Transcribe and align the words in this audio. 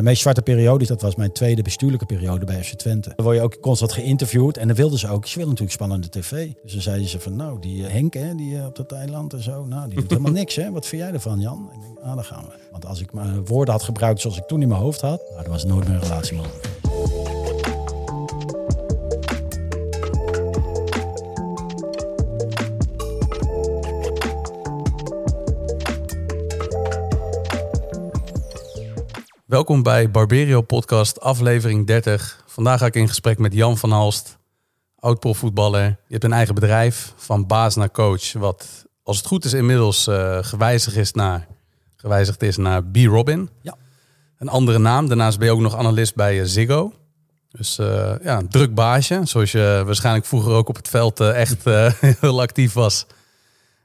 Mijn 0.00 0.12
meest 0.12 0.28
zwarte 0.28 0.42
periode, 0.42 0.86
dat 0.86 1.02
was 1.02 1.14
mijn 1.14 1.32
tweede 1.32 1.62
bestuurlijke 1.62 2.06
periode 2.06 2.44
bij 2.44 2.64
FC 2.64 2.74
Twente. 2.74 3.12
Dan 3.16 3.24
word 3.24 3.36
je 3.36 3.42
ook 3.42 3.60
constant 3.60 3.92
geïnterviewd 3.92 4.56
en 4.56 4.66
dan 4.66 4.76
wilden 4.76 4.98
ze 4.98 5.08
ook, 5.08 5.26
ze 5.26 5.34
willen 5.34 5.48
natuurlijk 5.48 5.76
spannende 5.76 6.08
tv. 6.08 6.48
Dus 6.62 6.72
dan 6.72 6.82
zeiden 6.82 7.08
ze 7.08 7.20
van, 7.20 7.36
nou, 7.36 7.60
die 7.60 7.86
eh, 7.86 7.92
Henk, 7.92 8.14
hè, 8.14 8.34
die 8.34 8.58
eh, 8.58 8.66
op 8.66 8.76
dat 8.76 8.92
eiland 8.92 9.32
en 9.32 9.42
zo, 9.42 9.64
nou, 9.64 9.88
die 9.88 10.00
doet 10.00 10.10
helemaal 10.10 10.32
niks, 10.42 10.56
hè. 10.56 10.70
Wat 10.70 10.86
vind 10.86 11.02
jij 11.02 11.12
ervan, 11.12 11.40
Jan? 11.40 11.70
Ik 11.74 11.80
denk, 11.80 11.98
ah, 11.98 12.14
daar 12.14 12.24
gaan 12.24 12.44
we. 12.44 12.52
Want 12.70 12.86
als 12.86 13.00
ik 13.00 13.12
mijn 13.12 13.46
woorden 13.46 13.74
had 13.74 13.82
gebruikt 13.82 14.20
zoals 14.20 14.36
ik 14.36 14.46
toen 14.46 14.62
in 14.62 14.68
mijn 14.68 14.80
hoofd 14.80 15.00
had, 15.00 15.22
nou, 15.30 15.42
dan 15.42 15.52
was 15.52 15.62
het 15.62 15.70
nooit 15.70 15.86
meer 15.86 15.96
een 15.96 16.02
relatie 16.02 16.36
mogelijk. 16.36 16.79
Welkom 29.50 29.82
bij 29.82 30.10
Barberio 30.10 30.60
Podcast, 30.60 31.20
aflevering 31.20 31.86
30. 31.86 32.42
Vandaag 32.46 32.78
ga 32.78 32.86
ik 32.86 32.94
in 32.94 33.08
gesprek 33.08 33.38
met 33.38 33.54
Jan 33.54 33.78
van 33.78 33.90
Halst, 33.90 34.38
oud-profvoetballer. 34.98 35.84
Je 35.84 35.94
hebt 36.08 36.24
een 36.24 36.32
eigen 36.32 36.54
bedrijf, 36.54 37.12
van 37.16 37.46
baas 37.46 37.74
naar 37.74 37.90
coach, 37.90 38.32
wat 38.32 38.86
als 39.02 39.16
het 39.16 39.26
goed 39.26 39.44
is 39.44 39.52
inmiddels 39.52 40.08
uh, 40.08 40.38
gewijzigd, 40.40 40.96
is 40.96 41.12
naar, 41.12 41.46
gewijzigd 41.96 42.42
is 42.42 42.56
naar 42.56 42.84
B. 42.84 42.96
Robin. 42.96 43.50
Ja. 43.62 43.76
Een 44.38 44.48
andere 44.48 44.78
naam. 44.78 45.08
Daarnaast 45.08 45.38
ben 45.38 45.46
je 45.46 45.52
ook 45.52 45.60
nog 45.60 45.76
analist 45.76 46.14
bij 46.14 46.38
uh, 46.40 46.44
Ziggo. 46.44 46.92
Dus 47.50 47.78
uh, 47.78 48.12
ja, 48.22 48.38
een 48.38 48.48
druk 48.48 48.74
baasje. 48.74 49.20
Zoals 49.24 49.52
je 49.52 49.82
waarschijnlijk 49.86 50.26
vroeger 50.26 50.52
ook 50.52 50.68
op 50.68 50.76
het 50.76 50.88
veld 50.88 51.20
echt 51.20 51.64
heel 52.20 52.40
actief 52.40 52.72
was. 52.72 53.06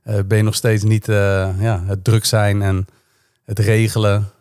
ben 0.04 0.38
je 0.38 0.44
nog 0.44 0.56
steeds 0.56 0.84
niet 0.84 1.06
ja, 1.06 1.84
het 1.86 2.04
druk 2.04 2.26
zijn 2.26 2.62
en 2.62 2.88
het 3.44 3.60
regelen 3.60 4.34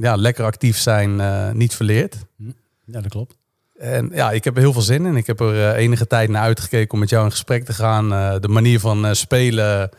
ja, 0.00 0.16
lekker 0.16 0.44
actief 0.44 0.78
zijn 0.78 1.18
uh, 1.18 1.50
niet 1.50 1.74
verleerd. 1.74 2.16
Hm. 2.36 2.50
Ja, 2.84 3.00
dat 3.00 3.10
klopt. 3.10 3.36
En 3.78 4.10
ja, 4.12 4.30
ik 4.30 4.44
heb 4.44 4.54
er 4.54 4.60
heel 4.60 4.72
veel 4.72 4.82
zin 4.82 5.06
in. 5.06 5.16
Ik 5.16 5.26
heb 5.26 5.40
er 5.40 5.54
uh, 5.54 5.76
enige 5.76 6.06
tijd 6.06 6.28
naar 6.28 6.42
uitgekeken 6.42 6.92
om 6.92 6.98
met 6.98 7.10
jou 7.10 7.24
in 7.24 7.30
gesprek 7.30 7.64
te 7.64 7.72
gaan. 7.72 8.08
de 8.40 8.48
manier 8.48 8.80
van 8.80 9.16
spelen 9.16 9.90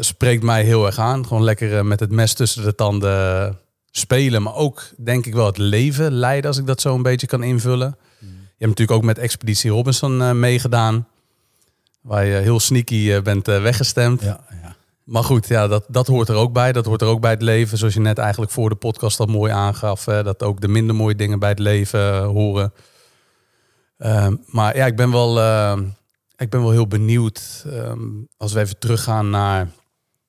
spreekt 0.00 0.42
mij 0.42 0.64
heel 0.64 0.86
erg 0.86 0.98
aan. 0.98 1.26
Gewoon 1.26 1.44
lekker 1.44 1.86
met 1.86 2.00
het 2.00 2.10
mes 2.10 2.34
tussen 2.34 2.64
de 2.64 2.74
tanden 2.74 3.58
spelen. 3.90 4.42
Maar 4.42 4.54
ook 4.54 4.82
denk 4.96 5.26
ik 5.26 5.34
wel 5.34 5.46
het 5.46 5.58
leven 5.58 6.12
leiden, 6.12 6.50
als 6.50 6.58
ik 6.58 6.66
dat 6.66 6.80
zo 6.80 6.94
een 6.94 7.02
beetje 7.02 7.26
kan 7.26 7.42
invullen. 7.42 7.96
Hm. 8.18 8.24
Je 8.26 8.66
hebt 8.66 8.78
natuurlijk 8.78 8.98
ook 8.98 9.04
met 9.04 9.18
Expeditie 9.18 9.70
Robinson 9.70 10.38
meegedaan. 10.40 11.08
Waar 12.00 12.24
je 12.24 12.34
heel 12.34 12.60
sneaky 12.60 13.22
bent 13.22 13.46
weggestemd. 13.46 14.22
Ja, 14.22 14.40
maar 15.10 15.24
goed, 15.24 15.48
ja, 15.48 15.68
dat, 15.68 15.84
dat 15.88 16.06
hoort 16.06 16.28
er 16.28 16.34
ook 16.34 16.52
bij. 16.52 16.72
Dat 16.72 16.86
hoort 16.86 17.02
er 17.02 17.08
ook 17.08 17.20
bij 17.20 17.30
het 17.30 17.42
leven. 17.42 17.78
Zoals 17.78 17.94
je 17.94 18.00
net 18.00 18.18
eigenlijk 18.18 18.52
voor 18.52 18.68
de 18.68 18.74
podcast 18.74 19.20
al 19.20 19.26
mooi 19.26 19.52
aangaf. 19.52 20.04
Hè, 20.04 20.22
dat 20.22 20.42
ook 20.42 20.60
de 20.60 20.68
minder 20.68 20.94
mooie 20.96 21.14
dingen 21.14 21.38
bij 21.38 21.48
het 21.48 21.58
leven 21.58 22.00
uh, 22.00 22.26
horen. 22.26 22.72
Uh, 23.98 24.26
maar 24.46 24.76
ja, 24.76 24.86
ik 24.86 24.96
ben 24.96 25.10
wel, 25.10 25.38
uh, 25.38 25.78
ik 26.36 26.50
ben 26.50 26.60
wel 26.60 26.70
heel 26.70 26.86
benieuwd. 26.86 27.64
Um, 27.66 28.28
als 28.36 28.52
we 28.52 28.60
even 28.60 28.78
teruggaan 28.78 29.30
naar 29.30 29.68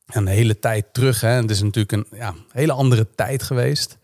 een 0.05 0.27
hele 0.27 0.59
tijd 0.59 0.85
terug. 0.93 1.21
Hè. 1.21 1.29
Het 1.29 1.49
is 1.49 1.61
natuurlijk 1.61 1.91
een 1.91 2.17
ja, 2.17 2.33
hele 2.51 2.73
andere 2.73 3.07
tijd 3.15 3.43
geweest. 3.43 3.97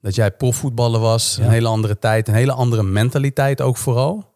Dat 0.00 0.14
jij 0.14 0.30
profvoetballer 0.30 1.00
was. 1.00 1.36
Ja. 1.36 1.44
Een 1.44 1.50
hele 1.50 1.68
andere 1.68 1.98
tijd. 1.98 2.28
Een 2.28 2.34
hele 2.34 2.52
andere 2.52 2.82
mentaliteit 2.82 3.60
ook 3.60 3.76
vooral. 3.76 4.32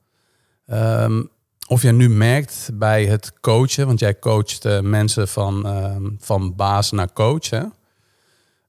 Um, 0.67 1.31
of 1.69 1.83
jij 1.83 1.93
nu 1.93 2.09
merkt 2.09 2.71
bij 2.75 3.07
het 3.07 3.33
coachen, 3.41 3.87
want 3.87 4.01
jij 4.01 4.19
coacht 4.19 4.65
uh, 4.65 4.81
mensen 4.81 5.29
van, 5.29 5.67
uh, 5.67 5.97
van 6.19 6.55
baas 6.55 6.91
naar 6.91 7.13
coach. 7.13 7.49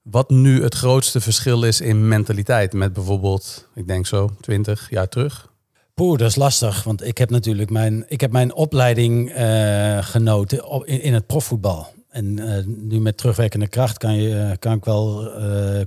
Wat 0.02 0.30
nu 0.30 0.62
het 0.62 0.74
grootste 0.74 1.20
verschil 1.20 1.62
is 1.62 1.80
in 1.80 2.08
mentaliteit 2.08 2.72
met 2.72 2.92
bijvoorbeeld, 2.92 3.68
ik 3.74 3.86
denk 3.86 4.06
zo, 4.06 4.30
20 4.40 4.90
jaar 4.90 5.08
terug? 5.08 5.52
Poeh, 5.94 6.18
dat 6.18 6.28
is 6.28 6.36
lastig. 6.36 6.82
Want 6.82 7.04
ik 7.04 7.18
heb 7.18 7.30
natuurlijk 7.30 7.70
mijn, 7.70 8.04
ik 8.08 8.20
heb 8.20 8.32
mijn 8.32 8.54
opleiding 8.54 9.38
uh, 9.38 9.98
genoten 10.02 10.66
op, 10.66 10.84
in, 10.84 11.02
in, 11.02 11.14
het 11.14 11.26
profvoetbal. 11.26 11.86
En 12.08 12.34
nu 12.88 13.00
met 13.00 13.16
terugwerkende 13.16 13.68
kracht 13.68 13.98
kan, 13.98 14.14
je, 14.14 14.56
kan 14.58 14.72
ik 14.72 14.84
wel 14.84 15.30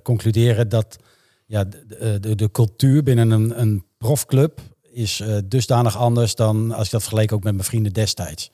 concluderen 0.03 0.69
dat 0.69 0.97
ja, 1.45 1.63
de, 1.63 2.17
de, 2.19 2.35
de 2.35 2.51
cultuur 2.51 3.03
binnen 3.03 3.31
een, 3.31 3.61
een 3.61 3.85
profclub 3.97 4.61
is 4.91 5.19
uh, 5.19 5.37
dusdanig 5.45 5.97
anders 5.97 6.35
dan 6.35 6.71
als 6.71 6.85
ik 6.85 6.91
dat 6.91 7.01
vergeleek 7.01 7.31
ook 7.31 7.43
met 7.43 7.53
mijn 7.53 7.65
vrienden 7.65 7.93
destijds. 7.93 8.51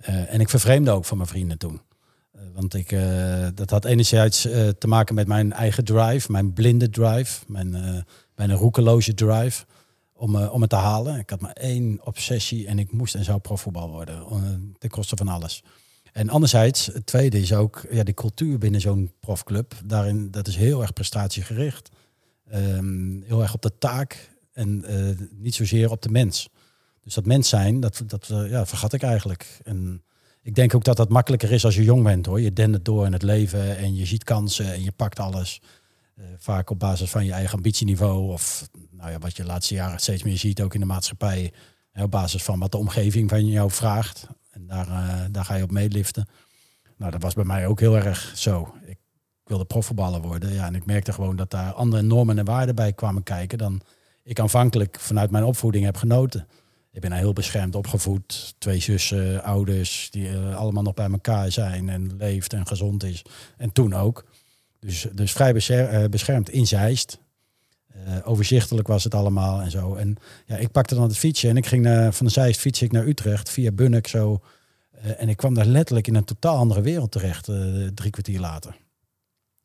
Uh, 0.00 0.34
en 0.34 0.40
ik 0.40 0.48
vervreemde 0.48 0.90
ook 0.90 1.04
van 1.04 1.16
mijn 1.16 1.28
vrienden 1.28 1.58
toen. 1.58 1.80
Uh, 2.34 2.42
want 2.54 2.74
ik, 2.74 2.96
dat 3.54 3.70
had 3.70 3.84
enerzijds 3.84 4.40
te 4.78 4.86
maken 4.86 5.14
met 5.14 5.26
mijn 5.26 5.52
eigen 5.52 5.84
drive, 5.84 6.32
mijn 6.32 6.52
blinde 6.52 6.90
drive, 6.90 7.44
mijn, 7.46 8.04
mijn 8.34 8.52
roekeloze 8.52 9.14
drive 9.14 9.64
om, 10.12 10.36
om 10.36 10.60
het 10.60 10.70
te 10.70 10.76
halen. 10.76 11.18
Ik 11.18 11.30
had 11.30 11.40
maar 11.40 11.52
één 11.52 12.00
obsessie 12.04 12.66
en 12.66 12.78
ik 12.78 12.92
moest 12.92 13.14
en 13.14 13.24
zou 13.24 13.38
profvoetbal 13.38 13.90
worden, 13.90 14.24
ten 14.78 14.90
koste 14.90 15.16
van 15.16 15.28
alles. 15.28 15.62
En 16.12 16.28
anderzijds, 16.28 16.86
het 16.86 17.06
tweede 17.06 17.40
is 17.40 17.52
ook 17.52 17.86
ja, 17.90 18.02
de 18.02 18.14
cultuur 18.14 18.58
binnen 18.58 18.80
zo'n 18.80 19.12
profclub. 19.20 19.74
Daarin, 19.84 20.30
dat 20.30 20.46
is 20.46 20.56
heel 20.56 20.80
erg 20.80 20.92
prestatiegericht. 20.92 21.90
Um, 22.54 23.22
heel 23.26 23.42
erg 23.42 23.54
op 23.54 23.62
de 23.62 23.78
taak 23.78 24.30
en 24.58 24.84
uh, 24.88 25.28
niet 25.30 25.54
zozeer 25.54 25.90
op 25.90 26.02
de 26.02 26.08
mens. 26.08 26.48
Dus 27.02 27.14
dat 27.14 27.26
mens 27.26 27.48
zijn, 27.48 27.80
dat, 27.80 28.02
dat 28.06 28.28
uh, 28.32 28.50
ja, 28.50 28.66
vergat 28.66 28.92
ik 28.92 29.02
eigenlijk. 29.02 29.60
En 29.64 30.02
ik 30.42 30.54
denk 30.54 30.74
ook 30.74 30.84
dat 30.84 30.96
dat 30.96 31.08
makkelijker 31.08 31.52
is 31.52 31.64
als 31.64 31.74
je 31.74 31.84
jong 31.84 32.02
bent 32.02 32.26
hoor. 32.26 32.40
Je 32.40 32.52
dendert 32.52 32.84
door 32.84 33.06
in 33.06 33.12
het 33.12 33.22
leven 33.22 33.76
en 33.76 33.94
je 33.94 34.06
ziet 34.06 34.24
kansen 34.24 34.72
en 34.72 34.82
je 34.82 34.92
pakt 34.92 35.18
alles. 35.18 35.60
Uh, 36.18 36.24
vaak 36.38 36.70
op 36.70 36.78
basis 36.78 37.10
van 37.10 37.24
je 37.24 37.32
eigen 37.32 37.56
ambitieniveau. 37.56 38.32
Of 38.32 38.68
nou 38.90 39.10
ja, 39.10 39.18
wat 39.18 39.36
je 39.36 39.42
de 39.42 39.48
laatste 39.48 39.74
jaren 39.74 39.98
steeds 39.98 40.22
meer 40.22 40.38
ziet, 40.38 40.60
ook 40.60 40.74
in 40.74 40.80
de 40.80 40.86
maatschappij. 40.86 41.52
op 41.92 42.10
basis 42.10 42.42
van 42.42 42.58
wat 42.58 42.72
de 42.72 42.78
omgeving 42.78 43.28
van 43.28 43.46
jou 43.46 43.70
vraagt. 43.70 44.26
En 44.50 44.66
daar, 44.66 44.86
daar 45.30 45.44
ga 45.44 45.54
je 45.54 45.62
op 45.62 45.70
meeliften. 45.70 46.28
Nou, 46.96 47.10
dat 47.10 47.22
was 47.22 47.34
bij 47.34 47.44
mij 47.44 47.66
ook 47.66 47.80
heel 47.80 47.96
erg 47.96 48.32
zo. 48.36 48.74
Ik 48.86 48.98
wilde 49.44 49.64
profvoetballer 49.64 50.20
worden. 50.20 50.52
Ja, 50.52 50.66
en 50.66 50.74
ik 50.74 50.86
merkte 50.86 51.12
gewoon 51.12 51.36
dat 51.36 51.50
daar 51.50 51.72
andere 51.72 52.02
normen 52.02 52.38
en 52.38 52.44
waarden 52.44 52.74
bij 52.74 52.92
kwamen 52.92 53.22
kijken 53.22 53.58
dan 53.58 53.82
ik 54.28 54.40
aanvankelijk 54.40 55.00
vanuit 55.00 55.30
mijn 55.30 55.44
opvoeding 55.44 55.84
heb 55.84 55.96
genoten. 55.96 56.46
Ik 56.92 57.00
ben 57.00 57.12
heel 57.12 57.32
beschermd 57.32 57.74
opgevoed. 57.74 58.54
Twee 58.58 58.80
zussen, 58.80 59.42
ouders, 59.42 60.08
die 60.10 60.30
uh, 60.30 60.56
allemaal 60.56 60.82
nog 60.82 60.94
bij 60.94 61.10
elkaar 61.10 61.52
zijn 61.52 61.88
en 61.88 62.16
leeft 62.16 62.52
en 62.52 62.66
gezond 62.66 63.04
is. 63.04 63.22
En 63.56 63.72
toen 63.72 63.94
ook. 63.94 64.24
Dus, 64.80 65.06
dus 65.12 65.32
vrij 65.32 65.54
uh, 65.54 66.04
beschermd 66.08 66.50
in 66.50 66.66
Zeist. 66.66 67.18
Uh, 67.96 68.16
overzichtelijk 68.24 68.88
was 68.88 69.04
het 69.04 69.14
allemaal 69.14 69.60
en 69.60 69.70
zo. 69.70 69.94
En 69.94 70.16
ja, 70.46 70.56
ik 70.56 70.70
pakte 70.70 70.94
dan 70.94 71.04
het 71.04 71.18
fietsje 71.18 71.48
en 71.48 71.56
ik 71.56 71.66
ging 71.66 71.82
naar, 71.82 72.12
van 72.12 72.30
Zeist 72.30 72.60
fiets 72.60 72.82
ik 72.82 72.92
naar 72.92 73.06
Utrecht 73.06 73.50
via 73.50 73.72
Bunnik 73.72 74.06
zo. 74.06 74.40
en 75.16 75.28
ik 75.28 75.36
kwam 75.36 75.54
daar 75.54 75.66
letterlijk 75.66 76.06
in 76.06 76.14
een 76.14 76.24
totaal 76.24 76.56
andere 76.56 76.80
wereld 76.80 77.10
terecht, 77.10 77.44
drie 77.94 78.10
kwartier 78.10 78.40
later. 78.40 78.76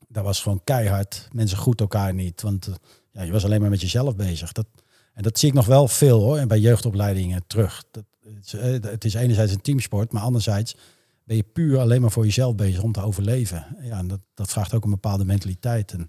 Dat 0.07 0.23
was 0.23 0.41
gewoon 0.41 0.61
keihard. 0.63 1.27
Mensen 1.31 1.57
goed 1.57 1.79
elkaar 1.79 2.13
niet, 2.13 2.41
want 2.41 2.69
ja, 3.13 3.21
je 3.21 3.31
was 3.31 3.45
alleen 3.45 3.61
maar 3.61 3.69
met 3.69 3.81
jezelf 3.81 4.15
bezig. 4.15 4.51
Dat, 4.51 4.65
en 5.13 5.23
dat 5.23 5.39
zie 5.39 5.49
ik 5.49 5.53
nog 5.53 5.65
wel 5.65 5.87
veel 5.87 6.21
hoor. 6.21 6.37
En 6.37 6.47
bij 6.47 6.59
jeugdopleidingen 6.59 7.43
terug. 7.47 7.83
Dat, 7.91 8.03
het, 8.23 8.45
is, 8.45 8.53
eh, 8.53 8.91
het 8.91 9.05
is 9.05 9.13
enerzijds 9.13 9.51
een 9.51 9.61
teamsport, 9.61 10.11
maar 10.11 10.21
anderzijds 10.21 10.75
ben 11.23 11.35
je 11.35 11.43
puur 11.43 11.79
alleen 11.79 12.01
maar 12.01 12.11
voor 12.11 12.25
jezelf 12.25 12.55
bezig 12.55 12.81
om 12.81 12.91
te 12.91 13.01
overleven. 13.01 13.65
Ja, 13.81 13.97
en 13.97 14.07
dat, 14.07 14.19
dat 14.33 14.49
vraagt 14.49 14.73
ook 14.73 14.83
een 14.83 14.89
bepaalde 14.89 15.25
mentaliteit. 15.25 15.91
En 15.91 16.07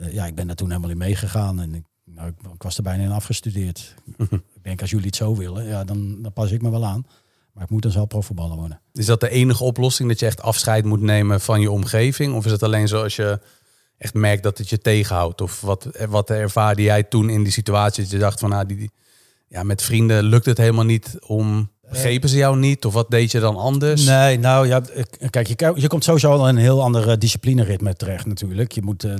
uh, 0.00 0.12
ja, 0.12 0.26
ik 0.26 0.34
ben 0.34 0.46
daar 0.46 0.56
toen 0.56 0.68
helemaal 0.68 0.90
in 0.90 0.98
meegegaan. 0.98 1.60
En 1.60 1.74
ik, 1.74 1.84
nou, 2.04 2.28
ik, 2.28 2.34
ik, 2.54 2.62
was 2.62 2.76
er 2.76 2.82
bijna 2.82 3.02
in 3.02 3.10
afgestudeerd. 3.10 3.94
ik 4.56 4.62
denk, 4.62 4.80
als 4.80 4.90
jullie 4.90 5.06
het 5.06 5.16
zo 5.16 5.36
willen, 5.36 5.64
ja, 5.64 5.84
dan, 5.84 6.22
dan 6.22 6.32
pas 6.32 6.50
ik 6.50 6.62
me 6.62 6.70
wel 6.70 6.86
aan. 6.86 7.06
Maar 7.52 7.64
ik 7.64 7.70
moet 7.70 7.82
dan 7.82 7.90
zelf 7.90 8.06
profvoetballer 8.06 8.56
worden. 8.56 8.80
Is 8.92 9.06
dat 9.06 9.20
de 9.20 9.28
enige 9.28 9.64
oplossing 9.64 10.08
dat 10.08 10.20
je 10.20 10.26
echt 10.26 10.42
afscheid 10.42 10.84
moet 10.84 11.00
nemen 11.00 11.40
van 11.40 11.60
je 11.60 11.70
omgeving? 11.70 12.34
Of 12.34 12.44
is 12.44 12.50
het 12.50 12.62
alleen 12.62 12.88
zo 12.88 13.02
als 13.02 13.16
je 13.16 13.40
echt 14.00 14.14
merkt 14.14 14.42
dat 14.42 14.58
het 14.58 14.68
je 14.68 14.78
tegenhoudt? 14.78 15.40
Of 15.40 15.60
wat, 15.60 15.88
wat 16.08 16.30
ervaarde 16.30 16.82
jij 16.82 17.02
toen 17.02 17.30
in 17.30 17.42
die 17.42 17.52
situatie? 17.52 18.02
Dat 18.02 18.12
je 18.12 18.18
dacht 18.18 18.40
van, 18.40 18.50
nou, 18.50 18.66
die, 18.66 18.90
ja, 19.48 19.62
met 19.62 19.82
vrienden 19.82 20.24
lukt 20.24 20.46
het 20.46 20.58
helemaal 20.58 20.84
niet 20.84 21.16
om... 21.26 21.70
Begrepen 21.90 22.28
ze 22.28 22.36
jou 22.36 22.56
niet? 22.56 22.84
Of 22.84 22.92
wat 22.92 23.10
deed 23.10 23.30
je 23.30 23.40
dan 23.40 23.56
anders? 23.56 24.04
Nee, 24.04 24.38
nou 24.38 24.66
ja, 24.66 24.82
kijk, 25.30 25.46
je, 25.46 25.72
je 25.74 25.86
komt 25.86 26.04
sowieso 26.04 26.30
al 26.30 26.48
in 26.48 26.56
een 26.56 26.62
heel 26.62 26.82
andere 26.82 27.18
disciplineritme 27.18 27.94
terecht 27.94 28.26
natuurlijk. 28.26 28.72
Je 28.72 28.82
moet 28.82 29.04
uh, 29.04 29.14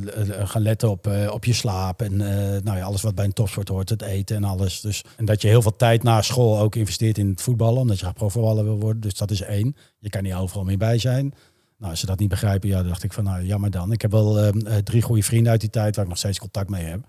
gaan 0.44 0.62
letten 0.62 0.90
op, 0.90 1.06
uh, 1.06 1.32
op 1.32 1.44
je 1.44 1.52
slaap 1.52 2.02
en 2.02 2.12
uh, 2.12 2.28
nou 2.62 2.76
ja, 2.76 2.82
alles 2.82 3.02
wat 3.02 3.14
bij 3.14 3.24
een 3.24 3.32
topsport 3.32 3.68
hoort, 3.68 3.88
het 3.88 4.02
eten 4.02 4.36
en 4.36 4.44
alles. 4.44 4.80
Dus, 4.80 5.04
en 5.16 5.24
dat 5.24 5.42
je 5.42 5.48
heel 5.48 5.62
veel 5.62 5.76
tijd 5.76 6.02
na 6.02 6.22
school 6.22 6.58
ook 6.58 6.74
investeert 6.74 7.18
in 7.18 7.28
het 7.28 7.42
voetballen, 7.42 7.80
omdat 7.80 7.98
je 7.98 8.04
gaat 8.04 8.14
profvoetballer 8.14 8.64
wil 8.64 8.78
worden. 8.78 9.02
Dus 9.02 9.14
dat 9.14 9.30
is 9.30 9.40
één. 9.40 9.76
Je 9.98 10.08
kan 10.10 10.22
niet 10.22 10.34
overal 10.34 10.64
meer 10.64 10.78
bij 10.78 10.98
zijn. 10.98 11.34
Nou, 11.80 11.92
als 11.92 12.00
ze 12.00 12.06
dat 12.06 12.18
niet 12.18 12.28
begrijpen, 12.28 12.68
ja, 12.68 12.82
dacht 12.82 13.02
ik 13.02 13.12
van, 13.12 13.24
nou, 13.24 13.44
jammer 13.44 13.70
dan. 13.70 13.92
Ik 13.92 14.02
heb 14.02 14.10
wel 14.10 14.38
ehm, 14.38 14.58
eh, 14.66 14.76
drie 14.76 15.02
goede 15.02 15.22
vrienden 15.22 15.52
uit 15.52 15.60
die 15.60 15.70
tijd 15.70 15.94
waar 15.94 16.04
ik 16.04 16.10
nog 16.10 16.18
steeds 16.18 16.38
contact 16.38 16.70
mee 16.70 16.84
heb. 16.84 17.00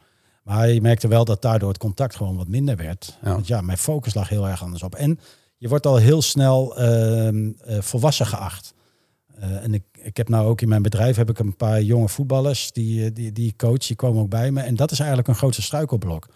Maar 0.43 0.69
je 0.69 0.81
merkte 0.81 1.07
wel 1.07 1.25
dat 1.25 1.41
daardoor 1.41 1.69
het 1.69 1.77
contact 1.77 2.15
gewoon 2.15 2.35
wat 2.35 2.47
minder 2.47 2.75
werd. 2.75 3.17
Ja. 3.23 3.31
Want 3.31 3.47
ja, 3.47 3.61
mijn 3.61 3.77
focus 3.77 4.13
lag 4.13 4.29
heel 4.29 4.47
erg 4.47 4.63
anders 4.63 4.83
op. 4.83 4.95
En 4.95 5.19
je 5.57 5.67
wordt 5.67 5.85
al 5.85 5.95
heel 5.95 6.21
snel 6.21 6.81
uh, 6.81 7.27
uh, 7.27 7.51
volwassen 7.79 8.25
geacht. 8.25 8.73
Uh, 9.39 9.63
en 9.63 9.73
ik, 9.73 9.83
ik 9.97 10.17
heb 10.17 10.29
nou 10.29 10.47
ook 10.47 10.61
in 10.61 10.69
mijn 10.69 10.81
bedrijf 10.81 11.15
heb 11.15 11.29
ik 11.29 11.39
een 11.39 11.55
paar 11.55 11.81
jonge 11.81 12.09
voetballers 12.09 12.71
die, 12.71 13.05
eh, 13.05 13.11
die, 13.13 13.31
die 13.31 13.53
coach, 13.57 13.85
die 13.87 13.95
komen 13.95 14.21
ook 14.21 14.29
bij 14.29 14.51
me. 14.51 14.61
En 14.61 14.75
dat 14.75 14.91
is 14.91 14.99
eigenlijk 14.99 15.27
een 15.27 15.35
grootste 15.35 15.61
struikelblok. 15.61 16.27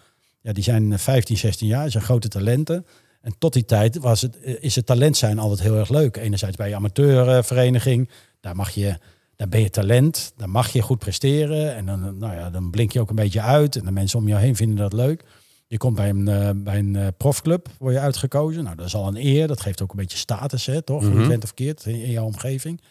Ja, 0.42 0.54
die 0.54 0.64
zijn 0.64 1.00
15, 1.00 1.38
16 1.38 1.68
jaar, 1.68 1.92
zijn 1.92 2.04
grote 2.04 2.28
talenten. 2.28 2.86
En 3.25 3.36
tot 3.38 3.54
die 3.54 3.66
tijd 3.66 3.98
was 3.98 4.22
het, 4.22 4.38
is 4.42 4.75
het 4.75 4.86
talent 4.86 5.18
zijn 5.18 5.39
altijd 5.39 5.62
heel 5.62 5.77
erg 5.77 5.89
leuk. 5.89 6.18
Enerzijds 6.18 6.57
bij 6.57 6.69
je 6.69 6.75
amateurvereniging, 6.75 8.10
daar 8.39 8.56
mag 8.56 8.69
je 8.69 8.98
dan 9.36 9.50
ben 9.50 9.62
je 9.62 9.69
talent, 9.69 10.33
dan 10.38 10.50
mag 10.50 10.69
je 10.69 10.81
goed 10.81 11.00
presteren. 11.00 11.75
En 11.75 11.86
dan, 11.86 12.18
nou 12.18 12.33
ja, 12.33 12.50
dan 12.50 12.69
blink 12.69 12.92
je 12.92 13.00
ook 13.00 13.10
een 13.10 13.16
beetje 13.16 13.42
uit. 13.42 13.75
En 13.75 13.86
de 13.86 13.92
mensen 13.92 14.19
om 14.19 14.27
je 14.27 14.36
heen 14.36 14.56
vinden 14.56 14.77
dat 14.77 14.94
leuk. 14.94 15.24
Je 15.68 15.77
komt 15.77 15.95
bij 15.95 16.10
een, 16.10 16.30
uh, 16.30 16.50
bij 16.56 16.80
een 16.80 16.94
uh, 16.94 17.07
profclub, 17.18 17.69
word 17.80 17.94
je 17.94 18.00
uitgekozen. 18.00 18.63
Nou, 18.63 18.75
dat 18.75 18.86
is 18.86 18.95
al 18.95 19.07
een 19.07 19.25
eer. 19.25 19.48
Dat 19.48 19.62
geeft 19.62 19.81
ook 19.81 19.92
een 19.92 19.98
beetje 19.98 20.18
status, 20.18 20.66
hè, 20.66 20.81
toch? 20.81 21.01
Mm 21.01 21.12
-hmm. 21.12 21.31
Je 21.31 21.38
of 21.38 21.44
verkeerd 21.45 21.86
in, 21.86 22.01
in 22.01 22.12
jouw 22.12 22.25
omgeving. 22.25 22.81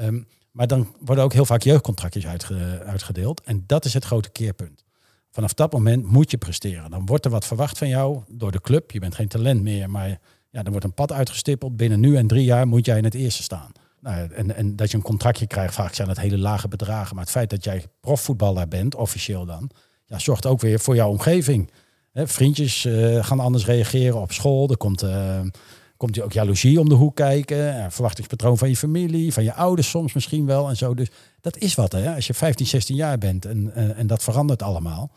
Um, 0.00 0.26
maar 0.50 0.66
dan 0.66 0.94
worden 1.00 1.24
ook 1.24 1.32
heel 1.32 1.44
vaak 1.44 1.62
jeugdcontractjes 1.62 2.26
uitge, 2.26 2.82
uitgedeeld. 2.84 3.42
En 3.44 3.64
dat 3.66 3.84
is 3.84 3.94
het 3.94 4.04
grote 4.04 4.30
keerpunt. 4.30 4.84
Vanaf 5.30 5.54
dat 5.54 5.72
moment 5.72 6.04
moet 6.04 6.30
je 6.30 6.36
presteren. 6.36 6.90
Dan 6.90 7.06
wordt 7.06 7.24
er 7.24 7.30
wat 7.30 7.46
verwacht 7.46 7.78
van 7.78 7.88
jou 7.88 8.22
door 8.28 8.52
de 8.52 8.60
club. 8.60 8.90
Je 8.90 9.00
bent 9.00 9.14
geen 9.14 9.28
talent 9.28 9.62
meer, 9.62 9.90
maar 9.90 10.08
ja, 10.50 10.62
er 10.62 10.70
wordt 10.70 10.84
een 10.84 10.94
pad 10.94 11.12
uitgestippeld. 11.12 11.76
Binnen 11.76 12.00
nu 12.00 12.16
en 12.16 12.26
drie 12.26 12.44
jaar 12.44 12.66
moet 12.66 12.86
jij 12.86 12.98
in 12.98 13.04
het 13.04 13.14
eerste 13.14 13.42
staan. 13.42 13.72
Nou, 14.00 14.32
en, 14.32 14.56
en 14.56 14.76
dat 14.76 14.90
je 14.90 14.96
een 14.96 15.02
contractje 15.02 15.46
krijgt, 15.46 15.74
vaak 15.74 15.94
zijn 15.94 16.08
het 16.08 16.20
hele 16.20 16.38
lage 16.38 16.68
bedragen. 16.68 17.14
Maar 17.14 17.24
het 17.24 17.32
feit 17.32 17.50
dat 17.50 17.64
jij 17.64 17.84
profvoetballer 18.00 18.68
bent, 18.68 18.94
officieel 18.94 19.44
dan, 19.44 19.70
ja, 20.04 20.18
zorgt 20.18 20.46
ook 20.46 20.60
weer 20.60 20.80
voor 20.80 20.94
jouw 20.94 21.10
omgeving. 21.10 21.70
Vriendjes 22.14 22.84
uh, 22.84 23.24
gaan 23.24 23.40
anders 23.40 23.66
reageren 23.66 24.20
op 24.20 24.32
school. 24.32 24.68
Er 24.68 24.76
komt, 24.76 25.02
uh, 25.02 25.40
komt 26.00 26.14
je 26.14 26.22
ook 26.22 26.32
jaloezie 26.32 26.80
om 26.80 26.88
de 26.88 26.94
hoek 26.94 27.16
kijken. 27.16 27.76
Uh, 27.76 27.86
verwachtingspatroon 27.88 28.58
van 28.58 28.68
je 28.68 28.76
familie, 28.76 29.32
van 29.32 29.42
je 29.42 29.54
ouders 29.54 29.90
soms 29.90 30.12
misschien 30.12 30.46
wel. 30.46 30.68
En 30.68 30.76
zo. 30.76 30.94
Dus 30.94 31.10
dat 31.40 31.56
is 31.56 31.74
wat. 31.74 31.92
Hè? 31.92 32.14
Als 32.14 32.26
je 32.26 32.34
15, 32.34 32.66
16 32.66 32.96
jaar 32.96 33.18
bent 33.18 33.44
en, 33.44 33.74
en 33.96 34.06
dat 34.06 34.22
verandert 34.22 34.62
allemaal. 34.62 35.10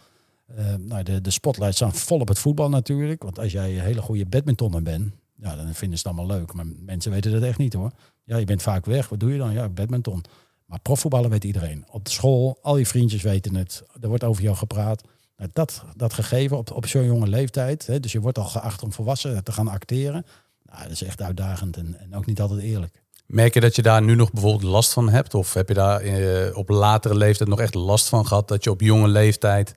nou, 0.79 1.03
de, 1.03 1.21
de 1.21 1.31
spotlights 1.31 1.75
staan 1.75 1.93
vol 1.93 2.19
op 2.19 2.27
het 2.27 2.39
voetbal 2.39 2.69
natuurlijk. 2.69 3.23
Want 3.23 3.39
als 3.39 3.51
jij 3.51 3.77
een 3.77 3.83
hele 3.83 4.01
goede 4.01 4.25
badmintonner 4.25 4.81
bent, 4.81 5.13
ja, 5.35 5.55
dan 5.55 5.73
vinden 5.73 5.97
ze 5.97 6.07
het 6.07 6.17
allemaal 6.17 6.37
leuk. 6.37 6.53
Maar 6.53 6.65
mensen 6.79 7.11
weten 7.11 7.31
dat 7.31 7.43
echt 7.43 7.57
niet 7.57 7.73
hoor. 7.73 7.91
Ja, 8.23 8.37
je 8.37 8.45
bent 8.45 8.61
vaak 8.61 8.85
weg. 8.85 9.09
Wat 9.09 9.19
doe 9.19 9.31
je 9.31 9.37
dan? 9.37 9.53
Ja, 9.53 9.69
badminton. 9.69 10.23
Maar 10.65 10.79
profvoetballen 10.79 11.29
weet 11.29 11.43
iedereen. 11.43 11.85
Op 11.91 12.05
de 12.05 12.11
school, 12.11 12.57
al 12.61 12.77
je 12.77 12.85
vriendjes 12.85 13.21
weten 13.21 13.55
het. 13.55 13.83
Er 14.01 14.07
wordt 14.07 14.23
over 14.23 14.43
jou 14.43 14.55
gepraat. 14.55 15.03
Nou, 15.37 15.49
dat, 15.53 15.83
dat 15.95 16.13
gegeven 16.13 16.57
op, 16.57 16.71
op 16.71 16.85
zo'n 16.85 17.05
jonge 17.05 17.27
leeftijd. 17.27 17.87
Hè, 17.87 17.99
dus 17.99 18.11
je 18.11 18.19
wordt 18.19 18.37
al 18.37 18.43
geacht 18.43 18.83
om 18.83 18.91
volwassen 18.91 19.43
te 19.43 19.51
gaan 19.51 19.67
acteren. 19.67 20.25
Nou, 20.73 20.83
dat 20.83 20.93
is 20.93 21.03
echt 21.03 21.21
uitdagend 21.21 21.77
en, 21.77 21.99
en 21.99 22.15
ook 22.15 22.25
niet 22.25 22.41
altijd 22.41 22.61
eerlijk. 22.61 23.01
Merk 23.25 23.53
je 23.53 23.59
dat 23.59 23.75
je 23.75 23.81
daar 23.81 24.01
nu 24.01 24.15
nog 24.15 24.31
bijvoorbeeld 24.31 24.71
last 24.71 24.93
van 24.93 25.09
hebt? 25.09 25.33
Of 25.33 25.53
heb 25.53 25.67
je 25.67 25.73
daar 25.73 26.01
eh, 26.01 26.57
op 26.57 26.69
latere 26.69 27.15
leeftijd 27.15 27.49
nog 27.49 27.59
echt 27.59 27.73
last 27.73 28.09
van 28.09 28.27
gehad? 28.27 28.47
Dat 28.47 28.63
je 28.63 28.71
op 28.71 28.81
jonge 28.81 29.07
leeftijd 29.07 29.75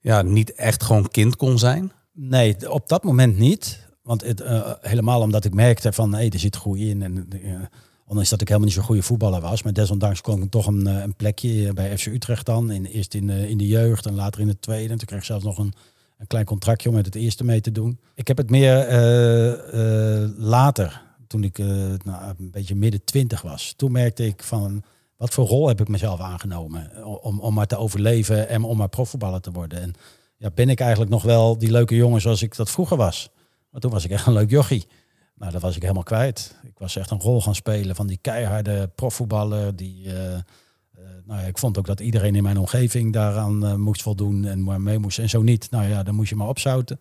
ja, 0.00 0.22
niet 0.22 0.54
echt 0.54 0.82
gewoon 0.82 1.08
kind 1.08 1.36
kon 1.36 1.58
zijn? 1.58 1.92
Nee, 2.12 2.70
op 2.70 2.88
dat 2.88 3.04
moment 3.04 3.38
niet. 3.38 3.86
Want 4.02 4.22
het, 4.22 4.40
uh, 4.40 4.72
helemaal 4.80 5.20
omdat 5.20 5.44
ik 5.44 5.54
merkte 5.54 5.92
van 5.92 6.12
hé, 6.12 6.18
hey, 6.18 6.30
er 6.30 6.38
zit 6.38 6.56
groei 6.56 6.90
in. 6.90 7.02
En 7.02 7.28
uh, 7.42 7.60
ondanks 8.06 8.30
dat 8.30 8.40
ik 8.40 8.48
helemaal 8.48 8.68
niet 8.68 8.76
zo'n 8.76 8.86
goede 8.86 9.02
voetballer 9.02 9.40
was. 9.40 9.62
Maar 9.62 9.72
desondanks 9.72 10.20
kon 10.20 10.42
ik 10.42 10.50
toch 10.50 10.66
een, 10.66 10.86
een 10.86 11.14
plekje 11.14 11.72
bij 11.72 11.98
FC 11.98 12.06
Utrecht 12.06 12.46
dan. 12.46 12.70
In, 12.70 12.84
eerst 12.84 13.14
in, 13.14 13.28
uh, 13.28 13.50
in 13.50 13.58
de 13.58 13.66
jeugd 13.66 14.06
en 14.06 14.14
later 14.14 14.40
in 14.40 14.46
de 14.46 14.58
tweede. 14.58 14.92
En 14.92 14.98
toen 14.98 15.06
kreeg 15.06 15.18
ik 15.18 15.24
zelfs 15.24 15.44
nog 15.44 15.58
een, 15.58 15.74
een 16.18 16.26
klein 16.26 16.44
contractje 16.44 16.88
om 16.88 16.94
met 16.94 17.06
het 17.06 17.14
eerste 17.14 17.44
mee 17.44 17.60
te 17.60 17.72
doen. 17.72 17.98
Ik 18.14 18.28
heb 18.28 18.36
het 18.36 18.50
meer 18.50 18.86
later, 20.36 21.02
toen 21.26 21.44
ik 21.44 21.58
nou, 22.04 22.34
een 22.38 22.50
beetje 22.50 22.74
midden 22.74 23.04
twintig 23.04 23.42
was. 23.42 23.72
Toen 23.76 23.92
merkte 23.92 24.26
ik 24.26 24.42
van 24.42 24.82
wat 25.16 25.34
voor 25.34 25.46
rol 25.46 25.68
heb 25.68 25.80
ik 25.80 25.88
mezelf 25.88 26.20
aangenomen. 26.20 27.04
Om, 27.22 27.40
om 27.40 27.54
maar 27.54 27.66
te 27.66 27.76
overleven 27.76 28.48
en 28.48 28.62
om 28.62 28.76
maar 28.76 28.88
profvoetballer 28.88 29.40
te 29.40 29.50
worden. 29.50 29.80
En 29.80 29.92
ja, 30.36 30.50
ben 30.54 30.68
ik 30.68 30.80
eigenlijk 30.80 31.10
nog 31.10 31.22
wel 31.22 31.58
die 31.58 31.70
leuke 31.70 31.96
jongen 31.96 32.20
zoals 32.20 32.42
ik 32.42 32.56
dat 32.56 32.70
vroeger 32.70 32.96
was. 32.96 33.30
Maar 33.70 33.80
toen 33.80 33.90
was 33.90 34.04
ik 34.04 34.10
echt 34.10 34.26
een 34.26 34.32
leuk 34.32 34.50
jochie. 34.50 34.86
Nou, 35.36 35.52
dat 35.52 35.62
was 35.62 35.76
ik 35.76 35.82
helemaal 35.82 36.02
kwijt. 36.02 36.56
Ik 36.62 36.78
was 36.78 36.96
echt 36.96 37.10
een 37.10 37.20
rol 37.20 37.42
gaan 37.42 37.54
spelen 37.54 37.96
van 37.96 38.06
die 38.06 38.18
keiharde 38.20 38.90
profvoetballer. 38.94 39.76
Die, 39.76 40.08
nou 41.24 41.46
ik 41.46 41.58
vond 41.58 41.78
ook 41.78 41.86
dat 41.86 42.00
iedereen 42.00 42.34
in 42.34 42.42
mijn 42.42 42.58
omgeving 42.58 43.12
daaraan 43.12 43.64
uh, 43.64 43.74
moest 43.74 44.02
voldoen 44.02 44.44
en 44.44 44.82
mee 44.82 44.98
moest. 44.98 45.18
En 45.18 45.28
zo 45.28 45.42
niet, 45.42 45.70
nou 45.70 45.88
ja, 45.88 46.02
dan 46.02 46.14
moest 46.14 46.28
je 46.28 46.36
maar 46.36 46.48
opzouten. 46.48 47.00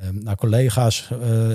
Ehm, 0.00 0.22
naar 0.22 0.36
collega's 0.36 1.10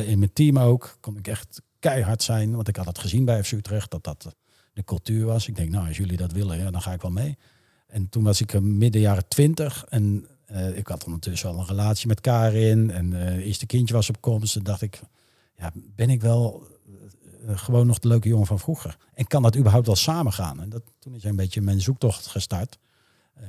in 0.05 0.19
mijn 0.19 0.33
team 0.33 0.59
ook, 0.59 0.97
kon 0.99 1.17
ik 1.17 1.27
echt 1.27 1.61
keihard 1.79 2.23
zijn. 2.23 2.55
Want 2.55 2.67
ik 2.67 2.75
had 2.75 2.85
het 2.85 2.99
gezien 2.99 3.25
bij 3.25 3.43
FC 3.43 3.51
Utrecht, 3.51 3.91
dat 3.91 4.03
dat 4.03 4.35
de 4.73 4.83
cultuur 4.83 5.25
was. 5.25 5.47
Ik 5.47 5.55
denk, 5.55 5.69
nou, 5.69 5.87
als 5.87 5.97
jullie 5.97 6.17
dat 6.17 6.31
willen, 6.31 6.57
ja, 6.57 6.71
dan 6.71 6.81
ga 6.81 6.93
ik 6.93 7.01
wel 7.01 7.11
mee. 7.11 7.37
En 7.87 8.09
toen 8.09 8.23
was 8.23 8.41
ik 8.41 8.59
midden 8.59 9.01
jaren 9.01 9.27
twintig 9.27 9.85
en 9.89 10.27
ik 10.73 10.87
had 10.87 11.05
ondertussen 11.05 11.49
wel 11.49 11.59
een 11.59 11.67
relatie 11.67 12.07
met 12.07 12.21
Karin 12.21 12.91
en 12.91 13.11
uh, 13.11 13.45
eerste 13.45 13.65
kindje 13.65 13.93
was 13.93 14.09
op 14.09 14.21
komst. 14.21 14.55
En 14.55 14.63
dacht 14.63 14.81
ik, 14.81 15.01
ja, 15.55 15.71
ben 15.95 16.09
ik 16.09 16.21
wel 16.21 16.67
gewoon 17.47 17.87
nog 17.87 17.99
de 17.99 18.07
leuke 18.07 18.27
jongen 18.27 18.47
van 18.47 18.59
vroeger? 18.59 18.97
En 19.13 19.27
kan 19.27 19.41
dat 19.41 19.57
überhaupt 19.57 19.85
wel 19.85 19.95
samengaan? 19.95 20.61
En 20.61 20.69
dat, 20.69 20.81
toen 20.99 21.15
is 21.15 21.23
een 21.23 21.35
beetje 21.35 21.61
mijn 21.61 21.81
zoektocht 21.81 22.27
gestart. 22.27 22.77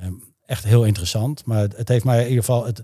Um, 0.03 0.23
echt 0.45 0.63
heel 0.63 0.85
interessant, 0.85 1.45
maar 1.45 1.61
het, 1.61 1.87
heeft 1.87 2.05
mij 2.05 2.21
in 2.21 2.27
ieder 2.27 2.43
geval... 2.43 2.65
Het, 2.65 2.83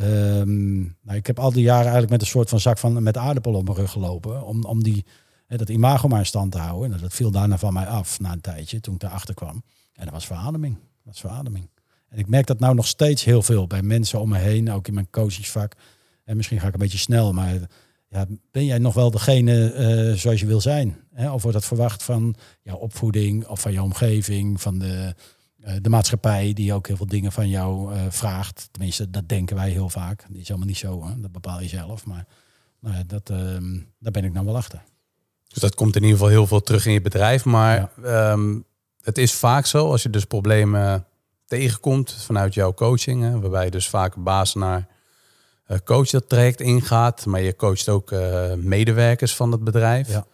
um, 0.00 0.96
nou, 1.02 1.18
ik 1.18 1.26
heb 1.26 1.38
al 1.38 1.52
die 1.52 1.62
jaren 1.62 1.82
eigenlijk 1.82 2.10
met 2.10 2.20
een 2.20 2.26
soort 2.26 2.48
van 2.48 2.60
zak 2.60 2.78
van, 2.78 3.02
met 3.02 3.16
aardappel 3.16 3.54
op 3.54 3.64
mijn 3.64 3.76
rug 3.76 3.90
gelopen. 3.90 4.46
Om, 4.46 4.64
om 4.64 4.82
die, 4.82 5.04
dat 5.46 5.68
imago 5.68 6.08
maar 6.08 6.18
in 6.18 6.26
stand 6.26 6.52
te 6.52 6.58
houden. 6.58 6.92
En 6.92 7.00
dat 7.00 7.12
viel 7.14 7.30
daarna 7.30 7.58
van 7.58 7.72
mij 7.72 7.86
af 7.86 8.20
na 8.20 8.32
een 8.32 8.40
tijdje, 8.40 8.80
toen 8.80 8.94
ik 8.94 9.02
erachter 9.02 9.34
kwam. 9.34 9.62
En 9.92 10.04
dat 10.04 10.14
was 10.14 10.26
verademing. 10.26 10.74
Dat 10.74 11.04
was 11.04 11.20
verademing. 11.20 11.68
En 12.08 12.18
ik 12.18 12.28
merk 12.28 12.46
dat 12.46 12.58
nou 12.58 12.74
nog 12.74 12.86
steeds 12.86 13.24
heel 13.24 13.42
veel 13.42 13.66
bij 13.66 13.82
mensen 13.82 14.20
om 14.20 14.28
me 14.28 14.38
heen, 14.38 14.70
ook 14.70 14.88
in 14.88 14.94
mijn 14.94 15.10
coachingsvak. 15.10 15.74
En 16.24 16.36
misschien 16.36 16.60
ga 16.60 16.66
ik 16.66 16.72
een 16.72 16.78
beetje 16.78 16.98
snel, 16.98 17.32
maar 17.32 17.60
ja, 18.08 18.26
ben 18.50 18.64
jij 18.64 18.78
nog 18.78 18.94
wel 18.94 19.10
degene 19.10 19.74
uh, 20.10 20.18
zoals 20.18 20.40
je 20.40 20.46
wil 20.46 20.60
zijn? 20.60 20.96
Hè? 21.12 21.30
Of 21.30 21.42
wordt 21.42 21.56
dat 21.56 21.66
verwacht 21.66 22.02
van 22.02 22.34
jouw 22.62 22.76
opvoeding 22.76 23.46
of 23.46 23.60
van 23.60 23.72
jouw 23.72 23.84
omgeving, 23.84 24.60
van 24.60 24.78
de, 24.78 25.14
uh, 25.60 25.72
de 25.80 25.88
maatschappij 25.88 26.52
die 26.52 26.72
ook 26.72 26.86
heel 26.86 26.96
veel 26.96 27.06
dingen 27.06 27.32
van 27.32 27.48
jou 27.48 27.94
uh, 27.94 28.00
vraagt? 28.08 28.68
Tenminste, 28.70 29.10
dat 29.10 29.28
denken 29.28 29.56
wij 29.56 29.70
heel 29.70 29.88
vaak. 29.88 30.24
Dat 30.28 30.36
is 30.36 30.48
helemaal 30.48 30.68
niet 30.68 30.78
zo, 30.78 31.06
hè? 31.06 31.20
dat 31.20 31.32
bepaal 31.32 31.60
je 31.60 31.68
zelf. 31.68 32.06
Maar 32.06 32.26
nou 32.80 33.06
dat, 33.06 33.30
ehm, 33.30 33.78
daar 33.98 34.12
ben 34.12 34.24
ik 34.24 34.32
nou 34.32 34.46
wel 34.46 34.56
achter. 34.56 34.82
Dus 35.48 35.62
dat 35.62 35.74
komt 35.74 35.96
in 35.96 36.02
ieder 36.02 36.16
geval 36.16 36.32
heel 36.32 36.46
veel 36.46 36.60
terug 36.60 36.86
in 36.86 36.92
je 36.92 37.00
bedrijf. 37.00 37.44
Maar 37.44 37.90
ja. 38.02 38.30
um, 38.30 38.64
het 39.02 39.18
is 39.18 39.32
vaak 39.32 39.66
zo, 39.66 39.90
als 39.90 40.02
je 40.02 40.10
dus 40.10 40.24
problemen 40.24 41.06
tegenkomt 41.46 42.12
vanuit 42.12 42.54
jouw 42.54 42.74
coaching. 42.74 43.22
Hè, 43.22 43.40
waarbij 43.40 43.64
je 43.64 43.70
dus 43.70 43.88
vaak 43.88 44.16
baas 44.16 44.54
naar 44.54 44.88
coach 45.84 46.10
dat 46.10 46.28
traject 46.28 46.60
ingaat. 46.60 47.26
Maar 47.26 47.40
je 47.40 47.56
coacht 47.56 47.88
ook 47.88 48.10
uh, 48.10 48.52
medewerkers 48.54 49.34
van 49.34 49.52
het 49.52 49.64
bedrijf. 49.64 50.08
Ja. 50.08 50.26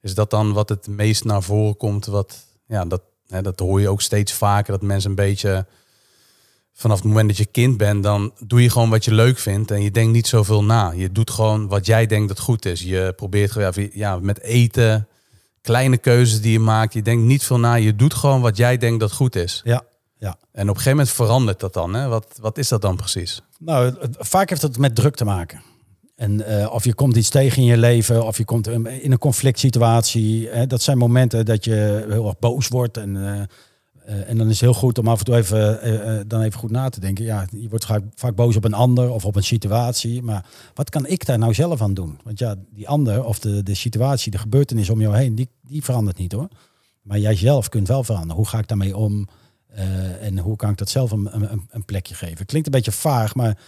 Is 0.00 0.14
dat 0.14 0.30
dan 0.30 0.52
wat 0.52 0.68
het 0.68 0.86
meest 0.86 1.24
naar 1.24 1.42
voren 1.42 1.76
komt? 1.76 2.06
Wat, 2.06 2.36
ja, 2.66 2.84
dat, 2.84 3.02
hè, 3.28 3.42
dat 3.42 3.58
hoor 3.58 3.80
je 3.80 3.88
ook 3.88 4.02
steeds 4.02 4.32
vaker. 4.32 4.72
Dat 4.72 4.82
mensen 4.82 5.10
een 5.10 5.16
beetje 5.16 5.66
vanaf 6.78 6.96
het 6.96 7.06
moment 7.06 7.28
dat 7.28 7.36
je 7.36 7.46
kind 7.46 7.76
bent, 7.76 8.02
dan 8.02 8.32
doe 8.46 8.62
je 8.62 8.70
gewoon 8.70 8.90
wat 8.90 9.04
je 9.04 9.14
leuk 9.14 9.38
vindt. 9.38 9.70
En 9.70 9.82
je 9.82 9.90
denkt 9.90 10.12
niet 10.12 10.26
zoveel 10.26 10.64
na. 10.64 10.90
Je 10.90 11.12
doet 11.12 11.30
gewoon 11.30 11.68
wat 11.68 11.86
jij 11.86 12.06
denkt 12.06 12.28
dat 12.28 12.38
goed 12.38 12.64
is. 12.64 12.82
Je 12.82 13.12
probeert 13.16 13.50
gewoon 13.50 13.90
ja, 13.92 14.18
met 14.18 14.40
eten, 14.40 15.08
kleine 15.62 15.98
keuzes 15.98 16.40
die 16.40 16.52
je 16.52 16.60
maakt. 16.60 16.92
Je 16.92 17.02
denkt 17.02 17.24
niet 17.24 17.44
veel 17.44 17.58
na. 17.58 17.74
Je 17.74 17.96
doet 17.96 18.14
gewoon 18.14 18.40
wat 18.40 18.56
jij 18.56 18.76
denkt 18.76 19.00
dat 19.00 19.12
goed 19.12 19.36
is. 19.36 19.60
Ja. 19.64 19.82
Ja. 20.18 20.38
En 20.52 20.62
op 20.62 20.68
een 20.68 20.82
gegeven 20.82 20.90
moment 20.90 21.10
verandert 21.10 21.60
dat 21.60 21.74
dan. 21.74 21.94
Hè? 21.94 22.08
Wat, 22.08 22.38
wat 22.40 22.58
is 22.58 22.68
dat 22.68 22.82
dan 22.82 22.96
precies? 22.96 23.42
Nou, 23.58 23.94
vaak 24.10 24.48
heeft 24.48 24.62
het 24.62 24.78
met 24.78 24.94
druk 24.94 25.14
te 25.14 25.24
maken. 25.24 25.62
En 26.16 26.50
uh, 26.50 26.72
of 26.72 26.84
je 26.84 26.94
komt 26.94 27.16
iets 27.16 27.28
tegen 27.28 27.58
in 27.58 27.64
je 27.64 27.76
leven, 27.76 28.26
of 28.26 28.38
je 28.38 28.44
komt 28.44 28.66
in 28.66 29.12
een 29.12 29.18
conflict 29.18 29.58
situatie. 29.58 30.48
Hè, 30.48 30.66
dat 30.66 30.82
zijn 30.82 30.98
momenten 30.98 31.44
dat 31.44 31.64
je 31.64 32.06
heel 32.08 32.26
erg 32.26 32.38
boos 32.38 32.68
wordt. 32.68 32.96
En, 32.96 33.14
uh, 33.14 33.22
uh, 33.24 34.28
en 34.28 34.38
dan 34.38 34.46
is 34.46 34.52
het 34.52 34.60
heel 34.60 34.74
goed 34.74 34.98
om 34.98 35.08
af 35.08 35.18
en 35.18 35.24
toe 35.24 35.36
even, 35.36 36.28
dan 36.28 36.40
even 36.40 36.58
goed 36.58 36.70
na 36.70 36.88
te 36.88 37.00
denken. 37.00 37.24
Ja, 37.24 37.46
je 37.50 37.68
wordt 37.68 37.84
vaak, 37.84 38.02
vaak 38.14 38.34
boos 38.34 38.56
op 38.56 38.64
een 38.64 38.74
ander 38.74 39.10
of 39.10 39.24
op 39.24 39.36
een 39.36 39.44
situatie. 39.44 40.22
Maar 40.22 40.44
wat 40.74 40.90
kan 40.90 41.06
ik 41.06 41.26
daar 41.26 41.38
nou 41.38 41.54
zelf 41.54 41.82
aan 41.82 41.94
doen? 41.94 42.18
Want 42.24 42.38
ja, 42.38 42.54
die 42.70 42.88
ander 42.88 43.24
of 43.24 43.38
de, 43.38 43.62
de 43.62 43.74
situatie, 43.74 44.30
de 44.30 44.38
gebeurtenis 44.38 44.90
om 44.90 45.00
jou 45.00 45.16
heen, 45.16 45.34
die, 45.34 45.48
die 45.62 45.84
verandert 45.84 46.18
niet 46.18 46.32
hoor. 46.32 46.48
Maar 47.02 47.18
jij 47.18 47.36
zelf 47.36 47.68
kunt 47.68 47.88
wel 47.88 48.04
veranderen. 48.04 48.36
Hoe 48.36 48.48
ga 48.48 48.58
ik 48.58 48.68
daarmee 48.68 48.96
om? 48.96 49.28
Uh, 49.78 50.26
en 50.26 50.38
hoe 50.38 50.56
kan 50.56 50.70
ik 50.70 50.76
dat 50.76 50.88
zelf 50.88 51.10
een, 51.10 51.28
een, 51.34 51.68
een, 51.70 51.84
plekje 51.84 52.14
geven? 52.14 52.46
Klinkt 52.46 52.66
een 52.66 52.72
beetje 52.72 52.92
vaag, 52.92 53.34
maar 53.34 53.58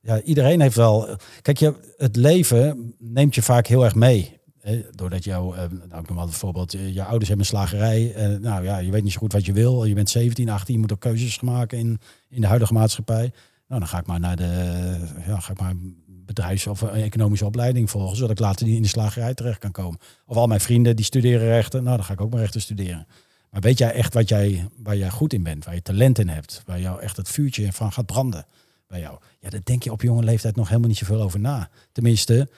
ja, 0.00 0.22
iedereen 0.22 0.60
heeft 0.60 0.76
wel. 0.76 1.16
Kijk, 1.42 1.58
je, 1.58 1.74
het 1.96 2.16
leven 2.16 2.94
neemt 2.98 3.34
je 3.34 3.42
vaak 3.42 3.66
heel 3.66 3.84
erg 3.84 3.94
mee. 3.94 4.38
Hè? 4.60 4.82
Doordat 4.90 5.24
jouw, 5.24 5.52
uh, 5.54 5.58
nou, 5.58 6.00
ik 6.00 6.08
noem 6.08 6.16
maar 6.16 6.24
bijvoorbeeld, 6.24 6.72
je 6.72 7.04
ouders 7.04 7.28
hebben 7.28 7.46
een 7.46 7.52
slagerij. 7.52 8.14
Uh, 8.16 8.38
nou 8.38 8.64
ja, 8.64 8.78
je 8.78 8.90
weet 8.90 9.02
niet 9.02 9.12
zo 9.12 9.18
goed 9.18 9.32
wat 9.32 9.46
je 9.46 9.52
wil. 9.52 9.84
Je 9.84 9.94
bent 9.94 10.10
17, 10.10 10.48
18, 10.48 10.74
je 10.74 10.80
moet 10.80 10.92
ook 10.92 11.00
keuzes 11.00 11.40
maken 11.40 11.78
in, 11.78 11.98
in 12.28 12.40
de 12.40 12.46
huidige 12.46 12.72
maatschappij. 12.72 13.32
Nou, 13.68 13.80
dan 13.80 13.88
ga 13.88 13.98
ik 13.98 14.06
maar 14.06 14.20
naar 14.20 14.36
de, 14.36 14.96
ja, 15.26 15.40
ga 15.40 15.52
ik 15.52 15.60
maar 15.60 15.74
bedrijfs- 16.06 16.66
of 16.66 16.82
economische 16.82 17.46
opleiding 17.46 17.90
volgen, 17.90 18.16
zodat 18.16 18.30
ik 18.30 18.38
later 18.38 18.68
in 18.68 18.82
de 18.82 18.88
slagerij 18.88 19.34
terecht 19.34 19.58
kan 19.58 19.70
komen. 19.70 19.98
Of 20.26 20.36
al 20.36 20.46
mijn 20.46 20.60
vrienden 20.60 20.96
die 20.96 21.04
studeren 21.04 21.46
rechten, 21.46 21.82
nou 21.82 21.96
dan 21.96 22.04
ga 22.04 22.12
ik 22.12 22.20
ook 22.20 22.30
maar 22.30 22.40
rechten 22.40 22.60
studeren. 22.60 23.06
Maar 23.50 23.60
weet 23.60 23.78
jij 23.78 23.92
echt 23.92 24.14
wat 24.14 24.28
jij, 24.28 24.68
waar 24.76 24.96
jij 24.96 25.10
goed 25.10 25.32
in 25.32 25.42
bent, 25.42 25.64
waar 25.64 25.74
je 25.74 25.82
talent 25.82 26.18
in 26.18 26.28
hebt, 26.28 26.62
waar 26.66 26.80
jou 26.80 27.00
echt 27.00 27.16
het 27.16 27.28
vuurtje 27.28 27.72
van 27.72 27.92
gaat 27.92 28.06
branden 28.06 28.46
bij 28.86 29.00
jou? 29.00 29.18
Ja, 29.40 29.50
daar 29.50 29.60
denk 29.64 29.82
je 29.82 29.92
op 29.92 30.02
jonge 30.02 30.22
leeftijd 30.22 30.56
nog 30.56 30.68
helemaal 30.68 30.88
niet 30.88 30.98
zoveel 30.98 31.22
over 31.22 31.40
na. 31.40 31.68
Tenminste, 31.92 32.48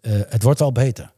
eh, 0.00 0.12
het 0.28 0.42
wordt 0.42 0.58
wel 0.58 0.72
beter. 0.72 1.12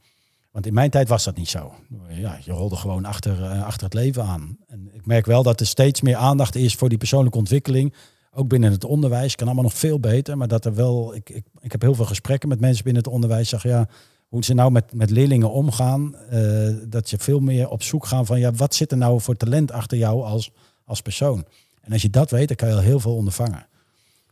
Want 0.50 0.66
in 0.66 0.74
mijn 0.74 0.90
tijd 0.90 1.08
was 1.08 1.24
dat 1.24 1.36
niet 1.36 1.48
zo. 1.48 1.74
Ja, 2.08 2.38
je 2.44 2.52
rolde 2.52 2.76
gewoon 2.76 3.04
achter, 3.04 3.42
eh, 3.42 3.64
achter 3.64 3.84
het 3.84 3.94
leven 3.94 4.24
aan. 4.24 4.58
En 4.66 4.90
ik 4.92 5.06
merk 5.06 5.26
wel 5.26 5.42
dat 5.42 5.60
er 5.60 5.66
steeds 5.66 6.00
meer 6.00 6.16
aandacht 6.16 6.54
is 6.54 6.74
voor 6.74 6.88
die 6.88 6.98
persoonlijke 6.98 7.38
ontwikkeling. 7.38 7.94
Ook 8.32 8.48
binnen 8.48 8.72
het 8.72 8.84
onderwijs 8.84 9.34
kan 9.34 9.46
allemaal 9.46 9.64
nog 9.64 9.74
veel 9.74 10.00
beter. 10.00 10.36
Maar 10.36 10.48
dat 10.48 10.64
er 10.64 10.74
wel, 10.74 11.14
ik, 11.14 11.30
ik, 11.30 11.44
ik 11.60 11.72
heb 11.72 11.80
heel 11.80 11.94
veel 11.94 12.04
gesprekken 12.04 12.48
met 12.48 12.60
mensen 12.60 12.84
binnen 12.84 13.02
het 13.02 13.12
onderwijs. 13.12 13.48
Zeg 13.48 13.62
ja, 13.62 13.88
hoe 14.28 14.44
ze 14.44 14.54
nou 14.54 14.70
met, 14.70 14.92
met 14.92 15.10
leerlingen 15.10 15.50
omgaan. 15.50 16.14
eh, 16.16 16.74
dat 16.86 17.10
je 17.10 17.18
veel 17.18 17.40
meer 17.40 17.68
op 17.68 17.82
zoek 17.82 18.06
gaan 18.06 18.26
van 18.26 18.38
ja, 18.38 18.52
wat 18.52 18.74
zit 18.74 18.90
er 18.90 18.96
nou 18.96 19.20
voor 19.20 19.36
talent 19.36 19.72
achter 19.72 19.98
jou 19.98 20.24
als, 20.24 20.50
als 20.84 21.02
persoon. 21.02 21.44
En 21.80 21.92
als 21.92 22.02
je 22.02 22.10
dat 22.10 22.30
weet, 22.30 22.48
dan 22.48 22.56
kan 22.56 22.68
je 22.68 22.74
al 22.74 22.80
heel 22.80 23.00
veel 23.00 23.16
ondervangen. 23.16 23.66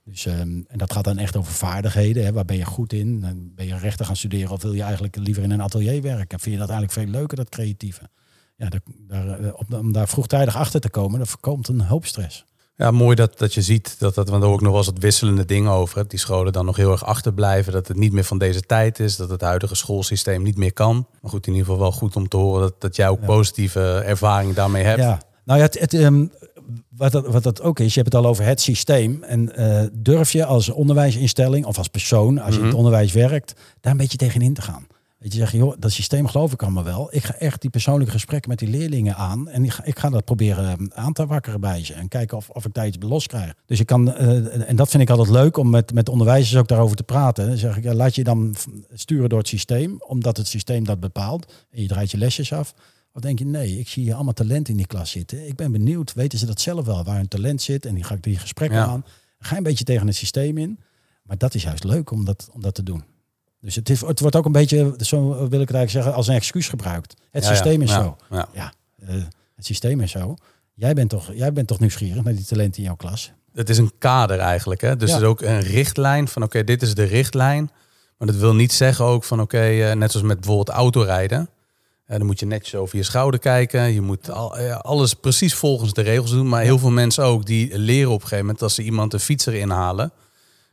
Dus, 0.05 0.27
ehm, 0.27 0.61
en 0.69 0.79
dat 0.79 0.93
gaat 0.93 1.05
dan 1.05 1.19
echt 1.19 1.37
over 1.37 1.53
vaardigheden. 1.53 2.25
Hè. 2.25 2.33
Waar 2.33 2.45
ben 2.45 2.57
je 2.57 2.65
goed 2.65 2.93
in? 2.93 3.21
Ben 3.55 3.67
je 3.67 3.77
rechten 3.77 4.07
gaan 4.07 4.17
studeren 4.17 4.51
of 4.51 4.63
wil 4.63 4.73
je 4.73 4.83
eigenlijk 4.83 5.17
liever 5.17 5.43
in 5.43 5.51
een 5.51 5.63
atelier 5.63 6.03
werken? 6.03 6.41
Vind 6.41 6.55
je 6.55 6.61
dat 6.61 6.71
eigenlijk 6.71 6.93
veel 6.93 7.19
leuker, 7.19 7.37
dat 7.37 7.49
creatieve? 7.49 8.11
Ja, 8.57 8.69
daar, 8.69 8.81
daar, 9.09 9.41
eh, 9.41 9.81
om 9.81 9.93
daar 9.93 10.09
vroegtijdig 10.09 10.57
achter 10.57 10.81
te 10.81 10.91
komen, 10.91 11.19
dat 11.19 11.29
voorkomt 11.29 11.69
een 11.69 11.81
hoop 11.81 12.07
stress. 12.07 12.45
Ja, 12.77 12.91
mooi 12.91 13.15
dat, 13.15 13.39
dat 13.39 13.55
je 13.55 13.63
ziet 13.63 13.97
dat 13.99 14.15
dat, 14.15 14.29
want 14.29 14.41
daar 14.41 14.49
hoor 14.49 14.59
ik 14.59 14.65
nog 14.65 14.71
wel 14.71 14.81
eens 14.81 14.91
het 14.91 14.99
wisselende 14.99 15.45
ding 15.45 15.69
over. 15.69 16.09
Die 16.09 16.19
scholen 16.19 16.53
dan 16.53 16.65
nog 16.65 16.77
heel 16.77 16.91
erg 16.91 17.05
achterblijven. 17.05 17.73
Dat 17.73 17.89
het 17.89 17.97
niet 17.97 18.13
meer 18.13 18.25
van 18.25 18.39
deze 18.39 18.61
tijd 18.61 18.99
is. 18.99 19.17
Dat 19.17 19.31
het 19.31 19.41
huidige 19.41 19.75
schoolsysteem 19.75 20.43
niet 20.43 20.57
meer 20.57 20.73
kan. 20.73 21.07
Maar 21.21 21.31
goed, 21.31 21.47
in 21.47 21.53
ieder 21.53 21.67
geval 21.67 21.83
wel 21.83 21.93
goed 21.93 22.17
om 22.17 22.29
te 22.29 22.37
horen 22.37 22.61
dat, 22.61 22.81
dat 22.81 22.97
jij 22.97 23.09
ook 23.09 23.25
positieve 23.25 24.03
ervaring 24.07 24.55
daarmee 24.55 24.85
hebt. 24.85 25.01
Ja, 25.01 25.21
nou 25.45 25.59
ja, 25.59 25.65
het, 25.65 25.79
het, 25.79 25.95
ehm, 25.95 26.27
wat, 26.89 27.13
dat, 27.13 27.27
wat 27.27 27.43
dat 27.43 27.63
ook 27.63 27.79
is, 27.79 27.95
je 27.95 28.01
hebt 28.01 28.13
het 28.13 28.23
al 28.23 28.31
over 28.31 28.45
het 28.45 28.61
systeem. 28.61 29.23
En 29.23 29.57
eh, 29.57 29.87
durf 29.93 30.33
je 30.33 30.45
als 30.45 30.69
onderwijsinstelling 30.69 31.65
of 31.67 31.79
als 31.79 31.89
persoon, 31.89 32.39
als 32.39 32.55
je 32.55 32.61
in 32.61 32.67
het 32.67 32.75
onderwijs 32.75 33.13
werkt, 33.13 33.55
daar 33.81 33.93
een 33.93 33.99
beetje 33.99 34.19
tegenin 34.19 34.55
te 34.55 34.63
gaan. 34.63 34.87
Weet 35.27 35.35
je, 35.35 35.41
zeggen, 35.41 35.59
joh, 35.59 35.75
dat 35.79 35.93
systeem 35.93 36.27
geloof 36.27 36.53
ik 36.53 36.63
allemaal 36.63 36.85
wel. 36.85 37.09
Ik 37.11 37.25
ga 37.25 37.35
echt 37.35 37.61
die 37.61 37.71
persoonlijke 37.71 38.13
gesprekken 38.13 38.51
met 38.51 38.59
die 38.59 38.69
leerlingen 38.69 39.17
aan. 39.17 39.49
En 39.49 39.65
ik 39.65 39.73
ga, 39.73 39.85
ik 39.85 39.99
ga 39.99 40.11
dat 40.11 40.25
proberen 40.25 40.91
eh, 40.91 41.05
aan 41.05 41.13
te 41.13 41.27
wakkeren 41.27 41.61
bij 41.61 41.85
ze. 41.85 41.95
En 41.95 42.09
kijken 42.09 42.37
of, 42.37 42.51
of 42.51 42.65
ik 42.65 42.75
daar 42.75 42.87
iets 42.87 42.97
los 43.01 43.27
krijg. 43.27 43.55
Dus 43.67 43.81
ik 43.81 43.87
kan, 43.87 44.13
eh, 44.13 44.69
en 44.69 44.77
dat 44.77 44.89
vind 44.89 45.03
ik 45.03 45.11
altijd 45.11 45.29
leuk 45.29 45.57
om 45.57 45.71
met, 45.71 45.93
met 45.93 46.09
onderwijzers 46.09 46.57
ook 46.61 46.69
daarover 46.69 46.97
te 46.97 47.03
praten. 47.03 47.47
Dan 47.47 47.57
zeg 47.57 47.77
ik, 47.77 47.83
ja, 47.83 47.95
laat 47.95 48.15
je 48.15 48.25
dan 48.25 48.55
sturen 48.93 49.29
door 49.29 49.39
het 49.39 49.49
systeem, 49.49 49.97
omdat 50.07 50.37
het 50.37 50.47
systeem 50.47 50.85
dat 50.85 51.01
bepaalt. 51.01 51.53
En 51.71 51.83
je 51.83 51.89
draait 51.89 52.11
je 52.11 52.19
lesjes 52.19 52.53
af. 52.53 52.75
Of 53.13 53.21
denk 53.21 53.39
je, 53.39 53.45
nee, 53.45 53.79
ik 53.79 53.89
zie 53.89 54.03
hier 54.03 54.15
allemaal 54.15 54.33
talent 54.33 54.69
in 54.69 54.77
die 54.77 54.87
klas 54.87 55.11
zitten. 55.11 55.49
Ik 55.49 55.57
ben 55.57 55.73
benieuwd, 55.73 56.13
weten 56.15 56.39
ze 56.39 56.47
dat 56.47 56.61
zelf 56.61 56.85
wel, 56.85 57.05
waar 57.05 57.17
hun 57.17 57.29
talent 57.29 57.63
zit? 57.63 57.87
En 57.87 57.95
die 57.95 58.05
ga 58.05 58.15
ik 58.15 58.23
die 58.23 58.39
gesprekken 58.39 58.79
Ja. 58.79 58.87
aan. 58.87 59.05
Ga 59.39 59.57
een 59.57 59.63
beetje 59.63 59.85
tegen 59.85 60.07
het 60.07 60.17
systeem 60.17 60.59
in. 60.59 60.79
Maar 61.23 61.39
dat 61.39 61.55
is 61.55 61.63
juist 61.63 61.85
leuk 61.85 62.11
om 62.11 62.25
dat, 62.25 62.49
om 62.53 62.61
dat 62.61 62.75
te 62.75 62.83
doen. 62.83 63.15
Dus 63.61 63.75
het, 63.75 63.91
is, 63.91 64.01
het 64.01 64.21
wordt 64.21 64.37
ook 64.37 64.45
een 64.45 64.53
beetje, 64.53 64.95
zo 64.99 65.27
wil 65.29 65.37
ik 65.45 65.69
het 65.69 65.77
eigenlijk 65.77 65.91
zeggen, 65.91 66.15
als 66.15 66.27
een 66.29 66.35
excuus 66.35 66.69
gebruikt. 66.69 67.15
Het 67.31 67.43
Ja, 67.45 67.49
systeem 67.51 67.83
is 67.83 67.91
Ja, 67.91 68.03
zo. 68.03 68.17
ja. 68.31 68.49
Ja, 68.53 68.73
eh, 69.07 69.15
het 69.57 69.67
systeem 69.67 70.01
is 70.01 70.11
zo. 70.11 70.35
Jij 70.75 70.95
bent, 70.95 71.11
toch, 71.11 71.31
jij 71.35 71.53
bent 71.53 71.67
toch 71.67 71.79
nieuwsgierig 71.81 72.25
naar 72.25 72.35
die 72.35 72.45
talenten 72.45 72.79
in 72.79 72.85
jouw 72.85 72.97
klas? 72.97 73.33
Het 73.53 73.69
is 73.69 73.79
een 73.79 73.93
kader 73.99 74.39
eigenlijk. 74.39 74.81
Hè? 74.81 74.97
Dus 74.97 75.11
het 75.13 75.21
is 75.21 75.27
ook 75.27 75.41
een 75.41 75.61
richtlijn 75.61 76.29
van 76.29 76.43
oké, 76.43 76.65
dit 76.65 76.83
is 76.83 76.95
de 76.95 77.05
richtlijn. 77.05 77.71
Maar 78.19 78.29
dat 78.29 78.37
wil 78.37 78.55
niet 78.55 78.73
zeggen 78.73 79.05
ook 79.05 79.25
van 79.25 79.41
oké, 79.41 79.59
eh, 79.61 79.93
net 79.93 80.11
zoals 80.11 80.27
met 80.27 80.37
bijvoorbeeld 80.41 80.69
autorijden. 80.77 81.49
Eh, 82.07 82.17
dan 82.19 82.27
moet 82.27 82.41
je 82.41 82.47
netjes 82.47 82.75
over 82.75 82.97
je 82.97 83.03
schouder 83.03 83.41
kijken. 83.41 83.93
Je 83.93 84.01
moet 84.01 84.31
al, 84.31 84.57
alles 84.79 85.15
precies 85.15 85.55
volgens 85.55 85.93
de 85.93 86.03
regels 86.03 86.31
doen. 86.31 86.49
Maar 86.49 86.63
heel 86.63 86.79
veel 86.79 86.91
mensen 86.91 87.25
ook 87.25 87.47
die 87.47 87.79
leren 87.79 88.09
op 88.11 88.15
een 88.15 88.21
gegeven 88.23 88.45
moment 88.45 88.63
als 88.63 88.75
ze 88.75 88.83
iemand 88.83 89.13
een 89.13 89.21
fietser 89.21 89.55
inhalen. 89.55 90.13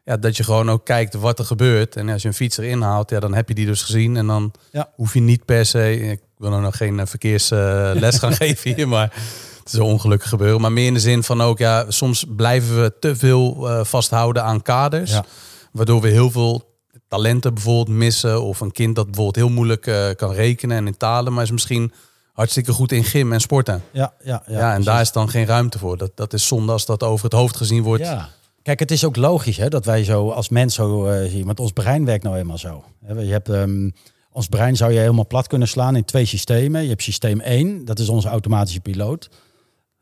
Ja, 0.06 0.18
dat 0.18 0.38
je 0.38 0.44
gewoon 0.44 0.70
ook 0.72 0.86
kijkt 0.86 1.14
wat 1.14 1.40
er 1.40 1.46
gebeurt. 1.46 1.96
En 1.96 2.10
als 2.10 2.22
je 2.22 2.28
een 2.28 2.34
fietser 2.34 2.64
inhaalt, 2.64 3.10
ja, 3.10 3.20
dan 3.20 3.34
heb 3.34 3.48
je 3.48 3.54
die 3.56 3.66
dus 3.66 3.82
gezien. 3.82 4.18
En 4.18 4.28
dan 4.28 4.52
Ja. 4.72 4.90
hoef 4.96 5.14
je 5.14 5.20
niet 5.20 5.46
per 5.46 5.66
se. 5.66 6.00
Ik 6.00 6.22
wil 6.38 6.50
nou 6.50 6.62
nog 6.62 6.78
geen 6.78 7.00
eh, 7.00 7.06
verkeersles 7.06 8.18
gaan 8.24 8.34
geven 8.34 8.76
hier, 8.76 8.88
maar 8.88 9.14
het 9.60 9.68
is 9.68 9.74
een 9.74 9.82
ongelukkig 9.82 10.30
gebeuren. 10.30 10.62
Maar 10.62 10.72
meer 10.72 10.86
in 10.88 10.94
de 10.94 11.00
zin 11.00 11.24
van 11.24 11.42
ook, 11.42 11.58
ja, 11.58 11.86
soms 11.92 12.26
blijven 12.36 12.82
we 12.82 12.94
te 13.00 13.16
veel 13.16 13.70
eh, 13.70 13.84
vasthouden 13.84 14.44
aan 14.44 14.62
kaders. 14.62 15.12
Ja. 15.12 15.26
Waardoor 15.72 16.02
we 16.02 16.08
heel 16.08 16.32
veel 16.32 16.72
talenten 17.08 17.54
bijvoorbeeld 17.54 17.98
missen. 17.98 18.42
Of 18.42 18.60
een 18.60 18.72
kind 18.72 18.96
dat 18.96 19.06
bijvoorbeeld 19.06 19.36
heel 19.36 19.50
moeilijk 19.50 19.88
eh, 19.88 20.10
kan 20.16 20.34
rekenen 20.34 20.78
en 20.78 20.88
in 20.88 20.98
talen. 20.98 21.34
Maar 21.34 21.44
is 21.44 21.52
misschien 21.52 21.94
hartstikke 22.34 22.72
goed 22.72 22.92
in 22.92 23.04
gym 23.04 23.34
en 23.34 23.42
sporten. 23.42 23.84
Ja, 23.92 24.14
ja, 24.24 24.44
Ja, 24.48 24.58
en 24.60 24.68
precies. 24.68 24.86
daar 24.86 25.02
is 25.02 25.12
dan 25.12 25.30
geen 25.30 25.46
ruimte 25.46 25.80
voor. 25.80 25.98
Dat, 25.98 26.12
dat 26.16 26.34
is 26.34 26.48
zonde 26.48 26.72
als 26.72 26.86
dat 26.86 27.04
over 27.04 27.24
het 27.26 27.34
hoofd 27.34 27.58
gezien 27.58 27.84
wordt. 27.84 28.04
Ja. 28.04 28.30
Kijk, 28.64 28.80
het 28.80 28.92
is 28.92 29.06
ook 29.06 29.16
logisch 29.16 29.58
hè, 29.58 29.70
dat 29.70 29.86
wij 29.86 30.04
zo 30.04 30.30
als 30.30 30.50
mens 30.50 30.76
zo 30.76 31.06
eh, 31.06 31.30
zien. 31.30 31.46
Want 31.46 31.60
ons 31.60 31.72
brein 31.72 32.06
werkt 32.06 32.24
nou 32.24 32.38
eenmaal 32.38 32.58
zo. 32.58 32.84
Je 33.08 33.14
hebt, 33.14 33.50
ehm, 33.50 33.90
ons 34.32 34.48
brein 34.48 34.76
zou 34.76 34.92
je 34.92 35.00
helemaal 35.00 35.28
plat 35.28 35.48
kunnen 35.48 35.68
slaan 35.68 35.96
in 35.96 36.06
twee 36.06 36.26
systemen. 36.26 36.82
Je 36.84 36.90
hebt 36.90 37.04
systeem 37.04 37.40
1, 37.40 37.86
dat 37.86 38.00
is 38.00 38.10
onze 38.10 38.28
automatische 38.28 38.80
piloot. 38.80 39.30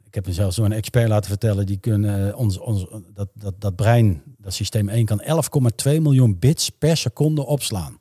Ik 0.03 0.13
heb 0.13 0.25
me 0.25 0.33
zelfs 0.33 0.55
door 0.55 0.65
een 0.65 0.71
expert 0.71 1.07
laten 1.07 1.29
vertellen, 1.29 1.65
die 1.65 1.77
kunnen 1.77 2.27
eh, 2.27 2.37
ons, 2.37 2.57
ons, 2.57 2.85
dat, 3.13 3.29
dat, 3.33 3.53
dat 3.61 3.75
brein, 3.75 4.21
dat 4.37 4.53
systeem 4.53 4.89
1, 4.89 5.05
kan 5.05 5.21
11,2 5.21 6.01
miljoen 6.01 6.39
bits 6.39 6.69
per 6.69 6.97
seconde 6.97 7.45
opslaan. 7.45 7.97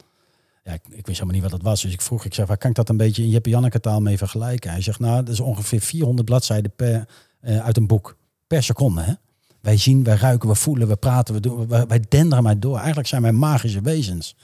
Ja, 0.65 0.73
ik, 0.73 0.83
ik 0.91 1.07
wist 1.07 1.19
helemaal 1.19 1.41
niet 1.41 1.43
wat 1.43 1.61
dat 1.61 1.71
was. 1.71 1.83
Dus 1.83 1.93
ik 1.93 2.01
vroeg, 2.01 2.25
ik 2.25 2.35
zeg, 2.35 2.47
waar 2.47 2.59
kan 2.59 2.71
ik 2.71 2.77
dat 2.77 2.89
een 2.89 2.97
beetje 2.97 3.23
in 3.23 3.29
Jeppe 3.29 3.51
Janneke 3.51 3.81
taal 3.81 4.01
mee 4.01 4.19
vergelijken? 4.19 4.71
Hij 4.71 4.83
zegt, 4.83 4.99
nou, 4.99 5.25
dat 5.25 5.35
is 5.35 5.41
ongeveer 5.41 5.81
400 5.81 6.25
bladzijden 6.27 6.73
per, 6.77 7.09
eh, 7.41 7.65
uit 7.65 7.77
een 7.77 7.87
boek. 7.87 8.17
Per 8.47 8.63
seconde, 8.63 9.01
hè? 9.01 9.13
Wij 9.61 9.77
zien, 9.77 10.05
wij 10.05 10.17
ruiken, 10.17 10.49
we 10.49 10.55
voelen, 10.55 10.89
we 10.89 10.97
praten, 10.97 11.35
we 11.35 11.41
doen, 11.41 11.69
wij, 11.69 12.05
denderen 12.09 12.45
maar 12.45 12.61
door. 12.61 12.77
Eigenlijk 12.77 13.09
zijn 13.09 13.23
wij 13.23 13.33
magische 13.33 13.81
wezens. 13.81 14.37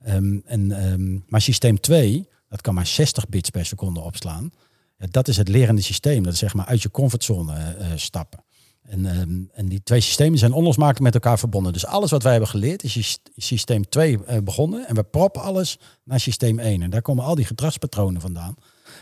Ehm, 0.00 0.38
en, 0.44 0.72
ehm, 0.72 1.18
maar 1.28 1.40
systeem 1.40 1.80
2, 1.80 2.28
dat 2.48 2.60
kan 2.60 2.74
maar 2.74 2.86
60 2.86 3.28
bits 3.28 3.50
per 3.50 3.66
seconde 3.66 4.00
opslaan. 4.00 4.50
Ja, 4.98 5.06
dat 5.10 5.28
is 5.28 5.36
het 5.36 5.48
lerende 5.48 5.82
systeem. 5.82 6.22
Dat 6.22 6.32
is 6.32 6.38
zeg 6.38 6.54
maar 6.54 6.66
uit 6.66 6.82
je 6.82 6.90
comfortzone 6.90 7.54
eh, 7.54 7.92
eh, 7.92 7.98
stappen. 7.98 8.44
En, 8.82 9.06
ehm, 9.06 9.40
en 9.52 9.68
die 9.68 9.82
twee 9.82 10.00
systemen 10.00 10.38
zijn 10.38 10.52
onlosmakelijk 10.52 11.02
met 11.02 11.14
elkaar 11.14 11.38
verbonden. 11.38 11.72
Dus 11.72 11.86
alles 11.86 12.10
wat 12.10 12.22
wij 12.22 12.32
hebben 12.32 12.50
geleerd 12.50 12.82
is 12.82 12.92
sys- 12.92 13.18
systeem 13.36 13.88
2 13.88 14.24
eh, 14.24 14.38
begonnen. 14.42 14.86
En 14.88 14.94
we 14.94 15.02
proppen 15.02 15.42
alles 15.42 15.78
naar 16.04 16.20
systeem 16.20 16.58
1. 16.58 16.82
En 16.82 16.90
daar 16.90 17.02
komen 17.02 17.24
al 17.24 17.34
die 17.34 17.44
gedragspatronen 17.44 18.20
vandaan. 18.20 18.54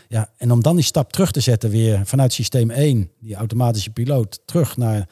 Ja, 0.07 0.29
en 0.37 0.51
om 0.51 0.61
dan 0.61 0.75
die 0.75 0.85
stap 0.85 1.11
terug 1.11 1.31
te 1.31 1.39
zetten 1.39 1.69
weer 1.69 2.05
vanuit 2.05 2.33
systeem 2.33 2.69
1, 2.69 3.11
die 3.19 3.35
automatische 3.35 3.89
piloot, 3.89 4.39
terug 4.45 4.77
naar 4.77 5.09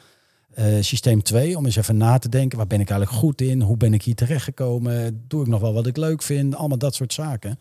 eh, 0.54 0.66
systeem 0.80 1.22
2. 1.22 1.56
Om 1.56 1.64
eens 1.64 1.76
even 1.76 1.96
na 1.96 2.18
te 2.18 2.28
denken, 2.28 2.58
waar 2.58 2.66
ben 2.66 2.80
ik 2.80 2.90
eigenlijk 2.90 3.20
goed 3.20 3.40
in? 3.40 3.60
Hoe 3.60 3.76
ben 3.76 3.94
ik 3.94 4.02
hier 4.02 4.14
terechtgekomen? 4.14 5.24
Doe 5.28 5.40
ik 5.40 5.46
nog 5.46 5.60
wel 5.60 5.72
wat 5.72 5.86
ik 5.86 5.96
leuk 5.96 6.22
vind? 6.22 6.54
Allemaal 6.54 6.78
dat 6.78 6.94
soort 6.94 7.12
zaken. 7.12 7.58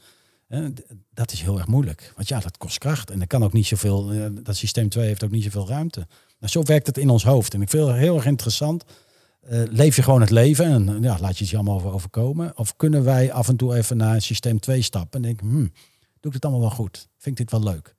Eh, 0.48 0.66
dat 1.14 1.32
is 1.32 1.42
heel 1.42 1.58
erg 1.58 1.68
moeilijk. 1.68 2.14
Want 2.16 2.28
ja, 2.28 2.40
dat 2.40 2.58
kost 2.58 2.78
kracht. 2.78 3.12
En 3.12 3.22
er 3.22 3.28
kan 3.28 3.44
ook 3.44 3.54
niet 3.54 3.68
zoveel, 3.68 4.12
eh, 4.12 4.26
dat 4.44 4.56
systeem 4.56 4.90
2 4.90 5.08
heeft 5.08 5.24
ook 5.24 5.32
niet 5.32 5.44
zoveel 5.44 5.68
ruimte. 5.68 6.08
Nou, 6.40 6.52
zo 6.52 6.64
werkt 6.64 6.88
het 6.88 6.98
in 6.98 7.10
ons 7.10 7.24
hoofd. 7.24 7.54
En 7.54 7.62
ik 7.62 7.70
vind 7.70 7.88
het 7.88 7.96
heel 7.96 8.16
erg 8.16 8.26
interessant. 8.26 8.84
Leef 9.70 9.96
je 9.96 10.04
gewoon 10.04 10.22
het 10.22 10.30
leven 10.30 10.66
en 10.66 11.02
ja, 11.02 11.18
laat 11.20 11.38
je 11.38 11.44
het 11.44 11.50
je 11.50 11.56
allemaal 11.56 11.76
over 11.76 11.94
overkomen? 11.94 12.58
Of 12.58 12.76
kunnen 12.76 13.04
wij 13.04 13.32
af 13.32 13.48
en 13.48 13.56
toe 13.56 13.76
even 13.76 13.98
naar 13.98 14.22
systeem 14.22 14.60
2 14.60 14.82
stappen 14.82 15.22
en 15.22 15.22
denken, 15.22 15.48
hmm, 15.48 15.72
doe 16.20 16.32
ik 16.32 16.34
het 16.34 16.44
allemaal 16.46 16.62
wel 16.62 16.70
goed? 16.70 17.08
Vind 17.18 17.40
ik 17.40 17.50
dit 17.50 17.60
wel 17.62 17.72
leuk? 17.72 17.96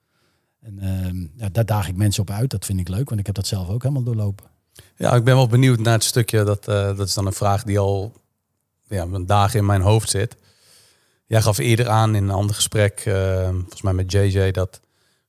En 0.61 0.79
ehm, 0.79 1.27
ja, 1.37 1.49
daar 1.49 1.67
daag 1.67 1.89
ik 1.89 1.97
mensen 1.97 2.23
op 2.23 2.31
uit. 2.31 2.51
Dat 2.51 2.65
vind 2.65 2.81
ik 2.81 2.89
leuk, 2.89 3.09
want 3.09 3.21
ik 3.21 3.27
heb 3.27 3.35
dat 3.35 3.47
zelf 3.47 3.69
ook 3.69 3.83
helemaal 3.83 4.03
doorlopen. 4.03 4.54
Ja, 4.97 5.13
ik 5.15 5.25
ben 5.25 5.35
wel 5.35 5.47
benieuwd 5.47 5.79
naar 5.79 5.93
het 5.93 6.05
stukje. 6.05 6.45
Dat, 6.45 6.69
eh, 6.69 6.97
dat 6.97 7.07
is 7.07 7.15
dan 7.15 7.27
een 7.27 7.33
vraag 7.33 7.63
die 7.63 7.79
al 7.79 8.13
ja, 8.89 9.03
een 9.03 9.27
dagen 9.27 9.59
in 9.59 9.67
mijn 9.67 9.81
hoofd 9.81 10.11
zit. 10.11 10.37
Jij 11.27 11.43
gaf 11.43 11.59
eerder 11.59 11.89
aan 11.89 12.15
in 12.15 12.25
een 12.25 12.31
ander 12.31 12.55
gesprek, 12.55 13.03
eh, 13.05 13.49
volgens 13.51 13.83
mij 13.83 13.93
met 13.93 14.13
JJ, 14.13 14.51
dat 14.51 14.81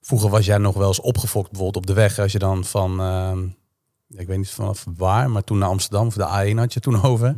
vroeger 0.01 0.29
was 0.29 0.45
jij 0.45 0.57
nog 0.57 0.75
wel 0.75 0.87
eens 0.87 0.99
opgefokt 0.99 1.51
bijvoorbeeld 1.51 1.83
op 1.83 1.87
de 1.87 2.01
weg. 2.01 2.19
Als 2.19 2.31
je 2.31 2.39
dan 2.39 2.65
van, 2.65 2.99
eh, 2.99 4.19
ik 4.19 4.27
weet 4.27 4.37
niet 4.37 4.49
vanaf 4.49 4.85
waar, 4.97 5.29
maar 5.29 5.43
toen 5.43 5.57
naar 5.57 5.69
Amsterdam, 5.69 6.07
of 6.07 6.13
de 6.13 6.27
A1 6.27 6.57
had 6.57 6.73
je 6.73 6.79
toen 6.79 7.03
over. 7.11 7.35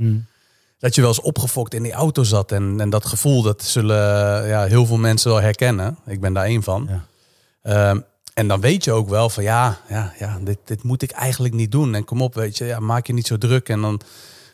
Dat 0.80 0.96
je 0.96 1.02
wel 1.02 1.10
eens 1.10 1.22
opgefokt 1.22 1.74
in 1.74 1.84
die 1.84 1.92
auto 1.92 2.24
zat. 2.24 2.52
En, 2.52 2.80
en 2.80 2.90
dat 2.90 3.06
gevoel, 3.06 3.42
dat 3.42 3.64
zullen 3.64 4.48
ja, 4.48 4.64
heel 4.64 4.86
veel 4.86 4.98
mensen 4.98 5.32
wel 5.32 5.42
herkennen. 5.42 5.98
Ik 6.06 6.20
ben 6.20 6.34
daar 6.34 6.46
één 6.46 6.64
van. 6.64 6.90
Ja. 6.90 7.06
Ehm, 7.62 8.00
en 8.38 8.48
dan 8.48 8.62
weet 8.62 8.84
je 8.84 8.92
ook 8.92 9.10
wel 9.10 9.30
van 9.30 9.44
ja, 9.44 9.80
ja, 9.90 10.14
ja 10.20 10.40
dit, 10.42 10.58
dit 10.66 10.84
moet 10.84 11.02
ik 11.02 11.12
eigenlijk 11.12 11.54
niet 11.54 11.72
doen. 11.72 11.96
En 11.96 12.04
kom 12.04 12.22
op, 12.22 12.34
weet 12.34 12.58
je, 12.58 12.66
ja, 12.66 12.80
maak 12.80 13.08
je 13.08 13.14
niet 13.14 13.28
zo 13.28 13.38
druk. 13.38 13.70
En 13.70 13.82
dan, 13.82 14.02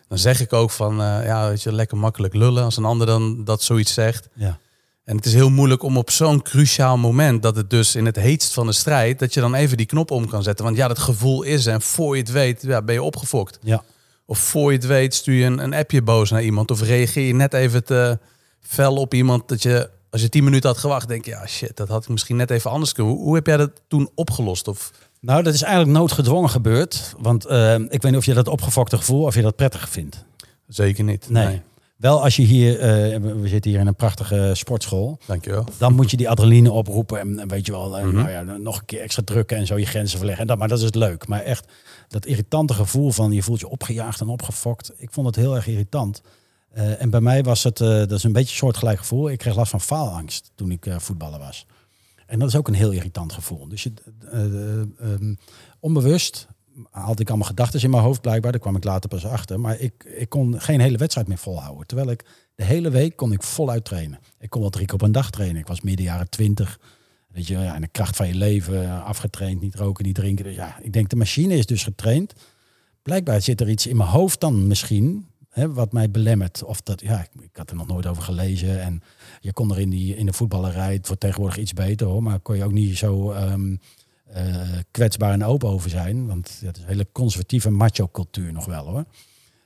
dan 0.08 0.18
zeg 0.18 0.40
ik 0.40 0.52
ook 0.52 0.70
van 0.70 1.00
eh, 1.00 1.24
ja, 1.24 1.48
weet 1.48 1.62
je, 1.62 1.72
lekker 1.72 1.96
makkelijk 1.96 2.34
lullen 2.34 2.64
als 2.64 2.76
een 2.76 2.84
ander 2.84 3.06
dan 3.06 3.44
dat 3.44 3.62
zoiets 3.62 3.94
zegt. 3.94 4.28
Ja. 4.34 4.58
En 5.04 5.16
het 5.16 5.26
is 5.26 5.34
heel 5.34 5.50
moeilijk 5.50 5.82
om 5.82 5.96
op 5.96 6.10
zo'n 6.10 6.42
cruciaal 6.42 6.96
moment, 6.96 7.42
dat 7.42 7.56
het 7.56 7.70
dus 7.70 7.94
in 7.94 8.06
het 8.06 8.16
heetst 8.16 8.52
van 8.52 8.66
de 8.66 8.72
strijd, 8.72 9.18
dat 9.18 9.34
je 9.34 9.40
dan 9.40 9.54
even 9.54 9.76
die 9.76 9.86
knop 9.86 10.10
om 10.10 10.28
kan 10.28 10.42
zetten. 10.42 10.64
Want 10.64 10.76
ja, 10.76 10.88
dat 10.88 10.98
gevoel 10.98 11.42
is 11.42 11.66
en 11.66 11.82
voor 11.82 12.16
je 12.16 12.22
het 12.22 12.30
weet, 12.30 12.62
ja, 12.62 12.82
ben 12.82 12.94
je 12.94 13.02
opgefokt. 13.02 13.58
Ja. 13.62 13.82
Of 14.26 14.38
voor 14.38 14.70
je 14.70 14.76
het 14.76 14.86
weet 14.86 15.14
stuur 15.14 15.34
je 15.34 15.44
een, 15.44 15.58
een 15.58 15.74
appje 15.74 16.02
boos 16.02 16.30
naar 16.30 16.42
iemand. 16.42 16.70
Of 16.70 16.80
reageer 16.80 17.26
je 17.26 17.34
net 17.34 17.54
even 17.54 17.84
te 17.84 18.18
fel 18.60 18.96
op 18.96 19.14
iemand 19.14 19.48
dat 19.48 19.62
je, 19.62 19.90
als 20.14 20.22
je 20.22 20.28
tien 20.28 20.44
minuten 20.44 20.68
had 20.68 20.78
gewacht, 20.78 21.08
denk 21.08 21.24
je, 21.24 21.30
ja 21.30 21.46
shit, 21.46 21.76
dat 21.76 21.88
had 21.88 22.02
ik 22.02 22.08
misschien 22.08 22.36
net 22.36 22.50
even 22.50 22.70
anders 22.70 22.92
kunnen. 22.92 23.12
Hoe, 23.12 23.22
hoe 23.22 23.34
heb 23.34 23.46
jij 23.46 23.56
dat 23.56 23.70
toen 23.88 24.10
opgelost? 24.14 24.68
Of... 24.68 24.90
Nou, 25.20 25.42
dat 25.42 25.54
is 25.54 25.62
eigenlijk 25.62 25.98
noodgedwongen 25.98 26.50
gebeurd. 26.50 27.14
Want 27.18 27.46
uh, 27.46 27.74
ik 27.74 28.02
weet 28.02 28.02
niet 28.02 28.16
of 28.16 28.24
je 28.24 28.34
dat 28.34 28.48
opgefokte 28.48 28.96
gevoel, 28.96 29.22
of 29.22 29.34
je 29.34 29.42
dat 29.42 29.56
prettig 29.56 29.88
vindt. 29.88 30.24
Zeker 30.68 31.04
niet. 31.04 31.30
Nee. 31.30 31.46
nee. 31.46 31.62
Wel 31.96 32.22
als 32.22 32.36
je 32.36 32.42
hier, 32.42 32.74
uh, 32.74 33.40
we 33.40 33.48
zitten 33.48 33.70
hier 33.70 33.80
in 33.80 33.86
een 33.86 33.94
prachtige 33.94 34.50
sportschool. 34.52 35.18
Dankjewel. 35.26 35.64
Dan 35.78 35.94
moet 35.94 36.10
je 36.10 36.16
die 36.16 36.28
adrenaline 36.28 36.72
oproepen 36.72 37.18
en, 37.18 37.48
weet 37.48 37.66
je 37.66 37.72
wel, 37.72 37.88
mm 37.88 37.94
-hmm. 37.94 38.14
nou 38.14 38.30
ja, 38.30 38.42
nog 38.42 38.78
een 38.78 38.84
keer 38.84 39.00
extra 39.00 39.22
drukken 39.24 39.56
en 39.56 39.66
zo 39.66 39.78
je 39.78 39.86
grenzen 39.86 40.18
verleggen. 40.18 40.42
En 40.42 40.48
dat, 40.48 40.58
maar 40.58 40.68
dat 40.68 40.78
is 40.78 40.84
het 40.84 40.94
leuk. 40.94 41.26
Maar 41.28 41.40
echt 41.40 41.72
dat 42.08 42.26
irritante 42.26 42.74
gevoel 42.74 43.10
van 43.10 43.32
je 43.32 43.42
voelt 43.42 43.60
je 43.60 43.68
opgejaagd 43.68 44.20
en 44.20 44.28
opgefokt. 44.28 44.92
Ik 44.96 45.08
vond 45.12 45.26
het 45.26 45.36
heel 45.36 45.54
erg 45.54 45.66
irritant. 45.66 46.22
Uh, 46.76 47.02
en 47.02 47.10
bij 47.10 47.20
mij 47.20 47.42
was 47.42 47.62
het, 47.62 47.80
uh, 47.80 47.88
dat 47.88 48.12
is 48.12 48.24
een 48.24 48.32
beetje 48.32 48.50
een 48.50 48.56
soortgelijk 48.56 48.98
gevoel. 48.98 49.30
Ik 49.30 49.38
kreeg 49.38 49.56
last 49.56 49.70
van 49.70 49.80
faalangst 49.80 50.50
toen 50.54 50.70
ik 50.70 50.86
uh, 50.86 50.98
voetballer 50.98 51.38
was. 51.38 51.66
En 52.26 52.38
dat 52.38 52.48
is 52.48 52.56
ook 52.56 52.68
een 52.68 52.74
heel 52.74 52.90
irritant 52.90 53.32
gevoel. 53.32 53.68
Dus 53.68 53.82
je, 53.82 53.92
um, 55.02 55.38
onbewust 55.80 56.46
had 56.90 57.20
ik 57.20 57.28
allemaal 57.28 57.46
gedachten 57.46 57.82
in 57.82 57.90
mijn 57.90 58.02
hoofd 58.02 58.20
blijkbaar. 58.20 58.52
Daar 58.52 58.60
kwam 58.60 58.76
ik 58.76 58.84
later 58.84 59.08
pas 59.08 59.26
achter. 59.26 59.60
Maar 59.60 59.80
ik, 59.80 60.04
ik 60.04 60.28
kon 60.28 60.60
geen 60.60 60.80
hele 60.80 60.98
wedstrijd 60.98 61.28
meer 61.28 61.38
volhouden. 61.38 61.86
Terwijl 61.86 62.10
ik 62.10 62.24
de 62.54 62.64
hele 62.64 62.90
week 62.90 63.16
kon 63.16 63.32
ik 63.32 63.42
voluit 63.42 63.84
trainen. 63.84 64.18
Ik 64.38 64.50
kon 64.50 64.60
wel 64.60 64.70
drie 64.70 64.86
keer 64.86 64.94
op 64.94 65.02
een 65.02 65.12
dag 65.12 65.30
trainen. 65.30 65.60
Ik 65.60 65.66
was 65.66 65.80
midden 65.80 66.04
jaren 66.04 66.28
twintig. 66.28 66.78
Weet 67.28 67.46
je, 67.46 67.58
ja, 67.58 67.74
en 67.74 67.80
de 67.80 67.88
kracht 67.88 68.16
van 68.16 68.26
je 68.26 68.34
leven, 68.34 69.04
afgetraind, 69.04 69.60
niet 69.60 69.74
roken, 69.74 70.04
niet 70.04 70.14
drinken. 70.14 70.44
Dus 70.44 70.54
ja, 70.54 70.78
ik 70.80 70.92
denk 70.92 71.08
de 71.08 71.16
machine 71.16 71.54
is 71.54 71.66
dus 71.66 71.82
getraind. 71.82 72.32
Blijkbaar 73.02 73.42
zit 73.42 73.60
er 73.60 73.68
iets 73.68 73.86
in 73.86 73.96
mijn 73.96 74.08
hoofd 74.08 74.40
dan 74.40 74.66
misschien, 74.66 75.26
hè, 75.54 75.72
wat 75.72 75.92
mij 75.92 76.10
belemmert. 76.10 76.62
Of 76.64 76.80
dat, 76.80 77.00
ja, 77.00 77.20
ik, 77.20 77.42
ik, 77.42 77.56
had 77.56 77.70
er 77.70 77.76
nog 77.76 77.86
nooit 77.86 78.06
over 78.06 78.22
gelezen. 78.22 78.82
En 78.82 79.02
je 79.40 79.52
kon 79.52 79.70
er 79.70 79.80
in, 79.80 79.90
die, 79.90 80.16
in 80.16 80.26
de 80.26 80.32
voetballerij, 80.32 80.92
het 80.92 81.06
wordt 81.06 81.22
tegenwoordig 81.22 81.58
iets 81.58 81.72
beter 81.72 82.06
hoor, 82.06 82.22
maar 82.22 82.40
kon 82.40 82.56
je 82.56 82.64
ook 82.64 82.72
niet 82.72 82.98
zo 82.98 83.32
um, 83.32 83.80
uh, 84.36 84.56
kwetsbaar 84.90 85.32
en 85.32 85.44
open 85.44 85.68
over 85.68 85.90
zijn. 85.90 86.26
Want 86.26 86.60
het 86.64 86.76
is 86.76 86.82
een 86.82 86.88
hele 86.88 87.06
conservatieve 87.12 87.70
macho 87.70 88.08
cultuur 88.12 88.52
nog 88.52 88.66
wel 88.66 88.86
hoor. 88.86 89.04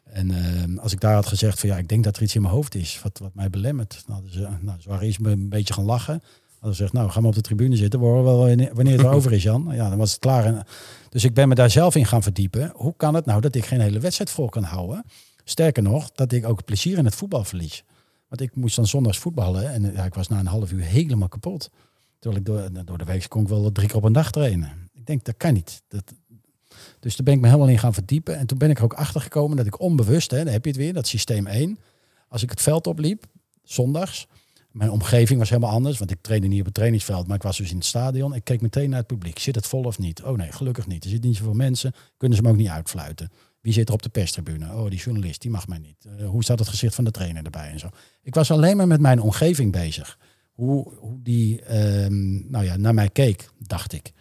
En 0.04 0.30
uh, 0.30 0.82
als 0.82 0.92
ik 0.92 1.00
daar 1.00 1.14
had 1.14 1.26
gezegd 1.26 1.60
van 1.60 1.68
ja, 1.68 1.76
ik 1.76 1.88
denk 1.88 2.04
dat 2.04 2.16
er 2.16 2.22
iets 2.22 2.34
in 2.34 2.42
mijn 2.42 2.54
hoofd 2.54 2.74
is 2.74 3.00
wat, 3.02 3.18
wat 3.18 3.34
mij 3.34 3.50
belemmert. 3.50 4.04
Nou, 4.06 4.22
dus, 4.22 4.36
uh, 4.36 4.48
nou, 4.60 4.80
ze 4.80 4.88
waren 4.88 5.06
eerst 5.06 5.18
een 5.22 5.48
beetje 5.48 5.74
gaan 5.74 5.84
lachen. 5.84 6.22
Hadden 6.58 6.76
zegt, 6.76 6.92
nou, 6.92 7.10
ga 7.10 7.20
maar 7.20 7.28
op 7.28 7.34
de 7.34 7.40
tribune 7.40 7.76
zitten. 7.76 8.00
We 8.00 8.06
horen 8.06 8.24
wel 8.24 8.38
wanneer 8.74 8.96
het 8.96 9.06
erover 9.06 9.32
is, 9.32 9.42
Jan. 9.42 9.68
Ja, 9.72 9.88
dan 9.88 9.98
was 9.98 10.10
het 10.10 10.20
klaar. 10.20 10.66
Dus 11.08 11.24
ik 11.24 11.34
ben 11.34 11.48
me 11.48 11.54
daar 11.54 11.70
zelf 11.70 11.94
in 11.94 12.06
gaan 12.06 12.22
verdiepen. 12.22 12.72
Hoe 12.74 12.94
kan 12.96 13.14
het 13.14 13.24
nou 13.24 13.40
dat 13.40 13.54
ik 13.54 13.64
geen 13.64 13.80
hele 13.80 13.98
wedstrijd 13.98 14.30
vol 14.30 14.48
kan 14.48 14.62
houden? 14.62 15.04
Sterker 15.48 15.82
nog, 15.82 16.12
dat 16.12 16.32
ik 16.32 16.46
ook 16.46 16.64
plezier 16.64 16.98
in 16.98 17.04
het 17.04 17.14
voetbal 17.14 17.44
verlies. 17.44 17.84
Want 18.28 18.40
ik 18.40 18.56
moest 18.56 18.76
dan 18.76 18.86
zondags 18.86 19.18
voetballen 19.18 19.72
en 19.72 19.92
ja, 19.92 20.04
ik 20.04 20.14
was 20.14 20.28
na 20.28 20.38
een 20.38 20.46
half 20.46 20.72
uur 20.72 20.82
helemaal 20.82 21.28
kapot. 21.28 21.70
Terwijl 22.18 22.40
ik 22.40 22.46
door, 22.46 22.84
door 22.84 22.98
de 22.98 23.04
week 23.04 23.28
kon 23.28 23.42
ik 23.42 23.48
wel 23.48 23.72
drie 23.72 23.88
keer 23.88 23.96
op 23.96 24.04
een 24.04 24.12
dag 24.12 24.30
trainen. 24.30 24.90
Ik 24.92 25.06
denk, 25.06 25.24
dat 25.24 25.36
kan 25.36 25.52
niet. 25.52 25.82
Dat, 25.88 26.14
dus 27.00 27.16
daar 27.16 27.24
ben 27.24 27.34
ik 27.34 27.40
me 27.40 27.46
helemaal 27.46 27.68
in 27.68 27.78
gaan 27.78 27.94
verdiepen. 27.94 28.38
En 28.38 28.46
toen 28.46 28.58
ben 28.58 28.70
ik 28.70 28.78
er 28.78 28.84
ook 28.84 28.94
achter 28.94 29.20
gekomen 29.20 29.56
dat 29.56 29.66
ik 29.66 29.80
onbewust, 29.80 30.30
hè, 30.30 30.44
dan 30.44 30.52
heb 30.52 30.64
je 30.64 30.70
het 30.70 30.78
weer, 30.78 30.92
dat 30.92 31.06
systeem 31.06 31.46
1. 31.46 31.78
Als 32.28 32.42
ik 32.42 32.50
het 32.50 32.62
veld 32.62 32.86
opliep, 32.86 33.24
zondags, 33.62 34.26
mijn 34.70 34.90
omgeving 34.90 35.38
was 35.38 35.48
helemaal 35.48 35.72
anders, 35.72 35.98
want 35.98 36.10
ik 36.10 36.18
trainde 36.20 36.46
niet 36.46 36.58
op 36.58 36.64
het 36.64 36.74
trainingsveld, 36.74 37.26
maar 37.26 37.36
ik 37.36 37.42
was 37.42 37.56
dus 37.56 37.70
in 37.70 37.76
het 37.76 37.84
stadion. 37.84 38.34
Ik 38.34 38.44
keek 38.44 38.60
meteen 38.60 38.90
naar 38.90 38.98
het 38.98 39.06
publiek. 39.06 39.38
Zit 39.38 39.54
het 39.54 39.66
vol 39.66 39.84
of 39.84 39.98
niet? 39.98 40.22
Oh 40.22 40.36
nee, 40.36 40.52
gelukkig 40.52 40.86
niet. 40.86 41.04
Er 41.04 41.10
zitten 41.10 41.28
niet 41.28 41.38
zoveel 41.38 41.54
mensen. 41.54 41.92
Kunnen 42.16 42.38
ze 42.38 42.42
hem 42.42 42.52
ook 42.52 42.58
niet 42.58 42.68
uitfluiten. 42.68 43.30
Wie 43.60 43.72
zit 43.72 43.88
er 43.88 43.94
op 43.94 44.02
de 44.02 44.08
perstribune? 44.08 44.74
Oh, 44.74 44.90
die 44.90 44.98
journalist, 44.98 45.40
die 45.40 45.50
mag 45.50 45.66
mij 45.66 45.78
niet. 45.78 46.06
Uh, 46.06 46.28
hoe 46.28 46.42
staat 46.42 46.58
het 46.58 46.68
gezicht 46.68 46.94
van 46.94 47.04
de 47.04 47.10
trainer 47.10 47.44
erbij 47.44 47.70
en 47.70 47.78
zo? 47.78 47.88
Ik 48.22 48.34
was 48.34 48.50
alleen 48.50 48.76
maar 48.76 48.86
met 48.86 49.00
mijn 49.00 49.20
omgeving 49.20 49.72
bezig. 49.72 50.18
Hoe, 50.52 50.94
hoe 50.98 51.22
die 51.22 51.76
um, 52.02 52.50
nou 52.50 52.64
ja, 52.64 52.76
naar 52.76 52.94
mij 52.94 53.08
keek, 53.08 53.50
dacht 53.58 53.92
ik. 53.92 54.12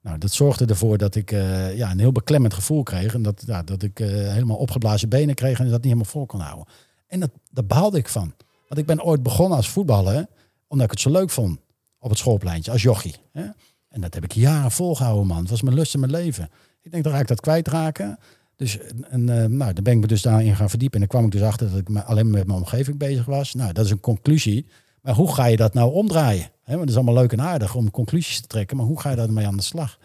Nou, 0.00 0.18
dat 0.18 0.32
zorgde 0.32 0.66
ervoor 0.66 0.98
dat 0.98 1.14
ik 1.14 1.32
uh, 1.32 1.76
ja, 1.76 1.90
een 1.90 1.98
heel 1.98 2.12
beklemmend 2.12 2.54
gevoel 2.54 2.82
kreeg. 2.82 3.14
En 3.14 3.22
dat, 3.22 3.44
dat 3.64 3.82
ik 3.82 4.00
uh, 4.00 4.08
helemaal 4.08 4.56
opgeblazen 4.56 5.08
benen 5.08 5.34
kreeg 5.34 5.58
en 5.58 5.64
dat 5.64 5.74
niet 5.74 5.82
helemaal 5.82 6.04
vol 6.04 6.26
kon 6.26 6.40
houden. 6.40 6.66
En 7.06 7.20
dat, 7.20 7.30
daar 7.50 7.66
behaalde 7.66 7.98
ik 7.98 8.08
van. 8.08 8.34
Want 8.68 8.80
ik 8.80 8.86
ben 8.86 9.02
ooit 9.02 9.22
begonnen 9.22 9.56
als 9.56 9.68
voetballer, 9.68 10.26
omdat 10.66 10.86
ik 10.86 10.92
het 10.92 11.00
zo 11.00 11.10
leuk 11.10 11.30
vond 11.30 11.60
op 11.98 12.10
het 12.10 12.18
schoolpleintje, 12.18 12.70
als 12.70 12.82
jochie. 12.82 13.16
Hè? 13.32 13.44
En 13.88 14.00
dat 14.00 14.14
heb 14.14 14.24
ik 14.24 14.32
jaren 14.32 14.70
volgehouden, 14.70 15.26
man. 15.26 15.38
Het 15.38 15.50
was 15.50 15.62
mijn 15.62 15.76
lust 15.76 15.94
in 15.94 16.00
mijn 16.00 16.12
leven. 16.12 16.48
Ik 16.82 16.90
denk, 16.90 17.04
dan 17.04 17.12
ga 17.12 17.18
ik 17.18 17.28
dat 17.28 17.40
kwijtraken. 17.40 18.18
Dus 18.56 18.78
en, 19.10 19.20
uh, 19.20 19.44
nou, 19.44 19.72
dan 19.72 19.84
ben 19.84 19.92
ik 19.92 20.00
me 20.00 20.06
dus 20.06 20.22
daarin 20.22 20.56
gaan 20.56 20.70
verdiepen. 20.70 21.00
En 21.00 21.06
dan 21.08 21.16
kwam 21.16 21.24
ik 21.24 21.32
dus 21.40 21.48
achter 21.48 21.70
dat 21.70 21.78
ik 21.78 21.96
alleen 22.04 22.30
met 22.30 22.46
mijn 22.46 22.58
omgeving 22.58 22.98
bezig 22.98 23.24
was. 23.24 23.54
Nou, 23.54 23.72
dat 23.72 23.84
is 23.84 23.90
een 23.90 24.00
conclusie. 24.00 24.66
Maar 25.02 25.14
hoe 25.14 25.34
ga 25.34 25.44
je 25.44 25.56
dat 25.56 25.74
nou 25.74 25.92
omdraaien? 25.92 26.50
Want 26.64 26.80
het 26.80 26.88
is 26.88 26.96
allemaal 26.96 27.14
leuk 27.14 27.32
en 27.32 27.40
aardig 27.40 27.74
om 27.74 27.90
conclusies 27.90 28.40
te 28.40 28.46
trekken. 28.46 28.76
Maar 28.76 28.86
hoe 28.86 29.00
ga 29.00 29.10
je 29.10 29.16
daarmee 29.16 29.46
aan 29.46 29.56
de 29.56 29.62
slag? 29.62 29.98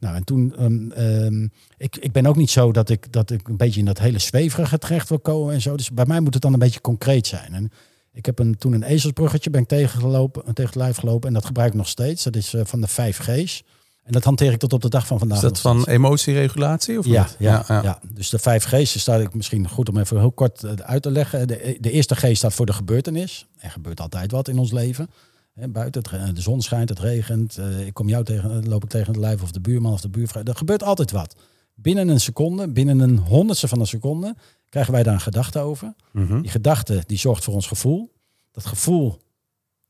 Nou, 0.00 0.16
en 0.16 0.24
toen, 0.24 0.64
um, 0.64 1.52
ik, 1.76 1.96
ik 1.96 2.12
ben 2.12 2.26
ook 2.26 2.36
niet 2.36 2.50
zo 2.50 2.72
dat 2.72 2.88
ik, 2.88 3.12
dat 3.12 3.30
ik 3.30 3.48
een 3.48 3.56
beetje 3.56 3.80
in 3.80 3.86
dat 3.86 3.98
hele 3.98 4.18
zweverige 4.18 4.78
terecht 4.78 5.08
wil 5.08 5.18
komen 5.18 5.54
en 5.54 5.60
zo. 5.60 5.76
Dus 5.76 5.90
bij 5.90 6.06
mij 6.06 6.20
moet 6.20 6.34
het 6.34 6.42
dan 6.42 6.52
een 6.52 6.58
beetje 6.58 6.80
concreet 6.80 7.26
zijn. 7.26 7.54
En 7.54 7.70
ik 8.12 8.26
heb 8.26 8.38
een, 8.38 8.56
toen 8.58 8.72
een 8.72 8.82
ezelsbruggetje 8.82 9.50
ben 9.50 9.60
ik 9.60 9.68
tegengelopen, 9.68 10.42
tegen 10.42 10.64
het 10.64 10.74
lijf 10.74 10.96
gelopen 10.96 11.28
en 11.28 11.34
dat 11.34 11.44
gebruik 11.44 11.70
ik 11.70 11.76
nog 11.76 11.88
steeds. 11.88 12.22
Dat 12.22 12.36
is 12.36 12.54
uh, 12.54 12.60
van 12.64 12.80
de 12.80 12.88
5G's. 12.88 13.62
En 14.10 14.16
dat 14.16 14.24
hanteer 14.24 14.52
ik 14.52 14.58
tot 14.58 14.72
op 14.72 14.82
de 14.82 14.88
dag 14.88 15.06
van 15.06 15.18
vandaag. 15.18 15.36
Is 15.36 15.42
dat 15.42 15.60
van 15.60 15.84
emotieregulatie? 15.84 16.98
Of 16.98 17.06
ja, 17.06 17.28
ja, 17.38 17.64
ja, 17.68 17.82
ja, 17.82 17.98
dus 18.14 18.28
de 18.30 18.38
5G's 18.38 19.00
staat 19.00 19.20
ik 19.20 19.34
misschien 19.34 19.68
goed 19.68 19.88
om 19.88 19.98
even 19.98 20.18
heel 20.18 20.32
kort 20.32 20.62
uh, 20.62 20.70
uit 20.72 21.02
te 21.02 21.10
leggen. 21.10 21.48
De, 21.48 21.76
de 21.80 21.90
eerste 21.90 22.14
G 22.14 22.36
staat 22.36 22.54
voor 22.54 22.66
de 22.66 22.72
gebeurtenis. 22.72 23.46
Er 23.58 23.70
gebeurt 23.70 24.00
altijd 24.00 24.30
wat 24.30 24.48
in 24.48 24.58
ons 24.58 24.72
leven. 24.72 25.10
He, 25.52 25.68
buiten, 25.68 26.02
het, 26.10 26.36
de 26.36 26.42
zon 26.42 26.62
schijnt, 26.62 26.88
het 26.88 26.98
regent. 26.98 27.58
Uh, 27.58 27.86
ik 27.86 27.94
kom 27.94 28.08
jou 28.08 28.24
tegen, 28.24 28.68
loop 28.68 28.82
ik 28.82 28.88
tegen 28.88 29.12
het 29.12 29.20
lijf 29.20 29.42
of 29.42 29.50
de 29.50 29.60
buurman 29.60 29.92
of 29.92 30.00
de 30.00 30.08
buurvrouw. 30.08 30.42
Er 30.42 30.56
gebeurt 30.56 30.82
altijd 30.82 31.10
wat. 31.10 31.36
Binnen 31.74 32.08
een 32.08 32.20
seconde, 32.20 32.68
binnen 32.68 33.00
een 33.00 33.18
honderdste 33.18 33.68
van 33.68 33.80
een 33.80 33.86
seconde, 33.86 34.34
krijgen 34.68 34.92
wij 34.92 35.02
daar 35.02 35.14
een 35.14 35.20
gedachte 35.20 35.58
over. 35.58 35.94
Mm 36.12 36.26
-hmm. 36.26 36.42
Die 36.42 36.50
gedachte 36.50 37.02
die 37.06 37.18
zorgt 37.18 37.44
voor 37.44 37.54
ons 37.54 37.66
gevoel. 37.66 38.12
Dat 38.52 38.66
gevoel 38.66 39.18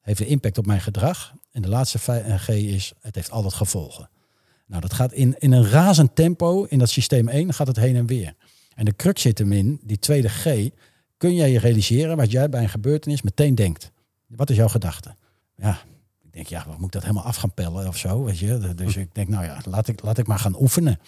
heeft 0.00 0.20
een 0.20 0.26
impact 0.26 0.58
op 0.58 0.66
mijn 0.66 0.80
gedrag. 0.80 1.34
En 1.50 1.62
de 1.62 1.68
laatste 1.68 1.98
G 2.38 2.48
is, 2.48 2.92
het 3.00 3.14
heeft 3.14 3.30
altijd 3.30 3.54
gevolgen. 3.54 4.08
Nou, 4.66 4.80
dat 4.80 4.92
gaat 4.92 5.12
in, 5.12 5.34
in 5.38 5.52
een 5.52 5.68
razend 5.68 6.14
tempo. 6.14 6.64
In 6.64 6.78
dat 6.78 6.90
systeem 6.90 7.28
1 7.28 7.54
gaat 7.54 7.66
het 7.66 7.76
heen 7.76 7.96
en 7.96 8.06
weer. 8.06 8.34
En 8.74 8.84
de 8.84 8.96
crux 8.96 9.22
zit 9.22 9.38
hem 9.38 9.52
in, 9.52 9.80
die 9.82 9.98
tweede 9.98 10.28
G, 10.28 10.68
kun 11.16 11.34
jij 11.34 11.50
je 11.50 11.58
realiseren 11.58 12.16
wat 12.16 12.30
jij 12.30 12.48
bij 12.48 12.62
een 12.62 12.68
gebeurtenis 12.68 13.22
meteen 13.22 13.54
denkt. 13.54 13.90
Wat 14.26 14.50
is 14.50 14.56
jouw 14.56 14.68
gedachte? 14.68 15.14
Ja, 15.56 15.78
ik 16.22 16.32
denk, 16.32 16.46
ja, 16.46 16.64
wat 16.66 16.76
moet 16.76 16.86
ik 16.86 16.92
dat 16.92 17.02
helemaal 17.02 17.24
af 17.24 17.36
gaan 17.36 17.54
pellen 17.54 17.88
of 17.88 17.96
zo, 17.96 18.24
weet 18.24 18.38
je? 18.38 18.74
Dus 18.74 18.96
ik 18.96 19.14
denk, 19.14 19.28
nou 19.28 19.44
ja, 19.44 19.60
laat 19.64 19.88
ik, 19.88 20.02
laat 20.02 20.18
ik 20.18 20.26
maar 20.26 20.38
gaan 20.38 20.60
oefenen. 20.60 21.00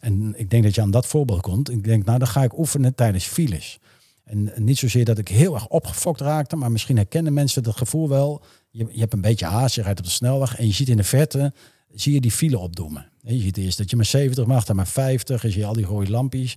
En 0.00 0.34
ik 0.36 0.50
denk 0.50 0.62
dat 0.62 0.74
je 0.74 0.80
aan 0.80 0.90
dat 0.90 1.06
voorbeeld 1.06 1.40
komt. 1.40 1.70
Ik 1.70 1.84
denk, 1.84 2.04
nou, 2.04 2.18
dan 2.18 2.28
ga 2.28 2.42
ik 2.42 2.58
oefenen 2.58 2.94
tijdens 2.94 3.24
files. 3.24 3.78
En 4.24 4.52
niet 4.56 4.78
zozeer 4.78 5.04
dat 5.04 5.18
ik 5.18 5.28
heel 5.28 5.54
erg 5.54 5.68
opgefokt 5.68 6.20
raakte, 6.20 6.56
maar 6.56 6.72
misschien 6.72 6.96
herkennen 6.96 7.32
mensen 7.32 7.62
dat 7.62 7.76
gevoel 7.76 8.08
wel. 8.08 8.42
Je, 8.76 8.86
je 8.90 9.00
hebt 9.00 9.12
een 9.12 9.20
beetje 9.20 9.46
haast, 9.46 9.74
je 9.74 9.82
rijdt 9.82 9.98
op 9.98 10.04
de 10.04 10.10
snelweg 10.10 10.58
en 10.58 10.66
je 10.66 10.72
ziet 10.72 10.88
in 10.88 10.96
de 10.96 11.04
verte, 11.04 11.52
zie 11.94 12.14
je 12.14 12.20
die 12.20 12.30
file 12.30 12.58
opdoemen. 12.58 13.10
Je 13.22 13.40
ziet 13.40 13.56
eerst 13.56 13.78
dat 13.78 13.90
je 13.90 13.96
maar 13.96 14.04
70 14.04 14.46
mag, 14.46 14.64
dan 14.64 14.76
maar 14.76 14.86
50, 14.86 15.44
en 15.44 15.50
zie 15.50 15.60
je 15.60 15.66
al 15.66 15.72
die 15.72 15.84
rode 15.84 16.10
lampjes. 16.10 16.56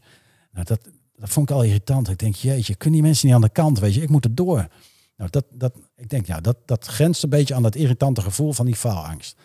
Nou, 0.52 0.66
dat, 0.66 0.80
dat 1.16 1.30
vond 1.30 1.50
ik 1.50 1.56
al 1.56 1.64
irritant. 1.64 2.10
Ik 2.10 2.18
denk, 2.18 2.36
jeetje, 2.36 2.76
kunnen 2.76 3.00
die 3.00 3.08
mensen 3.08 3.28
niet 3.28 3.36
aan 3.36 3.42
de 3.42 3.50
kant, 3.50 3.80
weet 3.80 3.94
je, 3.94 4.02
ik 4.02 4.10
moet 4.10 4.26
er 4.26 4.36
door. 4.36 4.68
Nou, 5.18 5.30
dat, 5.30 5.46
dat, 5.52 5.74
ik 5.96 6.10
denk, 6.10 6.26
ja, 6.26 6.42
dat, 6.42 6.58
dat 6.66 6.86
grenst 6.86 7.24
een 7.24 7.30
beetje 7.30 7.54
aan 7.54 7.64
dat 7.64 7.76
irritante 7.76 8.22
gevoel 8.22 8.54
van 8.54 8.66
die 8.66 8.76
faalangst. 8.76 9.38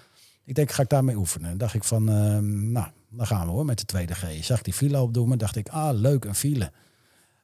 Ik 0.44 0.54
denk, 0.54 0.72
ga 0.72 0.82
ik 0.82 0.88
daarmee 0.88 1.16
oefenen? 1.16 1.50
En 1.50 1.58
dacht 1.58 1.74
ik 1.74 1.84
van, 1.84 2.10
uh, 2.10 2.38
nou, 2.72 2.86
dan 3.10 3.26
gaan 3.26 3.46
we 3.46 3.52
hoor 3.52 3.64
met 3.64 3.78
de 3.78 3.84
tweede 3.84 4.14
G. 4.14 4.44
Zag 4.44 4.62
die 4.62 4.72
file 4.72 5.00
opdoemen, 5.00 5.38
dacht 5.38 5.56
ik, 5.56 5.68
ah, 5.68 5.98
leuk, 5.98 6.24
een 6.24 6.34
file. 6.34 6.72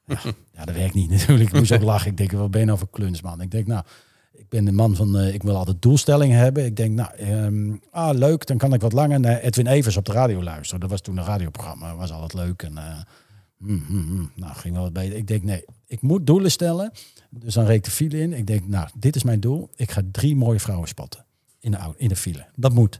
Ja, 0.05 0.19
ja, 0.55 0.65
dat 0.65 0.75
werkt 0.75 0.93
niet 0.93 1.09
natuurlijk. 1.09 1.49
Ik 1.49 1.55
moest 1.55 1.71
ook 1.71 1.81
lachen. 1.81 2.11
Ik 2.11 2.17
denk, 2.17 2.31
wat 2.31 2.51
ben 2.51 2.59
je 2.59 2.65
nou 2.65 2.77
voor 2.77 2.89
kluns, 2.89 3.21
man? 3.21 3.41
Ik 3.41 3.51
denk, 3.51 3.67
nou, 3.67 3.83
ik 4.31 4.49
ben 4.49 4.65
de 4.65 4.71
man 4.71 4.95
van, 4.95 5.17
uh, 5.17 5.33
ik 5.33 5.43
wil 5.43 5.57
altijd 5.57 5.81
doelstellingen 5.81 6.37
hebben. 6.37 6.65
Ik 6.65 6.75
denk, 6.75 6.95
nou, 6.95 7.31
um, 7.31 7.81
ah, 7.91 8.17
leuk, 8.17 8.45
dan 8.45 8.57
kan 8.57 8.73
ik 8.73 8.81
wat 8.81 8.93
langer 8.93 9.19
naar 9.19 9.39
Edwin 9.39 9.67
Evers 9.67 9.97
op 9.97 10.05
de 10.05 10.11
radio 10.11 10.43
luisteren. 10.43 10.79
Dat 10.79 10.89
was 10.89 11.01
toen 11.01 11.17
een 11.17 11.25
radioprogramma, 11.25 11.95
was 11.95 12.11
altijd 12.11 12.33
leuk. 12.33 12.63
En, 12.63 12.73
uh, 12.73 12.99
mm, 13.57 13.85
mm, 13.89 14.05
mm. 14.05 14.31
nou, 14.35 14.53
ging 14.55 14.73
wel 14.73 14.83
wat 14.83 14.93
beter. 14.93 15.17
Ik 15.17 15.27
denk, 15.27 15.43
nee, 15.43 15.65
ik 15.87 16.01
moet 16.01 16.27
doelen 16.27 16.51
stellen. 16.51 16.91
Dus 17.29 17.53
dan 17.53 17.65
reed 17.65 17.77
ik 17.77 17.83
de 17.83 17.91
file 17.91 18.19
in. 18.19 18.33
Ik 18.33 18.47
denk, 18.47 18.67
nou, 18.67 18.89
dit 18.95 19.15
is 19.15 19.23
mijn 19.23 19.39
doel. 19.39 19.69
Ik 19.75 19.91
ga 19.91 20.01
drie 20.11 20.35
mooie 20.35 20.59
vrouwen 20.59 20.87
spotten 20.87 21.25
in 21.59 21.71
de, 21.71 21.93
in 21.97 22.09
de 22.09 22.15
file. 22.15 22.45
Dat 22.55 22.73
moet. 22.73 22.99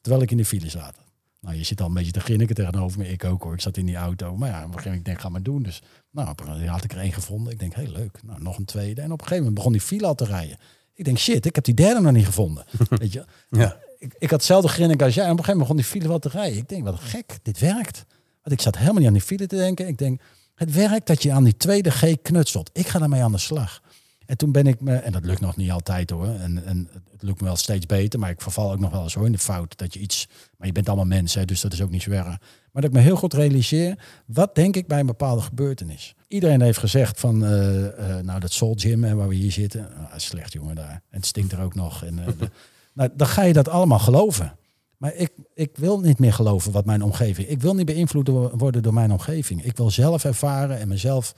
Terwijl 0.00 0.22
ik 0.22 0.30
in 0.30 0.36
de 0.36 0.44
file 0.44 0.70
zat. 0.70 0.94
Nou, 1.40 1.56
je 1.56 1.64
zit 1.64 1.80
al 1.80 1.86
een 1.86 1.94
beetje 1.94 2.12
te 2.12 2.20
grinniken 2.20 2.54
tegenover 2.54 2.98
me. 2.98 3.08
Ik 3.08 3.24
ook 3.24 3.42
hoor. 3.42 3.52
Ik 3.52 3.60
zat 3.60 3.76
in 3.76 3.86
die 3.86 3.96
auto. 3.96 4.36
Maar 4.36 4.48
ja, 4.48 4.56
op 4.56 4.62
een 4.62 4.66
gegeven 4.68 4.88
moment 4.88 5.04
denk 5.04 5.16
ik, 5.16 5.22
ga 5.22 5.28
maar 5.28 5.42
doen. 5.42 5.62
Dus 5.62 5.82
nou, 6.10 6.34
had 6.66 6.84
ik 6.84 6.92
er 6.92 6.98
één 6.98 7.12
gevonden. 7.12 7.52
Ik 7.52 7.58
denk, 7.58 7.74
heel 7.74 7.92
leuk. 7.92 8.20
Nou, 8.22 8.42
nog 8.42 8.58
een 8.58 8.64
tweede. 8.64 9.00
En 9.00 9.12
op 9.12 9.20
een 9.20 9.26
gegeven 9.26 9.36
moment 9.36 9.54
begon 9.54 9.72
die 9.72 9.80
file 9.80 10.06
al 10.06 10.14
te 10.14 10.24
rijden. 10.24 10.58
Ik 10.94 11.04
denk, 11.04 11.18
shit, 11.18 11.46
ik 11.46 11.54
heb 11.54 11.64
die 11.64 11.74
derde 11.74 12.00
nog 12.00 12.12
niet 12.12 12.24
gevonden. 12.24 12.64
Weet 12.88 13.12
je? 13.12 13.24
Ja. 13.50 13.78
Ik, 13.98 14.14
ik 14.18 14.30
had 14.30 14.38
hetzelfde 14.38 14.68
grinnik 14.68 15.02
als 15.02 15.14
jij. 15.14 15.24
En 15.24 15.30
op 15.32 15.38
een 15.38 15.44
gegeven 15.44 15.66
moment 15.66 15.78
begon 15.78 15.92
die 15.92 16.02
file 16.02 16.12
wat 16.12 16.22
te 16.22 16.38
rijden. 16.38 16.58
Ik 16.58 16.68
denk, 16.68 16.84
wat 16.84 17.00
gek, 17.00 17.38
dit 17.42 17.58
werkt. 17.58 18.04
Want 18.42 18.54
ik 18.54 18.60
zat 18.60 18.76
helemaal 18.76 18.98
niet 18.98 19.06
aan 19.06 19.12
die 19.12 19.22
file 19.22 19.46
te 19.46 19.56
denken. 19.56 19.86
Ik 19.86 19.98
denk, 19.98 20.20
Het 20.54 20.72
werkt 20.72 21.06
dat 21.06 21.22
je 21.22 21.32
aan 21.32 21.44
die 21.44 21.56
tweede 21.56 21.90
G 21.90 22.14
knutselt. 22.22 22.70
Ik 22.72 22.88
ga 22.88 22.98
daarmee 22.98 23.22
aan 23.22 23.32
de 23.32 23.38
slag. 23.38 23.82
En 24.30 24.36
toen 24.36 24.52
ben 24.52 24.66
ik 24.66 24.80
me, 24.80 24.94
en 24.94 25.12
dat 25.12 25.24
lukt 25.24 25.40
nog 25.40 25.56
niet 25.56 25.70
altijd 25.70 26.10
hoor, 26.10 26.26
en, 26.26 26.64
en 26.64 26.88
het 27.10 27.22
lukt 27.22 27.40
me 27.40 27.46
wel 27.46 27.56
steeds 27.56 27.86
beter, 27.86 28.18
maar 28.18 28.30
ik 28.30 28.40
verval 28.40 28.72
ook 28.72 28.78
nog 28.78 28.90
wel 28.90 29.02
eens 29.02 29.14
hoor 29.14 29.26
in 29.26 29.32
de 29.32 29.38
fout 29.38 29.78
dat 29.78 29.94
je 29.94 30.00
iets, 30.00 30.28
maar 30.56 30.66
je 30.66 30.72
bent 30.72 30.86
allemaal 30.88 31.06
mensen, 31.06 31.46
dus 31.46 31.60
dat 31.60 31.72
is 31.72 31.82
ook 31.82 31.90
niet 31.90 32.02
zo 32.02 32.10
erg. 32.10 32.24
Maar 32.24 32.82
dat 32.82 32.84
ik 32.84 32.92
me 32.92 33.00
heel 33.00 33.16
goed 33.16 33.34
realiseer, 33.34 33.98
wat 34.26 34.54
denk 34.54 34.76
ik 34.76 34.86
bij 34.86 35.00
een 35.00 35.06
bepaalde 35.06 35.40
gebeurtenis. 35.42 36.14
Iedereen 36.28 36.60
heeft 36.60 36.78
gezegd 36.78 37.20
van, 37.20 37.44
uh, 37.44 37.82
uh, 37.82 37.90
nou 38.22 38.40
dat 38.40 38.52
Soul 38.52 38.74
Gym 38.76 39.00
waar 39.00 39.28
we 39.28 39.34
hier 39.34 39.52
zitten, 39.52 39.88
uh, 39.98 40.04
slecht 40.16 40.52
jongen 40.52 40.74
daar, 40.74 41.02
en 41.10 41.16
het 41.16 41.26
stinkt 41.26 41.52
er 41.52 41.60
ook 41.60 41.74
nog. 41.74 42.04
En, 42.04 42.16
de, 42.16 42.50
nou, 42.94 43.10
dan 43.16 43.26
ga 43.26 43.42
je 43.42 43.52
dat 43.52 43.68
allemaal 43.68 43.98
geloven. 43.98 44.56
Maar 44.96 45.14
ik, 45.14 45.30
ik 45.54 45.76
wil 45.76 46.00
niet 46.00 46.18
meer 46.18 46.32
geloven 46.32 46.72
wat 46.72 46.84
mijn 46.84 47.02
omgeving. 47.02 47.48
Ik 47.48 47.60
wil 47.60 47.74
niet 47.74 47.86
beïnvloed 47.86 48.28
worden 48.52 48.82
door 48.82 48.94
mijn 48.94 49.12
omgeving. 49.12 49.64
Ik 49.64 49.76
wil 49.76 49.90
zelf 49.90 50.24
ervaren 50.24 50.78
en 50.78 50.88
mezelf 50.88 51.34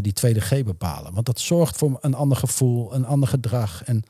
die 0.00 0.12
tweede 0.12 0.40
G 0.40 0.64
bepalen. 0.64 1.14
Want 1.14 1.26
dat 1.26 1.40
zorgt 1.40 1.76
voor 1.76 1.98
een 2.00 2.14
ander 2.14 2.36
gevoel, 2.36 2.94
een 2.94 3.06
ander 3.06 3.28
gedrag. 3.28 3.84
En 3.84 4.02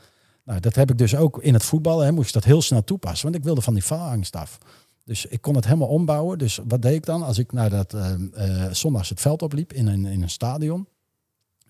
nou, 0.45 0.61
dat 0.61 0.75
heb 0.75 0.91
ik 0.91 0.99
dus 0.99 1.17
ook 1.17 1.43
in 1.43 1.53
het 1.53 1.65
voetbal. 1.65 2.01
Hè, 2.01 2.13
moest 2.13 2.29
ik 2.29 2.35
dat 2.35 2.45
heel 2.45 2.63
snel 2.63 2.85
toepassen. 2.85 3.25
Want 3.25 3.39
ik 3.39 3.45
wilde 3.45 3.61
van 3.61 3.75
die 3.75 3.83
faalangst 3.83 4.37
af. 4.37 4.59
Dus 5.05 5.27
ik 5.27 5.41
kon 5.41 5.55
het 5.55 5.65
helemaal 5.65 5.89
ombouwen. 5.89 6.39
Dus 6.39 6.61
wat 6.69 6.83
deed 6.83 6.95
ik 6.95 7.05
dan? 7.05 7.23
Als 7.23 7.39
ik 7.39 7.53
naar 7.53 7.71
dat 7.71 7.95
uh, 7.95 8.13
uh, 8.37 8.67
zondags 8.73 9.09
het 9.09 9.21
veld 9.21 9.43
opliep 9.43 9.73
in 9.73 9.87
een, 9.87 10.07
in 10.07 10.23
een 10.23 10.31
stadion. 10.31 10.89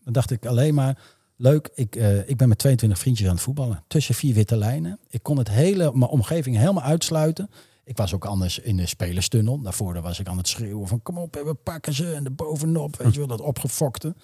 Dan 0.04 0.12
dacht 0.12 0.30
ik 0.30 0.46
alleen 0.46 0.74
maar, 0.74 0.98
leuk, 1.36 1.70
ik, 1.74 1.96
uh, 1.96 2.28
ik 2.28 2.36
ben 2.36 2.48
met 2.48 2.58
22 2.58 2.98
vriendjes 2.98 3.28
aan 3.28 3.34
het 3.34 3.42
voetballen. 3.42 3.84
Tussen 3.86 4.14
vier 4.14 4.34
witte 4.34 4.56
lijnen. 4.56 4.98
Ik 5.08 5.22
kon 5.22 5.38
het 5.38 5.48
hele, 5.48 5.90
mijn 5.94 6.10
omgeving 6.10 6.56
helemaal 6.56 6.82
uitsluiten. 6.82 7.50
Ik 7.86 7.96
was 7.96 8.14
ook 8.14 8.24
anders 8.24 8.58
in 8.58 8.76
de 8.76 8.86
spelerstunnel. 8.86 9.60
Daarvoor 9.60 10.00
was 10.00 10.20
ik 10.20 10.28
aan 10.28 10.36
het 10.36 10.48
schreeuwen 10.48 10.88
van 10.88 11.02
kom 11.02 11.18
op, 11.18 11.34
we 11.34 11.54
pakken 11.54 11.92
ze. 11.92 12.12
En 12.12 12.24
de 12.24 12.30
bovenop, 12.30 12.96
weet 12.96 13.12
je 13.12 13.18
wel, 13.18 13.28
dat 13.28 13.40
opgefokte. 13.40 14.14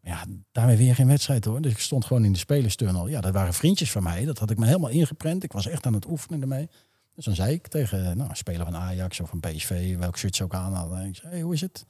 Ja, 0.00 0.24
daarmee 0.52 0.76
weer 0.76 0.94
geen 0.94 1.06
wedstrijd 1.06 1.44
hoor. 1.44 1.60
Dus 1.60 1.72
ik 1.72 1.78
stond 1.78 2.04
gewoon 2.04 2.24
in 2.24 2.32
de 2.32 2.38
spelerstunnel. 2.38 3.08
Ja, 3.08 3.20
dat 3.20 3.32
waren 3.32 3.54
vriendjes 3.54 3.90
van 3.90 4.02
mij. 4.02 4.24
Dat 4.24 4.38
had 4.38 4.50
ik 4.50 4.58
me 4.58 4.66
helemaal 4.66 4.90
ingeprent. 4.90 5.42
Ik 5.42 5.52
was 5.52 5.66
echt 5.66 5.86
aan 5.86 5.94
het 5.94 6.06
oefenen 6.06 6.40
ermee. 6.40 6.68
Dus 7.14 7.24
dan 7.24 7.34
zei 7.34 7.52
ik 7.52 7.68
tegen 7.68 8.16
nou, 8.16 8.30
speler 8.34 8.64
van 8.64 8.76
Ajax 8.76 9.20
of 9.20 9.28
van 9.28 9.40
PSV, 9.40 9.96
welk 9.96 10.18
shirt 10.18 10.36
ze 10.36 10.44
ook 10.44 10.54
aan 10.54 10.74
hadden. 10.74 11.06
Ik 11.06 11.16
zei, 11.16 11.32
hey, 11.32 11.42
hoe 11.42 11.54
is 11.54 11.60
het? 11.60 11.86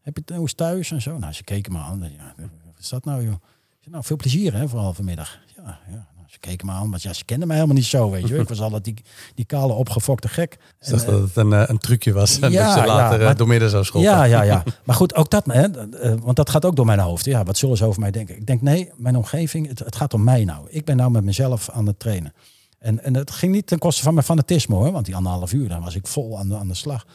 Heb 0.00 0.16
je 0.16 0.22
het, 0.24 0.36
hoe 0.36 0.46
is 0.46 0.54
thuis 0.54 0.90
en 0.90 1.02
zo? 1.02 1.18
Nou, 1.18 1.32
ze 1.32 1.44
keken 1.44 1.72
me 1.72 1.78
aan. 1.78 2.10
Ja, 2.16 2.34
wat 2.64 2.78
is 2.78 2.88
dat 2.88 3.04
nou 3.04 3.22
joh? 3.22 3.32
Ik 3.32 3.78
zei, 3.80 3.90
nou, 3.90 4.04
veel 4.04 4.16
plezier 4.16 4.54
hè, 4.54 4.68
vooral 4.68 4.94
vanmiddag. 4.94 5.38
Ja, 5.56 5.80
ja, 5.90 6.08
ze 6.26 6.38
keken 6.38 6.66
me 6.66 6.72
aan, 6.72 6.90
want 6.90 7.02
ja, 7.02 7.12
ze 7.12 7.24
kenden 7.24 7.46
mij 7.46 7.56
helemaal 7.56 7.78
niet 7.78 7.86
zo, 7.86 8.10
weet 8.10 8.28
je. 8.28 8.38
Ik 8.38 8.48
was 8.48 8.60
altijd 8.60 8.84
die, 8.84 8.94
die 9.34 9.44
kale, 9.44 9.72
opgefokte 9.72 10.28
gek. 10.28 10.58
Dus 10.78 11.04
dat 11.04 11.20
het 11.20 11.36
een, 11.36 11.70
een 11.70 11.78
trucje 11.78 12.12
was 12.12 12.38
en 12.38 12.50
ja, 12.50 12.66
dat 12.66 12.82
je 12.82 12.86
later 12.86 13.18
ja, 13.18 13.24
maar, 13.24 13.36
door 13.36 13.48
midden 13.48 13.70
zou 13.70 13.84
schoppen. 13.84 14.10
Ja, 14.10 14.24
ja, 14.24 14.42
ja. 14.42 14.62
Maar 14.84 14.96
goed, 14.96 15.14
ook 15.14 15.30
dat, 15.30 15.44
hè, 15.44 15.68
want 16.18 16.36
dat 16.36 16.50
gaat 16.50 16.64
ook 16.64 16.76
door 16.76 16.86
mijn 16.86 16.98
hoofd. 16.98 17.24
Ja, 17.24 17.44
wat 17.44 17.56
zullen 17.56 17.76
ze 17.76 17.84
over 17.84 18.00
mij 18.00 18.10
denken? 18.10 18.36
Ik 18.36 18.46
denk, 18.46 18.62
nee, 18.62 18.90
mijn 18.96 19.16
omgeving, 19.16 19.68
het, 19.68 19.78
het 19.78 19.96
gaat 19.96 20.14
om 20.14 20.24
mij 20.24 20.44
nou. 20.44 20.66
Ik 20.68 20.84
ben 20.84 20.96
nou 20.96 21.10
met 21.10 21.24
mezelf 21.24 21.70
aan 21.70 21.86
het 21.86 21.98
trainen. 21.98 22.32
En, 22.78 23.04
en 23.04 23.16
het 23.16 23.30
ging 23.30 23.52
niet 23.52 23.66
ten 23.66 23.78
koste 23.78 24.02
van 24.02 24.14
mijn 24.14 24.26
fanatisme 24.26 24.74
hoor, 24.74 24.92
want 24.92 25.06
die 25.06 25.16
anderhalf 25.16 25.52
uur, 25.52 25.68
dan 25.68 25.82
was 25.82 25.94
ik 25.94 26.06
vol 26.06 26.38
aan 26.38 26.48
de, 26.48 26.56
aan 26.56 26.68
de 26.68 26.74
slag. 26.74 27.06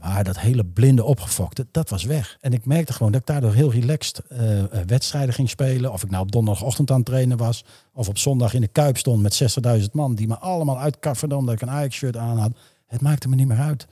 Maar 0.00 0.24
dat 0.24 0.38
hele 0.38 0.64
blinde 0.64 1.04
opgefokte, 1.04 1.66
dat 1.70 1.88
was 1.90 2.04
weg. 2.04 2.36
En 2.40 2.52
ik 2.52 2.64
merkte 2.64 2.92
gewoon 2.92 3.12
dat 3.12 3.20
ik 3.20 3.26
daardoor 3.26 3.52
heel 3.52 3.70
relaxed 3.70 4.22
uh, 4.32 4.62
wedstrijden 4.86 5.34
ging 5.34 5.48
spelen. 5.48 5.92
Of 5.92 6.02
ik 6.02 6.10
nou 6.10 6.22
op 6.22 6.32
donderdagochtend 6.32 6.90
aan 6.90 6.96
het 6.96 7.06
trainen 7.06 7.36
was. 7.36 7.64
Of 7.92 8.08
op 8.08 8.18
zondag 8.18 8.54
in 8.54 8.60
de 8.60 8.68
Kuip 8.68 8.96
stond 8.96 9.22
met 9.22 9.42
60.000 9.80 9.84
man 9.92 10.14
die 10.14 10.26
me 10.26 10.38
allemaal 10.38 10.78
uitkafferden 10.78 11.38
omdat 11.38 11.54
ik 11.54 11.60
een 11.60 11.70
Ajax-shirt 11.70 12.16
aan 12.16 12.38
had. 12.38 12.52
Het 12.86 13.00
maakte 13.00 13.28
me 13.28 13.34
niet 13.34 13.48
meer 13.48 13.58
uit. 13.58 13.86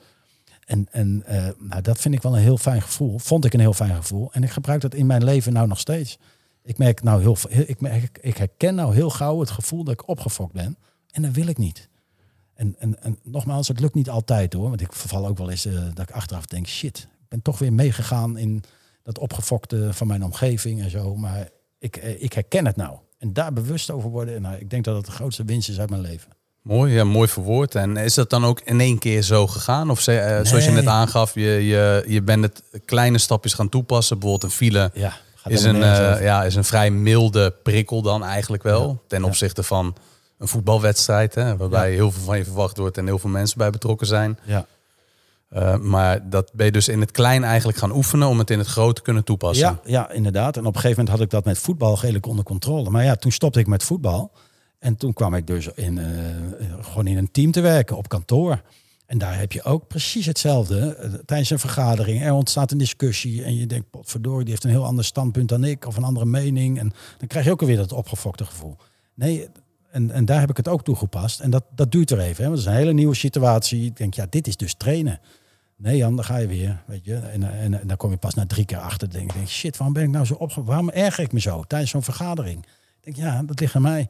En, 0.64 0.87
en 0.90 1.25
uh, 1.29 1.49
nou, 1.59 1.83
dat 1.83 1.99
vind 1.99 2.14
ik 2.14 2.23
wel 2.23 2.37
een 2.37 2.42
heel 2.42 2.59
fijn 2.59 2.83
gevoel. 2.83 3.18
Vond 3.18 3.44
ik 3.44 3.55
een 3.55 3.61
heel 3.61 3.73
fijn 3.73 3.94
gevoel. 3.94 4.33
En 4.33 4.42
ik 4.42 4.51
gebruik 4.51 4.81
dat 4.81 4.94
in 4.94 5.07
mijn 5.07 5.25
leven 5.25 5.53
nou 5.53 5.68
nog 5.68 5.79
steeds. 5.79 6.18
Ik 6.62 6.79
merk 6.79 7.03
nou 7.03 7.21
heel, 7.21 7.37
ik, 7.49 7.81
merk, 7.81 8.18
ik 8.21 8.37
herken 8.37 8.75
nou 8.75 8.94
heel 8.94 9.11
gauw 9.11 9.40
het 9.40 9.51
gevoel 9.51 9.85
dat 9.85 9.94
ik 9.94 10.09
opgefokt 10.09 10.53
ben. 10.53 10.77
En 11.11 11.23
dat 11.23 11.33
wil 11.33 11.47
ik 11.47 11.59
niet. 11.59 11.88
En, 12.59 12.75
en, 12.79 13.03
en 13.03 13.18
nogmaals, 13.23 13.68
het 13.68 13.81
lukt 13.81 13.94
niet 13.94 14.11
altijd 14.11 14.53
hoor. 14.53 14.68
Want 14.68 14.81
ik 14.81 14.92
verval 14.92 15.27
ook 15.27 15.38
wel 15.38 15.51
eens 15.51 15.66
uh, 15.66 15.81
dat 15.94 16.09
ik 16.09 16.14
achteraf 16.14 16.47
denk, 16.47 16.66
shit, 16.66 16.99
ik 16.99 17.29
ben 17.29 17.42
toch 17.42 17.59
weer 17.59 17.73
meegegaan 17.73 18.38
in 18.38 18.62
dat 19.03 19.18
opgefokte 19.18 19.88
van 19.92 20.07
mijn 20.07 20.25
omgeving 20.25 20.83
en 20.83 20.90
zo. 20.90 21.16
Maar 21.16 21.49
ik, 21.79 22.05
uh, 22.05 22.23
ik 22.23 22.33
herken 22.33 22.66
het 22.66 22.77
nou. 22.77 22.99
En 23.18 23.33
daar 23.33 23.53
bewust 23.53 23.90
over 23.90 24.11
worden. 24.11 24.35
En 24.35 24.42
nou, 24.42 24.57
ik 24.57 24.71
denk 24.71 24.85
dat 24.85 24.97
het 24.97 25.07
de 25.07 25.11
grootste 25.11 25.44
winst 25.44 25.68
is 25.68 25.81
uit 25.81 25.90
mijn 25.90 26.03
leven. 26.03 26.31
Mooi, 26.62 26.92
ja, 26.92 27.05
mooi 27.05 27.29
verwoord. 27.29 27.75
En 27.75 27.97
is 27.97 28.14
dat 28.14 28.31
dan 28.31 28.44
ook 28.44 28.61
in 28.64 28.81
één 28.81 28.99
keer 28.99 29.23
zo 29.23 29.47
gegaan? 29.47 29.90
Of 29.90 30.07
uh, 30.07 30.14
nee. 30.14 30.44
zoals 30.44 30.64
je 30.64 30.71
net 30.71 30.87
aangaf, 30.87 31.35
je, 31.35 31.40
je, 31.40 32.05
je 32.07 32.23
bent 32.23 32.42
het 32.42 32.62
kleine 32.85 33.18
stapjes 33.18 33.55
gaan 33.55 33.68
toepassen. 33.68 34.18
Bijvoorbeeld 34.18 34.53
een 34.53 34.57
file 34.57 34.90
ja, 34.94 35.16
is, 35.44 35.62
een, 35.62 35.77
uh, 35.77 36.23
ja, 36.23 36.44
is 36.44 36.55
een 36.55 36.64
vrij 36.64 36.90
milde 36.90 37.51
prikkel 37.62 38.03
dan 38.03 38.25
eigenlijk 38.25 38.62
wel. 38.62 38.88
Ja, 38.88 38.97
ten 39.07 39.25
opzichte 39.25 39.62
van 39.62 39.94
een 40.38 40.48
voetbalwedstrijd, 40.48 41.35
hè, 41.35 41.57
waarbij 41.57 41.90
ja. 41.90 41.94
heel 41.94 42.11
veel 42.11 42.22
van 42.22 42.38
je 42.38 42.44
verwacht 42.44 42.77
wordt 42.77 42.98
en 42.98 43.07
heel 43.07 43.18
veel 43.18 43.31
mensen 43.31 43.59
bij 43.59 43.70
betrokken 43.70 44.07
zijn. 44.07 44.38
Ja. 44.44 44.66
Uh, 45.53 45.77
maar 45.77 46.31
dat 46.31 46.51
ben 46.55 46.66
je 46.66 46.72
dus 46.72 46.88
in 46.88 47.01
het 47.01 47.11
klein 47.11 47.44
eigenlijk 47.44 47.79
gaan 47.79 47.92
oefenen 47.92 48.29
om 48.29 48.38
het 48.38 48.51
in 48.51 48.59
het 48.59 48.66
groot 48.66 48.96
te 48.96 49.03
kunnen 49.03 49.24
toepassen. 49.24 49.66
Ja, 49.66 49.81
ja, 49.85 50.11
inderdaad. 50.11 50.57
En 50.57 50.66
op 50.66 50.74
een 50.74 50.81
gegeven 50.81 51.05
moment 51.05 51.16
had 51.16 51.24
ik 51.24 51.31
dat 51.31 51.44
met 51.44 51.59
voetbal 51.59 51.98
redelijk 52.01 52.27
onder 52.27 52.44
controle. 52.44 52.90
Maar 52.90 53.05
ja, 53.05 53.16
toen 53.16 53.33
stopte 53.33 53.61
ik 53.61 53.66
met 53.66 53.83
voetbal. 53.83 54.33
En 54.79 54.96
toen 54.96 55.12
kwam 55.12 55.35
ik 55.35 55.46
dus 55.46 55.68
in, 55.74 55.96
uh, 55.96 56.07
gewoon 56.81 57.07
in 57.07 57.16
een 57.16 57.31
team 57.31 57.51
te 57.51 57.61
werken 57.61 57.96
op 57.96 58.09
kantoor. 58.09 58.62
En 59.07 59.18
daar 59.18 59.38
heb 59.38 59.53
je 59.53 59.62
ook 59.62 59.87
precies 59.87 60.27
hetzelfde. 60.27 60.96
Tijdens 61.24 61.51
een 61.51 61.59
vergadering, 61.59 62.22
er 62.22 62.33
ontstaat 62.33 62.70
een 62.70 62.79
discussie. 62.79 63.44
En 63.44 63.57
je 63.57 63.66
denkt, 63.66 63.90
potverdorie, 63.90 64.42
die 64.42 64.51
heeft 64.51 64.64
een 64.64 64.70
heel 64.70 64.85
ander 64.85 65.05
standpunt 65.05 65.48
dan 65.48 65.64
ik. 65.64 65.87
Of 65.87 65.96
een 65.96 66.05
andere 66.05 66.27
mening. 66.27 66.79
En 66.79 66.92
dan 67.18 67.29
krijg 67.29 67.44
je 67.44 67.51
ook 67.51 67.61
alweer 67.61 67.77
dat 67.77 67.92
opgefokte 67.92 68.44
gevoel. 68.44 68.77
Nee, 69.14 69.48
en, 69.98 70.11
en 70.11 70.24
daar 70.24 70.40
heb 70.40 70.50
ik 70.50 70.56
het 70.56 70.68
ook 70.68 70.84
toegepast. 70.84 71.40
En 71.40 71.50
dat, 71.50 71.64
dat 71.74 71.92
duurt 71.92 72.11
er 72.11 72.18
even. 72.18 72.44
Hè? 72.44 72.48
Want 72.48 72.58
het 72.58 72.68
is 72.68 72.74
een 72.74 72.78
hele 72.78 72.92
nieuwe 72.92 73.14
situatie. 73.14 73.84
Ik 73.84 73.96
denk, 73.96 74.14
ja, 74.14 74.26
dit 74.30 74.46
is 74.46 74.56
dus 74.56 74.74
trainen. 74.74 75.20
Nee, 75.76 75.96
Jan, 75.96 76.16
dan 76.16 76.24
ga 76.24 76.37
je 76.37 76.46
weer. 76.46 76.82
Weet 76.87 77.04
je? 77.04 77.14
En, 77.14 77.42
en, 77.52 77.87
dan 77.87 77.96
kom 77.96 78.11
je 78.11 78.16
pas 78.16 78.34
na 78.34 78.46
drie 78.46 78.64
keer 78.64 78.78
achter. 78.78 79.11
Denk 79.11 79.32
ik, 79.32 79.48
shit, 79.48 79.76
waarom 79.76 79.94
ben 79.94 80.04
ik 80.04 80.11
nou 80.11 80.24
zo 80.24 80.34
op? 80.34 80.52
Waarom 80.52 80.90
erger 80.90 81.24
ik 81.24 81.32
me 81.32 81.40
zo 81.40 81.62
tijdens 81.62 81.90
zo'n 81.90 82.02
vergadering? 82.02 82.58
Ik 83.00 83.04
denk, 83.04 83.16
ja, 83.16 83.42
dat 83.42 83.61
ligt 83.61 83.74
aan 83.74 83.82
mij. 83.82 84.08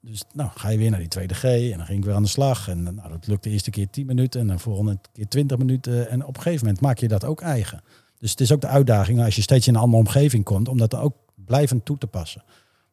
Dus 0.00 0.22
nou, 0.32 0.50
ga 0.54 0.68
je 0.68 0.78
weer 0.78 0.90
naar 0.90 0.98
die 0.98 1.08
tweede 1.08 1.34
G. 1.34 1.44
En 1.44 1.76
dan 1.76 1.86
ging 1.86 1.98
ik 1.98 2.04
weer 2.04 2.14
aan 2.14 2.22
de 2.22 2.28
slag. 2.28 2.68
En 2.68 2.82
nou, 2.82 3.08
dat 3.08 3.26
lukte 3.26 3.48
de 3.48 3.54
eerste 3.54 3.70
keer 3.70 3.90
10 3.90 4.06
minuten. 4.06 4.40
En 4.40 4.46
de 4.46 4.58
volgende 4.58 4.98
keer 5.12 5.28
20 5.28 5.58
minuten. 5.58 6.10
En 6.10 6.26
op 6.26 6.36
een 6.36 6.42
gegeven 6.42 6.64
moment 6.64 6.82
maak 6.82 6.98
je 6.98 7.08
dat 7.08 7.24
ook 7.24 7.40
eigen. 7.40 7.82
Dus 8.18 8.30
het 8.30 8.40
is 8.40 8.52
ook 8.52 8.60
de 8.60 8.66
uitdaging 8.66 9.24
als 9.24 9.36
je 9.36 9.42
steeds 9.42 9.66
in 9.66 9.74
een 9.74 9.80
andere 9.80 10.02
omgeving 10.02 10.44
komt. 10.44 10.68
Om 10.68 10.78
dat 10.78 10.90
dan 10.90 11.00
ook 11.00 11.14
blijvend 11.34 11.84
toe 11.84 11.98
te 11.98 12.06
passen. 12.06 12.42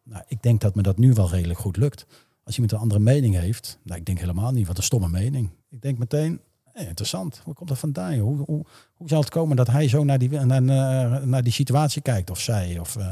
Nou, 0.04 0.23
ik 0.28 0.41
denk 0.41 0.62
dat 0.62 0.75
me 0.75 0.82
dat 0.82 0.97
nu 0.97 1.13
wel 1.13 1.30
redelijk 1.30 1.60
goed 1.60 1.78
lukt. 1.78 2.06
Als 2.50 2.58
iemand 2.58 2.78
een 2.78 2.84
andere 2.84 3.02
mening 3.02 3.36
heeft, 3.36 3.80
nou, 3.84 4.00
ik 4.00 4.06
denk 4.06 4.20
helemaal 4.20 4.52
niet, 4.52 4.68
wat 4.68 4.78
een 4.78 4.84
stomme 4.84 5.08
mening. 5.08 5.50
Ik 5.70 5.82
denk 5.82 5.98
meteen, 5.98 6.42
hey, 6.74 6.86
interessant, 6.86 7.42
hoe 7.44 7.54
komt 7.54 7.70
dat 7.70 7.80
vandaan? 7.80 8.18
Hoe, 8.18 8.38
hoe, 8.38 8.66
hoe 8.94 9.10
zal 9.10 9.20
het 9.20 9.30
komen 9.30 9.56
dat 9.56 9.68
hij 9.68 9.88
zo 9.88 10.04
naar 10.04 10.18
die, 10.18 10.30
naar, 10.30 10.62
naar 11.28 11.44
die 11.44 11.54
situatie 11.54 12.02
kijkt 12.02 12.30
of 12.30 12.40
zij? 12.40 12.80
Of, 12.80 12.98
uh, 12.98 13.12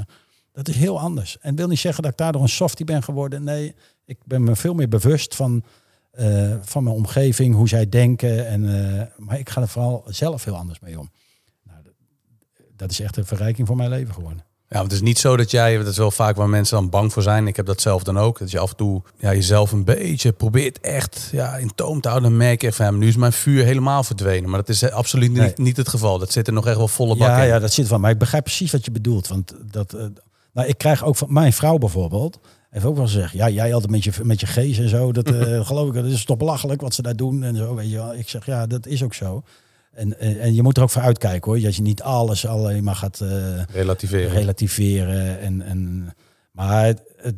dat 0.52 0.68
is 0.68 0.76
heel 0.76 1.00
anders. 1.00 1.38
En 1.40 1.56
wil 1.56 1.68
niet 1.68 1.80
zeggen 1.80 2.04
dat 2.04 2.12
ik 2.12 2.18
daardoor 2.18 2.42
een 2.42 2.50
softie 2.50 2.86
ben 2.86 3.04
geworden. 3.04 3.44
Nee, 3.44 3.76
ik 4.06 4.18
ben 4.26 4.44
me 4.44 4.56
veel 4.56 4.74
meer 4.74 4.90
bewust 4.90 5.36
van, 5.36 5.64
uh, 6.20 6.56
van 6.62 6.84
mijn 6.84 6.96
omgeving, 6.96 7.56
hoe 7.56 7.68
zij 7.68 7.90
denken. 7.90 8.48
En, 8.48 8.62
maar 9.18 9.40
ik 9.40 9.50
ga 9.50 9.62
er 9.62 9.68
vooral 9.68 10.04
zelf 10.08 10.44
heel 10.44 10.58
anders 10.58 10.80
mee 10.80 11.00
om. 11.00 11.12
Nou, 11.64 11.80
dat 12.76 12.92
is 12.92 13.00
echt 13.00 13.18
een 13.18 13.26
verrijking 13.26 13.68
voor 13.68 13.76
mijn 13.76 13.90
leven 13.90 14.14
geworden. 14.14 14.47
Ja, 14.70 14.84
het 14.84 14.92
is 14.92 15.02
niet 15.02 15.20
zo 15.20 15.38
dat 15.38 15.52
jij, 15.52 15.78
dat 15.78 15.88
is 15.88 15.98
wel 15.98 16.12
vaak 16.12 16.36
waar 16.36 16.50
mensen 16.50 16.78
dan 16.78 16.90
bang 16.90 17.14
voor 17.14 17.22
zijn. 17.22 17.48
Ik 17.48 17.56
heb 17.56 17.66
dat 17.66 17.82
zelf 17.82 18.04
dan 18.04 18.18
ook. 18.18 18.40
Dat 18.40 18.52
je 18.52 18.60
af 18.60 18.70
en 18.70 18.76
toe 18.76 19.02
ja, 19.18 19.34
jezelf 19.34 19.72
een 19.72 19.84
beetje 19.84 20.32
probeert 20.32 20.80
echt 20.80 21.30
ja, 21.32 21.56
in 21.58 21.72
toom 21.76 22.02
te 22.02 22.08
houden. 22.08 22.30
Dan 22.30 22.40
merk 22.40 22.62
je 22.62 22.74
van, 22.74 22.98
nu 22.98 23.08
is 23.08 23.16
mijn 23.16 23.32
vuur 23.32 23.64
helemaal 23.64 24.04
verdwenen. 24.04 24.50
Maar 24.50 24.60
dat 24.60 24.70
is 24.70 24.92
absoluut 24.92 25.30
niet, 25.30 25.40
nee. 25.40 25.54
niet 25.56 25.78
het 25.78 25.90
geval. 25.90 26.20
Dat 26.20 26.32
zit 26.32 26.48
er 26.48 26.54
nog 26.54 26.68
echt 26.68 26.78
wel 26.78 26.88
volle 26.88 27.16
bak 27.18 27.28
ja, 27.28 27.42
in. 27.42 27.48
Ja, 27.48 27.60
dat 27.60 27.74
zit 27.74 27.88
van. 27.88 28.02
Maar 28.02 28.12
ik 28.12 28.18
begrijp 28.18 28.44
precies 28.44 28.72
wat 28.72 28.86
je 28.86 28.92
bedoelt. 28.92 29.28
Want 29.28 29.54
dat, 29.72 29.94
uh, 29.94 30.02
nou, 30.54 30.68
ik 30.68 30.78
krijg 30.78 31.04
ook 31.04 31.16
van 31.16 31.34
mijn 31.34 31.54
vrouw 31.54 31.78
bijvoorbeeld. 31.78 32.40
Heeft 32.70 32.86
ook 32.86 32.96
wel 32.96 33.06
gezegd, 33.06 33.34
ja, 33.34 33.50
jij 33.50 33.74
altijd 33.74 33.92
met 33.92 34.04
je, 34.04 34.12
met 34.24 34.40
je 34.40 34.48
geest 34.48 34.80
en 34.80 34.90
zo. 34.90 35.12
Dat 35.12 35.32
uh, 35.32 35.66
geloof 35.68 35.88
ik, 35.88 35.94
dat 35.94 36.06
is 36.06 36.26
toch 36.26 36.38
belachelijk 36.38 36.82
wat 36.82 36.94
ze 36.94 37.02
daar 37.02 37.16
doen 37.16 37.44
en 37.44 37.56
zo. 37.56 37.76
Weet 37.76 37.90
je 37.90 37.96
wel. 37.96 38.16
Ik 38.16 38.30
zeg, 38.30 38.46
ja, 38.46 38.68
dat 38.68 38.86
is 38.86 39.04
ook 39.04 39.14
zo. 39.14 39.44
En, 39.98 40.20
en, 40.20 40.56
je 40.56 40.64
moet 40.64 40.78
er 40.78 40.84
ook 40.84 40.90
voor 40.90 41.02
uitkijken 41.02 41.52
hoor. 41.52 41.62
Dat 41.62 41.76
je 41.76 41.82
niet 41.82 42.02
alles 42.02 42.48
alleen 42.48 42.84
maar 42.84 42.96
gaat 42.96 43.20
uh, 43.24 43.64
relativeren. 43.64 44.32
relativeren 44.32 45.40
en, 45.40 45.62
en, 45.62 46.10
maar 46.52 46.86
het, 46.86 47.02
het, 47.18 47.36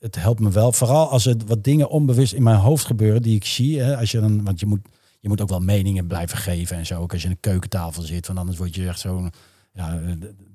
het, 0.00 0.16
helpt 0.16 0.40
me 0.40 0.50
wel. 0.50 0.72
Vooral 0.72 1.08
als 1.08 1.26
er 1.26 1.36
wat 1.46 1.64
dingen 1.64 1.88
onbewust 1.88 2.32
in 2.32 2.42
mijn 2.42 2.56
hoofd 2.56 2.84
gebeuren 2.86 3.22
die 3.22 3.36
ik 3.36 3.44
zie. 3.44 3.80
Hè, 3.80 3.96
als 3.96 4.10
je 4.10 4.20
dan, 4.20 4.44
want 4.44 4.60
je 4.60 4.66
moet, 4.66 4.80
je 5.20 5.28
moet 5.28 5.40
ook 5.40 5.48
wel 5.48 5.60
meningen 5.60 6.06
blijven 6.06 6.38
geven 6.38 6.76
en 6.76 6.86
zo. 6.86 7.00
Ook 7.00 7.12
als 7.12 7.20
je 7.20 7.26
in 7.26 7.32
een 7.32 7.50
keukentafel 7.50 8.02
zit. 8.02 8.26
Want 8.26 8.38
anders 8.38 8.58
word 8.58 8.74
je 8.74 8.88
echt 8.88 9.00
zo'n... 9.00 9.32
Ja, 9.72 10.00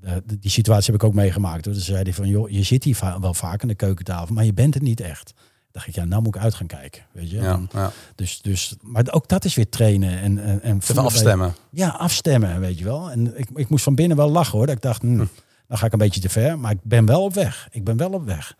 de, 0.01 0.39
die 0.39 0.51
situatie 0.51 0.91
heb 0.93 1.01
ik 1.01 1.07
ook 1.07 1.13
meegemaakt. 1.13 1.65
Hoor. 1.65 1.73
Dus 1.73 1.85
zei 1.85 2.03
hij 2.03 2.13
van, 2.13 2.27
joh, 2.27 2.49
je 2.49 2.63
zit 2.63 2.83
hier 2.83 3.17
wel 3.19 3.33
vaak 3.33 3.61
aan 3.61 3.67
de 3.67 3.75
keukentafel, 3.75 4.35
maar 4.35 4.45
je 4.45 4.53
bent 4.53 4.73
het 4.73 4.83
niet 4.83 5.01
echt. 5.01 5.33
Dacht 5.71 5.87
ik, 5.87 5.95
ja, 5.95 6.05
nou 6.05 6.21
moet 6.21 6.35
ik 6.35 6.41
uit 6.41 6.53
gaan 6.53 6.67
kijken. 6.67 7.01
Weet 7.11 7.29
je? 7.29 7.41
Ja, 7.41 7.53
En 7.53 7.69
ja. 7.73 7.91
Dus, 8.15 8.41
dus, 8.41 8.75
maar 8.81 9.03
ook 9.11 9.27
dat 9.27 9.45
is 9.45 9.55
weer 9.55 9.69
trainen. 9.69 10.19
En, 10.19 10.37
en, 10.43 10.61
en 10.61 10.75
Even 10.75 10.81
voelen 10.81 11.03
bij- 11.03 11.13
afstemmen. 11.13 11.53
Ja, 11.71 11.89
afstemmen, 11.89 12.59
weet 12.59 12.77
je 12.77 12.83
wel. 12.83 13.11
En 13.11 13.37
ik, 13.39 13.47
ik 13.55 13.69
moest 13.69 13.83
van 13.83 13.95
binnen 13.95 14.17
wel 14.17 14.29
lachen 14.29 14.57
hoor. 14.57 14.65
Dat 14.67 14.75
ik 14.75 14.81
dacht, 14.81 15.01
hm, 15.01 15.25
dan 15.67 15.77
ga 15.77 15.85
ik 15.85 15.91
een 15.93 15.99
beetje 15.99 16.19
te 16.21 16.29
ver. 16.29 16.59
Maar 16.59 16.71
ik 16.71 16.79
ben 16.83 17.05
wel 17.05 17.23
op 17.23 17.33
weg. 17.33 17.67
Ik 17.71 17.83
ben 17.83 17.97
wel 17.97 18.09
op 18.11 18.25
weg. 18.25 18.55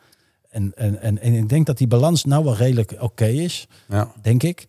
En, 0.50 0.72
en, 0.76 1.02
en, 1.02 1.22
en 1.22 1.34
ik 1.34 1.50
denk 1.50 1.65
dat 1.65 1.78
die 1.78 1.88
balans 1.88 2.26
nou 2.26 2.43
wel 2.43 2.56
redelijk 2.56 2.95
oké 3.00 3.26
is. 3.26 3.67
Ja. 3.88 4.12
Denk 4.22 4.43
ik. 4.43 4.67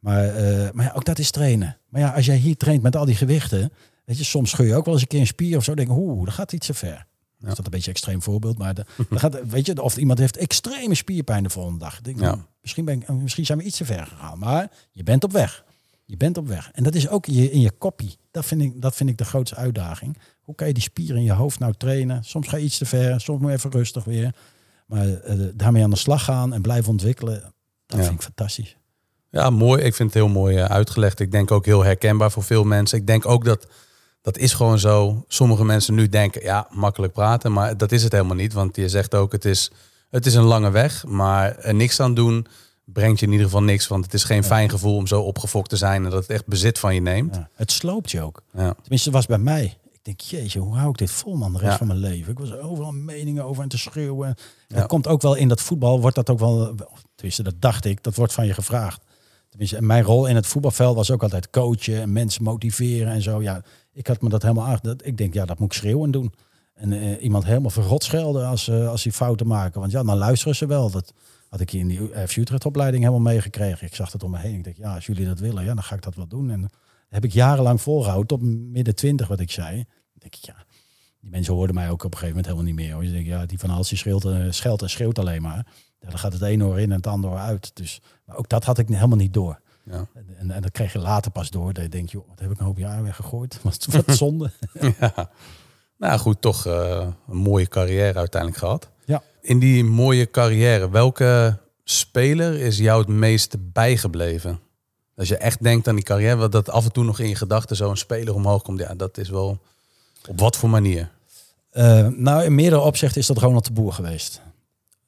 Maar, 0.00 0.28
eh, 0.28 0.70
maar 0.72 0.84
ja, 0.84 0.92
ook 0.94 1.04
dat 1.04 1.18
is 1.18 1.30
trainen. 1.30 1.76
Maar 1.88 2.00
ja, 2.00 2.10
als 2.10 2.26
jij 2.26 2.36
hier 2.36 2.56
traint 2.56 2.82
met 2.82 2.96
al 2.96 3.04
die 3.04 3.14
gewichten. 3.14 3.72
Weet 4.04 4.18
je, 4.18 4.24
soms 4.24 4.50
scheur 4.50 4.66
je 4.66 4.74
ook 4.74 4.84
wel 4.84 4.94
eens 4.94 5.02
een 5.02 5.08
keer 5.08 5.20
een 5.20 5.26
spier 5.26 5.56
of 5.56 5.64
zo. 5.64 5.74
Denk 5.74 5.88
ik, 5.88 5.96
oeh, 5.96 6.24
dat 6.24 6.34
gaat 6.34 6.52
iets 6.52 6.66
te 6.66 6.74
ver. 6.74 7.06
Is 7.50 7.54
dat 7.54 7.64
een 7.64 7.70
beetje 7.70 7.88
een 7.88 7.94
extreem 7.94 8.22
voorbeeld? 8.22 8.58
Maar 8.58 8.74
de, 8.74 8.84
dan 9.08 9.18
gaat, 9.24 9.38
weet 9.48 9.66
je, 9.66 9.82
of 9.82 9.96
iemand 9.96 10.18
heeft 10.18 10.36
extreme 10.36 10.94
spierpijn 10.94 11.42
de 11.42 11.50
volgende 11.50 11.78
dag. 11.78 12.00
Denk, 12.00 12.20
Ja. 12.20 12.32
hm, 12.32 12.38
misschien, 12.60 12.84
ben 12.84 13.00
ik, 13.00 13.08
misschien 13.08 13.46
zijn 13.46 13.58
we 13.58 13.64
iets 13.64 13.76
te 13.76 13.84
ver 13.84 14.06
gegaan. 14.06 14.38
Maar 14.38 14.70
je 14.90 15.02
bent 15.02 15.24
op 15.24 15.32
weg. 15.32 15.64
Je 16.04 16.16
bent 16.16 16.36
op 16.38 16.46
weg. 16.48 16.70
En 16.72 16.82
dat 16.82 16.94
is 16.94 17.08
ook 17.08 17.26
in 17.26 17.34
je, 17.34 17.50
in 17.50 17.60
je 17.60 17.70
koppie. 17.70 18.16
Dat 18.30 18.44
vind, 18.46 18.62
ik, 18.62 18.80
dat 18.82 18.94
vind 18.94 19.10
ik 19.10 19.18
de 19.18 19.24
grootste 19.24 19.56
uitdaging. 19.56 20.18
Hoe 20.40 20.54
kan 20.54 20.66
je 20.66 20.72
die 20.72 20.82
spieren 20.82 21.16
in 21.16 21.22
je 21.22 21.32
hoofd 21.32 21.58
nou 21.58 21.74
trainen? 21.76 22.24
Soms 22.24 22.48
ga 22.48 22.56
je 22.56 22.64
iets 22.64 22.78
te 22.78 22.84
ver, 22.86 23.20
soms 23.20 23.40
moet 23.40 23.50
je 23.50 23.56
even 23.56 23.70
rustig 23.70 24.04
weer. 24.04 24.34
Maar 24.86 25.08
eh, 25.14 25.38
daarmee 25.54 25.82
aan 25.82 25.90
de 25.90 25.96
slag 25.96 26.24
gaan 26.24 26.52
en 26.52 26.62
blijven 26.62 26.90
ontwikkelen, 26.90 27.40
dat 27.86 27.98
Ja. 27.98 28.04
vind 28.04 28.14
ik 28.16 28.22
fantastisch. 28.22 28.76
Ja, 29.30 29.50
mooi. 29.50 29.82
Ik 29.82 29.94
vind 29.94 30.08
het 30.14 30.18
heel 30.22 30.32
mooi 30.32 30.56
eh, 30.56 30.64
uitgelegd. 30.64 31.20
Ik 31.20 31.30
denk 31.30 31.50
ook 31.50 31.64
heel 31.64 31.82
herkenbaar 31.84 32.30
voor 32.30 32.42
veel 32.42 32.64
mensen. 32.64 32.98
Ik 32.98 33.06
denk 33.06 33.26
ook 33.26 33.44
dat 33.44 33.66
dat 34.22 34.38
is 34.38 34.52
gewoon 34.52 34.78
zo. 34.78 35.24
Sommige 35.28 35.64
mensen 35.64 35.94
nu 35.94 36.08
denken, 36.08 36.42
ja, 36.42 36.66
makkelijk 36.70 37.12
praten, 37.12 37.52
maar 37.52 37.76
dat 37.76 37.92
is 37.92 38.02
het 38.02 38.12
helemaal 38.12 38.36
niet. 38.36 38.52
Want 38.52 38.76
je 38.76 38.88
zegt 38.88 39.14
ook, 39.14 39.32
het 39.32 39.44
is, 39.44 39.70
het 40.10 40.26
is 40.26 40.34
een 40.34 40.42
lange 40.44 40.70
weg, 40.70 41.04
maar 41.06 41.56
er 41.58 41.74
niks 41.74 42.00
aan 42.00 42.14
doen 42.14 42.46
brengt 42.84 43.20
je 43.20 43.26
in 43.26 43.32
ieder 43.32 43.46
geval 43.46 43.62
niks. 43.62 43.88
Want 43.88 44.04
het 44.04 44.14
is 44.14 44.24
geen 44.24 44.44
fijn 44.44 44.70
gevoel 44.70 44.96
om 44.96 45.06
zo 45.06 45.20
opgefokt 45.20 45.68
te 45.68 45.76
zijn 45.76 46.04
en 46.04 46.10
dat 46.10 46.20
het 46.20 46.30
echt 46.30 46.46
bezit 46.46 46.78
van 46.78 46.94
je 46.94 47.00
neemt. 47.00 47.34
Ja. 47.34 47.48
Het 47.54 47.72
sloopt 47.72 48.10
je 48.10 48.20
ook. 48.22 48.42
Ja. 48.52 48.74
Tenminste, 48.82 49.08
het 49.08 49.16
was 49.18 49.26
bij 49.26 49.38
mij. 49.38 49.76
Ik 49.92 49.98
denk, 50.02 50.20
jeetje, 50.20 50.58
hoe 50.60 50.76
hou 50.76 50.90
ik 50.90 50.98
dit 50.98 51.10
vol 51.10 51.36
man 51.36 51.52
de 51.52 51.58
rest 51.58 51.70
Ja. 51.70 51.76
van 51.78 51.86
mijn 51.86 51.98
leven? 51.98 52.32
Ik 52.32 52.38
was 52.38 52.52
overal 52.58 52.92
meningen 52.92 53.44
over 53.44 53.62
en 53.62 53.68
te 53.68 53.78
schreeuwen. 53.78 54.34
Dat 54.68 54.86
komt 54.86 55.06
ook 55.06 55.22
wel 55.22 55.34
in 55.34 55.48
dat 55.48 55.60
voetbal, 55.60 56.00
wordt 56.00 56.16
dat 56.16 56.30
ook 56.30 56.38
wel, 56.38 56.74
tenminste 57.14 57.42
dat 57.42 57.54
dacht 57.58 57.84
ik, 57.84 58.02
dat 58.02 58.14
wordt 58.14 58.32
van 58.32 58.46
je 58.46 58.54
gevraagd. 58.54 59.00
Tenminste, 59.48 59.76
en 59.76 59.86
mijn 59.86 60.04
rol 60.04 60.26
in 60.26 60.36
het 60.36 60.46
voetbalveld 60.46 60.96
was 60.96 61.10
ook 61.10 61.22
altijd 61.22 61.50
coachen 61.50 62.00
en 62.00 62.12
mensen 62.12 62.42
motiveren 62.42 63.12
en 63.12 63.22
zo. 63.22 63.42
Ja, 63.42 63.62
ik 63.92 64.06
had 64.06 64.22
me 64.22 64.28
dat 64.28 64.42
helemaal 64.42 64.66
aangedacht. 64.66 65.06
Ik 65.06 65.16
denk, 65.16 65.34
ja, 65.34 65.44
dat 65.44 65.58
moet 65.58 65.72
ik 65.72 65.78
schreeuwen 65.78 66.10
doen. 66.10 66.32
En 66.74 66.92
eh, 66.92 67.22
iemand 67.22 67.44
helemaal 67.44 67.70
verrot 67.70 68.04
schelden 68.04 68.46
als, 68.46 68.68
eh, 68.68 68.88
als 68.88 69.02
die 69.02 69.12
fouten 69.12 69.46
maken. 69.46 69.80
Want 69.80 69.92
ja, 69.92 70.02
dan 70.02 70.16
luisteren 70.16 70.54
ze 70.54 70.66
wel. 70.66 70.90
Dat 70.90 71.12
had 71.48 71.60
ik 71.60 71.70
hier 71.70 71.80
in 71.80 71.88
die 71.88 72.00
uh, 72.00 72.36
Utrecht 72.36 72.66
opleiding 72.66 73.02
helemaal 73.04 73.32
meegekregen. 73.32 73.86
Ik 73.86 73.94
zag 73.94 74.10
dat 74.10 74.22
om 74.22 74.30
me 74.30 74.38
heen. 74.38 74.54
Ik 74.54 74.64
denk, 74.64 74.76
ja, 74.76 74.94
als 74.94 75.06
jullie 75.06 75.26
dat 75.26 75.38
willen, 75.38 75.64
ja, 75.64 75.74
dan 75.74 75.82
ga 75.82 75.94
ik 75.94 76.02
dat 76.02 76.14
wel 76.14 76.26
doen. 76.26 76.50
En 76.50 76.60
dat 76.60 76.70
heb 77.08 77.24
ik 77.24 77.32
jarenlang 77.32 77.80
volgehouden, 77.80 78.26
tot 78.26 78.42
midden 78.72 78.94
twintig 78.94 79.28
wat 79.28 79.40
ik 79.40 79.50
zei. 79.50 79.84
Denk 80.18 80.34
ik, 80.34 80.44
ja, 80.44 80.64
die 81.20 81.30
mensen 81.30 81.54
hoorden 81.54 81.74
mij 81.74 81.90
ook 81.90 82.04
op 82.04 82.12
een 82.12 82.18
gegeven 82.18 82.28
moment 82.28 82.46
helemaal 82.46 82.66
niet 82.66 82.74
meer. 82.74 82.94
Hoor. 82.94 83.12
Denkt, 83.12 83.28
ja, 83.28 83.46
die 83.46 83.58
van 83.58 83.70
Hals 83.70 83.88
die 83.88 83.98
schreeuwt, 83.98 84.24
eh, 84.24 84.46
scheldt 84.50 84.82
en 84.82 84.90
schreeuwt 84.90 85.18
alleen 85.18 85.42
maar. 85.42 85.66
Ja, 86.00 86.08
dan 86.08 86.18
gaat 86.18 86.32
het 86.32 86.42
ene 86.42 86.64
oor 86.64 86.80
in 86.80 86.90
en 86.90 86.96
het 86.96 87.06
andere 87.06 87.32
oor 87.32 87.38
uit. 87.38 87.76
Dus, 87.76 88.00
maar 88.24 88.36
ook 88.36 88.48
dat 88.48 88.64
had 88.64 88.78
ik 88.78 88.88
helemaal 88.88 89.16
niet 89.16 89.34
door. 89.34 89.60
Ja. 89.84 90.06
En, 90.14 90.26
en, 90.38 90.50
en 90.50 90.62
dat 90.62 90.70
kreeg 90.70 90.92
je 90.92 90.98
later 90.98 91.30
pas 91.30 91.50
door. 91.50 91.72
Dat 91.72 91.82
je 91.82 91.88
denkt, 91.88 92.10
joh, 92.10 92.28
wat 92.28 92.40
heb 92.40 92.50
ik 92.50 92.58
een 92.58 92.64
hoop 92.64 92.78
jaar 92.78 93.02
weggegooid? 93.02 93.58
Wat, 93.62 93.86
wat 93.90 94.16
zonde. 94.24 94.50
Ja. 94.80 95.30
Nou 95.98 96.18
goed, 96.18 96.40
toch 96.40 96.66
eh, 96.66 97.06
een 97.28 97.36
mooie 97.36 97.68
carrière 97.68 98.18
uiteindelijk 98.18 98.60
gehad. 98.60 98.88
Ja. 99.04 99.22
In 99.40 99.58
die 99.58 99.84
mooie 99.84 100.30
carrière, 100.30 100.90
welke 100.90 101.58
speler 101.84 102.60
is 102.60 102.78
jou 102.78 102.98
het 102.98 103.08
meeste 103.08 103.58
bijgebleven? 103.58 104.60
Als 105.16 105.28
je 105.28 105.36
echt 105.36 105.62
denkt 105.62 105.88
aan 105.88 105.94
die 105.94 106.04
carrière, 106.04 106.36
wat 106.36 106.52
dat 106.52 106.70
af 106.70 106.84
en 106.84 106.92
toe 106.92 107.04
nog 107.04 107.18
in 107.18 107.28
je 107.28 107.34
gedachten 107.34 107.76
zo'n 107.76 107.96
speler 107.96 108.34
omhoog 108.34 108.62
komt, 108.62 108.80
ja, 108.80 108.94
dat 108.94 109.18
is 109.18 109.28
wel 109.28 109.60
op 110.28 110.40
wat 110.40 110.56
voor 110.56 110.68
manier? 110.70 111.10
Eh, 111.70 112.08
nou, 112.08 112.44
in 112.44 112.54
meerdere 112.54 112.82
opzichten 112.82 113.20
is 113.20 113.26
dat 113.26 113.38
Ronald 113.38 113.64
de 113.64 113.72
Boer 113.72 113.92
geweest. 113.92 114.40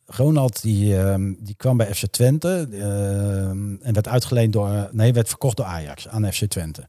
Ronald 0.06 0.62
die, 0.62 0.98
ehm, 0.98 1.32
die 1.38 1.54
kwam 1.54 1.76
bij 1.76 1.94
FC 1.94 2.06
Twente 2.06 2.68
ehm, 2.72 3.74
en 3.82 3.92
werd 3.92 4.08
uitgeleend 4.08 4.52
door, 4.52 4.88
nee, 4.92 5.12
werd 5.12 5.28
verkocht 5.28 5.56
door 5.56 5.66
Ajax 5.66 6.08
aan 6.08 6.32
FC 6.32 6.44
Twente. 6.44 6.86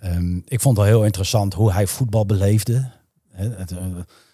Ehm, 0.00 0.36
ik 0.36 0.60
vond 0.60 0.76
het 0.76 0.86
wel 0.86 0.96
heel 0.96 1.04
interessant 1.04 1.54
hoe 1.54 1.72
hij 1.72 1.86
voetbal 1.86 2.26
beleefde. 2.26 2.90
Het, 3.32 3.70
eh, 3.70 3.78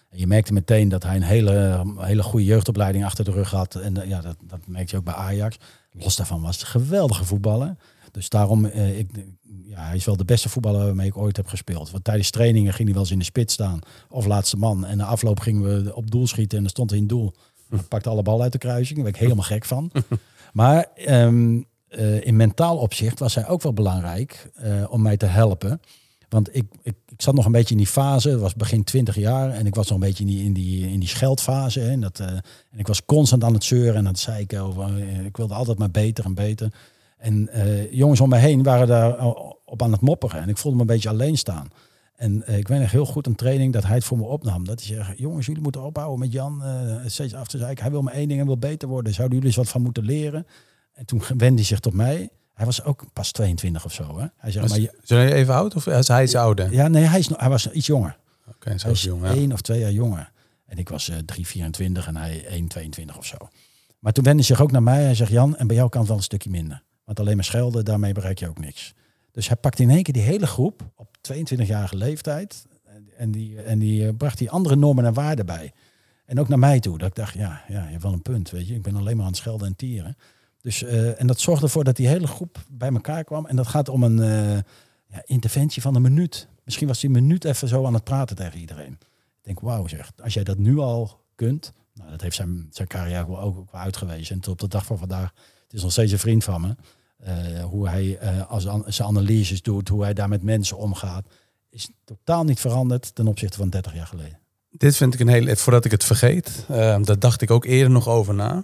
je 0.09 0.27
merkte 0.27 0.53
meteen 0.53 0.89
dat 0.89 1.03
hij 1.03 1.15
een 1.15 1.21
hele, 1.21 1.83
hele 1.97 2.23
goede 2.23 2.45
jeugdopleiding 2.45 3.05
achter 3.05 3.25
de 3.25 3.31
rug 3.31 3.51
had. 3.51 3.75
En 3.75 4.01
eh, 4.01 4.09
ja, 4.09 4.21
dat, 4.21 4.35
dat 4.43 4.59
merkte 4.67 4.91
je 4.91 4.97
ook 4.97 5.05
bij 5.05 5.13
Ajax. 5.13 5.57
Los 5.91 6.15
daarvan 6.15 6.41
was 6.41 6.55
het 6.55 6.65
geweldige 6.65 7.25
voetballer. 7.25 7.75
Dus 8.11 8.29
daarom, 8.29 8.65
eh, 8.65 8.99
ik, 8.99 9.09
ja, 9.65 9.85
hij 9.85 9.95
is 9.95 10.05
wel 10.05 10.17
de 10.17 10.25
beste 10.25 10.49
voetballer 10.49 10.85
waarmee 10.85 11.07
ik 11.07 11.17
ooit 11.17 11.37
heb 11.37 11.47
gespeeld. 11.47 11.91
Want 11.91 12.03
tijdens 12.03 12.29
trainingen 12.29 12.73
ging 12.73 12.83
hij 12.83 12.93
wel 12.93 13.03
eens 13.03 13.11
in 13.11 13.19
de 13.19 13.25
spits 13.25 13.53
staan. 13.53 13.79
Of 14.09 14.25
laatste 14.25 14.57
man. 14.57 14.85
En 14.85 14.97
na 14.97 15.05
afloop 15.05 15.39
gingen 15.39 15.83
we 15.83 15.95
op 15.95 16.11
doel 16.11 16.27
schieten 16.27 16.57
en 16.57 16.63
dan 16.63 16.71
stond 16.71 16.89
hij 16.89 16.99
in 16.99 17.07
doel. 17.07 17.33
Pakte 17.87 18.09
alle 18.09 18.21
ballen 18.21 18.43
uit 18.43 18.51
de 18.51 18.57
kruising. 18.57 18.95
Daar 18.95 19.03
ben 19.03 19.13
ik 19.13 19.19
helemaal 19.19 19.43
gek 19.43 19.65
van. 19.65 19.91
Maar 20.53 20.87
ehm, 20.95 21.61
eh, 21.87 22.25
in 22.25 22.35
mentaal 22.35 22.77
opzicht 22.77 23.19
was 23.19 23.35
hij 23.35 23.47
ook 23.47 23.61
wel 23.61 23.73
belangrijk 23.73 24.49
eh, 24.55 24.83
om 24.89 25.01
mij 25.01 25.17
te 25.17 25.25
helpen. 25.25 25.81
Want 26.29 26.55
ik, 26.55 26.65
ik, 26.81 26.95
ik 27.07 27.21
zat 27.21 27.33
nog 27.33 27.45
een 27.45 27.51
beetje 27.51 27.73
in 27.73 27.77
die 27.77 27.87
fase, 27.87 28.29
het 28.29 28.39
was 28.39 28.55
begin 28.55 28.83
20 28.83 29.15
jaar. 29.15 29.49
En 29.49 29.65
ik 29.65 29.75
was 29.75 29.87
nog 29.87 29.99
een 29.99 30.07
beetje 30.07 30.23
in 30.23 30.29
die, 30.29 30.43
in 30.43 30.53
die, 30.53 30.91
in 30.91 30.99
die 30.99 31.09
scheldfase. 31.09 31.79
Hè, 31.79 31.89
en, 31.89 32.01
dat, 32.01 32.19
eh, 32.19 32.27
en 32.27 32.77
ik 32.77 32.87
was 32.87 33.05
constant 33.05 33.43
aan 33.43 33.53
het 33.53 33.63
zeuren 33.63 33.93
en 33.93 33.99
aan 33.99 34.05
het 34.05 34.19
zeiken. 34.19 34.61
Over, 34.61 34.97
ik 35.25 35.37
wilde 35.37 35.53
altijd 35.53 35.77
maar 35.77 35.91
beter 35.91 36.25
en 36.25 36.33
beter. 36.33 36.73
En 37.17 37.49
jongens 37.91 38.21
om 38.21 38.29
me 38.29 38.37
heen 38.37 38.63
waren 38.63 38.87
daar 38.87 39.25
op 39.65 39.81
aan 39.81 39.91
het 39.91 40.01
mopperen. 40.01 40.41
En 40.41 40.49
ik 40.49 40.57
voelde 40.57 40.77
me 40.77 40.83
een 40.83 40.89
beetje 40.89 41.09
alleen 41.09 41.37
staan. 41.37 41.67
En 42.15 42.45
eh, 42.45 42.57
ik 42.57 42.67
weet 42.67 42.79
nog 42.79 42.91
heel 42.91 43.05
goed 43.05 43.27
een 43.27 43.35
training 43.35 43.73
dat 43.73 43.83
hij 43.83 43.95
het 43.95 44.03
voor 44.03 44.17
me 44.17 44.23
opnam. 44.23 44.65
Dat 44.65 44.83
hij 44.85 44.95
zei, 44.95 45.13
jongens, 45.17 45.45
jullie 45.45 45.61
moeten 45.61 45.83
ophouden 45.83 46.19
met 46.19 46.31
Jan. 46.31 46.63
eh, 46.63 46.95
steeds 47.05 47.33
af 47.33 47.47
te 47.47 47.57
zeiken. 47.57 47.83
Hij 47.83 47.91
wil 47.91 48.01
maar 48.01 48.13
één 48.13 48.27
ding, 48.27 48.37
hij 48.39 48.47
wil 48.47 48.57
beter 48.57 48.87
worden. 48.87 49.13
Zouden 49.13 49.35
jullie 49.37 49.51
eens 49.51 49.63
wat 49.63 49.69
van 49.73 49.81
moeten 49.81 50.03
leren? 50.05 50.47
En 50.93 51.05
toen 51.05 51.19
wendde 51.27 51.55
hij 51.55 51.63
zich 51.63 51.79
tot 51.79 51.93
mij. 51.93 52.29
Hij 52.53 52.65
was 52.65 52.83
ook 52.83 53.05
pas 53.13 53.31
22 53.31 53.85
of 53.85 53.93
zo. 53.93 54.19
Hè? 54.19 54.25
Hij 54.37 54.51
zei, 54.51 54.67
maar 54.67 54.79
je- 54.79 54.93
Zijn 55.03 55.21
jullie 55.21 55.35
even 55.35 55.53
oud 55.53 55.75
of 55.75 55.87
is 55.87 56.07
hij 56.07 56.23
is 56.23 56.35
ouder? 56.35 56.73
ja, 56.73 56.87
nee, 56.87 57.03
hij, 57.03 57.19
is, 57.19 57.29
hij 57.37 57.49
was 57.49 57.71
iets 57.71 57.85
jonger. 57.87 58.17
Oké, 58.47 58.75
Hij 58.77 58.91
is 58.91 59.01
jong. 59.03 59.23
Ja. 59.23 59.31
één 59.33 59.51
of 59.51 59.61
twee 59.61 59.79
jaar 59.79 59.91
jonger. 59.91 60.31
En 60.65 60.77
ik 60.77 60.89
was 60.89 61.09
eh 61.09 61.17
3, 61.17 61.47
24 61.47 62.07
en 62.07 62.15
hij 62.15 62.45
1, 62.45 62.67
22 62.67 63.17
of 63.17 63.25
zo. 63.25 63.35
Maar 63.99 64.13
toen 64.13 64.23
wendde 64.23 64.43
hij 64.45 64.55
zich 64.55 64.61
ook 64.65 64.71
naar 64.71 64.83
mij. 64.83 65.03
Hij 65.03 65.15
zegt, 65.15 65.31
Jan, 65.31 65.55
en 65.57 65.67
bij 65.67 65.75
jou 65.75 65.89
kan 65.89 65.99
het 65.99 66.09
wel 66.09 66.17
een 66.17 66.23
stukje 66.23 66.49
minder. 66.49 66.83
Want 67.03 67.19
alleen 67.19 67.35
maar 67.35 67.45
schelden, 67.45 67.85
daarmee 67.85 68.13
bereik 68.13 68.39
je 68.39 68.47
ook 68.49 68.59
niks. 68.59 68.93
Dus 69.31 69.47
hij 69.47 69.55
pakte 69.57 69.81
in 69.81 69.89
één 69.89 70.03
keer 70.03 70.13
die 70.13 70.23
hele 70.23 70.47
groep 70.47 70.81
op 70.95 71.12
22-jarige 71.31 71.95
leeftijd. 71.95 72.65
En 73.17 73.31
die, 73.31 73.61
en 73.61 73.79
die 73.79 74.07
eh, 74.07 74.13
bracht 74.17 74.37
die 74.37 74.51
andere 74.51 74.75
normen 74.75 75.05
en 75.05 75.13
waarden 75.13 75.45
bij. 75.45 75.73
En 76.25 76.39
ook 76.39 76.47
naar 76.47 76.59
mij 76.59 76.79
toe. 76.79 76.97
Dat 76.97 77.07
ik 77.07 77.15
dacht, 77.15 77.33
ja, 77.33 77.63
ja, 77.67 77.83
je 77.83 77.91
hebt 77.91 78.03
wel 78.03 78.13
een 78.13 78.21
punt. 78.21 78.49
Weet 78.49 78.67
je, 78.67 78.75
ik 78.75 78.81
ben 78.81 78.95
alleen 78.95 79.15
maar 79.15 79.25
aan 79.25 79.31
het 79.31 79.39
schelden 79.39 79.67
en 79.67 79.75
tieren. 79.75 80.17
Dus, 80.61 80.83
eh, 80.83 81.21
en 81.21 81.27
dat 81.27 81.39
zorgde 81.39 81.65
ervoor 81.65 81.83
dat 81.83 81.95
die 81.95 82.07
hele 82.07 82.27
groep 82.27 82.63
bij 82.69 82.91
elkaar 82.91 83.23
kwam. 83.23 83.45
En 83.45 83.55
dat 83.55 83.67
gaat 83.67 83.89
om 83.89 84.03
een 84.03 84.21
eh, 84.21 84.57
ja, 85.07 85.21
interventie 85.25 85.81
van 85.81 85.95
een 85.95 86.01
minuut. 86.01 86.47
Misschien 86.63 86.87
was 86.87 86.99
die 86.99 87.09
minuut 87.09 87.45
even 87.45 87.67
zo 87.67 87.85
aan 87.85 87.93
het 87.93 88.03
praten 88.03 88.35
tegen 88.35 88.59
iedereen. 88.59 88.91
Ik 88.91 89.41
denk, 89.41 89.59
wauw 89.59 89.87
zeg, 89.87 90.11
als 90.23 90.33
jij 90.33 90.43
dat 90.43 90.57
nu 90.57 90.77
al 90.77 91.21
kunt. 91.35 91.73
Nou, 91.93 92.09
dat 92.09 92.21
heeft 92.21 92.35
zijn, 92.35 92.67
zijn 92.69 92.87
carrière 92.87 93.37
ook, 93.37 93.57
ook 93.57 93.73
uitgewezen. 93.73 94.35
En 94.35 94.41
tot 94.41 94.53
op 94.53 94.59
de 94.59 94.67
dag 94.67 94.85
van 94.85 94.97
vandaag, 94.97 95.33
het 95.63 95.73
is 95.73 95.81
nog 95.81 95.91
steeds 95.91 96.11
een 96.11 96.19
vriend 96.19 96.43
van 96.43 96.61
me. 96.61 96.75
Eh, 97.23 97.63
hoe 97.63 97.89
hij 97.89 98.17
eh, 98.17 98.51
als 98.51 98.67
an- 98.67 98.83
zijn 98.87 99.07
analyses 99.07 99.61
doet, 99.61 99.87
hoe 99.89 100.03
hij 100.03 100.13
daar 100.13 100.29
met 100.29 100.43
mensen 100.43 100.77
omgaat. 100.77 101.25
Is 101.69 101.89
totaal 102.05 102.43
niet 102.43 102.59
veranderd 102.59 103.15
ten 103.15 103.27
opzichte 103.27 103.57
van 103.57 103.69
30 103.69 103.93
jaar 103.93 104.07
geleden. 104.07 104.39
Dit 104.69 104.95
vind 104.95 105.13
ik 105.13 105.19
een 105.19 105.27
hele, 105.27 105.55
voordat 105.55 105.85
ik 105.85 105.91
het 105.91 106.03
vergeet, 106.03 106.65
eh, 106.69 106.75
daar 107.01 107.19
dacht 107.19 107.41
ik 107.41 107.51
ook 107.51 107.65
eerder 107.65 107.91
nog 107.91 108.07
over 108.07 108.33
na. 108.33 108.63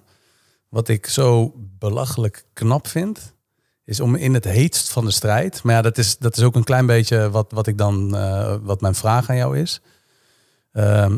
Wat 0.70 0.88
ik 0.88 1.06
zo 1.08 1.54
belachelijk 1.80 2.46
knap 2.54 2.88
vind, 2.88 3.34
is 3.84 4.00
om 4.00 4.16
in 4.16 4.34
het 4.34 4.44
heetst 4.46 4.90
van 4.90 5.06
de 5.06 5.12
strijd. 5.12 5.64
Maar 5.64 5.76
ja, 5.76 5.82
dat 5.82 5.98
is, 5.98 6.18
dat 6.18 6.38
is 6.38 6.44
ook 6.44 6.56
een 6.56 6.64
klein 6.64 6.86
beetje 6.86 7.30
wat, 7.30 7.52
wat 7.52 7.68
ik 7.68 7.78
dan, 7.78 8.16
eh, 8.16 8.56
wat 8.62 8.82
mijn 8.82 8.96
vraag 8.96 9.30
aan 9.30 9.36
jou 9.38 9.58
is. 9.60 9.82
Ehm, 10.72 11.18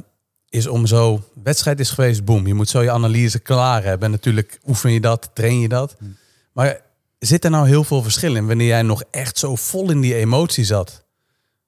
is 0.49 0.67
om 0.67 0.85
zo, 0.85 1.21
wedstrijd 1.43 1.79
is 1.79 1.89
geweest, 1.89 2.25
boem. 2.25 2.47
Je 2.47 2.53
moet 2.53 2.69
zo 2.69 2.81
je 2.81 2.91
analyse 2.91 3.39
klaar 3.39 3.83
hebben. 3.83 4.05
En 4.05 4.11
natuurlijk 4.11 4.59
oefen 4.67 4.91
je 4.91 5.01
dat, 5.01 5.29
train 5.33 5.59
je 5.59 5.67
dat. 5.69 5.95
Maar 6.51 6.81
zit 7.27 7.43
er 7.43 7.51
nou 7.51 7.67
heel 7.67 7.83
veel 7.83 8.03
verschil 8.03 8.35
in 8.35 8.47
wanneer 8.47 8.67
jij 8.67 8.81
nog 8.81 9.03
echt 9.11 9.37
zo 9.37 9.55
vol 9.55 9.89
in 9.89 10.01
die 10.01 10.15
emotie 10.15 10.63
zat? 10.63 11.03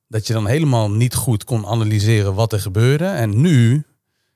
Dat 0.07 0.27
je 0.27 0.33
dan 0.33 0.47
helemaal 0.47 0.91
niet 0.91 1.15
goed 1.15 1.43
kon 1.43 1.65
analyseren 1.65 2.33
wat 2.33 2.53
er 2.53 2.59
gebeurde. 2.59 3.05
En 3.05 3.41
nu, 3.41 3.83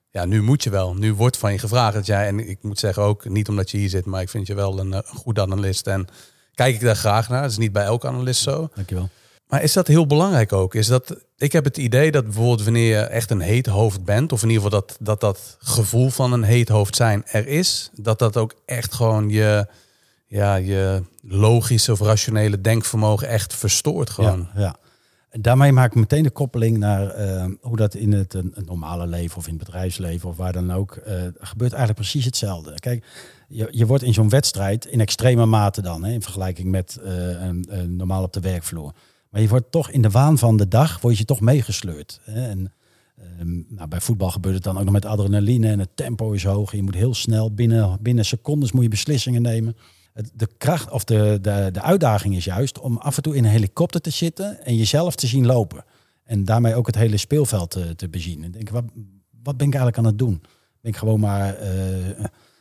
ja, 0.09 0.25
nu 0.25 0.41
moet 0.41 0.63
je 0.63 0.69
wel. 0.69 0.93
Nu 0.95 1.13
wordt 1.13 1.37
van 1.37 1.51
je 1.51 1.59
gevraagd 1.59 1.93
dat 1.93 2.05
jij, 2.05 2.27
en 2.27 2.49
ik 2.49 2.57
moet 2.61 2.79
zeggen 2.79 3.03
ook, 3.03 3.29
niet 3.29 3.49
omdat 3.49 3.71
je 3.71 3.77
hier 3.77 3.89
zit, 3.89 4.05
maar 4.05 4.21
ik 4.21 4.29
vind 4.29 4.47
je 4.47 4.53
wel 4.53 4.79
een, 4.79 4.93
eh, 4.93 4.99
een 5.11 5.17
goede 5.17 5.41
analist. 5.41 5.87
En 5.87 6.07
kijk 6.53 6.75
ik 6.75 6.81
daar 6.81 6.95
graag 6.95 7.29
naar. 7.29 7.41
Dat 7.41 7.51
is 7.51 7.57
niet 7.57 7.71
bij 7.71 7.83
elke 7.83 8.07
analist 8.07 8.41
zo. 8.41 8.69
Dankjewel. 8.75 9.09
Maar 9.47 9.63
is 9.63 9.73
dat 9.73 9.87
heel 9.87 10.07
belangrijk 10.07 10.53
ook? 10.53 10.75
Is 10.75 10.87
dat, 10.87 11.15
ik 11.37 11.51
heb 11.51 11.63
het 11.63 11.77
idee 11.77 12.11
dat 12.11 12.23
bijvoorbeeld 12.23 12.63
wanneer 12.63 12.97
je 12.97 13.01
echt 13.01 13.31
een 13.31 13.39
heet 13.39 13.65
hoofd 13.65 14.03
bent, 14.03 14.31
of 14.31 14.43
in 14.43 14.49
ieder 14.49 14.63
geval 14.63 14.79
dat 14.79 14.97
dat, 14.99 15.19
dat 15.19 15.57
gevoel 15.59 16.09
van 16.09 16.33
een 16.33 16.43
heet 16.43 16.69
hoofd 16.69 16.95
zijn 16.95 17.23
er 17.25 17.47
is, 17.47 17.89
dat 17.93 18.19
dat 18.19 18.37
ook 18.37 18.53
echt 18.65 18.93
gewoon 18.93 19.29
je, 19.29 19.67
ja, 20.27 20.55
je 20.55 21.03
logische 21.21 21.91
of 21.91 21.99
rationele 21.99 22.61
denkvermogen 22.61 23.27
echt 23.27 23.53
verstoort 23.53 24.09
gewoon. 24.09 24.47
Ja, 24.53 24.61
ja. 24.61 24.75
En 25.29 25.41
daarmee 25.41 25.71
maak 25.71 25.89
ik 25.89 25.95
meteen 25.95 26.23
de 26.23 26.29
koppeling 26.29 26.77
naar 26.77 27.09
eh, 27.09 27.45
hoe 27.61 27.77
dat 27.77 27.93
in 27.93 28.11
het, 28.13 28.33
een, 28.33 28.53
normale 28.65 29.07
leven 29.07 29.37
of 29.37 29.47
in 29.47 29.53
het 29.53 29.63
bedrijfsleven 29.63 30.29
of 30.29 30.37
waar 30.37 30.53
dan 30.53 30.73
ook 30.73 30.95
uh, 30.95 31.13
gebeurt 31.39 31.71
eigenlijk 31.71 31.93
precies 31.93 32.25
hetzelfde. 32.25 32.79
Kijk, 32.79 33.05
je, 33.47 33.67
je 33.71 33.85
wordt 33.85 34.03
in 34.03 34.13
zo'n 34.13 34.29
wedstrijd 34.29 34.85
in 34.85 35.01
extreme 35.01 35.45
mate 35.45 35.81
dan, 35.81 36.03
hè, 36.03 36.11
in 36.11 36.21
vergelijking 36.21 36.69
met 36.69 36.99
uh, 37.03 37.81
normaal 37.85 38.23
op 38.23 38.33
de 38.33 38.39
werkvloer. 38.39 38.93
Maar 39.29 39.41
je 39.41 39.47
wordt 39.47 39.71
toch 39.71 39.89
in 39.89 40.01
de 40.01 40.09
waan 40.09 40.37
van 40.37 40.57
de 40.57 40.67
dag, 40.67 41.01
word 41.01 41.17
je 41.17 41.25
toch 41.25 41.41
meegesleurd. 41.41 42.19
Hè? 42.23 42.49
En, 42.49 42.73
um, 43.39 43.65
nou, 43.69 43.87
bij 43.87 44.01
voetbal 44.01 44.31
gebeurt 44.31 44.55
het 44.55 44.63
dan 44.63 44.77
ook 44.77 44.83
nog 44.83 44.93
met 44.93 45.05
adrenaline 45.05 45.67
en 45.67 45.79
het 45.79 45.95
tempo 45.95 46.31
is 46.31 46.43
hoog. 46.43 46.71
Je 46.71 46.83
moet 46.83 46.95
heel 46.95 47.13
snel, 47.13 47.53
binnen, 47.53 47.97
binnen 48.01 48.25
secondes 48.25 48.71
moet 48.71 48.83
je 48.83 48.89
beslissingen 48.89 49.41
nemen. 49.41 49.75
De 50.33 50.49
kracht 50.57 50.91
of 50.91 51.03
de, 51.03 51.39
de, 51.41 51.69
de 51.71 51.81
uitdaging 51.81 52.35
is 52.35 52.45
juist 52.45 52.79
om 52.79 52.97
af 52.97 53.17
en 53.17 53.23
toe 53.23 53.35
in 53.35 53.43
een 53.43 53.51
helikopter 53.51 54.01
te 54.01 54.09
zitten 54.09 54.65
en 54.65 54.75
jezelf 54.75 55.15
te 55.15 55.27
zien 55.27 55.45
lopen. 55.45 55.85
En 56.23 56.45
daarmee 56.45 56.75
ook 56.75 56.85
het 56.85 56.95
hele 56.95 57.17
speelveld 57.17 57.71
te, 57.71 57.95
te 57.95 58.09
bezien. 58.09 58.43
En 58.43 58.51
denk, 58.51 58.69
wat, 58.69 58.83
wat 59.43 59.57
ben 59.57 59.67
ik 59.67 59.73
eigenlijk 59.73 59.97
aan 59.97 60.05
het 60.05 60.17
doen? 60.17 60.41
Ben 60.81 60.91
ik 60.91 60.97
gewoon 60.97 61.19
maar 61.19 61.61
uh, 61.61 62.09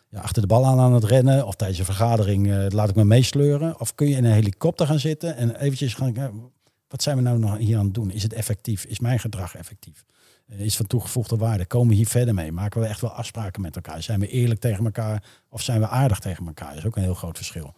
ja, 0.09 0.21
achter 0.21 0.43
de 0.43 0.49
bal 0.49 0.67
aan 0.67 0.79
aan 0.79 0.93
het 0.93 1.05
rennen? 1.05 1.47
Of 1.47 1.55
tijdens 1.55 1.79
een 1.79 1.85
vergadering 1.85 2.47
uh, 2.47 2.67
laat 2.69 2.89
ik 2.89 2.95
me 2.95 3.05
meesleuren? 3.05 3.81
Of 3.81 3.95
kun 3.95 4.09
je 4.09 4.17
in 4.17 4.25
een 4.25 4.33
helikopter 4.33 4.87
gaan 4.87 4.99
zitten 4.99 5.37
en 5.37 5.57
eventjes 5.57 5.95
gaan 5.95 6.51
wat 6.89 7.03
zijn 7.03 7.17
we 7.17 7.23
nou 7.23 7.39
nog 7.39 7.59
hier 7.59 7.79
aan 7.79 7.85
het 7.85 7.95
doen? 7.95 8.11
Is 8.11 8.23
het 8.23 8.33
effectief? 8.33 8.85
Is 8.85 8.99
mijn 8.99 9.19
gedrag 9.19 9.55
effectief? 9.55 10.05
Uh, 10.53 10.61
is 10.61 10.77
van 10.77 10.87
toegevoegde 10.87 11.37
waarde? 11.37 11.67
Komen 11.67 11.89
we 11.89 11.95
hier 11.95 12.07
verder 12.07 12.35
mee? 12.35 12.53
Maken 12.53 12.81
we 12.81 12.87
echt 12.87 13.01
wel 13.01 13.11
afspraken 13.11 13.63
met 13.63 13.77
elkaar? 13.77 14.03
Zijn 14.03 14.21
we 14.21 14.29
eerlijk 14.29 14.61
tegen 14.61 14.85
elkaar 14.85 15.23
of 15.49 15.63
zijn 15.63 15.81
we 15.81 15.89
aardig 15.89 16.19
tegen 16.19 16.47
elkaar? 16.47 16.69
Dat 16.69 16.79
is 16.79 16.87
ook 16.87 16.97
een 16.97 17.03
heel 17.03 17.15
groot 17.15 17.37
verschil. 17.37 17.75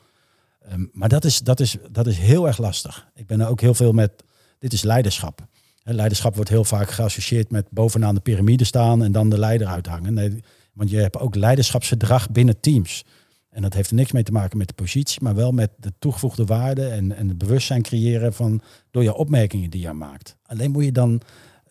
Um, 0.72 0.90
maar 0.92 1.08
dat 1.08 1.24
is, 1.24 1.38
dat, 1.38 1.60
is, 1.60 1.76
dat 1.90 2.06
is 2.06 2.18
heel 2.18 2.46
erg 2.46 2.58
lastig. 2.58 3.08
Ik 3.14 3.26
ben 3.26 3.40
er 3.40 3.48
ook 3.48 3.60
heel 3.60 3.74
veel 3.74 3.92
met, 3.92 4.24
dit 4.58 4.72
is 4.72 4.82
leiderschap. 4.82 5.46
leiderschap 5.82 6.34
wordt 6.34 6.50
heel 6.50 6.64
vaak 6.64 6.90
geassocieerd 6.90 7.50
met 7.50 7.66
bovenaan 7.70 8.14
de 8.14 8.20
piramide 8.20 8.64
staan 8.64 9.02
en 9.02 9.12
dan 9.12 9.30
de 9.30 9.38
leider 9.38 9.66
uithangen. 9.66 10.14
Nee, 10.14 10.42
want 10.72 10.90
je 10.90 10.96
hebt 10.96 11.18
ook 11.18 11.34
leiderschapsgedrag 11.34 12.30
binnen 12.30 12.60
teams. 12.60 13.04
En 13.50 13.62
dat 13.62 13.74
heeft 13.74 13.90
er 13.90 13.96
niks 13.96 14.12
mee 14.12 14.22
te 14.22 14.32
maken 14.32 14.58
met 14.58 14.68
de 14.68 14.74
positie, 14.74 15.22
maar 15.22 15.34
wel 15.34 15.52
met 15.52 15.70
de 15.76 15.92
toegevoegde 15.98 16.44
waarde 16.44 16.88
en, 16.88 17.16
en 17.16 17.28
het 17.28 17.38
bewustzijn 17.38 17.82
creëren 17.82 18.32
van 18.32 18.60
door 18.90 19.02
je 19.02 19.14
opmerkingen 19.14 19.70
die 19.70 19.80
je 19.80 19.92
maakt. 19.92 20.36
Alleen 20.42 20.70
moet 20.70 20.84
je 20.84 20.92
dan 20.92 21.20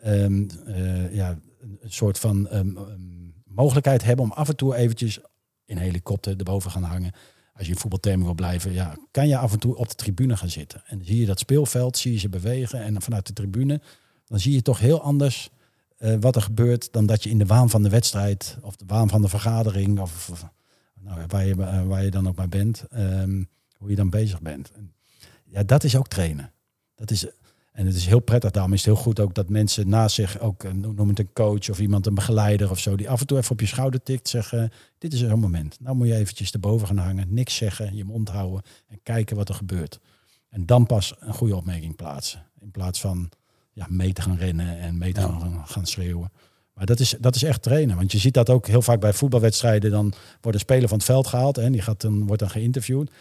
um, 0.08 0.48
uh, 0.68 1.14
ja, 1.14 1.40
een 1.60 1.92
soort 1.92 2.20
van 2.20 2.48
um, 2.54 2.78
um, 2.78 3.34
mogelijkheid 3.46 4.04
hebben 4.04 4.26
om 4.26 4.32
af 4.32 4.50
en 4.50 4.56
toe 4.56 4.76
eventjes 4.76 5.20
in 5.66 5.78
helikopter 5.78 6.38
erboven 6.38 6.72
gaan 6.72 6.84
hangen. 6.84 7.12
Als 7.54 7.66
je 7.66 7.72
in 7.72 7.80
voetbaltermen 7.80 8.26
wil 8.26 8.36
blijven, 8.36 8.74
ja, 8.74 8.98
kan 9.12 9.28
je 9.28 9.38
af 9.38 9.52
en 9.52 9.60
toe 9.60 9.76
op 9.76 9.90
de 9.90 9.96
tribune 9.96 10.38
gaan 10.38 10.50
zitten. 10.50 10.82
En 10.86 10.98
dan 10.98 11.08
zie 11.08 11.20
je 11.20 11.26
dat 11.26 11.40
speelveld, 11.40 11.98
zie 11.98 12.12
je 12.12 12.20
ze 12.20 12.30
bewegen. 12.30 12.82
En 12.82 13.02
vanuit 13.02 13.28
de 13.28 13.34
tribune, 13.34 13.82
dan 14.26 14.40
zie 14.40 14.54
je 14.54 14.62
toch 14.62 14.80
heel 14.80 15.02
anders 15.02 15.50
uh, 16.00 16.16
wat 16.20 16.36
er 16.36 16.42
gebeurt 16.42 16.94
dan 16.94 17.06
dat 17.06 17.24
je 17.24 17.30
in 17.30 17.38
de 17.38 17.46
waan 17.46 17.70
van 17.70 17.84
de 17.84 17.90
wedstrijd 17.90 18.58
of 18.62 18.76
de 18.76 18.86
waan 18.88 19.10
van 19.10 19.22
de 19.22 19.28
vergadering 19.28 20.00
of, 20.00 20.32
nou, 21.00 21.22
waar, 21.28 21.46
je, 21.46 21.56
eh, 21.56 21.84
waar 21.84 22.04
je 22.04 22.12
dan 22.12 22.28
ook 22.28 22.36
maar 22.36 22.50
bent, 22.50 22.84
hoe 23.78 23.90
je 23.90 23.96
dan 23.96 24.10
bezig 24.10 24.42
bent. 24.42 24.72
En 24.72 24.94
ja, 25.46 25.64
dat 25.64 25.84
is 25.84 25.96
ook 25.96 26.08
trainen. 26.08 26.52
Dat 26.96 27.12
is, 27.12 27.28
en 27.78 27.86
het 27.86 27.96
is 27.96 28.06
heel 28.06 28.20
prettig, 28.20 28.52
daarom 28.52 28.74
is 28.74 28.86
het 28.86 28.94
heel 28.94 29.04
goed 29.04 29.20
ook 29.20 29.34
dat 29.34 29.50
mensen 29.50 29.90
naast 29.90 30.16
zich, 30.16 30.40
ook 30.40 30.64
eh, 30.64 30.72
noem 30.72 31.08
het 31.10 31.20
een 31.20 31.34
coach 31.34 31.70
of 31.70 31.80
iemand, 31.80 32.06
een 32.06 32.14
begeleider 32.14 32.70
of 32.70 32.80
zo, 32.80 32.96
die 32.96 33.10
af 33.10 33.20
en 33.20 33.28
toe 33.28 33.38
even 33.38 33.52
op 33.52 33.60
je 33.60 33.66
schouder 33.66 34.04
tikt, 34.04 34.30
zeggen, 34.30 34.72
dit 34.98 35.14
is 35.14 35.20
zo'n 35.20 35.40
moment. 35.40 35.78
Nou 35.80 35.96
moet 35.96 36.08
je 36.08 36.16
eventjes 36.16 36.52
erboven 36.52 36.88
gaan 36.88 36.98
hangen, 36.98 37.34
niks 37.34 37.56
zeggen, 37.56 37.96
je 37.96 38.04
mond 38.04 38.30
houden 38.30 38.62
en 38.88 39.00
kijken 39.04 39.36
wat 39.36 39.50
er 39.50 39.56
gebeurt. 39.56 40.00
En 40.50 40.66
dan 40.66 40.86
pas 40.86 41.16
een 41.20 41.34
goede 41.34 41.56
opmerking 41.56 41.96
plaatsen. 41.96 42.46
In 42.60 42.72
plaats 42.72 43.00
van 43.00 43.30
ja, 43.72 43.86
mee 43.90 44.14
te 44.14 44.22
gaan 44.22 44.38
rennen 44.38 44.80
en 44.80 44.98
mee 44.98 45.14
te 45.14 45.22
ja. 45.22 45.28
gaan, 45.28 45.68
gaan 45.68 45.86
schreeuwen. 45.86 46.32
Maar 46.74 46.86
dat 46.86 47.00
is, 47.00 47.16
dat 47.20 47.36
is 47.36 47.44
echt 47.44 47.62
trainen. 47.62 47.96
Want 47.96 48.12
je 48.12 48.18
ziet 48.18 48.34
dat 48.34 48.50
ook 48.50 48.68
heel 48.68 48.82
vaak 48.82 49.00
bij 49.00 49.14
voetbalwedstrijden. 49.14 49.92
Dan 49.92 50.14
wordt 50.42 50.58
een 50.58 50.64
speler 50.64 50.88
van 50.88 50.98
het 50.98 51.08
veld 51.08 51.28
gehaald 51.28 51.58
en 51.58 51.72
die 51.72 51.82
gaat 51.82 52.02
dan, 52.02 52.26
wordt 52.26 52.42
dan 52.42 52.50
geïnterviewd. 52.50 53.12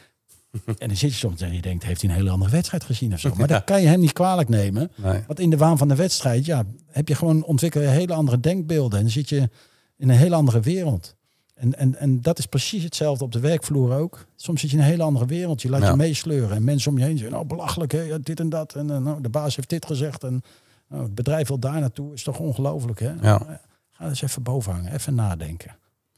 en 0.78 0.88
dan 0.88 0.96
zit 0.96 1.10
je 1.10 1.16
soms 1.16 1.40
en 1.40 1.54
je 1.54 1.62
denkt, 1.62 1.84
heeft 1.84 2.00
hij 2.00 2.10
een 2.10 2.16
hele 2.16 2.30
andere 2.30 2.50
wedstrijd 2.50 2.84
gezien 2.84 3.12
of 3.12 3.20
zo. 3.20 3.34
Maar 3.34 3.48
dat 3.56 3.64
kan 3.64 3.80
je 3.80 3.88
hem 3.88 4.00
niet 4.00 4.12
kwalijk 4.12 4.48
nemen. 4.48 4.90
Nee. 4.94 5.22
Want 5.26 5.40
in 5.40 5.50
de 5.50 5.56
waan 5.56 5.78
van 5.78 5.88
de 5.88 5.94
wedstrijd, 5.94 6.44
ja, 6.44 6.64
heb 6.90 7.08
je 7.08 7.14
gewoon 7.14 7.44
ontwikkeld 7.44 7.84
hele 7.84 8.14
andere 8.14 8.40
denkbeelden. 8.40 8.98
En 8.98 9.04
dan 9.04 9.12
zit 9.12 9.28
je 9.28 9.50
in 9.96 10.08
een 10.08 10.16
hele 10.16 10.34
andere 10.34 10.60
wereld. 10.60 11.14
En, 11.54 11.78
en, 11.78 11.98
en 11.98 12.20
dat 12.20 12.38
is 12.38 12.46
precies 12.46 12.82
hetzelfde 12.82 13.24
op 13.24 13.32
de 13.32 13.40
werkvloer 13.40 13.94
ook. 13.94 14.26
Soms 14.36 14.60
zit 14.60 14.70
je 14.70 14.76
in 14.76 14.82
een 14.82 14.88
hele 14.88 15.02
andere 15.02 15.26
wereld. 15.26 15.62
Je 15.62 15.68
laat 15.68 15.82
ja. 15.82 15.90
je 15.90 15.96
meesleuren. 15.96 16.56
En 16.56 16.64
mensen 16.64 16.90
om 16.90 16.98
je 16.98 17.04
heen 17.04 17.16
zeggen, 17.16 17.34
nou 17.34 17.46
belachelijk, 17.46 17.92
hè, 17.92 18.20
dit 18.20 18.40
en 18.40 18.48
dat. 18.48 18.74
En 18.74 18.86
nou, 18.86 19.20
de 19.20 19.28
baas 19.28 19.56
heeft 19.56 19.68
dit 19.68 19.86
gezegd. 19.86 20.24
En 20.24 20.42
nou, 20.88 21.02
het 21.02 21.14
bedrijf 21.14 21.48
wil 21.48 21.58
daar 21.58 21.80
naartoe, 21.80 22.12
is 22.12 22.22
toch 22.22 22.38
ongelooflijk, 22.38 23.00
hè? 23.00 23.12
Ja. 23.20 23.60
Ga 23.90 24.08
eens 24.08 24.22
even 24.22 24.42
boven 24.42 24.72
hangen, 24.72 24.92
even 24.92 25.14
nadenken. 25.14 25.76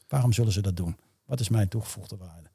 Waarom 0.09 0.33
zullen 0.33 0.53
ze 0.53 0.62
dat 0.62 0.77
doen? 0.77 0.97
Wat 1.25 1.41
is 1.41 1.49
mijn 1.49 1.69
toegevoegde 1.69 2.17
waarde? 2.17 2.48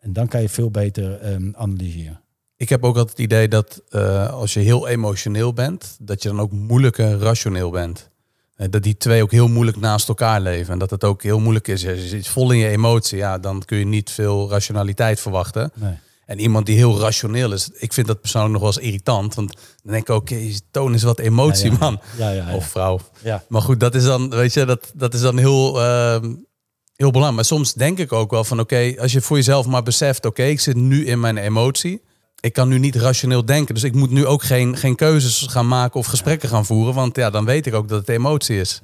En 0.00 0.12
dan 0.12 0.28
kan 0.28 0.42
je 0.42 0.48
veel 0.48 0.70
beter 0.70 1.32
um, 1.32 1.54
analyseren. 1.56 2.20
Ik 2.56 2.68
heb 2.68 2.84
ook 2.84 2.96
altijd 2.96 3.16
het 3.16 3.26
idee 3.26 3.48
dat 3.48 3.82
uh, 3.90 4.30
als 4.32 4.54
je 4.54 4.60
heel 4.60 4.88
emotioneel 4.88 5.52
bent, 5.52 5.96
dat 6.00 6.22
je 6.22 6.28
dan 6.28 6.40
ook 6.40 6.52
moeilijker 6.52 7.18
rationeel 7.18 7.70
bent. 7.70 8.10
Uh, 8.56 8.66
dat 8.70 8.82
die 8.82 8.96
twee 8.96 9.22
ook 9.22 9.30
heel 9.30 9.48
moeilijk 9.48 9.76
naast 9.76 10.08
elkaar 10.08 10.40
leven. 10.40 10.72
En 10.72 10.78
dat 10.78 10.90
het 10.90 11.04
ook 11.04 11.22
heel 11.22 11.38
moeilijk 11.38 11.68
is. 11.68 11.86
Als 11.86 11.98
je 11.98 12.08
zit 12.08 12.28
vol 12.28 12.50
in 12.50 12.58
je 12.58 12.68
emotie, 12.68 13.18
ja, 13.18 13.38
dan 13.38 13.64
kun 13.64 13.78
je 13.78 13.84
niet 13.84 14.10
veel 14.10 14.50
rationaliteit 14.50 15.20
verwachten. 15.20 15.72
Nee. 15.74 15.94
En 16.26 16.38
iemand 16.38 16.66
die 16.66 16.76
heel 16.76 17.00
rationeel 17.00 17.52
is, 17.52 17.70
ik 17.72 17.92
vind 17.92 18.06
dat 18.06 18.20
persoonlijk 18.20 18.52
nog 18.52 18.62
wel 18.62 18.72
eens 18.72 18.86
irritant. 18.86 19.34
Want 19.34 19.52
dan 19.82 19.92
denk 19.92 20.08
ik 20.08 20.10
ook, 20.10 20.20
okay, 20.20 20.58
toon 20.70 20.94
is 20.94 21.02
wat 21.02 21.18
emotie, 21.18 21.70
ja, 21.70 21.72
ja. 21.72 21.78
man. 21.78 22.00
Ja, 22.34 22.54
of 22.54 22.66
vrouw. 22.66 23.00
Maar 23.48 23.62
goed, 23.62 23.80
dat 23.80 23.94
is 23.94 24.04
dan, 24.04 24.30
weet 24.30 24.52
je, 24.52 24.64
dat, 24.64 24.92
dat 24.94 25.14
is 25.14 25.20
dan 25.20 25.38
heel, 25.38 25.80
uh, 25.80 26.16
heel 27.00 27.10
belangrijk. 27.10 27.34
Maar 27.34 27.58
soms 27.58 27.74
denk 27.74 27.98
ik 27.98 28.12
ook 28.12 28.30
wel 28.30 28.44
van, 28.44 28.60
oké, 28.60 28.74
okay, 28.74 28.96
als 28.98 29.12
je 29.12 29.20
voor 29.20 29.36
jezelf 29.36 29.66
maar 29.66 29.82
beseft, 29.82 30.18
oké, 30.18 30.40
okay, 30.40 30.50
ik 30.50 30.60
zit 30.60 30.76
nu 30.76 31.06
in 31.06 31.20
mijn 31.20 31.36
emotie. 31.36 32.02
Ik 32.40 32.52
kan 32.52 32.68
nu 32.68 32.78
niet 32.78 32.96
rationeel 32.96 33.44
denken. 33.44 33.74
Dus 33.74 33.84
ik 33.84 33.94
moet 33.94 34.10
nu 34.10 34.26
ook 34.26 34.42
geen, 34.42 34.76
geen 34.76 34.96
keuzes 34.96 35.46
gaan 35.50 35.68
maken 35.68 36.00
of 36.00 36.06
gesprekken 36.06 36.48
gaan 36.48 36.66
voeren. 36.66 36.94
Want 36.94 37.16
ja, 37.16 37.30
dan 37.30 37.44
weet 37.44 37.66
ik 37.66 37.74
ook 37.74 37.88
dat 37.88 37.98
het 37.98 38.08
emotie 38.08 38.60
is. 38.60 38.82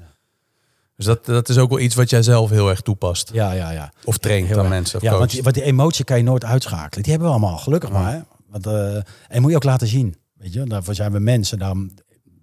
Dus 0.96 1.06
dat, 1.06 1.24
dat 1.24 1.48
is 1.48 1.58
ook 1.58 1.70
wel 1.70 1.78
iets 1.78 1.94
wat 1.94 2.10
jij 2.10 2.22
zelf 2.22 2.50
heel 2.50 2.68
erg 2.68 2.80
toepast. 2.80 3.30
Ja, 3.32 3.52
ja, 3.52 3.70
ja. 3.70 3.92
Of 4.04 4.18
traint 4.18 4.56
aan 4.56 4.68
mensen. 4.68 4.96
Of 4.96 5.02
ja, 5.02 5.18
want 5.18 5.30
die, 5.30 5.42
want 5.42 5.54
die 5.54 5.64
emotie 5.64 6.04
kan 6.04 6.16
je 6.16 6.22
nooit 6.22 6.44
uitschakelen. 6.44 7.02
Die 7.02 7.12
hebben 7.12 7.30
we 7.30 7.36
allemaal, 7.38 7.58
gelukkig 7.58 7.90
ja. 7.90 7.98
maar. 7.98 8.12
Hè? 8.12 8.20
Want, 8.50 8.66
uh, 8.66 9.02
en 9.28 9.40
moet 9.40 9.50
je 9.50 9.56
ook 9.56 9.64
laten 9.64 9.86
zien. 9.86 10.16
Weet 10.34 10.52
je, 10.52 10.64
daarvoor 10.64 10.94
zijn 10.94 11.12
we 11.12 11.18
mensen. 11.18 11.58
Daarom, 11.58 11.90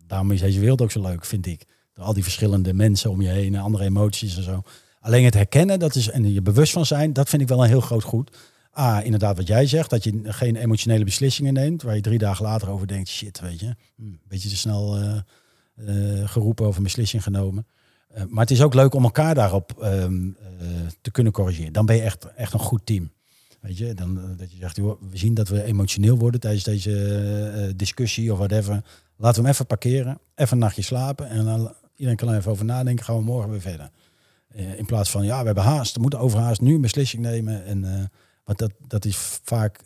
daarom 0.08 0.32
is 0.32 0.40
deze 0.40 0.60
wereld 0.60 0.82
ook 0.82 0.92
zo 0.92 1.02
leuk, 1.02 1.26
vind 1.26 1.46
ik. 1.46 1.66
Door 1.94 2.06
al 2.06 2.14
die 2.14 2.24
verschillende 2.24 2.74
mensen 2.74 3.10
om 3.10 3.22
je 3.22 3.30
heen, 3.30 3.56
andere 3.56 3.84
emoties 3.84 4.38
en 4.38 4.44
zo. 4.44 4.64
Alleen 5.04 5.24
het 5.26 5.34
herkennen, 5.34 5.80
dat 5.80 5.96
is, 5.96 6.10
en 6.10 6.34
je 6.34 6.42
bewust 6.42 6.72
van 6.74 6.86
zijn, 6.86 7.14
dat 7.14 7.30
vind 7.30 7.42
ik 7.42 7.48
wel 7.48 7.64
een 7.64 7.70
heel 7.70 7.82
groot 7.82 8.04
goed. 8.04 8.38
A, 8.78 9.02
inderdaad 9.02 9.38
wat 9.38 9.48
jij 9.48 9.66
zegt, 9.68 9.90
dat 9.90 10.04
je 10.04 10.22
geen 10.24 10.56
emotionele 10.56 11.04
beslissingen 11.04 11.54
neemt, 11.54 11.82
waar 11.82 11.96
je 11.96 12.02
drie 12.02 12.18
dagen 12.18 12.46
later 12.46 12.70
over 12.70 12.88
denkt, 12.88 13.10
shit, 13.10 13.40
weet 13.40 13.60
je, 13.60 13.76
een 13.98 14.20
beetje 14.28 14.50
te 14.50 14.56
snel 14.56 15.00
uh, 15.00 15.16
uh, 15.76 16.30
geroepen 16.30 16.66
over 16.66 16.78
een 16.78 16.84
beslissing 16.84 17.24
genomen. 17.24 17.68
Uh, 18.16 18.24
maar 18.28 18.42
het 18.42 18.52
is 18.52 18.62
ook 18.62 18.74
leuk 18.74 18.94
om 18.94 19.04
elkaar 19.04 19.36
daarop 19.36 19.78
uh, 19.82 20.06
te 21.02 21.12
kunnen 21.12 21.34
corrigeren. 21.34 21.74
Dan 21.74 21.86
ben 21.86 21.96
je 21.96 22.02
echt, 22.02 22.26
echt 22.36 22.54
een 22.54 22.60
goed 22.60 22.86
team. 22.86 23.12
Weet 23.62 23.78
je, 23.78 23.94
dan 23.94 24.36
dat 24.38 24.52
je 24.52 24.58
zegt, 24.58 24.78
we 24.78 24.98
zien 25.14 25.34
dat 25.34 25.48
we 25.48 25.64
emotioneel 25.64 26.18
worden 26.18 26.40
tijdens 26.40 26.64
deze 26.64 27.74
discussie 27.76 28.32
of 28.32 28.38
whatever. 28.38 28.84
Laten 29.18 29.42
we 29.42 29.48
hem 29.48 29.54
even 29.54 29.66
parkeren, 29.66 30.20
even 30.36 30.54
een 30.54 30.64
nachtje 30.64 30.82
slapen 30.82 31.30
en 31.30 31.46
dan 31.46 31.74
iedereen 31.96 32.18
kan 32.18 32.30
er 32.30 32.38
even 32.38 32.52
over 32.52 32.66
nadenken, 32.66 33.06
gaan 33.06 33.18
we 33.18 33.24
morgen 33.24 33.50
weer 33.50 33.62
verder. 33.62 33.90
In 34.54 34.86
plaats 34.86 35.12
van, 35.12 35.26
ja, 35.26 35.40
we 35.40 35.46
hebben 35.46 35.64
haast, 35.64 35.96
we 35.96 36.02
moeten 36.02 36.20
overhaast 36.20 36.62
nu 36.62 36.76
een 36.76 36.82
beslissing 36.82 37.22
nemen. 37.22 37.66
En, 37.66 38.12
want 38.44 38.58
dat, 38.58 38.72
dat 38.88 39.06
is 39.06 39.18
vaak, 39.44 39.80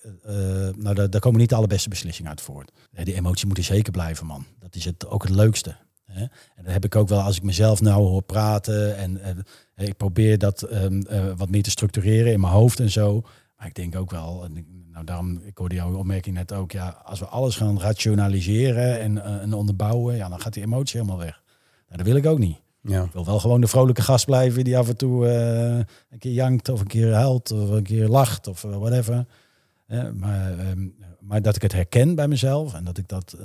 nou, 0.76 0.94
daar, 0.94 1.10
daar 1.10 1.22
komen 1.22 1.40
niet 1.40 1.50
de 1.50 1.56
allerbeste 1.56 1.90
beslissingen 1.90 2.32
uit 2.32 2.42
voort. 2.42 2.72
die 2.92 3.16
emotie 3.16 3.48
moet 3.48 3.58
er 3.58 3.64
zeker 3.64 3.92
blijven, 3.92 4.26
man. 4.26 4.46
Dat 4.60 4.76
is 4.76 4.86
het, 4.86 5.08
ook 5.08 5.24
het 5.24 5.32
leukste. 5.32 5.76
Hè? 6.12 6.22
En 6.22 6.64
dat 6.64 6.74
heb 6.74 6.86
ik 6.86 6.96
ook 6.96 7.08
wel 7.08 7.22
als 7.22 7.38
ik 7.38 7.44
mezelf 7.44 7.82
nou 7.82 8.08
hoor 8.08 8.22
praten. 8.22 8.98
En 8.98 9.44
ik 9.76 9.98
probeer 9.98 10.38
dat 10.38 10.68
uh, 10.72 11.32
wat 11.36 11.50
meer 11.50 11.64
te 11.64 11.70
structureren 11.70 12.32
in 12.32 12.40
mijn 12.40 12.54
hoofd 12.54 12.80
en 12.80 12.92
zo. 12.92 13.22
Maar 13.58 13.68
ik 13.68 13.76
denk 13.76 13.96
ook 13.96 14.12
wel, 14.12 14.48
nou 14.92 15.06
daarom, 15.06 15.42
ik 15.44 15.58
hoorde 15.58 15.76
jouw 15.76 15.96
opmerking 15.96 16.36
net 16.36 16.54
ook, 16.54 16.72
ja, 16.72 17.02
als 17.04 17.20
we 17.20 17.26
alles 17.26 17.56
gaan 17.56 17.80
rationaliseren 17.80 19.00
en, 19.00 19.42
en 19.42 19.54
onderbouwen, 19.54 20.16
ja, 20.16 20.30
dan 20.30 20.42
gaat 20.42 20.54
die 20.54 20.64
emotie 20.64 21.00
helemaal 21.00 21.26
weg. 21.26 21.42
Nou, 21.88 21.98
dat 21.98 22.06
wil 22.08 22.16
ik 22.16 22.26
ook 22.26 22.40
niet. 22.40 22.58
Ja. 22.88 23.04
Ik 23.04 23.12
wil 23.12 23.26
wel 23.26 23.40
gewoon 23.40 23.62
de 23.62 23.68
vrolijke 23.68 24.02
gast 24.02 24.26
blijven 24.26 24.64
die 24.64 24.78
af 24.78 24.88
en 24.88 24.98
toe 24.98 25.28
een 26.10 26.20
keer 26.20 26.34
jankt 26.34 26.70
of 26.70 26.80
een 26.80 26.88
keer 26.88 27.14
huilt 27.14 27.52
of 27.52 27.70
een 27.70 27.84
keer 27.84 28.08
lacht 28.08 28.48
of 28.48 28.62
whatever. 28.62 29.26
maar, 30.14 30.70
um, 30.70 30.96
maar 31.20 31.42
dat 31.42 31.56
ik 31.56 31.62
het 31.62 31.74
herken 31.74 32.16
bij 32.16 32.28
mezelf 32.28 32.74
en 32.74 32.84
dat 32.84 32.98
ik 32.98 33.08
dat 33.08 33.36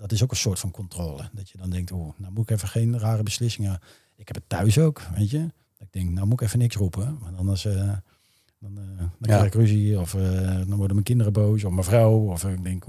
dat 0.00 0.12
is 0.12 0.22
ook 0.22 0.30
een 0.30 0.36
soort 0.36 0.58
van 0.58 0.70
controle. 0.70 1.30
Dat 1.32 1.50
je 1.50 1.58
dan 1.58 1.70
denkt, 1.70 1.92
oh, 1.92 2.18
nou 2.18 2.32
moet 2.32 2.50
ik 2.50 2.56
even 2.56 2.68
geen 2.68 2.98
rare 2.98 3.22
beslissingen. 3.22 3.78
Ik 4.16 4.26
heb 4.26 4.36
het 4.36 4.48
thuis 4.48 4.78
ook, 4.78 5.02
weet 5.14 5.30
je. 5.30 5.38
Dat 5.78 5.86
ik 5.86 5.92
denk, 5.92 6.10
nou 6.10 6.26
moet 6.26 6.40
ik 6.40 6.46
even 6.46 6.58
niks 6.58 6.76
roepen. 6.76 7.18
Want 7.20 7.36
anders 7.36 7.64
uh, 7.64 7.74
dan, 8.58 8.78
uh, 8.78 8.98
dan 8.98 9.10
krijg 9.20 9.44
ik 9.44 9.54
ruzie. 9.54 10.00
Of 10.00 10.14
uh, 10.14 10.22
dan 10.44 10.74
worden 10.74 10.92
mijn 10.92 11.02
kinderen 11.02 11.32
boos. 11.32 11.64
Of 11.64 11.72
mijn 11.72 11.84
vrouw. 11.84 12.30
Of 12.30 12.44
ik 12.44 12.64
denk, 12.64 12.84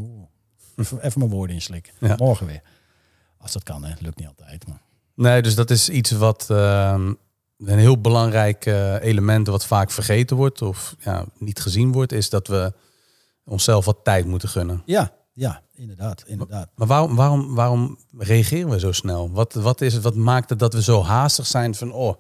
even, 0.75 1.01
even 1.05 1.19
mijn 1.19 1.31
woorden 1.31 1.55
inslikken. 1.55 1.93
Ja. 1.99 2.15
Morgen 2.15 2.45
weer. 2.45 2.61
Als 3.37 3.51
dat 3.51 3.63
kan, 3.63 3.83
hè. 3.83 3.93
lukt 3.99 4.17
niet 4.17 4.27
altijd. 4.27 4.67
Maar. 4.67 4.81
Nee, 5.21 5.41
dus 5.41 5.55
dat 5.55 5.69
is 5.69 5.89
iets 5.89 6.11
wat 6.11 6.45
ehm, 6.49 7.13
een 7.57 7.79
heel 7.79 8.01
belangrijk 8.01 8.65
element 9.01 9.47
wat 9.47 9.65
vaak 9.65 9.91
vergeten 9.91 10.35
wordt 10.35 10.61
of 10.61 10.95
ja, 10.99 11.25
niet 11.37 11.59
gezien 11.59 11.91
wordt, 11.91 12.11
is 12.11 12.29
dat 12.29 12.47
we 12.47 12.73
onszelf 13.45 13.85
wat 13.85 13.97
tijd 14.03 14.25
moeten 14.25 14.49
gunnen. 14.49 14.81
Ja, 14.85 15.11
ja, 15.33 15.61
inderdaad, 15.73 16.23
inderdaad. 16.27 16.69
Maar 16.75 16.87
waarom, 16.87 17.15
waarom, 17.15 17.55
waarom 17.55 17.97
reageren 18.17 18.69
we 18.69 18.79
zo 18.79 18.91
snel? 18.91 19.31
Wat, 19.31 19.53
wat 19.53 19.81
is 19.81 19.93
het, 19.93 20.03
wat 20.03 20.15
maakt 20.15 20.49
het 20.49 20.59
dat 20.59 20.73
we 20.73 20.81
zo 20.81 21.03
haastig 21.03 21.47
zijn 21.47 21.75
van, 21.75 21.91
oh, 21.91 22.19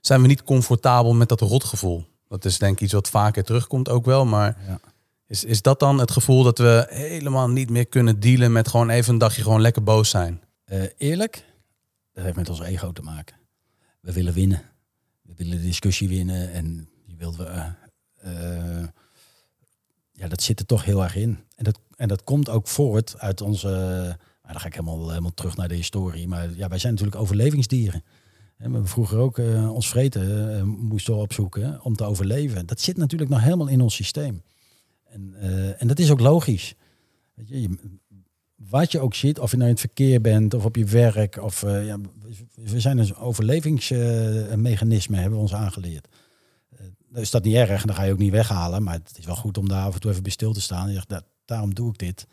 zijn 0.00 0.20
we 0.20 0.26
niet 0.26 0.42
comfortabel 0.42 1.14
met 1.14 1.28
dat 1.28 1.40
rotgevoel? 1.40 2.06
Dat 2.28 2.44
is 2.44 2.58
denk 2.58 2.74
ik 2.74 2.80
iets 2.80 2.92
wat 2.92 3.08
vaker 3.08 3.44
terugkomt 3.44 3.88
ook 3.88 4.04
wel, 4.04 4.24
maar 4.24 4.56
ja. 4.66 4.80
is, 5.26 5.44
is 5.44 5.62
dat 5.62 5.80
dan 5.80 5.98
het 5.98 6.10
gevoel 6.10 6.42
dat 6.42 6.58
we 6.58 6.86
helemaal 6.88 7.48
niet 7.48 7.70
meer 7.70 7.86
kunnen 7.86 8.20
dealen 8.20 8.52
met 8.52 8.68
gewoon 8.68 8.90
even 8.90 9.12
een 9.12 9.18
dagje 9.18 9.42
gewoon 9.42 9.60
lekker 9.60 9.82
boos 9.82 10.10
zijn? 10.10 10.42
Uh, 10.66 10.82
eerlijk, 10.98 11.44
dat 12.12 12.24
heeft 12.24 12.36
met 12.36 12.48
ons 12.48 12.60
ego 12.60 12.92
te 12.92 13.02
maken. 13.02 13.36
We 14.00 14.12
willen 14.12 14.32
winnen. 14.32 14.62
We 15.22 15.32
willen 15.36 15.56
de 15.56 15.62
discussie 15.62 16.08
winnen 16.08 16.52
en 16.52 16.88
je 17.04 17.16
wilt 17.16 17.36
we. 17.36 17.44
Uh, 17.44 17.66
uh, 18.24 18.86
ja, 20.12 20.28
dat 20.28 20.42
zit 20.42 20.60
er 20.60 20.66
toch 20.66 20.84
heel 20.84 21.02
erg 21.02 21.16
in. 21.16 21.38
En 21.56 21.64
dat, 21.64 21.80
en 21.96 22.08
dat 22.08 22.24
komt 22.24 22.48
ook 22.48 22.68
voort 22.68 23.18
uit 23.18 23.40
onze. 23.40 23.68
Maar 24.42 24.52
dan 24.52 24.60
ga 24.60 24.66
ik 24.66 24.74
helemaal, 24.74 25.08
helemaal 25.08 25.34
terug 25.34 25.56
naar 25.56 25.68
de 25.68 25.74
historie. 25.74 26.28
Maar 26.28 26.54
ja, 26.54 26.68
wij 26.68 26.78
zijn 26.78 26.92
natuurlijk 26.92 27.20
overlevingsdieren. 27.20 28.04
En 28.56 28.72
we 28.72 28.86
vroeger 28.86 29.18
ook 29.18 29.38
uh, 29.38 29.72
ons 29.72 29.88
vreten 29.88 30.66
moesten 30.68 31.16
opzoeken 31.16 31.82
om 31.82 31.96
te 31.96 32.04
overleven. 32.04 32.66
Dat 32.66 32.80
zit 32.80 32.96
natuurlijk 32.96 33.30
nog 33.30 33.40
helemaal 33.40 33.68
in 33.68 33.80
ons 33.80 33.94
systeem. 33.94 34.42
En, 35.04 35.34
en 35.78 35.86
dat 35.86 35.98
is 35.98 36.10
ook 36.10 36.20
logisch. 36.20 36.74
Weet 37.34 37.48
je, 37.48 37.62
je, 37.62 38.00
wat 38.68 38.92
je 38.92 39.00
ook 39.00 39.14
ziet, 39.14 39.38
of 39.38 39.50
je 39.50 39.56
nou 39.56 39.68
in 39.68 39.74
het 39.74 39.84
verkeer 39.84 40.20
bent 40.20 40.54
of 40.54 40.64
op 40.64 40.76
je 40.76 40.84
werk. 40.84 41.42
Of, 41.42 41.60
ja, 41.60 41.98
we 42.54 42.80
zijn 42.80 42.98
een 42.98 43.16
overlevingsmechanisme, 43.16 45.16
hebben 45.16 45.34
we 45.34 45.42
ons 45.42 45.54
aangeleerd 45.54 46.08
is 47.14 47.30
dat 47.30 47.44
niet 47.44 47.54
erg 47.54 47.80
en 47.80 47.86
dan 47.86 47.96
ga 47.96 48.02
je 48.02 48.12
ook 48.12 48.18
niet 48.18 48.30
weghalen. 48.30 48.82
Maar 48.82 48.94
het 48.94 49.18
is 49.18 49.24
wel 49.24 49.36
goed 49.36 49.58
om 49.58 49.68
daar 49.68 49.84
af 49.84 49.94
en 49.94 50.00
toe 50.00 50.10
even 50.10 50.22
bij 50.22 50.32
stil 50.32 50.52
te 50.52 50.60
staan. 50.60 50.88
Je 50.88 50.94
zegt, 50.94 51.08
dat, 51.08 51.24
daarom 51.44 51.74
doe 51.74 51.88
ik 51.88 51.98
dit. 51.98 52.26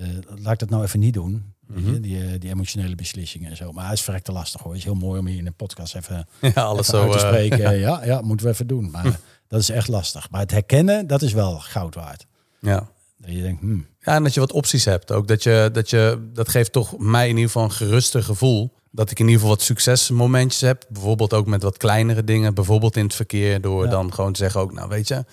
Uh, 0.00 0.08
laat 0.42 0.52
ik 0.52 0.58
dat 0.58 0.70
nou 0.70 0.82
even 0.82 1.00
niet 1.00 1.14
doen. 1.14 1.54
Mm 1.66 2.00
die, 2.00 2.24
eh, 2.24 2.40
die, 2.40 2.50
emotionele 2.50 2.94
beslissingen 2.94 3.50
en 3.50 3.56
zo. 3.56 3.72
Maar 3.72 3.84
hij 3.84 3.92
is 3.92 4.02
verrekt 4.02 4.24
te 4.24 4.32
lastig 4.32 4.60
hoor. 4.60 4.70
Het 4.70 4.78
is 4.78 4.84
heel 4.84 4.94
mooi 4.94 5.20
om 5.20 5.26
hier 5.26 5.38
in 5.38 5.46
een 5.46 5.54
podcast 5.54 5.94
even, 5.94 6.28
ja, 6.54 6.62
alles 6.62 6.86
zo, 6.86 7.02
uit 7.02 7.12
te 7.12 7.18
spreken. 7.18 7.58
Uh, 7.58 7.80
ja, 7.86 8.04
ja, 8.04 8.20
moeten 8.20 8.46
we 8.46 8.52
even 8.52 8.66
doen. 8.66 8.90
Maar 8.90 9.20
dat 9.48 9.60
is 9.60 9.68
echt 9.68 9.88
lastig. 9.88 10.30
Maar 10.30 10.40
het 10.40 10.50
herkennen, 10.50 11.06
dat 11.06 11.22
is 11.22 11.32
wel 11.32 11.58
goud 11.58 11.94
waard. 11.94 12.26
Ja. 12.60 12.91
Dat 13.26 13.34
je 13.34 13.42
denkt, 13.42 13.60
hmm. 13.60 13.86
Ja, 14.00 14.14
en 14.14 14.22
dat 14.22 14.34
je 14.34 14.40
wat 14.40 14.52
opties 14.52 14.84
hebt. 14.84 15.12
Ook 15.12 15.28
dat 15.28 15.42
je, 15.42 15.70
dat 15.72 15.90
je, 15.90 16.28
dat 16.32 16.48
geeft 16.48 16.72
toch 16.72 16.98
mij 16.98 17.24
in 17.28 17.34
ieder 17.34 17.50
geval 17.50 17.64
een 17.64 17.70
geruster 17.70 18.22
gevoel 18.22 18.72
dat 18.90 19.10
ik 19.10 19.18
in 19.18 19.24
ieder 19.24 19.40
geval 19.40 19.56
wat 19.56 19.64
succesmomentjes 19.64 20.60
heb. 20.60 20.84
Bijvoorbeeld 20.88 21.32
ook 21.32 21.46
met 21.46 21.62
wat 21.62 21.76
kleinere 21.76 22.24
dingen. 22.24 22.54
Bijvoorbeeld 22.54 22.96
in 22.96 23.04
het 23.04 23.14
verkeer. 23.14 23.60
Door 23.60 23.88
dan 23.88 24.14
gewoon 24.14 24.32
te 24.32 24.38
zeggen 24.38 24.60
ook, 24.60 24.72
nou 24.72 24.88
weet 24.88 25.08
je, 25.08 25.24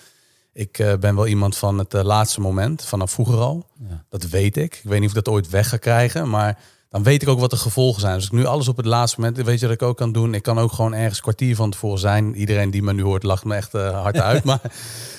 ik 0.52 0.78
uh, 0.78 0.94
ben 0.94 1.16
wel 1.16 1.26
iemand 1.26 1.56
van 1.56 1.78
het 1.78 1.94
uh, 1.94 2.02
laatste 2.02 2.40
moment, 2.40 2.84
vanaf 2.84 3.10
vroeger 3.10 3.38
al. 3.38 3.66
Ja. 3.88 4.04
Dat 4.08 4.28
weet 4.28 4.56
ik. 4.56 4.74
Ik 4.74 4.90
weet 4.90 5.00
niet 5.00 5.10
of 5.10 5.16
ik 5.16 5.24
dat 5.24 5.34
ooit 5.34 5.48
weg 5.48 5.68
ga 5.68 5.76
krijgen, 5.76 6.28
maar 6.28 6.58
dan 6.90 7.02
weet 7.02 7.22
ik 7.22 7.28
ook 7.28 7.40
wat 7.40 7.50
de 7.50 7.56
gevolgen 7.56 8.00
zijn. 8.00 8.14
Dus 8.14 8.24
ik 8.24 8.32
nu 8.32 8.44
alles 8.44 8.68
op 8.68 8.76
het 8.76 8.86
laatste 8.86 9.20
moment, 9.20 9.36
weet 9.42 9.60
je 9.60 9.66
wat 9.66 9.74
ik 9.74 9.82
ook 9.82 9.96
kan 9.96 10.12
doen? 10.12 10.34
Ik 10.34 10.42
kan 10.42 10.58
ook 10.58 10.72
gewoon 10.72 10.94
ergens 10.94 11.20
kwartier 11.20 11.56
van 11.56 11.70
tevoren 11.70 11.98
zijn. 11.98 12.34
Iedereen 12.34 12.70
die 12.70 12.82
me 12.82 12.92
nu 12.92 13.02
hoort 13.02 13.22
lacht 13.22 13.44
me 13.44 13.54
echt 13.54 13.74
uh, 13.74 14.02
hard 14.02 14.20
uit. 14.20 14.44
maar 14.50 14.60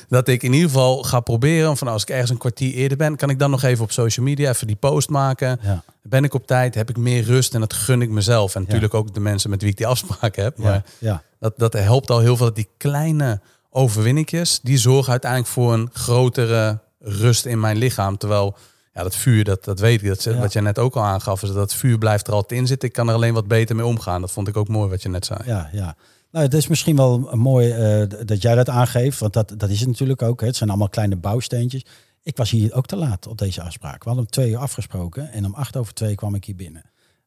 dat 0.09 0.27
ik 0.27 0.43
in 0.43 0.53
ieder 0.53 0.69
geval 0.69 1.03
ga 1.03 1.19
proberen 1.19 1.77
van 1.77 1.87
als 1.87 2.01
ik 2.01 2.09
ergens 2.09 2.29
een 2.29 2.37
kwartier 2.37 2.73
eerder 2.73 2.97
ben, 2.97 3.15
kan 3.15 3.29
ik 3.29 3.39
dan 3.39 3.49
nog 3.49 3.63
even 3.63 3.83
op 3.83 3.91
social 3.91 4.25
media 4.25 4.49
even 4.49 4.67
die 4.67 4.75
post 4.75 5.09
maken. 5.09 5.59
Ja. 5.61 5.83
Ben 6.01 6.23
ik 6.23 6.33
op 6.33 6.47
tijd, 6.47 6.75
heb 6.75 6.89
ik 6.89 6.97
meer 6.97 7.23
rust 7.23 7.53
en 7.53 7.59
dat 7.59 7.73
gun 7.73 8.01
ik 8.01 8.09
mezelf. 8.09 8.55
En 8.55 8.61
natuurlijk 8.61 8.93
ook 8.93 9.13
de 9.13 9.19
mensen 9.19 9.49
met 9.49 9.61
wie 9.61 9.71
ik 9.71 9.77
die 9.77 9.87
afspraken 9.87 10.43
heb. 10.43 10.57
Maar 10.57 10.83
ja. 10.97 11.23
Dat, 11.39 11.53
dat 11.57 11.73
helpt 11.73 12.09
al 12.09 12.19
heel 12.19 12.37
veel. 12.37 12.45
Dat 12.45 12.55
die 12.55 12.69
kleine 12.77 13.41
overwinningjes, 13.69 14.59
die 14.63 14.77
zorgen 14.77 15.11
uiteindelijk 15.11 15.51
voor 15.51 15.73
een 15.73 15.89
grotere 15.93 16.79
rust 16.99 17.45
in 17.45 17.59
mijn 17.59 17.77
lichaam. 17.77 18.17
Terwijl 18.17 18.55
ja, 18.93 19.03
dat 19.03 19.15
vuur, 19.15 19.43
dat, 19.43 19.63
dat 19.63 19.79
weet 19.79 20.03
ik. 20.03 20.07
Dat, 20.07 20.23
Wat 20.23 20.53
jij 20.53 20.61
net 20.61 20.79
ook 20.79 20.95
al 20.95 21.03
aangaf, 21.03 21.41
is 21.41 21.47
dat 21.47 21.57
dat 21.57 21.73
vuur 21.73 21.97
blijft 21.97 22.27
er 22.27 22.33
altijd 22.33 22.59
in 22.59 22.67
zitten. 22.67 22.87
Ik 22.87 22.93
kan 22.93 23.07
er 23.07 23.13
alleen 23.13 23.33
wat 23.33 23.47
beter 23.47 23.75
mee 23.75 23.85
omgaan. 23.85 24.21
Dat 24.21 24.31
vond 24.31 24.47
ik 24.47 24.57
ook 24.57 24.67
mooi 24.67 24.89
wat 24.89 25.01
je 25.01 25.09
net 25.09 25.25
zei. 25.25 25.39
Ja, 25.45 25.69
ja. 25.71 25.95
Nou, 26.31 26.45
het 26.45 26.53
is 26.53 26.67
misschien 26.67 26.95
wel 26.95 27.19
mooi 27.35 27.99
uh, 28.01 28.09
dat 28.25 28.41
jij 28.41 28.55
dat 28.55 28.69
aangeeft, 28.69 29.19
want 29.19 29.33
dat, 29.33 29.53
dat 29.57 29.69
is 29.69 29.79
het 29.79 29.87
natuurlijk 29.87 30.21
ook. 30.21 30.41
Hè. 30.41 30.47
Het 30.47 30.55
zijn 30.55 30.69
allemaal 30.69 30.89
kleine 30.89 31.15
bouwsteentjes. 31.15 31.85
Ik 32.23 32.37
was 32.37 32.49
hier 32.49 32.73
ook 32.73 32.85
te 32.85 32.95
laat 32.95 33.27
op 33.27 33.37
deze 33.37 33.61
afspraak. 33.61 34.03
We 34.03 34.09
hadden 34.09 34.25
om 34.25 34.31
twee 34.31 34.49
uur 34.49 34.57
afgesproken 34.57 35.31
en 35.31 35.45
om 35.45 35.53
acht 35.53 35.77
over 35.77 35.93
twee 35.93 36.15
kwam 36.15 36.35
ik 36.35 36.45
hier 36.45 36.55
binnen. 36.55 36.83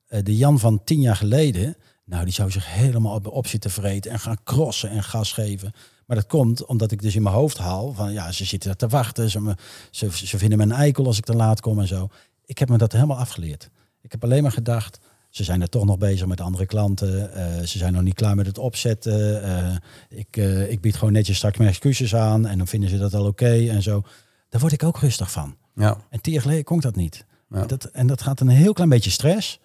Uh, 0.09 0.21
de 0.23 0.37
Jan 0.37 0.59
van 0.59 0.85
tien 0.85 1.01
jaar 1.01 1.17
geleden, 1.17 1.77
nou, 2.05 2.25
die 2.25 2.33
zou 2.33 2.51
zich 2.51 2.75
helemaal 2.75 3.15
op, 3.15 3.27
op 3.27 3.47
zitten 3.47 3.71
vreten 3.71 4.11
en 4.11 4.19
gaan 4.19 4.39
crossen 4.45 4.91
en 4.91 5.03
gas 5.03 5.33
geven. 5.33 5.73
Maar 6.07 6.17
dat 6.17 6.27
komt 6.27 6.65
omdat 6.65 6.91
ik 6.91 7.03
dus 7.03 7.15
in 7.15 7.23
mijn 7.23 7.35
hoofd 7.35 7.59
haal 7.59 7.93
van 7.93 8.13
ja, 8.13 8.33
ze 8.33 8.45
zitten 8.45 8.71
er 8.71 8.77
te 8.77 8.89
wachten, 8.89 9.31
ze, 9.31 9.55
ze, 9.91 10.27
ze 10.27 10.39
vinden 10.39 10.59
me 10.59 10.65
een 10.65 10.73
eikel 10.73 11.07
als 11.07 11.19
ik 11.19 11.25
te 11.25 11.35
laat 11.35 11.61
kom 11.61 11.81
en 11.81 11.87
zo. 11.87 12.09
Ik 12.45 12.59
heb 12.59 12.69
me 12.69 12.79
dat 12.79 12.93
helemaal 12.93 13.19
afgeleerd. 13.19 13.71
Ik 14.01 14.13
heb 14.13 14.25
alleen 14.25 14.43
maar 14.43 14.53
gedacht, 14.53 15.01
ze 15.35 15.45
zijn 15.45 15.61
er 15.61 15.69
toch 15.69 15.85
nog 15.85 15.99
bezig 15.99 16.27
met 16.27 16.41
andere 16.41 16.67
klanten. 16.67 17.31
Uh, 17.37 17.67
ze 17.67 17.79
zijn 17.79 17.93
nog 17.93 18.03
niet 18.03 18.15
klaar 18.15 18.35
met 18.35 18.47
het 18.47 18.59
opzetten. 18.59 19.45
Uh, 19.45 19.77
ik, 20.19 20.37
uh, 20.37 20.71
ik 20.71 20.81
bied 20.81 20.97
gewoon 20.97 21.13
netjes 21.13 21.37
straks 21.37 21.59
mijn 21.59 21.71
excuses 21.71 22.15
aan 22.15 22.47
en 22.47 22.59
dan 22.59 22.67
vinden 22.67 22.89
ze 22.89 22.99
dat 22.99 23.15
al 23.15 23.27
oké 23.27 23.69
en 23.69 23.83
zo. 23.83 24.03
Daar 24.49 24.61
word 24.61 24.73
ik 24.73 24.83
ook 24.83 24.99
rustig 24.99 25.31
van. 25.31 25.57
Ja. 25.75 25.97
En 26.11 26.21
tien 26.21 26.33
jaar 26.33 26.43
geleden 26.43 26.65
kon 26.65 26.81
dat 26.81 26.97
niet. 26.97 27.27
Ja. 27.51 27.67
Dat, 27.67 27.85
en 27.85 28.07
dat 28.07 28.23
gaat 28.23 28.41
een 28.41 28.49
heel 28.49 28.73
klein 28.73 28.89
beetje 28.89 29.11
stress. 29.11 29.61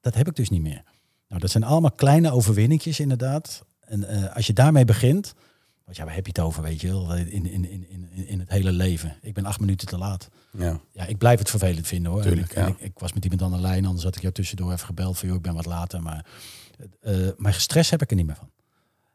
Dat 0.00 0.14
heb 0.14 0.28
ik 0.28 0.36
dus 0.36 0.50
niet 0.50 0.62
meer. 0.62 0.82
Nou, 1.28 1.40
dat 1.40 1.50
zijn 1.50 1.64
allemaal 1.64 1.92
kleine 1.92 2.30
overwinningjes 2.30 3.00
inderdaad. 3.00 3.64
En 3.80 4.32
als 4.34 4.46
je 4.46 4.52
daarmee 4.52 4.84
begint, 4.84 5.34
want 5.84 5.96
ja, 5.96 6.04
waar 6.04 6.14
heb 6.14 6.26
je 6.26 6.32
het 6.34 6.40
over, 6.40 6.62
weet 6.62 6.80
je 6.80 6.88
wel, 6.88 7.14
in, 7.16 7.46
in, 7.46 7.64
in, 7.64 7.88
in, 7.88 8.26
in 8.26 8.40
het 8.40 8.48
hele 8.48 8.72
leven. 8.72 9.16
Ik 9.22 9.34
ben 9.34 9.44
acht 9.44 9.60
minuten 9.60 9.86
te 9.86 9.98
laat. 9.98 10.28
Ja, 10.50 10.80
ja 10.92 11.06
ik 11.06 11.18
blijf 11.18 11.38
het 11.38 11.50
vervelend 11.50 11.86
vinden 11.86 12.12
hoor. 12.12 12.22
Tuurlijk, 12.22 12.52
ik, 12.52 12.78
ik, 12.78 12.98
was 12.98 13.12
met 13.12 13.24
iemand 13.24 13.42
aan 13.42 13.52
de 13.52 13.60
lijn, 13.60 13.84
anders 13.84 14.04
had 14.04 14.16
ik 14.16 14.22
jou 14.22 14.34
tussendoor 14.34 14.72
even 14.72 14.86
gebeld 14.86 15.18
van, 15.18 15.28
joh, 15.28 15.36
ik 15.36 15.42
ben 15.42 15.54
wat 15.54 15.66
later. 15.66 16.02
Maar, 16.02 16.26
uh, 17.02 17.28
maar 17.36 17.54
stress 17.54 17.90
heb 17.90 18.02
ik 18.02 18.10
er 18.10 18.16
niet 18.16 18.26
meer 18.26 18.36
van. 18.36 18.50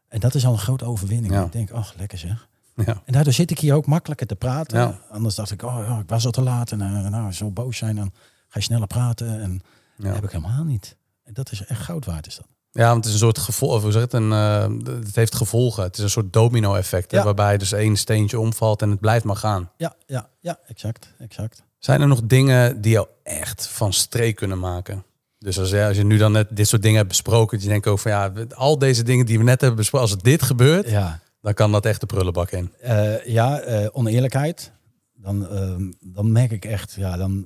En 0.08 0.20
dat 0.20 0.34
is 0.34 0.46
al 0.46 0.52
een 0.52 0.58
grote 0.58 0.84
overwinning. 0.84 1.32
Ja. 1.32 1.44
Ik 1.44 1.52
denk, 1.52 1.70
ach, 1.70 1.94
lekker 1.96 2.18
zeg. 2.18 2.48
Ja. 2.74 3.02
En 3.04 3.12
daardoor 3.12 3.32
zit 3.32 3.50
ik 3.50 3.58
hier 3.58 3.74
ook 3.74 3.86
makkelijker 3.86 4.26
te 4.26 4.36
praten. 4.36 4.78
Ja. 4.78 5.00
Anders 5.10 5.34
dacht 5.34 5.50
ik, 5.50 5.62
oh, 5.62 5.84
ja, 5.86 5.98
ik 5.98 6.08
was 6.08 6.24
al 6.24 6.30
te 6.30 6.42
laat. 6.42 6.72
En 6.72 6.80
uh, 6.80 7.08
nou, 7.08 7.32
zo 7.32 7.50
boos 7.50 7.76
zijn, 7.76 7.96
dan 7.96 8.12
ga 8.48 8.58
je 8.58 8.60
sneller 8.60 8.86
praten. 8.86 9.40
En 9.40 9.62
dat 9.96 10.14
heb 10.14 10.24
ik 10.24 10.30
helemaal 10.30 10.64
niet. 10.64 10.96
En 11.22 11.32
dat 11.32 11.50
is 11.50 11.64
echt 11.64 11.80
goud 11.80 12.04
waard, 12.04 12.26
is 12.26 12.36
dat. 12.36 12.46
Ja, 12.78 12.88
want 12.88 12.96
het 12.96 13.06
is 13.06 13.12
een 13.12 13.26
soort 13.26 13.38
gevolg. 13.38 13.82
Hoe 13.82 13.92
zeg 13.92 14.02
het? 14.02 14.12
Een, 14.12 14.30
uh, 14.30 14.66
het 15.04 15.16
heeft 15.16 15.34
gevolgen. 15.34 15.82
Het 15.82 15.96
is 15.96 16.02
een 16.02 16.10
soort 16.10 16.32
domino-effect. 16.32 17.10
Ja. 17.10 17.24
Waarbij 17.24 17.58
dus 17.58 17.72
één 17.72 17.96
steentje 17.96 18.40
omvalt 18.40 18.82
en 18.82 18.90
het 18.90 19.00
blijft 19.00 19.24
maar 19.24 19.36
gaan. 19.36 19.70
Ja, 19.76 19.94
ja, 20.06 20.28
ja, 20.40 20.58
exact, 20.66 21.14
exact. 21.18 21.62
Zijn 21.78 22.00
er 22.00 22.06
nog 22.06 22.20
dingen 22.24 22.80
die 22.80 22.92
jou 22.92 23.06
echt 23.22 23.66
van 23.66 23.92
streek 23.92 24.36
kunnen 24.36 24.58
maken? 24.58 25.04
Dus 25.38 25.58
als 25.58 25.70
je, 25.70 25.84
als 25.84 25.96
je 25.96 26.04
nu 26.04 26.16
dan 26.16 26.32
net 26.32 26.46
dit 26.50 26.68
soort 26.68 26.82
dingen 26.82 26.96
hebt 26.96 27.08
besproken, 27.08 27.56
dat 27.56 27.62
je 27.62 27.72
denkt 27.72 27.86
ook 27.86 27.98
van 27.98 28.10
ja, 28.10 28.32
al 28.54 28.78
deze 28.78 29.02
dingen 29.02 29.26
die 29.26 29.38
we 29.38 29.44
net 29.44 29.60
hebben 29.60 29.78
besproken, 29.78 30.08
als 30.08 30.22
dit 30.22 30.42
gebeurt, 30.42 30.90
ja. 30.90 31.20
dan 31.40 31.54
kan 31.54 31.72
dat 31.72 31.86
echt 31.86 32.00
de 32.00 32.06
prullenbak 32.06 32.50
in. 32.50 32.72
Uh, 32.84 33.26
ja, 33.26 33.68
uh, 33.68 33.86
oneerlijkheid. 33.92 34.72
Dan, 35.14 35.42
uh, 35.52 35.90
dan 36.00 36.32
merk 36.32 36.50
ik 36.50 36.64
echt, 36.64 36.92
ja, 36.92 37.16
dan, 37.16 37.42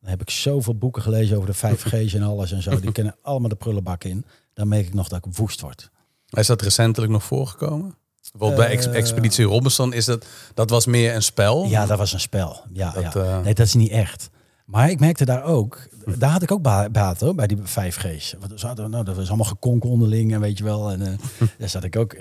dan 0.00 0.10
heb 0.10 0.20
ik 0.20 0.30
zoveel 0.30 0.74
boeken 0.74 1.02
gelezen 1.02 1.36
over 1.36 1.52
de 1.52 1.76
5G's 1.76 2.14
en 2.14 2.22
alles 2.22 2.52
en 2.52 2.62
zo. 2.62 2.80
Die 2.80 2.92
kennen 2.98 3.16
allemaal 3.22 3.48
de 3.48 3.54
prullenbak 3.54 4.04
in 4.04 4.24
dan 4.54 4.68
merk 4.68 4.86
ik 4.86 4.94
nog 4.94 5.08
dat 5.08 5.26
ik 5.26 5.34
woest 5.36 5.60
word. 5.60 5.90
Is 6.30 6.46
dat 6.46 6.62
recentelijk 6.62 7.12
nog 7.12 7.24
voorgekomen? 7.24 7.94
Bijvoorbeeld 8.30 8.60
bij 8.60 8.70
Ex 8.70 8.86
Expeditie 8.86 9.44
Robinson 9.44 9.92
is 9.92 10.04
dat, 10.04 10.26
dat 10.54 10.70
was 10.70 10.86
meer 10.86 11.14
een 11.14 11.22
spel? 11.22 11.66
Ja, 11.66 11.86
dat 11.86 11.98
was 11.98 12.12
een 12.12 12.20
spel. 12.20 12.62
Ja, 12.72 12.90
dat, 12.90 13.12
ja. 13.12 13.14
Uh... 13.14 13.40
Nee, 13.40 13.54
dat 13.54 13.66
is 13.66 13.74
niet 13.74 13.90
echt. 13.90 14.30
Maar 14.66 14.90
ik 14.90 15.00
merkte 15.00 15.24
daar 15.24 15.44
ook, 15.44 15.88
daar 16.18 16.30
had 16.30 16.42
ik 16.42 16.50
ook 16.50 16.62
baat 16.92 17.20
hoor, 17.20 17.34
bij 17.34 17.46
die 17.46 17.56
5G's. 17.56 18.34
Want 18.40 18.62
nou, 18.90 19.04
dat 19.04 19.16
was 19.16 19.28
allemaal 19.28 19.46
gekonk 19.46 19.84
onderling 19.84 20.32
en 20.32 20.40
weet 20.40 20.58
je 20.58 20.64
wel. 20.64 20.90
En 20.90 21.00
uh, 21.00 21.08
daar 21.58 21.68
zat 21.68 21.84
ik 21.84 21.96
ook. 21.96 22.14
Uh, 22.14 22.20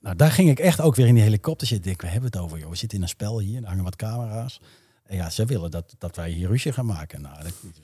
nou, 0.00 0.16
daar 0.16 0.30
ging 0.32 0.50
ik 0.50 0.58
echt 0.58 0.80
ook 0.80 0.94
weer 0.94 1.06
in 1.06 1.14
die 1.14 1.22
helikopter 1.22 1.66
zitten. 1.66 1.90
Ik, 1.90 2.00
we 2.00 2.06
hebben 2.06 2.30
het 2.30 2.40
over, 2.40 2.58
joh. 2.58 2.70
We 2.70 2.76
zitten 2.76 2.98
in 2.98 3.04
een 3.04 3.10
spel 3.10 3.38
hier, 3.38 3.62
er 3.62 3.68
hangen 3.68 3.84
wat 3.84 3.96
camera's. 3.96 4.60
En 5.10 5.16
ja, 5.16 5.30
ze 5.30 5.44
willen 5.44 5.70
dat, 5.70 5.94
dat 5.98 6.16
wij 6.16 6.30
hier 6.30 6.48
ruzie 6.48 6.72
gaan 6.72 6.86
maken. 6.86 7.20
Nou, 7.20 7.36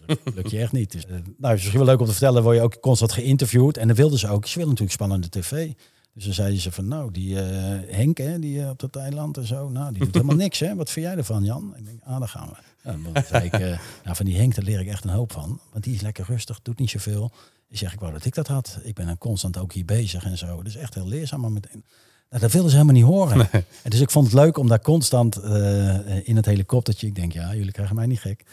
dat, 0.07 0.18
lukt 0.35 0.51
je 0.51 0.59
echt 0.59 0.72
niet. 0.72 0.93
Dus, 0.93 1.05
uh, 1.05 1.11
nou, 1.11 1.20
het 1.20 1.29
is 1.39 1.51
misschien 1.51 1.79
wel 1.79 1.85
leuk 1.85 2.01
om 2.01 2.07
te 2.07 2.12
vertellen, 2.12 2.43
word 2.43 2.57
je 2.57 2.62
ook 2.62 2.81
constant 2.81 3.12
geïnterviewd. 3.12 3.77
En 3.77 3.87
dan 3.87 3.97
wilden 3.97 4.18
ze 4.18 4.29
ook, 4.29 4.47
ze 4.47 4.53
willen 4.53 4.68
natuurlijk 4.68 4.99
spannende 4.99 5.29
tv. 5.29 5.72
Dus 6.14 6.24
dan 6.24 6.35
zeiden 6.35 6.61
ze 6.61 6.72
van, 6.72 6.89
nou, 6.89 7.11
die 7.11 7.35
uh, 7.35 7.43
Henk, 7.87 8.18
hè, 8.18 8.39
die 8.39 8.59
uh, 8.59 8.68
op 8.68 8.79
dat 8.79 8.97
eiland 8.97 9.37
en 9.37 9.47
zo, 9.47 9.68
nou, 9.68 9.93
die 9.93 10.05
doet 10.05 10.14
helemaal 10.20 10.37
niks, 10.37 10.59
hè. 10.59 10.74
Wat 10.74 10.91
vind 10.91 11.07
jij 11.07 11.16
ervan, 11.16 11.45
Jan? 11.45 11.74
Ik 11.77 11.85
denk, 11.85 12.03
ah, 12.03 12.18
daar 12.18 12.29
gaan 12.29 12.49
we. 12.49 13.12
Dan 13.12 13.22
zei 13.29 13.45
ik, 13.45 13.53
eh, 13.53 13.79
nou, 14.05 14.16
van 14.16 14.27
die 14.27 14.37
Henk, 14.37 14.55
daar 14.55 14.64
leer 14.64 14.81
ik 14.81 14.89
echt 14.89 15.05
een 15.05 15.11
hoop 15.11 15.33
van. 15.33 15.61
Want 15.72 15.85
die 15.85 15.95
is 15.95 16.01
lekker 16.01 16.24
rustig, 16.29 16.61
doet 16.62 16.79
niet 16.79 16.91
zoveel. 16.91 17.33
Ik 17.68 17.79
zeg, 17.79 17.93
ik 17.93 18.01
wou 18.01 18.12
dat 18.12 18.24
ik 18.24 18.35
dat 18.35 18.47
had. 18.47 18.79
Ik 18.83 18.95
ben 18.95 19.07
dan 19.07 19.18
constant 19.18 19.59
ook 19.59 19.72
hier 19.72 19.85
bezig 19.85 20.24
en 20.24 20.39
zo. 20.39 20.61
Is 20.61 20.77
echt 20.77 20.95
heel 20.95 21.09
leerzaam. 21.09 21.41
Maar 21.41 21.53
meteen, 21.53 21.85
nou, 22.29 22.43
dat 22.43 22.53
wilden 22.53 22.70
ze 22.70 22.77
helemaal 22.77 23.01
niet 23.01 23.11
horen. 23.11 23.51
En 23.53 23.91
dus 23.91 24.01
ik 24.01 24.11
vond 24.11 24.24
het 24.24 24.35
leuk 24.35 24.59
om 24.59 24.68
daar 24.68 24.81
constant 24.81 25.37
eh, 25.37 26.29
in 26.29 26.37
het 26.37 26.47
helikoptertje. 26.47 27.07
Ik 27.07 27.14
denk, 27.14 27.33
ja, 27.33 27.55
jullie 27.55 27.72
krijgen 27.72 27.97
mij 27.97 28.07
niet 28.07 28.20
gek. 28.20 28.45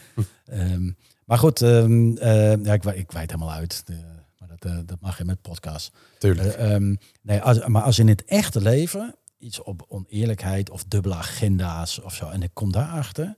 Ehm, 0.44 0.90
maar 1.24 1.38
goed, 1.38 1.62
ehm, 1.62 2.16
eh, 2.16 2.64
ja, 2.64 2.72
ik, 2.72 2.84
ik 2.84 3.12
wijd 3.12 3.30
helemaal 3.30 3.52
uit. 3.52 3.86
De, 3.86 3.96
maar 4.38 4.48
dat, 4.48 4.72
eh, 4.72 4.78
dat 4.86 5.00
mag 5.00 5.18
je 5.18 5.24
met 5.24 5.40
podcast. 5.40 5.92
Tuurlijk. 6.18 6.54
Eh, 6.54 6.74
ehm, 6.74 6.94
nee, 7.22 7.40
als, 7.40 7.66
maar 7.66 7.82
als 7.82 7.98
in 7.98 8.08
het 8.08 8.24
echte 8.24 8.60
leven 8.60 9.14
iets 9.38 9.62
op 9.62 9.84
oneerlijkheid 9.88 10.70
of 10.70 10.84
dubbele 10.84 11.14
agenda's 11.14 12.00
of 12.00 12.14
zo. 12.14 12.28
En 12.28 12.42
ik 12.42 12.50
kom 12.52 12.72
daarachter. 12.72 13.34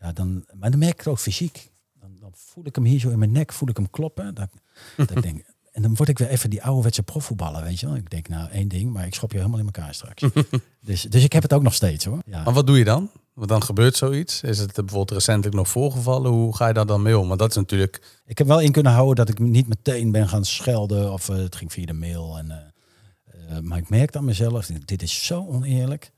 Ja, 0.00 0.12
dan, 0.12 0.44
maar 0.54 0.70
dan 0.70 0.78
merk 0.78 0.92
ik 0.92 0.98
het 0.98 1.08
ook 1.08 1.18
fysiek. 1.18 1.70
Dan, 2.00 2.16
dan 2.20 2.32
voel 2.34 2.66
ik 2.66 2.74
hem 2.74 2.84
hier 2.84 3.00
zo 3.00 3.10
in 3.10 3.18
mijn 3.18 3.32
nek, 3.32 3.52
voel 3.52 3.68
ik 3.68 3.76
hem 3.76 3.90
kloppen. 3.90 4.34
Dat, 4.34 4.50
dat 4.96 5.10
ik 5.10 5.22
denk, 5.28 5.44
en 5.78 5.84
dan 5.84 5.94
word 5.94 6.08
ik 6.08 6.18
weer 6.18 6.28
even 6.28 6.50
die 6.50 6.62
ouderwetse 6.62 7.02
profvoetballer, 7.02 7.62
weet 7.62 7.80
je 7.80 7.86
wel. 7.86 7.96
Ik 7.96 8.10
denk, 8.10 8.28
nou, 8.28 8.50
één 8.50 8.68
ding, 8.68 8.92
maar 8.92 9.06
ik 9.06 9.14
schop 9.14 9.32
je 9.32 9.36
helemaal 9.36 9.58
in 9.58 9.64
elkaar 9.64 9.94
straks. 9.94 10.22
dus, 10.80 11.02
dus 11.02 11.24
ik 11.24 11.32
heb 11.32 11.42
het 11.42 11.52
ook 11.52 11.62
nog 11.62 11.74
steeds, 11.74 12.04
hoor. 12.04 12.22
Ja. 12.26 12.42
Maar 12.42 12.54
wat 12.54 12.66
doe 12.66 12.78
je 12.78 12.84
dan? 12.84 13.10
Want 13.32 13.48
dan 13.48 13.62
gebeurt 13.62 13.96
zoiets. 13.96 14.42
Is 14.42 14.58
het 14.58 14.74
bijvoorbeeld 14.74 15.10
recentelijk 15.10 15.56
nog 15.56 15.68
voorgevallen? 15.68 16.30
Hoe 16.30 16.56
ga 16.56 16.66
je 16.66 16.74
daar 16.74 16.86
dan 16.86 17.02
mee 17.02 17.18
om? 17.18 17.28
Maar 17.28 17.36
dat 17.36 17.50
is 17.50 17.56
natuurlijk... 17.56 18.20
Ik 18.26 18.38
heb 18.38 18.46
wel 18.46 18.60
in 18.60 18.72
kunnen 18.72 18.92
houden 18.92 19.16
dat 19.16 19.28
ik 19.28 19.38
niet 19.38 19.68
meteen 19.68 20.10
ben 20.10 20.28
gaan 20.28 20.44
schelden. 20.44 21.12
Of 21.12 21.28
eh, 21.28 21.36
het 21.36 21.56
ging 21.56 21.72
via 21.72 21.86
de 21.86 21.92
mail. 21.92 22.38
En, 22.38 22.50
eh, 22.50 23.56
eh, 23.56 23.62
maar 23.62 23.78
ik 23.78 23.88
merkte 23.88 24.18
aan 24.18 24.24
mezelf, 24.24 24.66
dit 24.66 25.02
is 25.02 25.26
zo 25.26 25.46
oneerlijk. 25.46 26.12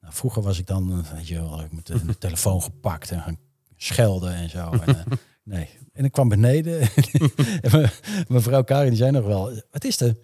Nou, 0.00 0.14
vroeger 0.14 0.42
was 0.42 0.58
ik 0.58 0.66
dan, 0.66 1.04
weet 1.14 1.28
je 1.28 1.34
wel, 1.34 1.60
ik 1.60 1.72
met 1.72 1.86
de, 1.86 2.18
telefoon 2.18 2.62
gepakt 2.62 3.10
en 3.10 3.22
gaan 3.22 3.38
schelden 3.76 4.34
en 4.34 4.50
zo. 4.50 4.70
En, 4.70 5.04
nee. 5.42 5.68
En 5.96 6.04
ik 6.04 6.12
kwam 6.12 6.28
beneden. 6.28 6.80
en 7.62 7.70
me- 7.72 7.90
mevrouw 8.28 8.62
Karin 8.64 8.88
die 8.88 8.98
zei 8.98 9.10
nog 9.10 9.24
wel, 9.24 9.62
wat 9.70 9.84
is 9.84 10.00
er? 10.00 10.16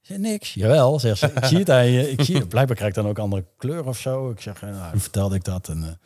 Zei, 0.00 0.18
niks. 0.18 0.54
Jawel, 0.54 0.98
zegt 1.00 1.18
ze. 1.18 1.26
Ik 1.34 1.44
zie 1.44 1.58
het 1.58 1.70
aan 1.70 1.86
je. 1.86 2.10
Ik 2.10 2.22
zie 2.22 2.36
het. 2.36 2.48
Blijkbaar 2.48 2.76
krijg 2.76 2.90
ik 2.90 3.02
dan 3.02 3.06
ook 3.10 3.18
andere 3.18 3.44
kleur 3.56 3.86
of 3.86 3.98
zo. 3.98 4.30
Ik 4.30 4.40
zeg, 4.40 4.62
eh, 4.62 4.70
nou, 4.70 4.98
vertelde 4.98 5.34
ik 5.34 5.44
dat. 5.44 5.68
En, 5.68 5.98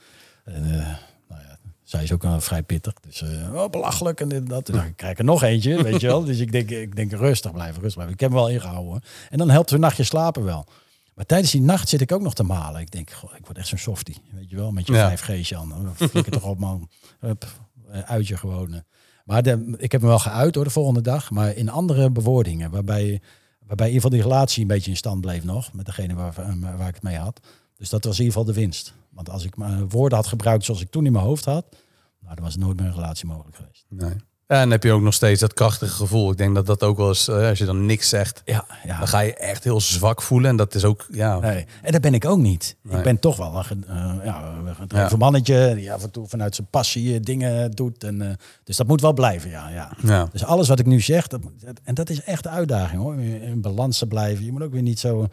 eh, 0.45 0.55
en 0.55 0.65
eh, 0.65 0.87
nou 1.29 1.43
ja, 1.43 1.59
zij 1.83 2.03
is 2.03 2.13
ook 2.13 2.23
wel 2.23 2.41
vrij 2.41 2.63
pittig. 2.63 2.93
Dus 3.01 3.23
oh, 3.53 3.71
belachelijk 3.71 4.21
en 4.21 4.29
dit 4.29 4.39
en 4.39 4.45
dat. 4.49 4.65
Toen 4.65 4.75
dacht 4.75 4.87
ik, 4.87 4.93
ik 4.93 4.97
krijg 4.97 5.19
er 5.19 5.25
nog 5.25 5.43
eentje, 5.43 5.83
weet 5.83 6.01
je 6.01 6.07
wel. 6.07 6.25
Dus 6.25 6.39
ik 6.39 6.53
denk, 6.53 6.71
ik 6.71 6.97
denk 6.97 7.13
rustig 7.13 7.53
blijven, 7.53 7.75
rustig 7.75 7.95
blijven. 7.95 8.15
Ik 8.15 8.21
heb 8.21 8.31
hem 8.31 8.39
wel 8.39 8.49
ingehouden. 8.49 9.03
En 9.31 9.39
dan 9.39 9.51
helpt 9.51 9.71
een 9.71 9.81
nachtje 9.81 10.05
slapen 10.05 10.45
wel. 10.45 10.67
Maar 11.15 11.27
tijdens 11.27 11.51
die 11.51 11.61
nacht 11.63 11.89
zit 11.89 12.01
ik 12.01 12.13
ook 12.13 12.23
nog 12.23 12.35
te 12.35 12.43
malen. 12.43 12.81
Ik 12.81 12.91
denk, 12.91 13.11
goh, 13.11 13.31
ik 13.37 13.47
word 13.47 13.59
echt 13.59 13.69
zo'n 13.69 13.79
softie. 13.79 14.23
Weet 14.33 14.51
je 14.51 14.57
wel, 14.57 14.71
met 14.71 14.87
je 14.87 14.93
Ja. 14.93 15.17
5G's 15.19 15.55
aan. 15.55 15.93
Flikker 15.97 16.33
toch 16.33 16.45
op 16.45 16.59
man. 16.59 16.89
Hup, 17.21 17.47
eh, 17.91 18.01
uit 18.01 18.27
je 18.29 18.37
gewoon. 18.37 18.83
Eh. 19.25 19.33
Maar 19.33 19.43
de, 19.43 19.75
ik 19.77 19.93
heb 19.93 20.01
me 20.01 20.07
wel 20.07 20.19
geuit 20.19 20.55
hoor, 20.55 20.65
de 20.65 20.71
volgende 20.71 21.01
dag. 21.01 21.31
Maar 21.31 21.57
in 21.57 21.69
andere 21.69 22.11
bewoordingen. 22.11 22.71
Waarbij, 22.71 23.21
waarbij 23.67 23.87
in 23.87 23.95
ieder 23.95 24.11
geval 24.11 24.11
die 24.11 24.23
relatie 24.23 24.63
een 24.63 24.69
beetje 24.69 24.91
in 24.91 24.97
stand 24.97 25.21
bleef 25.21 25.45
nog. 25.45 25.73
Met 25.73 25.87
degene 25.87 26.15
waar, 26.15 26.39
eh, 26.39 26.77
waar 26.77 26.89
ik 26.89 26.95
het 26.95 27.03
mee 27.03 27.17
had. 27.17 27.41
Dus 27.77 27.89
dat 27.89 28.05
was 28.05 28.19
in 28.19 28.25
ieder 28.25 28.39
geval 28.39 28.55
de 28.55 28.61
winst. 28.61 28.95
Want 29.11 29.31
als 29.31 29.45
ik 29.45 29.57
mijn 29.57 29.89
woorden 29.89 30.19
had 30.19 30.27
gebruikt 30.27 30.65
zoals 30.65 30.81
ik 30.81 30.91
toen 30.91 31.07
in 31.07 31.13
mijn 31.13 31.25
hoofd 31.25 31.45
had. 31.45 31.77
Nou, 32.21 32.35
dan 32.35 32.45
was 32.45 32.57
nooit 32.57 32.77
meer 32.77 32.87
een 32.87 32.95
relatie 32.95 33.27
mogelijk 33.27 33.57
geweest. 33.57 33.85
Nee. 33.89 34.15
Ja, 34.49 34.55
en 34.55 34.61
dan 34.63 34.71
heb 34.71 34.83
je 34.83 34.93
ook 34.93 35.03
nog 35.03 35.15
steeds 35.15 35.41
dat 35.41 35.55
krachtige 35.55 35.93
gevoel. 35.95 36.31
Ik 36.31 36.37
denk 36.37 36.55
dat 36.55 36.67
dat 36.67 36.83
ook 36.83 36.97
wel 36.97 37.09
eens, 37.09 37.29
eh, 37.29 37.49
als 37.49 37.59
je 37.59 37.65
dan 37.65 37.87
niks 37.87 38.09
zegt, 38.09 38.43
Ja, 38.45 38.65
ja. 38.85 38.99
dan 38.99 39.09
ga 39.09 39.21
je 39.21 39.35
echt 39.35 39.65
heel 39.65 39.81
zwak 39.81 40.23
voelen. 40.23 40.51
En 40.51 40.57
dat 40.57 40.75
is 40.75 40.85
ook, 40.85 41.07
ja, 41.11 41.39
Nee. 41.39 41.67
En 41.83 41.93
dat 41.93 42.01
ben 42.01 42.15
ik 42.15 42.25
ook 42.25 42.39
niet. 42.39 42.77
Nee. 42.83 42.97
Ik 42.97 43.03
ben 43.03 43.19
toch 43.19 43.37
wel 43.37 43.65
een, 43.69 43.85
eh, 43.89 44.25
ja, 44.25 44.55
een 44.89 44.89
Ja. 44.89 45.17
mannetje 45.17 45.73
die 45.75 45.93
af 45.93 46.03
en 46.03 46.11
toe 46.11 46.27
vanuit 46.29 46.55
zijn 46.55 46.67
passie 46.71 47.15
eh, 47.15 47.21
dingen 47.23 47.71
doet. 47.71 48.05
En, 48.05 48.39
dus 48.65 48.77
dat 48.77 48.87
moet 48.87 49.01
wel 49.01 49.13
blijven, 49.13 49.51
ja, 49.51 49.69
ja. 49.71 49.93
ja. 50.03 50.29
Dus 50.33 50.45
alles 50.45 50.69
wat 50.69 50.79
ik 50.79 50.87
nu 50.87 51.01
zeg, 51.01 51.27
dat, 51.27 51.41
en 51.85 51.95
dat 51.95 52.11
is 52.11 52.23
echt 52.23 52.43
de 52.43 52.49
uitdaging 52.49 53.01
hoor, 53.03 53.15
in, 53.21 53.61
balans 53.61 53.99
te 53.99 54.07
blijven. 54.07 54.45
Je 54.45 54.53
moet 54.53 54.63
ook 54.63 54.73
weer 54.73 54.83
niet 54.83 55.01
zo, 55.01 55.27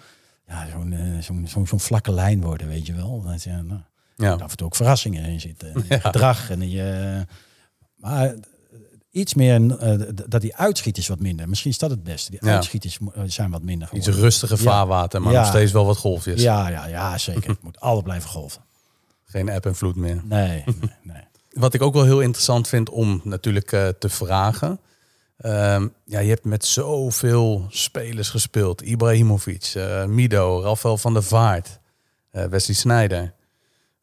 ja, 0.48 0.68
zo'n 1.22 1.48
zo'n 1.48 1.68
zo'n 1.68 1.80
vlakke 1.80 2.12
lijn 2.12 2.42
worden, 2.42 2.68
weet 2.68 2.86
je 2.86 2.94
wel. 2.94 3.22
Dat 3.28 3.44
je, 3.44 3.52
nou, 3.52 3.82
ja. 4.16 4.32
af 4.34 4.52
en 4.52 4.58
toe 4.58 4.66
ook 4.68 4.76
verrassingen 4.76 5.26
in 5.26 5.40
zitten. 5.40 5.86
Je 5.90 6.00
gedrag 6.00 6.50
en 6.50 6.70
je... 6.70 7.26
Maar 7.96 8.34
iets 9.12 9.34
meer, 9.34 9.78
eh, 9.78 10.00
dat 10.28 10.42
die 10.42 10.56
uitschieters 10.56 11.08
wat 11.08 11.20
minder. 11.20 11.50
Misschien 11.50 11.72
is 11.72 11.78
dat 11.78 11.90
het 11.90 12.04
beste. 12.04 12.32
Die 12.32 12.40
Ja. 12.46 12.54
uitschieters 12.54 12.98
eh, 13.14 13.24
zijn 13.26 13.52
wat 13.52 13.62
minder 13.64 13.90
Iets 13.94 14.08
rustiger 14.08 14.58
vaarwater, 14.58 15.22
maar 15.22 15.34
Ja. 15.34 15.40
nog 15.40 15.48
steeds 15.48 15.72
wel 15.72 15.86
wat 15.86 15.98
golfjes. 15.98 16.42
Ja, 16.42 16.70
ja, 16.70 16.88
ja, 16.88 17.18
zeker. 17.18 17.50
Het 17.52 17.64
moet 17.64 17.80
altijd 17.80 18.04
blijven 18.04 18.30
golven. 18.30 18.62
Geen 19.24 19.50
app 19.50 19.66
en 19.66 19.76
vloed 19.76 19.96
meer. 19.96 20.22
Nee, 20.24 20.64
nee, 20.66 20.76
nee. 21.04 21.24
Wat 21.50 21.74
ik 21.74 21.82
ook 21.82 21.94
wel 21.94 22.04
heel 22.04 22.22
interessant 22.22 22.68
vind 22.68 22.90
om 22.90 23.22
natuurlijk 23.24 23.72
eh, 23.72 23.88
te 23.88 24.10
vragen. 24.10 24.80
Ehm, 25.38 25.88
ja, 26.06 26.20
je 26.20 26.30
hebt 26.30 26.46
met 26.46 26.66
zoveel 26.66 27.66
spelers 27.70 28.30
gespeeld. 28.30 28.82
Ibrahimovic, 28.82 29.74
Mido, 30.08 30.62
Rafael 30.62 30.98
van 30.98 31.14
der 31.14 31.24
Vaart, 31.24 31.80
Wesley 32.32 32.76
Sneijder. 32.76 33.34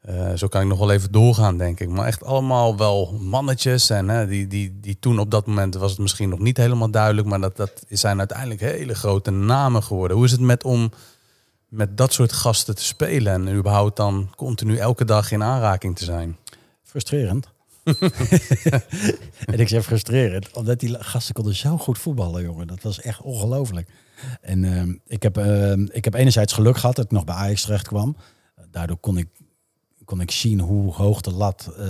Eh, 0.09 0.33
zo 0.35 0.49
kan 0.49 0.61
ik 0.61 0.67
nog 0.67 0.79
wel 0.79 0.91
even 0.91 1.13
doorgaan, 1.13 1.59
denk 1.59 1.81
ik. 1.81 1.89
Maar 1.89 2.07
echt 2.07 2.25
allemaal 2.25 2.77
wel 2.77 3.19
mannetjes. 3.21 3.91
En 3.91 4.09
hè, 4.09 4.27
die, 4.27 4.47
die, 4.47 4.79
die 4.81 4.99
toen 4.99 5.19
op 5.19 5.31
dat 5.31 5.47
moment 5.47 5.75
was 5.75 5.91
het 5.91 6.01
misschien 6.01 6.29
nog 6.29 6.39
niet 6.39 6.57
helemaal 6.57 6.91
duidelijk. 6.91 7.27
Maar 7.27 7.41
dat, 7.41 7.57
dat 7.57 7.85
zijn 7.89 8.19
uiteindelijk 8.19 8.61
hele 8.61 8.95
grote 8.95 9.31
namen 9.31 9.83
geworden. 9.83 10.17
Hoe 10.17 10.27
is 10.27 10.33
het 10.33 10.41
met 10.41 10.65
om 10.65 10.91
met 11.69 11.97
dat 11.97 12.13
soort 12.13 12.33
gasten 12.33 12.75
te 12.75 12.85
spelen? 12.85 13.33
En 13.33 13.55
überhaupt 13.55 13.97
dan 13.97 14.31
continu 14.37 14.77
elke 14.77 15.05
dag 15.05 15.33
in 15.33 15.43
aanraking 15.43 15.97
te 15.97 16.05
zijn? 16.05 16.37
Frustrerend. 16.83 17.49
en 19.45 19.59
ik 19.59 19.69
zeg 19.69 19.85
frustrerend, 19.85 20.51
omdat 20.53 20.81
die 20.81 20.97
gasten 20.99 21.35
konden 21.35 21.55
zo 21.55 21.79
goed 21.79 21.99
voetballen, 21.99 22.43
jongen. 22.43 22.67
Dat 22.67 22.83
was 22.83 23.01
echt 23.01 23.21
ongelooflijk. 23.21 23.89
En 24.41 24.65
ehm, 24.65 24.95
ik, 25.07 25.23
heb, 25.23 25.37
ehm, 25.37 25.87
ik 25.91 26.05
heb 26.05 26.15
enerzijds 26.15 26.53
geluk 26.53 26.77
gehad 26.77 26.97
dat 26.97 27.05
ik 27.05 27.11
nog 27.11 27.25
bij 27.25 27.35
Ajax 27.35 27.63
terecht 27.63 27.87
kwam. 27.87 28.17
Daardoor 28.71 28.97
kon 28.97 29.19
ik, 29.19 29.29
kon 30.09 30.21
ik 30.21 30.31
zien 30.31 30.61
hoe 30.61 30.93
hoog 30.93 31.21
de 31.21 31.33
lat 31.33 31.73
eh, 31.79 31.87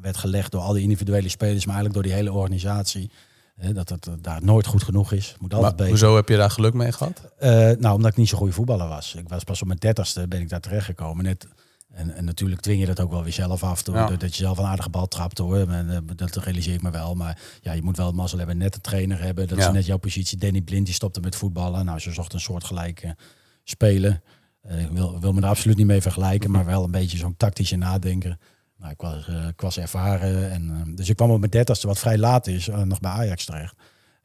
werd 0.00 0.16
gelegd 0.16 0.50
door 0.52 0.60
al 0.60 0.72
die 0.72 0.82
individuele 0.82 1.28
spelers, 1.28 1.66
maar 1.66 1.74
eigenlijk 1.74 1.94
door 1.94 2.02
die 2.02 2.12
hele 2.22 2.32
organisatie. 2.38 3.10
Hè, 3.56 3.72
dat 3.72 3.88
het 3.88 4.06
eh, 4.06 4.12
daar 4.20 4.44
nooit 4.44 4.66
goed 4.66 4.82
genoeg 4.82 5.12
is. 5.12 5.34
Moet 5.38 5.54
altijd 5.54 5.60
Maar 5.62 5.86
beter. 5.86 5.88
hoezo 6.00 6.16
heb 6.16 6.28
je 6.28 6.36
daar 6.36 6.50
geluk 6.50 6.74
mee 6.74 6.92
gehad? 6.92 7.20
Eh, 7.38 7.50
nou, 7.78 7.94
omdat 7.94 8.10
ik 8.10 8.16
niet 8.16 8.28
zo'n 8.28 8.38
goede 8.38 8.52
voetballer 8.52 8.88
was. 8.88 9.14
Ik 9.14 9.28
was 9.28 9.44
pas 9.44 9.60
op 9.60 9.66
mijn 9.66 9.78
dertigste 9.78 10.28
ben 10.28 10.40
ik 10.40 10.48
daar 10.48 10.60
terechtgekomen. 10.60 11.24
Net, 11.24 11.46
en, 11.92 12.14
en 12.14 12.24
natuurlijk 12.24 12.60
dwing 12.60 12.80
je 12.80 12.86
dat 12.86 13.00
ook 13.00 13.10
wel 13.10 13.22
weer 13.22 13.32
zelf 13.32 13.62
af. 13.62 13.82
Door, 13.82 13.94
Ja. 13.96 14.06
Dat 14.06 14.36
je 14.36 14.42
zelf 14.42 14.58
een 14.58 14.64
aardige 14.64 14.90
bal 14.90 15.08
trapt 15.08 15.38
hoor. 15.38 15.68
En, 15.68 16.06
dat 16.16 16.36
realiseer 16.36 16.74
ik 16.74 16.82
me 16.82 16.90
wel. 16.90 17.14
Maar 17.14 17.38
ja, 17.60 17.72
je 17.72 17.82
moet 17.82 17.96
wel 17.96 18.12
mazzel 18.12 18.38
hebben. 18.38 18.56
Net 18.56 18.74
een 18.74 18.80
trainer 18.80 19.20
hebben. 19.22 19.48
Dat 19.48 19.58
Ja. 19.58 19.66
is 19.66 19.72
net 19.72 19.86
jouw 19.86 19.98
positie. 19.98 20.38
Danny 20.38 20.60
Blind 20.60 20.86
die 20.86 20.94
stopte 20.94 21.20
met 21.20 21.36
voetballen. 21.36 21.84
Nou, 21.84 21.98
ze 21.98 22.12
zocht 22.12 22.32
een 22.32 22.40
soortgelijke 22.40 23.16
spelen. 23.64 24.22
Eh, 24.60 24.82
ik 24.82 24.90
wil, 24.90 25.20
wil 25.20 25.32
me 25.32 25.40
er 25.40 25.48
absoluut 25.48 25.76
niet 25.76 25.86
mee 25.86 26.02
vergelijken. 26.02 26.50
Maar 26.50 26.64
wel 26.64 26.84
een 26.84 26.90
beetje 26.90 27.18
zo'n 27.18 27.36
tactische 27.36 27.76
nadenken. 27.76 28.38
Nou, 28.76 28.92
ik 28.92 29.00
was, 29.00 29.28
eh, 29.28 29.48
ik 29.48 29.60
was 29.60 29.78
ervaren. 29.78 30.50
En, 30.50 30.70
eh, 30.70 30.96
dus 30.96 31.08
ik 31.08 31.16
kwam 31.16 31.30
op 31.30 31.38
mijn 31.38 31.50
dertigste, 31.50 31.86
wat 31.86 31.98
vrij 31.98 32.18
laat 32.18 32.46
is, 32.46 32.66
nog 32.66 33.00
bij 33.00 33.10
Ajax 33.10 33.44
terecht. 33.44 33.74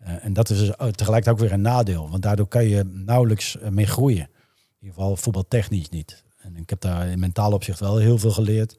En 0.05 0.33
dat 0.33 0.49
is 0.49 0.59
dus, 0.59 0.69
eh, 0.69 0.87
tegelijkertijd 0.87 1.35
ook 1.35 1.39
weer 1.39 1.51
een 1.51 1.61
nadeel. 1.61 2.09
Want 2.09 2.23
daardoor 2.23 2.47
kan 2.47 2.67
je 2.67 2.83
nauwelijks 2.83 3.57
eh, 3.57 3.69
mee 3.69 3.85
groeien. 3.85 4.23
In 4.23 4.87
ieder 4.87 4.95
geval 4.95 5.15
voetbaltechnisch 5.15 5.89
niet. 5.89 6.23
En 6.37 6.55
ik 6.55 6.69
heb 6.69 6.81
daar 6.81 7.07
in 7.07 7.19
mentaal 7.19 7.51
opzicht 7.51 7.79
wel 7.79 7.97
heel 7.97 8.17
veel 8.17 8.31
geleerd. 8.31 8.77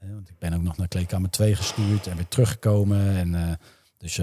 Want 0.00 0.28
ik 0.28 0.38
ben 0.38 0.54
ook 0.54 0.62
nog 0.62 0.76
naar 0.76 0.88
kleedkamer 0.88 1.30
2 1.30 1.54
gestuurd 1.54 2.06
en 2.06 2.16
weer 2.16 2.28
teruggekomen. 2.28 3.16
En, 3.16 3.58
dus, 3.98 4.20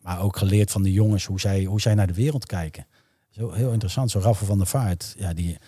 maar 0.00 0.20
ook 0.20 0.36
geleerd 0.36 0.70
van 0.70 0.82
de 0.82 0.92
jongens 0.92 1.24
hoe 1.24 1.40
zij, 1.40 1.64
hoe 1.64 1.80
zij 1.80 1.94
naar 1.94 2.06
de 2.06 2.14
wereld 2.14 2.46
kijken. 2.46 2.86
Zo 3.30 3.52
heel 3.52 3.72
interessant. 3.72 4.10
Zo 4.10 4.18
Raffel 4.18 4.46
van 4.46 4.58
der 4.58 4.66
Vaart. 4.66 5.14
Ja, 5.18 5.32
die, 5.32 5.58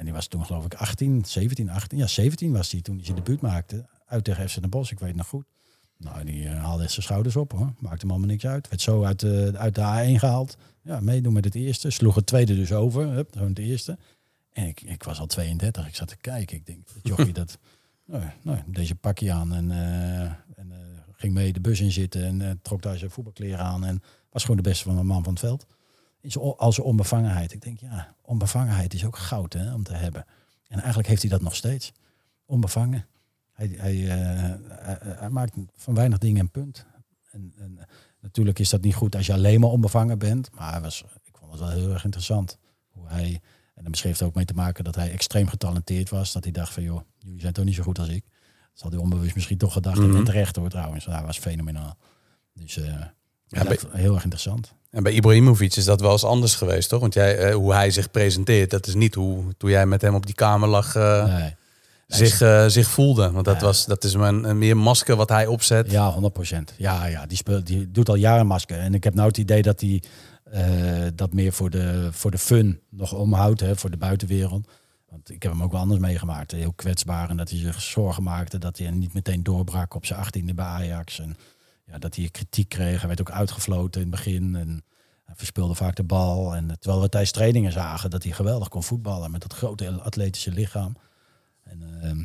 en 0.00 0.06
die 0.06 0.14
was 0.14 0.26
toen 0.26 0.46
geloof 0.46 0.64
ik 0.64 0.74
18, 0.74 1.24
17, 1.24 1.70
18. 1.70 1.98
Ja, 1.98 2.06
17 2.06 2.52
was 2.52 2.70
hij 2.70 2.80
toen 2.80 2.96
hij 2.96 3.04
zijn 3.04 3.16
debuut 3.16 3.40
maakte. 3.40 3.86
Uit 4.06 4.24
tegen 4.24 4.48
FC 4.48 4.60
Den 4.60 4.70
Bosch, 4.70 4.92
ik 4.92 4.98
weet 4.98 5.08
het 5.08 5.16
nog 5.16 5.26
goed. 5.26 5.44
Nou, 5.96 6.24
die 6.24 6.48
eh, 6.48 6.62
haalde 6.62 6.88
zijn 6.88 7.02
schouders 7.02 7.36
op 7.36 7.52
hoor. 7.52 7.72
Maakte 7.78 8.00
hem 8.00 8.10
allemaal 8.10 8.28
niks 8.28 8.46
uit. 8.46 8.68
Werd 8.68 8.80
zo 8.80 9.04
uit 9.04 9.20
de, 9.20 9.52
uit 9.56 9.74
de 9.74 9.80
A1 9.80 10.18
gehaald. 10.18 10.56
Ja, 10.82 11.00
meedoen 11.00 11.32
met 11.32 11.44
het 11.44 11.54
eerste. 11.54 11.90
Sloeg 11.90 12.14
het 12.14 12.26
tweede 12.26 12.54
dus 12.54 12.72
over. 12.72 13.08
Hup, 13.08 13.32
gewoon 13.32 13.48
het 13.48 13.58
eerste. 13.58 13.98
En 14.52 14.66
ik, 14.66 14.80
ik 14.80 15.02
was 15.02 15.18
al 15.18 15.26
32. 15.26 15.86
Ik 15.86 15.94
zat 15.94 16.08
te 16.08 16.16
kijken. 16.16 16.56
Ik 16.56 16.66
denk, 16.66 16.88
jochie 17.02 17.32
dat... 17.32 17.58
Nou, 18.04 18.24
nou, 18.42 18.58
deze 18.66 18.94
pakje 18.94 19.32
aan 19.32 19.54
en, 19.54 19.70
eh, 19.70 20.20
en 20.22 20.70
eh, 20.70 20.78
ging 21.12 21.34
mee 21.34 21.52
de 21.52 21.60
bus 21.60 21.80
in 21.80 21.92
zitten 21.92 22.24
en 22.24 22.42
eh, 22.42 22.50
trok 22.62 22.82
daar 22.82 22.98
zijn 22.98 23.10
voetbalkleren 23.10 23.58
aan 23.58 23.84
en 23.84 24.02
was 24.30 24.42
gewoon 24.42 24.56
de 24.56 24.68
beste 24.68 24.84
van 24.84 24.98
een 24.98 25.06
man 25.06 25.24
van 25.24 25.32
het 25.32 25.42
veld. 25.42 25.66
Zijn, 26.22 26.56
als 26.56 26.78
onbevangenheid. 26.78 27.52
Ik 27.52 27.62
denk, 27.62 27.78
ja, 27.78 28.14
onbevangenheid 28.22 28.94
is 28.94 29.04
ook 29.04 29.16
goud 29.16 29.52
hè, 29.52 29.74
om 29.74 29.82
te 29.82 29.94
hebben. 29.94 30.24
En 30.66 30.78
eigenlijk 30.78 31.08
heeft 31.08 31.22
hij 31.22 31.30
dat 31.30 31.40
nog 31.40 31.54
steeds. 31.54 31.92
Onbevangen. 32.44 33.06
Hij, 33.52 33.74
hij, 33.76 34.10
eh, 34.10 34.54
hij, 34.68 34.98
hij 35.02 35.30
maakt 35.30 35.54
van 35.74 35.94
weinig 35.94 36.18
dingen 36.18 36.40
een 36.40 36.50
punt. 36.50 36.86
En, 37.30 37.54
en 37.58 37.78
natuurlijk 38.20 38.58
is 38.58 38.68
dat 38.68 38.80
niet 38.80 38.94
goed 38.94 39.16
als 39.16 39.26
je 39.26 39.32
alleen 39.32 39.60
maar 39.60 39.70
onbevangen 39.70 40.18
bent. 40.18 40.50
Maar 40.54 40.72
hij 40.72 40.80
was, 40.80 41.04
ik 41.24 41.36
vond 41.36 41.50
het 41.50 41.60
wel 41.60 41.70
heel 41.70 41.92
erg 41.92 42.04
interessant. 42.04 42.58
Hoe 42.88 43.08
hij, 43.08 43.40
en 43.74 43.82
dan 43.82 43.90
beschreef 43.90 44.18
het 44.18 44.28
ook 44.28 44.34
mee 44.34 44.44
te 44.44 44.54
maken 44.54 44.84
dat 44.84 44.94
hij 44.94 45.10
extreem 45.10 45.48
getalenteerd 45.48 46.08
was. 46.08 46.32
Dat 46.32 46.44
hij 46.44 46.52
dacht 46.52 46.72
van, 46.72 46.82
joh, 46.82 47.00
jullie 47.18 47.40
zijn 47.40 47.52
toch 47.52 47.64
niet 47.64 47.74
zo 47.74 47.82
goed 47.82 47.98
als 47.98 48.08
ik. 48.08 48.24
zal 48.72 48.90
hij 48.90 48.98
onbewust 48.98 49.34
misschien 49.34 49.58
toch 49.58 49.72
gedacht 49.72 49.98
hebben. 49.98 50.16
En 50.16 50.24
terecht 50.24 50.56
hoor 50.56 50.68
trouwens. 50.68 51.04
Hij 51.04 51.22
was 51.22 51.38
fenomenaal. 51.38 51.96
Dus 52.52 52.76
uh, 52.76 53.04
ja, 53.58 53.64
bij- 53.64 53.78
heel 53.90 54.14
erg 54.14 54.22
interessant. 54.22 54.72
En 54.90 55.02
bij 55.02 55.12
Ibrahimovic 55.12 55.76
is 55.76 55.84
dat 55.84 56.00
wel 56.00 56.12
eens 56.12 56.24
anders 56.24 56.54
geweest, 56.54 56.88
toch? 56.88 57.00
Want 57.00 57.14
jij, 57.14 57.36
eh, 57.38 57.54
hoe 57.54 57.72
hij 57.74 57.90
zich 57.90 58.10
presenteert, 58.10 58.70
dat 58.70 58.86
is 58.86 58.94
niet 58.94 59.14
hoe 59.14 59.44
toen 59.56 59.70
jij 59.70 59.86
met 59.86 60.02
hem 60.02 60.14
op 60.14 60.26
die 60.26 60.34
kamer 60.34 60.68
lag, 60.68 60.94
Nee. 60.94 61.54
zich, 62.06 62.40
eh, 62.40 62.66
zich 62.66 62.88
voelde. 62.88 63.30
Want 63.30 63.44
dat, 63.44 63.60
Ja. 63.60 63.66
was, 63.66 63.86
dat 63.86 64.04
is 64.04 64.14
een, 64.14 64.44
een 64.48 64.58
meer 64.58 64.76
masker 64.76 65.16
wat 65.16 65.28
hij 65.28 65.46
opzet. 65.46 65.90
Ja, 65.90 66.10
100%. 66.12 66.74
Ja, 66.76 67.06
ja 67.06 67.26
die, 67.26 67.36
speelt, 67.36 67.66
die 67.66 67.90
doet 67.90 68.08
al 68.08 68.14
jaren 68.14 68.46
masker. 68.46 68.78
En 68.78 68.94
ik 68.94 69.04
heb 69.04 69.14
nou 69.14 69.28
het 69.28 69.38
idee 69.38 69.62
dat 69.62 69.80
hij 69.80 70.02
dat 71.14 71.32
meer 71.32 71.52
voor 71.52 71.70
de, 71.70 72.08
voor 72.12 72.30
de 72.30 72.38
fun 72.38 72.80
nog 72.88 73.12
omhoudt, 73.12 73.60
hè, 73.60 73.76
voor 73.76 73.90
de 73.90 73.96
buitenwereld. 73.96 74.68
Want 75.10 75.30
ik 75.30 75.42
heb 75.42 75.52
hem 75.52 75.62
ook 75.62 75.72
wel 75.72 75.80
anders 75.80 76.00
meegemaakt. 76.00 76.50
Heel 76.50 76.72
kwetsbaar 76.72 77.28
en 77.30 77.36
dat 77.36 77.50
hij 77.50 77.58
zich 77.58 77.80
zorgen 77.80 78.22
maakte 78.22 78.58
dat 78.58 78.78
hij 78.78 78.90
niet 78.90 79.14
meteen 79.14 79.42
doorbrak 79.42 79.94
op 79.94 80.06
zijn 80.06 80.18
achttiende 80.20 80.54
bij 80.54 80.64
Ajax. 80.64 81.18
En 81.20 81.36
ja, 81.90 81.98
dat 81.98 82.16
hij 82.16 82.28
kritiek 82.28 82.68
kreeg. 82.68 82.98
Hij 82.98 83.08
werd 83.08 83.20
ook 83.20 83.30
uitgefloten 83.30 84.00
in 84.00 84.06
het 84.06 84.16
begin. 84.16 84.54
En 84.54 84.84
verspeelde 85.34 85.74
vaak 85.74 85.96
de 85.96 86.04
bal. 86.04 86.54
En 86.54 86.78
terwijl 86.78 87.02
we 87.02 87.08
tijdens 87.08 87.32
trainingen 87.32 87.72
zagen 87.72 88.10
dat 88.10 88.22
hij 88.22 88.32
geweldig 88.32 88.68
kon 88.68 88.82
voetballen 88.82 89.30
met 89.30 89.40
dat 89.40 89.52
grote 89.52 89.90
atletische 89.92 90.50
lichaam. 90.50 90.96
En 91.62 92.02
ehm, 92.02 92.24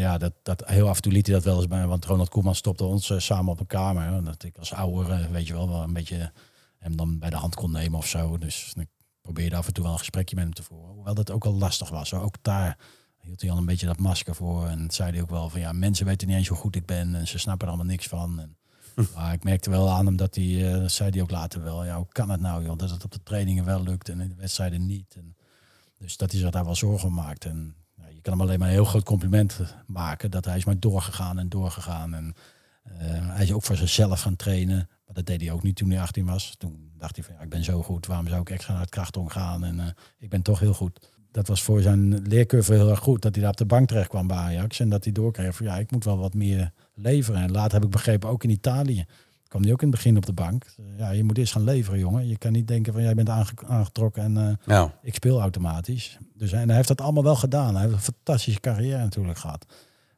ja, 0.00 0.18
dat, 0.18 0.32
dat, 0.42 0.62
heel 0.66 0.88
af 0.88 0.96
en 0.96 1.02
toe 1.02 1.12
liet 1.12 1.26
hij 1.26 1.34
dat 1.34 1.44
wel 1.44 1.56
eens 1.56 1.66
bij. 1.66 1.86
Want 1.86 2.04
Ronald 2.04 2.28
Koeman 2.28 2.54
stopte 2.54 2.84
ons 2.84 3.10
eh, 3.10 3.18
samen 3.18 3.52
op 3.52 3.60
een 3.60 3.66
kamer. 3.66 4.12
En 4.12 4.24
dat 4.24 4.42
ik 4.42 4.58
als 4.58 4.72
ouder, 4.72 5.10
eh, 5.10 5.26
weet 5.26 5.46
je 5.46 5.52
wel, 5.52 5.68
wel 5.68 5.82
een 5.82 5.92
beetje 5.92 6.32
hem 6.78 6.96
dan 6.96 7.18
bij 7.18 7.30
de 7.30 7.36
hand 7.36 7.54
kon 7.54 7.70
nemen 7.70 7.98
of 7.98 8.06
zo. 8.06 8.38
Dus 8.38 8.72
ik 8.78 8.88
probeerde 9.20 9.56
af 9.56 9.66
en 9.66 9.72
toe 9.72 9.84
wel 9.84 9.92
een 9.92 9.98
gesprekje 9.98 10.34
met 10.34 10.44
hem 10.44 10.54
te 10.54 10.62
voeren. 10.62 10.94
Hoewel 10.94 11.14
dat 11.14 11.30
ook 11.30 11.44
al 11.44 11.54
lastig 11.54 11.88
was. 11.88 12.14
Ook 12.14 12.36
daar 12.42 12.78
hield 13.20 13.40
hij 13.40 13.50
al 13.50 13.56
een 13.56 13.66
beetje 13.66 13.86
dat 13.86 13.98
masker 13.98 14.34
voor. 14.34 14.66
En 14.66 14.90
zei 14.90 15.10
hij 15.10 15.22
ook 15.22 15.30
wel 15.30 15.48
van 15.48 15.60
ja, 15.60 15.72
mensen 15.72 16.06
weten 16.06 16.28
niet 16.28 16.36
eens 16.36 16.48
hoe 16.48 16.56
goed 16.56 16.76
ik 16.76 16.86
ben. 16.86 17.14
En 17.14 17.28
ze 17.28 17.38
snappen 17.38 17.66
er 17.66 17.72
allemaal 17.72 17.92
niks 17.92 18.06
van. 18.06 18.40
En, 18.40 18.56
maar 19.14 19.32
ik 19.32 19.44
merkte 19.44 19.70
wel 19.70 19.90
aan 19.90 20.06
hem 20.06 20.16
dat 20.16 20.34
hij, 20.34 20.78
dat 20.80 20.92
zei 20.92 21.10
hij 21.10 21.22
ook 21.22 21.30
later 21.30 21.62
wel. 21.62 21.84
Ja, 21.84 21.96
hoe 21.96 22.06
kan 22.08 22.30
het 22.30 22.40
nou 22.40 22.64
joh, 22.64 22.78
dat 22.78 22.90
het 22.90 23.04
op 23.04 23.12
de 23.12 23.22
trainingen 23.22 23.64
wel 23.64 23.82
lukt 23.82 24.08
en 24.08 24.20
in 24.20 24.28
de 24.28 24.34
wedstrijden 24.34 24.86
niet. 24.86 25.14
En, 25.16 25.36
dus 25.98 26.16
dat 26.16 26.30
hij 26.30 26.40
zich 26.40 26.50
daar 26.50 26.64
wel 26.64 26.74
zorgen 26.74 27.08
om 27.08 27.14
maakt. 27.14 27.44
En 27.44 27.74
je 28.14 28.20
kan 28.20 28.32
hem 28.32 28.42
alleen 28.42 28.58
maar 28.58 28.68
een 28.68 28.74
heel 28.74 28.84
groot 28.84 29.04
compliment 29.04 29.60
maken. 29.86 30.30
Dat 30.30 30.44
hij 30.44 30.56
is 30.56 30.64
maar 30.64 30.80
doorgegaan 30.80 31.38
en 31.38 31.48
doorgegaan. 31.48 32.14
En 32.14 32.34
eh, 32.82 32.94
hij 33.34 33.42
is 33.42 33.52
ook 33.52 33.62
voor 33.62 33.76
zichzelf 33.76 34.20
gaan 34.20 34.36
trainen. 34.36 34.88
Maar 35.04 35.14
dat 35.14 35.26
deed 35.26 35.40
hij 35.40 35.50
ook 35.50 35.62
niet 35.62 35.76
toen 35.76 35.90
hij 35.90 36.00
18 36.00 36.26
was. 36.26 36.54
Toen 36.58 36.92
dacht 36.98 37.16
hij 37.16 37.24
van 37.24 37.34
ja, 37.34 37.40
ik 37.40 37.48
ben 37.48 37.64
zo 37.64 37.82
goed. 37.82 38.06
Waarom 38.06 38.28
zou 38.28 38.40
ik 38.40 38.50
extra 38.50 38.72
naar 38.72 38.82
het 38.82 38.90
krachton 38.90 39.30
gaan? 39.30 39.64
En 39.64 39.80
eh, 39.80 39.86
ik 40.18 40.28
ben 40.28 40.42
toch 40.42 40.60
heel 40.60 40.74
goed. 40.74 41.11
Dat 41.32 41.48
was 41.48 41.62
voor 41.62 41.80
zijn 41.82 42.22
leercurve 42.28 42.72
heel 42.72 42.90
erg 42.90 42.98
goed. 42.98 43.22
Dat 43.22 43.32
hij 43.34 43.42
daar 43.42 43.52
op 43.52 43.56
de 43.58 43.64
bank 43.66 43.88
terecht 43.88 44.08
kwam 44.08 44.26
bij 44.26 44.36
Ajax. 44.36 44.80
En 44.80 44.88
dat 44.88 45.04
hij 45.04 45.12
doorkreeg 45.12 45.56
van 45.56 45.66
ja, 45.66 45.76
ik 45.78 45.90
moet 45.90 46.04
wel 46.04 46.18
wat 46.18 46.34
meer 46.34 46.72
leveren. 46.94 47.42
En 47.42 47.50
later 47.50 47.72
heb 47.72 47.84
ik 47.84 47.90
begrepen, 47.90 48.28
ook 48.28 48.44
in 48.44 48.50
Italië 48.50 49.04
kwam 49.48 49.62
hij 49.62 49.72
ook 49.72 49.82
in 49.82 49.88
het 49.88 49.96
begin 49.96 50.16
op 50.16 50.26
de 50.26 50.32
bank. 50.32 50.64
Ja, 50.96 51.10
je 51.10 51.24
moet 51.24 51.38
eerst 51.38 51.52
gaan 51.52 51.64
leveren, 51.64 51.98
jongen. 51.98 52.28
Je 52.28 52.38
kan 52.38 52.52
niet 52.52 52.68
denken 52.68 52.92
van 52.92 53.02
jij 53.02 53.14
bent 53.14 53.28
aange- 53.28 53.66
aangetrokken 53.66 54.22
en 54.22 54.36
eh, 54.36 54.54
Ja. 54.66 54.98
ik 55.02 55.14
speel 55.14 55.40
automatisch. 55.40 56.18
Dus 56.34 56.52
en 56.52 56.66
hij 56.66 56.76
heeft 56.76 56.88
dat 56.88 57.00
allemaal 57.00 57.22
wel 57.22 57.36
gedaan. 57.36 57.72
Hij 57.74 57.82
heeft 57.82 57.94
een 57.94 58.00
fantastische 58.14 58.60
carrière 58.60 58.98
natuurlijk 59.02 59.38
gehad. 59.38 59.66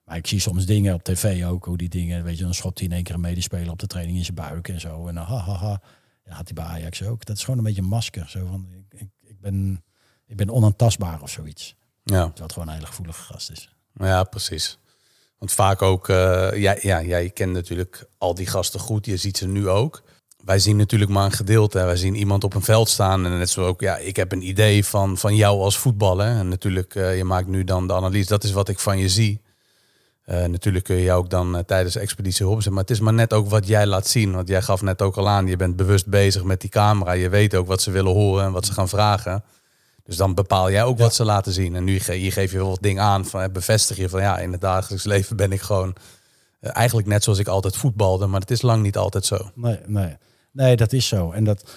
Maar 0.04 0.16
ik 0.16 0.26
zie 0.26 0.38
soms 0.40 0.66
dingen 0.66 0.94
op 0.94 1.02
tv 1.02 1.44
ook, 1.44 1.64
hoe 1.64 1.76
die 1.76 1.88
dingen, 1.88 2.24
weet 2.24 2.38
je, 2.38 2.44
dan 2.44 2.54
schopt 2.54 2.78
hij 2.78 2.88
in 2.88 2.94
één 2.94 3.02
keer 3.02 3.14
een 3.14 3.20
medespeler 3.20 3.70
op 3.70 3.78
de 3.78 3.86
training 3.86 4.16
in 4.18 4.24
zijn 4.24 4.36
buik 4.36 4.68
en 4.68 4.80
zo. 4.80 5.06
En 5.08 5.14
dan 5.14 5.24
ha, 5.24 5.36
ha, 5.36 5.52
ha. 5.54 5.80
Ja, 6.24 6.34
had 6.34 6.44
hij 6.44 6.54
bij 6.54 6.64
Ajax 6.64 7.02
ook. 7.02 7.24
Dat 7.24 7.36
is 7.36 7.42
gewoon 7.44 7.58
een 7.58 7.64
beetje 7.64 7.82
een 7.82 7.88
masker. 7.88 8.28
Zo 8.28 8.46
van, 8.46 8.66
ik, 8.72 9.00
ik, 9.00 9.08
ik, 9.20 9.40
ben, 9.40 9.82
ik 10.26 10.36
ben 10.36 10.50
onaantastbaar 10.50 11.22
of 11.22 11.30
zoiets. 11.30 11.74
Ja. 12.02 12.20
Terwijl 12.20 12.42
het 12.42 12.52
gewoon 12.52 12.68
een 12.68 12.74
hele 12.74 12.86
gevoelige 12.86 13.22
gast 13.22 13.50
is. 13.50 13.74
ja, 13.94 14.24
precies. 14.24 14.78
Want 15.38 15.52
vaak 15.52 15.82
ook, 15.82 16.08
eh, 16.08 16.50
jij, 16.54 16.78
ja, 16.82 17.02
jij 17.02 17.30
kent 17.30 17.52
natuurlijk 17.52 18.06
al 18.18 18.34
die 18.34 18.46
gasten 18.46 18.80
goed. 18.80 19.06
Je 19.06 19.16
ziet 19.16 19.36
ze 19.36 19.46
nu 19.46 19.68
ook. 19.68 20.02
Wij 20.44 20.58
zien 20.58 20.76
natuurlijk 20.76 21.10
maar 21.10 21.24
een 21.24 21.32
gedeelte. 21.32 21.84
Wij 21.84 21.96
zien 21.96 22.14
iemand 22.14 22.44
op 22.44 22.54
een 22.54 22.62
veld 22.62 22.88
staan. 22.88 23.24
En 23.24 23.38
net 23.38 23.50
zo 23.50 23.66
ook, 23.66 23.80
ja, 23.80 23.96
ik 23.96 24.16
heb 24.16 24.32
een 24.32 24.48
idee 24.48 24.84
van, 24.84 25.18
van 25.18 25.36
jou 25.36 25.60
als 25.60 25.78
voetballer. 25.78 26.26
En 26.26 26.48
natuurlijk, 26.48 26.94
eh, 26.94 27.16
je 27.16 27.24
maakt 27.24 27.46
nu 27.46 27.64
dan 27.64 27.86
de 27.86 27.92
analyse. 27.92 28.28
Dat 28.28 28.44
is 28.44 28.52
wat 28.52 28.68
ik 28.68 28.78
van 28.78 28.98
je 28.98 29.08
zie. 29.08 29.40
Eh, 30.24 30.44
natuurlijk 30.44 30.84
kun 30.84 30.96
je 30.96 31.02
jou 31.02 31.18
ook 31.18 31.30
dan 31.30 31.56
eh, 31.56 31.64
tijdens 31.64 31.94
de 31.94 32.00
expeditie 32.00 32.60
zijn. 32.62 32.74
Maar 32.74 32.82
het 32.82 32.92
is 32.92 33.00
maar 33.00 33.12
net 33.12 33.32
ook 33.32 33.48
wat 33.48 33.66
jij 33.66 33.86
laat 33.86 34.06
zien. 34.06 34.32
Want 34.32 34.48
jij 34.48 34.62
gaf 34.62 34.82
net 34.82 35.02
ook 35.02 35.16
al 35.16 35.28
aan, 35.28 35.46
je 35.46 35.56
bent 35.56 35.76
bewust 35.76 36.06
bezig 36.06 36.44
met 36.44 36.60
die 36.60 36.70
camera. 36.70 37.12
Je 37.12 37.28
weet 37.28 37.54
ook 37.54 37.66
wat 37.66 37.82
ze 37.82 37.90
willen 37.90 38.12
horen 38.12 38.44
en 38.44 38.52
wat 38.52 38.66
ze 38.66 38.72
gaan 38.72 38.88
vragen. 38.88 39.44
Dus 40.04 40.16
dan 40.16 40.34
bepaal 40.34 40.70
jij 40.70 40.84
ook 40.84 40.98
wat 40.98 41.14
ze 41.14 41.24
laten 41.24 41.52
zien. 41.52 41.74
En 41.74 41.84
nu 41.84 41.98
ge 41.98 42.14
hier 42.14 42.32
geef 42.32 42.52
je 42.52 42.58
wel 42.58 42.68
wat 42.68 42.82
dingen 42.82 43.02
aan. 43.02 43.24
Van, 43.24 43.52
bevestig 43.52 43.96
je 43.96 44.08
van 44.08 44.20
ja, 44.20 44.38
in 44.38 44.52
het 44.52 44.60
dagelijks 44.60 45.04
leven 45.04 45.36
ben 45.36 45.52
ik 45.52 45.60
gewoon 45.60 45.94
eh, 46.60 46.70
eigenlijk 46.76 47.08
net 47.08 47.24
zoals 47.24 47.38
ik 47.38 47.48
altijd 47.48 47.76
voetbalde. 47.76 48.26
Maar 48.26 48.40
het 48.40 48.50
is 48.50 48.62
lang 48.62 48.82
niet 48.82 48.96
altijd 48.96 49.24
zo. 49.24 49.50
Nee, 49.54 49.78
nee. 49.86 50.16
nee, 50.52 50.76
dat 50.76 50.92
is 50.92 51.08
zo. 51.08 51.30
En 51.30 51.44
dat, 51.44 51.70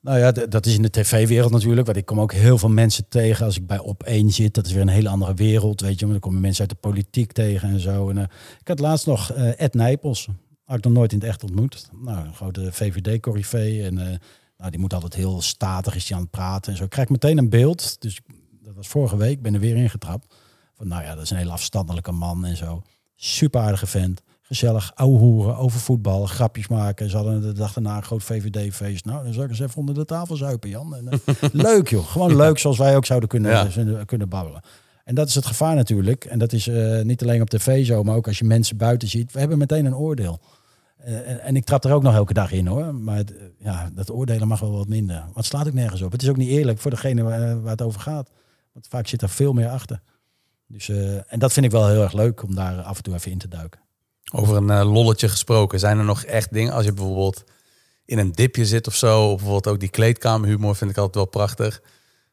nou 0.00 0.18
ja, 0.18 0.32
dat 0.32 0.66
is 0.66 0.74
in 0.74 0.82
de 0.82 0.90
tv-wereld 0.90 1.52
natuurlijk. 1.52 1.86
Want 1.86 1.98
ik 1.98 2.06
kom 2.06 2.20
ook 2.20 2.32
heel 2.32 2.58
veel 2.58 2.68
mensen 2.68 3.08
tegen 3.08 3.46
als 3.46 3.56
ik 3.56 3.66
bij 3.66 3.78
op 3.78 4.02
één 4.02 4.30
zit. 4.30 4.54
Dat 4.54 4.66
is 4.66 4.72
weer 4.72 4.82
een 4.82 4.88
hele 4.88 5.08
andere 5.08 5.34
wereld, 5.34 5.80
weet 5.80 5.98
je. 5.98 6.04
Maar 6.04 6.14
dan 6.14 6.22
komen 6.22 6.40
mensen 6.40 6.60
uit 6.60 6.70
de 6.70 6.88
politiek 6.88 7.32
tegen 7.32 7.68
en 7.68 7.80
zo. 7.80 8.08
En, 8.10 8.18
eh, 8.18 8.24
ik 8.60 8.68
had 8.68 8.78
laatst 8.78 9.06
nog 9.06 9.32
eh, 9.32 9.60
Ed 9.60 9.74
Nijpels. 9.74 10.28
Had 10.64 10.76
ik 10.76 10.84
nog 10.84 10.92
nooit 10.92 11.12
in 11.12 11.18
het 11.18 11.28
echt 11.28 11.42
ontmoet. 11.42 11.88
Nou, 12.04 12.26
een 12.26 12.34
grote 12.34 12.72
VVD-corrivee. 12.72 13.82
En 13.84 14.20
nou, 14.64 14.76
die 14.76 14.80
moet 14.84 14.94
altijd 14.94 15.14
heel 15.14 15.42
statig, 15.42 15.94
is 15.94 16.06
die 16.06 16.16
aan 16.16 16.22
het 16.22 16.30
praten 16.30 16.72
en 16.72 16.78
zo. 16.78 16.84
Ik 16.84 16.90
krijg 16.90 17.08
meteen 17.08 17.38
een 17.38 17.48
beeld. 17.48 17.96
Dus 18.00 18.20
dat 18.62 18.74
was 18.74 18.86
vorige 18.88 19.16
week, 19.16 19.42
ben 19.42 19.54
er 19.54 19.60
weer 19.60 19.76
ingetrapt. 19.76 20.34
Van 20.76 20.88
nou 20.88 21.02
ja, 21.02 21.14
dat 21.14 21.22
is 21.24 21.30
een 21.30 21.36
hele 21.36 21.50
afstandelijke 21.50 22.12
man 22.12 22.44
en 22.44 22.56
zo. 22.56 22.82
Super 23.16 23.60
aardige 23.60 23.86
vent. 23.86 24.22
Gezellig, 24.42 24.92
ouwe 24.94 25.18
hoeren, 25.18 25.56
over 25.56 25.80
voetbal, 25.80 26.26
grapjes 26.26 26.68
maken. 26.68 27.10
Ze 27.10 27.16
hadden 27.16 27.40
de 27.40 27.52
dag 27.52 27.72
daarna 27.72 27.96
een 27.96 28.02
groot 28.02 28.22
VVD-feest. 28.22 29.04
Nou, 29.04 29.24
dan 29.24 29.32
zou 29.32 29.44
ik 29.44 29.50
eens 29.50 29.60
even 29.60 29.76
onder 29.76 29.94
de 29.94 30.04
tafel 30.04 30.36
zuipen, 30.36 30.68
Jan. 30.68 30.96
En, 30.96 31.08
eh, 31.08 31.18
leuk 31.52 31.88
joh, 31.88 32.06
gewoon 32.06 32.36
leuk 32.36 32.58
zoals 32.58 32.78
wij 32.78 32.96
ook 32.96 33.06
zouden 33.06 33.28
kunnen, 33.28 33.50
Ja. 33.50 33.68
zullen- 33.70 34.06
kunnen 34.06 34.28
babbelen. 34.28 34.60
En 35.04 35.14
dat 35.14 35.28
is 35.28 35.34
het 35.34 35.46
gevaar 35.46 35.74
natuurlijk. 35.74 36.24
En 36.24 36.38
dat 36.38 36.52
is 36.52 36.66
eh, 36.68 37.02
niet 37.02 37.22
alleen 37.22 37.40
op 37.40 37.50
tv 37.50 37.86
zo, 37.86 38.02
maar 38.02 38.16
ook 38.16 38.26
als 38.26 38.38
je 38.38 38.44
mensen 38.44 38.76
buiten 38.76 39.08
ziet. 39.08 39.32
We 39.32 39.38
hebben 39.38 39.58
meteen 39.58 39.84
een 39.84 39.96
oordeel. 39.96 40.40
Eh, 41.04 41.46
en, 41.46 41.56
ik 41.56 41.64
trap 41.64 41.84
er 41.84 41.92
ook 41.92 42.02
nog 42.02 42.14
elke 42.14 42.34
dag 42.34 42.52
in 42.52 42.66
hoor. 42.66 42.94
Maar 42.94 43.18
eh, 43.18 43.24
ja, 43.58 43.90
dat 43.94 44.10
oordelen 44.10 44.48
mag 44.48 44.60
wel 44.60 44.72
wat 44.72 44.88
minder. 44.88 45.24
Want 45.32 45.46
slaat 45.46 45.66
ook 45.66 45.72
nergens 45.72 46.02
op. 46.02 46.12
Het 46.12 46.22
is 46.22 46.28
ook 46.28 46.36
niet 46.36 46.48
eerlijk 46.48 46.78
voor 46.78 46.90
degene 46.90 47.22
waar, 47.22 47.62
waar 47.62 47.70
het 47.70 47.82
over 47.82 48.00
gaat. 48.00 48.30
Want 48.72 48.86
vaak 48.88 49.06
zit 49.06 49.22
er 49.22 49.28
veel 49.28 49.52
meer 49.52 49.68
achter. 49.68 50.00
Dus, 50.66 50.88
eh, 50.88 51.32
en 51.32 51.38
dat 51.38 51.52
vind 51.52 51.66
ik 51.66 51.72
wel 51.72 51.88
heel 51.88 52.02
erg 52.02 52.12
leuk 52.12 52.42
om 52.42 52.54
daar 52.54 52.82
af 52.82 52.96
en 52.96 53.02
toe 53.02 53.14
even 53.14 53.30
in 53.30 53.38
te 53.38 53.48
duiken. 53.48 53.80
Over 54.32 54.56
een 54.56 54.70
eh, 54.70 54.92
lolletje 54.92 55.28
gesproken. 55.28 55.78
Zijn 55.78 55.98
er 55.98 56.04
nog 56.04 56.24
echt 56.24 56.52
dingen 56.52 56.72
als 56.72 56.84
je 56.84 56.92
bijvoorbeeld 56.92 57.44
in 58.04 58.18
een 58.18 58.32
dipje 58.32 58.66
zit 58.66 58.86
of 58.86 58.94
zo. 58.94 59.24
Of 59.24 59.34
bijvoorbeeld 59.36 59.66
ook 59.66 59.80
die 59.80 59.88
kleedkamerhumor 59.88 60.76
vind 60.76 60.90
ik 60.90 60.96
altijd 60.96 61.14
wel 61.14 61.26
prachtig. 61.26 61.82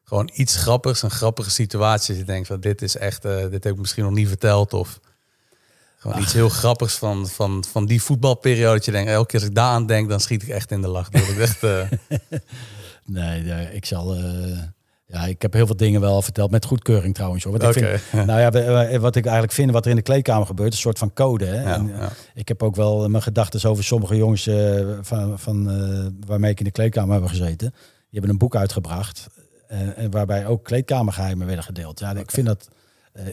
Gewoon 0.03 0.29
iets 0.33 0.55
grappigs, 0.55 1.01
een 1.01 1.11
grappige 1.11 1.49
situatie. 1.49 2.07
Dat 2.07 2.25
je 2.25 2.31
denkt 2.31 2.47
van 2.47 2.59
dit 2.59 2.81
is 2.81 2.97
echt, 2.97 3.25
eh, 3.25 3.49
dit 3.49 3.63
heb 3.63 3.73
ik 3.73 3.79
misschien 3.79 4.03
nog 4.03 4.13
niet 4.13 4.27
verteld. 4.27 4.73
Of 4.73 4.99
gewoon 6.01 6.21
iets 6.21 6.33
heel 6.33 6.49
grappigs 6.49 6.95
van, 6.95 7.27
van, 7.27 7.63
van 7.71 7.85
die 7.85 8.01
voetbalperiode. 8.01 8.75
Dat 8.75 8.85
je 8.85 8.91
denkt, 8.91 9.11
elke 9.11 9.27
keer 9.27 9.39
als 9.39 9.49
ik 9.49 9.55
daar 9.55 9.71
aan 9.71 9.85
denk, 9.85 10.09
dan 10.09 10.19
schiet 10.19 10.43
ik 10.43 10.49
echt 10.49 10.71
in 10.71 10.81
de 10.81 10.87
lach. 10.87 11.09
Dat 11.09 11.21
ik 11.21 11.37
echt, 11.37 11.63
eh, 11.63 11.81
Nee, 13.05 13.41
nee, 13.41 13.73
ik 13.75 13.85
zal. 13.85 14.15
eh, 14.15 14.59
ja, 15.05 15.25
ik 15.25 15.41
heb 15.41 15.53
heel 15.53 15.65
veel 15.65 15.75
dingen 15.77 16.01
wel 16.01 16.21
verteld 16.21 16.51
met 16.51 16.65
goedkeuring 16.65 17.13
trouwens. 17.13 17.43
Hoor. 17.43 17.57
Want 17.57 17.75
ik 17.75 17.99
vind, 17.99 18.25
nou 18.27 18.39
ja, 18.39 18.99
wat 18.99 19.15
ik 19.15 19.23
eigenlijk 19.23 19.53
vind, 19.53 19.71
wat 19.71 19.83
er 19.83 19.89
in 19.89 19.95
de 19.95 20.01
kleedkamer 20.01 20.45
gebeurt, 20.47 20.69
is 20.69 20.75
een 20.75 20.81
soort 20.81 20.97
van 20.97 21.13
code. 21.13 21.45
Hè? 21.45 21.61
Ja, 21.61 21.73
En, 21.73 21.93
eh, 21.93 21.99
ja. 21.99 22.09
Ik 22.33 22.47
heb 22.47 22.63
ook 22.63 22.75
wel 22.75 23.09
mijn 23.09 23.23
gedachten 23.23 23.69
over 23.69 23.83
sommige 23.83 24.15
jongens 24.15 24.49
van, 25.01 25.39
van, 25.39 25.63
waarmee 26.25 26.51
ik 26.51 26.59
in 26.59 26.65
de 26.65 26.71
kleedkamer 26.71 27.15
heb 27.15 27.25
gezeten. 27.25 27.69
Die 27.69 28.19
hebben 28.19 28.29
een 28.29 28.37
boek 28.37 28.55
uitgebracht. 28.55 29.27
waarbij 30.11 30.45
ook 30.45 30.63
kleedkamergeheimen 30.63 31.45
werden 31.47 31.65
gedeeld. 31.65 31.99
Ja, 31.99 32.15
ik 32.15 32.31
vind 32.31 32.47
dat. 32.47 32.67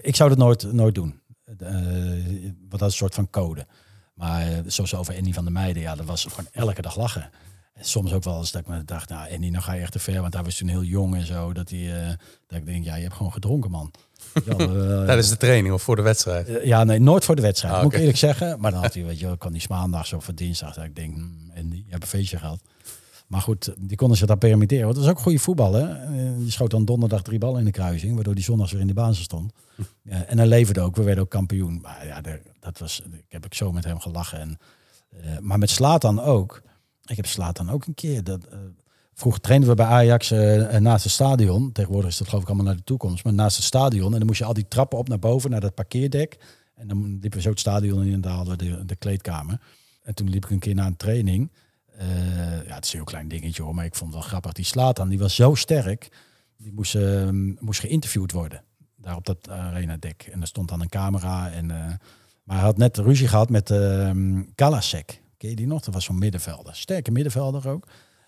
ik 0.03 0.16
zou 0.16 0.29
dat 0.29 0.39
nooit, 0.39 0.73
nooit 0.73 0.95
doen. 0.95 1.21
Eh, 1.59 1.73
want 2.69 2.71
dat 2.71 2.81
is 2.81 2.87
een 2.87 2.91
soort 2.91 3.15
van 3.15 3.31
code. 3.31 3.67
Maar 4.15 4.43
eh, 4.47 4.59
zoals 4.67 4.95
over 4.95 5.17
Andy 5.17 5.33
van 5.33 5.45
der 5.45 5.53
Meijden, 5.53 5.83
ja, 5.83 5.95
dat 5.95 6.07
was 6.07 6.25
gewoon 6.25 6.49
elke 6.53 6.83
dag 6.83 6.97
lachen. 6.97 7.31
En 7.75 7.85
soms 7.85 8.13
ook 8.13 8.25
wel 8.25 8.39
eens 8.39 8.51
dat 8.53 8.61
ik 8.61 8.67
me 8.69 8.85
dacht, 8.85 9.09
nou 9.09 9.33
Andy, 9.35 9.49
nou 9.49 9.63
ga 9.63 9.73
je 9.73 9.81
echt 9.81 9.93
te 9.93 9.99
ver. 9.99 10.21
Want 10.21 10.35
hij 10.35 10.43
was 10.43 10.57
toen 10.57 10.69
heel 10.69 10.83
jong 10.83 11.15
en 11.15 11.27
zo. 11.27 11.53
Dat, 11.53 11.71
hij, 11.71 12.03
eh, 12.03 12.09
dat 12.47 12.59
ik 12.59 12.67
denk, 12.67 12.85
ja, 12.85 12.95
je 12.97 13.03
hebt 13.03 13.15
gewoon 13.15 13.33
gedronken, 13.33 13.71
man. 13.71 13.91
Ja, 14.45 14.57
eh, 14.57 15.05
tijdens 15.05 15.29
de 15.29 15.37
training 15.37 15.75
of 15.75 15.83
voor 15.83 15.97
de 15.97 16.03
wedstrijd. 16.03 16.49
eh, 16.49 16.65
Ja, 16.65 16.85
nee, 16.85 16.99
nooit 16.99 17.25
voor 17.25 17.37
de 17.37 17.43
wedstrijd. 17.43 17.75
Ah, 17.75 17.83
Moet 17.83 17.93
ik 17.93 17.99
eerlijk 17.99 18.19
zeggen. 18.19 18.61
Maar 18.61 18.71
dan 18.71 18.83
had 18.83 18.95
hij, 18.95 19.05
weet 19.05 19.19
je, 19.21 19.37
kan 19.39 19.53
die 19.53 19.63
maandags 19.69 20.13
of 20.13 20.31
dinsdag. 20.35 20.75
Dat 20.75 20.85
ik 20.85 20.95
denk, 20.97 21.15
hmm, 21.15 21.51
en 21.55 21.69
die 21.69 21.83
hebben 21.83 22.03
een 22.03 22.19
feestje 22.19 22.39
gehad. 22.39 22.61
Maar 23.29 23.41
goed, 23.41 23.74
die 23.79 23.97
konden 23.97 24.16
zich 24.16 24.26
dat 24.26 24.39
permitteren. 24.39 24.85
Want 24.85 24.97
dat 24.97 25.05
is 25.05 25.11
ook 25.11 25.18
goede 25.18 25.39
voetbal, 25.39 25.72
hè. 25.72 25.89
Eh, 25.89 26.39
Die 26.39 26.51
schoot 26.51 26.70
dan 26.70 26.85
donderdag 26.85 27.22
drie 27.22 27.39
ballen 27.39 27.59
in 27.59 27.64
de 27.64 27.70
kruising. 27.70 28.14
Waardoor 28.14 28.35
die 28.35 28.45
zondags 28.45 28.72
weer 28.72 28.81
in 28.81 28.87
de 28.87 28.95
basis 28.95 29.24
stond. 29.24 29.53
Ja, 30.03 30.24
en 30.24 30.39
hij 30.39 30.47
leverde 30.47 30.81
ook. 30.81 30.97
We 30.97 31.03
werden 31.03 31.24
ook 31.24 31.31
kampioen. 31.31 31.81
Maar 31.81 32.07
ja, 32.07 32.20
dat 32.61 32.79
was, 32.79 33.03
ik 33.12 33.24
heb 33.29 33.45
ik 33.45 33.55
zo 33.55 33.72
met 33.72 33.85
hem 33.85 34.01
gelachen. 34.01 34.41
En, 34.41 34.59
eh, 35.11 35.39
maar 35.39 35.59
met 35.59 35.70
Slatan 35.70 36.20
ook. 36.20 36.62
Ik 37.05 37.16
heb 37.16 37.26
Slatan 37.26 37.70
ook 37.70 37.87
een 37.87 37.95
keer. 37.95 38.24
Dat, 38.24 38.45
eh, 38.45 38.59
vroeger 39.14 39.41
trainden 39.41 39.68
we 39.68 39.74
bij 39.74 39.87
Ajax 39.87 40.31
naast 40.81 41.05
het 41.05 41.12
stadion. 41.12 41.72
Tegenwoordig 41.72 42.11
is 42.11 42.16
dat 42.18 42.29
geloof 42.29 42.43
ik 42.43 42.49
allemaal 42.49 42.66
naar 42.66 42.76
de 42.76 42.85
toekomst. 42.85 43.24
Maar 43.24 43.35
naast 43.35 43.57
het 43.57 43.64
stadion. 43.64 44.12
En 44.12 44.18
dan 44.18 44.26
moest 44.26 44.39
je 44.39 44.45
al 44.45 44.55
die 44.55 44.68
trappen 44.68 44.99
op 44.99 45.09
naar 45.09 45.18
boven, 45.18 45.51
naar 45.51 45.61
dat 45.61 45.74
parkeerdek. 45.74 46.39
En 46.74 46.89
dan 46.89 47.11
liepen 47.11 47.31
we 47.31 47.41
zo 47.41 47.51
het 47.51 47.61
stadion 47.61 48.05
in 48.05 48.12
en 48.12 48.20
daar 48.20 48.33
hadden 48.33 48.59
we 48.59 48.64
de, 48.64 48.85
de 48.85 48.97
kleedkamer. 48.97 49.61
En 50.03 50.14
toen 50.14 50.31
liep 50.31 50.45
ik 50.45 50.51
een 50.51 50.59
keer 50.59 50.74
naar 50.74 50.87
een 50.87 50.97
training. 50.97 51.51
Eh, 51.99 52.67
ja, 52.67 52.75
het 52.75 52.85
is 52.85 52.91
een 52.91 52.99
heel 52.99 53.05
klein 53.05 53.29
dingetje 53.29 53.63
hoor, 53.63 53.75
maar 53.75 53.85
ik 53.85 53.95
vond 53.95 54.13
het 54.13 54.21
wel 54.21 54.29
grappig. 54.29 54.53
Die 54.53 54.65
slaat 54.65 55.09
die 55.09 55.19
was 55.19 55.35
zo 55.35 55.55
sterk. 55.55 56.09
Die 56.57 56.73
moest, 56.73 56.95
uh, 56.95 57.29
moest 57.59 57.81
geïnterviewd 57.81 58.33
worden. 58.33 58.63
Daar 58.97 59.17
op 59.17 59.27
dat 59.27 59.49
arena 59.51 59.97
dek. 59.97 60.29
En 60.33 60.41
er 60.41 60.47
stond 60.47 60.69
dan 60.69 60.81
een 60.81 60.89
camera. 60.89 61.51
En, 61.51 61.65
uh, 61.65 61.87
maar 62.45 62.57
hij 62.57 62.65
had 62.65 62.77
net 62.77 62.97
ruzie 62.97 63.29
gehad 63.29 63.51
met 63.51 63.71
uh, 63.71 64.11
Galasek. 64.57 65.23
Ken 65.37 65.51
je 65.51 65.57
die 65.57 65.67
nog? 65.67 65.83
Dat 65.83 65.95
was 65.95 66.05
zo'n 66.05 66.19
middenvelder. 66.19 66.77
Sterke 66.77 67.11
middenvelder 67.11 67.69
ook. 67.69 67.87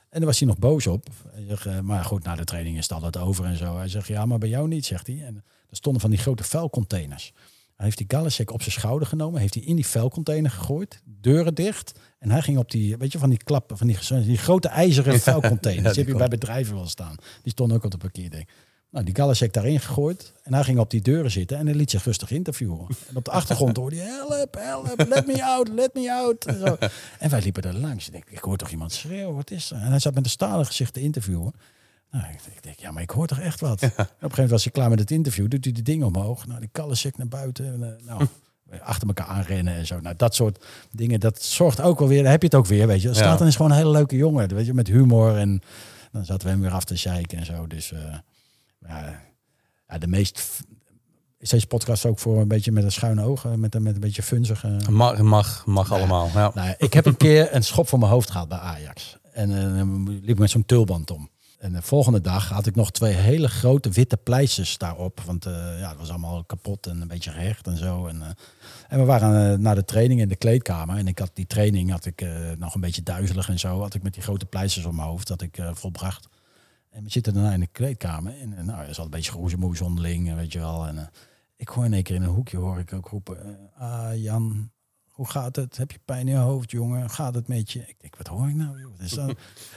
En 0.09 0.18
daar 0.18 0.29
was 0.29 0.39
hij 0.39 0.49
nog 0.49 0.59
boos 0.59 0.87
op. 0.87 1.09
Zegt, 1.49 1.83
maar 1.83 2.05
goed, 2.05 2.25
na 2.25 2.37
de 2.37 2.45
training 2.45 2.77
is 2.77 2.83
het 2.83 2.93
altijd 2.93 3.16
over 3.16 3.45
en 3.45 3.57
zo. 3.57 3.77
Hij 3.77 3.89
zegt, 3.89 4.07
ja, 4.07 4.27
maar 4.27 4.39
bij 4.39 4.49
jou 4.49 4.68
niet, 4.68 4.87
zegt 4.87 5.07
hij. 5.07 5.25
En 5.25 5.45
er 5.71 5.77
stonden 5.77 6.01
van 6.01 6.11
die 6.11 6.18
grote 6.18 6.45
vuilcontainers. 6.45 7.33
Hij 7.81 7.89
heeft 7.89 8.09
die 8.09 8.18
Galasek 8.18 8.53
op 8.53 8.62
zijn 8.62 8.74
schouder 8.74 9.09
genomen, 9.09 9.41
heeft 9.41 9.55
hij 9.55 9.62
in 9.62 9.76
die 9.76 9.87
vuilcontainer 9.87 10.51
gegooid, 10.51 11.03
deuren 11.05 11.55
dicht. 11.55 11.93
En 12.18 12.31
hij 12.31 12.43
ging 12.43 12.59
op 12.59 12.70
die, 12.70 12.97
weet 12.97 13.12
je, 13.12 13.18
van 13.18 13.28
die 13.28 13.43
klappen, 13.43 13.78
van 13.78 13.87
die, 13.87 13.99
die 14.22 14.39
grote 14.39 14.68
ijzeren 14.68 15.20
vuilcontainers. 15.31 15.87
Ja, 15.87 15.93
die 15.93 16.03
heb 16.03 16.12
je 16.12 16.18
bij 16.18 16.28
bedrijven 16.28 16.74
wel 16.74 16.87
staan. 16.87 17.16
Die 17.43 17.53
stonden 17.53 17.76
ook 17.76 17.85
op 17.85 17.91
de 17.91 17.97
parkeerdek. 17.97 18.51
Nou, 18.91 19.05
die 19.05 19.14
Galasek 19.14 19.53
daarin 19.53 19.81
gegooid. 19.81 20.33
En 20.43 20.55
hij 20.55 20.64
ging 20.64 20.78
op 20.78 20.91
die 20.91 21.01
deuren 21.01 21.31
zitten 21.31 21.59
en 21.59 21.66
hij 21.66 21.74
liet 21.74 21.91
zich 21.91 22.05
rustig 22.05 22.31
interviewen. 22.31 22.87
En 23.09 23.16
op 23.16 23.24
de 23.24 23.31
achtergrond 23.31 23.76
hoorde 23.76 23.97
hij, 23.97 24.07
help, 24.07 24.55
help, 24.55 25.09
let 25.09 25.26
me 25.26 25.45
out, 25.45 25.68
let 25.68 25.95
me 25.95 26.12
out. 26.12 26.45
En, 26.45 26.59
zo. 26.59 26.76
en 27.18 27.31
wij 27.31 27.43
liepen 27.43 27.62
er 27.62 27.74
langs. 27.74 28.07
Ik 28.07 28.12
denk, 28.12 28.31
ik 28.31 28.39
hoor 28.39 28.57
toch 28.57 28.70
iemand 28.70 28.93
schreeuwen, 28.93 29.35
wat 29.35 29.51
is 29.51 29.70
er? 29.70 29.76
En 29.76 29.91
hij 29.91 29.99
zat 29.99 30.14
met 30.14 30.24
een 30.24 30.31
stalen 30.31 30.66
gezicht 30.66 30.93
te 30.93 31.01
interviewen. 31.01 31.53
Nou, 32.11 32.24
ik 32.32 32.62
denk, 32.62 32.78
ja, 32.78 32.90
maar 32.90 33.02
ik 33.02 33.11
hoor 33.11 33.26
toch 33.26 33.38
echt 33.38 33.61
wat. 33.61 33.82
Op 33.82 33.82
een 33.82 34.04
gegeven 34.04 34.28
moment 34.30 34.50
was 34.50 34.62
hij 34.62 34.72
klaar 34.72 34.90
met 34.90 34.98
het 34.98 35.11
interview, 35.11 35.48
doet 35.48 35.64
hij 35.64 35.72
die 35.72 35.82
dingen 35.82 36.06
omhoog. 36.06 36.46
Nou, 36.46 36.61
die 36.61 36.68
Galasek 36.72 37.16
naar 37.16 37.28
buiten. 37.28 37.98
Nou, 38.04 38.26
achter 38.82 39.08
elkaar 39.08 39.26
aanrennen 39.26 39.74
en 39.74 39.86
zo. 39.86 40.00
Nou, 40.00 40.16
dat 40.16 40.34
soort 40.34 40.64
dingen, 40.90 41.20
dat 41.20 41.42
zorgt 41.42 41.80
ook 41.80 41.98
wel 41.98 42.08
weer, 42.08 42.22
daar 42.22 42.32
heb 42.32 42.40
je 42.40 42.46
het 42.46 42.56
ook 42.56 42.66
weer, 42.66 42.86
weet 42.86 43.02
je. 43.02 43.08
Er 43.08 43.14
staat 43.14 43.38
dan 43.38 43.46
is 43.46 43.56
gewoon 43.56 43.70
een 43.70 43.76
hele 43.76 43.90
leuke 43.90 44.16
jongen, 44.16 44.54
weet 44.54 44.66
je, 44.66 44.74
met 44.74 44.86
humor. 44.86 45.36
En 45.36 45.62
dan 46.12 46.24
zaten 46.24 46.46
we 46.46 46.52
hem 46.52 46.61
weer 46.61 46.70
af 46.70 46.84
te 46.84 46.96
zeiken 46.96 47.38
en 47.38 47.46
zo. 47.46 47.66
Dus... 47.66 47.92
Ja, 48.86 49.20
ja, 49.88 49.98
de 49.98 50.06
meest 50.06 50.62
is 51.38 51.50
deze 51.50 51.66
podcast 51.66 52.06
ook 52.06 52.18
voor 52.18 52.40
een 52.40 52.48
beetje 52.48 52.72
met 52.72 52.84
een 52.84 52.92
schuine 52.92 53.24
ogen, 53.24 53.61
met, 53.61 53.80
met 53.80 53.94
een 53.94 54.00
beetje 54.00 54.22
funzige. 54.22 54.76
Mag, 54.88 55.18
mag, 55.18 55.66
mag 55.66 55.88
nou, 55.88 56.00
allemaal. 56.00 56.30
Ja. 56.34 56.50
Nou, 56.54 56.74
ik 56.78 56.92
heb 56.92 57.06
een 57.06 57.16
keer 57.16 57.54
een 57.54 57.64
schop 57.64 57.88
voor 57.88 57.98
mijn 57.98 58.11
hoofd 58.11 58.30
gehad 58.30 58.48
bij 58.48 58.58
Ajax. 58.58 59.16
En 59.32 59.50
uh, 59.50 60.22
liep 60.22 60.38
met 60.38 60.50
zo'n 60.50 60.66
tulband 60.66 61.11
om. 61.11 61.30
En 61.61 61.72
de 61.72 61.82
volgende 61.82 62.20
dag 62.20 62.48
had 62.48 62.66
ik 62.66 62.74
nog 62.74 62.90
twee 62.90 63.12
hele 63.12 63.48
grote 63.48 63.90
witte 63.90 64.16
pleisters 64.16 64.78
daarop. 64.78 65.20
Want 65.20 65.46
uh, 65.46 65.52
ja, 65.52 65.88
het 65.88 65.98
was 65.98 66.11
allemaal 66.11 66.44
kapot 66.44 66.86
en 66.86 67.00
een 67.00 67.08
beetje 67.08 67.30
gehecht 67.30 67.66
en 67.66 67.76
zo. 67.76 68.06
En, 68.06 68.16
uh, 68.16 68.26
en 68.88 68.98
we 68.98 69.04
waren 69.04 69.61
naar 69.61 69.74
de 69.74 69.84
training 69.84 70.20
in 70.20 70.28
de 70.28 70.36
kleedkamer. 70.36 70.96
En 70.96 71.06
ik 71.06 71.18
had 71.18 71.30
die 71.34 71.46
training 71.46 71.90
had 71.90 72.06
ik 72.06 72.26
nog 72.58 72.74
een 72.74 72.80
beetje 72.80 73.02
duizelig 73.02 73.48
en 73.48 73.58
zo. 73.58 73.80
Had 73.80 73.94
ik 73.94 74.02
met 74.02 74.14
die 74.14 74.22
grote 74.22 74.46
pleisters 74.46 74.84
op 74.84 74.92
mijn 74.92 75.08
hoofd 75.08 75.28
dat 75.28 75.42
ik 75.42 75.58
volbracht. 75.72 76.28
En 76.90 77.04
we 77.04 77.11
zitten 77.11 77.34
daarna 77.34 77.52
in 77.52 77.61
de 77.61 77.66
kleedkamer. 77.66 78.40
En 78.40 78.64
nou, 78.66 78.84
er 78.84 78.96
al 78.98 79.04
een 79.04 79.11
beetje 79.11 79.32
geroezemoes 79.32 79.80
onderling, 79.80 80.34
weet 80.34 80.52
je 80.52 80.58
wel. 80.58 80.86
En 80.86 81.11
ik 81.56 81.68
hoor 81.68 81.84
in 81.84 81.92
één 81.92 82.02
keer 82.02 82.16
in 82.16 82.22
een 82.22 82.28
hoekje 82.28 82.56
hoor 82.56 82.78
ik 82.78 82.92
ook 82.92 83.08
roepen... 83.08 83.58
Ah, 83.74 84.22
Jan, 84.22 84.70
hoe 85.21 85.29
gaat 85.31 85.57
het? 85.57 85.77
Heb 85.77 85.91
je 85.91 85.99
pijn 86.05 86.29
in 86.29 86.35
je 86.35 86.41
hoofd, 86.41 86.71
jongen? 86.71 87.11
Gaat 87.11 87.35
het 87.35 87.49
met 87.49 87.73
je? 87.73 87.79
Ik 87.79 87.97
denk, 88.01 88.16
wat 88.16 88.27
hoor 88.27 88.49
ik 88.49 88.55
nou? 88.55 88.83
Wat 88.91 89.01
is 89.01 89.11
dat? 89.11 89.35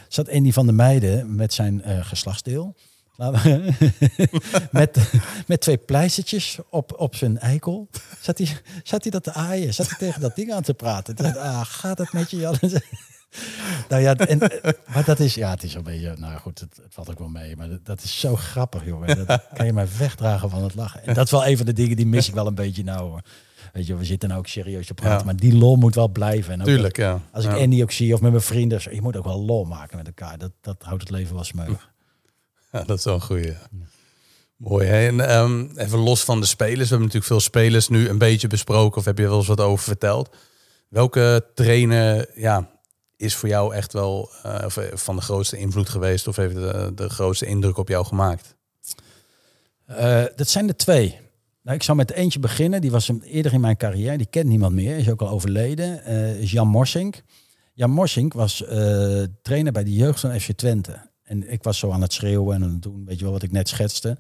Zat 0.08 0.28
een 0.28 0.54
van 0.54 0.66
de 0.66 0.72
meiden 0.72 1.36
met 1.36 1.54
zijn 1.54 1.82
uh, 1.86 2.06
geslachtsdeel... 2.06 2.76
met, 4.72 5.12
met 5.48 5.62
twee 5.62 5.78
pleistertjes 5.78 6.60
op, 6.70 7.00
op 7.00 7.16
zijn 7.16 7.40
eikel. 7.40 7.90
Zat 8.22 8.38
hij, 8.38 8.48
zat 8.84 9.02
hij 9.02 9.12
dat 9.12 9.24
te 9.24 9.34
aaien? 9.34 9.74
Zat 9.74 9.90
hij 9.90 9.98
tegen 9.98 10.22
dat 10.22 10.36
ding 10.36 10.54
aan 10.54 10.62
te 10.62 10.74
praten? 10.74 11.36
Ah, 11.36 11.66
gaat 11.66 11.98
het 11.98 12.14
met 12.14 12.32
je, 12.32 12.38
Jan? 12.38 12.56
nou 13.90 14.02
ja, 14.02 14.16
en, 14.16 14.38
maar 14.94 15.06
dat 15.06 15.20
is, 15.20 15.36
ja, 15.36 15.50
het 15.50 15.64
is 15.64 15.74
een 15.74 15.84
beetje, 15.84 16.16
nou 16.18 16.40
goed, 16.40 16.60
het, 16.60 16.80
valt 16.90 17.10
ook 17.10 17.20
wel 17.20 17.28
mee. 17.28 17.56
Maar 17.56 17.70
dat, 17.70 17.86
dat 17.86 18.04
is 18.04 18.20
zo 18.20 18.36
grappig, 18.36 18.86
jongen. 18.86 19.26
Dat 19.26 19.48
kan 19.54 19.66
je 19.66 19.74
maar 19.74 19.88
wegdragen 19.98 20.50
van 20.50 20.64
het 20.64 20.76
lachen. 20.76 21.04
En 21.04 21.14
dat 21.14 21.26
is 21.26 21.32
wel 21.32 21.46
een 21.46 21.58
van 21.58 21.66
de 21.66 21.74
dingen 21.74 21.96
die 21.96 22.08
mis 22.08 22.28
ik 22.28 22.34
wel 22.34 22.48
een 22.48 22.56
beetje 22.56 22.84
nou. 22.84 23.10
Hoor. 23.10 23.22
Weet 23.74 23.88
je, 23.88 23.96
we 23.96 24.06
zitten 24.06 24.30
nou 24.30 24.42
ook 24.42 24.48
serieus 24.48 24.88
te 24.88 24.94
praten, 24.94 25.26
maar 25.26 25.36
die 25.36 25.56
lol 25.58 25.76
moet 25.76 25.96
wel 25.96 26.08
blijven. 26.08 26.54
En 26.54 26.60
ook 26.60 26.68
Tuurlijk, 26.68 26.98
ja. 26.98 27.22
Als 27.32 27.46
ik 27.46 27.52
ja. 27.52 27.58
Andy 27.58 27.82
ook 27.82 27.92
zie, 27.92 28.14
of 28.14 28.22
met 28.22 28.32
mijn 28.32 28.44
vrienden, 28.44 28.82
je 28.92 29.02
moet 29.02 29.18
ook 29.18 29.24
wel 29.24 29.46
lol 29.46 29.66
maken 29.66 29.98
met 29.98 30.08
elkaar. 30.08 30.38
Dat, 30.38 30.52
dat 30.62 30.84
houdt 30.84 31.02
het 31.02 31.12
leven 31.12 31.36
wel 31.36 31.44
smeuig. 31.44 31.92
Ja, 32.72 32.84
dat 32.84 32.98
is 32.98 33.04
wel 33.04 33.14
een 33.14 33.22
goeie. 33.22 33.54
Mooi. 34.58 34.88
Hè? 34.88 35.08
En 35.08 35.40
um, 35.40 35.72
even 35.76 36.00
los 36.00 36.24
van 36.24 36.40
de 36.40 36.46
spelers. 36.46 36.78
We 36.78 36.96
hebben 36.96 37.00
natuurlijk 37.00 37.26
veel 37.26 37.40
spelers 37.40 37.90
nu 37.90 38.10
een 38.10 38.18
beetje 38.18 38.48
besproken. 38.48 38.98
Of 38.98 39.06
heb 39.06 39.18
je 39.18 39.28
wel 39.28 39.38
eens 39.38 39.48
wat 39.48 39.62
over 39.62 39.84
verteld? 39.84 40.36
Welke 40.90 41.46
trainer 41.56 42.30
ja, 42.36 42.70
is 43.18 43.36
voor 43.36 43.50
jou 43.50 43.74
echt 43.74 43.94
wel 43.94 44.32
uh, 44.46 44.66
van 44.94 45.16
de 45.16 45.22
grootste 45.22 45.58
invloed 45.58 45.90
geweest? 45.90 46.28
Of 46.28 46.36
heeft 46.36 46.56
de, 46.56 46.92
de 46.96 47.10
grootste 47.10 47.46
indruk 47.46 47.78
op 47.78 47.88
jou 47.88 48.06
gemaakt? 48.06 48.56
Uh, 49.90 50.24
dat 50.36 50.48
zijn 50.48 50.68
er 50.68 50.76
twee. 50.76 51.20
Nou, 51.64 51.76
ik 51.76 51.84
zou 51.84 51.98
met 51.98 52.12
eentje 52.12 52.40
beginnen. 52.40 52.82
Die 52.82 52.92
was 52.92 53.12
eerder 53.22 53.54
in 53.54 53.62
mijn 53.62 53.78
carrière. 53.78 54.18
Die 54.18 54.28
kent 54.28 54.48
niemand 54.48 54.74
meer. 54.74 54.98
Is 54.98 55.10
ook 55.10 55.22
al 55.22 55.30
overleden. 55.30 56.02
Uh, 56.08 56.42
is 56.42 56.52
Jan 56.52 56.68
Morsink. 56.68 57.24
Jan 57.74 57.90
Morsink 57.90 58.34
was 58.34 58.64
trainer 59.42 59.72
bij 59.72 59.84
de 59.84 59.94
jeugd 59.94 60.20
van 60.20 60.40
FC 60.40 60.52
Twente. 60.52 61.12
En 61.24 61.52
ik 61.52 61.64
was 61.64 61.78
zo 61.78 61.92
aan 61.92 62.02
het 62.02 62.14
schreeuwen 62.14 62.56
en 62.56 62.62
het 62.62 62.82
doen, 62.82 63.06
weet 63.06 63.18
je 63.18 63.24
wel, 63.24 63.34
wat 63.34 63.44
ik 63.44 63.52
net 63.52 63.68
schetste. 63.68 64.18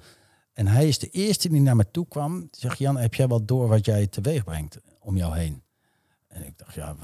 En 0.53 0.67
hij 0.67 0.87
is 0.87 0.99
de 0.99 1.09
eerste 1.09 1.49
die 1.49 1.61
naar 1.61 1.75
me 1.75 1.91
toe 1.91 2.07
kwam. 2.07 2.47
Zegt 2.51 2.77
Jan, 2.77 2.97
heb 2.97 3.13
jij 3.13 3.27
wel 3.27 3.45
door 3.45 3.67
wat 3.67 3.85
jij 3.85 4.07
teweeg 4.07 4.43
brengt 4.43 4.79
om 4.99 5.17
jou 5.17 5.37
heen? 5.37 5.63
En 6.27 6.45
ik 6.45 6.57
dacht, 6.57 6.73
ja, 6.73 6.95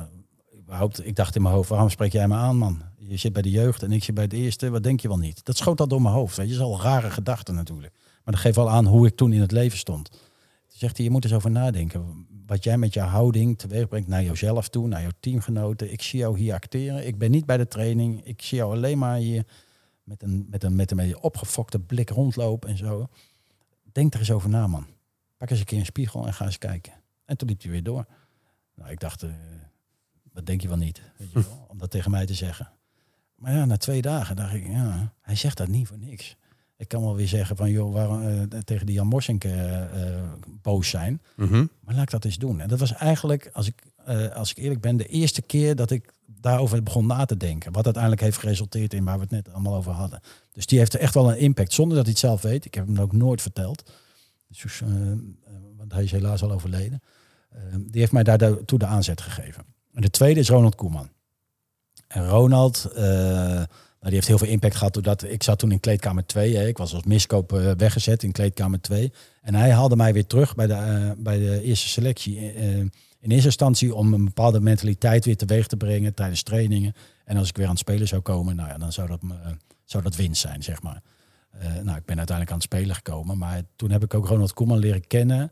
überhaupt, 0.57 1.05
ik 1.05 1.15
dacht 1.15 1.35
in 1.35 1.41
mijn 1.41 1.53
hoofd, 1.53 1.69
waarom 1.69 1.89
spreek 1.89 2.11
jij 2.11 2.27
me 2.27 2.35
aan, 2.35 2.57
man? 2.57 2.81
Je 2.97 3.17
zit 3.17 3.33
bij 3.33 3.41
de 3.41 3.49
jeugd 3.49 3.83
en 3.83 3.91
ik 3.91 4.03
zit 4.03 4.15
bij 4.15 4.27
de 4.27 4.37
eerste, 4.37 4.69
wat 4.69 4.83
denk 4.83 4.99
je 4.99 5.07
wel 5.07 5.17
niet? 5.17 5.45
Dat 5.45 5.57
schoot 5.57 5.79
al 5.79 5.87
door 5.87 6.01
mijn 6.01 6.13
hoofd, 6.13 6.37
weet 6.37 6.49
je, 6.49 6.57
dat 6.57 6.67
is 6.67 6.73
al 6.73 6.81
rare 6.81 7.09
gedachte 7.09 7.51
natuurlijk. 7.51 7.93
Maar 8.23 8.33
dat 8.33 8.43
geeft 8.43 8.55
wel 8.55 8.69
aan 8.69 8.85
hoe 8.85 9.07
ik 9.07 9.15
toen 9.15 9.33
in 9.33 9.41
het 9.41 9.51
leven 9.51 9.77
stond. 9.77 10.09
Zegt 10.79 10.97
hij, 10.97 11.05
je 11.05 11.11
moet 11.11 11.23
eens 11.23 11.33
over 11.33 11.51
nadenken. 11.51 12.27
Wat 12.45 12.63
jij 12.63 12.77
met 12.77 12.93
jouw 12.93 13.07
houding 13.07 13.57
teweeg 13.57 13.87
brengt 13.87 14.07
naar 14.07 14.23
jezelf 14.23 14.69
toe, 14.69 14.87
naar 14.87 15.01
jouw 15.01 15.11
teamgenoten. 15.19 15.91
Ik 15.91 16.01
zie 16.01 16.19
jou 16.19 16.37
hier 16.37 16.53
acteren. 16.53 17.07
Ik 17.07 17.17
ben 17.17 17.31
niet 17.31 17.45
bij 17.45 17.57
de 17.57 17.67
training. 17.67 18.25
Ik 18.25 18.41
zie 18.41 18.57
jou 18.57 18.75
alleen 18.75 18.97
maar 18.97 19.17
hier 19.17 19.45
met 20.03 20.23
een, 20.23 20.47
met 20.49 20.63
een, 20.63 20.75
met 20.75 20.91
een 20.91 20.97
beetje 20.97 21.21
opgefokte 21.21 21.79
blik 21.79 22.09
rondlopen 22.09 22.69
en 22.69 22.77
zo. 22.77 23.07
Denk 23.91 24.13
er 24.13 24.19
eens 24.19 24.31
over 24.31 24.49
na, 24.49 24.67
man. 24.67 24.87
Pak 25.37 25.49
eens 25.49 25.59
een 25.59 25.65
keer 25.65 25.79
een 25.79 25.85
spiegel 25.85 26.25
en 26.25 26.33
ga 26.33 26.45
eens 26.45 26.57
kijken. 26.57 26.93
En 27.25 27.37
toen 27.37 27.47
liep 27.47 27.61
hij 27.61 27.71
weer 27.71 27.83
door. 27.83 28.05
Nou, 28.75 28.91
ik 28.91 28.99
dacht, 28.99 29.23
uh, 29.23 29.31
dat 30.33 30.45
denk 30.45 30.61
je 30.61 30.67
wel 30.67 30.77
niet, 30.77 31.01
weet 31.17 31.31
je 31.31 31.41
wel, 31.49 31.65
om 31.67 31.77
dat 31.77 31.91
tegen 31.91 32.11
mij 32.11 32.25
te 32.25 32.33
zeggen. 32.33 32.71
Maar 33.35 33.53
ja, 33.53 33.65
na 33.65 33.77
twee 33.77 34.01
dagen 34.01 34.35
dacht 34.35 34.53
ik, 34.53 34.67
ja, 34.67 35.13
hij 35.21 35.35
zegt 35.35 35.57
dat 35.57 35.67
niet 35.67 35.87
voor 35.87 35.97
niks. 35.97 36.35
Ik 36.79 36.87
kan 36.87 37.01
wel 37.01 37.15
weer 37.15 37.27
zeggen 37.27 37.55
van, 37.55 37.71
joh, 37.71 37.93
waarom 37.93 38.21
uh, 38.21 38.41
tegen 38.63 38.85
die 38.85 38.95
Jan 38.95 39.07
Morsink 39.07 39.43
uh, 39.43 39.81
boos 40.61 40.89
zijn. 40.89 41.21
Mm 41.35 41.47
-hmm. 41.47 41.69
Maar 41.79 41.93
laat 41.93 42.03
ik 42.03 42.09
dat 42.09 42.25
eens 42.25 42.37
doen. 42.37 42.59
En 42.59 42.67
dat 42.67 42.79
was 42.79 42.93
eigenlijk, 42.93 43.49
als 43.53 43.67
ik, 43.67 43.83
als 44.33 44.51
ik 44.51 44.57
eerlijk 44.57 44.81
ben, 44.81 44.97
de 44.97 45.05
eerste 45.05 45.41
keer 45.41 45.75
dat 45.75 45.91
ik 45.91 46.13
daarover 46.25 46.83
begon 46.83 47.07
na 47.07 47.25
te 47.25 47.37
denken. 47.37 47.71
Wat 47.71 47.83
uiteindelijk 47.83 48.23
heeft 48.23 48.37
geresulteerd 48.37 48.93
in 48.93 49.03
waar 49.03 49.15
we 49.15 49.21
het 49.21 49.31
net 49.31 49.53
allemaal 49.53 49.75
over 49.75 49.91
hadden. 49.91 50.21
Dus 50.51 50.65
die 50.65 50.79
heeft 50.79 50.95
echt 50.95 51.13
wel 51.13 51.31
een 51.31 51.37
impact, 51.37 51.73
zonder 51.73 51.95
dat 51.95 52.05
hij 52.05 52.13
het 52.13 52.23
zelf 52.23 52.41
weet. 52.41 52.65
Ik 52.65 52.73
heb 52.73 52.87
hem 52.87 52.99
ook 52.99 53.13
nooit 53.13 53.41
verteld. 53.41 53.91
Dus, 54.47 54.81
want 55.77 55.93
hij 55.93 56.03
is 56.03 56.11
helaas 56.11 56.43
al 56.43 56.51
overleden. 56.51 57.01
die 57.77 57.99
heeft 57.99 58.11
mij 58.11 58.23
daartoe 58.23 58.79
de 58.79 58.85
aanzet 58.85 59.21
gegeven. 59.21 59.63
En 59.93 60.01
de 60.01 60.09
tweede 60.09 60.39
is 60.39 60.49
Ronald 60.49 60.75
Koeman. 60.75 61.09
En 62.07 62.27
Ronald, 62.27 62.91
uh, 62.97 63.63
die 63.99 64.13
heeft 64.13 64.27
heel 64.27 64.37
veel 64.37 64.47
impact 64.47 64.75
gehad 64.75 64.93
doordat 64.93 65.23
ik 65.23 65.43
zat 65.43 65.59
toen 65.59 65.71
in 65.71 65.79
kleedkamer 65.79 66.25
2. 66.25 66.55
Hè. 66.55 66.67
Ik 66.67 66.77
was 66.77 66.93
als 66.93 67.03
miskoop 67.03 67.53
uh, 67.53 67.71
weggezet 67.77 68.23
in 68.23 68.31
kleedkamer 68.31 68.81
2. 68.81 69.11
En 69.41 69.55
hij 69.55 69.71
haalde 69.71 69.95
mij 69.95 70.13
weer 70.13 70.25
terug 70.25 70.55
bij 70.55 70.67
de, 70.67 70.73
uh, 70.73 71.11
bij 71.23 71.37
de 71.37 71.61
eerste 71.61 71.87
selectie. 71.87 72.53
in 73.19 73.31
eerste 73.31 73.45
instantie 73.45 73.95
om 73.95 74.13
een 74.13 74.25
bepaalde 74.25 74.59
mentaliteit 74.59 75.25
weer 75.25 75.37
teweeg 75.37 75.67
te 75.67 75.77
brengen 75.77 76.13
tijdens 76.13 76.43
trainingen. 76.43 76.93
En 77.25 77.37
als 77.37 77.49
ik 77.49 77.57
weer 77.57 77.65
aan 77.65 77.71
het 77.71 77.79
spelen 77.79 78.07
zou 78.07 78.21
komen, 78.21 78.55
nou 78.55 78.69
ja, 78.69 78.77
dan 78.77 78.91
zou 78.91 79.07
dat, 79.07 79.19
zou 79.83 80.03
dat 80.03 80.15
winst 80.15 80.41
zijn, 80.41 80.63
zeg 80.63 80.81
maar. 80.81 81.01
nou, 81.83 81.97
ik 81.97 82.05
ben 82.05 82.17
uiteindelijk 82.17 82.49
aan 82.49 82.55
het 82.55 82.63
spelen 82.63 82.95
gekomen. 82.95 83.37
Maar 83.37 83.61
toen 83.75 83.91
heb 83.91 84.03
ik 84.03 84.13
ook 84.13 84.27
Ronald 84.27 84.53
Koeman 84.53 84.79
leren 84.79 85.07
kennen. 85.07 85.51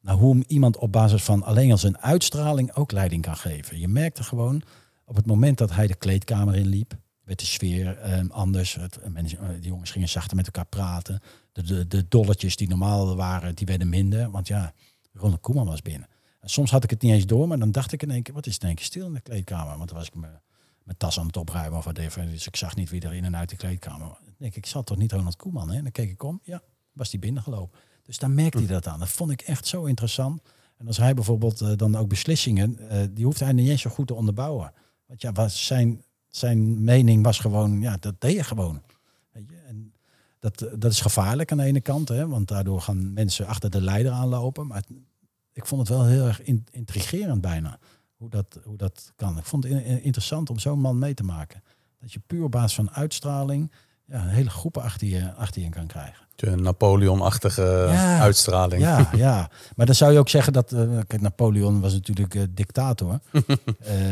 Nou, 0.00 0.18
hoe 0.18 0.44
iemand 0.46 0.76
op 0.76 0.92
basis 0.92 1.22
van 1.22 1.42
alleen 1.42 1.70
al 1.70 1.78
zijn 1.78 1.98
uitstraling 1.98 2.74
ook 2.74 2.92
leiding 2.92 3.22
kan 3.22 3.36
geven. 3.36 3.78
Je 3.78 3.88
merkte 3.88 4.22
gewoon 4.22 4.62
op 5.04 5.16
het 5.16 5.26
moment 5.26 5.58
dat 5.58 5.74
hij 5.74 5.86
de 5.86 5.94
kleedkamer 5.94 6.56
inliep, 6.56 6.96
werd 7.30 7.42
de 7.42 7.46
sfeer 7.46 7.98
eh, 7.98 8.28
anders. 8.28 8.74
Het, 8.74 8.98
mensen, 9.12 9.60
de 9.60 9.68
jongens 9.68 9.90
gingen 9.90 10.08
zachter 10.08 10.36
met 10.36 10.46
elkaar 10.46 10.66
praten. 10.66 11.20
De, 11.52 11.62
de, 11.62 11.86
de 11.86 12.08
dolletjes 12.08 12.56
die 12.56 12.68
normaal 12.68 13.16
waren, 13.16 13.54
die 13.54 13.66
werden 13.66 13.88
minder. 13.88 14.30
Want 14.30 14.48
ja, 14.48 14.72
Ronald 15.12 15.40
Koeman 15.40 15.66
was 15.66 15.82
binnen. 15.82 16.08
En 16.40 16.50
soms 16.50 16.70
had 16.70 16.84
ik 16.84 16.90
het 16.90 17.02
niet 17.02 17.12
eens 17.12 17.26
door, 17.26 17.48
maar 17.48 17.58
dan 17.58 17.72
dacht 17.72 17.92
ik 17.92 18.02
in 18.02 18.10
één 18.10 18.22
keer, 18.22 18.34
wat 18.34 18.46
is 18.46 18.52
het 18.52 18.62
in 18.62 18.68
één 18.68 18.76
keer 18.76 18.86
stil 18.86 19.06
in 19.06 19.12
de 19.12 19.20
kleedkamer? 19.20 19.76
Want 19.76 19.88
dan 19.88 19.98
was 19.98 20.06
ik 20.06 20.14
mijn 20.14 20.96
tas 20.96 21.18
aan 21.18 21.26
het 21.26 21.36
opruimen 21.36 21.78
of 21.78 21.84
whatever. 21.84 22.30
Dus 22.30 22.46
ik 22.46 22.56
zag 22.56 22.76
niet 22.76 22.90
wie 22.90 23.00
er 23.00 23.14
in 23.14 23.24
en 23.24 23.36
uit 23.36 23.48
de 23.48 23.56
kleedkamer. 23.56 24.18
Denk 24.38 24.54
ik, 24.54 24.66
zat 24.66 24.86
toch 24.86 24.96
niet 24.96 25.12
Ronald 25.12 25.36
Koeman? 25.36 25.70
Hè? 25.70 25.76
En 25.76 25.82
dan 25.82 25.92
keek 25.92 26.10
ik 26.10 26.22
om, 26.22 26.40
ja, 26.42 26.62
was 26.92 27.10
die 27.10 27.20
binnengelopen. 27.20 27.78
Dus 28.02 28.18
daar 28.18 28.30
merkte 28.30 28.58
hij 28.58 28.66
dat 28.66 28.86
aan. 28.86 28.98
Dat 28.98 29.08
vond 29.08 29.30
ik 29.30 29.40
echt 29.40 29.66
zo 29.66 29.84
interessant. 29.84 30.42
En 30.76 30.86
als 30.86 30.96
hij 30.96 31.14
bijvoorbeeld 31.14 31.60
eh, 31.60 31.72
dan 31.76 31.96
ook 31.96 32.08
beslissingen, 32.08 32.88
eh, 32.88 33.02
die 33.10 33.24
hoeft 33.24 33.40
hij 33.40 33.52
niet 33.52 33.68
eens 33.68 33.82
zo 33.82 33.90
goed 33.90 34.06
te 34.06 34.14
onderbouwen. 34.14 34.72
Want 35.06 35.22
ja, 35.22 35.32
was 35.32 35.66
zijn, 35.66 36.04
zijn 36.30 36.84
mening 36.84 37.24
was 37.24 37.38
gewoon, 37.38 37.80
ja, 37.80 37.96
dat 38.00 38.14
deed 38.20 38.34
je 38.36 38.44
gewoon. 38.44 38.82
Weet 39.32 39.48
je? 39.48 39.56
En 39.66 39.92
dat, 40.38 40.58
dat 40.78 40.92
is 40.92 41.00
gevaarlijk 41.00 41.52
aan 41.52 41.58
de 41.58 41.64
ene 41.64 41.80
kant, 41.80 42.08
hè, 42.08 42.28
want 42.28 42.48
daardoor 42.48 42.80
gaan 42.80 43.12
mensen 43.12 43.46
achter 43.46 43.70
de 43.70 43.80
leider 43.82 44.12
aanlopen. 44.12 44.66
Maar 44.66 44.82
ik 45.52 45.66
vond 45.66 45.80
het 45.88 45.96
wel 45.96 46.06
heel 46.06 46.26
erg 46.26 46.42
in- 46.42 46.66
intrigerend 46.70 47.40
bijna, 47.40 47.78
hoe 48.16 48.30
dat, 48.30 48.60
hoe 48.64 48.76
dat 48.76 49.12
kan. 49.16 49.38
Ik 49.38 49.44
vond 49.44 49.64
het 49.64 49.72
in- 49.72 50.02
interessant 50.02 50.50
om 50.50 50.58
zo'n 50.58 50.80
man 50.80 50.98
mee 50.98 51.14
te 51.14 51.22
maken. 51.24 51.62
Dat 52.00 52.12
je 52.12 52.20
puur 52.26 52.42
op 52.44 52.50
basis 52.50 52.74
van 52.74 52.90
uitstraling 52.90 53.72
ja, 54.10 54.22
een 54.22 54.28
hele 54.28 54.50
groepen 54.50 54.82
achter 54.82 55.06
je, 55.08 55.32
achter 55.34 55.62
je 55.62 55.68
kan 55.68 55.86
krijgen. 55.86 56.28
Een 56.36 56.62
Napoleon-achtige 56.62 57.86
Ja. 57.92 58.18
uitstraling. 58.20 58.82
Ja, 58.82 59.10
ja, 59.16 59.50
maar 59.76 59.86
dan 59.86 59.94
zou 59.94 60.12
je 60.12 60.18
ook 60.18 60.28
zeggen 60.28 60.52
dat, 60.52 60.72
eh, 60.72 60.80
kijk, 61.06 61.20
Napoleon 61.20 61.80
was 61.80 61.92
natuurlijk 61.92 62.34
eh, 62.34 62.42
dictator. 62.50 63.20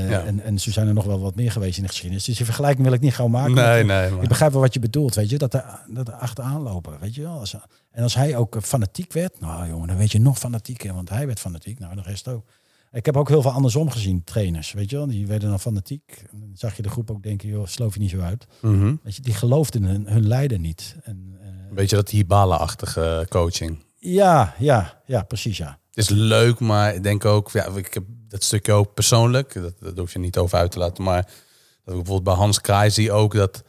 Ja. 0.09 0.24
en, 0.24 0.40
en 0.42 0.59
zo 0.59 0.70
zijn 0.70 0.86
er 0.88 0.94
nog 0.94 1.05
wel 1.05 1.20
wat 1.20 1.34
meer 1.34 1.53
geweest 1.53 1.76
in 1.76 1.82
de 1.82 1.88
geschiedenis. 1.88 2.24
Dus 2.24 2.36
die 2.36 2.44
vergelijking 2.44 2.84
wil 2.84 2.92
ik 2.94 3.01
niet 3.01 3.14
gauw 3.14 3.28
maken. 3.28 3.55
Nee, 3.55 3.84
nee. 3.84 4.07
Ik 4.07 4.16
Maar. 4.16 4.26
begrijp 4.26 4.53
wel 4.53 4.61
wat 4.61 4.74
je 4.74 4.80
bedoelt, 4.80 5.14
weet 5.14 5.30
je, 5.30 5.38
dat 5.38 5.55
er, 5.55 5.64
dat 5.88 6.09
er 6.09 6.14
achteraan 6.14 6.61
lopen, 6.62 6.99
weet 7.01 7.14
je 7.14 7.22
wel. 7.22 7.42
En 7.90 8.03
als 8.03 8.14
hij 8.14 8.36
ook 8.36 8.57
fanatiek 8.62 9.12
werd, 9.12 9.40
nou 9.40 9.68
jongen, 9.68 9.88
dan 9.88 9.96
weet 9.96 10.12
je 10.12 10.20
nog 10.20 10.38
fanatieker, 10.38 10.94
want 10.94 11.09
hij 11.09 11.26
werd 11.26 11.40
fanatiek, 11.40 11.78
nou 11.78 11.94
de 11.94 12.03
rest 12.03 12.28
ook. 12.28 12.44
Ik 12.93 13.07
heb 13.07 13.16
ook 13.16 13.28
heel 13.28 13.43
veel 13.43 13.51
andersom 13.51 13.91
gezien, 13.91 14.24
trainers, 14.24 14.72
weet 14.72 14.91
je 14.91 14.97
wel. 14.97 15.07
Die 15.07 15.26
werden 15.26 15.49
dan 15.49 15.61
fanatiek. 15.61 16.24
En 16.30 16.41
dan 16.41 16.51
zag 16.55 16.76
je 16.76 16.82
de 16.82 16.89
groep 16.89 17.11
ook 17.11 17.22
denken, 17.22 17.49
joh, 17.49 17.66
sloof 17.66 17.95
je 17.95 18.01
niet 18.01 18.11
zo 18.11 18.20
uit. 18.20 18.47
Mhm. 18.61 18.95
Weet 19.03 19.16
je, 19.16 19.22
die 19.22 19.34
geloofden 19.34 19.82
hun, 19.82 20.07
hun 20.07 20.26
leider 20.26 20.59
niet. 20.59 20.97
En, 21.03 21.39
eh, 21.41 21.47
Een 21.68 21.74
beetje 21.74 21.97
dat 21.97 22.09
Hibala-achtige 22.09 23.26
coaching. 23.28 23.84
ja, 23.99 24.55
ja, 24.59 25.01
ja, 25.07 25.22
precies 25.22 25.57
ja. 25.57 25.78
Het 25.91 25.99
is 25.99 26.09
leuk, 26.09 26.61
maar 26.61 26.95
ik 26.95 27.03
denk 27.03 27.24
ook, 27.24 27.51
ja, 27.51 27.66
ik 27.66 27.95
heb 27.95 28.05
dat 28.28 28.45
stukje 28.45 28.72
ook 28.72 28.95
persoonlijk, 28.95 29.55
dat, 29.55 29.74
dat 29.80 29.99
hoef 29.99 30.12
je 30.12 30.18
niet 30.18 30.36
over 30.39 30.59
uit 30.59 30.70
te 30.70 30.78
laten, 30.78 31.05
maar 31.05 31.22
dat 31.22 31.95
ik 31.97 32.03
bijvoorbeeld 32.03 32.24
bij 32.24 32.34
Hans 32.34 32.61
Kraai 32.61 32.91
zie 32.91 33.12
ook 33.12 33.34
dat, 33.34 33.62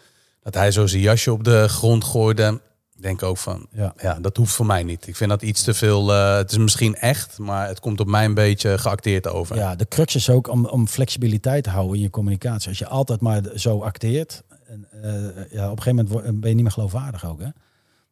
dat 0.44 0.54
hij 0.54 0.72
zo 0.72 0.88
zijn 0.88 1.02
jasje 1.02 1.32
op 1.32 1.44
de 1.44 1.68
grond 1.70 2.04
gooide. 2.04 2.62
Denk 3.02 3.24
ook 3.24 3.38
van, 3.38 3.68
Ja. 3.72 3.94
ja, 4.02 4.20
dat 4.20 4.38
hoeft 4.38 4.54
voor 4.54 4.66
mij 4.66 4.84
niet. 4.84 5.08
Ik 5.08 5.16
vind 5.16 5.30
dat 5.30 5.42
iets 5.42 5.64
te 5.64 5.74
veel, 5.74 6.14
eh, 6.14 6.36
het 6.36 6.52
is 6.52 6.58
misschien 6.58 6.96
echt, 6.96 7.38
maar 7.38 7.68
het 7.68 7.80
komt 7.80 8.00
op 8.00 8.08
mij 8.08 8.26
een 8.26 8.34
beetje 8.34 8.78
geacteerd 8.78 9.28
over. 9.28 9.56
Ja, 9.56 9.76
de 9.76 9.88
crux 9.88 10.16
is 10.16 10.30
ook 10.30 10.48
om, 10.48 10.66
om 10.66 10.88
flexibiliteit 10.88 11.64
te 11.64 11.70
houden 11.70 11.96
in 11.96 12.02
je 12.02 12.10
communicatie. 12.10 12.70
Als 12.70 12.80
je 12.80 12.88
altijd 12.88 13.22
maar 13.22 13.42
zo 13.56 13.82
acteert, 13.82 14.44
en, 14.66 14.88
eh, 14.92 15.52
ja, 15.52 15.72
op 15.72 15.78
een 15.78 15.84
gegeven 15.84 16.08
moment 16.08 16.40
ben 16.40 16.50
je 16.50 16.56
niet 16.56 16.64
meer 16.64 16.72
geloofwaardig 16.72 17.26
ook. 17.26 17.40
Hè? 17.40 17.50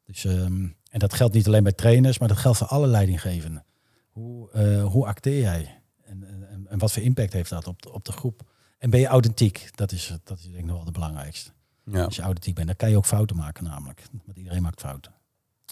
Dus, 0.05 0.25
ehm, 0.25 0.65
en 0.89 0.99
dat 0.99 1.13
geldt 1.13 1.33
niet 1.33 1.47
alleen 1.47 1.63
bij 1.63 1.71
trainers, 1.71 2.19
maar 2.19 2.27
dat 2.27 2.37
geldt 2.37 2.57
voor 2.57 2.67
alle 2.67 2.87
leidinggevenden. 2.87 3.65
Hoe, 4.09 4.51
eh, 4.51 4.85
hoe 4.85 5.05
acteer 5.05 5.41
jij? 5.41 5.81
En, 6.05 6.23
en, 6.51 6.67
en 6.69 6.79
wat 6.79 6.91
voor 6.91 7.03
impact 7.03 7.33
heeft 7.33 7.49
dat 7.49 7.67
op 7.67 7.81
de, 7.81 7.93
op 7.93 8.05
de 8.05 8.11
groep? 8.11 8.41
En 8.77 8.89
ben 8.89 8.99
je 8.99 9.07
authentiek? 9.07 9.69
Dat 9.75 9.91
is, 9.91 10.13
dat 10.23 10.37
is 10.37 10.43
denk 10.43 10.57
ik 10.57 10.65
nog 10.65 10.75
wel 10.75 10.85
het 10.85 10.93
belangrijkste. 10.93 11.51
Ja. 11.91 12.03
Als 12.03 12.15
je 12.15 12.21
authentiek 12.21 12.55
bent, 12.55 12.67
dan 12.67 12.75
kan 12.75 12.89
je 12.89 12.97
ook 12.97 13.05
fouten 13.05 13.35
maken 13.35 13.63
namelijk. 13.63 14.01
Want 14.25 14.37
iedereen 14.37 14.61
maakt 14.61 14.81
fouten. 14.81 15.11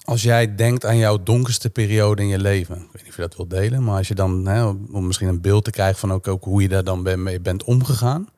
Als 0.03 0.23
jij 0.23 0.55
denkt 0.55 0.85
aan 0.85 0.97
jouw 0.97 1.23
donkerste 1.23 1.69
periode 1.69 2.21
in 2.21 2.27
je 2.27 2.39
leven, 2.39 2.75
ik 2.75 2.81
weet 2.81 3.01
niet 3.01 3.09
of 3.09 3.15
je 3.15 3.21
dat 3.21 3.35
wilt 3.35 3.49
delen, 3.49 3.83
maar 3.83 3.97
als 3.97 4.07
je 4.07 4.15
dan, 4.15 4.45
hè, 4.45 4.65
om 4.65 5.07
misschien 5.07 5.27
een 5.27 5.41
beeld 5.41 5.63
te 5.63 5.71
krijgen 5.71 5.99
van 5.99 6.13
ook, 6.13 6.27
ook 6.27 6.43
hoe 6.43 6.61
je 6.61 6.67
daar 6.67 6.83
dan 6.83 7.23
mee 7.23 7.41
bent 7.41 7.63
omgegaan, 7.63 8.29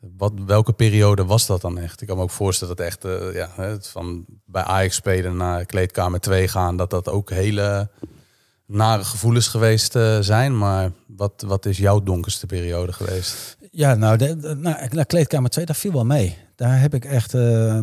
wat, 0.00 0.32
welke 0.46 0.72
periode 0.72 1.24
was 1.24 1.46
dat 1.46 1.60
dan 1.60 1.78
echt? 1.78 2.00
Ik 2.00 2.06
kan 2.06 2.16
me 2.16 2.22
ook 2.22 2.30
voorstellen 2.30 2.76
dat 2.76 2.86
echt, 2.86 3.04
eh, 3.04 3.34
ja, 3.34 3.50
het 3.54 3.88
van 3.88 4.24
bij 4.44 4.62
Ajax 4.62 4.94
spelen 4.94 5.36
naar 5.36 5.64
kleedkamer 5.64 6.20
2 6.20 6.48
gaan, 6.48 6.76
dat 6.76 6.90
dat 6.90 7.08
ook 7.08 7.30
hele 7.30 7.90
nare 8.66 9.04
gevoelens 9.04 9.48
geweest 9.48 9.96
eh, 9.96 10.18
zijn. 10.20 10.58
Maar 10.58 10.92
wat, 11.06 11.44
wat 11.46 11.66
is 11.66 11.78
jouw 11.78 12.02
donkerste 12.02 12.46
periode 12.46 12.92
geweest? 12.92 13.56
Ja, 13.70 13.94
nou, 13.94 14.16
de, 14.16 14.34
nou, 14.34 14.88
naar 14.90 15.06
kleedkamer 15.06 15.50
2, 15.50 15.64
dat 15.64 15.76
viel 15.76 15.92
wel 15.92 16.04
mee. 16.04 16.38
Daar 16.54 16.80
heb 16.80 16.94
ik 16.94 17.04
echt, 17.04 17.34
eh, 17.34 17.78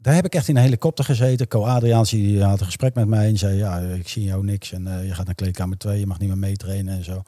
daar 0.00 0.14
heb 0.14 0.24
ik 0.24 0.34
echt 0.34 0.48
in 0.48 0.56
een 0.56 0.62
helikopter 0.62 1.04
gezeten. 1.04 1.48
Co 1.48 1.64
Adriaans 1.64 2.10
die 2.10 2.42
had 2.42 2.60
een 2.60 2.66
gesprek 2.66 2.94
met 2.94 3.08
mij 3.08 3.28
en 3.28 3.38
zei, 3.38 3.56
ja, 3.56 3.78
ik 3.78 4.08
zie 4.08 4.24
jou 4.24 4.44
niks 4.44 4.72
en 4.72 4.86
eh, 4.86 5.06
je 5.06 5.14
gaat 5.14 5.26
naar 5.26 5.34
kleedkamer 5.34 5.78
2, 5.78 5.98
je 5.98 6.06
mag 6.06 6.18
niet 6.18 6.28
meer 6.28 6.38
meetrainen 6.38 6.96
en 6.96 7.04
zo. 7.04 7.22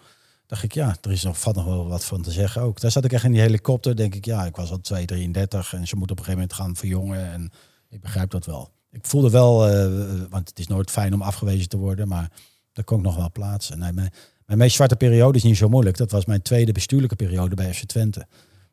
Dacht 0.46 0.62
ik, 0.62 0.72
ja, 0.72 0.96
er 1.00 1.12
is 1.12 1.22
nog, 1.22 1.40
valt 1.40 1.56
nog 1.56 1.64
wel 1.64 1.88
wat 1.88 2.04
van 2.04 2.22
te 2.22 2.30
zeggen 2.30 2.62
ook. 2.62 2.80
Daar 2.80 2.90
zat 2.90 3.04
ik 3.04 3.12
echt 3.12 3.24
in 3.24 3.32
die 3.32 3.40
helikopter, 3.40 3.96
denk 3.96 4.14
ik, 4.14 4.24
ja, 4.24 4.44
ik 4.44 4.56
was 4.56 4.70
al 4.70 4.80
2, 4.80 5.06
33 5.06 5.74
en 5.74 5.86
ze 5.86 5.96
moeten 5.96 6.16
op 6.16 6.22
een 6.22 6.32
gegeven 6.32 6.32
moment 6.32 6.52
gaan 6.52 6.76
verjongen 6.76 7.32
en 7.32 7.50
ik 7.88 8.00
begrijp 8.00 8.30
dat 8.30 8.46
wel. 8.46 8.70
Ik 8.90 9.06
voelde 9.06 9.30
wel, 9.30 9.68
eh, 9.68 9.86
want 10.30 10.48
het 10.48 10.58
is 10.58 10.66
nooit 10.66 10.90
fijn 10.90 11.14
om 11.14 11.22
afgewezen 11.22 11.68
te 11.68 11.76
worden, 11.76 12.08
maar 12.08 12.30
daar 12.72 12.84
kon 12.84 12.98
ik 12.98 13.04
nog 13.04 13.16
wel 13.16 13.32
plaatsen. 13.32 13.78
Nee, 13.78 13.92
mijn, 13.92 14.12
mijn 14.48 14.60
meest 14.60 14.74
zwarte 14.74 14.96
periode 14.96 15.38
is 15.38 15.44
niet 15.44 15.56
zo 15.56 15.68
moeilijk. 15.68 15.96
Dat 15.96 16.10
was 16.10 16.24
mijn 16.24 16.42
tweede 16.42 16.72
bestuurlijke 16.72 17.16
periode 17.16 17.54
bij 17.54 17.74
FC 17.74 17.84
Twente. 17.84 18.26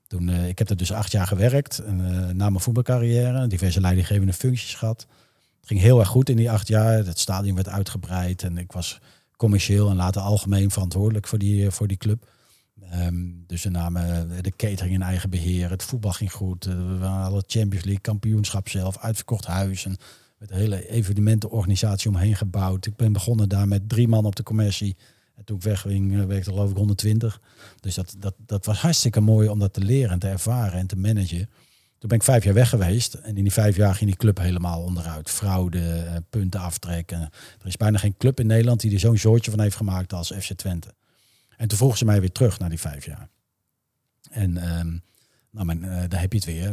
Toen, 0.08 0.30
eh, 0.30 0.48
ik 0.48 0.58
heb 0.58 0.70
er 0.70 0.78
dus 0.78 0.92
acht 0.92 1.12
jaar 1.12 1.28
gewerkt. 1.28 1.80
Eh, 1.80 1.94
na 2.34 2.50
mijn 2.50 2.60
voetbalcarrière. 2.60 3.48
Diverse 3.48 3.82
leidinggevende 3.82 4.34
functies 4.34 4.76
gehad. 4.76 5.08
Het 5.60 5.68
ging 5.68 5.80
heel 5.80 6.00
erg 6.00 6.08
goed 6.08 6.30
in 6.30 6.36
die 6.36 6.52
acht 6.52 6.68
jaar. 6.68 7.06
Het 7.06 7.20
stadion 7.20 7.56
werd 7.56 7.70
uitgebreid. 7.70 8.44
En 8.44 8.58
ik 8.58 8.72
was 8.72 9.00
commercieel 9.38 9.90
en 9.90 9.96
later 9.96 10.22
algemeen 10.22 10.72
verantwoordelijk 10.72 11.28
voor 11.28 11.40
die, 11.40 11.66
eh, 11.66 11.72
voor 11.72 11.88
die 11.88 11.98
club. 11.98 12.28
Ehm, 12.90 13.16
dus 13.48 13.64
we 13.64 13.70
namen 13.70 14.30
de 14.42 14.54
catering 14.56 14.96
in 14.96 15.02
eigen 15.02 15.30
beheer. 15.30 15.70
Het 15.70 15.84
voetbal 15.84 16.12
ging 16.12 16.32
goed. 16.32 16.66
We 17.00 17.06
hadden 17.06 17.44
Champions 17.48 17.86
League, 17.86 18.02
kampioenschap 18.02 18.70
zelf, 18.70 18.98
uitverkocht 18.98 19.46
huis. 19.46 19.86
En 19.86 19.98
met 20.38 20.52
een 20.52 20.58
hele 20.58 20.90
evenementenorganisatie 20.90 22.10
omheen 22.10 22.36
gebouwd. 22.36 22.86
Ik 22.86 22.96
ben 22.96 23.14
begonnen 23.14 23.50
daar 23.50 23.68
met 23.68 23.90
drie 23.90 24.08
man 24.08 24.26
op 24.26 24.36
de 24.36 24.44
commercie. 24.44 24.96
En 25.36 25.46
toen 25.46 25.58
ik 25.58 25.64
wegging, 25.64 26.20
eh, 26.20 26.26
werkte 26.26 26.50
geloof 26.50 26.70
ik 26.70 26.78
120. 26.78 27.42
Dus 27.80 27.96
dat, 27.96 28.16
dat, 28.18 28.34
dat 28.38 28.66
was 28.66 28.78
hartstikke 28.78 29.20
mooi 29.22 29.50
om 29.50 29.60
dat 29.60 29.74
te 29.74 29.82
leren 29.82 30.12
en 30.12 30.20
te 30.20 30.28
ervaren 30.28 30.80
en 30.80 30.88
te 30.88 30.96
managen. 30.96 31.50
Toen 31.98 32.10
ben 32.10 32.18
ik 32.18 32.24
vijf 32.24 32.44
jaar 32.44 32.54
weg 32.54 32.70
geweest. 32.70 33.14
En 33.14 33.38
in 33.38 33.44
die 33.44 33.54
vijf 33.54 33.76
jaar 33.76 33.96
ging 33.96 34.10
die 34.10 34.20
club 34.20 34.38
helemaal 34.38 34.82
onderuit. 34.82 35.30
Fraude, 35.30 35.80
eh, 35.80 36.16
punten 36.30 36.60
aftrekken. 36.60 37.20
Er 37.60 37.68
is 37.68 37.78
bijna 37.78 37.98
geen 37.98 38.18
club 38.18 38.40
in 38.40 38.48
Nederland 38.48 38.80
die 38.80 38.94
er 38.94 39.00
zo'n 39.00 39.18
zoortje 39.18 39.52
van 39.52 39.60
heeft 39.60 39.76
gemaakt 39.76 40.14
als 40.14 40.32
FC 40.32 40.54
Twente. 40.54 40.94
En 41.58 41.68
toen 41.68 41.78
vroegen 41.78 41.98
ze 41.98 42.06
mij 42.06 42.20
weer 42.20 42.32
terug 42.32 42.60
naar 42.60 42.70
die 42.70 42.80
vijf 42.80 43.06
jaar. 43.06 43.30
En 44.32 44.58
ehm, 44.58 44.98
nou, 45.52 45.66
mijn, 45.66 45.84
eh, 45.84 46.10
daar 46.10 46.22
heb 46.22 46.32
je 46.32 46.38
het 46.38 46.48
weer. 46.48 46.72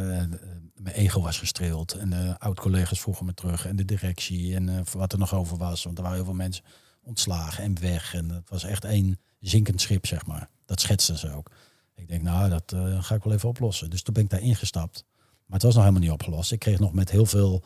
Mijn 0.75 0.97
ego 0.97 1.21
was 1.21 1.39
gestreeld. 1.39 1.93
En 1.93 2.11
de 2.11 2.35
oud-collega's 2.39 3.01
vroegen 3.01 3.27
me 3.27 3.35
terug. 3.35 3.67
En 3.67 3.77
de 3.77 3.85
directie. 3.85 4.55
En 4.55 4.85
wat 4.93 5.13
er 5.13 5.19
nog 5.19 5.35
over 5.35 5.57
was. 5.57 5.85
Want 5.85 5.97
er 5.97 6.03
waren 6.03 6.19
heel 6.19 6.27
veel 6.27 6.35
mensen 6.35 6.65
ontslagen 7.05 7.65
en 7.65 7.81
weg. 7.81 8.15
En 8.15 8.29
het 8.29 8.51
was 8.51 8.65
echt 8.65 8.85
één 8.85 9.21
zinkend 9.41 9.81
schip, 9.81 10.07
zeg 10.07 10.27
maar. 10.27 10.49
Dat 10.65 10.81
schetsten 10.81 11.19
ze 11.19 11.33
ook. 11.33 11.51
Ik 11.95 12.09
denk, 12.09 12.23
nou, 12.23 12.51
dat 12.51 12.73
eh, 12.73 13.03
ga 13.03 13.15
ik 13.15 13.23
wel 13.23 13.33
even 13.33 13.49
oplossen. 13.49 13.91
Dus 13.91 14.03
toen 14.03 14.15
ben 14.15 14.23
ik 14.23 14.31
daar 14.31 14.41
ingestapt. 14.41 15.05
Maar 15.47 15.57
het 15.57 15.63
was 15.63 15.75
nog 15.75 15.83
helemaal 15.83 16.03
niet 16.03 16.21
opgelost. 16.21 16.53
Ik 16.53 16.59
kreeg 16.59 16.79
nog 16.79 16.93
met 16.93 17.11
heel 17.11 17.27
veel 17.27 17.65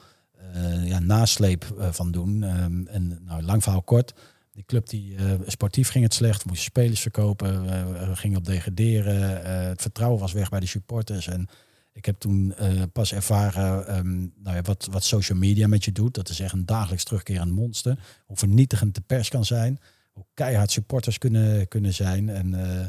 eh, 0.53 0.87
ja, 0.87 0.99
nasleep 0.99 1.65
eh, 1.79 1.93
van 1.93 2.11
doen. 2.11 2.43
Ehm, 2.43 2.87
en 2.87 3.19
nou, 3.25 3.43
lang 3.43 3.63
verhaal 3.63 3.83
kort. 3.83 4.15
Die 4.53 4.65
club 4.65 4.89
die 4.89 5.17
sportief 5.47 5.89
ging 5.89 6.05
het 6.05 6.15
slecht. 6.15 6.45
Moesten 6.45 6.65
spelers 6.65 7.01
verkopen. 7.01 8.17
gingen 8.17 8.39
op 8.39 8.45
degraderen. 8.45 9.45
het 9.69 9.83
vertrouwen 9.83 10.21
was 10.21 10.33
weg 10.33 10.49
bij 10.49 10.61
de 10.61 10.67
supporters. 10.67 11.27
En 11.27 11.49
ik 11.97 12.05
heb 12.05 12.19
toen 12.19 12.55
eh, 12.55 12.83
pas 12.93 13.13
ervaren 13.13 13.87
ehm, 13.87 14.19
nou 14.19 14.57
ja, 14.57 14.63
wat, 14.63 14.89
wat 14.91 15.05
social 15.05 15.39
media 15.39 15.67
met 15.67 15.85
je 15.85 15.93
doet. 15.93 16.15
Dat 16.15 16.29
is 16.29 16.41
echt 16.41 16.53
een 16.53 16.67
dagelijks 16.67 17.05
terugkerend 17.05 17.53
monster. 17.53 17.99
Hoe 18.27 18.37
vernietigend 18.37 18.95
de 18.95 19.01
pers 19.01 19.29
kan 19.29 19.45
zijn. 19.45 19.81
Hoe 20.13 20.25
keihard 20.35 20.71
supporters 20.71 21.19
kunnen, 21.19 21.69
kunnen 21.69 21.95
zijn. 21.95 22.29
En 22.29 22.55
eh 22.55 22.87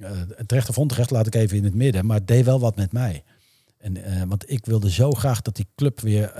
eh, 0.00 0.20
terecht 0.46 0.68
of 0.68 0.78
onterecht 0.78 1.10
laat 1.10 1.26
ik 1.26 1.34
even 1.34 1.56
in 1.56 1.64
het 1.64 1.74
midden. 1.74 2.06
Maar 2.06 2.24
deed 2.24 2.44
wel 2.44 2.60
wat 2.60 2.76
met 2.76 2.92
mij. 2.92 3.24
En, 3.78 4.28
want 4.28 4.50
ik 4.50 4.66
wilde 4.66 4.90
zo 4.90 5.10
graag 5.10 5.42
dat 5.42 5.56
die 5.56 5.66
club 5.74 6.00
weer 6.00 6.32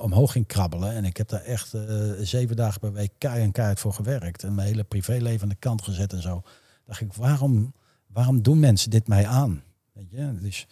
omhoog 0.00 0.32
ging 0.32 0.46
krabbelen. 0.46 0.92
En 0.92 1.04
ik 1.04 1.16
heb 1.16 1.28
daar 1.28 1.42
echt 1.42 1.74
zeven 2.20 2.56
dagen 2.56 2.80
per 2.80 2.92
week 2.92 3.12
keihard 3.18 3.52
keihard 3.52 3.80
voor 3.80 3.92
gewerkt. 3.92 4.44
En 4.44 4.54
mijn 4.54 4.68
hele 4.68 4.84
privéleven 4.84 5.42
aan 5.42 5.48
de 5.48 5.54
kant 5.54 5.82
gezet 5.82 6.12
en 6.12 6.22
zo. 6.22 6.42
dacht 6.86 7.00
ik, 7.00 7.12
waarom, 7.12 7.72
waarom 8.06 8.42
doen 8.42 8.60
mensen 8.60 8.90
dit 8.90 9.08
mij 9.08 9.26
aan? 9.26 9.62
Weet 9.92 10.10
je? 10.10 10.34
Dus, 10.40 10.66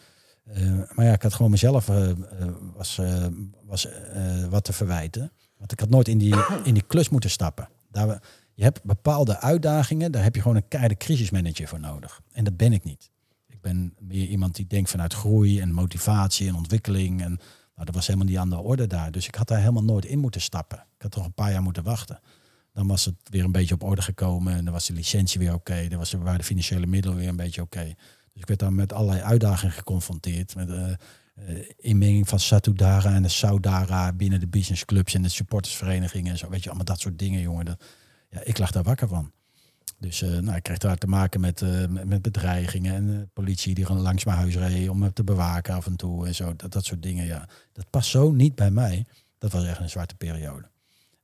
eh, 0.45 0.72
maar 0.95 1.05
ja, 1.05 1.12
ik 1.12 1.22
had 1.22 1.34
gewoon 1.34 1.51
mezelf 1.51 1.88
eh, 1.88 2.11
eh, 2.11 2.16
was, 2.74 3.01
was, 3.64 3.88
wat 4.51 4.64
te 4.64 4.72
verwijten. 4.72 5.32
Want 5.59 5.72
ik 5.72 5.80
had 5.80 5.90
nooit 5.90 6.09
in 6.09 6.18
die, 6.18 6.34
in 6.64 6.74
die 6.74 6.82
klus 6.86 7.09
moeten 7.09 7.30
stappen. 7.30 7.68
Daar, 7.90 8.22
je 8.55 8.62
hebt 8.62 8.82
bepaalde 8.82 9.40
uitdagingen, 9.40 10.12
daar 10.12 10.22
heb 10.22 10.34
je 10.34 10.40
gewoon 10.40 10.57
een 10.57 10.68
keiharde 10.68 10.97
crisismanager 10.97 11.68
voor 11.68 11.80
nodig. 11.80 12.20
En 12.32 12.45
dat 12.45 12.57
ben 12.57 12.72
ik 12.72 12.84
niet. 12.84 13.11
Ik 13.47 13.61
ben 13.61 13.95
meer 13.99 14.26
iemand 14.26 14.55
die 14.55 14.66
denkt 14.66 14.90
vanuit 14.90 15.14
groei 15.14 15.61
en 15.61 15.72
motivatie 15.72 16.49
en 16.49 16.55
ontwikkeling. 16.55 17.22
En 17.22 17.40
nou, 17.74 17.86
dat 17.86 17.95
was 17.95 18.07
helemaal 18.07 18.28
niet 18.28 18.38
aan 18.38 18.51
de 18.51 18.59
orde 18.59 18.86
daar. 18.86 19.11
Dus 19.12 19.26
ik 19.26 19.34
had 19.34 19.49
daar 19.49 19.59
helemaal 19.59 19.84
nooit 19.84 20.05
in 20.05 20.18
moeten 20.18 20.40
stappen. 20.40 20.78
Ik 20.78 21.03
had 21.03 21.11
toch 21.11 21.24
een 21.24 21.32
paar 21.32 21.51
jaar 21.51 21.62
moeten 21.62 21.82
wachten. 21.82 22.20
Dan 22.72 22.86
was 22.86 23.05
het 23.05 23.14
weer 23.24 23.45
een 23.45 23.53
beetje 23.53 23.74
op 23.74 23.82
orde 23.82 24.03
gekomen. 24.03 24.55
En 24.55 24.64
dan 24.64 24.72
was 24.72 24.86
de 24.86 24.92
licentie 24.92 25.40
weer 25.40 25.55
oké. 25.55 25.88
Dan 25.88 25.99
was 25.99 26.12
er- 26.12 26.22
waren 26.22 26.38
de 26.38 26.45
financiële 26.45 26.86
middelen 26.86 27.18
weer 27.18 27.28
een 27.28 27.36
beetje 27.36 27.62
oké. 27.62 27.95
Dus 28.35 28.43
ik 28.43 28.49
werd 28.49 28.61
dan 28.61 28.74
met 28.74 28.93
allerlei 28.93 29.22
uitdagingen 29.22 29.74
geconfronteerd. 29.74 30.55
Met 30.55 30.70
eh, 30.70 30.93
eh, 31.35 31.68
inmenging 31.76 32.28
van 32.28 32.41
Satudara 32.41 33.14
en 33.14 33.22
de 33.22 33.28
Saudara 33.28 34.12
binnen 34.12 34.41
de 34.41 34.47
businessclubs 34.47 35.14
en 35.14 35.22
de 35.22 35.28
supportersverenigingen 35.28 36.32
en 36.32 36.39
zo. 36.39 36.49
Weet 36.49 36.62
je, 36.62 36.68
allemaal 36.68 36.85
dat 36.85 37.01
soort 37.01 37.18
dingen, 37.18 37.41
jongen. 37.41 37.64
Dat, 37.64 37.85
ja, 38.30 38.41
ik 38.41 38.59
lag 38.59 38.70
daar 38.70 38.82
wakker 38.82 39.09
van. 39.09 39.32
Dus 39.99 40.22
uh, 40.22 40.39
nou, 40.39 40.57
ik 40.57 40.62
kreeg 40.62 40.78
daar 40.78 40.99
te 40.99 41.07
maken 41.07 41.41
met, 41.41 41.61
uh, 41.61 41.87
met, 41.87 42.22
bedreigingen 42.22 42.95
en 42.95 43.09
uh, 43.09 43.20
politie 43.32 43.74
die 43.74 43.93
langs 43.93 44.24
mijn 44.24 44.37
huis 44.37 44.57
reed 44.57 44.89
om 44.89 44.99
me 44.99 45.12
te 45.12 45.24
bewaken 45.24 45.74
af 45.74 45.87
en 45.87 45.97
toe 45.97 46.26
en 46.26 46.35
zo. 46.35 46.57
Dat, 46.57 46.72
dat 46.72 46.85
soort 46.85 47.03
dingen, 47.03 47.26
ja. 47.26 47.49
Dat 47.72 47.91
past 47.91 48.11
zo 48.11 48.32
niet 48.32 48.55
bij 48.55 48.70
mij. 48.70 49.07
Dat 49.39 49.53
was 49.53 49.64
echt 49.64 49.80
een 49.80 49.91
zwarte 49.91 50.14
periode. 50.14 50.70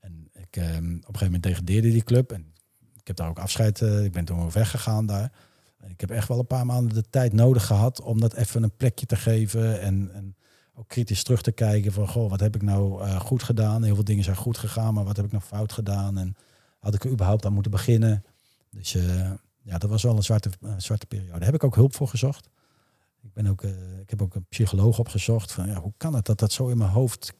En 0.00 0.30
ik, 0.32 0.56
ehm, 0.56 0.66
op 0.66 0.82
een 0.82 1.00
gegeven 1.02 1.24
moment 1.24 1.42
degradeerde 1.42 1.90
die 1.90 2.04
club 2.04 2.32
en 2.32 2.52
ik 2.96 3.06
heb 3.06 3.16
daar 3.16 3.28
ook 3.28 3.38
afscheid, 3.38 3.80
ik 3.80 4.12
ben 4.12 4.24
toen 4.24 4.50
weggegaan 4.50 5.06
daar. 5.06 5.32
Ik 5.88 6.00
heb 6.00 6.10
echt 6.10 6.28
wel 6.28 6.38
een 6.38 6.46
paar 6.46 6.66
maanden 6.66 6.94
de 6.94 7.10
tijd 7.10 7.32
nodig 7.32 7.66
gehad 7.66 8.00
om 8.00 8.20
dat 8.20 8.34
even 8.34 8.62
een 8.62 8.76
plekje 8.76 9.06
te 9.06 9.16
geven 9.16 9.80
en, 9.80 10.10
en 10.12 10.36
ook 10.74 10.88
kritisch 10.88 11.22
terug 11.22 11.42
te 11.42 11.52
kijken 11.52 11.92
van, 11.92 12.08
goh, 12.08 12.30
wat 12.30 12.40
heb 12.40 12.54
ik 12.54 12.62
nou 12.62 13.08
goed 13.18 13.42
gedaan? 13.42 13.82
Heel 13.82 13.94
veel 13.94 14.04
dingen 14.04 14.24
zijn 14.24 14.36
goed 14.36 14.58
gegaan, 14.58 14.94
maar 14.94 15.04
wat 15.04 15.16
heb 15.16 15.24
ik 15.24 15.32
nou 15.32 15.44
fout 15.44 15.72
gedaan? 15.72 16.18
En 16.18 16.36
had 16.78 16.94
ik 16.94 17.04
er 17.04 17.10
überhaupt 17.10 17.46
aan 17.46 17.52
moeten 17.52 17.70
beginnen? 17.70 18.24
Dus 18.70 18.94
uh, 18.94 19.30
ja, 19.62 19.78
dat 19.78 19.90
was 19.90 20.02
wel 20.02 20.16
een 20.16 20.22
zwarte, 20.22 20.50
uh, 20.60 20.72
zwarte 20.76 21.06
periode. 21.06 21.32
Daar 21.32 21.44
heb 21.44 21.54
ik 21.54 21.64
ook 21.64 21.74
hulp 21.74 21.94
voor 21.94 22.08
gezocht. 22.08 22.48
Ik, 23.22 23.32
ben 23.32 23.46
ook, 23.46 23.62
ik 24.02 24.10
heb 24.10 24.22
ook 24.22 24.34
een 24.34 24.46
psycholoog 24.48 24.98
opgezocht. 24.98 25.52
Van, 25.52 25.66
ja, 25.66 25.80
hoe 25.80 25.92
kan 25.96 26.14
het 26.14 26.24
dat 26.26 26.38
dat 26.38 26.52
zo 26.52 26.68
in 26.68 26.78
mijn 26.78 26.90
hoofd... 26.90 27.32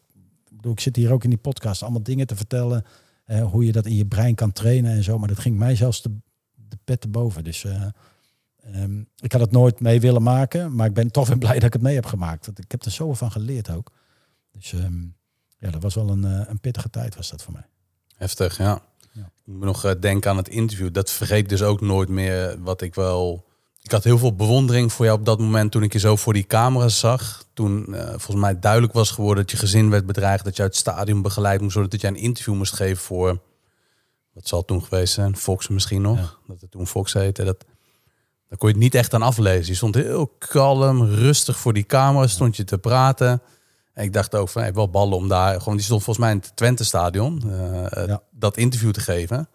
Ik 0.63 0.81
zit 0.81 0.97
hier 0.97 1.13
ook 1.13 1.25
in 1.25 1.31
die 1.31 1.39
podcast 1.39 1.83
allemaal 1.83 2.03
dingen 2.03 2.27
te 2.27 2.37
vertellen. 2.37 2.85
hoe 3.43 3.65
je 3.65 3.73
dat 3.73 3.87
in 3.87 3.95
je 3.95 4.07
brein 4.07 4.35
kan 4.35 4.53
trainen 4.53 4.93
en 4.93 5.03
zo. 5.03 5.19
Maar 5.19 5.29
dat 5.29 5.39
ging 5.39 5.59
mij 5.59 5.77
zelfs 5.77 6.03
de, 6.03 6.11
de 6.69 6.79
pet 6.85 7.01
te 7.01 7.09
boven. 7.09 7.45
Dus 7.45 7.67
um, 8.75 9.09
ik 9.17 9.33
had 9.33 9.41
het 9.41 9.51
nooit 9.51 9.81
mee 9.81 10.01
willen 10.01 10.23
maken. 10.23 10.75
Maar 10.75 10.87
ik 10.87 10.95
ben 10.95 11.11
toch 11.11 11.29
weer 11.29 11.39
blij 11.47 11.55
dat 11.55 11.65
ik 11.65 11.73
het 11.73 11.83
mee 11.83 11.95
heb 11.95 12.07
gemaakt. 12.07 12.47
Want 12.47 12.59
ik 12.59 12.71
heb 12.71 12.85
er 12.85 12.91
zoveel 12.91 13.15
van 13.15 13.31
geleerd 13.33 13.71
ook. 13.71 13.91
Dus 14.53 14.73
um, 14.73 15.17
ja, 15.59 15.71
dat 15.71 15.83
was 15.83 15.95
wel 15.95 16.09
een, 16.09 16.25
een 16.25 16.61
pittige 16.61 16.91
tijd 16.91 17.17
was 17.17 17.31
dat 17.31 17.43
voor 17.43 17.53
mij. 17.53 17.67
Heftig, 18.17 18.59
ja. 18.59 18.83
Ja. 19.13 19.31
Ik 19.45 19.53
moet 19.53 19.65
nog 19.65 19.85
eh, 19.85 19.93
denken 20.01 20.31
aan 20.31 20.37
het 20.37 20.49
interview. 20.49 20.93
Dat 20.93 21.11
vergeet 21.11 21.49
dus 21.49 21.63
ook 21.63 21.81
nooit 21.81 22.09
meer 22.09 22.63
wat 22.63 22.81
ik 22.81 22.95
wel... 22.95 23.49
Ik 23.83 23.91
had 23.91 24.05
heel 24.05 24.19
veel 24.19 24.35
bewondering 24.35 24.93
voor 24.93 25.05
jou 25.05 25.19
op 25.19 25.25
dat 25.25 25.39
moment 25.39 25.73
toen 25.73 25.83
ik 25.83 25.93
je 25.93 25.99
zo 25.99 26.17
voor 26.17 26.33
die 26.33 26.47
camera 26.47 26.89
zag. 26.89 27.45
Toen 27.53 27.87
uh, 27.89 28.09
volgens 28.09 28.37
mij 28.37 28.59
duidelijk 28.59 28.93
was 28.93 29.11
geworden 29.11 29.43
dat 29.43 29.53
je 29.53 29.59
gezin 29.59 29.91
werd 29.91 30.07
bedreigd. 30.07 30.45
Dat 30.45 30.57
je 30.57 30.63
uit 30.63 30.71
het 30.71 30.81
stadion 30.81 31.23
begeleid 31.23 31.61
moest 31.61 31.75
worden. 31.75 31.91
Dat 31.93 32.01
jij 32.01 32.11
een 32.11 32.17
interview 32.17 32.55
moest 32.55 32.75
geven 32.75 33.03
voor... 33.03 33.41
Wat 34.33 34.49
zal 34.49 34.65
toen 34.65 34.83
geweest 34.83 35.15
zijn? 35.15 35.37
Fox 35.37 35.69
misschien 35.69 36.03
nog. 36.03 36.41
Dat 36.47 36.61
het 36.61 36.71
toen 36.71 36.87
Fox 36.87 37.13
heette. 37.13 37.45
Dat, 37.45 37.65
daar 38.51 38.59
kon 38.59 38.69
je 38.69 38.75
het 38.75 38.83
niet 38.83 38.95
echt 38.95 39.15
aan 39.15 39.23
aflezen. 39.23 39.67
Je 39.67 39.75
stond 39.75 39.95
heel 39.95 40.35
kalm, 40.39 41.05
rustig 41.05 41.59
voor 41.59 41.73
die 41.73 41.87
camera. 41.87 42.27
Stond 42.27 42.57
je 42.57 42.65
te 42.65 42.79
praten 42.79 43.43
ik 44.03 44.13
dacht 44.13 44.35
ook 44.35 44.49
van, 44.49 44.63
hey, 44.63 44.73
wel 44.73 44.91
ballen 44.91 45.17
om 45.17 45.29
daar... 45.29 45.59
Gewoon, 45.59 45.77
die 45.77 45.85
stond 45.85 46.03
volgens 46.03 46.27
mij 46.27 46.35
in 46.35 46.41
het 46.43 46.57
Twente-stadion 46.57 47.43
uh, 47.47 48.17
dat 48.31 48.57
interview 48.57 48.91
te 48.91 49.01
geven. 49.01 49.49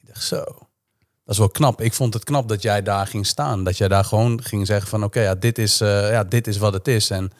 Ik 0.00 0.06
dacht 0.06 0.24
zo, 0.24 0.36
dat 0.36 1.34
is 1.34 1.38
wel 1.38 1.48
knap. 1.48 1.80
Ik 1.80 1.92
vond 1.92 2.14
het 2.14 2.24
knap 2.24 2.48
dat 2.48 2.62
jij 2.62 2.82
daar 2.82 3.06
ging 3.06 3.26
staan. 3.26 3.64
Dat 3.64 3.76
jij 3.76 3.88
daar 3.88 4.04
gewoon 4.04 4.42
ging 4.42 4.66
zeggen 4.66 4.88
van, 4.88 5.04
oké, 5.04 5.20
ja, 5.20 5.34
dit 5.34 5.58
is, 5.58 5.80
uh, 5.80 6.10
ja, 6.10 6.24
dit 6.24 6.46
is 6.46 6.56
wat 6.56 6.72
het 6.72 6.88
is. 6.88 7.10
En 7.10 7.32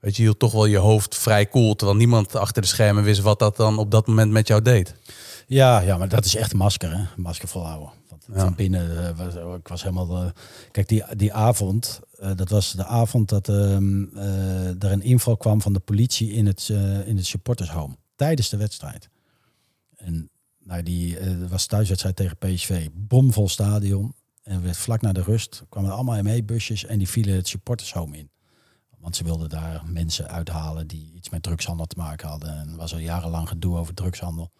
weet 0.00 0.16
je, 0.16 0.22
je 0.22 0.28
hield 0.28 0.38
toch 0.38 0.52
wel 0.52 0.66
je 0.66 0.78
hoofd 0.78 1.14
vrij 1.14 1.48
cool... 1.48 1.74
terwijl 1.74 1.98
niemand 1.98 2.36
achter 2.36 2.62
de 2.62 2.68
schermen 2.68 3.04
wist 3.04 3.20
wat 3.20 3.38
dat 3.38 3.56
dan 3.56 3.78
op 3.78 3.90
dat 3.90 4.06
moment 4.06 4.32
met 4.32 4.48
jou 4.48 4.62
deed. 4.62 4.94
Ja, 5.46 5.80
ja 5.80 5.96
maar 5.98 6.08
dat 6.08 6.24
is 6.24 6.34
echt 6.34 6.52
een 6.52 6.58
masker, 6.58 6.96
hè? 6.96 7.04
masker 7.16 7.48
volhouden. 7.48 7.90
Van 8.30 8.54
binnen, 8.54 8.90
uh, 8.90 9.16
was, 9.16 9.34
ik 9.58 9.68
was 9.68 9.82
helemaal... 9.82 10.24
Uh, 10.24 10.30
kijk, 10.70 10.88
die, 10.88 11.04
die 11.16 11.32
avond, 11.32 12.00
uh, 12.20 12.30
dat 12.34 12.48
was 12.48 12.72
de 12.72 12.84
avond 12.84 13.28
dat 13.28 13.48
ehm, 13.48 14.16
er 14.78 14.92
een 14.92 15.02
inval 15.02 15.36
kwam 15.36 15.62
van 15.62 15.72
de 15.72 15.80
politie 15.80 16.32
in 16.32 16.46
het, 16.46 16.68
in 17.04 17.16
het 17.16 17.26
supportershome. 17.26 17.96
Tijdens 18.16 18.48
de 18.48 18.56
wedstrijd. 18.56 19.08
En 19.96 20.30
nou, 20.58 20.82
die 20.82 21.18
was 21.48 21.66
thuiswedstrijd 21.66 22.16
tegen 22.16 22.36
PSV. 22.36 22.88
Bomvol 22.92 23.48
stadion. 23.48 24.14
En 24.42 24.62
werd 24.62 24.76
vlak 24.76 25.00
na 25.00 25.12
de 25.12 25.22
rust 25.22 25.62
kwamen 25.68 25.90
er 25.90 25.96
allemaal 25.96 26.22
ME-busjes 26.22 26.84
en 26.84 26.98
die 26.98 27.08
vielen 27.08 27.34
het 27.34 27.48
supportershome 27.48 28.16
in. 28.16 28.30
Want 28.98 29.16
ze 29.16 29.24
wilden 29.24 29.48
daar 29.48 29.82
mensen 29.86 30.28
uithalen 30.28 30.86
die 30.86 31.12
iets 31.14 31.28
met 31.28 31.42
drugshandel 31.42 31.86
te 31.86 31.98
maken 31.98 32.28
hadden. 32.28 32.58
En 32.58 32.68
er 32.68 32.76
was 32.76 32.92
al 32.92 32.98
jarenlang 32.98 33.48
gedoe 33.48 33.76
over 33.76 33.94
drugshandel. 33.94 34.52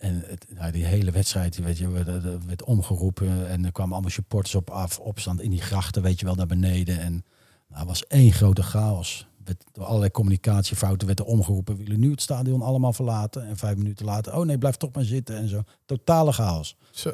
En 0.00 0.22
het, 0.26 0.46
nou, 0.54 0.72
die 0.72 0.84
hele 0.84 1.10
wedstrijd 1.10 1.56
weet 1.56 1.78
je, 1.78 1.88
werd, 1.88 2.44
werd, 2.46 2.64
omgeroepen 2.64 3.48
en 3.48 3.64
er 3.64 3.72
kwamen 3.72 3.92
allemaal 3.92 4.10
supporters 4.10 4.54
op 4.54 4.70
af, 4.70 4.98
opstand 4.98 5.40
in 5.40 5.50
die 5.50 5.60
grachten, 5.60 6.02
weet 6.02 6.20
je 6.20 6.26
wel, 6.26 6.34
naar 6.34 6.46
beneden. 6.46 7.00
En 7.00 7.24
nou, 7.68 7.86
was 7.86 8.06
één 8.06 8.32
grote 8.32 8.62
chaos. 8.62 9.26
Werd, 9.44 9.64
door 9.72 9.84
allerlei 9.84 10.10
communicatiefouten 10.10 11.06
werd 11.06 11.18
er 11.18 11.24
omgeroepen, 11.24 11.76
we 11.76 11.82
willen 11.82 12.00
nu 12.00 12.10
het 12.10 12.22
stadion 12.22 12.62
allemaal 12.62 12.92
verlaten. 12.92 13.46
En 13.46 13.56
vijf 13.56 13.76
minuten 13.76 14.06
later, 14.06 14.36
oh 14.36 14.44
nee, 14.44 14.58
blijf 14.58 14.76
toch 14.76 14.92
maar 14.92 15.04
zitten 15.04 15.36
en 15.36 15.48
zo. 15.48 15.62
Totale 15.84 16.32
chaos. 16.32 16.76
Zo. 16.90 17.12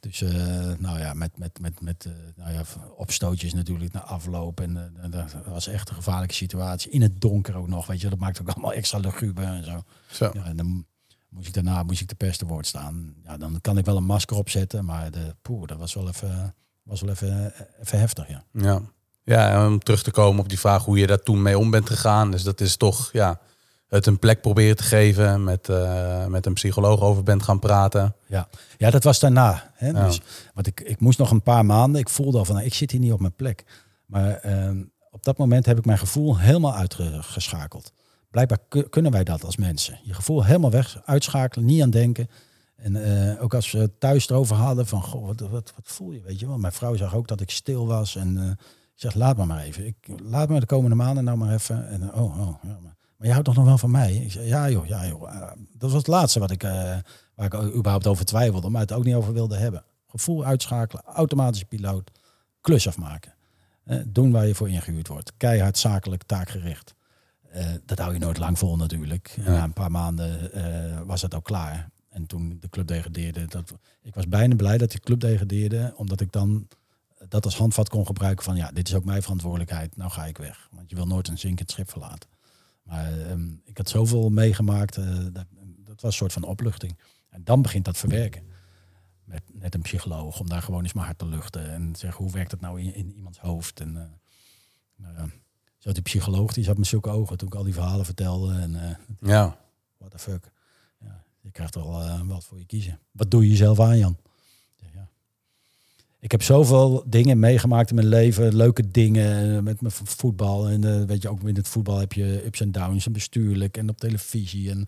Dus 0.00 0.20
uh, 0.20 0.30
nou 0.78 0.98
ja, 0.98 1.14
met, 1.14 1.38
met, 1.38 1.60
met, 1.60 1.80
met 1.80 2.04
uh, 2.04 2.12
nou 2.36 2.52
ja, 2.52 2.62
opstootjes 2.96 3.54
natuurlijk 3.54 3.92
naar 3.92 4.02
afloop. 4.02 4.60
En 4.60 4.92
uh, 5.04 5.10
dat 5.10 5.34
was 5.46 5.66
echt 5.66 5.88
een 5.88 5.94
gevaarlijke 5.94 6.34
situatie. 6.34 6.90
In 6.90 7.02
het 7.02 7.20
donker 7.20 7.56
ook 7.56 7.68
nog, 7.68 7.86
weet 7.86 8.00
je. 8.00 8.08
Dat 8.08 8.18
maakt 8.18 8.40
ook 8.40 8.48
allemaal 8.48 8.72
extra 8.72 8.98
luguber 8.98 9.44
en 9.44 9.64
zo. 9.64 9.82
zo. 10.06 10.30
Ja, 10.34 10.44
en 10.44 10.56
dan 10.56 10.86
moest 11.34 11.46
ik 11.46 11.54
daarna 11.54 11.82
moest 11.82 12.00
ik 12.00 12.08
de 12.08 12.14
pers 12.14 12.36
te 12.36 12.46
woord 12.46 12.66
staan. 12.66 13.14
Ja, 13.24 13.36
dan 13.36 13.60
kan 13.60 13.78
ik 13.78 13.84
wel 13.84 13.96
een 13.96 14.04
masker 14.04 14.36
opzetten, 14.36 14.84
maar 14.84 15.10
de 15.10 15.34
poeh, 15.42 15.66
dat 15.66 15.78
was 15.78 15.94
wel 15.94 16.08
even, 16.08 16.54
was 16.82 17.00
wel 17.00 17.10
even, 17.10 17.52
even 17.80 17.98
heftig, 17.98 18.28
ja. 18.28 18.44
Ja. 18.52 18.82
Ja, 19.24 19.66
om 19.66 19.78
terug 19.78 20.02
te 20.02 20.10
komen 20.10 20.40
op 20.40 20.48
die 20.48 20.58
vraag 20.58 20.84
hoe 20.84 20.98
je 20.98 21.06
daar 21.06 21.22
toen 21.22 21.42
mee 21.42 21.58
om 21.58 21.70
bent 21.70 21.88
gegaan. 21.88 22.30
Dus 22.30 22.42
dat 22.42 22.60
is 22.60 22.76
toch, 22.76 23.12
ja, 23.12 23.40
het 23.88 24.06
een 24.06 24.18
plek 24.18 24.40
proberen 24.40 24.76
te 24.76 24.82
geven, 24.82 25.44
met, 25.44 25.68
uh, 25.68 26.26
met 26.26 26.46
een 26.46 26.52
psycholoog 26.52 27.00
over 27.00 27.22
bent 27.22 27.42
gaan 27.42 27.58
praten. 27.58 28.14
Ja, 28.26 28.48
ja 28.76 28.90
dat 28.90 29.04
was 29.04 29.18
daarna. 29.18 29.70
Hè? 29.74 29.88
Ja. 29.88 30.04
Dus, 30.04 30.20
want 30.54 30.66
ik, 30.66 30.80
ik 30.80 31.00
moest 31.00 31.18
nog 31.18 31.30
een 31.30 31.42
paar 31.42 31.64
maanden, 31.64 32.00
ik 32.00 32.08
voelde 32.08 32.38
al 32.38 32.44
van, 32.44 32.54
nou, 32.54 32.66
ik 32.66 32.74
zit 32.74 32.90
hier 32.90 33.00
niet 33.00 33.12
op 33.12 33.20
mijn 33.20 33.34
plek. 33.34 33.64
Maar 34.06 34.46
uh, 34.46 34.70
op 35.10 35.24
dat 35.24 35.38
moment 35.38 35.66
heb 35.66 35.78
ik 35.78 35.84
mijn 35.84 35.98
gevoel 35.98 36.38
helemaal 36.38 36.74
uitgeschakeld 36.74 37.92
blijkbaar 38.34 38.86
kunnen 38.90 39.12
wij 39.12 39.24
dat 39.24 39.44
als 39.44 39.56
mensen. 39.56 39.98
Je 40.02 40.14
gevoel 40.14 40.44
helemaal 40.44 40.70
weg, 40.70 41.02
uitschakelen, 41.04 41.64
niet 41.64 41.82
aan 41.82 41.90
denken. 41.90 42.28
En 42.76 42.94
uh, 42.94 43.42
ook 43.42 43.54
als 43.54 43.70
we 43.70 43.98
thuis 43.98 44.28
erover 44.28 44.56
hadden 44.56 44.86
van, 44.86 45.02
goh, 45.02 45.26
wat, 45.26 45.40
wat, 45.40 45.50
wat, 45.50 45.72
voel 45.82 46.12
je, 46.12 46.20
weet 46.20 46.40
je 46.40 46.46
wel. 46.46 46.58
Mijn 46.58 46.72
vrouw 46.72 46.96
zag 46.96 47.14
ook 47.14 47.28
dat 47.28 47.40
ik 47.40 47.50
stil 47.50 47.86
was 47.86 48.16
en 48.16 48.36
uh, 48.36 48.50
ik 48.50 48.56
zeg, 48.94 49.14
laat 49.14 49.36
me 49.36 49.44
maar 49.44 49.62
even. 49.62 49.86
Ik, 49.86 49.96
laat 50.22 50.48
me 50.48 50.60
de 50.60 50.66
komende 50.66 50.96
maanden 50.96 51.24
nou 51.24 51.38
maar 51.38 51.52
even. 51.52 51.88
En, 51.88 52.02
uh, 52.02 52.22
oh, 52.22 52.40
oh, 52.40 52.54
ja, 52.62 52.78
maar, 52.82 52.96
maar 53.16 53.26
je 53.26 53.30
houdt 53.30 53.44
toch 53.44 53.56
nog 53.56 53.64
wel 53.64 53.78
van 53.78 53.90
mij? 53.90 54.14
Ik 54.14 54.32
zeg, 54.32 54.46
ja 54.46 54.70
joh, 54.70 54.86
ja 54.86 55.06
joh. 55.06 55.30
dat 55.72 55.90
was 55.90 55.92
het 55.92 56.06
laatste 56.06 56.38
wat 56.38 56.50
ik, 56.50 56.62
waar 57.34 57.46
ik 57.46 57.54
überhaupt 57.54 58.06
over 58.06 58.24
twijfelde, 58.24 58.68
maar 58.68 58.80
het 58.80 58.92
ook 58.92 59.04
niet 59.04 59.14
over 59.14 59.32
wilde 59.32 59.56
hebben. 59.56 59.84
Gevoel 60.06 60.44
uitschakelen, 60.44 61.04
automatische 61.04 61.66
piloot, 61.66 62.10
klus 62.60 62.88
afmaken. 62.88 63.34
doen 64.06 64.30
waar 64.32 64.46
je 64.46 64.54
voor 64.54 64.68
ingehuurd 64.68 65.08
wordt. 65.08 65.32
Keihard, 65.36 65.78
zakelijk, 65.78 66.22
taakgericht. 66.22 66.94
Uh, 67.54 67.66
dat 67.84 67.98
hou 67.98 68.12
je 68.12 68.18
nooit 68.18 68.38
lang 68.38 68.58
vol 68.58 68.76
natuurlijk. 68.76 69.34
Ja. 69.36 69.50
Na 69.50 69.62
een 69.64 69.72
paar 69.72 69.90
maanden 69.90 70.50
uh, 70.56 71.00
was 71.00 71.22
het 71.22 71.34
ook 71.34 71.44
klaar. 71.44 71.90
En 72.08 72.26
toen 72.26 72.58
de 72.60 72.68
club 72.68 72.86
degradeerde, 72.86 73.46
dat, 73.46 73.74
ik 74.02 74.14
was 74.14 74.28
bijna 74.28 74.54
blij 74.54 74.78
dat 74.78 74.90
die 74.90 75.00
club 75.00 75.20
degradeerde, 75.20 75.92
omdat 75.96 76.20
ik 76.20 76.32
dan 76.32 76.68
dat 77.28 77.44
als 77.44 77.56
handvat 77.56 77.88
kon 77.88 78.06
gebruiken 78.06 78.44
van 78.44 78.56
ja, 78.56 78.70
dit 78.70 78.88
is 78.88 78.94
ook 78.94 79.04
mijn 79.04 79.22
verantwoordelijkheid, 79.22 79.96
nou 79.96 80.10
ga 80.10 80.26
ik 80.26 80.38
weg. 80.38 80.68
Want 80.70 80.90
je 80.90 80.96
wil 80.96 81.06
nooit 81.06 81.28
een 81.28 81.38
zinkend 81.38 81.70
schip 81.70 81.90
verlaten. 81.90 82.28
Maar 82.82 83.30
um, 83.30 83.60
ik 83.64 83.76
had 83.76 83.88
zoveel 83.88 84.28
meegemaakt, 84.28 84.96
uh, 84.96 85.06
dat, 85.32 85.46
dat, 85.84 86.00
was 86.00 86.02
een 86.02 86.12
soort 86.12 86.32
van 86.32 86.42
opluchting. 86.42 86.98
En 87.28 87.44
dan 87.44 87.62
begint 87.62 87.84
dat 87.84 87.96
verwerken. 87.96 88.42
Met, 89.24 89.42
met 89.52 89.74
een 89.74 89.82
psycholoog, 89.82 90.40
om 90.40 90.48
daar 90.48 90.62
gewoon 90.62 90.82
eens 90.82 90.92
maar 90.92 91.04
hard 91.04 91.18
te 91.18 91.26
luchten. 91.26 91.72
En 91.72 91.96
zeggen, 91.96 92.24
hoe 92.24 92.32
werkt 92.32 92.50
dat 92.50 92.60
nou 92.60 92.80
in, 92.80 92.94
in 92.94 93.12
iemands 93.12 93.38
hoofd? 93.38 93.80
En, 93.80 93.92
nou 94.96 95.30
zat 95.84 95.94
die 95.94 96.02
psycholoog, 96.02 96.52
die 96.52 96.64
zat 96.64 96.78
met 96.78 96.86
zulke 96.86 97.10
ogen 97.10 97.36
toen 97.36 97.48
ik 97.48 97.54
al 97.54 97.64
die 97.64 97.74
verhalen 97.74 98.04
vertelde. 98.04 98.54
En 98.54 98.74
uh, 98.74 99.30
ja. 99.30 99.56
What 99.98 100.10
the 100.10 100.18
fuck. 100.18 100.50
Ja, 101.00 101.22
je 101.40 101.50
krijgt 101.50 101.74
wel 101.74 102.02
uh, 102.02 102.20
wat 102.24 102.44
voor 102.44 102.58
je 102.58 102.64
kiezen. 102.64 102.98
Wat 103.10 103.30
doe 103.30 103.42
je 103.42 103.50
jezelf 103.50 103.80
aan, 103.80 103.98
Jan? 103.98 104.16
Ja, 104.76 105.08
Ik 106.20 106.30
heb 106.30 106.42
zoveel 106.42 107.04
dingen 107.06 107.38
meegemaakt 107.38 107.88
in 107.88 107.94
mijn 107.94 108.08
leven. 108.08 108.56
Leuke 108.56 108.90
dingen 108.90 109.56
eh, 109.56 109.62
met 109.62 109.80
mijn 109.80 109.92
voetbal. 109.92 110.68
En 110.68 110.84
uh, 110.84 111.04
weet 111.04 111.22
je, 111.22 111.28
ook 111.28 111.42
in 111.42 111.56
het 111.56 111.68
voetbal 111.68 111.98
heb 111.98 112.12
je 112.12 112.44
ups 112.44 112.60
en 112.60 112.72
downs 112.72 113.06
en 113.06 113.12
bestuurlijk 113.12 113.76
en 113.76 113.88
op 113.88 113.98
televisie. 113.98 114.70
En 114.70 114.86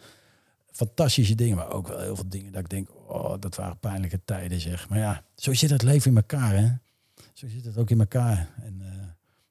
fantastische 0.71 1.35
dingen, 1.35 1.57
maar 1.57 1.73
ook 1.73 1.89
wel 1.89 2.01
heel 2.01 2.17
veel 2.17 2.29
dingen 2.29 2.53
dat 2.53 2.61
ik 2.61 2.69
denk, 2.69 2.89
oh, 3.07 3.35
dat 3.41 3.57
waren 3.57 3.79
pijnlijke 3.79 4.21
tijden 4.25 4.61
zeg. 4.61 4.89
Maar 4.89 4.99
ja, 4.99 5.25
zo 5.35 5.55
zit 5.55 5.71
het 5.71 5.83
leven 5.83 6.11
in 6.11 6.17
elkaar, 6.17 6.57
hè. 6.57 6.69
Zo 7.33 7.49
zit 7.49 7.65
het 7.65 7.77
ook 7.77 7.91
in 7.91 8.01
elkaar. 8.01 8.49
En 8.63 8.83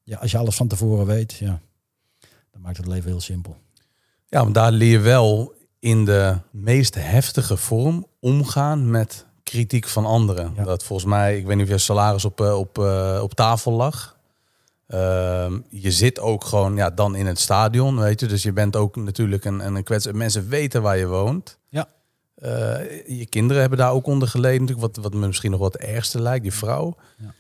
ja, 0.06 0.18
als 0.18 0.32
je 0.32 0.38
alles 0.38 0.56
van 0.56 0.68
tevoren 0.68 1.06
weet, 1.06 1.34
ja, 1.34 1.60
dan 2.52 2.62
maakt 2.62 2.78
het 2.78 2.88
leven 2.88 3.10
heel 3.10 3.22
simpel. 3.22 3.58
Ja, 4.28 4.42
want 4.42 4.54
daar 4.54 4.72
leer 4.72 4.92
je 4.92 5.00
wel 5.00 5.54
in 5.80 6.06
de 6.06 6.38
meest 6.52 6.96
heftige 6.96 7.58
vorm 7.58 8.08
omgaan 8.20 8.90
met 8.92 9.26
kritiek 9.44 9.88
van 9.88 10.06
anderen. 10.06 10.56
Dat 10.64 10.84
volgens 10.84 11.10
mij, 11.10 11.38
ik 11.38 11.46
weet 11.46 11.56
niet 11.56 11.66
of 11.66 11.72
je 11.72 11.78
salaris 11.78 12.26
op, 12.26 12.42
eh, 12.42 12.58
op, 12.58 12.78
uh, 12.78 13.20
op 13.22 13.34
tafel 13.34 13.72
lag. 13.72 14.18
Uh, 14.88 15.52
je 15.70 15.92
zit 15.92 16.20
ook 16.20 16.44
gewoon 16.44 16.76
ja, 16.76 16.90
dan 16.90 17.16
in 17.16 17.26
het 17.26 17.40
stadion, 17.40 18.00
weet 18.00 18.20
je. 18.20 18.28
Dus 18.28 18.44
je 18.44 18.54
bent 18.54 18.76
ook 18.76 18.96
natuurlijk 18.96 19.46
een, 19.46 19.60
een 19.60 19.84
kwets. 19.84 20.12
Mensen 20.12 20.48
weten 20.48 20.82
waar 20.82 20.98
je 20.98 21.08
woont. 21.08 21.58
Ja. 21.70 21.88
Eh, 22.36 23.08
je 23.08 23.26
kinderen 23.26 23.62
hebben 23.62 23.80
daar 23.80 23.92
ook 23.92 24.06
onder 24.06 24.28
geleden, 24.28 24.62
natuurlijk, 24.62 24.96
wat, 24.96 25.04
wat 25.04 25.14
me 25.14 25.28
misschien 25.28 25.52
nog 25.52 25.60
wat 25.60 25.76
ergste 25.76 26.22
lijkt, 26.22 26.46
je 26.46 26.52
vrouw. 26.52 26.96
Ja. 27.18 27.34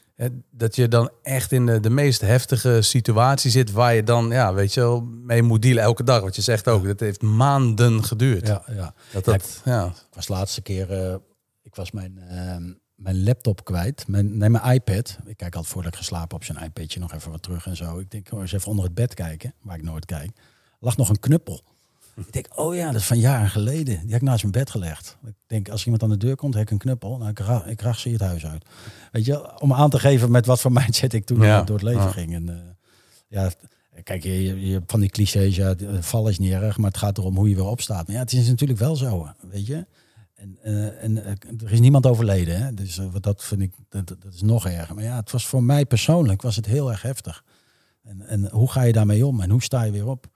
Dat 0.51 0.75
je 0.75 0.87
dan 0.87 1.09
echt 1.21 1.51
in 1.51 1.65
de, 1.65 1.79
de 1.79 1.89
meest 1.89 2.21
heftige 2.21 2.81
situatie 2.81 3.51
zit 3.51 3.71
waar 3.71 3.93
je 3.93 4.03
dan, 4.03 4.29
ja, 4.29 4.53
weet 4.53 4.73
je 4.73 4.79
wel, 4.79 5.01
mee 5.01 5.41
moet 5.41 5.61
dealen 5.61 5.83
elke 5.83 6.03
dag. 6.03 6.21
Wat 6.21 6.35
je 6.35 6.41
zegt 6.41 6.67
ook, 6.67 6.85
dat 6.85 6.99
heeft 6.99 7.21
maanden 7.21 8.03
geduurd. 8.03 8.47
Ja, 8.47 8.63
ja. 8.67 8.93
Dat, 9.11 9.25
dat, 9.25 9.61
ja. 9.65 9.85
Ik 9.85 10.13
was 10.15 10.25
de 10.25 10.33
laatste 10.33 10.61
keer, 10.61 10.91
eh, 10.91 11.15
ik 11.63 11.75
was 11.75 11.91
mijn, 11.91 12.17
eh, 12.17 12.57
mijn 12.95 13.23
laptop 13.23 13.63
kwijt. 13.65 14.07
Mijn, 14.07 14.37
nee, 14.37 14.49
mijn 14.49 14.73
iPad. 14.73 15.17
Ik 15.25 15.37
kijk 15.37 15.55
altijd 15.55 15.73
voordat 15.73 15.91
ik 15.91 15.97
geslapen 15.97 16.35
op 16.35 16.43
zijn 16.43 16.63
iPadje 16.63 16.99
nog 16.99 17.13
even 17.13 17.31
wat 17.31 17.43
terug 17.43 17.65
en 17.65 17.75
zo. 17.75 17.99
Ik 17.99 18.11
denk, 18.11 18.27
oh, 18.31 18.41
eens 18.41 18.51
even 18.51 18.69
onder 18.69 18.85
het 18.85 18.93
bed 18.93 19.13
kijken, 19.13 19.53
waar 19.61 19.77
ik 19.77 19.83
nooit 19.83 20.05
kijk. 20.05 20.31
lag 20.79 20.97
nog 20.97 21.09
een 21.09 21.19
knuppel. 21.19 21.63
Ik 22.15 22.33
denk, 22.33 22.59
oh 22.59 22.75
ja, 22.75 22.91
dat 22.91 23.01
is 23.01 23.07
van 23.07 23.19
jaren 23.19 23.49
geleden. 23.49 23.99
Die 23.99 24.11
heb 24.11 24.21
ik 24.21 24.27
naast 24.27 24.41
mijn 24.41 24.53
bed 24.53 24.69
gelegd. 24.69 25.17
Ik 25.25 25.33
denk, 25.47 25.69
als 25.69 25.83
iemand 25.83 26.03
aan 26.03 26.09
de 26.09 26.17
deur 26.17 26.35
komt, 26.35 26.53
heb 26.53 26.63
ik 26.63 26.71
een 26.71 26.77
knuppel. 26.77 27.17
Nou, 27.17 27.29
ik, 27.29 27.39
ra 27.39 27.65
ik 27.65 27.81
rach 27.81 27.99
ze 27.99 28.09
het 28.09 28.21
huis 28.21 28.45
uit. 28.45 28.65
Weet 29.11 29.25
je, 29.25 29.59
om 29.59 29.73
aan 29.73 29.89
te 29.89 29.99
geven 29.99 30.31
met 30.31 30.45
wat 30.45 30.61
voor 30.61 30.71
mindset 30.71 31.13
ik 31.13 31.25
toen 31.25 31.41
Ja, 31.41 31.59
eh, 31.59 31.65
door 31.65 31.75
het 31.75 31.85
leven 31.85 32.01
ja. 32.01 32.09
ging. 32.11 32.33
En, 32.33 32.49
eh, 32.49 32.55
ja, 33.27 33.51
kijk, 34.03 34.23
je, 34.23 34.67
je, 34.69 34.81
van 34.87 34.99
die 34.99 35.09
clichés, 35.09 35.55
ja, 35.55 35.73
de- 35.73 36.03
vallen 36.03 36.31
is 36.31 36.39
niet 36.39 36.51
erg, 36.51 36.77
maar 36.77 36.87
het 36.87 36.97
gaat 36.99 37.17
erom 37.17 37.35
hoe 37.35 37.49
je 37.49 37.55
weer 37.55 37.65
opstaat. 37.65 38.07
Maar 38.07 38.15
ja, 38.15 38.21
het 38.21 38.33
is 38.33 38.47
natuurlijk 38.47 38.79
wel 38.79 38.95
zo, 38.95 39.27
weet 39.51 39.65
je. 39.67 39.85
En, 40.35 40.57
eh, 40.61 41.03
en 41.03 41.23
eh, 41.25 41.31
er 41.63 41.71
is 41.71 41.79
niemand 41.79 42.05
overleden, 42.05 42.61
hè? 42.61 42.73
dus 42.73 42.97
eh, 42.97 43.05
wat 43.11 43.23
dat 43.23 43.43
vind 43.43 43.61
ik, 43.61 43.73
dat, 43.89 44.07
dat 44.07 44.33
is 44.33 44.41
nog 44.41 44.67
erger. 44.67 44.95
Maar 44.95 45.03
ja, 45.03 45.15
het 45.15 45.31
was 45.31 45.47
voor 45.47 45.63
mij 45.63 45.85
persoonlijk 45.85 46.41
was 46.41 46.55
het 46.55 46.65
heel 46.65 46.91
erg 46.91 47.01
heftig. 47.01 47.43
En, 48.03 48.21
en 48.27 48.49
hoe 48.49 48.71
ga 48.71 48.81
je 48.81 48.93
daarmee 48.93 49.25
om 49.25 49.41
en 49.41 49.49
hoe 49.49 49.63
sta 49.63 49.83
je 49.83 49.91
weer 49.91 50.07
op? 50.07 50.27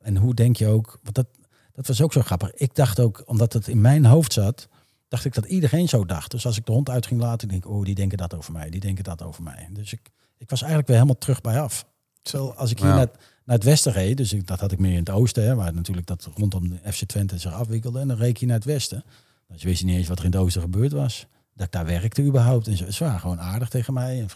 En 0.00 0.16
hoe 0.16 0.34
denk 0.34 0.56
je 0.56 0.66
ook, 0.66 0.98
want 1.02 1.14
dat, 1.14 1.26
dat 1.72 1.86
was 1.86 2.02
ook 2.02 2.12
zo 2.12 2.20
grappig. 2.20 2.54
Ik 2.54 2.74
dacht 2.74 3.00
ook, 3.00 3.22
omdat 3.26 3.52
het 3.52 3.68
in 3.68 3.80
mijn 3.80 4.04
hoofd 4.04 4.32
zat, 4.32 4.68
dacht 5.08 5.24
ik 5.24 5.34
dat 5.34 5.44
iedereen 5.44 5.88
zo 5.88 6.04
dacht. 6.04 6.30
Dus 6.30 6.46
als 6.46 6.56
ik 6.56 6.66
de 6.66 6.72
hond 6.72 6.90
uit 6.90 7.06
ging 7.06 7.20
laten, 7.20 7.48
denk 7.48 7.64
ik, 7.64 7.70
oh, 7.70 7.84
die 7.84 7.94
denken 7.94 8.18
dat 8.18 8.34
over 8.34 8.52
mij, 8.52 8.70
die 8.70 8.80
denken 8.80 9.04
dat 9.04 9.22
over 9.22 9.42
mij. 9.42 9.68
Dus 9.72 9.92
ik, 9.92 10.10
ik 10.36 10.50
was 10.50 10.58
eigenlijk 10.60 10.88
weer 10.88 10.96
helemaal 10.98 11.18
terug 11.20 11.40
bij 11.40 11.60
af. 11.60 11.86
Zo, 12.22 12.48
als 12.48 12.70
ik 12.70 12.78
hier 12.78 12.88
Ja. 12.88 12.94
naar, 12.94 13.08
naar 13.44 13.56
het 13.56 13.64
westen 13.64 13.92
reed, 13.92 14.16
dus 14.16 14.32
ik, 14.32 14.46
dat 14.46 14.60
had 14.60 14.72
ik 14.72 14.78
meer 14.78 14.92
in 14.92 14.98
het 14.98 15.10
oosten, 15.10 15.44
hè, 15.44 15.54
waar 15.54 15.74
natuurlijk 15.74 16.06
dat 16.06 16.28
rondom 16.34 16.68
de 16.68 16.92
FC 16.92 17.04
Twente 17.04 17.38
zich 17.38 17.52
afwikkelde. 17.52 18.00
En 18.00 18.08
dan 18.08 18.16
reed 18.16 18.40
je 18.40 18.46
naar 18.46 18.54
het 18.56 18.64
westen. 18.64 19.04
Dus 19.48 19.62
je 19.62 19.68
wist 19.68 19.84
niet 19.84 19.96
eens 19.96 20.08
wat 20.08 20.18
er 20.18 20.24
in 20.24 20.30
het 20.30 20.40
oosten 20.40 20.60
gebeurd 20.62 20.92
was. 20.92 21.26
Dat 21.54 21.66
ik 21.66 21.72
daar 21.72 21.86
werkte 21.86 22.22
überhaupt. 22.22 22.66
En 22.66 22.76
ze, 22.76 22.92
ze 22.92 23.04
waren 23.04 23.20
gewoon 23.20 23.40
aardig 23.40 23.68
tegen 23.68 23.94
mij. 23.94 24.20
En. 24.20 24.28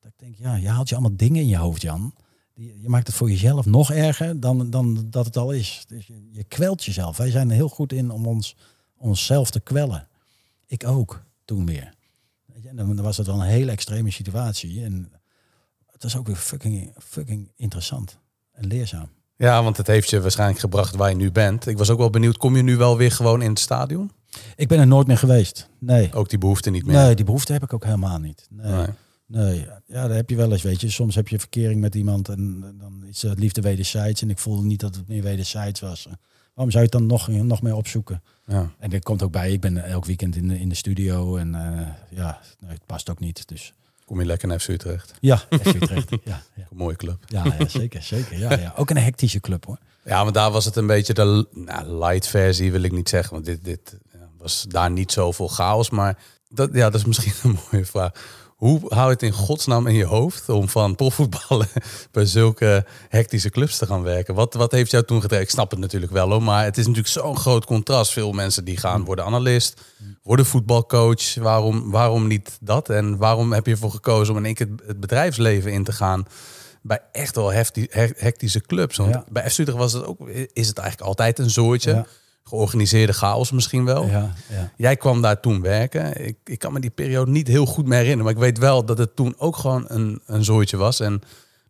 Dat 0.00 0.10
ik 0.10 0.18
denk, 0.18 0.34
ja, 0.36 0.54
je 0.54 0.68
haalt 0.68 0.88
je 0.88 0.94
allemaal 0.94 1.16
dingen 1.16 1.40
in 1.42 1.48
je 1.48 1.56
hoofd, 1.56 1.82
Jan. 1.82 2.14
Je 2.60 2.88
maakt 2.88 3.06
het 3.06 3.16
voor 3.16 3.30
jezelf 3.30 3.66
nog 3.66 3.92
erger 3.92 4.40
dan, 4.40 4.70
dan 4.70 5.06
dat 5.10 5.24
het 5.24 5.36
al 5.36 5.50
is. 5.50 5.84
Dus 5.88 6.06
je, 6.06 6.28
je 6.32 6.44
kwelt 6.44 6.84
jezelf. 6.84 7.16
Wij 7.16 7.30
zijn 7.30 7.48
er 7.48 7.54
heel 7.54 7.68
goed 7.68 7.92
in 7.92 8.10
om 8.10 8.26
ons, 8.26 8.56
onszelf 8.96 9.50
te 9.50 9.60
kwellen. 9.60 10.08
Ik 10.66 10.86
ook, 10.86 11.22
toen 11.44 11.66
weer. 11.66 11.94
En 12.64 12.76
dan 12.76 13.02
was 13.02 13.16
het 13.16 13.26
wel 13.26 13.40
een 13.40 13.46
hele 13.46 13.70
extreme 13.70 14.10
situatie. 14.10 14.84
En 14.84 15.12
het 15.86 16.02
was 16.02 16.16
ook 16.16 16.26
weer 16.26 16.36
fucking, 16.36 16.94
fucking 16.98 17.52
interessant 17.56 18.18
en 18.52 18.66
leerzaam. 18.66 19.08
ja, 19.36 19.62
want 19.62 19.76
het 19.76 19.86
heeft 19.86 20.10
je 20.10 20.20
waarschijnlijk 20.20 20.60
gebracht 20.60 20.94
waar 20.94 21.08
je 21.08 21.16
nu 21.16 21.32
bent. 21.32 21.66
Ik 21.66 21.78
was 21.78 21.90
ook 21.90 21.98
wel 21.98 22.10
benieuwd, 22.10 22.36
kom 22.36 22.56
je 22.56 22.62
nu 22.62 22.76
wel 22.76 22.96
weer 22.96 23.12
gewoon 23.12 23.42
in 23.42 23.50
het 23.50 23.58
stadion? 23.58 24.10
Ik 24.56 24.68
ben 24.68 24.78
er 24.78 24.86
nooit 24.86 25.06
meer 25.06 25.18
geweest. 25.18 25.68
Nee. 25.78 26.12
Ook 26.12 26.28
die 26.28 26.38
behoefte 26.38 26.70
niet 26.70 26.86
meer? 26.86 26.96
Nee, 26.96 27.14
die 27.14 27.24
behoefte 27.24 27.52
heb 27.52 27.62
ik 27.62 27.72
ook 27.72 27.84
helemaal 27.84 28.18
niet. 28.18 28.46
Nee. 28.50 28.72
Nee. 28.72 28.86
Nee, 29.30 29.66
ja, 29.86 30.06
dat 30.06 30.16
heb 30.16 30.30
je 30.30 30.36
wel 30.36 30.52
eens, 30.52 30.62
weet 30.62 30.80
je. 30.80 30.90
Soms 30.90 31.14
heb 31.14 31.28
je 31.28 31.38
verkering 31.38 31.80
met 31.80 31.94
iemand 31.94 32.28
en 32.28 32.60
dan 32.78 33.04
is 33.08 33.22
het 33.22 33.38
liefde 33.38 33.60
wederzijds. 33.60 34.22
En 34.22 34.30
ik 34.30 34.38
voelde 34.38 34.66
niet 34.66 34.80
dat 34.80 34.94
het 34.94 35.08
meer 35.08 35.22
wederzijds 35.22 35.80
was. 35.80 36.08
Waarom 36.54 36.70
zou 36.70 36.84
je 36.84 36.90
het 36.90 36.92
dan 36.92 37.06
nog, 37.06 37.28
nog 37.28 37.62
meer 37.62 37.74
opzoeken? 37.74 38.22
Ja. 38.46 38.72
En 38.78 38.92
er 38.92 39.02
komt 39.02 39.22
ook 39.22 39.32
bij, 39.32 39.52
ik 39.52 39.60
ben 39.60 39.84
elk 39.84 40.04
weekend 40.04 40.36
in 40.36 40.48
de, 40.48 40.60
in 40.60 40.68
de 40.68 40.74
studio. 40.74 41.36
En 41.36 41.54
eh, 41.54 41.86
ja, 42.10 42.40
nee, 42.60 42.70
het 42.70 42.86
past 42.86 43.10
ook 43.10 43.20
niet. 43.20 43.48
Dus 43.48 43.72
Kom 44.04 44.20
je 44.20 44.26
lekker 44.26 44.48
naar 44.48 44.60
FC 44.60 44.68
Utrecht. 44.68 45.14
ja, 45.20 45.36
FC 45.36 45.66
Utrecht. 45.66 46.10
ja, 46.24 46.42
ja. 46.54 46.66
Mooie 46.82 46.96
club. 46.96 47.24
Ja, 47.26 47.44
ja, 47.58 47.68
zeker, 47.68 48.02
zeker. 48.02 48.38
Ja, 48.38 48.52
ja. 48.58 48.72
Ook 48.76 48.90
een 48.90 48.96
hectische 48.96 49.40
club 49.40 49.64
hoor. 49.64 49.78
Ja, 50.04 50.22
maar 50.24 50.32
daar 50.32 50.50
was 50.50 50.64
het 50.64 50.76
een 50.76 50.86
beetje 50.86 51.14
de 51.14 51.46
nou, 51.52 52.04
light 52.04 52.26
versie, 52.26 52.72
wil 52.72 52.82
ik 52.82 52.92
niet 52.92 53.08
zeggen. 53.08 53.32
Want 53.32 53.44
dit, 53.44 53.64
dit 53.64 53.98
ja, 54.12 54.28
was 54.38 54.64
daar 54.68 54.90
niet 54.90 55.12
zoveel 55.12 55.48
chaos. 55.48 55.90
Maar 55.90 56.18
dat, 56.48 56.70
ja, 56.72 56.90
dat 56.90 57.00
is 57.00 57.06
misschien 57.06 57.32
een 57.50 57.58
mooie 57.70 57.84
vraag. 57.84 58.12
Hoe 58.60 58.80
hou 58.88 59.04
je 59.06 59.12
het 59.12 59.22
in 59.22 59.32
godsnaam 59.32 59.86
in 59.86 59.94
je 59.94 60.04
hoofd 60.04 60.48
om 60.48 60.68
van 60.68 60.94
profvoetballen 60.94 61.68
bij 62.12 62.24
zulke 62.26 62.84
hectische 63.08 63.50
clubs 63.50 63.78
te 63.78 63.86
gaan 63.86 64.02
werken? 64.02 64.34
Wat, 64.34 64.54
wat 64.54 64.72
heeft 64.72 64.90
jou 64.90 65.04
toen 65.04 65.20
gedreven? 65.20 65.44
Ik 65.44 65.50
snap 65.50 65.70
het 65.70 65.80
natuurlijk 65.80 66.12
wel 66.12 66.30
hoor, 66.30 66.42
maar 66.42 66.64
het 66.64 66.78
is 66.78 66.86
natuurlijk 66.86 67.12
zo'n 67.12 67.36
groot 67.36 67.64
contrast. 67.64 68.12
Veel 68.12 68.32
mensen 68.32 68.64
die 68.64 68.76
gaan 68.76 69.04
worden 69.04 69.24
analist, 69.24 69.80
worden 70.22 70.46
voetbalcoach. 70.46 71.34
Waarom, 71.34 71.90
waarom 71.90 72.26
niet 72.26 72.58
dat? 72.60 72.88
En 72.90 73.16
waarom 73.16 73.52
heb 73.52 73.66
je 73.66 73.72
ervoor 73.72 73.90
gekozen 73.90 74.32
om 74.34 74.38
in 74.40 74.46
één 74.46 74.54
keer 74.54 74.68
het- 74.86 75.00
bedrijfsleven 75.00 75.72
in 75.72 75.84
te 75.84 75.92
gaan? 75.92 76.26
bij 76.82 77.00
echt 77.12 77.34
wel 77.36 77.52
hefti- 77.52 77.86
he- 77.90 78.08
hectische 78.16 78.60
clubs. 78.60 78.96
Want 78.96 79.14
Ja. 79.14 79.24
bij 79.30 79.50
FC 79.50 79.58
Utrecht 79.58 79.78
was 79.78 79.92
het 79.92 80.04
ook, 80.04 80.28
is 80.52 80.68
het 80.68 80.78
eigenlijk 80.78 81.08
altijd 81.08 81.38
een 81.38 81.50
zoortje. 81.50 81.90
Ja. 81.90 82.06
Georganiseerde 82.44 83.12
chaos 83.12 83.50
misschien 83.50 83.84
wel. 83.84 84.06
Ja, 84.06 84.32
ja. 84.48 84.72
Jij 84.76 84.96
kwam 84.96 85.22
daar 85.22 85.40
toen 85.40 85.60
werken. 85.60 86.26
Ik, 86.26 86.36
ik 86.44 86.58
kan 86.58 86.72
me 86.72 86.80
die 86.80 86.90
periode 86.90 87.30
niet 87.30 87.48
heel 87.48 87.66
goed 87.66 87.84
meer 87.86 87.98
herinneren. 87.98 88.24
Maar 88.24 88.32
ik 88.34 88.38
weet 88.50 88.58
wel 88.58 88.84
dat 88.84 88.98
het 88.98 89.16
toen 89.16 89.34
ook 89.38 89.56
gewoon 89.56 89.84
een, 89.88 90.20
een 90.26 90.44
zooitje 90.44 90.76
was. 90.76 91.00
En 91.00 91.20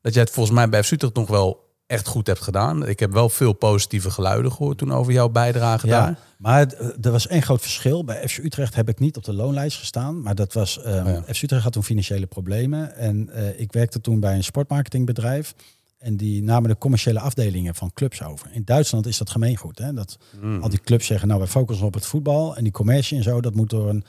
dat 0.03 0.15
jij 0.15 0.23
het 0.23 0.33
volgens 0.33 0.55
mij 0.57 0.69
bij 0.69 0.83
FC 0.83 0.91
Utrecht 0.91 1.15
nog 1.15 1.29
wel 1.29 1.69
echt 1.87 2.07
goed 2.07 2.27
hebt 2.27 2.41
gedaan. 2.43 2.87
Ik 2.89 3.01
heb 3.01 3.13
wel 3.13 3.29
veel 3.29 3.53
positieve 3.53 4.11
geluiden 4.11 4.53
gehoord 4.53 4.79
toen 4.79 4.93
over 4.93 5.13
jouw 5.13 5.29
bijdrage 5.29 5.87
Ja, 5.87 6.05
daar. 6.05 6.19
maar 6.39 6.67
eh, 6.67 6.87
er 7.01 7.11
was 7.11 7.27
één 7.27 7.43
groot 7.43 7.61
verschil. 7.61 8.05
Bij 8.05 8.29
FC 8.29 8.39
Utrecht 8.39 8.75
heb 8.75 8.89
ik 8.89 8.99
niet 8.99 9.17
op 9.17 9.25
de 9.25 9.33
loonlijst 9.33 9.79
gestaan. 9.79 10.23
Maar 10.23 10.35
dat 10.35 10.53
was, 10.53 10.83
ehm, 10.83 11.07
Oh 11.07 11.13
ja. 11.27 11.35
FC 11.35 11.43
Utrecht 11.43 11.63
had 11.63 11.73
toen 11.73 11.85
financiële 11.85 12.27
problemen. 12.27 12.97
En 12.97 13.29
eh, 13.33 13.61
ik 13.61 13.73
werkte 13.73 14.01
toen 14.01 14.21
bij 14.21 14.35
een 14.35 14.45
sportmarketingbedrijf. 14.45 15.55
En 16.01 16.17
die 16.17 16.43
namen 16.43 16.69
de 16.71 16.79
commerciële 16.79 17.21
afdelingen 17.21 17.75
van 17.75 17.93
clubs 17.95 18.23
over. 18.23 18.51
In 18.53 18.65
Duitsland 18.65 19.07
is 19.07 19.19
dat 19.19 19.31
gemeengoed. 19.31 19.79
Hè? 19.79 19.93
Dat 19.93 20.19
Mm. 20.41 20.63
al 20.63 20.69
die 20.69 20.81
clubs 20.81 21.07
zeggen, 21.07 21.29
nou 21.29 21.41
wij 21.41 21.49
focussen 21.49 21.87
op 21.87 21.95
het 21.95 22.07
voetbal. 22.07 22.57
En 22.57 22.63
die 22.63 22.73
commercie 22.73 23.17
en 23.17 23.23
zo, 23.23 23.41
dat 23.41 23.55
moet 23.55 23.71
door 23.71 23.89
een, 23.89 24.05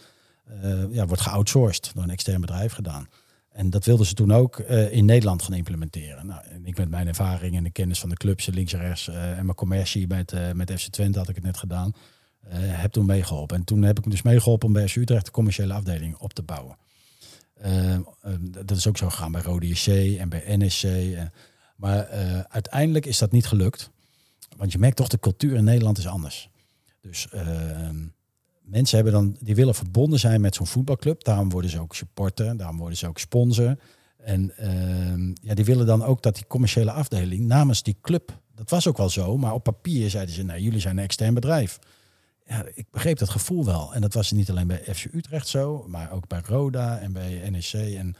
eh, 0.62 0.94
ja, 0.94 1.06
wordt 1.06 1.22
geoutsourced. 1.22 1.92
Door 1.94 2.04
een 2.04 2.10
extern 2.10 2.42
bedrijf 2.42 2.74
gedaan. 2.74 3.08
En 3.52 3.70
dat 3.70 3.86
wilden 3.86 4.06
ze 4.06 4.14
toen 4.14 4.34
ook 4.34 4.60
eh, 4.60 4.92
in 4.92 5.06
Nederland 5.06 5.42
gaan 5.42 5.54
implementeren. 5.54 6.28
Nou, 6.28 6.42
en 6.50 6.66
ik 6.66 6.78
met 6.78 6.90
mijn 6.90 7.08
ervaring 7.08 7.56
en 7.56 7.64
de 7.64 7.72
kennis 7.72 8.00
van 8.00 8.10
de 8.10 8.16
clubs 8.16 8.46
links 8.46 8.74
en 8.74 8.80
rechts 8.80 9.08
eh, 9.08 9.38
en 9.38 9.46
mijn 9.46 9.58
commercie 9.58 10.08
met, 10.08 10.34
met 10.54 10.72
FC 10.72 10.88
Twente 10.88 11.20
had 11.20 11.30
ik 11.30 11.36
het 11.36 11.44
net 11.44 11.58
gedaan. 11.58 11.94
heb 12.54 12.92
toen 12.92 13.06
meegeholpen. 13.06 13.58
En 13.58 13.64
toen 13.64 13.82
heb 13.82 13.98
ik 13.98 14.12
dus 14.12 14.22
meegeholpen 14.22 14.68
om 14.68 14.74
bij 14.74 14.88
FC 14.88 14.96
Utrecht 14.96 15.26
de 15.26 15.32
commerciële 15.32 15.74
afdeling 15.74 16.18
op 16.18 16.34
te 16.34 16.42
bouwen. 16.44 16.78
Dat 18.66 18.78
is 18.78 18.88
ook 18.88 18.98
zo 18.98 19.10
gegaan 19.10 19.32
bij 19.32 19.42
Rode 19.42 19.68
JC 19.68 20.18
en 20.20 20.30
bij 20.30 20.44
NSC. 20.58 20.84
Maar 21.82 22.08
eh, 22.08 22.40
uiteindelijk 22.40 23.06
is 23.06 23.18
dat 23.18 23.32
niet 23.32 23.48
gelukt. 23.48 23.90
Want 24.58 24.72
je 24.72 24.80
merkt 24.80 24.96
toch, 24.96 25.08
de 25.08 25.20
cultuur 25.20 25.56
in 25.56 25.64
Nederland 25.64 25.98
is 25.98 26.08
anders. 26.08 26.50
Dus 27.00 27.30
eh, 27.30 27.90
mensen 28.62 28.96
hebben 28.96 29.14
dan, 29.14 29.38
die 29.40 29.56
willen 29.56 29.76
verbonden 29.76 30.20
zijn 30.20 30.42
met 30.42 30.56
zo'n 30.56 30.68
voetbalclub. 30.68 31.24
Daarom 31.24 31.50
worden 31.50 31.72
ze 31.72 31.80
ook 31.80 31.96
supporter, 31.96 32.58
daarom 32.58 32.78
worden 32.78 32.98
ze 32.98 33.08
ook 33.08 33.20
sponsor. 33.20 33.78
En 34.18 34.58
ehm, 34.58 35.34
ja, 35.42 35.54
die 35.54 35.66
willen 35.66 35.86
dan 35.86 36.04
ook 36.04 36.22
dat 36.22 36.36
die 36.36 36.48
commerciële 36.48 36.92
afdeling 36.92 37.46
namens 37.46 37.84
die 37.84 37.98
club, 38.02 38.40
dat 38.56 38.70
was 38.70 38.88
ook 38.88 38.98
wel 38.98 39.10
zo, 39.10 39.38
maar 39.38 39.54
op 39.54 39.64
papier 39.64 40.10
zeiden 40.10 40.36
ze, 40.36 40.44
nee, 40.44 40.62
jullie 40.62 40.80
zijn 40.80 40.98
een 40.98 41.04
extern 41.04 41.34
bedrijf. 41.34 41.80
Ja, 42.46 42.66
ik 42.74 42.86
begreep 42.92 43.18
dat 43.18 43.30
gevoel 43.30 43.66
wel. 43.66 43.94
En 43.94 44.02
dat 44.02 44.14
was 44.14 44.32
niet 44.32 44.50
alleen 44.50 44.68
bij 44.68 44.84
FC 44.94 45.06
Utrecht 45.14 45.48
zo, 45.48 45.86
maar 45.88 46.12
ook 46.12 46.28
bij 46.28 46.42
Roda 46.46 47.00
en 47.00 47.12
bij 47.12 47.50
NEC. 47.50 47.96
En, 47.96 48.16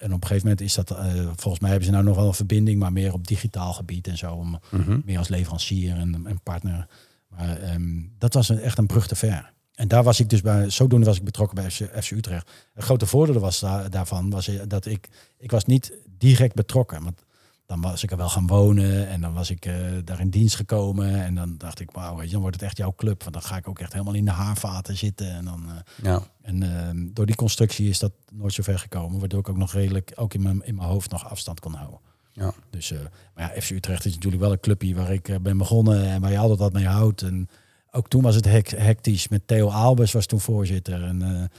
en 0.00 0.12
op 0.12 0.22
een 0.22 0.26
gegeven 0.28 0.42
moment 0.42 0.60
is 0.60 0.74
dat, 0.74 0.90
eh, 0.90 1.14
volgens 1.14 1.58
mij 1.60 1.68
hebben 1.70 1.86
ze 1.88 1.92
nou 1.94 2.04
nog 2.04 2.16
wel 2.16 2.26
een 2.26 2.34
verbinding, 2.34 2.78
maar 2.78 2.92
meer 2.92 3.12
op 3.12 3.26
digitaal 3.26 3.72
gebied 3.72 4.06
en 4.08 4.18
zo, 4.18 4.32
om 4.34 4.58
Mhm. 4.70 5.00
meer 5.04 5.18
als 5.18 5.28
leverancier 5.28 5.96
en, 5.96 6.26
en 6.26 6.40
partner. 6.42 6.86
Maar 7.28 7.56
ehm, 7.60 8.02
dat 8.18 8.34
was 8.34 8.48
een, 8.48 8.58
echt 8.60 8.78
een 8.78 8.86
brug 8.86 9.06
te 9.06 9.14
ver. 9.16 9.52
En 9.74 9.88
daar 9.88 10.02
was 10.02 10.20
ik 10.20 10.28
dus 10.28 10.40
bij, 10.40 10.70
zodoende 10.70 11.06
was 11.06 11.16
ik 11.16 11.24
betrokken 11.24 11.54
bij 11.56 11.70
FC, 11.70 12.02
FC 12.02 12.10
Utrecht. 12.10 12.50
Een 12.74 12.82
grote 12.82 13.06
voordeel 13.06 13.40
was 13.40 13.60
da- 13.60 13.88
daarvan 13.88 14.30
was 14.30 14.48
eh, 14.48 14.60
dat 14.68 14.86
ik, 14.86 15.08
ik 15.38 15.50
was 15.50 15.64
niet 15.64 15.92
direct 16.18 16.54
betrokken. 16.54 17.02
Want 17.02 17.23
dan 17.66 17.80
was 17.80 18.02
ik 18.02 18.10
er 18.10 18.16
wel 18.16 18.28
gaan 18.28 18.46
wonen 18.46 19.08
en 19.08 19.20
dan 19.20 19.32
was 19.34 19.50
ik 19.50 19.66
eh, 19.66 19.74
daar 20.04 20.20
in 20.20 20.30
dienst 20.30 20.56
gekomen. 20.56 21.24
En 21.24 21.34
dan 21.34 21.54
dacht 21.58 21.80
ik, 21.80 21.90
wauw, 21.90 22.16
weet 22.16 22.24
je, 22.26 22.32
dan 22.32 22.40
wordt 22.40 22.56
het 22.56 22.64
echt 22.64 22.76
jouw 22.76 22.94
club. 22.96 23.20
Want 23.22 23.34
dan 23.34 23.42
ga 23.42 23.56
ik 23.56 23.68
ook 23.68 23.78
echt 23.78 23.92
helemaal 23.92 24.14
in 24.14 24.24
de 24.24 24.30
haarvaten 24.30 24.96
zitten. 24.96 25.30
En, 25.30 25.44
dan, 25.44 25.64
eh, 25.68 26.04
Ja. 26.04 26.22
en 26.42 26.62
ehm, 26.62 27.06
door 27.12 27.26
die 27.26 27.34
constructie 27.34 27.88
is 27.88 27.98
dat 27.98 28.12
nooit 28.32 28.52
zo 28.52 28.62
ver 28.62 28.78
gekomen. 28.78 29.18
Waardoor 29.20 29.40
ik 29.40 29.48
ook 29.48 29.56
nog 29.56 29.72
redelijk, 29.72 30.12
ook 30.14 30.34
in 30.34 30.42
mijn, 30.42 30.64
in 30.64 30.74
mijn 30.74 30.88
hoofd 30.88 31.10
nog 31.10 31.30
afstand 31.30 31.60
kon 31.60 31.74
houden. 31.74 31.98
Ja. 32.32 32.52
Dus, 32.70 32.90
eh, 32.90 32.98
maar 33.34 33.54
ja, 33.54 33.60
FC 33.60 33.70
Utrecht 33.70 34.04
is 34.04 34.14
natuurlijk 34.14 34.42
wel 34.42 34.52
een 34.52 34.60
clubje 34.60 34.94
waar 34.94 35.12
ik 35.12 35.38
ben 35.42 35.58
begonnen 35.58 36.04
en 36.04 36.20
waar 36.20 36.30
je 36.30 36.38
altijd 36.38 36.58
wat 36.58 36.72
mee 36.72 36.86
houdt. 36.86 37.22
En 37.22 37.48
ook 37.92 38.08
toen 38.08 38.22
was 38.22 38.34
het 38.34 38.44
hec- 38.44 38.70
hectisch 38.76 39.28
met 39.28 39.46
Theo 39.46 39.68
Albers 39.68 40.12
was 40.12 40.26
toen 40.26 40.40
voorzitter. 40.40 41.02
En 41.02 41.20
een 41.20 41.50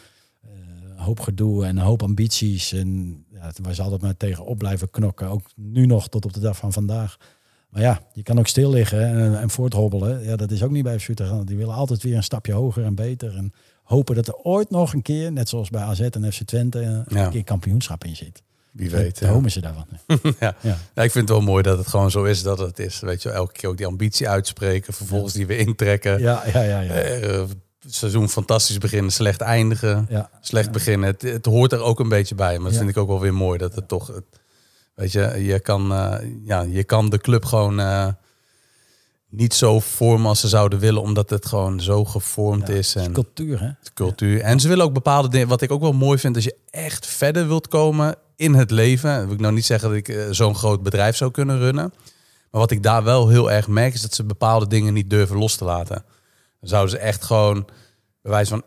hoop 0.95 1.19
gedoe 1.19 1.65
en 1.65 1.77
een 1.77 1.83
hoop 1.83 2.03
ambities. 2.03 2.71
En 2.71 3.23
was 3.61 3.79
altijd 3.81 4.01
maar 4.01 4.17
tegenop 4.17 4.57
blijven 4.57 4.89
knokken. 4.89 5.27
Ook 5.27 5.41
nu 5.55 5.85
nog 5.85 6.09
tot 6.09 6.25
op 6.25 6.33
de 6.33 6.39
dag 6.39 6.57
van 6.57 6.73
vandaag. 6.73 7.17
Maar 7.69 7.81
ja, 7.81 8.01
je 8.13 8.23
kan 8.23 8.39
ook 8.39 8.47
stil 8.47 8.69
liggen 8.69 9.01
en, 9.07 9.39
en 9.39 9.49
voorthobbelen. 9.49 10.23
Ja, 10.23 10.35
dat 10.35 10.51
is 10.51 10.63
ook 10.63 10.71
niet 10.71 10.83
bij 10.83 10.99
FC 10.99 11.07
Utrecht. 11.07 11.47
Die 11.47 11.57
willen 11.57 11.73
altijd 11.73 12.03
weer 12.03 12.15
een 12.15 12.23
stapje 12.23 12.53
hoger 12.53 12.83
en 12.83 12.95
beter. 12.95 13.35
En 13.35 13.53
hopen 13.83 14.15
dat 14.15 14.27
er 14.27 14.35
ooit 14.35 14.69
nog 14.69 14.93
een 14.93 15.01
keer, 15.01 15.31
net 15.31 15.49
zoals 15.49 15.69
bij 15.69 15.81
AZ 15.81 15.99
en 15.99 16.33
FC 16.33 16.41
Twente, 16.43 16.81
een 16.81 17.05
Ja. 17.07 17.29
keer 17.29 17.43
kampioenschap 17.43 18.03
in 18.03 18.15
zit. 18.15 18.43
Wie 18.71 18.89
weet. 18.89 19.19
Daar 19.19 19.41
ja. 19.41 19.49
ze 19.49 19.61
daarvan. 19.61 19.85
ja. 20.39 20.55
Ja. 20.61 20.77
Ja, 20.95 21.03
ik 21.03 21.11
vind 21.11 21.27
het 21.29 21.37
wel 21.37 21.41
mooi 21.45 21.63
dat 21.63 21.77
het 21.77 21.87
gewoon 21.87 22.11
zo 22.11 22.23
is 22.23 22.43
dat 22.43 22.59
het 22.59 22.79
is. 22.79 22.99
Weet 22.99 23.23
je, 23.23 23.29
elke 23.29 23.53
keer 23.53 23.69
ook 23.69 23.77
die 23.77 23.85
ambitie 23.85 24.29
uitspreken, 24.29 24.93
vervolgens 24.93 25.33
die 25.33 25.45
weer 25.47 25.57
intrekken. 25.57 26.19
Ja, 26.19 26.43
ja, 26.53 26.61
ja. 26.61 26.79
ja. 26.79 26.93
Eh, 26.93 27.43
seizoen 27.87 28.29
fantastisch 28.29 28.77
beginnen, 28.77 29.11
slecht 29.11 29.41
eindigen. 29.41 30.05
ja. 30.09 30.29
Slecht 30.41 30.71
beginnen. 30.71 31.09
Het, 31.09 31.21
het 31.21 31.45
hoort 31.45 31.71
er 31.71 31.81
ook 31.81 31.99
een 31.99 32.09
beetje 32.09 32.35
bij. 32.35 32.57
Maar 32.59 32.69
dat 32.69 32.77
vind 32.79 32.89
ik 32.89 32.97
ook 32.97 33.07
wel 33.07 33.19
weer 33.19 33.33
mooi. 33.33 33.57
Dat 33.57 33.75
het 33.75 33.87
toch... 33.87 34.07
het- 34.07 34.23
weet 34.95 35.11
je, 35.11 35.43
je 35.43 35.59
kan, 35.59 35.93
eh, 35.93 36.17
ja, 36.43 36.61
je 36.61 36.83
kan 36.83 37.09
de 37.09 37.17
club 37.17 37.45
gewoon 37.45 37.79
eh, 37.79 38.07
niet 39.29 39.53
zo 39.53 39.79
vormen 39.79 40.27
als 40.27 40.39
ze 40.39 40.47
zouden 40.47 40.79
willen. 40.79 41.01
Omdat 41.01 41.29
het 41.29 41.45
gewoon 41.45 41.81
zo 41.81 42.05
gevormd 42.05 42.69
is. 42.69 42.93
het 42.93 43.01
is 43.03 43.07
En 43.07 43.13
cultuur, 43.13 43.59
hè? 43.61 43.69
cultuur. 43.93 44.41
En 44.41 44.59
ze 44.59 44.67
willen 44.67 44.85
ook 44.85 44.93
bepaalde 44.93 45.27
dingen. 45.29 45.47
Wat 45.47 45.61
ik 45.61 45.71
ook 45.71 45.81
wel 45.81 45.93
mooi 45.93 46.17
vind. 46.19 46.35
Als 46.35 46.43
je 46.45 46.55
echt 46.69 47.05
verder 47.05 47.47
wilt 47.47 47.67
komen 47.67 48.15
in 48.35 48.53
het 48.53 48.71
leven. 48.71 49.09
Dan 49.15 49.23
wil 49.25 49.33
ik 49.33 49.39
nou 49.39 49.53
niet 49.53 49.65
zeggen 49.65 49.89
dat 49.89 49.97
ik 49.97 50.07
eh, 50.09 50.23
zo'n 50.31 50.55
groot 50.55 50.83
bedrijf 50.83 51.15
zou 51.15 51.31
kunnen 51.31 51.57
runnen. 51.59 51.93
Maar 52.51 52.61
wat 52.61 52.71
ik 52.71 52.83
daar 52.83 53.03
wel 53.03 53.27
heel 53.29 53.51
erg 53.51 53.67
merk. 53.67 53.93
Is 53.93 54.01
dat 54.01 54.13
ze 54.13 54.23
bepaalde 54.23 54.67
dingen 54.67 54.93
niet 54.93 55.09
durven 55.09 55.37
los 55.37 55.55
te 55.55 55.65
laten. 55.65 56.03
Dan 56.65 56.73
zouden 56.73 56.99
ze 56.99 57.05
echt 57.05 57.23
gewoon... 57.23 57.65
Bij 58.21 58.31
wijze 58.31 58.49
van 58.49 58.63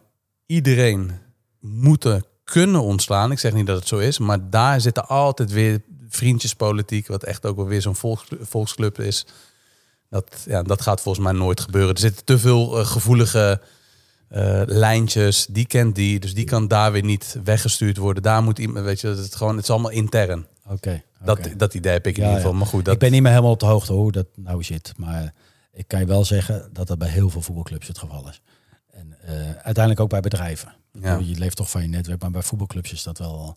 iedereen 0.47 1.13
moeten 1.61 2.25
kunnen 2.45 2.83
ontslaan. 2.83 3.31
Ik 3.33 3.39
zeg 3.39 3.53
niet 3.53 3.67
dat 3.67 3.79
het 3.79 3.89
zo 3.89 3.99
is. 3.99 4.19
Maar 4.19 4.51
daar 4.51 4.81
zit 4.81 4.97
er 4.97 5.03
altijd 5.03 5.53
weer 5.53 5.83
vriendjespolitiek. 6.09 7.07
Wat 7.07 7.25
echt 7.25 7.47
ook 7.47 7.57
wel 7.57 7.67
weer 7.67 7.83
zo'n 7.83 7.97
volks, 7.97 8.25
volksclub 8.41 8.99
is. 9.01 9.27
Dat, 10.11 10.43
ja, 10.47 10.63
dat 10.63 10.83
gaat 10.83 11.01
volgens 11.01 11.25
mij 11.25 11.35
nooit 11.35 11.61
gebeuren. 11.61 11.95
Er 11.95 12.01
zitten 12.01 12.25
te 12.25 12.39
veel 12.39 12.79
eh, 12.79 12.87
gevoelige 12.87 13.61
eh, 14.29 14.63
lijntjes. 14.67 15.47
Die 15.51 15.67
kent 15.67 15.95
die, 15.95 16.21
dus 16.21 16.35
die 16.35 16.45
kan 16.45 16.69
daar 16.69 16.93
weer 16.93 17.05
niet 17.05 17.39
weggestuurd 17.45 17.97
worden. 17.97 18.23
Daar 18.23 18.43
moet 18.43 18.59
iemand, 18.59 18.85
weet 18.85 19.01
je, 19.01 19.07
dat 19.07 19.19
het 19.19 19.37
gewoon, 19.37 19.55
het 19.55 19.65
is 19.65 19.71
allemaal 19.71 19.91
intern. 19.91 20.47
Oké. 20.67 21.03
Dat, 21.25 21.39
dat 21.57 21.75
idee 21.75 21.93
heb 21.93 22.07
ik 22.07 22.17
in 22.17 22.23
Ja, 22.23 22.29
ieder 22.29 22.43
geval. 22.43 22.59
Maar 22.59 22.69
goed, 22.69 22.85
dat, 22.85 22.95
Ik 22.95 23.01
ben 23.01 23.11
niet 23.11 23.23
meer 23.23 23.31
helemaal 23.31 23.53
op 23.53 23.61
de 23.61 23.67
hoogte 23.67 23.93
hoe 23.93 24.13
dat 24.13 24.27
nou 24.37 24.63
zit. 24.63 24.93
Maar 24.97 25.35
ik 25.79 25.89
kan 25.89 26.01
je 26.01 26.07
wel 26.07 26.25
zeggen 26.25 26.69
dat 26.73 26.87
dat 26.87 26.99
bij 26.99 27.09
heel 27.09 27.31
veel 27.31 27.43
voetbalclubs 27.43 27.89
het 27.89 27.99
geval 27.99 28.29
is. 28.29 28.41
En 28.91 29.17
eh, 29.21 29.35
uiteindelijk 29.51 30.01
ook 30.01 30.09
bij 30.09 30.21
bedrijven. 30.21 30.75
Ja. 30.93 31.19
Je 31.23 31.39
leeft 31.39 31.57
toch 31.57 31.71
van 31.71 31.83
je 31.83 31.89
netwerk, 31.89 32.21
maar 32.21 32.31
bij 32.31 32.43
voetbalclubs 32.43 32.93
is 32.93 33.03
dat 33.03 33.19
wel 33.19 33.57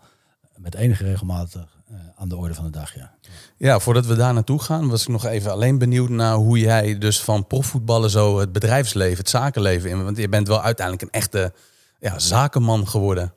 met 0.55 0.75
enige 0.75 1.03
regelmaat 1.03 1.55
eh, 1.55 1.95
aan 2.15 2.29
de 2.29 2.35
orde 2.37 2.53
van 2.53 2.65
de 2.65 2.71
dag. 2.71 2.95
Ja. 2.95 3.13
Ja, 3.57 3.79
voordat 3.79 4.05
we 4.05 4.15
daar 4.15 4.33
naartoe 4.33 4.61
gaan, 4.61 4.89
was 4.89 5.01
ik 5.01 5.07
nog 5.07 5.25
even 5.25 5.51
alleen 5.51 5.77
benieuwd 5.77 6.09
naar 6.09 6.35
hoe 6.35 6.59
jij 6.59 6.97
dus 6.97 7.21
van 7.21 7.47
profvoetballen 7.47 8.09
zo 8.09 8.39
het 8.39 8.51
bedrijfsleven, 8.51 9.17
het 9.17 9.29
zakenleven 9.29 9.89
in. 9.89 10.03
Want 10.03 10.17
je 10.17 10.29
bent 10.29 10.47
wel 10.47 10.61
uiteindelijk 10.61 11.05
een 11.05 11.19
echte 11.19 11.53
ja, 11.99 12.19
zakenman 12.19 12.87
geworden. 12.87 13.33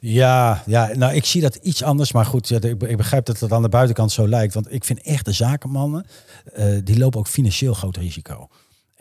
Ja, 0.00 0.62
ja, 0.66 0.90
nou 0.94 1.14
ik 1.14 1.24
zie 1.24 1.40
dat 1.40 1.54
iets 1.54 1.82
anders. 1.82 2.12
Maar 2.12 2.26
goed, 2.26 2.48
ja, 2.48 2.60
ik, 2.60 2.96
begrijp 2.96 3.24
dat 3.24 3.40
het 3.40 3.52
aan 3.52 3.62
de 3.62 3.68
buitenkant 3.68 4.12
zo 4.12 4.28
lijkt. 4.28 4.54
Want 4.54 4.72
ik 4.72 4.84
vind 4.84 5.02
echt 5.02 5.24
de 5.24 5.32
zakenmannen, 5.32 6.06
eh, 6.52 6.78
die 6.84 6.98
lopen 6.98 7.18
ook 7.18 7.28
financieel 7.28 7.74
groot 7.74 7.96
risico. 7.96 8.48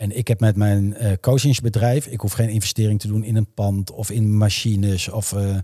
En 0.01 0.17
ik 0.17 0.27
heb 0.27 0.39
met 0.39 0.55
mijn 0.55 0.95
eh, 0.95 1.11
coachingsbedrijf, 1.21 2.05
ik 2.05 2.19
hoef 2.19 2.31
geen 2.31 2.49
investering 2.49 2.99
te 2.99 3.07
doen 3.07 3.23
in 3.23 3.35
een 3.35 3.53
pand 3.53 3.91
of 3.91 4.11
in 4.11 4.37
machines. 4.37 5.09
Of, 5.09 5.33
eh, 5.33 5.55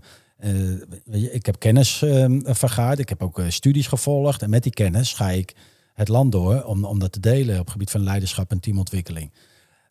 je, 1.04 1.32
ik 1.32 1.46
heb 1.46 1.58
kennis 1.58 2.02
eh, 2.02 2.26
vergaard, 2.42 2.98
ik 2.98 3.08
heb 3.08 3.22
ook 3.22 3.42
studies 3.48 3.86
gevolgd. 3.86 4.42
En 4.42 4.50
met 4.50 4.62
die 4.62 4.72
kennis 4.72 5.12
ga 5.12 5.30
ik 5.30 5.54
het 5.94 6.08
land 6.08 6.32
door 6.32 6.62
om, 6.62 6.84
om 6.84 6.98
dat 6.98 7.12
te 7.12 7.20
delen 7.20 7.54
op 7.54 7.64
het 7.64 7.70
gebied 7.70 7.90
van 7.90 8.02
leiderschap 8.02 8.50
en 8.50 8.60
teamontwikkeling. 8.60 9.32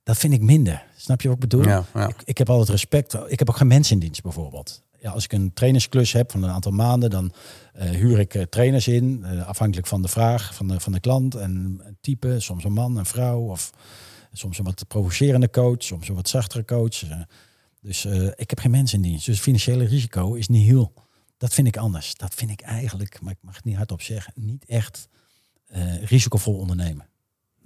Dat 0.04 0.18
vind 0.18 0.34
ik 0.34 0.42
minder. 0.42 0.84
Snap 0.96 1.22
je 1.22 1.28
wat 1.28 1.38
ik 1.38 1.50
bedoel? 1.50 1.66
Ja, 1.66 1.86
ja. 1.94 2.08
Ik, 2.08 2.22
ik 2.26 2.38
heb 2.38 2.50
altijd 2.50 2.70
respect. 2.70 3.18
Ik 3.28 3.40
heb 3.40 3.50
ook 3.50 3.58
geen 3.58 3.68
mensen 3.68 3.94
in 3.94 4.00
dienst 4.00 4.24
bijvoorbeeld. 4.24 4.84
Ja, 5.00 5.12
als 5.12 5.24
ik 5.24 5.32
een 5.34 5.54
trainersklus 5.54 6.12
heb 6.12 6.32
van 6.32 6.44
een 6.44 6.50
aantal 6.50 6.72
maanden, 6.72 7.10
dan 7.10 7.34
eh, 7.74 7.90
huur 7.90 8.20
ik 8.20 8.36
eh, 8.36 8.42
trainers 8.42 8.88
in. 8.88 9.24
eh, 9.24 9.48
afhankelijk 9.48 9.88
van 9.88 10.02
de 10.02 10.08
vraag 10.08 10.56
van 10.56 10.68
de, 10.68 10.80
van 10.80 10.92
de 10.92 11.00
klant 11.00 11.36
en 11.36 11.82
type. 12.02 12.40
Soms 12.40 12.64
een 12.64 12.74
man, 12.74 12.98
een 12.98 13.06
vrouw. 13.06 13.40
Of 13.40 13.72
soms 14.32 14.58
een 14.58 14.64
wat 14.64 14.88
provocerende 14.88 15.50
coach. 15.50 15.84
Soms 15.84 16.10
een 16.10 16.16
wat 16.16 16.30
zachtere 16.30 16.66
coach. 16.66 17.04
dus 17.82 18.06
ik 18.36 18.50
heb 18.50 18.60
geen 18.60 18.72
mensen 18.72 19.04
in 19.04 19.10
dienst. 19.10 19.26
Dus 19.26 19.40
financiële 19.40 19.86
risico 19.86 20.34
is 20.34 20.48
niet 20.48 20.66
heel. 20.66 20.94
Dat 21.38 21.54
vind 21.54 21.68
ik 21.68 21.78
anders. 21.78 22.16
Dat 22.16 22.34
vind 22.34 22.52
ik 22.52 22.62
eigenlijk, 22.62 23.22
maar 23.22 23.32
ik 23.32 23.38
mag 23.42 23.56
het 23.56 23.66
niet 23.66 23.76
hardop 23.76 24.02
zeggen, 24.02 24.34
niet 24.36 24.66
echt 24.66 25.08
risicovol 26.02 26.58
ondernemen. 26.58 27.06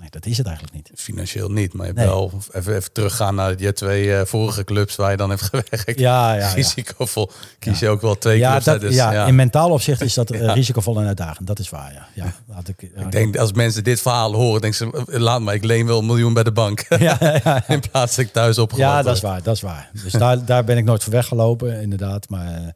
Nee, 0.01 0.09
dat 0.09 0.25
is 0.25 0.37
het 0.37 0.45
eigenlijk 0.47 0.75
niet. 0.75 0.91
Financieel 0.95 1.49
niet, 1.51 1.73
maar 1.73 1.87
je 1.87 1.93
hebt 1.93 2.05
Nee. 2.05 2.15
wel 2.15 2.31
even, 2.51 2.75
even 2.75 2.91
teruggaan 2.91 3.35
naar 3.35 3.53
je 3.57 3.73
twee 3.73 4.15
eh, 4.15 4.25
vorige 4.25 4.63
clubs 4.63 4.95
waar 4.95 5.11
je 5.11 5.17
dan 5.17 5.29
hebt 5.29 5.41
gewerkt. 5.51 5.99
Ja, 5.99 6.33
ja, 6.33 6.39
ja. 6.39 6.53
Risicovol. 6.53 7.31
Kies 7.59 7.79
je 7.79 7.89
ook 7.89 8.01
wel 8.01 8.17
twee 8.17 8.37
Ja, 8.37 8.49
clubs. 8.51 8.65
dat, 8.65 8.81
dus, 8.81 8.95
ja, 8.95 9.11
ja. 9.13 9.25
in 9.25 9.35
mentaal 9.35 9.69
opzicht 9.71 10.01
is 10.01 10.13
dat 10.13 10.31
eh, 10.31 10.53
risicovol 10.59 10.99
en 10.99 11.07
uitdagend. 11.07 11.47
Dat 11.47 11.59
is 11.59 11.69
waar, 11.69 11.93
ja. 11.93 12.07
ja, 12.23 12.33
laat 12.47 12.67
ik, 12.67 12.81
Ik 12.81 13.11
denk 13.11 13.37
als 13.37 13.51
mensen 13.53 13.83
dit 13.83 14.01
verhaal 14.01 14.33
horen, 14.33 14.61
denken 14.61 14.79
ze, 14.79 15.05
eh, 15.11 15.19
laat 15.19 15.41
maar, 15.41 15.53
ik 15.53 15.63
leen 15.63 15.85
wel 15.85 15.99
een 15.99 16.05
miljoen 16.05 16.33
bij 16.33 16.43
de 16.43 16.51
bank. 16.51 16.85
ja, 16.99 17.17
ja, 17.19 17.39
ja. 17.43 17.63
In 17.67 17.79
plaats 17.91 18.15
dat 18.15 18.25
ik 18.25 18.31
thuis 18.33 18.57
opgewacht 18.57 18.89
Ja, 18.91 19.01
dat 19.01 19.15
is 19.15 19.21
waar, 19.21 19.43
dat 19.43 19.55
is 19.55 19.61
waar. 19.61 19.89
Dus 20.03 20.11
daar, 20.11 20.45
daar 20.45 20.63
ben 20.63 20.77
ik 20.77 20.83
nooit 20.83 21.03
voor 21.03 21.13
weggelopen, 21.13 21.81
inderdaad. 21.81 22.29
Maar 22.29 22.75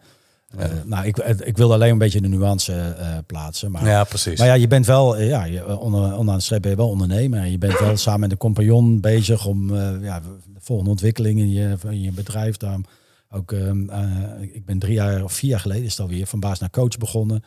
eh, 0.58 0.70
nou, 0.86 1.06
ik, 1.06 1.18
ik 1.18 1.58
wilde 1.58 1.74
alleen 1.74 1.92
een 1.92 1.98
beetje 1.98 2.22
de 2.22 2.28
nuance 2.28 2.74
eh, 2.74 3.18
plaatsen. 3.26 3.72
Maar, 3.72 3.86
Ja, 3.86 4.04
precies. 4.04 4.40
maar 4.40 4.48
ja, 4.48 4.54
je 4.54 4.68
bent 4.68 4.86
wel, 4.86 5.18
eh, 5.18 5.28
ja, 5.28 5.44
je, 5.44 5.78
onder, 5.80 6.02
onderaan 6.02 6.38
de 6.38 6.44
streep 6.44 6.62
ben 6.62 6.72
je 6.72 6.78
wel 6.78 6.90
ondernemer. 6.90 7.46
Je 7.46 7.58
bent 7.58 7.80
wel 7.80 7.98
samen 7.98 8.20
met 8.20 8.32
een 8.32 8.38
compagnon 8.38 9.02
bezig 9.02 9.46
om 9.46 9.76
ja, 10.02 10.20
de 10.20 10.60
volgende 10.60 10.92
ontwikkeling 10.92 11.40
in 11.40 11.52
je, 11.52 11.76
in 11.90 12.02
je 12.02 12.12
bedrijf. 12.12 12.58
Daarom 12.58 12.86
ook, 13.30 13.52
ehm, 13.52 13.90
eh, 13.90 14.42
ik 14.42 14.66
ben 14.66 14.80
drie 14.80 14.94
jaar 14.94 15.24
of 15.24 15.34
vier 15.34 15.50
jaar 15.50 15.60
geleden 15.60 15.84
is 15.84 15.92
het 15.92 16.00
alweer 16.00 16.28
van 16.28 16.40
baas 16.40 16.60
naar 16.60 16.70
coach 16.70 16.98
begonnen. 16.98 17.44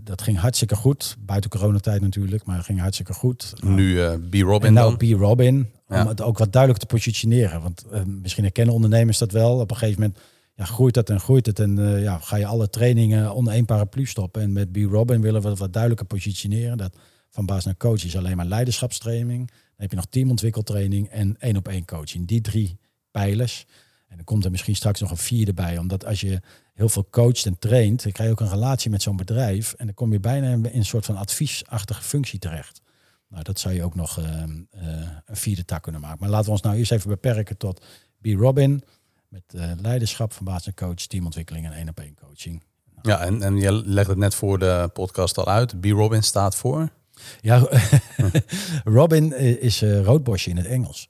Dat 0.00 0.22
ging 0.22 0.38
hartstikke 0.38 0.74
goed, 0.74 1.16
buiten 1.20 1.50
coronatijd 1.50 2.00
natuurlijk, 2.00 2.44
maar 2.44 2.62
ging 2.62 2.80
hartstikke 2.80 3.12
goed. 3.12 3.52
nu 3.64 4.00
eh 4.02 4.12
B. 4.30 4.34
Robin 4.34 4.66
En 4.68 4.72
nou 4.72 4.96
dan. 4.96 5.16
P. 5.16 5.20
Robin, 5.20 5.56
om 5.88 5.96
Ja. 5.96 6.08
het 6.08 6.20
ook 6.22 6.38
wat 6.38 6.52
duidelijker 6.52 6.88
te 6.88 6.94
positioneren. 6.94 7.62
Want 7.62 7.84
misschien 8.22 8.44
herkennen 8.44 8.74
ondernemers 8.74 9.18
dat 9.18 9.32
wel. 9.32 9.58
Op 9.58 9.70
een 9.70 9.76
gegeven 9.76 10.00
moment 10.00 10.18
ja, 10.54 10.64
groeit 10.64 10.94
het 10.94 11.10
en 11.10 11.20
groeit 11.20 11.46
het. 11.46 11.58
En 11.58 11.78
eh, 11.78 12.02
ja, 12.02 12.18
ga 12.18 12.36
je 12.36 12.46
alle 12.46 12.70
trainingen 12.70 13.34
onder 13.34 13.52
één 13.52 13.64
paraplu 13.64 14.06
stoppen. 14.06 14.42
En 14.42 14.52
met 14.52 14.72
B. 14.72 14.76
Robin 14.76 15.20
willen 15.20 15.42
we 15.42 15.48
het 15.48 15.58
wat 15.58 15.72
duidelijker 15.72 16.06
positioneren. 16.06 16.76
Dat 16.76 16.96
van 17.30 17.46
baas 17.46 17.64
naar 17.64 17.76
coach 17.76 18.04
is 18.04 18.16
alleen 18.16 18.36
maar 18.36 18.46
leiderschapstraining. 18.46 19.48
Dan 19.48 19.76
heb 19.76 19.90
je 19.90 19.96
nog 19.96 20.06
teamontwikkeltraining 20.06 21.08
en 21.08 21.36
één 21.38 21.56
op 21.56 21.68
één 21.68 21.84
coaching. 21.84 22.26
Die 22.26 22.40
drie 22.40 22.78
pijlers. 23.10 23.66
En 24.08 24.16
dan 24.16 24.24
komt 24.24 24.44
er 24.44 24.50
misschien 24.50 24.76
straks 24.76 25.00
nog 25.00 25.10
een 25.10 25.16
vierde 25.16 25.54
bij. 25.54 25.78
Omdat 25.78 26.04
als 26.04 26.20
je 26.20 26.40
heel 26.74 26.88
veel 26.88 27.06
coacht 27.10 27.46
en 27.46 27.58
traint, 27.58 28.02
dan 28.02 28.12
krijg 28.12 28.28
je 28.28 28.34
ook 28.34 28.40
een 28.40 28.54
relatie 28.54 28.90
met 28.90 29.02
zo'n 29.02 29.16
bedrijf. 29.16 29.72
En 29.72 29.86
dan 29.86 29.94
kom 29.94 30.12
je 30.12 30.20
bijna 30.20 30.52
in 30.52 30.68
een 30.72 30.84
soort 30.84 31.04
van 31.04 31.16
adviesachtige 31.16 32.02
functie 32.02 32.38
terecht. 32.38 32.82
Nou, 33.28 33.42
dat 33.42 33.60
zou 33.60 33.74
je 33.74 33.84
ook 33.84 33.94
nog 33.94 34.18
ehm, 34.18 34.62
eh, 34.70 34.82
een 35.24 35.36
vierde 35.36 35.64
tak 35.64 35.82
kunnen 35.82 36.00
maken. 36.00 36.18
Maar 36.20 36.28
laten 36.28 36.46
we 36.46 36.52
ons 36.52 36.60
nou 36.60 36.76
eerst 36.76 36.92
even 36.92 37.08
beperken 37.08 37.56
tot 37.56 37.84
B. 38.20 38.26
Robin. 38.26 38.84
Met 39.34 39.54
eh, 39.54 39.70
leiderschap 39.80 40.32
van 40.32 40.44
baas 40.44 40.66
en 40.66 40.74
coach, 40.74 40.94
teamontwikkeling 40.94 41.66
en 41.66 41.72
één 41.72 41.88
op 41.88 42.00
één 42.00 42.14
coaching. 42.14 42.62
Ja, 43.02 43.20
en, 43.20 43.42
en 43.42 43.56
je 43.56 43.72
legt 43.72 44.08
het 44.08 44.18
net 44.18 44.34
voor 44.34 44.58
de 44.58 44.90
podcast 44.92 45.38
al 45.38 45.48
uit. 45.48 45.80
B. 45.80 45.84
Robin 45.84 46.22
staat 46.22 46.54
voor. 46.54 46.88
Ja, 47.40 47.68
Robin 48.98 49.32
eh, 49.32 49.62
is 49.62 49.82
eh, 49.82 50.02
roodbosje 50.02 50.50
in 50.50 50.56
het 50.56 50.66
Engels. 50.66 51.08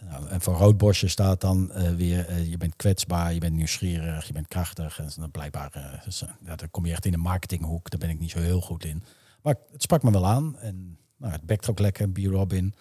Nou, 0.00 0.28
en 0.28 0.40
voor 0.40 0.54
roodbosje 0.54 1.08
staat 1.08 1.40
dan 1.40 1.72
weer, 1.96 2.42
je 2.42 2.56
bent 2.56 2.76
kwetsbaar, 2.76 3.34
je 3.34 3.40
bent 3.40 3.54
nieuwsgierig, 3.54 4.26
je 4.26 4.32
bent 4.32 4.48
krachtig. 4.48 4.98
En 4.98 5.10
dan 5.16 5.30
blijkbaar, 5.30 6.00
dus, 6.04 6.24
ja, 6.44 6.56
dan 6.56 6.70
kom 6.70 6.86
je 6.86 6.92
echt 6.92 7.04
in 7.04 7.12
de 7.12 7.18
marketinghoek, 7.18 7.90
daar 7.90 8.00
ben 8.00 8.10
ik 8.10 8.18
niet 8.18 8.30
zo 8.30 8.38
heel 8.38 8.60
goed 8.60 8.84
in. 8.84 9.02
Maar 9.42 9.54
het 9.72 9.82
sprak 9.82 10.02
me 10.02 10.10
wel 10.10 10.26
aan 10.26 10.58
en 10.58 10.98
nou, 11.16 11.32
het 11.32 11.42
bekt 11.42 11.70
ook 11.70 11.78
lekker. 11.78 12.12
Be 12.12 12.28
Robin, 12.28 12.74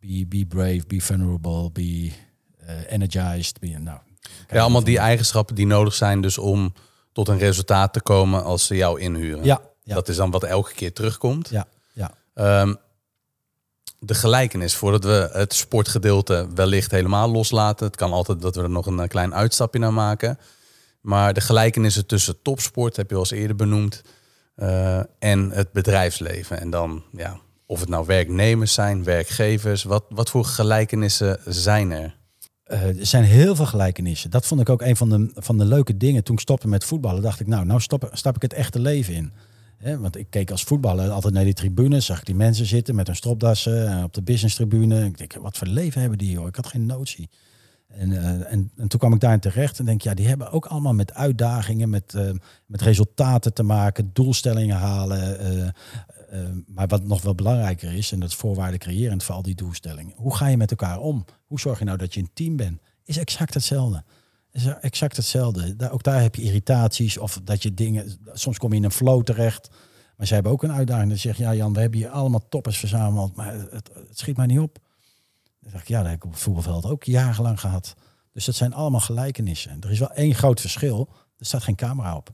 be, 0.00 0.26
be 0.28 0.46
brave, 0.46 0.82
be 0.86 1.00
vulnerable, 1.00 1.70
be 1.70 2.12
energized. 2.88 3.60
Be, 3.60 3.68
nou, 3.68 3.98
Ja, 4.50 4.60
allemaal 4.60 4.84
die 4.84 4.98
eigenschappen 4.98 5.54
die 5.54 5.66
nodig 5.66 5.94
zijn 5.94 6.20
dus 6.20 6.38
om 6.38 6.72
tot 7.12 7.28
een 7.28 7.38
resultaat 7.38 7.92
te 7.92 8.00
komen 8.00 8.44
als 8.44 8.66
ze 8.66 8.76
jou 8.76 9.00
inhuren. 9.00 9.44
Ja, 9.44 9.60
ja, 9.82 9.94
Dat 9.94 10.08
is 10.08 10.16
dan 10.16 10.30
wat 10.30 10.44
elke 10.44 10.74
keer 10.74 10.92
terugkomt. 10.92 11.48
ja, 11.48 11.66
ja. 11.92 12.10
Ehm, 12.34 12.74
de 14.00 14.14
gelijkenis, 14.14 14.74
voordat 14.76 15.04
we 15.04 15.28
het 15.32 15.54
sportgedeelte 15.54 16.46
wellicht 16.54 16.90
helemaal 16.90 17.30
loslaten. 17.30 17.86
Het 17.86 17.96
kan 17.96 18.12
altijd 18.12 18.40
dat 18.40 18.56
we 18.56 18.62
er 18.62 18.70
nog 18.70 18.86
een 18.86 19.00
eh, 19.00 19.08
klein 19.08 19.34
uitstapje 19.34 19.80
naar 19.80 19.92
maken. 19.92 20.38
Maar 21.00 21.34
de 21.34 21.40
gelijkenissen 21.40 22.06
tussen 22.06 22.42
topsport, 22.42 22.96
heb 22.96 23.08
je 23.08 23.14
al 23.14 23.20
eens 23.20 23.30
eerder 23.30 23.56
benoemd, 23.56 24.02
eh, 24.54 24.98
en 25.18 25.50
het 25.50 25.72
bedrijfsleven. 25.72 26.60
En 26.60 26.70
dan, 26.70 27.02
ja, 27.12 27.38
of 27.66 27.80
het 27.80 27.88
nou 27.88 28.06
werknemers 28.06 28.72
zijn, 28.74 29.04
werkgevers, 29.04 29.82
wat, 29.82 30.04
wat 30.08 30.30
voor 30.30 30.44
gelijkenissen 30.44 31.40
zijn 31.44 31.90
er? 31.90 32.16
Eh, 32.68 32.98
er 32.98 33.06
zijn 33.06 33.24
heel 33.24 33.56
veel 33.56 33.66
gelijkenissen. 33.66 34.30
Dat 34.30 34.46
vond 34.46 34.60
ik 34.60 34.68
ook 34.68 34.82
een 34.82 34.96
van 34.96 35.08
de, 35.08 35.30
van 35.34 35.58
de 35.58 35.64
leuke 35.64 35.96
dingen. 35.96 36.24
Toen 36.24 36.34
ik 36.34 36.40
stopte 36.40 36.68
met 36.68 36.84
voetballen, 36.84 37.22
dacht 37.22 37.40
ik, 37.40 37.46
nou, 37.46 37.64
nou 37.64 37.80
stop, 37.80 38.10
stap 38.12 38.36
ik 38.36 38.42
het 38.42 38.52
echte 38.52 38.80
leven 38.80 39.14
in. 39.14 39.32
Want 40.00 40.16
ik 40.16 40.26
keek 40.30 40.50
als 40.50 40.62
voetballer 40.62 41.10
altijd 41.10 41.34
naar 41.34 41.44
die 41.44 41.54
tribunes, 41.54 42.06
zag 42.06 42.18
ik 42.18 42.26
die 42.26 42.34
mensen 42.34 42.66
zitten 42.66 42.94
met 42.94 43.06
hun 43.06 43.16
stropdassen 43.16 43.96
eh, 43.96 44.02
op 44.02 44.14
de 44.14 44.22
business 44.22 44.54
tribune. 44.54 45.04
Ik 45.04 45.18
denk, 45.18 45.34
wat 45.34 45.56
voor 45.56 45.66
leven 45.66 46.00
hebben 46.00 46.18
die 46.18 46.30
joh? 46.30 46.46
Ik 46.46 46.56
had 46.56 46.66
geen 46.66 46.86
notie. 46.86 47.28
En, 47.88 48.10
uh, 48.10 48.52
en, 48.52 48.70
en, 48.76 48.88
toen 48.88 48.98
kwam 48.98 49.12
ik 49.12 49.20
daarin 49.20 49.40
terecht 49.40 49.78
en 49.78 49.84
denk, 49.84 50.02
ja, 50.02 50.14
die 50.14 50.28
hebben 50.28 50.50
ook 50.50 50.66
allemaal 50.66 50.94
met 50.94 51.14
uitdagingen, 51.14 51.90
met, 51.90 52.14
met 52.66 52.80
resultaten 52.80 53.54
te 53.54 53.62
maken, 53.62 54.10
doelstellingen 54.12 54.76
halen. 54.76 55.74
Uh, 56.32 56.48
maar 56.66 56.86
wat 56.86 57.04
nog 57.04 57.22
wel 57.22 57.34
belangrijker 57.34 57.92
is, 57.92 58.12
en 58.12 58.20
dat 58.20 58.28
is 58.28 58.34
voorwaarden 58.34 58.78
creërend 58.78 59.24
voor 59.24 59.34
al 59.34 59.42
die 59.42 59.54
doelstellingen. 59.54 60.14
Hoe 60.16 60.36
ga 60.36 60.46
je 60.46 60.56
met 60.56 60.70
elkaar 60.70 60.98
om? 60.98 61.24
Hoe 61.46 61.60
zorg 61.60 61.78
je 61.78 61.84
nou 61.84 61.98
dat 61.98 62.14
je 62.14 62.20
een 62.20 62.30
team 62.32 62.56
bent? 62.56 62.80
Is 63.04 63.18
exact 63.18 63.54
hetzelfde. 63.54 64.04
Is 64.52 64.66
exact 64.66 65.16
hetzelfde. 65.16 65.76
Daar, 65.76 65.90
ook 65.90 66.02
daar 66.02 66.22
heb 66.22 66.34
je 66.34 66.42
irritaties 66.42 67.18
of 67.18 67.40
dat 67.44 67.62
je 67.62 67.74
dingen, 67.74 68.18
soms 68.32 68.58
kom 68.58 68.70
je 68.70 68.76
in 68.76 68.84
een 68.84 68.90
flow 68.90 69.22
terecht. 69.22 69.68
Maar 70.16 70.26
zij 70.26 70.36
hebben 70.36 70.52
ook 70.52 70.62
een 70.62 70.72
uitdaging. 70.72 71.10
Dat 71.10 71.18
zegt, 71.18 71.38
ja 71.38 71.54
Jan, 71.54 71.72
we 71.72 71.80
hebben 71.80 71.98
hier 71.98 72.08
allemaal 72.08 72.48
toppers 72.48 72.78
verzameld, 72.78 73.36
maar 73.36 73.54
het, 73.54 73.90
het 73.94 74.18
schiet 74.18 74.36
mij 74.36 74.46
niet 74.46 74.58
op. 74.58 74.78
Dan 75.60 75.72
dacht 75.72 75.82
ik, 75.82 75.88
ja, 75.88 75.98
dat 75.98 76.06
heb 76.06 76.16
ik 76.16 76.24
op 76.24 76.30
het 76.30 76.40
voetbalveld 76.40 76.86
ook 76.86 77.04
jarenlang 77.04 77.60
gehad. 77.60 77.94
Dus 78.32 78.44
dat 78.44 78.54
zijn 78.54 78.74
allemaal 78.74 79.00
gelijkenissen. 79.00 79.80
Er 79.80 79.90
is 79.90 79.98
wel 79.98 80.12
één 80.12 80.34
groot 80.34 80.60
verschil. 80.60 81.08
Er 81.38 81.46
staat 81.46 81.62
geen 81.62 81.74
camera 81.74 82.16
op. 82.16 82.30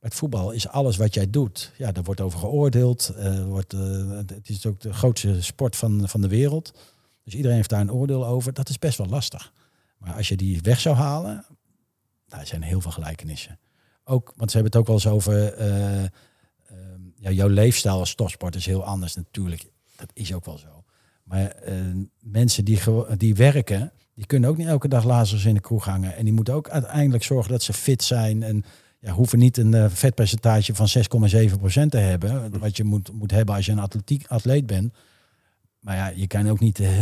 Het 0.00 0.14
voetbal 0.14 0.50
is 0.50 0.68
alles 0.68 0.96
wat 0.96 1.14
jij 1.14 1.30
doet, 1.30 1.72
ja, 1.76 1.92
daar 1.92 2.04
wordt 2.04 2.20
over 2.20 2.38
geoordeeld. 2.38 3.12
Uh, 3.16 3.44
wordt, 3.44 3.72
uh, 3.74 4.16
het 4.16 4.48
is 4.48 4.66
ook 4.66 4.80
de 4.80 4.92
grootste 4.92 5.42
sport 5.42 5.76
van, 5.76 6.08
van 6.08 6.20
de 6.20 6.28
wereld. 6.28 6.72
Dus 7.24 7.34
iedereen 7.34 7.56
heeft 7.56 7.70
daar 7.70 7.80
een 7.80 7.92
oordeel 7.92 8.26
over. 8.26 8.52
Dat 8.52 8.68
is 8.68 8.78
best 8.78 8.98
wel 8.98 9.06
lastig. 9.06 9.52
Maar 9.98 10.14
als 10.14 10.28
je 10.28 10.36
die 10.36 10.60
weg 10.60 10.80
zou 10.80 10.96
halen, 10.96 11.46
daar 12.26 12.46
zijn 12.46 12.62
heel 12.62 12.80
veel 12.80 12.90
gelijkenissen. 12.90 13.58
Ook, 14.04 14.32
want 14.36 14.50
ze 14.50 14.56
hebben 14.56 14.80
het 14.80 14.80
ook 14.80 14.86
wel 14.86 14.96
eens 14.96 15.14
over, 15.14 15.60
uh, 15.60 16.04
ja, 17.16 17.30
jouw 17.30 17.48
leefstijl 17.48 17.98
als 17.98 18.14
topsport 18.14 18.54
is 18.54 18.66
heel 18.66 18.84
anders 18.84 19.14
natuurlijk. 19.14 19.70
Dat 19.96 20.10
is 20.12 20.34
ook 20.34 20.44
wel 20.44 20.58
zo. 20.58 20.84
Maar 21.22 21.56
mensen 22.20 22.64
die, 22.64 22.80
die 23.16 23.34
werken, 23.34 23.92
die 24.14 24.26
kunnen 24.26 24.50
ook 24.50 24.56
niet 24.56 24.66
elke 24.66 24.88
dag 24.88 25.04
lazers 25.04 25.44
in 25.44 25.54
de 25.54 25.60
kroeg 25.60 25.84
hangen. 25.84 26.16
En 26.16 26.24
die 26.24 26.32
moeten 26.32 26.54
ook 26.54 26.68
uiteindelijk 26.68 27.24
zorgen 27.24 27.50
dat 27.50 27.62
ze 27.62 27.72
fit 27.72 28.02
zijn. 28.02 28.42
En 28.42 28.64
ja, 29.00 29.12
hoeven 29.12 29.38
niet 29.38 29.56
een 29.56 29.72
uh, 29.72 29.86
vetpercentage 29.88 30.74
van 30.74 30.88
6,7% 30.88 31.88
te 31.88 31.98
hebben. 31.98 32.58
Wat 32.58 32.76
je 32.76 32.84
moet, 32.84 33.12
moet 33.12 33.30
hebben 33.30 33.54
als 33.54 33.66
je 33.66 33.72
een 33.72 33.78
atletiek 33.78 34.26
atleet 34.26 34.66
bent. 34.66 34.94
Maar 35.80 35.96
ja, 35.96 36.08
je 36.08 36.26
kan 36.26 36.48
ook 36.48 36.60
niet. 36.60 36.78
Uh, 36.78 37.00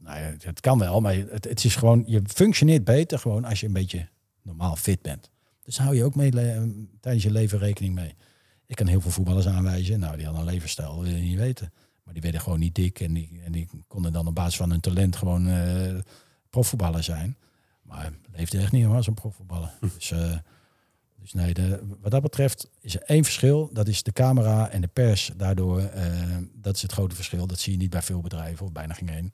nou 0.00 0.18
ja, 0.20 0.34
het 0.38 0.60
kan 0.60 0.78
wel, 0.78 1.00
maar 1.00 1.14
het, 1.14 1.44
het 1.44 1.64
is 1.64 1.76
gewoon. 1.76 2.04
Je 2.06 2.22
functioneert 2.26 2.84
beter 2.84 3.18
gewoon 3.18 3.44
als 3.44 3.60
je 3.60 3.66
een 3.66 3.72
beetje 3.72 4.08
normaal 4.42 4.76
fit 4.76 5.02
bent. 5.02 5.30
Dus 5.62 5.78
hou 5.78 5.96
je 5.96 6.04
ook 6.04 6.14
mee 6.14 6.30
tijdens 7.00 7.24
je 7.24 7.30
leven 7.30 7.58
rekening 7.58 7.94
mee. 7.94 8.14
Ik 8.66 8.76
kan 8.76 8.86
heel 8.86 9.00
veel 9.00 9.10
voetballers 9.10 9.46
aanwijzen. 9.46 10.00
Nou, 10.00 10.16
die 10.16 10.24
hadden 10.24 10.42
een 10.42 10.52
levensstijl, 10.52 11.02
wil 11.02 11.10
je 11.12 11.22
niet 11.22 11.38
weten. 11.38 11.72
Maar 12.02 12.14
die 12.14 12.22
werden 12.22 12.40
gewoon 12.40 12.58
niet 12.58 12.74
dik 12.74 13.00
en 13.00 13.12
die, 13.12 13.40
en 13.44 13.52
die 13.52 13.68
konden 13.88 14.12
dan 14.12 14.26
op 14.26 14.34
basis 14.34 14.56
van 14.56 14.70
hun 14.70 14.80
talent 14.80 15.16
gewoon 15.16 15.48
uh, 15.48 15.98
profvoetballer 16.50 17.02
zijn. 17.02 17.36
Maar 17.82 18.12
leefde 18.32 18.58
echt 18.58 18.72
niet 18.72 18.84
hoor, 18.84 18.96
als 18.96 19.06
een 19.06 19.14
profvoetballer. 19.14 19.74
Hm. 19.80 19.86
Dus, 19.94 20.10
uh, 20.10 20.36
dus 21.32 21.42
nee, 21.42 21.54
de, 21.54 21.80
wat 22.00 22.10
dat 22.10 22.22
betreft 22.22 22.70
is 22.80 22.94
er 22.94 23.02
één 23.02 23.24
verschil. 23.24 23.70
Dat 23.72 23.88
is 23.88 24.02
de 24.02 24.12
camera 24.12 24.70
en 24.70 24.80
de 24.80 24.86
pers. 24.86 25.30
Daardoor, 25.36 25.80
uh, 25.80 25.86
dat 26.54 26.74
is 26.74 26.82
het 26.82 26.92
grote 26.92 27.14
verschil. 27.14 27.46
Dat 27.46 27.58
zie 27.58 27.72
je 27.72 27.78
niet 27.78 27.90
bij 27.90 28.02
veel 28.02 28.20
bedrijven, 28.20 28.66
of 28.66 28.72
bijna 28.72 28.94
geen 28.94 29.08
één. 29.08 29.30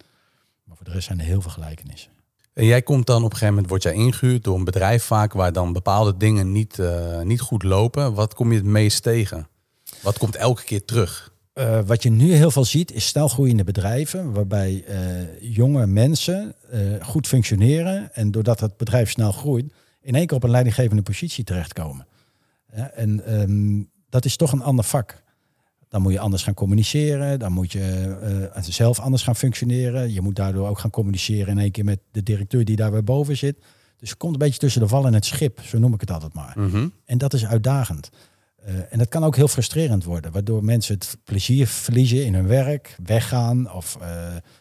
Maar 0.64 0.77
voor 0.77 0.86
de 0.86 0.93
rest 0.93 1.06
zijn 1.06 1.19
er 1.19 1.24
heel 1.24 1.40
veel 1.40 1.51
gelijkenissen. 1.51 2.10
En 2.52 2.64
jij 2.64 2.82
komt 2.82 3.06
dan 3.06 3.16
op 3.16 3.23
een 3.24 3.31
gegeven 3.31 3.55
moment, 3.55 3.70
word 3.70 3.82
jij 3.82 3.93
ingehuurd 3.93 4.44
door 4.44 4.59
een 4.59 4.64
bedrijf 4.64 5.05
vaak 5.05 5.32
waar 5.32 5.52
dan 5.52 5.73
bepaalde 5.73 6.16
dingen 6.16 6.52
niet, 6.52 6.78
uh, 6.78 7.20
niet 7.20 7.40
goed 7.40 7.62
lopen. 7.62 8.14
Wat 8.14 8.35
kom 8.35 8.51
je 8.51 8.56
het 8.56 8.66
meest 8.66 9.02
tegen? 9.02 9.48
Wat 10.02 10.19
komt 10.19 10.36
elke 10.36 10.64
keer 10.64 10.85
terug? 10.85 11.32
Uh, 11.55 11.81
wat 11.86 12.02
je 12.02 12.10
nu 12.10 12.32
heel 12.32 12.51
veel 12.51 12.64
ziet, 12.64 12.93
is 12.93 13.06
snel 13.06 13.28
groeiende 13.28 13.64
bedrijven, 13.64 14.32
waarbij 14.32 14.85
uh, 14.89 15.55
jonge 15.55 15.86
mensen 15.86 16.55
uh, 16.73 17.05
goed 17.05 17.27
functioneren 17.27 18.14
en 18.14 18.31
doordat 18.31 18.60
het 18.60 18.77
bedrijf 18.77 19.10
snel 19.10 19.32
groeit, 19.32 19.73
in 20.03 20.15
één 20.15 20.27
keer 20.27 20.37
op 20.37 20.43
een 20.43 20.51
leidinggevende 20.51 21.03
positie 21.03 21.45
terechtkomen. 21.45 22.07
En 22.95 23.41
um, 23.41 23.91
dat 24.09 24.24
is 24.24 24.37
toch 24.37 24.53
een 24.53 24.62
ander 24.62 24.85
vak. 24.85 25.23
Dan 25.89 26.03
moet 26.03 26.12
je 26.12 26.20
anders 26.20 26.43
gaan 26.43 26.55
communiceren, 26.55 27.39
dan 27.39 27.53
moet 27.53 27.73
je 27.73 28.51
zelf 28.61 28.99
anders 28.99 29.23
gaan 29.23 29.37
functioneren. 29.37 30.12
Je 30.12 30.20
moet 30.20 30.37
daardoor 30.37 30.69
ook 30.69 30.79
gaan 30.79 30.91
communiceren 30.91 31.49
in 31.49 31.59
één 31.59 31.70
keer 31.70 31.85
met 31.85 32.01
de 32.11 32.23
directeur 32.23 32.65
die 32.65 32.77
daar 32.77 32.93
weer 32.93 33.05
boven 33.05 33.37
zit. 33.37 33.57
Dus 33.97 34.09
je 34.09 34.16
komt 34.16 34.33
een 34.33 34.39
beetje 34.39 34.59
tussen 34.59 34.81
de 34.81 34.89
val 34.89 35.07
en 35.07 35.15
het 35.15 35.24
schip, 35.24 35.61
zo 35.61 35.79
noem 35.79 35.95
ik 35.95 36.01
het 36.01 36.11
altijd 36.11 36.35
maar. 36.35 36.53
Mm 36.57 36.70
-hmm. 36.70 36.93
En 37.05 37.19
dat 37.19 37.33
is 37.33 37.47
uitdagend. 37.47 38.11
Uh, 38.66 38.74
en 38.91 38.99
dat 38.99 39.09
kan 39.09 39.24
ook 39.24 39.37
heel 39.37 39.49
frustrerend 39.49 40.05
worden, 40.05 40.33
waardoor 40.33 40.65
mensen 40.65 40.95
het 40.95 41.19
plezier 41.24 41.66
verliezen 41.66 42.24
in 42.24 42.35
hun 42.35 42.47
werk, 42.47 42.97
weggaan 43.05 43.73
of 43.73 43.99
uh, 44.01 44.07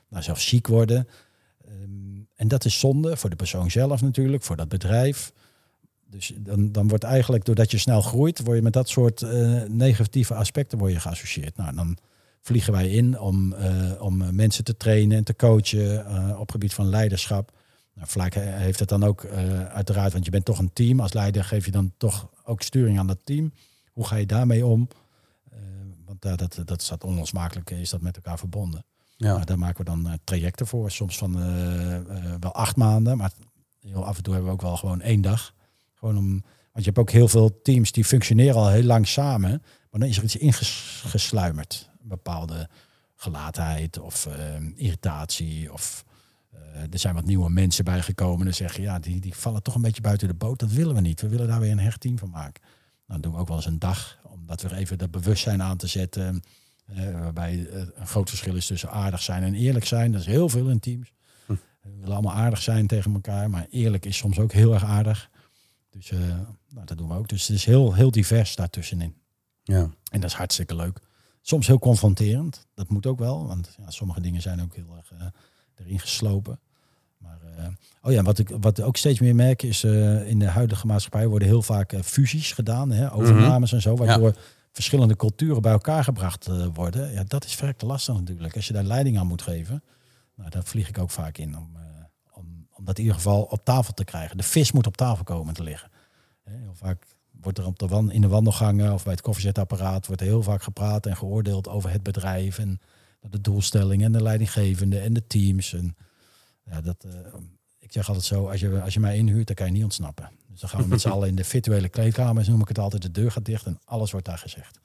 nou, 0.09 0.23
zelfs 0.23 0.47
ziek 0.47 0.68
worden. 0.68 1.07
Um, 1.69 2.10
en 2.41 2.47
dat 2.47 2.65
is 2.65 2.80
zonde 2.80 3.18
voor 3.18 3.30
de 3.30 3.35
persoon 3.35 3.72
zelf 3.72 4.01
natuurlijk, 4.01 4.43
voor 4.43 4.55
dat 4.55 4.69
bedrijf. 4.69 5.34
Dus 6.05 6.34
dan, 6.38 6.72
dan 6.72 6.88
wordt 6.88 7.03
eigenlijk, 7.03 7.45
doordat 7.45 7.72
je 7.72 7.77
snel 7.77 8.01
groeit, 8.01 8.43
word 8.43 8.57
je 8.57 8.63
met 8.63 8.73
dat 8.73 8.89
soort 8.89 9.22
uh, 9.22 9.63
negatieve 9.63 10.34
aspecten 10.34 10.77
word 10.77 10.91
je 10.91 10.99
geassocieerd. 10.99 11.57
Nou, 11.57 11.76
dan 11.76 11.97
vliegen 12.41 12.73
wij 12.73 12.89
in 12.89 13.19
om, 13.19 13.55
om 13.99 14.35
mensen 14.35 14.63
te 14.63 14.77
trainen 14.77 15.18
en 15.18 15.23
te 15.23 15.35
coachen 15.35 16.39
op 16.39 16.51
gebied 16.51 16.73
van 16.73 16.89
leiderschap. 16.89 17.51
Nou, 17.93 18.07
Vlak 18.07 18.34
heeft 18.34 18.80
het 18.80 18.89
dan 18.89 19.03
ook 19.03 19.26
uiteraard, 19.69 20.13
want 20.13 20.26
je 20.26 20.31
bent 20.31 20.45
toch 20.45 20.59
een 20.59 20.73
team. 20.73 20.99
Als 20.99 21.13
leider 21.13 21.43
geef 21.43 21.65
je 21.65 21.72
dan 21.72 21.93
toch 21.97 22.30
ook 22.43 22.61
sturing 22.61 22.99
aan 22.99 23.07
dat 23.07 23.19
team. 23.23 23.53
Hoe 23.91 24.07
ga 24.07 24.15
je 24.15 24.26
daarmee 24.26 24.65
om? 24.65 24.88
Want 26.05 26.26
uh, 26.26 26.35
dat, 26.35 26.68
dat 26.68 26.81
staat 26.81 27.03
onlosmakelijk, 27.03 27.69
is 27.69 27.89
dat 27.89 28.01
met 28.01 28.15
elkaar 28.15 28.39
verbonden. 28.39 28.85
Ja. 29.22 29.35
Maar 29.35 29.45
daar 29.45 29.60
maken 29.60 29.77
we 29.77 29.91
dan 29.91 30.07
uh, 30.07 30.14
trajecten 30.23 30.68
voor, 30.68 30.91
soms 30.91 31.18
van 31.18 31.34
wel 32.39 32.53
acht 32.53 32.76
maanden, 32.76 33.18
maar 33.18 33.31
heel 33.80 34.06
af 34.06 34.18
en 34.18 34.23
toe 34.23 34.34
hebben 34.34 34.52
we 34.52 34.57
ook 34.57 34.65
wel 34.65 34.77
gewoon 34.77 35.02
één 35.02 35.22
dag. 35.22 35.53
Gewoon 35.93 36.18
om, 36.18 36.30
want 36.31 36.45
je 36.73 36.84
hebt 36.84 36.98
ook 36.98 37.11
heel 37.11 37.27
veel 37.27 37.61
teams 37.61 37.91
die 37.91 38.06
functioneren 38.06 38.56
al 38.56 38.69
heel 38.69 38.84
lang 38.84 39.07
samen, 39.07 39.49
maar 39.89 39.99
dan 39.99 40.10
is 40.10 40.18
er 40.18 40.23
iets 40.23 40.35
ingesluimerd. 40.35 41.89
Een 42.02 42.07
bepaalde 42.07 42.69
gelaatheid 43.15 43.99
of 43.99 44.27
irritatie 44.76 45.73
of 45.73 46.06
er 46.91 46.99
zijn 46.99 47.15
wat 47.15 47.26
nieuwe 47.26 47.49
mensen 47.49 47.84
bijgekomen 47.84 48.48
en 48.48 48.56
zeggen 48.56 48.84
ja, 48.84 48.99
die, 48.99 49.19
die 49.19 49.35
vallen 49.35 49.64
toch 49.64 49.76
een 49.76 49.81
beetje 49.81 50.02
buiten 50.02 50.27
de 50.27 50.34
boot. 50.34 50.60
Dat 50.60 50.72
willen 50.72 50.95
we 50.95 51.02
niet. 51.02 51.22
We 51.22 51.27
willen 51.27 51.48
daar 51.48 51.60
weer 51.60 51.72
een 51.72 51.80
hecht 51.80 51.99
team 51.99 52.18
van 52.18 52.30
maken. 52.30 52.64
Dan 53.07 53.22
doen 53.22 53.34
we 53.34 53.39
ook 53.39 53.48
wel 53.48 53.57
eens 53.57 53.65
een 53.65 53.80
dag, 53.80 54.18
om 54.23 54.45
dat 54.45 54.61
weer 54.61 54.73
even 54.73 54.98
dat 54.98 55.11
bewustzijn 55.11 55.61
aan 55.61 55.77
te 55.77 55.88
zetten. 55.88 56.43
Uh, 56.97 57.19
waarbij 57.19 57.68
een 57.95 58.07
groot 58.07 58.30
verschil 58.30 58.55
is 58.55 58.65
tussen 58.65 58.91
aardig 58.91 59.22
zijn 59.22 59.43
en 59.43 59.53
eerlijk 59.53 59.85
zijn. 59.85 60.11
Dat 60.11 60.22
is 60.22 60.27
heel 60.27 60.49
veel 60.49 60.69
in 60.69 60.80
teams. 60.80 61.13
Hm. 61.45 61.53
We 61.81 61.89
willen 61.99 62.13
allemaal 62.13 62.35
aardig 62.35 62.61
zijn 62.61 62.88
tegen 62.88 63.13
elkaar, 63.13 63.49
maar 63.49 63.68
eerlijk 63.69 64.05
is 64.05 64.18
soms 64.18 64.39
ook 64.39 64.51
heel 64.51 64.73
erg 64.73 64.84
aardig. 64.84 65.30
Dus 65.89 66.11
uh, 66.11 66.19
nou, 66.69 66.85
dat 66.85 66.97
doen 66.97 67.07
we 67.07 67.13
ook. 67.13 67.27
Dus 67.27 67.47
het 67.47 67.57
is 67.57 67.65
heel, 67.65 67.93
heel 67.93 68.11
divers 68.11 68.55
daartussenin. 68.55 69.15
Ja. 69.63 69.89
En 70.11 70.22
dat 70.22 70.30
is 70.30 70.35
hartstikke 70.35 70.76
leuk. 70.76 70.99
Soms 71.41 71.68
heel 71.68 71.80
confronterend. 71.80 72.68
Dat 72.73 72.89
moet 72.89 73.05
ook 73.05 73.19
wel, 73.19 73.47
want 73.47 73.76
ja, 73.77 73.89
sommige 73.89 74.22
dingen 74.22 74.41
zijn 74.41 74.61
ook 74.61 74.76
heel 74.76 74.95
erg 74.97 75.11
erin 75.76 75.99
geslopen. 75.99 76.59
Maar, 77.18 77.39
uh, 77.57 77.65
oh 78.01 78.11
ja, 78.11 78.22
wat 78.22 78.39
ik 78.39 78.49
wat 78.59 78.81
ook 78.81 78.97
steeds 78.97 79.19
meer 79.19 79.35
merk 79.35 79.63
is 79.63 79.84
in 79.84 80.39
de 80.39 80.47
huidige 80.47 80.88
maatschappij 80.88 81.27
worden 81.27 81.47
heel 81.47 81.61
vaak 81.61 81.93
fusies 82.03 82.51
gedaan, 82.51 82.91
hè, 82.91 83.13
overnames 83.13 83.72
mm 83.72 83.80
-hmm. 83.80 83.91
en 83.91 83.97
zo, 83.97 84.05
waardoor 84.05 84.27
ja. 84.27 84.41
Verschillende 84.72 85.15
culturen 85.15 85.61
bij 85.61 85.72
elkaar 85.72 86.03
gebracht 86.03 86.49
worden. 86.73 87.11
Ja, 87.11 87.23
dat 87.23 87.45
is 87.45 87.56
verrekte 87.56 87.85
lastig 87.85 88.15
natuurlijk. 88.15 88.56
Als 88.56 88.68
je 88.68 88.73
daar 88.73 88.84
leiding 88.84 89.18
aan 89.18 89.27
moet 89.27 89.41
geven, 89.41 89.84
nou, 90.35 90.49
daar 90.49 90.64
vlieg 90.64 90.89
ik 90.89 90.98
ook 90.98 91.11
vaak 91.11 91.38
in 91.38 91.57
om, 91.57 91.77
om, 92.31 92.68
om 92.73 92.85
dat 92.85 92.98
in 92.98 93.03
ieder 93.03 93.18
geval 93.18 93.43
op 93.43 93.65
tafel 93.65 93.93
te 93.93 94.03
krijgen. 94.03 94.38
De 94.38 94.43
vis 94.43 94.72
moet 94.72 94.88
op 94.88 94.98
tafel 94.98 95.23
komen 95.23 95.53
te 95.53 95.64
liggen. 95.64 95.91
Heel 96.43 96.76
vaak 96.76 97.06
wordt 97.31 97.57
er 97.57 97.65
op 97.65 97.80
de 97.80 98.07
in 98.10 98.22
de 98.22 98.27
wandelgangen 98.27 98.93
of 98.93 99.03
bij 99.03 99.14
het 99.14 99.22
koffiezetapparaat 99.22 100.07
wordt 100.07 100.22
heel 100.22 100.43
vaak 100.43 100.64
gepraat 100.64 101.06
en 101.06 101.18
geoordeeld 101.18 101.68
over 101.68 101.91
het 101.91 102.03
bedrijf 102.03 102.60
en 102.60 102.80
de 103.30 103.41
doelstellingen 103.41 104.06
en 104.06 104.11
de 104.11 104.23
leidinggevende 104.23 104.99
en 104.99 105.14
de 105.14 105.27
teams 105.27 105.73
en 105.73 105.95
ja, 106.65 106.81
dat, 106.81 107.06
uh, 107.06 107.11
ik 107.80 107.91
zeg 107.91 108.07
altijd 108.07 108.26
zo, 108.26 108.49
als 108.49 108.60
je, 108.60 108.81
als 108.81 108.93
je 108.93 108.99
mij 108.99 109.18
inhuurt, 109.18 109.48
dan 109.48 109.56
kan 109.56 109.65
je 109.65 109.72
niet 109.72 109.84
ontsnappen. 109.84 110.31
Dan 110.61 110.69
gaan 110.69 110.81
we 110.81 110.88
met 110.88 111.01
z'n 111.01 111.09
allen 111.09 111.27
in 111.27 111.35
de 111.35 111.43
virtuele 111.43 111.89
kleedkamers, 111.89 112.47
noem 112.47 112.61
ik 112.61 112.67
het 112.67 112.79
altijd, 112.79 113.01
de 113.01 113.11
deur 113.11 113.31
gaat 113.31 113.45
dicht 113.45 113.65
en 113.65 113.79
alles 113.85 114.11
wordt 114.11 114.25
daar 114.25 114.38
gezegd. 114.38 114.79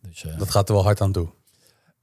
Dus, 0.00 0.24
uh, 0.24 0.38
dat 0.38 0.50
gaat 0.50 0.68
er 0.68 0.74
wel 0.74 0.84
hard 0.84 1.00
aan 1.00 1.12
toe? 1.12 1.28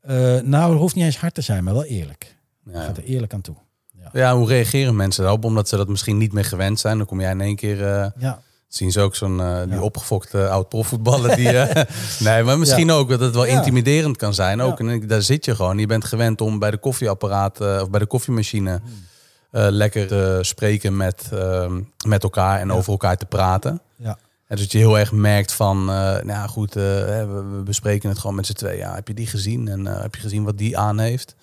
Uh, 0.10 0.40
nou, 0.40 0.72
het 0.72 0.80
hoeft 0.80 0.96
niet 0.96 1.06
eens 1.06 1.18
hard 1.18 1.34
te 1.34 1.42
zijn, 1.42 1.64
maar 1.64 1.74
wel 1.74 1.86
eerlijk. 1.86 2.36
Ja. 2.66 2.84
Gaat 2.84 2.98
er 2.98 3.04
eerlijk 3.04 3.34
aan 3.34 3.42
toe. 3.42 3.56
Ja. 3.92 4.10
ja, 4.14 4.36
hoe 4.36 4.48
reageren 4.48 4.96
mensen 4.96 5.24
daarop? 5.24 5.44
Omdat 5.44 5.70
ze 5.70 5.78
dat 5.78 5.88
misschien 5.88 6.18
niet 6.18 6.34
meer 6.34 6.46
gewend 6.46 6.80
zijn. 6.80 6.98
Dan 6.98 7.08
kom 7.08 7.22
jij 7.22 7.32
in 7.32 7.42
één 7.42 7.56
keer... 7.56 7.78
ja. 8.18 8.42
Zien 8.68 8.92
ze 8.92 9.02
ook 9.02 9.16
zo'n 9.16 9.40
uh, 9.40 9.64
die 9.64 9.74
ja. 9.74 9.82
opgefokte 9.82 10.50
oud 10.50 10.70
profvoetballer 10.70 11.36
die. 11.36 11.52
Nee, 12.30 12.44
maar 12.44 12.60
misschien 12.60 12.92
ook 12.92 13.10
dat 13.10 13.20
het 13.20 13.34
wel 13.34 13.46
intimiderend 13.46 14.18
kan 14.18 14.34
zijn. 14.34 14.62
Ook 14.62 14.80
en 14.80 15.08
daar 15.08 15.22
zit 15.22 15.46
je 15.46 15.56
gewoon. 15.56 15.78
Je 15.78 15.86
bent 15.86 16.06
gewend 16.06 16.42
om 16.42 16.60
bij 16.60 16.72
de 16.72 16.78
koffieapparaat 16.78 17.62
of 17.62 17.90
bij 17.90 18.00
de 18.00 18.06
koffiemachine 18.06 18.82
hmm. 18.84 19.08
Lekker 19.50 20.08
te 20.08 20.40
spreken 20.42 20.98
met, 20.98 21.30
met 22.06 22.24
elkaar 22.24 22.60
en 22.60 22.72
over 22.72 22.92
elkaar 22.92 23.18
te 23.18 23.26
praten. 23.26 23.82
Ja. 23.96 24.18
En 24.50 24.56
dus 24.56 24.64
dat 24.64 24.72
je 24.72 24.78
heel 24.78 25.00
erg 25.00 25.12
merkt 25.12 25.54
van, 25.54 25.80
uh, 25.80 25.86
nou 25.86 26.28
ja, 26.28 26.48
goed, 26.48 26.74
we, 26.74 27.62
bespreken 27.66 28.10
het 28.10 28.20
gewoon 28.20 28.36
met 28.36 28.46
z'n 28.46 28.54
twee. 28.54 28.78
Ja, 28.78 28.96
heb 28.96 29.08
je 29.08 29.14
die 29.14 29.28
gezien? 29.28 29.68
En 29.68 29.86
heb 29.86 30.16
je 30.16 30.22
gezien 30.22 30.44
wat 30.44 30.58
die 30.58 30.78
aan 30.78 31.00
heeft? 31.00 31.36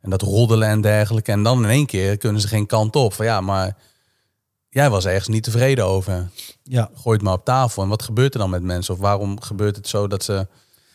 En 0.00 0.10
dat 0.10 0.22
roddelen 0.22 0.68
en 0.68 0.80
dergelijke. 0.80 1.32
En 1.32 1.42
dan 1.42 1.64
in 1.64 1.70
één 1.70 1.86
keer 1.86 2.16
kunnen 2.16 2.40
ze 2.40 2.48
geen 2.48 2.66
kant 2.66 2.96
op. 2.96 3.12
Van 3.12 3.24
ja, 3.24 3.40
maar 3.40 3.76
jij 4.68 4.90
was 4.90 5.04
ergens 5.04 5.28
niet 5.28 5.42
tevreden 5.42 5.84
over. 5.84 6.30
Ja. 6.62 6.90
Gooi 6.94 7.16
het 7.16 7.24
maar 7.24 7.34
op 7.34 7.44
tafel. 7.44 7.82
En 7.82 7.88
wat 7.88 8.02
gebeurt 8.02 8.34
er 8.34 8.40
dan 8.40 8.50
met 8.50 8.62
mensen? 8.62 8.94
Of 8.94 9.00
waarom 9.00 9.40
gebeurt 9.40 9.76
het 9.76 9.88
zo 9.88 10.06
dat 10.06 10.22
ze 10.22 10.46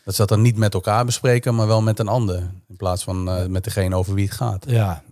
dat, 0.04 0.14
ze 0.14 0.20
dat 0.20 0.28
dan 0.28 0.42
niet 0.42 0.56
met 0.56 0.74
elkaar 0.74 1.04
bespreken, 1.04 1.54
maar 1.54 1.66
wel 1.66 1.82
met 1.82 1.98
een 1.98 2.08
ander? 2.08 2.38
In 2.68 2.76
plaats 2.76 3.04
van 3.04 3.50
met 3.50 3.64
degene 3.64 3.96
over 3.96 4.14
wie 4.14 4.24
het 4.24 4.34
gaat. 4.34 4.64
Ja, 4.68 5.02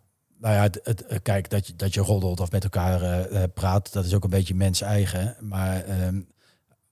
nou 0.41 0.55
ja, 0.55 0.63
het, 0.63 0.81
het, 0.83 1.23
kijk, 1.23 1.51
dat 1.51 1.67
je, 1.67 1.77
dat 1.77 1.95
je 1.95 2.01
roddelt 2.01 2.41
of 2.41 2.51
met 2.51 2.65
elkaar 2.65 3.29
praat, 3.49 3.93
dat 3.93 4.05
is 4.05 4.15
ook 4.15 4.25
een 4.25 4.31
beetje 4.31 4.55
mens 4.55 4.81
eigen. 4.81 5.37
Maar 5.41 5.85
ehm, 5.85 6.21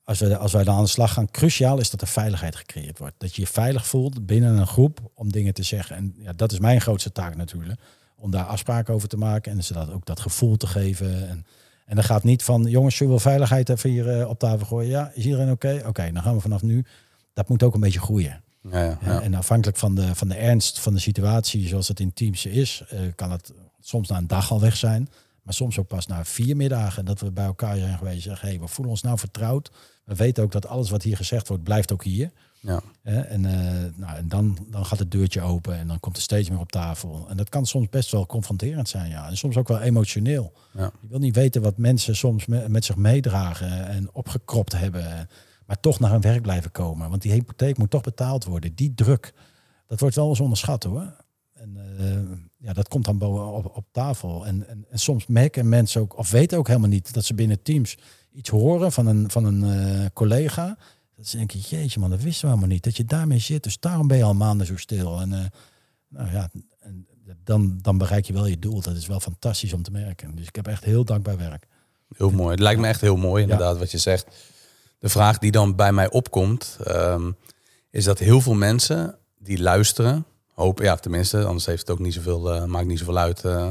als, 0.08 0.18
we, 0.18 0.36
als 0.36 0.52
wij 0.52 0.64
dan 0.64 0.76
aan 0.76 0.82
de 0.82 0.88
slag 0.88 1.12
gaan, 1.12 1.30
cruciaal 1.30 1.78
is 1.78 1.90
dat 1.90 2.00
er 2.00 2.06
veiligheid 2.06 2.56
gecreëerd 2.56 2.98
wordt. 2.98 3.14
Dat 3.18 3.34
je 3.34 3.40
je 3.40 3.46
veilig 3.46 3.86
voelt 3.86 4.26
binnen 4.26 4.56
een 4.56 4.66
groep 4.66 5.10
om 5.14 5.32
dingen 5.32 5.54
te 5.54 5.62
zeggen. 5.62 5.96
En 5.96 6.14
ja, 6.18 6.32
dat 6.32 6.52
is 6.52 6.58
mijn 6.58 6.80
grootste 6.80 7.12
taak 7.12 7.36
natuurlijk. 7.36 7.80
Om 8.16 8.30
daar 8.30 8.44
afspraken 8.44 8.94
over 8.94 9.08
te 9.08 9.16
maken 9.16 9.52
en 9.52 9.64
ze 9.64 9.72
dat 9.72 9.92
ook 9.92 10.06
dat 10.06 10.20
gevoel 10.20 10.56
te 10.56 10.66
geven. 10.66 11.28
En, 11.28 11.46
en 11.86 11.94
dan 11.94 12.04
gaat 12.04 12.24
niet 12.24 12.42
van, 12.42 12.62
jongens, 12.62 12.98
je 12.98 13.06
wil 13.06 13.18
veiligheid 13.18 13.68
even 13.68 13.90
hier 13.90 14.28
op 14.28 14.38
tafel 14.38 14.66
gooien. 14.66 14.90
Ja, 14.90 15.10
is 15.14 15.24
iedereen 15.24 15.50
oké? 15.50 15.82
Oké, 15.86 16.12
dan 16.12 16.22
gaan 16.22 16.34
we 16.34 16.40
vanaf 16.40 16.62
nu. 16.62 16.84
Dat 17.32 17.48
moet 17.48 17.62
ook 17.62 17.74
een 17.74 17.80
beetje 17.80 18.00
groeien. 18.00 18.42
Ja, 18.60 18.82
ja, 18.84 18.98
ja. 19.00 19.20
En 19.20 19.34
afhankelijk 19.34 19.78
van 19.78 19.94
de, 19.94 20.14
van 20.14 20.28
de 20.28 20.34
ernst 20.34 20.80
van 20.80 20.94
de 20.94 21.00
situatie, 21.00 21.68
zoals 21.68 21.88
het 21.88 22.00
in 22.00 22.12
teams 22.12 22.46
is, 22.46 22.82
uh, 22.92 23.00
kan 23.14 23.30
het 23.30 23.52
soms 23.80 24.08
na 24.08 24.16
een 24.16 24.26
dag 24.26 24.50
al 24.50 24.60
weg 24.60 24.76
zijn. 24.76 25.08
Maar 25.42 25.54
soms 25.54 25.78
ook 25.78 25.86
pas 25.86 26.06
na 26.06 26.24
vier 26.24 26.56
middagen 26.56 27.04
dat 27.04 27.20
we 27.20 27.30
bij 27.30 27.44
elkaar 27.44 27.76
zijn 27.76 27.98
geweest. 27.98 28.22
Zeggen, 28.22 28.48
hey, 28.48 28.60
we 28.60 28.68
voelen 28.68 28.92
ons 28.92 29.02
nou 29.02 29.18
vertrouwd. 29.18 29.70
We 30.04 30.14
weten 30.14 30.42
ook 30.42 30.52
dat 30.52 30.66
alles 30.66 30.90
wat 30.90 31.02
hier 31.02 31.16
gezegd 31.16 31.48
wordt, 31.48 31.62
blijft 31.62 31.92
ook 31.92 32.04
hier. 32.04 32.30
Ja. 32.60 32.82
En, 33.02 33.44
uh, 33.44 33.50
nou, 33.94 34.16
en 34.16 34.28
dan, 34.28 34.66
dan 34.70 34.86
gaat 34.86 34.98
het 34.98 35.10
deurtje 35.10 35.40
open 35.40 35.78
en 35.78 35.86
dan 35.86 36.00
komt 36.00 36.16
er 36.16 36.22
steeds 36.22 36.50
meer 36.50 36.58
op 36.58 36.72
tafel. 36.72 37.26
En 37.28 37.36
dat 37.36 37.48
kan 37.48 37.66
soms 37.66 37.88
best 37.88 38.10
wel 38.10 38.26
confronterend 38.26 38.88
zijn, 38.88 39.10
ja. 39.10 39.28
En 39.28 39.36
soms 39.36 39.56
ook 39.56 39.68
wel 39.68 39.80
emotioneel. 39.80 40.52
Ja. 40.72 40.90
Je 41.00 41.08
wil 41.08 41.18
niet 41.18 41.34
weten 41.34 41.62
wat 41.62 41.76
mensen 41.78 42.16
soms 42.16 42.46
met, 42.46 42.68
met 42.68 42.84
zich 42.84 42.96
meedragen 42.96 43.88
en 43.88 44.08
opgekropt 44.12 44.72
hebben. 44.72 45.28
Maar 45.68 45.80
toch 45.80 46.00
naar 46.00 46.10
hun 46.10 46.20
werk 46.20 46.42
blijven 46.42 46.70
komen. 46.70 47.10
Want 47.10 47.22
die 47.22 47.32
hypotheek 47.32 47.78
moet 47.78 47.90
toch 47.90 48.02
betaald 48.02 48.44
worden. 48.44 48.74
Die 48.74 48.94
druk, 48.94 49.32
dat 49.86 50.00
wordt 50.00 50.14
wel 50.14 50.28
eens 50.28 50.40
onderschat 50.40 50.82
hoor. 50.82 51.16
En 51.52 51.76
uh, 52.00 52.38
ja, 52.56 52.72
dat 52.72 52.88
komt 52.88 53.04
dan 53.04 53.18
boven 53.18 53.52
op, 53.52 53.76
op 53.76 53.86
tafel. 53.92 54.46
En, 54.46 54.68
en, 54.68 54.86
en, 54.90 54.98
soms 54.98 55.26
merken 55.26 55.68
mensen 55.68 56.00
ook, 56.00 56.18
of 56.18 56.30
weten 56.30 56.58
ook 56.58 56.66
helemaal 56.66 56.88
niet, 56.88 57.14
dat 57.14 57.24
ze 57.24 57.34
binnen 57.34 57.62
teams 57.62 57.98
iets 58.32 58.50
horen 58.50 58.92
van 58.92 59.06
een, 59.06 59.30
van 59.30 59.44
een 59.44 59.64
uh, 59.64 60.06
collega. 60.12 60.78
Dat 61.16 61.26
ze 61.26 61.36
denken, 61.36 61.58
jeetje 61.58 62.00
man, 62.00 62.10
dat 62.10 62.22
wisten 62.22 62.42
we 62.42 62.48
helemaal 62.48 62.74
niet. 62.74 62.84
Dat 62.84 62.96
je 62.96 63.04
daarmee 63.04 63.38
zit. 63.38 63.62
Dus 63.62 63.80
daarom 63.80 64.06
ben 64.06 64.16
je 64.16 64.24
al 64.24 64.34
maanden 64.34 64.66
zo 64.66 64.76
stil. 64.76 65.20
En 65.20 65.30
uh, 65.30 65.44
nou 66.08 66.32
ja, 66.32 66.50
en 66.80 67.06
dan, 67.44 67.78
dan 67.82 67.98
bereik 67.98 68.24
je 68.24 68.32
wel 68.32 68.46
je 68.46 68.58
doel. 68.58 68.80
Dat 68.80 68.96
is 68.96 69.06
wel 69.06 69.20
fantastisch 69.20 69.72
om 69.72 69.82
te 69.82 69.90
merken. 69.90 70.34
Dus 70.34 70.46
ik 70.46 70.56
heb 70.56 70.66
echt 70.66 70.84
heel 70.84 71.04
dankbaar 71.04 71.36
werk. 71.36 71.66
Heel 72.16 72.30
mooi. 72.30 72.50
Het 72.50 72.60
lijkt 72.60 72.80
me 72.80 72.86
echt 72.86 73.00
heel 73.00 73.16
mooi, 73.16 73.42
inderdaad, 73.42 73.78
wat 73.78 73.90
je 73.90 73.98
zegt. 73.98 74.26
De 74.98 75.08
vraag 75.08 75.38
die 75.38 75.50
dan 75.50 75.74
bij 75.74 75.92
mij 75.92 76.10
opkomt, 76.10 76.78
um, 76.88 77.36
is 77.90 78.04
dat 78.04 78.18
heel 78.18 78.40
veel 78.40 78.54
mensen 78.54 79.18
die 79.38 79.62
luisteren, 79.62 80.26
hopen, 80.54 80.84
ja, 80.84 80.96
tenminste, 80.96 81.44
anders 81.44 81.66
heeft 81.66 81.80
het 81.80 81.90
ook 81.90 81.98
niet 81.98 82.14
zoveel, 82.14 82.54
uh, 82.54 82.64
maakt 82.64 82.86
niet 82.86 82.98
zoveel 82.98 83.18
uit 83.18 83.44
uh, 83.44 83.66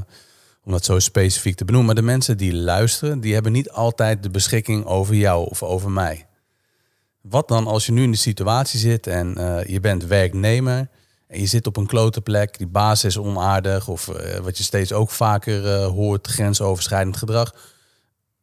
om 0.64 0.72
dat 0.72 0.86
zo 0.86 0.99
specifiek 0.99 1.56
te 1.56 1.66
benoemen. 1.66 1.94
Maar 1.94 2.04
de 2.04 2.10
mensen 2.12 2.38
die 2.38 2.56
luisteren, 2.56 3.20
die 3.20 3.34
hebben 3.34 3.52
niet 3.52 3.72
altijd 3.72 4.24
de 4.24 4.30
beschikking 4.30 4.86
over 4.86 5.16
jou 5.16 5.49
of 5.49 5.64
over 5.64 5.91
mij. 5.91 6.28
Wat 7.22 7.48
dan 7.48 7.68
als 7.68 7.86
je 7.86 7.91
nu 7.91 8.04
in 8.04 8.12
de 8.12 8.18
situatie 8.18 8.80
zit 8.80 9.08
en 9.08 9.36
uh, 9.38 9.64
je 9.64 9.80
bent 9.80 10.06
werknemer 10.06 10.90
en 11.28 11.40
je 11.40 11.45
zit 11.45 11.68
op 11.68 11.78
een 11.78 11.88
klote 11.88 12.22
plek, 12.22 12.58
die 12.58 12.68
baas 12.68 13.04
is 13.04 13.18
onaardig 13.18 13.88
of 13.88 14.06
wat 14.41 14.58
je 14.58 14.64
steeds 14.64 14.94
ook 14.94 15.10
vaker 15.10 15.84
hoort, 15.84 16.28
grensoverschrijdend 16.28 17.18
gedrag 17.18 17.54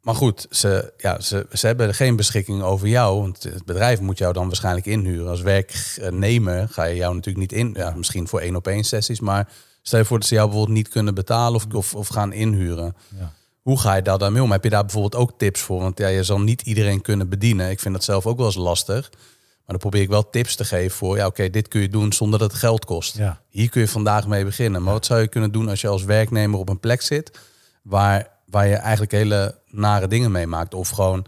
maar 0.04 0.14
goed, 0.14 0.46
ze, 0.50 0.92
ja, 0.96 1.20
ze, 1.20 1.46
ze 1.52 1.66
hebben 1.66 1.94
geen 1.94 2.16
beschikking 2.16 2.62
over 2.62 2.88
jou. 2.88 3.20
Want 3.20 3.42
het 3.42 3.64
bedrijf 3.64 4.00
moet 4.00 4.18
jou 4.18 4.32
dan 4.32 4.46
waarschijnlijk 4.46 4.86
inhuren. 4.86 5.28
Als 5.28 5.40
werknemer 5.40 6.68
ga 6.68 6.84
je 6.84 6.96
jou 6.96 7.14
natuurlijk 7.14 7.50
niet 7.50 7.60
in. 7.60 7.74
Ja, 7.76 7.94
misschien 7.96 8.28
voor 8.28 8.40
één 8.40 8.56
op 8.56 8.66
één 8.66 8.84
sessies. 8.84 9.20
Maar 9.20 9.48
stel 9.82 9.98
je 9.98 10.04
voor 10.04 10.18
dat 10.18 10.28
ze 10.28 10.34
jou 10.34 10.48
bijvoorbeeld 10.48 10.76
niet 10.76 10.88
kunnen 10.88 11.14
betalen 11.14 11.54
of, 11.54 11.66
of, 11.74 11.94
of 11.94 12.08
gaan 12.08 12.32
inhuren. 12.32 12.96
Ja. 13.18 13.32
Hoe 13.62 13.80
ga 13.80 13.94
je 13.94 14.02
daar 14.02 14.18
dan 14.18 14.32
mee 14.32 14.42
om? 14.42 14.50
Heb 14.50 14.64
je 14.64 14.70
daar 14.70 14.84
bijvoorbeeld 14.84 15.14
ook 15.14 15.38
tips 15.38 15.60
voor? 15.60 15.80
Want 15.80 15.98
ja, 15.98 16.08
je 16.08 16.22
zal 16.22 16.40
niet 16.40 16.62
iedereen 16.62 17.00
kunnen 17.00 17.28
bedienen. 17.28 17.70
Ik 17.70 17.80
vind 17.80 17.94
dat 17.94 18.04
zelf 18.04 18.26
ook 18.26 18.36
wel 18.36 18.46
eens 18.46 18.54
lastig. 18.54 19.10
Maar 19.10 19.62
dan 19.66 19.78
probeer 19.78 20.02
ik 20.02 20.08
wel 20.08 20.30
tips 20.30 20.56
te 20.56 20.64
geven 20.64 20.96
voor, 20.96 21.16
ja 21.16 21.26
oké, 21.26 21.50
dit 21.50 21.68
kun 21.68 21.80
je 21.80 21.88
doen 21.88 22.12
zonder 22.12 22.38
dat 22.38 22.50
het 22.50 22.60
geld 22.60 22.84
kost. 22.84 23.16
Ja. 23.16 23.40
Hier 23.48 23.70
kun 23.70 23.80
je 23.80 23.88
vandaag 23.88 24.26
mee 24.26 24.44
beginnen. 24.44 24.82
Maar 24.82 24.92
wat 24.92 25.06
zou 25.06 25.20
je 25.20 25.28
kunnen 25.28 25.52
doen 25.52 25.68
als 25.68 25.80
je 25.80 25.88
als 25.88 26.04
werknemer 26.04 26.58
op 26.58 26.68
een 26.68 26.80
plek 26.80 27.02
zit 27.02 27.38
waar 27.82 28.32
waar 28.54 28.66
je 28.66 28.74
eigenlijk 28.74 29.12
hele 29.12 29.54
nare 29.74 30.06
dingen 30.06 30.32
meemaakt. 30.32 30.74
Of 30.74 30.88
gewoon 30.88 31.26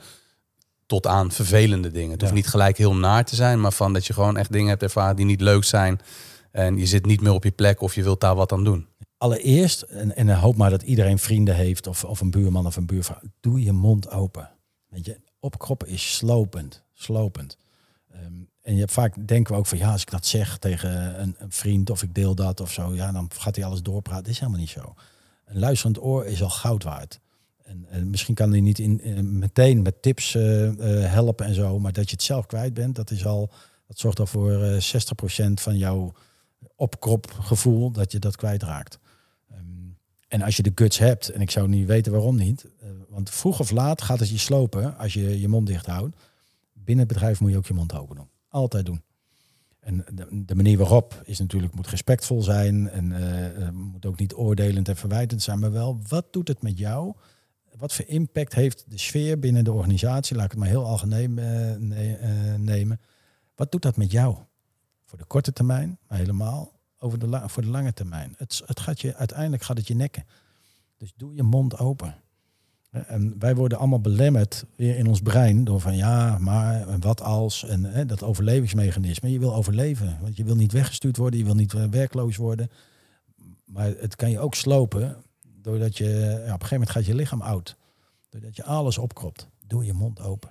tot 0.87 1.07
aan 1.07 1.33
vervelende 1.33 1.91
dingen. 1.91 2.11
Het 2.11 2.21
hoeft 2.21 2.33
niet 2.33 2.47
gelijk 2.47 2.77
heel 2.79 2.95
naar 2.95 3.25
te 3.25 3.35
zijn, 3.35 3.61
maar 3.61 3.73
van 3.73 3.93
dat 3.93 4.07
je 4.07 4.13
gewoon 4.13 4.37
echt 4.37 4.53
dingen 4.53 4.69
hebt 4.69 4.83
ervaren 4.83 5.17
die 5.17 5.25
niet 5.25 5.41
leuk 5.41 5.65
zijn. 5.65 6.01
En 6.51 6.77
je 6.77 6.87
zit 6.87 7.07
niet 7.07 7.21
meer 7.21 7.33
op 7.33 7.45
je 7.45 7.51
plek 7.51 7.81
of 7.81 7.95
je 7.95 8.03
wilt 8.03 8.21
daar 8.21 8.35
wat 8.35 8.53
aan 8.53 8.65
doen. 8.65 8.87
Allereerst, 9.19 9.83
en, 9.83 10.17
en 10.17 10.39
hoop 10.39 10.57
maar 10.57 10.71
dat 10.71 10.83
iedereen 10.83 11.19
vrienden 11.19 11.55
heeft 11.55 11.87
of, 11.87 12.05
of 12.05 12.21
een 12.21 12.31
buurman 12.31 12.67
of 12.67 12.77
een 12.77 12.87
buurvrouw. 12.87 13.21
Doe 13.41 13.63
je 13.63 13.73
mond 13.73 14.11
open. 14.11 14.51
Weet 14.89 15.05
je, 15.05 15.21
opkroppen 15.41 15.89
is 15.89 16.17
slopend. 16.17 16.83
Slopend. 16.95 17.57
Ehm, 18.11 18.23
en 18.63 18.73
je 18.75 18.81
hebt 18.81 18.93
vaak 18.93 19.29
denken 19.29 19.53
we 19.53 19.59
ook 19.59 19.67
van 19.67 19.79
ja, 19.79 19.93
als 19.93 20.03
ik 20.03 20.11
dat 20.11 20.27
zeg 20.27 20.59
tegen 20.59 21.21
een, 21.21 21.35
een, 21.39 21.53
vriend 21.53 21.91
of 21.91 22.03
ik 22.03 22.15
deel 22.15 22.35
dat 22.35 22.61
of 22.61 22.73
zo, 22.73 22.95
ja, 22.95 23.13
dan 23.13 23.31
gaat 23.39 23.57
hij 23.57 23.65
alles 23.65 23.83
doorpraten. 23.83 24.23
Dat 24.23 24.33
is 24.33 24.39
helemaal 24.39 24.61
niet 24.61 24.71
zo 24.71 24.95
een 25.47 25.59
luisterend 25.59 26.03
oor 26.03 26.27
is 26.27 26.43
al 26.43 26.51
goud 26.51 26.83
waard. 26.83 27.21
En, 27.67 27.87
en 27.89 28.11
misschien 28.11 28.35
kan 28.35 28.51
hij 28.51 28.61
niet 28.61 28.79
in, 28.79 29.01
eh, 29.01 29.21
meteen 29.21 29.83
met 29.83 30.03
tips 30.03 30.35
uh, 30.35 30.43
helpen 31.05 31.47
en 31.47 31.55
zo, 31.55 31.79
maar 31.79 31.93
dat 31.93 32.05
je 32.05 32.17
het 32.17 32.23
zelf 32.23 32.47
kwijt 32.47 32.75
bent, 32.75 32.95
dat 32.95 33.11
is 33.11 33.27
al, 33.27 33.51
dat 33.87 33.99
zorgt 33.99 34.21
al 34.21 34.27
voor 34.27 34.51
uh, 34.51 34.81
60% 34.81 35.53
van 35.55 35.79
jouw 35.79 36.13
opkropgevoel 36.77 37.91
dat 37.91 38.13
je 38.13 38.19
dat 38.19 38.37
kwijtraakt. 38.37 38.99
Um, 39.53 39.97
en 40.29 40.43
als 40.43 40.57
je 40.57 40.63
de 40.63 40.73
guts 40.75 40.99
hebt, 40.99 41.29
en 41.29 41.41
ik 41.41 41.51
zou 41.51 41.69
niet 41.69 41.87
weten 41.87 42.13
waarom 42.13 42.37
niet, 42.37 42.67
want 43.09 43.31
vroeg 43.31 43.61
of 43.61 43.71
laat 43.71 44.03
gaat 44.03 44.21
het 44.21 44.29
je 44.29 44.39
slopen 44.39 44.99
als 44.99 45.13
je 45.13 45.41
je 45.41 45.49
mond 45.49 45.67
dicht 45.67 45.87
houdt. 45.87 46.17
Binnen 46.73 47.05
het 47.05 47.15
bedrijf 47.15 47.41
moet 47.41 47.51
je 47.51 47.57
ook 47.57 47.67
je 47.67 47.75
mond 47.75 47.95
open 47.95 48.17
doen. 48.17 48.29
Altijd 48.49 48.87
doen. 48.87 49.03
En 49.81 50.05
de, 50.31 50.55
manier 50.55 50.79
waarop 50.79 51.23
is 51.25 51.39
natuurlijk, 51.39 51.75
moet 51.75 51.89
respectvol 51.89 52.43
zijn 52.43 52.91
en 52.91 53.75
moet 53.75 54.07
ook 54.07 54.19
niet 54.19 54.35
oordelend 54.35 54.89
en 54.89 54.97
verwijtend 54.97 55.43
zijn, 55.43 55.59
maar 55.59 55.73
wel, 55.73 56.01
wat 56.09 56.27
doet 56.31 56.49
het 56.49 56.63
met 56.63 56.79
jou? 56.79 57.15
Wat 57.79 57.93
voor 57.93 58.05
impact 58.05 58.55
heeft 58.55 58.85
de 58.89 58.99
sfeer 58.99 59.39
binnen 59.39 59.65
de 59.65 59.73
organisatie? 59.73 60.37
Laat 60.37 60.45
ik 60.45 60.51
het 60.51 60.61
maar 60.61 60.69
heel 60.69 60.85
algemeen 60.85 61.39
uh, 61.39 62.55
nemen. 62.57 63.01
Wat 63.55 63.73
doet 63.73 63.83
dat 63.83 63.97
met 63.97 64.11
jou? 64.11 64.37
Voor 65.05 65.19
de 65.19 65.25
korte 65.25 65.53
termijn, 65.53 65.99
maar 66.09 66.19
helemaal 66.19 66.73
over 66.99 67.19
de 67.19 67.43
voor 67.47 67.63
de 67.63 67.69
lange 67.69 67.93
termijn. 67.93 68.35
Het, 68.37 68.63
het 68.67 68.81
gaat 68.81 69.01
je, 69.01 69.15
uiteindelijk 69.15 69.63
gaat 69.63 69.77
het 69.77 69.87
je 69.87 69.95
nekken. 69.95 70.25
Dus 70.97 71.13
doe 71.17 71.35
je 71.35 71.43
mond 71.43 71.79
open. 71.79 72.15
En 72.91 73.39
wij 73.39 73.55
worden 73.55 73.79
allemaal 73.79 74.01
belemmerd 74.01 74.65
weer 74.77 74.97
in 74.97 75.07
ons 75.07 75.21
brein 75.21 75.65
door 75.65 75.81
van 75.81 75.97
ja, 75.97 76.39
maar 76.39 76.99
wat 76.99 77.23
als 77.23 77.65
en 77.65 77.85
hè, 77.85 78.07
dat 78.07 78.23
overlevingsmechanisme. 78.23 79.33
Je 79.33 79.39
wil 79.39 79.55
overleven, 79.55 80.19
want 80.21 80.37
je 80.37 80.45
wil 80.45 80.57
niet 80.57 80.73
weggestuurd 80.73 81.17
worden, 81.17 81.39
je 81.39 81.45
wil 81.45 81.55
niet 81.55 81.75
eh, 81.75 81.85
werkloos 81.85 82.37
worden. 82.37 82.71
Maar 83.65 83.87
het 83.87 84.17
kan 84.17 84.31
je 84.31 84.39
ook 84.39 84.55
slopen 84.55 85.17
doordat 85.67 85.97
je 85.97 86.05
ja, 86.05 86.35
op 86.37 86.43
een 86.43 86.47
gegeven 86.47 86.71
moment 86.71 86.91
gaat 86.91 87.07
je 87.07 87.15
lichaam 87.15 87.41
oud. 87.41 87.77
Doordat 88.29 88.57
je 88.57 88.65
alles 88.65 88.99
opkropt. 88.99 89.49
Doe 89.67 89.85
je 89.85 89.93
mond 89.93 90.21
open. 90.21 90.51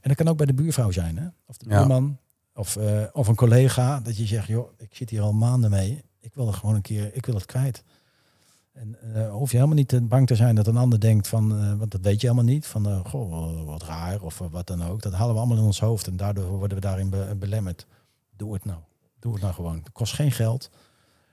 En 0.00 0.08
dat 0.08 0.16
kan 0.16 0.28
ook 0.28 0.36
bij 0.36 0.46
de 0.46 0.54
buurvrouw 0.54 0.90
zijn, 0.90 1.18
hè? 1.18 1.26
of 1.46 1.56
de 1.56 1.68
buurman, 1.68 2.18
of, 2.54 2.76
uh, 2.76 3.02
of 3.12 3.28
een 3.28 3.34
collega, 3.34 4.00
dat 4.00 4.16
je 4.16 4.26
zegt, 4.26 4.46
joh, 4.46 4.70
ik 4.78 4.94
zit 4.94 5.10
hier 5.10 5.20
al 5.20 5.32
maanden 5.32 5.70
mee, 5.70 6.04
ik 6.20 6.34
wil 6.34 6.46
er 6.46 6.52
gewoon 6.52 6.74
een 6.74 6.82
keer, 6.82 7.14
ik 7.14 7.26
wil 7.26 7.34
het 7.34 7.46
kwijt. 7.46 7.84
En 8.72 8.96
uh, 9.14 9.30
hoef 9.30 9.50
je 9.50 9.56
helemaal 9.56 9.76
niet 9.76 10.08
bang 10.08 10.26
te 10.26 10.34
zijn 10.34 10.54
dat 10.54 10.66
een 10.66 10.76
ander 10.76 11.00
denkt 11.00 11.28
van, 11.28 11.52
uh, 11.52 11.74
want 11.74 11.90
dat 11.90 12.00
weet 12.00 12.20
je 12.20 12.26
helemaal 12.26 12.52
niet, 12.52 12.66
van 12.66 12.88
uh, 12.88 13.04
goh, 13.04 13.64
wat 13.66 13.82
raar 13.82 14.20
of 14.20 14.38
wat 14.38 14.66
dan 14.66 14.84
ook. 14.84 15.02
Dat 15.02 15.12
halen 15.12 15.34
we 15.34 15.40
allemaal 15.40 15.58
in 15.58 15.64
ons 15.64 15.80
hoofd 15.80 16.06
en 16.06 16.16
daardoor 16.16 16.46
worden 16.46 16.76
we 16.76 16.82
daarin 16.82 17.10
be 17.10 17.34
belemmerd. 17.38 17.86
Doe 18.36 18.52
het 18.52 18.64
nou. 18.64 18.78
Doe 19.18 19.32
het 19.32 19.42
nou 19.42 19.54
gewoon. 19.54 19.76
Het 19.76 19.92
kost 19.92 20.12
geen 20.12 20.32
geld. 20.32 20.70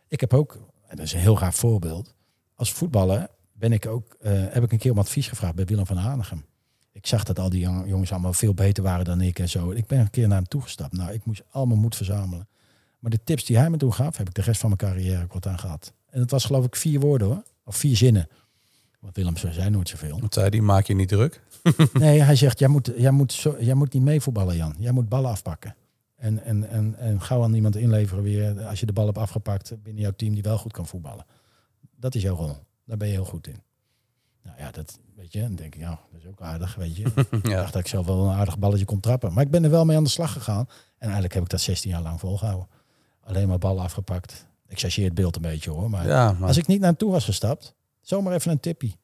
Ik 0.07 0.19
heb 0.19 0.33
ook, 0.33 0.53
en 0.87 0.95
dat 0.95 1.05
is 1.05 1.13
een 1.13 1.19
heel 1.19 1.39
raar 1.39 1.53
voorbeeld, 1.53 2.13
als 2.61 2.71
voetballer 2.71 3.27
ben 3.53 3.71
ik 3.71 3.85
ook, 3.85 4.17
heb 4.23 4.63
ik 4.63 4.71
een 4.71 4.77
keer 4.77 4.91
om 4.91 4.97
advies 4.97 5.27
gevraagd 5.27 5.55
bij 5.55 5.65
Willem 5.65 5.85
van 5.85 5.97
Hanegem. 5.97 6.45
Ik 6.91 7.07
zag 7.07 7.23
dat 7.23 7.39
al 7.39 7.49
die 7.49 7.59
jongens 7.59 8.11
allemaal 8.11 8.33
veel 8.33 8.53
beter 8.53 8.83
waren 8.83 9.05
dan 9.05 9.21
ik 9.21 9.39
en 9.39 9.49
zo. 9.49 9.71
Ik 9.71 9.87
ben 9.87 9.99
een 9.99 10.09
keer 10.09 10.27
naar 10.27 10.37
hem 10.37 10.47
toegestapt. 10.47 10.93
Nou, 10.93 11.11
ik 11.11 11.25
moest 11.25 11.41
allemaal 11.49 11.77
moed 11.77 11.95
verzamelen. 11.95 12.47
Maar 12.99 13.11
de 13.11 13.19
tips 13.23 13.45
die 13.45 13.57
hij 13.57 13.69
me 13.69 13.77
toen 13.77 13.93
gaf, 13.93 14.17
heb 14.17 14.27
ik 14.27 14.33
de 14.33 14.41
rest 14.41 14.59
van 14.59 14.75
mijn 14.77 14.93
carrière 14.93 15.23
ook 15.23 15.33
wat 15.33 15.47
aan 15.47 15.59
gehad. 15.59 15.93
En 16.09 16.19
het 16.19 16.31
was 16.31 16.45
geloof 16.45 16.65
ik 16.65 16.75
vier 16.75 16.99
woorden 16.99 17.27
hoor. 17.27 17.43
Of 17.63 17.75
vier 17.75 17.97
zinnen. 17.97 18.27
Want 18.99 19.15
Willem 19.15 19.37
zei 19.37 19.69
nooit 19.69 19.89
zoveel. 19.89 20.19
Wat 20.19 20.33
zei 20.33 20.49
die? 20.49 20.61
Maak 20.61 20.85
je 20.85 20.95
niet 20.95 21.09
druk? 21.09 21.41
nee, 21.93 22.21
hij 22.21 22.35
zegt, 22.35 22.59
jij 22.59 22.67
moet, 22.67 22.91
jij, 22.97 23.11
moet 23.11 23.33
zo, 23.33 23.55
jij 23.59 23.73
moet 23.73 23.93
niet 23.93 24.03
meevoetballen, 24.03 24.55
Jan. 24.55 24.75
Jij 24.77 24.91
moet 24.91 25.09
ballen 25.09 25.29
afpakken. 25.29 25.75
En, 26.15 26.43
en, 26.43 26.69
en, 26.69 26.95
en 26.97 27.21
gauw 27.21 27.43
aan 27.43 27.53
iemand 27.53 27.75
inleveren 27.75 28.23
weer 28.23 28.61
als 28.61 28.79
je 28.79 28.85
de 28.85 28.93
bal 28.93 29.05
hebt 29.05 29.17
afgepakt 29.17 29.73
binnen 29.83 30.01
jouw 30.01 30.13
team 30.15 30.33
die 30.33 30.43
wel 30.43 30.57
goed 30.57 30.71
kan 30.71 30.87
voetballen. 30.87 31.25
Dat 32.01 32.15
is 32.15 32.21
jouw 32.21 32.35
rol. 32.35 32.57
Daar 32.85 32.97
ben 32.97 33.07
je 33.07 33.13
heel 33.13 33.25
goed 33.25 33.47
in. 33.47 33.61
Nou 34.43 34.57
ja, 34.57 34.71
dat 34.71 34.99
weet 35.15 35.33
je. 35.33 35.39
Dan 35.41 35.55
denk 35.55 35.75
ik, 35.75 35.81
nou, 35.81 35.95
dat 36.11 36.21
is 36.21 36.27
ook 36.27 36.41
aardig, 36.41 36.75
weet 36.75 36.95
je. 36.95 37.03
Ik 37.43 37.43
dacht 37.49 37.73
dat 37.73 37.81
ik 37.81 37.87
zelf 37.87 38.05
wel 38.05 38.25
een 38.25 38.35
aardig 38.35 38.59
balletje 38.59 38.85
kon 38.85 38.99
trappen. 38.99 39.33
Maar 39.33 39.43
ik 39.43 39.51
ben 39.51 39.63
er 39.63 39.69
wel 39.69 39.85
mee 39.85 39.97
aan 39.97 40.03
de 40.03 40.09
slag 40.09 40.33
gegaan. 40.33 40.65
En 40.97 41.03
eigenlijk 41.03 41.33
heb 41.33 41.43
ik 41.43 41.49
dat 41.49 41.61
16 41.61 41.89
jaar 41.91 42.01
lang 42.01 42.19
volgehouden. 42.19 42.67
Alleen 43.23 43.47
maar 43.47 43.57
ballen 43.57 43.83
afgepakt. 43.83 44.47
Ik 44.67 44.79
chargeer 44.79 45.05
het 45.05 45.13
beeld 45.13 45.35
een 45.35 45.41
beetje 45.41 45.69
hoor. 45.69 45.89
Maar, 45.89 46.07
Ja, 46.07 46.31
maar, 46.39 46.47
als 46.47 46.57
ik 46.57 46.67
niet 46.67 46.79
naartoe 46.79 47.11
was 47.11 47.25
gestapt, 47.25 47.75
zomaar 48.01 48.33
even 48.33 48.51
een 48.51 48.59
tippie. 48.59 48.95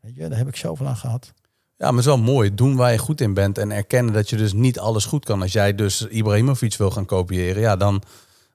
Weet 0.00 0.14
je, 0.14 0.28
daar 0.28 0.38
heb 0.38 0.48
ik 0.48 0.56
zoveel 0.56 0.86
aan 0.86 0.96
gehad. 0.96 1.32
ja, 1.76 1.84
maar 1.86 1.88
het 1.90 1.98
is 1.98 2.04
wel 2.04 2.18
mooi. 2.18 2.54
Doen 2.54 2.76
waar 2.76 2.92
je 2.92 2.98
goed 2.98 3.20
in 3.20 3.34
bent 3.34 3.58
en 3.58 3.70
erkennen 3.70 4.12
dat 4.14 4.30
je 4.30 4.36
dus 4.36 4.52
niet 4.52 4.78
alles 4.78 5.04
goed 5.04 5.24
kan. 5.24 5.42
Als 5.42 5.52
jij 5.52 5.74
dus 5.74 6.06
Ibrahimovic 6.06 6.74
wil 6.76 6.90
gaan 6.90 7.06
kopiëren, 7.06 7.62
ja, 7.62 7.76
dan 7.76 8.02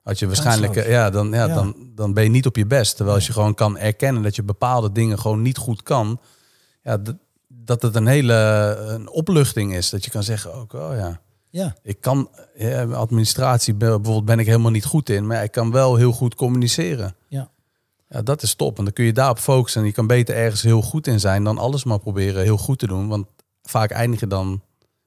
had 0.02 0.18
je 0.18 0.26
waarschijnlijk, 0.26 0.72
Kansloos. 0.72 0.94
ja, 0.94 1.10
dan, 1.10 1.30
ja, 1.30 1.46
Ja. 1.46 1.54
Dan, 1.54 1.90
dan 1.94 2.14
ben 2.14 2.24
je 2.24 2.30
niet 2.30 2.46
op 2.46 2.56
je 2.56 2.66
best. 2.66 2.96
Terwijl 2.96 3.16
als 3.16 3.26
je 3.26 3.32
gewoon 3.32 3.54
kan 3.54 3.78
erkennen 3.78 4.22
dat 4.22 4.36
je 4.36 4.42
bepaalde 4.42 4.92
dingen 4.92 5.18
gewoon 5.18 5.42
niet 5.42 5.56
goed 5.56 5.82
kan, 5.82 6.20
ja, 6.82 6.96
dat, 6.96 7.16
dat 7.48 7.82
het 7.82 7.94
een 7.94 8.06
hele 8.06 8.34
een 8.78 9.08
opluchting 9.08 9.74
is. 9.74 9.90
Dat 9.90 10.04
je 10.04 10.10
kan 10.10 10.22
zeggen, 10.22 10.54
ook, 10.54 10.72
oh 10.72 10.90
ja, 10.96 11.20
Ja, 11.50 11.74
ik 11.82 12.00
kan 12.00 12.30
ja, 12.54 12.84
administratie 12.84 13.74
bijvoorbeeld 13.74 14.24
ben 14.24 14.38
ik 14.38 14.46
helemaal 14.46 14.70
niet 14.70 14.84
goed 14.84 15.08
in, 15.08 15.26
maar 15.26 15.42
ik 15.42 15.52
kan 15.52 15.70
wel 15.70 15.96
heel 15.96 16.12
goed 16.12 16.34
communiceren. 16.34 17.14
ja. 17.28 17.50
Ja, 18.12 18.22
dat 18.22 18.42
is 18.42 18.54
top. 18.54 18.78
En 18.78 18.84
dan 18.84 18.92
kun 18.92 19.04
je 19.04 19.12
daarop 19.12 19.38
focussen. 19.38 19.80
En 19.80 19.86
je 19.86 19.92
kan 19.92 20.06
beter 20.06 20.36
ergens 20.36 20.62
heel 20.62 20.82
goed 20.82 21.06
in 21.06 21.20
zijn 21.20 21.44
dan 21.44 21.58
alles 21.58 21.84
maar 21.84 21.98
proberen 21.98 22.42
heel 22.42 22.56
goed 22.56 22.78
te 22.78 22.86
doen. 22.86 23.08
Want 23.08 23.26
vaak 23.62 23.90
eindig 23.90 24.20
je 24.20 24.26
dan 24.26 24.62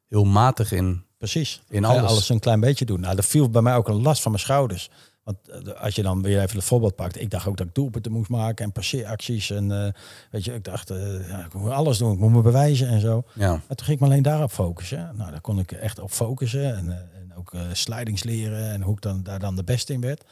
heel 0.08 0.24
matig 0.24 0.72
in. 0.72 1.04
Precies. 1.24 1.62
In 1.70 1.86
alles. 1.86 2.10
alles 2.10 2.30
een 2.30 2.40
klein 2.40 2.60
beetje 2.60 2.86
doen. 2.86 3.00
Nou, 3.00 3.16
dat 3.16 3.26
viel 3.26 3.50
bij 3.50 3.62
mij 3.62 3.76
ook 3.76 3.88
een 3.88 4.02
last 4.02 4.22
van 4.22 4.32
mijn 4.32 4.44
schouders. 4.44 4.90
Want 5.24 5.38
eh, 5.50 5.82
als 5.82 5.96
je 5.96 6.02
dan 6.02 6.22
weer 6.22 6.42
even 6.42 6.56
het 6.56 6.66
voorbeeld 6.66 6.96
pakt. 6.96 7.22
Ik 7.22 7.30
dacht 7.30 7.48
ook 7.48 7.58
dat 7.58 7.68
ik 7.68 7.76
doelpunten 7.76 8.12
moest 8.12 8.30
maken 8.30 8.66
en 8.66 8.72
passeeracties. 8.72 9.50
En 9.50 9.86
eh, 9.86 9.94
weet 10.32 10.46
je, 10.46 10.54
ik 10.54 10.64
dacht, 10.64 10.90
eh, 10.90 11.30
ja, 11.30 11.46
ik 11.46 11.54
moet 11.54 11.72
alles 11.72 11.98
doen. 11.98 12.14
Ik 12.14 12.20
moet 12.20 12.32
me 12.32 12.42
bewijzen 12.42 12.88
en 12.88 13.00
zo. 13.00 13.24
Ja, 13.34 13.50
Maar 13.50 13.76
toen 13.76 13.86
ging 13.86 13.92
ik 13.92 14.00
me 14.00 14.06
alleen 14.06 14.22
daarop 14.22 14.52
focussen. 14.52 15.14
Nou, 15.16 15.32
daar 15.32 15.42
kon 15.42 15.60
ik 15.60 15.72
echt 15.72 16.00
op 16.00 16.12
focussen. 16.12 16.76
En, 16.76 16.90
en 16.92 17.36
ook 17.36 17.54
eh 17.54 17.62
slidings 17.74 18.24
leren 18.24 18.72
en 18.72 18.82
hoe 18.82 18.96
ik 18.96 19.02
dan, 19.02 19.24
daar 19.24 19.40
dan 19.40 19.56
de 19.56 19.64
beste 19.64 19.94
in 19.94 20.02
werd. 20.02 20.24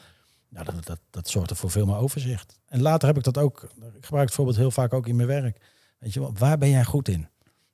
Nou, 0.48 0.64
dat, 0.64 0.86
dat, 0.86 0.98
dat 1.10 1.28
zorgde 1.28 1.54
voor 1.54 1.70
veel 1.70 1.86
meer 1.86 1.96
overzicht. 1.96 2.58
En 2.66 2.82
later 2.82 3.08
heb 3.08 3.16
ik 3.16 3.24
dat 3.24 3.38
ook, 3.38 3.62
ik 3.96 4.04
gebruik 4.04 4.26
het 4.26 4.34
voorbeeld 4.34 4.56
heel 4.56 4.70
vaak 4.70 4.92
ook 4.92 5.06
in 5.06 5.16
mijn 5.16 5.28
werk. 5.28 5.60
Weet 5.98 6.12
je 6.12 6.32
waar 6.32 6.58
ben 6.58 6.70
jij 6.70 6.84
goed 6.84 7.08
in? 7.08 7.28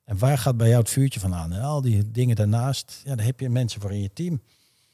En 0.09 0.17
waar 0.17 0.37
gaat 0.37 0.57
bij 0.57 0.67
jou 0.67 0.79
het 0.79 0.89
vuurtje 0.89 1.19
van 1.19 1.35
aan? 1.35 1.53
En 1.53 1.61
al 1.61 1.81
die 1.81 2.11
dingen 2.11 2.35
daarnaast, 2.35 3.01
ja, 3.05 3.15
daar 3.15 3.25
heb 3.25 3.39
je 3.39 3.49
mensen 3.49 3.81
voor 3.81 3.91
in 3.91 4.01
je 4.01 4.13
team. 4.13 4.41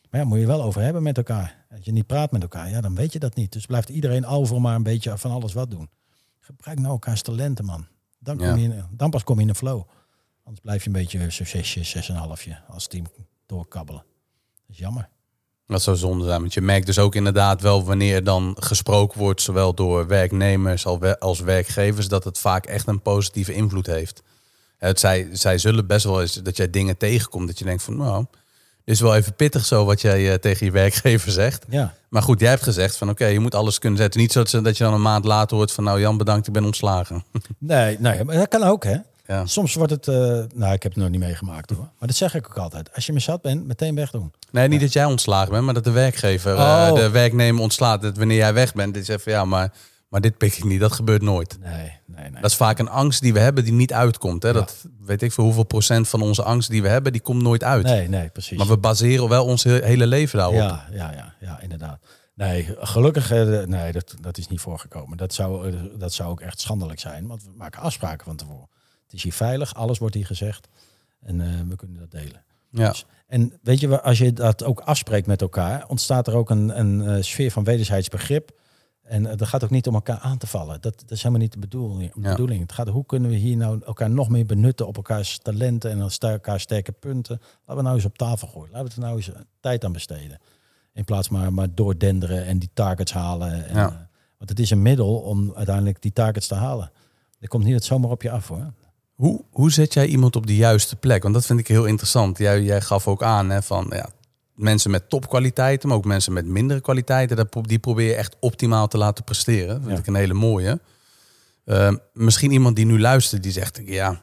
Maar 0.09 0.21
ja, 0.21 0.27
moet 0.27 0.39
je 0.39 0.45
wel 0.45 0.63
over 0.63 0.81
hebben 0.81 1.03
met 1.03 1.17
elkaar. 1.17 1.65
Als 1.75 1.85
je 1.85 1.91
niet 1.91 2.05
praat 2.07 2.31
met 2.31 2.41
elkaar, 2.41 2.69
ja, 2.69 2.81
dan 2.81 2.95
weet 2.95 3.13
je 3.13 3.19
dat 3.19 3.35
niet. 3.35 3.51
Dus 3.51 3.65
blijft 3.65 3.89
iedereen 3.89 4.25
overal 4.25 4.59
maar 4.61 4.75
een 4.75 4.83
beetje 4.83 5.17
van 5.17 5.31
alles 5.31 5.53
wat 5.53 5.71
doen. 5.71 5.89
Gebruik 6.39 6.79
nou 6.79 6.91
elkaars 6.91 7.21
talenten, 7.21 7.65
man. 7.65 7.87
Dan, 8.19 8.37
kom 8.37 8.45
Ja. 8.45 8.55
je 8.55 8.63
in, 8.63 8.83
dan 8.91 9.09
pas 9.09 9.23
kom 9.23 9.35
je 9.35 9.41
in 9.41 9.49
een 9.49 9.55
flow. 9.55 9.81
Anders 10.43 10.61
blijf 10.63 10.81
je 10.81 10.87
een 10.87 10.93
beetje 10.95 11.29
zo'n 11.29 11.45
zesje, 11.45 11.83
zes 11.83 12.09
en 12.09 12.15
een 12.15 12.21
halfje 12.21 12.57
als 12.67 12.87
team 12.87 13.05
doorkabbelen. 13.45 14.03
Dat 14.65 14.69
is 14.75 14.77
jammer. 14.77 15.09
dat 15.67 15.81
zou 15.81 15.97
zonde 15.97 16.25
zijn. 16.25 16.39
Want 16.41 16.53
je 16.53 16.61
merkt 16.61 16.85
dus 16.85 16.99
ook 16.99 17.15
inderdaad 17.15 17.61
wel 17.61 17.83
wanneer 17.85 18.23
dan 18.23 18.55
gesproken 18.59 19.19
wordt, 19.19 19.41
zowel 19.41 19.73
door 19.73 20.07
werknemers 20.07 20.85
als 20.85 20.99
we- 20.99 21.19
als 21.19 21.39
werkgevers, 21.39 22.07
dat 22.07 22.23
het 22.23 22.37
vaak 22.39 22.65
echt 22.65 22.87
een 22.87 23.01
positieve 23.01 23.53
invloed 23.53 23.85
heeft. 23.85 24.23
Het, 24.85 24.99
zij, 24.99 25.27
zij 25.31 25.57
zullen 25.57 25.87
best 25.87 26.05
wel 26.05 26.21
eens 26.21 26.33
dat 26.33 26.57
jij 26.57 26.69
dingen 26.69 26.97
tegenkomt 26.97 27.47
dat 27.47 27.59
je 27.59 27.65
denkt 27.65 27.83
van 27.83 27.97
nou, 27.97 28.25
is 28.83 28.99
wel 28.99 29.15
even 29.15 29.33
pittig 29.33 29.65
zo 29.65 29.85
wat 29.85 30.01
jij 30.01 30.31
eh, 30.31 30.37
tegen 30.37 30.65
je 30.65 30.71
werkgever 30.71 31.31
zegt. 31.31 31.65
Ja, 31.69 31.93
Maar 32.09 32.21
goed, 32.21 32.39
jij 32.39 32.49
hebt 32.49 32.63
gezegd 32.63 32.97
van 32.97 33.09
oké, 33.09 33.25
je 33.25 33.39
moet 33.39 33.55
alles 33.55 33.79
kunnen 33.79 33.99
zetten. 33.99 34.21
Niet 34.21 34.31
zo 34.31 34.43
dat 34.61 34.77
je 34.77 34.83
dan 34.83 34.93
een 34.93 35.01
maand 35.01 35.25
later 35.25 35.57
hoort 35.57 35.71
van 35.71 35.83
nou 35.83 35.99
Jan 35.99 36.17
bedankt, 36.17 36.47
ik 36.47 36.53
ben 36.53 36.65
ontslagen. 36.65 37.23
nee, 37.57 37.97
nee, 37.99 38.23
maar 38.23 38.35
dat 38.35 38.47
kan 38.47 38.63
ook, 38.63 38.83
hè. 38.83 38.95
Ja. 39.27 39.45
Soms 39.45 39.73
wordt 39.73 39.91
het, 39.91 40.07
eh, 40.07 40.15
nou, 40.53 40.73
ik 40.73 40.83
heb 40.83 40.93
het 40.93 40.95
nog 40.95 41.09
niet 41.09 41.19
meegemaakt 41.19 41.69
hoor. 41.69 41.89
Maar 41.99 42.07
dat 42.07 42.15
zeg 42.15 42.35
ik 42.35 42.47
ook 42.47 42.57
altijd. 42.57 42.89
Als 42.95 43.05
je 43.05 43.13
me 43.13 43.19
zat 43.19 43.41
bent, 43.41 43.65
meteen 43.67 43.95
wegdoen. 43.95 44.33
Nee, 44.51 44.67
niet 44.67 44.81
dat 44.81 44.93
jij 44.93 45.05
ontslagen 45.05 45.51
bent, 45.51 45.63
maar 45.65 45.73
dat 45.73 45.83
de 45.83 45.91
werkgever, 45.91 46.55
eh, 46.55 46.59
Oh. 46.89 46.95
de 46.95 47.09
werknemer 47.09 47.61
ontslaat. 47.61 48.01
Dat 48.01 48.17
wanneer 48.17 48.37
jij 48.37 48.53
weg 48.53 48.73
bent, 48.73 48.93
dit 48.93 49.05
zegt 49.05 49.23
van 49.23 49.31
ja, 49.31 49.45
maar, 49.45 49.73
maar 50.09 50.21
dit 50.21 50.37
pik 50.37 50.53
ik 50.57 50.63
niet. 50.63 50.79
Dat 50.79 50.91
gebeurt 50.91 51.21
nooit. 51.21 51.57
Nee, 51.61 51.91
nee, 52.15 52.29
nee. 52.31 52.41
Dat 52.41 52.51
is 52.51 52.57
vaak 52.57 52.79
een 52.79 52.89
angst 52.89 53.21
die 53.21 53.33
we 53.33 53.39
hebben 53.39 53.63
die 53.63 53.73
niet 53.73 53.93
uitkomt. 53.93 54.43
Hè? 54.43 54.49
Ja. 54.49 54.53
Dat 54.55 54.85
weet 54.99 55.21
ik 55.21 55.31
voor 55.31 55.43
hoeveel 55.43 55.63
procent 55.63 56.07
van 56.07 56.21
onze 56.21 56.43
angst 56.43 56.69
die 56.69 56.81
we 56.81 56.87
hebben, 56.87 57.11
die 57.11 57.21
komt 57.21 57.41
nooit 57.41 57.63
uit. 57.63 57.85
Nee, 57.85 58.09
nee, 58.09 58.29
precies. 58.29 58.57
Maar 58.57 58.67
we 58.67 58.77
baseren 58.77 59.29
wel 59.29 59.45
ons 59.45 59.63
he- 59.63 59.85
hele 59.85 60.07
leven 60.07 60.37
daarop. 60.37 60.55
Ja, 60.55 60.85
ja, 60.91 61.11
ja, 61.11 61.33
ja, 61.39 61.59
inderdaad. 61.61 61.99
Nee, 62.35 62.75
gelukkig, 62.79 63.31
eh, 63.31 63.63
nee, 63.63 63.91
dat, 63.91 64.15
dat 64.21 64.37
is 64.37 64.47
niet 64.47 64.59
voorgekomen. 64.59 65.17
Dat 65.17 65.33
zou, 65.33 65.71
eh, 65.71 65.79
dat 65.97 66.13
zou 66.13 66.29
ook 66.29 66.41
echt 66.41 66.59
schandelijk 66.59 66.99
zijn, 66.99 67.27
want 67.27 67.43
we 67.43 67.49
maken 67.55 67.81
afspraken 67.81 68.25
van 68.25 68.35
tevoren. 68.35 68.69
Het 69.03 69.13
is 69.13 69.23
hier 69.23 69.33
veilig, 69.33 69.73
alles 69.75 69.97
wordt 69.97 70.15
hier 70.15 70.25
gezegd 70.25 70.67
en 71.21 71.41
eh, 71.41 71.47
we 71.67 71.75
kunnen 71.75 71.99
dat 71.99 72.11
delen. 72.11 72.43
Ja. 72.69 72.89
Dus- 72.89 73.05
en 73.27 73.59
weet 73.63 73.79
je, 73.79 74.01
als 74.01 74.17
je 74.17 74.33
dat 74.33 74.63
ook 74.63 74.79
afspreekt 74.79 75.27
met 75.27 75.41
elkaar, 75.41 75.85
ontstaat 75.87 76.27
er 76.27 76.35
ook 76.35 76.49
een, 76.49 76.79
een 76.79 77.23
sfeer 77.23 77.51
van 77.51 77.63
wederzijds 77.63 78.09
begrip. 78.09 78.51
En 79.05 79.25
eh, 79.25 79.37
dat 79.37 79.47
gaat 79.47 79.63
ook 79.63 79.69
niet 79.69 79.87
om 79.87 79.93
elkaar 79.93 80.19
aan 80.19 80.37
te 80.37 80.47
vallen. 80.47 80.81
Dat, 80.81 80.99
dat 80.99 81.11
is 81.11 81.17
helemaal 81.17 81.41
niet 81.41 81.51
de 81.53 81.59
bedoeling. 81.59 82.11
Ja. 82.15 82.29
bedoeling. 82.29 82.61
Het 82.61 82.71
gaat 82.71 82.87
hoe 82.87 83.05
kunnen 83.05 83.29
we 83.29 83.35
hier 83.35 83.57
nou 83.57 83.81
elkaar 83.85 84.09
nog 84.09 84.29
meer 84.29 84.45
benutten 84.45 84.87
op 84.87 84.95
elkaars 84.95 85.37
talenten 85.37 85.91
en 85.91 86.09
elkaar 86.19 86.59
sterke 86.59 86.91
punten. 86.91 87.39
Laten 87.59 87.75
we 87.75 87.81
nou 87.81 87.95
eens 87.95 88.05
op 88.05 88.17
tafel 88.17 88.47
gooien. 88.47 88.71
Laten 88.71 88.87
we 88.87 88.93
er 88.93 89.01
nou 89.01 89.15
eens 89.15 89.33
eh, 89.33 89.39
tijd 89.59 89.85
aan 89.85 89.91
besteden. 89.91 90.39
In 90.93 91.03
plaats 91.03 91.29
maar, 91.29 91.53
maar 91.53 91.67
doordenderen 91.73 92.45
en 92.45 92.59
die 92.59 92.69
targets 92.73 93.13
halen. 93.13 93.67
En, 93.67 93.75
Ja. 93.75 93.87
eh, 93.89 93.93
want 94.37 94.49
het 94.49 94.59
is 94.59 94.69
een 94.69 94.81
middel 94.81 95.15
om 95.15 95.53
uiteindelijk 95.55 96.01
die 96.01 96.13
targets 96.13 96.47
te 96.47 96.55
halen. 96.55 96.91
Er 97.39 97.47
komt 97.47 97.63
niet 97.63 97.73
het 97.73 97.83
zomaar 97.83 98.11
op 98.11 98.21
je 98.21 98.31
af 98.31 98.47
hoor. 98.47 98.73
Hoe, 99.13 99.43
hoe 99.51 99.71
zet 99.71 99.93
jij 99.93 100.05
iemand 100.07 100.35
op 100.35 100.47
de 100.47 100.55
juiste 100.55 100.95
plek? 100.95 101.21
Want 101.21 101.33
dat 101.33 101.45
vind 101.45 101.59
ik 101.59 101.67
heel 101.67 101.85
interessant. 101.85 102.37
Jij, 102.37 102.61
jij 102.63 102.81
gaf 102.81 103.07
ook 103.07 103.23
aan 103.23 103.49
hè, 103.49 103.61
van 103.63 103.85
ja, 103.89 104.09
mensen 104.55 104.91
met 104.91 105.09
topkwaliteiten, 105.09 105.87
maar 105.89 105.97
ook 105.97 106.05
mensen 106.05 106.33
met 106.33 106.45
mindere 106.45 106.81
kwaliteiten, 106.81 107.47
die 107.61 107.79
probeer 107.79 108.07
je 108.07 108.15
echt 108.15 108.35
optimaal 108.39 108.87
te 108.87 108.97
laten 108.97 109.23
presteren. 109.23 109.67
Dat 109.67 109.77
vind 109.81 109.91
Ja. 109.93 109.97
ik 109.99 110.07
een 110.07 110.15
hele 110.15 110.33
mooie. 110.33 110.79
Eh, 111.65 111.93
misschien 112.13 112.51
iemand 112.51 112.75
die 112.75 112.85
nu 112.85 112.99
luistert, 112.99 113.43
die 113.43 113.51
zegt, 113.51 113.81
ja, 113.85 114.21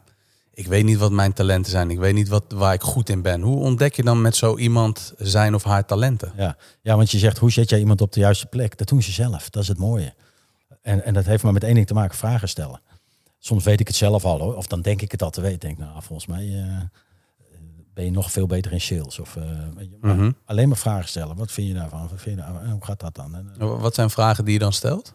ik 0.54 0.66
weet 0.66 0.84
niet 0.84 0.98
wat 0.98 1.12
mijn 1.12 1.32
talenten 1.32 1.70
zijn. 1.70 1.90
Ik 1.90 1.98
weet 1.98 2.14
niet 2.14 2.28
wat, 2.28 2.44
waar 2.54 2.74
ik 2.74 2.82
goed 2.82 3.08
in 3.08 3.22
ben. 3.22 3.40
Hoe 3.40 3.56
ontdek 3.58 3.94
je 3.96 4.02
dan 4.02 4.20
met 4.22 4.36
zo 4.36 4.56
iemand 4.56 5.12
zijn 5.18 5.54
of 5.54 5.62
haar 5.64 5.84
talenten? 5.86 6.32
Ja. 6.36 6.56
ja, 6.82 6.96
want 6.96 7.10
je 7.10 7.18
zegt 7.18 7.38
hoe 7.38 7.50
zet 7.50 7.70
jij 7.70 7.78
iemand 7.78 8.00
op 8.00 8.12
de 8.12 8.20
juiste 8.20 8.46
plek? 8.46 8.76
Dat 8.78 8.88
doen 8.88 9.02
ze 9.02 9.12
zelf. 9.12 9.50
Dat 9.50 9.62
is 9.62 9.68
het 9.68 9.78
mooie. 9.78 10.14
En, 10.82 11.04
en 11.04 11.14
dat 11.14 11.24
heeft 11.24 11.42
maar 11.42 11.52
met 11.52 11.64
één 11.64 11.74
ding 11.74 11.86
te 11.86 11.94
maken, 11.94 12.16
vragen 12.16 12.48
stellen. 12.48 12.80
Soms 13.38 13.64
weet 13.64 13.80
ik 13.80 13.86
het 13.86 13.96
zelf 13.96 14.24
al 14.24 14.38
hoor. 14.40 14.56
Of 14.56 14.66
dan 14.66 14.80
denk 14.80 15.02
ik 15.02 15.12
het 15.12 15.22
al 15.22 15.30
te 15.30 15.40
weten. 15.40 15.58
Denk, 15.60 15.78
nou, 15.78 16.02
volgens 16.02 16.26
mij 16.26 16.46
eh, 16.62 16.80
ben 17.94 18.04
je 18.04 18.10
nog 18.10 18.30
veel 18.32 18.46
beter 18.46 18.72
in 18.72 18.80
sales. 18.80 19.18
Of, 19.18 19.36
eh, 19.36 19.42
weet 19.76 19.90
je, 19.90 19.96
maar 20.00 20.14
Mhm. 20.16 20.30
Alleen 20.44 20.68
maar 20.68 20.76
vragen 20.76 21.08
stellen. 21.08 21.36
Wat 21.36 21.52
vind 21.52 21.68
je 21.68 21.74
daarvan? 21.74 22.00
Wat 22.00 22.20
vind 22.20 22.36
je 22.38 22.42
daarvan? 22.42 22.62
En 22.62 22.70
Hoe 22.70 22.84
gaat 22.84 23.00
dat 23.00 23.14
dan? 23.14 23.34
En, 23.34 23.52
eh, 23.58 23.80
Wat 23.80 23.94
zijn 23.94 24.10
vragen 24.10 24.44
die 24.44 24.52
je 24.52 24.58
dan 24.58 24.72
stelt? 24.72 25.14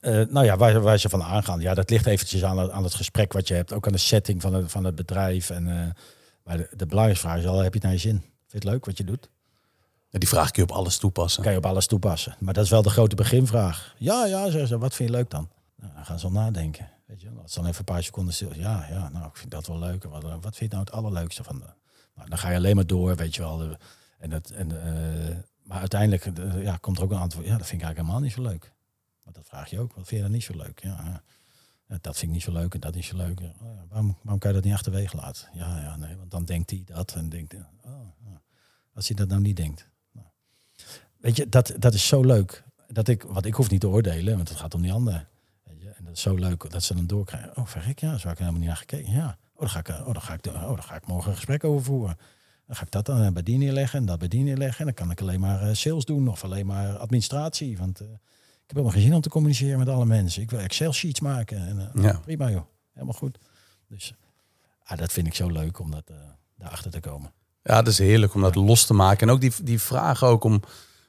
eh, 0.00 0.26
nou 0.28 0.44
ja, 0.46 0.56
waar, 0.56 0.80
waar 0.80 0.98
ze 0.98 1.08
van 1.08 1.22
aangaan. 1.22 1.60
Ja, 1.60 1.74
dat 1.74 1.90
ligt 1.90 2.06
eventjes 2.06 2.44
aan, 2.44 2.58
het- 2.58 2.70
aan 2.70 2.82
het 2.84 2.94
gesprek 2.94 3.32
wat 3.32 3.48
je 3.48 3.54
hebt. 3.54 3.72
Ook 3.72 3.86
aan 3.86 3.92
de 3.92 3.98
setting 3.98 4.42
van 4.42 4.54
het, 4.54 4.70
van 4.70 4.84
het 4.84 4.94
bedrijf. 4.94 5.50
En, 5.50 5.64
maar 6.44 6.56
de, 6.56 6.68
de 6.76 6.86
belangrijkste 6.86 7.26
vraag 7.26 7.38
is 7.38 7.46
al, 7.46 7.58
heb 7.58 7.72
je 7.72 7.78
het 7.78 7.82
naar 7.82 7.92
je 7.92 7.98
zin? 7.98 8.18
Vind 8.20 8.30
je 8.46 8.54
het 8.58 8.64
leuk 8.64 8.84
wat 8.84 8.96
je 8.98 9.04
doet? 9.04 9.30
Ja, 10.08 10.18
die 10.18 10.28
vraag 10.28 10.50
kun 10.50 10.62
je 10.64 10.70
op 10.70 10.76
alles 10.76 10.98
toepassen. 10.98 11.42
kan 11.42 11.52
je 11.52 11.58
op 11.58 11.66
alles 11.66 11.86
toepassen. 11.86 12.36
Maar 12.38 12.54
dat 12.54 12.64
is 12.64 12.70
wel 12.70 12.82
de 12.82 12.90
grote 12.90 13.14
beginvraag. 13.14 13.94
Ja, 13.98 14.26
ja, 14.26 14.42
zeggen 14.50 14.68
ze. 14.68 14.78
Wat 14.78 14.94
vind 14.94 15.08
je 15.10 15.14
leuk 15.16 15.30
dan? 15.30 15.48
Nou, 15.76 15.92
dan 15.94 16.04
gaan 16.04 16.18
ze 16.18 16.26
al 16.26 16.32
nadenken. 16.32 16.88
Weet 17.06 17.20
je, 17.20 17.28
als 17.42 17.54
dan 17.54 17.66
even 17.66 17.78
een 17.78 17.84
paar 17.84 18.02
seconden 18.02 18.34
stil. 18.34 18.50
Ja, 18.54 18.86
ja, 18.90 19.08
nou, 19.12 19.26
ik 19.26 19.36
vind 19.36 19.50
dat 19.50 19.66
wel 19.66 19.78
leuk. 19.78 20.04
Wat, 20.04 20.22
wat 20.22 20.40
vind 20.42 20.56
je 20.58 20.68
nou 20.68 20.80
het 20.80 20.92
allerleukste 20.92 21.44
van? 21.44 21.62
Nou, 22.20 22.32
dan 22.32 22.38
ga 22.38 22.50
je 22.50 22.56
alleen 22.56 22.76
maar 22.76 22.86
door, 22.86 23.16
weet 23.16 23.34
je 23.34 23.42
wel. 23.42 23.76
En 24.18 24.30
dat, 24.30 24.50
en, 24.50 24.84
eh, 24.84 25.36
maar 25.62 25.78
uiteindelijk 25.78 26.24
eh, 26.24 26.62
ja, 26.62 26.76
komt 26.76 26.96
er 26.96 27.02
ook 27.02 27.10
een 27.10 27.18
antwoord. 27.18 27.46
Ja, 27.46 27.56
dat 27.56 27.66
vind 27.66 27.80
ik 27.80 27.86
eigenlijk 27.86 28.06
helemaal 28.06 28.20
niet 28.20 28.32
zo 28.32 28.42
leuk. 28.42 28.72
Maar 29.24 29.32
dat 29.32 29.46
vraag 29.46 29.70
je 29.70 29.78
ook. 29.78 29.94
Wat 29.94 30.06
vind 30.06 30.16
je 30.20 30.22
dan 30.22 30.30
niet 30.30 30.42
zo 30.42 30.56
leuk? 30.56 30.80
Ja. 30.82 31.22
Ja, 31.88 31.98
dat 32.00 32.16
vind 32.16 32.26
ik 32.26 32.30
niet 32.30 32.42
zo 32.42 32.52
leuk 32.52 32.74
en 32.74 32.80
dat 32.80 32.96
is 32.96 33.06
zo 33.06 33.16
leuk. 33.16 33.40
Oh 33.40 33.46
waarom, 33.88 34.16
waarom 34.22 34.38
kan 34.38 34.50
je 34.50 34.56
dat 34.56 34.64
niet 34.64 34.74
achterwege 34.74 35.16
laten? 35.16 35.48
Ja, 35.52 35.80
ja, 35.80 35.96
nee, 35.96 36.16
want 36.16 36.30
dan 36.30 36.44
denkt 36.44 36.70
hij 36.70 36.82
dat 36.84 37.14
en 37.14 37.28
denkt, 37.28 37.54
oh, 37.54 38.08
ja. 38.24 38.40
als 38.94 39.08
hij 39.08 39.16
dat 39.16 39.28
nou 39.28 39.40
niet 39.40 39.56
denkt. 39.56 39.88
Weet 41.16 41.36
je, 41.36 41.48
dat, 41.48 41.74
dat 41.78 41.94
is 41.94 42.06
zo 42.06 42.24
leuk. 42.24 42.64
Dat 42.86 43.08
ik, 43.08 43.22
wat 43.22 43.44
ik 43.44 43.54
hoef 43.54 43.70
niet 43.70 43.80
te 43.80 43.88
oordelen, 43.88 44.36
want 44.36 44.48
het 44.48 44.58
gaat 44.58 44.74
om 44.74 44.82
die 44.82 44.92
ander. 44.92 45.28
En 45.64 46.04
dat 46.04 46.14
is 46.14 46.20
zo 46.20 46.34
leuk 46.34 46.70
dat 46.70 46.82
ze 46.82 46.94
dan 46.94 47.06
doorkrijgen. 47.06 47.56
Oh, 47.56 47.66
verrek, 47.66 47.98
ja, 47.98 48.18
zo 48.18 48.28
heb 48.28 48.32
ik 48.32 48.38
helemaal 48.38 48.60
niet 48.60 48.68
naar 48.68 48.76
gekeken. 48.76 49.12
Ja, 49.12 49.38
oh, 49.49 49.49
dan 49.60 49.70
ga 49.70 49.78
ik, 49.78 49.88
eh, 49.88 50.06
oh, 50.06 50.12
dan 50.12 50.22
ga 50.22 50.34
ik, 50.34 50.46
oh, 50.46 50.66
dan 50.66 50.82
ga 50.82 50.94
ik 50.94 51.06
morgen 51.06 51.30
een 51.30 51.36
gesprek 51.36 51.64
over 51.64 51.84
voeren. 51.84 52.16
Dan 52.66 52.76
ga 52.76 52.82
ik 52.84 52.90
dat 52.90 53.06
dan 53.06 53.22
eh, 53.22 53.32
bij 53.32 53.42
die 53.42 53.58
neerleggen 53.58 53.98
en 53.98 54.06
dat 54.06 54.18
bij 54.18 54.28
die 54.28 54.42
neerleggen. 54.42 54.78
En 54.78 54.84
dan 54.84 54.94
kan 54.94 55.10
ik 55.10 55.20
alleen 55.20 55.40
maar 55.40 55.62
eh, 55.62 55.74
sales 55.74 56.04
doen 56.04 56.28
of 56.28 56.44
alleen 56.44 56.66
maar 56.66 56.96
administratie. 56.96 57.78
Want 57.78 58.00
eh, 58.00 58.06
ik 58.06 58.76
heb 58.76 58.84
helemaal 58.84 58.92
geen 58.92 59.02
zin 59.02 59.14
om 59.14 59.20
te 59.20 59.28
communiceren 59.28 59.78
met 59.78 59.88
alle 59.88 60.06
mensen. 60.06 60.42
Ik 60.42 60.50
wil 60.50 60.60
Excel 60.60 60.92
sheets 60.92 61.20
maken. 61.20 61.66
En, 61.66 61.90
eh, 61.94 62.02
Ja. 62.02 62.20
Prima 62.24 62.50
joh. 62.50 62.64
helemaal 62.92 63.14
goed. 63.14 63.38
Dus 63.88 64.14
ah, 64.82 64.98
dat 64.98 65.12
vind 65.12 65.26
ik 65.26 65.34
zo 65.34 65.48
leuk 65.48 65.78
om 65.78 65.90
dat, 65.90 66.04
uh, 66.10 66.16
daarachter 66.56 66.90
te 66.90 67.00
komen. 67.00 67.32
Ja, 67.62 67.82
dat 67.82 67.86
is 67.92 67.98
heerlijk 67.98 68.34
om 68.34 68.40
dat 68.40 68.54
los 68.54 68.86
te 68.86 68.94
maken. 68.94 69.28
En 69.28 69.34
ook 69.34 69.40
die, 69.40 69.52
die 69.62 69.80
vraag 69.80 70.24
ook 70.24 70.44
om... 70.44 70.62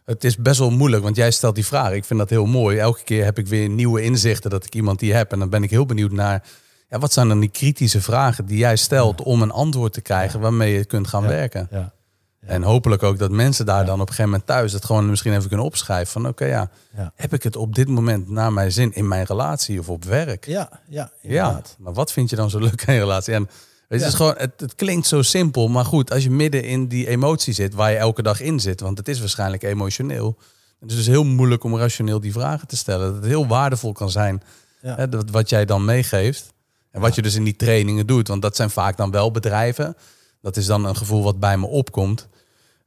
Het 0.06 0.24
is 0.24 0.38
best 0.38 0.60
wel 0.60 0.70
moeilijk, 0.70 1.04
want 1.04 1.16
jij 1.16 1.32
stelt 1.32 1.56
die 1.56 1.66
vraag. 1.66 1.92
Ik 1.92 2.06
vind 2.06 2.20
dat 2.20 2.30
heel 2.30 2.46
mooi. 2.46 2.78
Elke 2.78 3.04
keer 3.04 3.24
heb 3.24 3.38
ik 3.38 3.48
weer 3.48 3.70
nieuwe 3.70 4.02
inzichten 4.02 4.50
dat 4.50 4.66
ik 4.66 4.76
iemand 4.76 5.00
die 5.00 5.14
heb. 5.14 5.32
En 5.32 5.40
dan 5.40 5.50
ben 5.50 5.64
ik 5.64 5.70
heel 5.70 5.86
benieuwd 5.86 6.12
naar... 6.12 6.48
Ja, 6.92 7.00
wat 7.00 7.14
zijn 7.14 7.28
dan 7.28 7.40
die 7.40 7.50
kritische 7.50 8.02
vragen 8.02 8.46
die 8.46 8.58
jij 8.58 8.76
stelt 8.76 9.22
om 9.22 9.42
een 9.42 9.52
antwoord 9.52 9.94
te 9.94 10.02
krijgen 10.02 10.40
waarmee 10.40 10.74
je 10.74 10.86
kunt 10.86 11.08
gaan 11.08 11.28
werken? 11.28 11.68
Ja. 11.72 11.94
En 12.40 12.64
hopelijk 12.64 13.04
ook 13.04 13.20
dat 13.20 13.32
mensen 13.32 13.66
daar 13.66 13.86
dan 13.86 13.94
op 13.94 14.00
een 14.00 14.08
gegeven 14.08 14.30
moment 14.32 14.46
thuis 14.46 14.74
het 14.74 14.86
gewoon 14.86 15.10
misschien 15.10 15.34
even 15.34 15.48
kunnen 15.48 15.66
opschrijven. 15.66 16.12
Van 16.12 16.28
oké, 16.28 16.46
ja, 16.46 16.70
heb 17.16 17.34
ik 17.34 17.44
het 17.44 17.56
op 17.56 17.76
dit 17.76 17.88
moment 17.88 18.30
naar 18.30 18.54
mijn 18.54 18.72
zin 18.72 18.94
in 18.94 19.08
mijn 19.08 19.26
relatie 19.26 19.80
of 19.80 19.90
op 19.90 20.04
werk? 20.04 20.46
Ja, 20.46 20.70
ja, 20.88 21.12
ja. 21.22 21.62
Maar 21.78 21.94
wat 21.94 22.12
vind 22.12 22.30
je 22.30 22.36
dan 22.36 22.50
zo 22.50 22.60
leuk 22.60 22.88
aan 22.88 22.94
je 22.94 23.00
relatie? 23.00 23.34
En 23.34 23.50
het, 23.88 24.02
is 24.02 24.14
gewoon, 24.14 24.36
het, 24.38 24.52
het, 24.58 24.76
klinkt 24.76 25.08
zo 25.08 25.22
simpel, 25.22 25.68
maar 25.68 25.86
goed, 25.86 26.12
als 26.12 26.24
je 26.24 26.32
midden 26.32 26.64
in 26.64 26.88
die 26.88 27.08
emotie 27.08 27.54
zit, 27.54 27.74
waar 27.74 27.92
je 27.92 27.98
elke 27.98 28.22
dag 28.22 28.42
in 28.42 28.60
zit, 28.60 28.80
want 28.80 28.98
het 28.98 29.08
is 29.08 29.20
waarschijnlijk 29.20 29.64
emotioneel. 29.64 30.38
Het 30.80 30.90
is 30.90 30.96
dus 30.96 31.08
heel 31.08 31.26
moeilijk 31.26 31.64
om 31.64 31.78
rationeel 31.78 32.20
die 32.20 32.32
vragen 32.32 32.68
te 32.68 32.78
stellen. 32.78 33.06
Dat 33.06 33.16
het 33.16 33.26
heel 33.26 33.48
waardevol 33.48 33.92
kan 33.92 34.12
zijn, 34.12 34.44
hè, 34.82 35.10
dat, 35.10 35.30
wat 35.30 35.50
jij 35.50 35.66
dan 35.66 35.86
meegeeft. 35.86 36.54
En 36.92 37.02
wat 37.02 37.16
je 37.16 37.22
dus 37.22 37.36
in 37.36 37.44
die 37.44 37.56
trainingen 37.56 38.08
doet, 38.08 38.28
want 38.28 38.42
dat 38.42 38.56
zijn 38.56 38.70
vaak 38.70 38.98
dan 38.98 39.12
wel 39.12 39.32
bedrijven. 39.32 39.98
Dat 40.42 40.58
is 40.58 40.66
dan 40.66 40.86
een 40.86 40.96
gevoel 40.96 41.24
wat 41.24 41.40
bij 41.40 41.58
me 41.58 41.68
opkomt. 41.68 42.28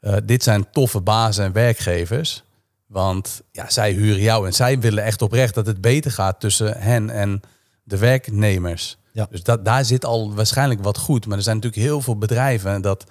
Uh, 0.00 0.16
dit 0.24 0.42
zijn 0.42 0.70
toffe 0.70 1.00
bazen 1.00 1.44
en 1.44 1.52
werkgevers. 1.52 2.44
Want 2.86 3.42
ja, 3.50 3.70
zij 3.70 3.92
huren 3.92 4.22
jou 4.22 4.46
en 4.46 4.52
zij 4.52 4.78
willen 4.78 5.04
echt 5.04 5.22
oprecht 5.22 5.54
dat 5.54 5.66
het 5.66 5.80
beter 5.80 6.10
gaat 6.10 6.40
tussen 6.40 6.80
hen 6.80 7.10
en 7.10 7.40
de 7.82 7.98
werknemers. 7.98 8.96
Ja. 9.12 9.26
Dus 9.30 9.42
dat, 9.42 9.64
daar 9.64 9.84
zit 9.84 10.04
al 10.04 10.34
waarschijnlijk 10.34 10.82
wat 10.82 10.98
goed. 10.98 11.26
Maar 11.26 11.36
er 11.36 11.42
zijn 11.42 11.56
natuurlijk 11.56 11.82
heel 11.82 12.00
veel 12.00 12.18
bedrijven 12.18 12.82
dat, 12.82 13.04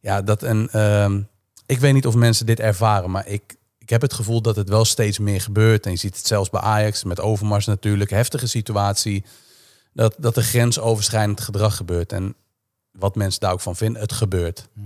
ja, 0.00 0.22
dat 0.22 0.42
een. 0.42 0.68
Uh, 0.74 1.14
ik 1.66 1.78
weet 1.78 1.92
niet 1.92 2.06
of 2.06 2.14
mensen 2.14 2.46
dit 2.46 2.60
ervaren, 2.60 3.10
maar 3.10 3.26
ik, 3.26 3.56
ik 3.78 3.90
heb 3.90 4.00
het 4.00 4.12
gevoel 4.12 4.42
dat 4.42 4.56
het 4.56 4.68
wel 4.68 4.84
steeds 4.84 5.18
meer 5.18 5.40
gebeurt. 5.40 5.84
En 5.84 5.90
je 5.90 5.96
ziet 5.96 6.16
het 6.16 6.26
zelfs 6.26 6.50
bij 6.50 6.60
Ajax 6.60 7.04
met 7.04 7.20
Overmars 7.20 7.66
natuurlijk, 7.66 8.10
heftige 8.10 8.46
situatie. 8.46 9.24
Dat, 9.92 10.14
dat 10.18 10.36
er 10.36 10.42
grensoverschrijdend 10.42 11.40
gedrag 11.40 11.76
gebeurt. 11.76 12.12
En 12.12 12.34
wat 12.90 13.14
mensen 13.14 13.40
daar 13.40 13.52
ook 13.52 13.60
van 13.60 13.76
vinden, 13.76 14.02
het 14.02 14.12
gebeurt. 14.12 14.68
Hm. 14.74 14.80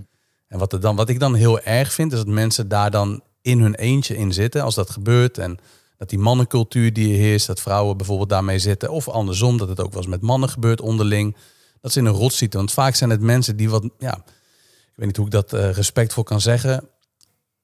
En 0.49 0.59
wat, 0.59 0.73
er 0.73 0.81
dan, 0.81 0.97
wat 0.97 1.09
ik 1.09 1.21
dan 1.21 1.35
heel 1.35 1.61
erg 1.61 1.93
vind, 1.93 2.13
is 2.13 2.19
dat 2.19 2.27
mensen 2.27 2.69
daar 2.69 2.91
dan 2.91 3.23
in 3.41 3.61
hun 3.61 3.75
eentje 3.75 4.17
in 4.17 4.33
zitten 4.33 4.63
als 4.63 4.75
dat 4.75 4.91
gebeurt. 4.91 5.39
En 5.39 5.59
dat 5.97 6.09
die 6.09 6.19
mannencultuur 6.19 6.93
die 6.93 7.13
er 7.13 7.19
heerst, 7.19 7.47
dat 7.47 7.61
vrouwen 7.61 7.97
bijvoorbeeld 7.97 8.29
daarmee 8.29 8.59
zitten. 8.59 8.91
Of 8.91 9.09
andersom, 9.09 9.59
dat 9.59 9.69
het 9.69 9.81
ook 9.81 9.93
wel 9.93 10.01
eens 10.03 10.11
met 10.11 10.21
mannen 10.21 10.49
gebeurt 10.49 10.81
onderling. 10.81 11.37
Dat 11.81 11.93
ze 11.93 11.99
in 11.99 12.05
een 12.05 12.13
rot 12.13 12.33
zitten. 12.33 12.59
Want 12.59 12.73
vaak 12.73 12.95
zijn 12.95 13.11
het 13.11 13.21
mensen 13.21 13.57
die 13.57 13.71
wat, 13.71 13.89
ja, 13.99 14.17
ik 14.17 14.95
weet 14.95 15.07
niet 15.07 15.17
hoe 15.17 15.27
ik 15.27 15.33
dat 15.33 15.53
uh, 15.53 15.71
respectvol 15.71 16.23
kan 16.23 16.41
zeggen. 16.41 16.89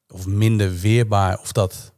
Of 0.08 0.26
minder 0.26 0.74
weerbaar. 0.74 1.40
Of 1.40 1.52
dat, 1.52 1.92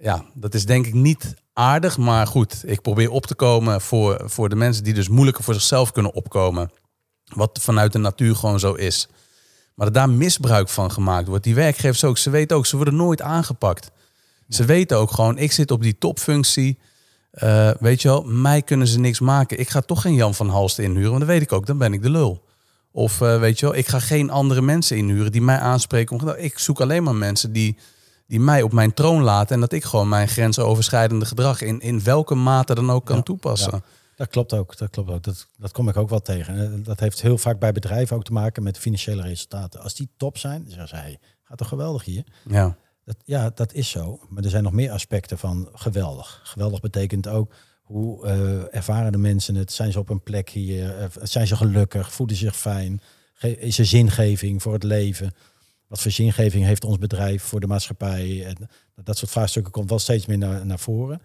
ja, 0.00 0.24
dat 0.34 0.54
is 0.54 0.66
denk 0.66 0.86
ik 0.86 0.94
niet 0.94 1.34
aardig. 1.56 1.98
Maar 1.98 2.26
goed, 2.26 2.62
ik 2.64 2.82
probeer 2.82 3.10
op 3.10 3.26
te 3.26 3.34
komen 3.34 3.80
voor, 3.80 4.22
voor 4.24 4.48
de 4.48 4.56
mensen 4.56 4.84
die 4.84 4.94
dus 4.94 5.08
moeilijker 5.08 5.44
voor 5.44 5.54
zichzelf 5.54 5.92
kunnen 5.92 6.14
opkomen. 6.14 6.70
Wat 7.24 7.58
vanuit 7.62 7.92
de 7.92 7.98
natuur 7.98 8.36
gewoon 8.36 8.58
zo 8.58 8.72
is. 8.72 9.08
Maar 9.74 9.86
dat 9.86 9.94
daar 9.94 10.10
misbruik 10.10 10.68
van 10.68 10.90
gemaakt 10.90 11.28
wordt. 11.28 11.44
Die 11.44 11.54
werkgevers 11.54 12.04
ook, 12.04 12.18
ze 12.18 12.30
weten 12.30 12.56
ook, 12.56 12.66
ze 12.66 12.76
worden 12.76 12.96
nooit 12.96 13.22
aangepakt. 13.22 13.90
Ze 14.48 14.64
weten 14.64 14.96
ook 14.96 15.10
gewoon, 15.10 15.38
ik 15.38 15.52
zit 15.52 15.70
op 15.70 15.82
die 15.82 15.98
topfunctie. 15.98 16.78
Uh, 17.32 17.70
weet 17.80 18.02
je 18.02 18.08
wel, 18.08 18.22
mij 18.22 18.62
kunnen 18.62 18.86
ze 18.86 18.98
niks 18.98 19.20
maken. 19.20 19.58
Ik 19.58 19.68
ga 19.68 19.80
toch 19.80 20.00
geen 20.00 20.14
Jan 20.14 20.34
van 20.34 20.48
Halst 20.48 20.78
inhuren, 20.78 21.08
want 21.08 21.18
dan 21.18 21.28
weet 21.28 21.42
ik 21.42 21.52
ook, 21.52 21.66
dan 21.66 21.78
ben 21.78 21.92
ik 21.92 22.02
de 22.02 22.10
lul. 22.10 22.44
Of 22.92 23.20
uh, 23.20 23.38
weet 23.38 23.58
je 23.58 23.66
wel, 23.66 23.74
ik 23.74 23.88
ga 23.88 23.98
geen 23.98 24.30
andere 24.30 24.62
mensen 24.62 24.96
inhuren 24.96 25.32
die 25.32 25.42
mij 25.42 25.58
aanspreken. 25.58 26.42
Ik 26.42 26.58
zoek 26.58 26.80
alleen 26.80 27.02
maar 27.02 27.14
mensen 27.14 27.52
die, 27.52 27.78
die 28.26 28.40
mij 28.40 28.62
op 28.62 28.72
mijn 28.72 28.94
troon 28.94 29.22
laten. 29.22 29.54
En 29.54 29.60
dat 29.60 29.72
ik 29.72 29.84
gewoon 29.84 30.08
mijn 30.08 30.28
grensoverschrijdende 30.28 31.24
gedrag 31.24 31.60
in, 31.60 31.80
in 31.80 32.02
welke 32.02 32.34
mate 32.34 32.74
dan 32.74 32.90
ook 32.90 33.04
kan 33.04 33.22
toepassen. 33.22 33.82
Dat 34.16 34.28
klopt 34.28 34.52
ook. 34.52 34.76
Dat 34.76 34.90
klopt 34.90 35.10
ook. 35.10 35.22
Dat, 35.22 35.46
dat 35.56 35.72
kom 35.72 35.88
ik 35.88 35.96
ook 35.96 36.08
wel 36.08 36.22
tegen. 36.22 36.82
Dat 36.84 37.00
heeft 37.00 37.22
heel 37.22 37.38
vaak 37.38 37.58
bij 37.58 37.72
bedrijven 37.72 38.16
ook 38.16 38.24
te 38.24 38.32
maken 38.32 38.62
met 38.62 38.78
financiële 38.78 39.22
resultaten. 39.22 39.80
Als 39.80 39.94
die 39.94 40.08
top 40.16 40.38
zijn, 40.38 40.64
zeggen 40.68 40.88
zij, 40.88 41.18
gaat 41.42 41.58
toch 41.58 41.68
geweldig 41.68 42.04
hier? 42.04 42.24
Ja. 42.48 42.76
Dat, 43.04 43.16
ja, 43.24 43.50
dat 43.54 43.72
is 43.72 43.90
zo. 43.90 44.20
Maar 44.28 44.44
er 44.44 44.50
zijn 44.50 44.62
nog 44.62 44.72
meer 44.72 44.90
aspecten 44.90 45.38
van 45.38 45.68
geweldig. 45.72 46.40
Geweldig 46.44 46.80
betekent 46.80 47.28
ook 47.28 47.52
hoe 47.82 48.26
uh, 48.26 48.74
ervaren 48.74 49.12
de 49.12 49.18
mensen 49.18 49.54
het? 49.54 49.72
Zijn 49.72 49.92
ze 49.92 49.98
op 49.98 50.08
een 50.08 50.22
plek 50.22 50.48
hier? 50.48 51.00
Uh, 51.00 51.04
zijn 51.22 51.46
ze 51.46 51.56
gelukkig? 51.56 52.12
Voelen 52.12 52.36
ze 52.36 52.44
zich 52.44 52.56
fijn? 52.56 53.00
is 53.40 53.78
er 53.78 53.86
zingeving 53.86 54.62
voor 54.62 54.72
het 54.72 54.82
leven? 54.82 55.34
Wat 55.86 56.00
voor 56.00 56.10
zingeving 56.10 56.64
heeft 56.64 56.84
ons 56.84 56.98
bedrijf 56.98 57.42
voor 57.42 57.60
de 57.60 57.66
maatschappij? 57.66 58.46
En 58.46 58.68
dat 58.94 59.18
soort 59.18 59.30
vraagstukken 59.30 59.72
komt 59.72 59.88
wel 59.88 59.98
steeds 59.98 60.26
meer 60.26 60.38
naar, 60.38 60.66
naar 60.66 60.78
voren. 60.78 61.20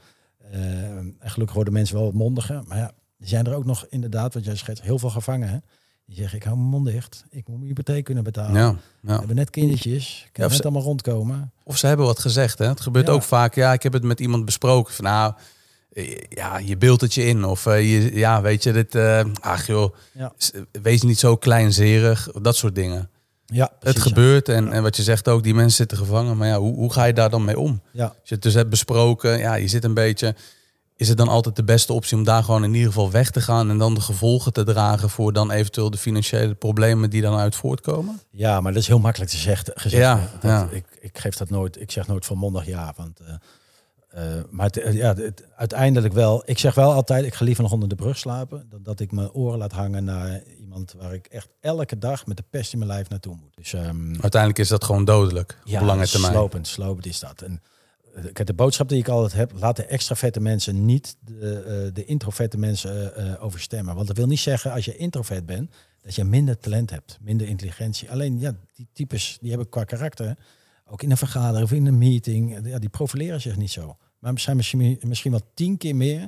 Uh, 0.53 0.97
en 0.97 1.15
gelukkig 1.19 1.55
worden 1.55 1.73
mensen 1.73 1.95
wel 1.95 2.05
wat 2.05 2.13
mondiger. 2.13 2.63
Maar 2.67 2.77
ja, 2.77 2.91
er 3.19 3.27
zijn 3.27 3.45
er 3.45 3.55
ook 3.55 3.65
nog 3.65 3.85
inderdaad, 3.89 4.33
wat 4.33 4.45
jij 4.45 4.55
schetst, 4.55 4.83
heel 4.83 4.99
veel 4.99 5.09
gevangenen. 5.09 5.63
Die 6.05 6.15
zeggen, 6.15 6.37
ik 6.37 6.43
hou 6.43 6.57
mijn 6.57 6.69
mond 6.69 6.85
dicht. 6.85 7.25
Ik 7.29 7.47
moet 7.47 7.57
mijn 7.57 7.67
hypotheek 7.67 8.03
kunnen 8.03 8.23
betalen. 8.23 8.61
Ja, 8.61 8.67
ja. 8.67 8.77
We 9.01 9.11
hebben 9.11 9.35
net 9.35 9.49
kindertjes. 9.49 10.27
Kan 10.31 10.45
ja, 10.45 10.51
net 10.51 10.63
allemaal 10.63 10.81
rondkomen. 10.81 11.51
Of 11.63 11.77
ze 11.77 11.87
hebben 11.87 12.05
wat 12.05 12.19
gezegd. 12.19 12.59
Hè? 12.59 12.67
Het 12.67 12.81
gebeurt 12.81 13.09
ook 13.09 13.23
vaak. 13.23 13.55
Ja, 13.55 13.73
ik 13.73 13.83
heb 13.83 13.93
het 13.93 14.03
met 14.03 14.19
iemand 14.19 14.45
besproken. 14.45 14.93
Van 14.93 15.05
nou, 15.05 15.33
eh, 15.93 16.21
ja, 16.29 16.57
je 16.57 16.77
beeldt 16.77 17.01
het 17.01 17.13
je 17.13 17.25
in. 17.25 17.43
Of 17.43 17.65
uh, 17.65 17.91
je, 17.91 18.15
ja, 18.15 18.41
weet 18.41 18.63
je, 18.63 18.71
dit, 18.71 18.95
uh, 18.95 19.23
ach 19.39 19.67
joh, 19.67 19.95
wees 20.81 21.01
niet 21.01 21.19
zo 21.19 21.37
kleinzerig. 21.37 22.31
Dat 22.41 22.55
soort 22.55 22.75
dingen. 22.75 23.09
Ja, 23.51 23.71
het 23.79 23.99
gebeurt 23.99 24.49
en, 24.49 24.71
en 24.71 24.83
wat 24.83 24.95
je 24.95 25.03
zegt 25.03 25.27
ook, 25.27 25.43
die 25.43 25.53
mensen 25.53 25.75
zitten 25.75 25.97
gevangen. 25.97 26.37
Maar 26.37 26.47
ja, 26.47 26.59
hoe, 26.59 26.75
hoe 26.75 26.93
ga 26.93 27.03
je 27.03 27.13
daar 27.13 27.29
dan 27.29 27.45
mee 27.45 27.59
om? 27.59 27.81
Ja. 27.91 28.05
Als 28.05 28.29
je 28.29 28.33
het 28.33 28.43
dus 28.43 28.53
hebt 28.53 28.69
besproken, 28.69 29.39
ja, 29.39 29.55
je 29.55 29.67
zit 29.67 29.83
een 29.83 29.93
beetje... 29.93 30.35
Is 30.95 31.07
het 31.07 31.17
dan 31.17 31.27
altijd 31.27 31.55
de 31.55 31.63
beste 31.63 31.93
optie 31.93 32.17
om 32.17 32.23
daar 32.23 32.43
gewoon 32.43 32.63
in 32.63 32.73
ieder 32.73 32.87
geval 32.87 33.11
weg 33.11 33.31
te 33.31 33.41
gaan 33.41 33.69
en 33.69 33.77
dan 33.77 33.93
de 33.93 34.01
gevolgen 34.01 34.53
te 34.53 34.63
dragen 34.63 35.09
voor 35.09 35.33
dan 35.33 35.51
eventueel 35.51 35.89
de 35.89 35.97
financiële 35.97 36.53
problemen 36.53 37.09
die 37.09 37.21
dan 37.21 37.37
uit 37.37 37.55
voortkomen? 37.55 38.19
Ja, 38.29 38.61
maar 38.61 38.71
dat 38.71 38.81
is 38.81 38.87
heel 38.87 38.99
makkelijk 38.99 39.31
te 39.31 39.37
zeggen. 39.37 39.73
Ja, 39.89 40.29
ja. 40.41 40.67
Ik, 40.71 40.85
ik 40.99 41.17
geef 41.17 41.35
dat 41.35 41.49
nooit, 41.49 41.81
ik 41.81 41.91
zeg 41.91 42.07
nooit 42.07 42.25
volmondig 42.25 42.65
ja, 42.65 42.93
want 42.97 43.21
uh, 43.21 43.27
uh, 44.15 44.43
maar 44.49 44.65
het, 44.65 44.77
eh, 44.77 44.93
ja, 44.93 45.13
het, 45.13 45.43
uiteindelijk 45.55 46.13
wel. 46.13 46.43
Ik 46.45 46.57
zeg 46.57 46.75
wel 46.75 46.93
altijd, 46.93 47.25
ik 47.25 47.33
ga 47.33 47.45
liever 47.45 47.63
nog 47.63 47.71
onder 47.71 47.89
de 47.89 47.95
brug 47.95 48.17
slapen. 48.17 48.65
Dan 48.69 48.83
dat 48.83 48.99
ik 48.99 49.11
mijn 49.11 49.31
oren 49.31 49.57
laat 49.57 49.71
hangen 49.71 50.03
naar 50.03 50.41
iemand 50.71 50.93
waar 50.97 51.13
ik 51.13 51.25
echt 51.25 51.49
elke 51.59 51.97
dag 51.97 52.25
met 52.25 52.37
de 52.37 52.43
pest 52.49 52.73
in 52.73 52.79
mijn 52.79 52.91
lijf 52.91 53.09
naartoe 53.09 53.35
moet. 53.35 53.55
Dus, 53.55 53.73
um, 53.73 54.11
uiteindelijk 54.21 54.59
is 54.59 54.67
dat 54.67 54.83
gewoon 54.83 55.05
dodelijk. 55.05 55.57
Ja, 55.63 55.79
op 55.79 55.85
lange 55.85 56.07
termijn. 56.07 56.33
Slopend, 56.33 56.67
slopend 56.67 57.05
is 57.05 57.19
dat. 57.19 57.41
En 57.41 57.61
uh, 58.15 58.45
de 58.45 58.53
boodschap 58.53 58.89
die 58.89 58.99
ik 58.99 59.07
altijd 59.07 59.33
heb, 59.33 59.51
laat 59.59 59.75
de 59.75 59.85
extraverte 59.85 60.39
mensen 60.39 60.85
niet 60.85 61.15
de, 61.19 61.85
uh, 61.87 61.93
de 61.93 62.05
introverte 62.05 62.57
mensen 62.57 63.13
uh, 63.17 63.43
overstemmen. 63.43 63.95
Want 63.95 64.07
dat 64.07 64.17
wil 64.17 64.27
niet 64.27 64.39
zeggen 64.39 64.71
als 64.71 64.85
je 64.85 64.95
introvert 64.95 65.45
bent, 65.45 65.73
dat 66.01 66.15
je 66.15 66.23
minder 66.23 66.57
talent 66.57 66.89
hebt, 66.89 67.17
minder 67.21 67.47
intelligentie. 67.47 68.11
Alleen 68.11 68.39
ja, 68.39 68.55
die 68.75 68.87
types 68.93 69.37
die 69.41 69.49
hebben 69.49 69.69
qua 69.69 69.83
karakter 69.83 70.37
ook 70.85 71.03
in 71.03 71.11
een 71.11 71.17
vergadering 71.17 71.63
of 71.63 71.71
in 71.71 71.85
een 71.85 71.97
meeting, 71.97 72.67
ja, 72.67 72.79
die 72.79 72.89
profileren 72.89 73.41
zich 73.41 73.57
niet 73.57 73.71
zo. 73.71 73.97
Maar 74.19 74.39
zijn 74.39 74.55
misschien, 74.55 74.99
misschien 75.01 75.31
wel 75.31 75.51
tien 75.53 75.77
keer 75.77 75.95
meer 75.95 76.27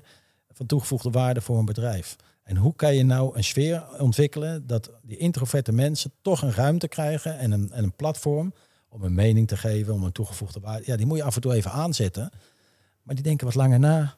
van 0.54 0.66
toegevoegde 0.66 1.10
waarde 1.10 1.42
voor 1.42 1.58
een 1.58 1.66
bedrijf. 1.66 2.16
En 2.44 2.58
hoe 2.58 2.76
kan 2.76 2.96
je 2.96 3.04
nou 3.04 3.38
een 3.38 3.44
sfeer 3.44 4.00
ontwikkelen 4.00 4.68
dat 4.68 4.92
die 5.02 5.18
introverte 5.18 5.72
mensen 5.72 6.12
toch 6.22 6.42
een 6.42 6.54
ruimte 6.54 6.88
krijgen 6.88 7.38
en 7.38 7.52
een, 7.52 7.72
en 7.72 7.84
een 7.84 7.96
platform 7.96 8.54
om 8.90 9.04
een 9.04 9.14
mening 9.14 9.48
te 9.48 9.58
geven, 9.58 9.94
om 9.94 10.04
een 10.04 10.12
toegevoegde 10.12 10.60
waarde. 10.60 10.84
Ja, 10.86 10.96
die 10.96 11.06
moet 11.06 11.18
je 11.18 11.24
af 11.24 11.36
en 11.36 11.42
toe 11.42 11.54
even 11.54 11.72
aanzetten. 11.72 12.32
Maar 13.04 13.16
die 13.16 13.24
denken 13.24 13.46
wat 13.46 13.56
langer 13.56 13.80
na. 13.80 14.16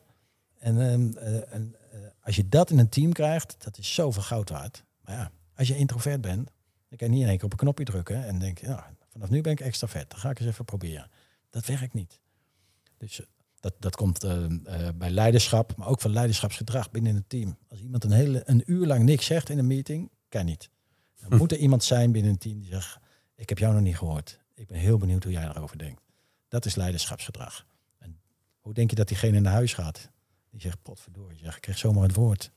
En, 0.60 0.82
ehm, 0.82 1.18
eh, 1.18 1.54
en 1.54 1.76
uh, 1.94 2.00
als 2.22 2.36
je 2.36 2.50
dat 2.50 2.70
in 2.70 2.80
een 2.80 2.90
team 2.90 3.14
krijgt, 3.14 3.56
dat 3.64 3.78
is 3.78 3.94
zoveel 3.94 4.22
goud 4.22 4.50
waard. 4.50 4.84
Maar 5.02 5.16
ja, 5.16 5.32
als 5.56 5.68
je 5.68 5.78
introvert 5.78 6.22
bent, 6.22 6.52
dan 6.90 6.98
kan 6.98 7.08
je 7.08 7.14
niet 7.14 7.24
in 7.24 7.28
één 7.28 7.38
keer 7.38 7.46
op 7.46 7.52
een 7.52 7.58
knopje 7.58 7.86
drukken 7.86 8.26
en 8.26 8.40
denk 8.40 8.58
je, 8.58 8.76
vanaf 9.12 9.30
nu 9.30 9.42
ben 9.42 9.52
ik 9.52 9.60
extravert. 9.60 10.10
Dan 10.10 10.20
ga 10.20 10.30
ik 10.30 10.40
eens 10.40 10.50
even 10.50 10.66
proberen. 10.66 11.10
Dat 11.50 11.66
werkt 11.66 11.94
niet. 11.94 12.20
Dus 12.98 13.20
eh, 13.20 13.26
dat, 13.60 13.73
dat 13.80 13.95
komt 13.95 14.23
uh, 14.23 14.32
uh, 14.32 14.90
bij 14.95 15.10
leiderschap, 15.10 15.76
maar 15.76 15.88
ook 15.88 16.02
van 16.02 16.11
leiderschapsgedrag 16.11 16.91
binnen 16.91 17.15
het 17.15 17.30
team. 17.30 17.57
Als 17.68 17.80
iemand 17.80 18.03
een, 18.03 18.11
hele, 18.11 18.41
een 18.45 18.64
uur 18.65 18.86
lang 18.86 19.03
niks 19.03 19.26
zegt 19.26 19.49
in 19.49 19.57
een 19.57 19.68
meeting, 19.68 20.10
kan 20.30 20.45
niet. 20.45 20.69
Dan 21.19 21.32
hm. 21.32 21.38
moet 21.41 21.52
er 21.52 21.57
iemand 21.57 21.84
zijn 21.84 22.11
binnen 22.11 22.32
een 22.32 22.38
team 22.38 22.60
die 22.60 22.69
zegt, 22.69 22.99
ik 23.36 23.49
heb 23.49 23.57
jou 23.57 23.73
nog 23.73 23.84
niet 23.84 23.98
gehoord. 23.98 24.40
Ik 24.53 24.68
ben 24.68 24.77
heel 24.77 24.98
benieuwd 24.98 25.23
hoe 25.23 25.32
jij 25.32 25.45
daarover 25.45 25.77
denkt. 25.77 26.02
Dat 26.48 26.65
is 26.65 26.76
leiderschapsgedrag. 26.76 27.65
En 27.98 28.19
hoe 28.60 28.73
denk 28.73 28.90
je 28.90 28.95
dat 28.95 29.07
diegene 29.07 29.40
naar 29.40 29.53
huis 29.53 29.73
gaat? 29.73 30.10
Die 30.49 30.61
zegt, 30.61 30.82
potverdorie, 30.82 31.38
zeg, 31.38 31.56
ik 31.56 31.61
kreeg 31.61 31.77
zomaar 31.77 32.03
het 32.03 32.15
woord. 32.15 32.52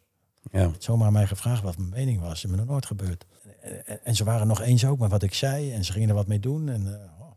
Ja. 0.50 0.72
Zomaar 0.78 1.06
aan 1.06 1.12
mij 1.12 1.26
gevraagd 1.26 1.62
wat 1.62 1.78
mijn 1.78 1.90
mening 1.90 2.20
was. 2.20 2.28
Dat 2.28 2.36
is 2.36 2.50
me 2.50 2.56
nog 2.56 2.66
nooit 2.66 2.86
gebeurd. 2.86 3.26
En, 3.60 4.04
en, 4.04 4.16
ze 4.16 4.24
waren 4.24 4.46
nog 4.46 4.60
eens 4.60 4.84
ook 4.84 4.98
met 4.98 5.10
wat 5.10 5.22
ik 5.22 5.34
zei. 5.34 5.72
En 5.72 5.84
ze 5.84 5.92
gingen 5.92 6.08
er 6.08 6.14
wat 6.14 6.26
mee 6.26 6.40
doen. 6.40 6.68
En 6.68 6.86
uh, 6.86 7.20
oh, 7.20 7.30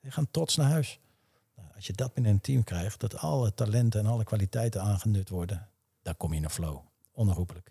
die 0.00 0.10
gaan 0.10 0.30
trots 0.30 0.56
naar 0.56 0.70
huis. 0.70 1.00
Als 1.76 1.86
je 1.86 1.92
dat 1.92 2.14
binnen 2.14 2.32
een 2.32 2.40
team 2.40 2.64
krijgt, 2.64 3.00
dat 3.00 3.18
alle 3.18 3.54
talenten 3.54 4.00
en 4.00 4.06
alle 4.06 4.24
kwaliteiten 4.24 4.82
aangenut 4.82 5.28
worden, 5.28 5.68
dan 6.02 6.16
kom 6.16 6.30
je 6.30 6.36
in 6.36 6.44
een 6.44 6.50
flow. 6.50 6.78
onherroepelijk. 7.12 7.70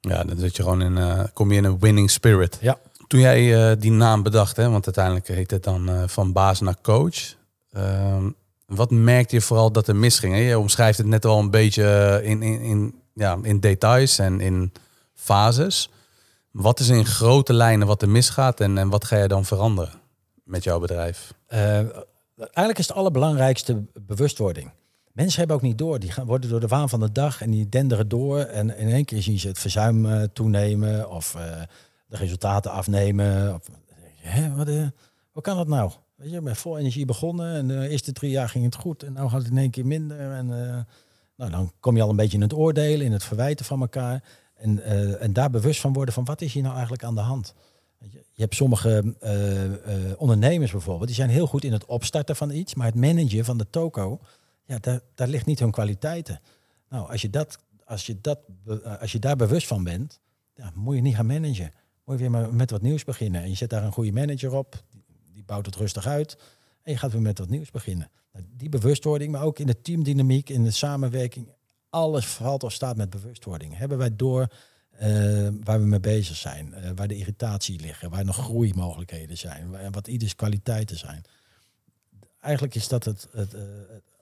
Ja, 0.00 0.24
dan 0.24 0.38
zit 0.38 0.56
je 0.56 0.62
gewoon 0.62 0.82
in, 0.82 0.98
eh, 0.98 1.24
kom 1.32 1.50
je 1.50 1.56
in 1.56 1.64
een 1.64 1.78
winning 1.78 2.10
spirit. 2.10 2.58
Ja. 2.60 2.78
Toen 3.06 3.20
jij 3.20 3.70
eh, 3.70 3.80
die 3.80 3.90
naam 3.90 4.22
bedacht, 4.22 4.56
hè, 4.56 4.70
want 4.70 4.84
uiteindelijk 4.84 5.28
heet 5.28 5.50
het 5.50 5.64
dan 5.64 5.88
eh, 5.88 6.02
van 6.06 6.32
baas 6.32 6.60
naar 6.60 6.80
coach. 6.82 7.34
Ehm, 7.72 8.30
wat 8.66 8.90
merkte 8.90 9.34
je 9.34 9.40
vooral 9.40 9.72
dat 9.72 9.88
er 9.88 9.96
misging? 9.96 10.34
Hè? 10.34 10.40
Je 10.40 10.58
omschrijft 10.58 10.98
het 10.98 11.06
net 11.06 11.24
al 11.24 11.38
een 11.38 11.50
beetje 11.50 12.20
in, 12.22 12.42
in, 12.42 12.60
in, 12.60 12.94
ja, 13.12 13.38
in 13.42 13.60
details 13.60 14.18
en 14.18 14.40
in 14.40 14.72
fases. 15.14 15.90
Wat 16.50 16.80
is 16.80 16.88
in 16.88 17.06
grote 17.06 17.52
lijnen 17.52 17.86
wat 17.86 18.02
er 18.02 18.08
misgaat 18.08 18.60
en, 18.60 18.78
en 18.78 18.88
wat 18.88 19.04
ga 19.04 19.16
je 19.16 19.28
dan 19.28 19.44
veranderen 19.44 20.00
met 20.44 20.64
jouw 20.64 20.78
bedrijf? 20.78 21.34
Eigenlijk 22.38 22.78
is 22.78 22.88
het 22.88 22.96
allerbelangrijkste 22.96 23.84
bewustwording. 24.00 24.70
Mensen 25.12 25.38
hebben 25.38 25.56
ook 25.56 25.62
niet 25.62 25.78
door. 25.78 25.98
Die 25.98 26.10
gaan, 26.10 26.26
worden 26.26 26.50
door 26.50 26.60
de 26.60 26.66
waan 26.66 26.88
van 26.88 27.00
de 27.00 27.12
dag 27.12 27.42
en 27.42 27.50
die 27.50 27.68
denderen 27.68 28.08
door. 28.08 28.38
En 28.38 28.76
in 28.76 28.88
één 28.88 29.04
keer 29.04 29.22
zien 29.22 29.38
ze 29.38 29.48
het 29.48 29.58
verzuim 29.58 30.06
eh, 30.06 30.22
toenemen 30.22 31.10
of 31.10 31.34
eh, 31.34 31.42
de 32.06 32.16
resultaten 32.16 32.70
afnemen. 32.70 33.54
Of, 33.54 33.70
hè, 34.16 34.54
wat, 34.54 34.68
eh, 34.68 34.86
kan 35.40 35.56
dat 35.56 35.68
nou? 35.68 35.90
Weet 36.14 36.30
je, 36.30 36.40
met 36.40 36.58
vol 36.58 36.78
energie 36.78 37.04
begonnen 37.04 37.54
en 37.54 37.68
de 37.68 37.88
eerste 37.88 38.12
drie 38.12 38.30
jaar 38.30 38.48
ging 38.48 38.64
het 38.64 38.74
goed. 38.74 39.02
En 39.02 39.12
nu 39.12 39.28
gaat 39.28 39.42
het 39.42 39.50
in 39.50 39.58
één 39.58 39.70
keer 39.70 39.86
minder. 39.86 40.32
En 40.32 40.46
nou, 41.36 41.50
dan 41.50 41.72
kom 41.80 41.96
je 41.96 42.02
al 42.02 42.10
een 42.10 42.16
beetje 42.16 42.36
in 42.36 42.42
het 42.42 42.54
oordelen, 42.54 43.06
in 43.06 43.12
het 43.12 43.24
verwijten 43.24 43.64
van 43.64 43.80
elkaar. 43.80 44.22
En, 44.54 44.84
en 45.20 45.32
daar 45.32 45.50
bewust 45.50 45.80
van 45.80 45.92
worden 45.92 46.14
van 46.14 46.24
wat 46.24 46.40
is 46.40 46.52
hier 46.52 46.62
nou 46.62 46.74
eigenlijk 46.74 47.04
aan 47.04 47.14
de 47.14 47.20
hand. 47.20 47.54
Je 48.38 48.44
hebt 48.44 48.56
sommige 48.56 49.14
eh, 49.20 49.64
eh, 49.64 50.20
ondernemers 50.20 50.70
bijvoorbeeld, 50.70 51.06
die 51.06 51.16
zijn 51.16 51.30
heel 51.30 51.46
goed 51.46 51.64
in 51.64 51.72
het 51.72 51.84
opstarten 51.84 52.36
van 52.36 52.50
iets, 52.50 52.74
maar 52.74 52.86
het 52.86 52.94
managen 52.94 53.44
van 53.44 53.58
de 53.58 53.66
toko, 53.70 54.20
ja, 54.64 54.78
daar, 54.78 55.00
daar 55.14 55.28
ligt 55.28 55.46
niet 55.46 55.58
hun 55.58 55.70
kwaliteiten. 55.70 56.40
Nou, 56.88 57.10
als 57.10 57.22
je, 57.22 57.30
dat, 57.30 57.58
als, 57.84 58.06
je 58.06 58.20
dat, 58.20 58.38
eh, 58.66 59.00
als 59.00 59.12
je 59.12 59.18
daar 59.18 59.36
bewust 59.36 59.66
van 59.66 59.84
bent, 59.84 60.20
ja, 60.54 60.72
moet 60.74 60.94
je 60.94 61.00
niet 61.00 61.14
gaan 61.14 61.26
managen. 61.26 61.72
Moet 62.04 62.14
je 62.14 62.20
weer 62.20 62.30
maar 62.30 62.54
met 62.54 62.70
wat 62.70 62.82
nieuws 62.82 63.04
beginnen. 63.04 63.42
En 63.42 63.48
je 63.48 63.56
zet 63.56 63.70
daar 63.70 63.84
een 63.84 63.92
goede 63.92 64.12
manager 64.12 64.54
op, 64.54 64.82
die, 64.90 65.04
die 65.32 65.44
bouwt 65.44 65.66
het 65.66 65.76
rustig 65.76 66.06
uit. 66.06 66.38
En 66.82 66.92
je 66.92 66.98
gaat 66.98 67.12
weer 67.12 67.22
met 67.22 67.38
wat 67.38 67.48
nieuws 67.48 67.70
beginnen. 67.70 68.10
Nou, 68.32 68.44
die 68.56 68.68
bewustwording, 68.68 69.32
maar 69.32 69.42
ook 69.42 69.58
in 69.58 69.66
de 69.66 69.80
teamdynamiek, 69.80 70.48
in 70.48 70.64
de 70.64 70.70
samenwerking, 70.70 71.48
alles 71.90 72.26
valt 72.26 72.62
of 72.62 72.72
staat 72.72 72.96
met 72.96 73.10
bewustwording. 73.10 73.76
Hebben 73.76 73.98
wij 73.98 74.16
door 74.16 74.48
eh, 74.98 75.48
waar 75.64 75.80
we 75.80 75.86
mee 75.86 76.00
bezig 76.00 76.36
zijn, 76.36 76.74
eh, 76.74 76.90
waar 76.94 77.08
de 77.08 77.16
irritatie 77.16 77.80
liggen, 77.80 78.10
waar 78.10 78.24
nog 78.24 78.36
groeimogelijkheden 78.36 79.38
zijn, 79.38 79.92
wat 79.92 80.08
ieders 80.08 80.34
kwaliteiten 80.34 80.98
zijn. 80.98 81.22
Eigenlijk 82.40 82.74
is 82.74 82.88
dat 82.88 83.04
het, 83.04 83.28
het, 83.32 83.54
eh, 83.54 83.62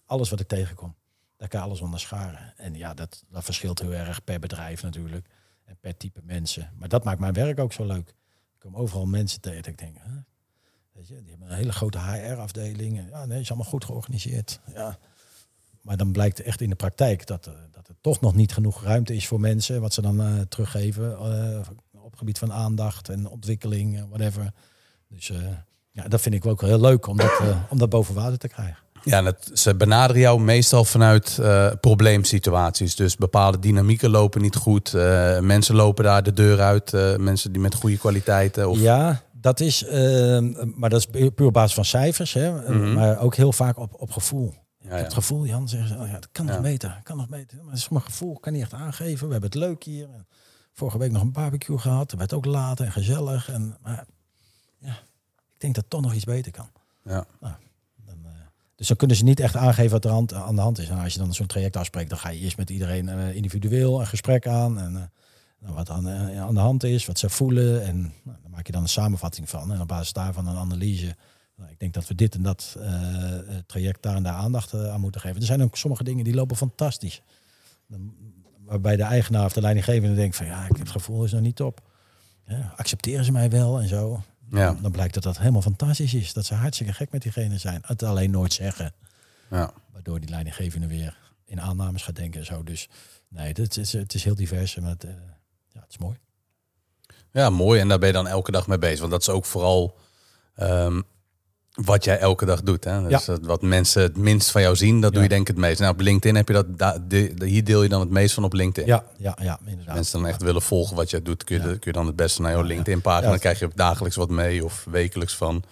alles 0.07 0.31
wat 0.31 0.41
ik 0.41 0.49
tegenkom. 0.49 0.95
Daar 1.37 1.49
kan 1.49 1.61
alles 1.61 1.81
onder 1.81 2.01
scharen. 2.01 2.53
En 2.57 2.75
ja, 2.75 2.95
dat, 2.95 3.25
dat 3.29 3.45
verschilt 3.45 3.79
heel 3.79 3.93
erg 3.93 4.25
per 4.25 4.39
bedrijf 4.39 4.83
natuurlijk 4.83 5.29
en 5.65 5.77
per 5.81 5.97
type 5.97 6.21
mensen. 6.25 6.73
Maar 6.75 6.89
dat 6.89 7.05
maakt 7.05 7.21
mijn 7.21 7.33
werk 7.33 7.59
ook 7.59 7.73
zo 7.73 7.85
leuk. 7.85 8.09
Ik 8.09 8.59
kom 8.59 8.77
overal 8.77 9.07
mensen 9.07 9.41
tegen 9.41 9.65
ik 9.65 9.79
denk? 9.79 9.97
Weet 10.93 11.09
je, 11.09 11.21
die 11.21 11.31
hebben 11.31 11.51
een 11.51 11.57
hele 11.57 11.73
grote 11.73 11.99
HR-afdeling. 11.99 13.09
Ja, 13.09 13.25
nee, 13.25 13.41
is 13.41 13.49
allemaal 13.49 13.71
goed 13.71 13.85
georganiseerd. 13.85 14.61
Ja. 14.75 14.99
Maar 15.87 15.97
dan 15.97 16.13
blijkt 16.13 16.43
echt 16.43 16.61
in 16.61 16.69
de 16.69 16.75
praktijk 16.77 17.27
dat, 17.27 17.47
eh, 17.47 17.53
dat 17.73 17.89
er 17.89 17.95
toch 18.01 18.21
nog 18.21 18.35
niet 18.35 18.53
genoeg 18.53 18.83
ruimte 18.85 19.15
is 19.15 19.27
voor 19.27 19.41
mensen. 19.41 19.81
Wat 19.81 19.95
ze 19.95 20.03
dan 20.03 20.21
eh, 20.21 20.27
teruggeven 20.49 21.13
eh, 21.19 21.61
op 22.05 22.17
gebied 22.17 22.39
van 22.39 22.53
aandacht 22.53 23.09
en 23.09 23.29
ontwikkeling, 23.29 24.07
whatever. 24.09 24.53
Dus 25.09 25.33
ja, 25.91 26.09
dat 26.09 26.21
vind 26.21 26.35
ik 26.35 26.47
ook 26.47 26.61
wel 26.61 26.71
heel 26.71 26.81
leuk 26.81 27.07
om 27.07 27.17
dat, 27.17 27.41
om 27.71 27.79
dat 27.79 27.89
boven 27.91 28.15
water 28.15 28.39
te 28.39 28.49
krijgen. 28.49 28.77
Ja, 29.05 29.23
dat, 29.23 29.51
ze 29.55 29.75
benaderen 29.77 30.21
jou 30.23 30.41
meestal 30.41 30.85
vanuit 30.85 31.41
probleemsituaties. 31.81 32.97
Dus 32.97 33.17
bepaalde 33.17 33.59
dynamieken 33.59 34.11
lopen 34.11 34.41
niet 34.43 34.57
goed. 34.57 34.93
mensen 35.41 35.75
lopen 35.75 36.05
daar 36.05 36.23
de 36.23 36.33
deur 36.33 36.61
uit. 36.61 36.93
mensen 37.19 37.53
die 37.53 37.61
met 37.63 37.75
goede 37.75 37.99
kwaliteiten. 37.99 38.69
Of, 38.71 38.79
Ja, 38.79 39.23
dat 39.33 39.61
is, 39.61 39.85
eh, 39.85 40.39
maar 40.75 40.91
dat 40.91 40.99
is 40.99 41.07
pu- 41.07 41.31
puur 41.31 41.47
op 41.47 41.53
basis 41.53 41.75
van 41.75 41.85
cijfers. 41.85 42.33
Hè? 42.33 42.53
Mhm. 42.53 42.93
Maar 42.93 43.19
ook 43.21 43.35
heel 43.37 43.53
vaak 43.53 43.79
op, 43.79 43.95
op 44.01 44.11
gevoel. 44.11 44.55
Ja, 44.87 44.93
Ik 44.93 44.99
heb 44.99 45.11
ja. 45.11 45.17
het 45.17 45.25
gevoel, 45.25 45.47
Jan, 45.47 45.69
zeggen 45.69 45.89
ze, 45.89 45.95
oh 45.99 46.07
ja, 46.07 46.13
dat 46.13 46.29
kan 46.33 46.47
nog 46.47 46.61
beter, 46.61 47.01
kan 47.03 47.17
nog 47.17 47.29
beter. 47.29 47.57
Maar 47.57 47.67
dat 47.67 47.77
is 47.77 47.89
mijn 47.89 48.03
gevoel, 48.03 48.35
ik 48.35 48.41
kan 48.41 48.53
niet 48.53 48.63
echt 48.63 48.73
aangeven. 48.73 49.27
We 49.27 49.33
hebben 49.33 49.51
het 49.51 49.59
leuk 49.59 49.85
hier. 49.85 50.09
En 50.11 50.27
vorige 50.73 50.99
week 50.99 51.11
nog 51.11 51.23
een 51.23 51.33
barbecue 51.33 51.79
gehad. 51.79 52.11
Het 52.11 52.19
werd 52.19 52.33
ook 52.33 52.45
laat 52.45 52.81
en 52.81 52.93
gezellig. 52.93 53.51
En, 53.51 53.77
maar 53.83 54.05
ja, 54.79 54.93
ik 55.33 55.59
denk 55.59 55.75
dat 55.75 55.83
het 55.83 55.91
toch 55.91 56.01
nog 56.01 56.15
iets 56.15 56.25
beter 56.25 56.53
kan. 56.53 56.69
Ja. 57.03 57.27
Dan, 57.41 58.19
eh, 58.25 58.31
dus 58.75 58.89
dan 58.89 58.97
kunnen 58.97 59.17
ze 59.17 59.25
niet 59.25 59.41
echt 59.41 59.57
aangeven 59.57 59.91
wat 59.91 60.05
er 60.05 60.11
aan, 60.11 60.35
aan 60.35 60.55
de 60.55 60.61
hand 60.61 60.79
is. 60.79 60.89
En 60.89 60.99
als 60.99 61.13
je 61.13 61.19
dan 61.19 61.35
zo'n 61.35 61.47
traject 61.47 61.77
afspreekt, 61.77 62.11
dan 62.11 62.19
ga 62.19 62.29
je 62.29 62.39
eerst 62.39 62.57
met 62.57 62.71
iedereen 62.71 63.09
eh, 63.09 63.35
individueel 63.35 64.01
een 64.01 64.07
gesprek 64.07 64.47
aan. 64.47 64.79
En 64.79 64.97
eh, 64.97 65.03
nou, 65.59 65.75
wat 65.75 65.91
aan, 65.91 66.09
aan 66.39 66.55
de 66.55 66.61
hand 66.61 66.85
is, 66.85 67.07
wat 67.07 67.19
ze 67.19 67.29
voelen. 67.29 67.85
En 67.85 68.01
nou, 68.23 68.39
dan 68.43 68.51
maak 68.51 68.67
je 68.67 68.73
dan 68.73 68.83
een 68.83 68.89
samenvatting 68.89 69.49
van. 69.49 69.73
En 69.73 69.81
op 69.81 69.89
basis 69.89 70.13
daarvan 70.13 70.47
een 70.47 70.57
analyse. 70.57 71.17
Nou, 71.57 71.71
ik 71.71 71.81
denk 71.81 71.95
dat 71.95 72.07
we 72.07 72.15
dit 72.15 72.35
en 72.35 72.43
dat 72.43 72.77
eh, 72.79 73.39
eh, 73.39 73.63
traject 73.67 74.03
daar 74.03 74.17
en 74.17 74.23
daar 74.23 74.35
aandacht 74.35 74.73
eh, 74.73 74.93
aan 74.93 75.01
moeten 75.01 75.21
geven. 75.21 75.41
Er 75.41 75.47
zijn 75.47 75.63
ook 75.63 75.77
sommige 75.77 76.05
dingen 76.05 76.25
die 76.25 76.35
lopen 76.35 76.57
fantastisch. 76.57 77.23
Dan, 77.87 78.15
waarbij 78.65 78.97
de 78.97 79.03
eigenaar 79.03 79.45
of 79.45 79.53
de 79.53 79.61
leidinggevende 79.61 80.15
denkt 80.15 80.37
van 80.37 80.47
ja, 80.47 80.63
ik 80.63 80.69
heb 80.69 80.79
het 80.79 80.91
gevoel 80.91 81.25
is 81.25 81.33
nog 81.33 81.41
niet 81.41 81.57
top. 81.57 81.81
Ja, 82.47 82.73
accepteren 82.77 83.25
ze 83.25 83.33
mij 83.33 83.51
wel 83.51 83.81
en 83.81 83.89
zo. 83.89 84.23
Ja. 84.51 84.67
Dan, 84.67 84.83
dan 84.83 84.91
blijkt 84.91 85.15
dat 85.15 85.23
dat 85.23 85.39
helemaal 85.39 85.63
fantastisch 85.63 86.15
is. 86.15 86.33
Dat 86.33 86.45
ze 86.45 86.55
hartstikke 86.55 86.93
gek 86.93 87.11
met 87.11 87.23
diegene 87.23 87.59
zijn. 87.59 87.83
Het 87.87 88.03
alleen 88.03 88.31
nooit 88.31 88.53
zeggen. 88.53 88.93
Ja. 89.51 89.73
Waardoor 89.93 90.21
die 90.21 90.29
leidinggevende 90.29 90.87
weer 90.87 91.17
in 91.45 91.61
aannames 91.61 92.03
gaat 92.03 92.17
denken 92.17 92.41
en 92.41 92.47
zo. 92.47 92.63
Dus 92.63 92.89
nee, 93.29 93.53
het 93.53 93.77
is, 93.77 93.93
het 93.93 94.15
is 94.15 94.25
heel 94.25 94.35
divers. 94.35 94.77
Maar 94.77 94.91
het, 94.91 95.07
ja, 95.69 95.81
het 95.81 95.91
is 95.91 95.99
mooi. 95.99 96.17
ja, 97.33 97.51
mooi. 97.51 97.81
En 97.81 97.89
daar 97.89 97.99
ben 97.99 98.09
je 98.09 98.15
dan 98.15 98.27
elke 98.27 98.51
dag 98.51 98.67
mee 98.67 98.79
bezig. 98.79 99.01
Want 99.01 99.11
dat 99.11 99.21
is 99.21 99.29
ook 99.29 99.45
vooral 99.45 99.99
ehm, 100.55 101.01
wat 101.85 102.05
jij 102.05 102.19
elke 102.19 102.45
dag 102.45 102.63
doet. 102.63 102.85
Hè? 102.85 103.09
Dus 103.09 103.27
Ja. 103.27 103.39
wat 103.43 103.63
mensen 103.63 104.03
het 104.03 104.17
minst 104.17 104.51
van 104.51 104.63
jou 104.63 104.77
zien, 104.77 105.01
dat 105.01 105.13
doe 105.13 105.23
je 105.23 105.29
denk 105.29 105.41
ik 105.41 105.47
het 105.47 105.57
meest. 105.57 105.81
Nou, 105.81 105.93
op 105.93 106.01
LinkedIn 106.01 106.37
heb 106.37 106.49
je 106.49 106.55
dat, 106.55 106.79
da- 106.79 106.99
de- 107.09 107.33
de- 107.35 107.47
hier 107.47 107.65
deel 107.65 107.83
je 107.83 107.89
dan 107.89 108.01
het 108.01 108.11
meest 108.11 108.35
van 108.35 108.45
op 108.45 108.53
LinkedIn. 108.53 108.87
Ja, 108.93 109.05
ja, 109.19 109.37
ja, 109.43 109.59
inderdaad. 109.67 109.95
Mensen 109.95 110.19
dan 110.21 110.29
echt 110.29 110.43
willen 110.43 110.63
volgen 110.63 110.97
wat 110.97 111.11
je 111.11 111.23
doet, 111.23 111.45
kun 111.45 111.57
je, 111.57 111.63
de- 111.63 111.69
kun 111.69 111.81
je 111.83 111.93
dan 111.93 112.07
het 112.07 112.17
beste 112.17 112.41
naar 112.43 112.51
jouw 112.51 112.61
Ja, 112.63 112.67
ja. 112.69 112.75
LinkedIn 112.75 113.01
pagina. 113.01 113.25
Ja. 113.25 113.31
Dan 113.31 113.39
krijg 113.39 113.59
je 113.59 113.71
dagelijks 113.75 114.17
wat 114.17 114.31
mee 114.31 114.65
of 114.65 114.87
wekelijks 114.91 115.37
van, 115.37 115.63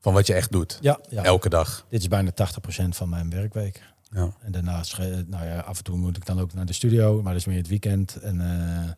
van 0.00 0.12
wat 0.12 0.26
je 0.26 0.34
echt 0.34 0.52
doet. 0.52 0.78
Ja, 0.80 0.98
ja. 1.08 1.22
Elke 1.22 1.48
dag. 1.48 1.86
Dit 1.88 2.00
is 2.00 2.08
bijna 2.08 2.30
80% 2.30 2.96
van 2.96 3.08
mijn 3.08 3.30
werkweek. 3.30 3.82
Ja. 4.10 4.32
En 4.42 4.52
daarnaast, 4.52 4.98
nou 5.26 5.44
ja, 5.46 5.58
af 5.58 5.78
en 5.78 5.84
toe 5.84 5.96
moet 5.96 6.16
ik 6.16 6.26
dan 6.26 6.40
ook 6.40 6.54
naar 6.54 6.66
de 6.66 6.72
studio, 6.72 7.14
maar 7.22 7.32
dat 7.32 7.40
is 7.40 7.46
meer 7.46 7.56
het 7.58 7.68
weekend. 7.68 8.16
En 8.16 8.40
eh, 8.40 8.90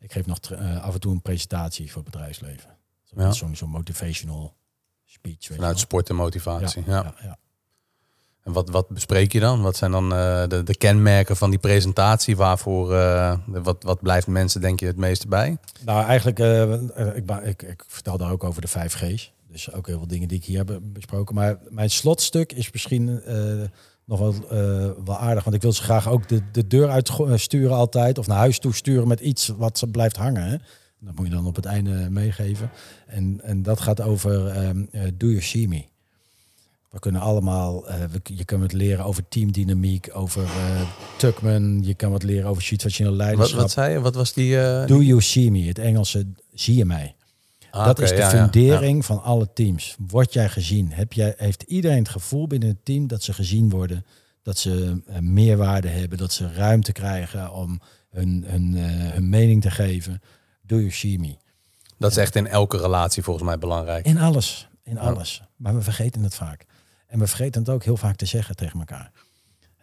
ik 0.00 0.12
geef 0.12 0.26
nog 0.26 0.38
eh, 0.40 0.82
af 0.84 0.94
en 0.94 1.00
toe 1.00 1.12
een 1.12 1.22
presentatie 1.22 1.92
voor 1.92 2.02
het 2.02 2.10
bedrijfsleven. 2.10 2.70
Zo- 3.04 3.20
Ja. 3.22 3.32
Zo'n 3.32 3.56
zo'n 3.56 3.68
motivational 3.70 4.54
speech. 5.12 5.46
Vanuit 5.56 5.78
sport 5.78 6.08
en 6.08 6.14
motivatie. 6.14 6.82
Ja. 6.86 6.92
ja, 6.92 7.14
ja. 7.22 7.38
En 8.42 8.52
wat, 8.52 8.68
wat 8.68 8.88
bespreek 8.88 9.32
je 9.32 9.40
dan? 9.40 9.62
Wat 9.62 9.76
zijn 9.76 9.90
dan 9.90 10.14
eh, 10.14 10.48
de, 10.48 10.62
de 10.62 10.76
kenmerken 10.76 11.36
van 11.36 11.50
die 11.50 11.58
presentatie? 11.58 12.36
Waarvoor, 12.36 12.94
eh, 12.94 13.36
wat, 13.46 13.82
wat 13.82 14.00
blijft 14.00 14.26
mensen 14.26 14.60
denk 14.60 14.80
je 14.80 14.86
het 14.86 14.96
meeste 14.96 15.28
bij? 15.28 15.56
Nou, 15.84 16.04
eigenlijk, 16.04 16.38
eh, 16.38 17.16
ik, 17.16 17.30
ik, 17.42 17.62
ik 17.62 17.84
vertel 17.86 18.18
daar 18.18 18.30
ook 18.30 18.44
over 18.44 18.60
de 18.60 18.68
5 18.68 18.94
G's. 18.94 19.32
Dus 19.48 19.72
ook 19.72 19.86
heel 19.86 19.98
veel 19.98 20.06
dingen 20.06 20.28
die 20.28 20.38
ik 20.38 20.44
hier 20.44 20.58
heb 20.58 20.80
besproken. 20.82 21.34
Maar 21.34 21.58
mijn 21.68 21.90
slotstuk 21.90 22.52
is 22.52 22.72
misschien 22.72 23.22
nog 24.04 24.18
wel, 24.18 24.34
wel 25.04 25.18
aardig. 25.18 25.44
Want 25.44 25.56
ik 25.56 25.62
wil 25.62 25.72
ze 25.72 25.82
graag 25.82 26.08
ook 26.08 26.28
de, 26.28 26.42
de 26.52 26.66
deur 26.66 26.88
uitsturen 26.88 27.76
altijd. 27.76 28.18
Of 28.18 28.26
naar 28.26 28.36
huis 28.36 28.58
toe 28.58 28.74
sturen 28.74 29.08
met 29.08 29.20
iets 29.20 29.48
wat 29.48 29.78
ze 29.78 29.86
blijft 29.86 30.16
hangen. 30.16 30.42
Hè. 30.42 30.56
Dat 31.00 31.14
moet 31.14 31.26
je 31.26 31.32
dan 31.32 31.46
op 31.46 31.56
het 31.56 31.64
einde 31.64 32.10
meegeven. 32.10 32.70
En, 33.06 33.40
en 33.42 33.62
dat 33.62 33.80
gaat 33.80 34.00
over 34.00 34.46
ehm, 34.46 34.84
eh, 34.90 35.02
Do 35.14 35.26
You 35.26 35.42
See 35.42 35.68
Me? 35.68 35.84
We 36.90 36.98
kunnen 36.98 37.20
allemaal, 37.20 37.88
eh, 37.88 38.04
we, 38.04 38.20
je 38.22 38.44
kan 38.44 38.60
wat 38.60 38.72
leren 38.72 39.04
over 39.04 39.28
teamdynamiek, 39.28 40.10
over 40.12 40.42
eh 40.42 40.80
Tuckman. 41.18 41.82
Je 41.82 41.94
kan 41.94 42.10
wat 42.10 42.22
leren 42.22 42.48
over 42.48 42.62
situationeel 42.62 43.12
Wat, 43.12 43.20
leiderschap. 43.20 43.60
wat 43.60 43.70
zei 43.70 43.92
je? 43.92 44.00
Wat 44.00 44.14
was 44.14 44.32
die? 44.32 44.50
Do 44.86 45.02
you 45.02 45.20
see 45.20 45.50
me? 45.50 45.66
Het 45.66 45.78
Engelse 45.78 46.26
zie 46.54 46.76
je 46.76 46.84
mij. 46.84 47.14
Ah, 47.70 47.84
dat 47.84 47.98
is 47.98 48.08
de 48.10 48.16
ja, 48.16 48.32
ja, 48.32 48.42
fundering 48.42 49.04
van 49.04 49.22
alle 49.22 49.48
teams. 49.54 49.96
Word 50.06 50.32
jij 50.32 50.48
gezien? 50.48 50.92
Heb 50.92 51.12
jij, 51.12 51.34
heeft 51.36 51.62
iedereen 51.62 51.98
het 51.98 52.08
gevoel 52.08 52.46
binnen 52.46 52.68
het 52.68 52.84
team 52.84 53.06
dat 53.06 53.22
ze 53.22 53.32
gezien 53.32 53.70
worden? 53.70 54.04
Dat 54.42 54.58
ze 54.58 55.02
meerwaarde 55.20 55.88
hebben? 55.88 56.18
Dat 56.18 56.32
ze 56.32 56.52
ruimte 56.52 56.92
krijgen 56.92 57.52
om 57.52 57.80
hun, 58.10 58.44
hun, 58.46 58.74
hun 58.76 59.28
mening 59.28 59.62
te 59.62 59.70
geven? 59.70 60.20
Do 60.70 60.76
you 60.76 60.90
see 60.90 61.18
me? 61.18 61.36
Dat 61.98 62.10
is 62.10 62.16
echt 62.16 62.36
in 62.36 62.46
elke 62.46 62.76
relatie 62.76 63.22
volgens 63.22 63.46
mij 63.46 63.58
belangrijk. 63.58 64.06
In 64.06 64.18
alles. 64.18 64.68
In 64.82 64.98
alles. 64.98 65.42
Maar 65.56 65.74
we 65.74 65.82
vergeten 65.82 66.22
het 66.22 66.34
vaak. 66.34 66.64
En 67.06 67.18
we 67.18 67.26
vergeten 67.26 67.60
het 67.60 67.70
ook 67.70 67.84
heel 67.84 67.96
vaak 67.96 68.16
te 68.16 68.26
zeggen 68.26 68.56
tegen 68.56 68.78
elkaar. 68.78 69.12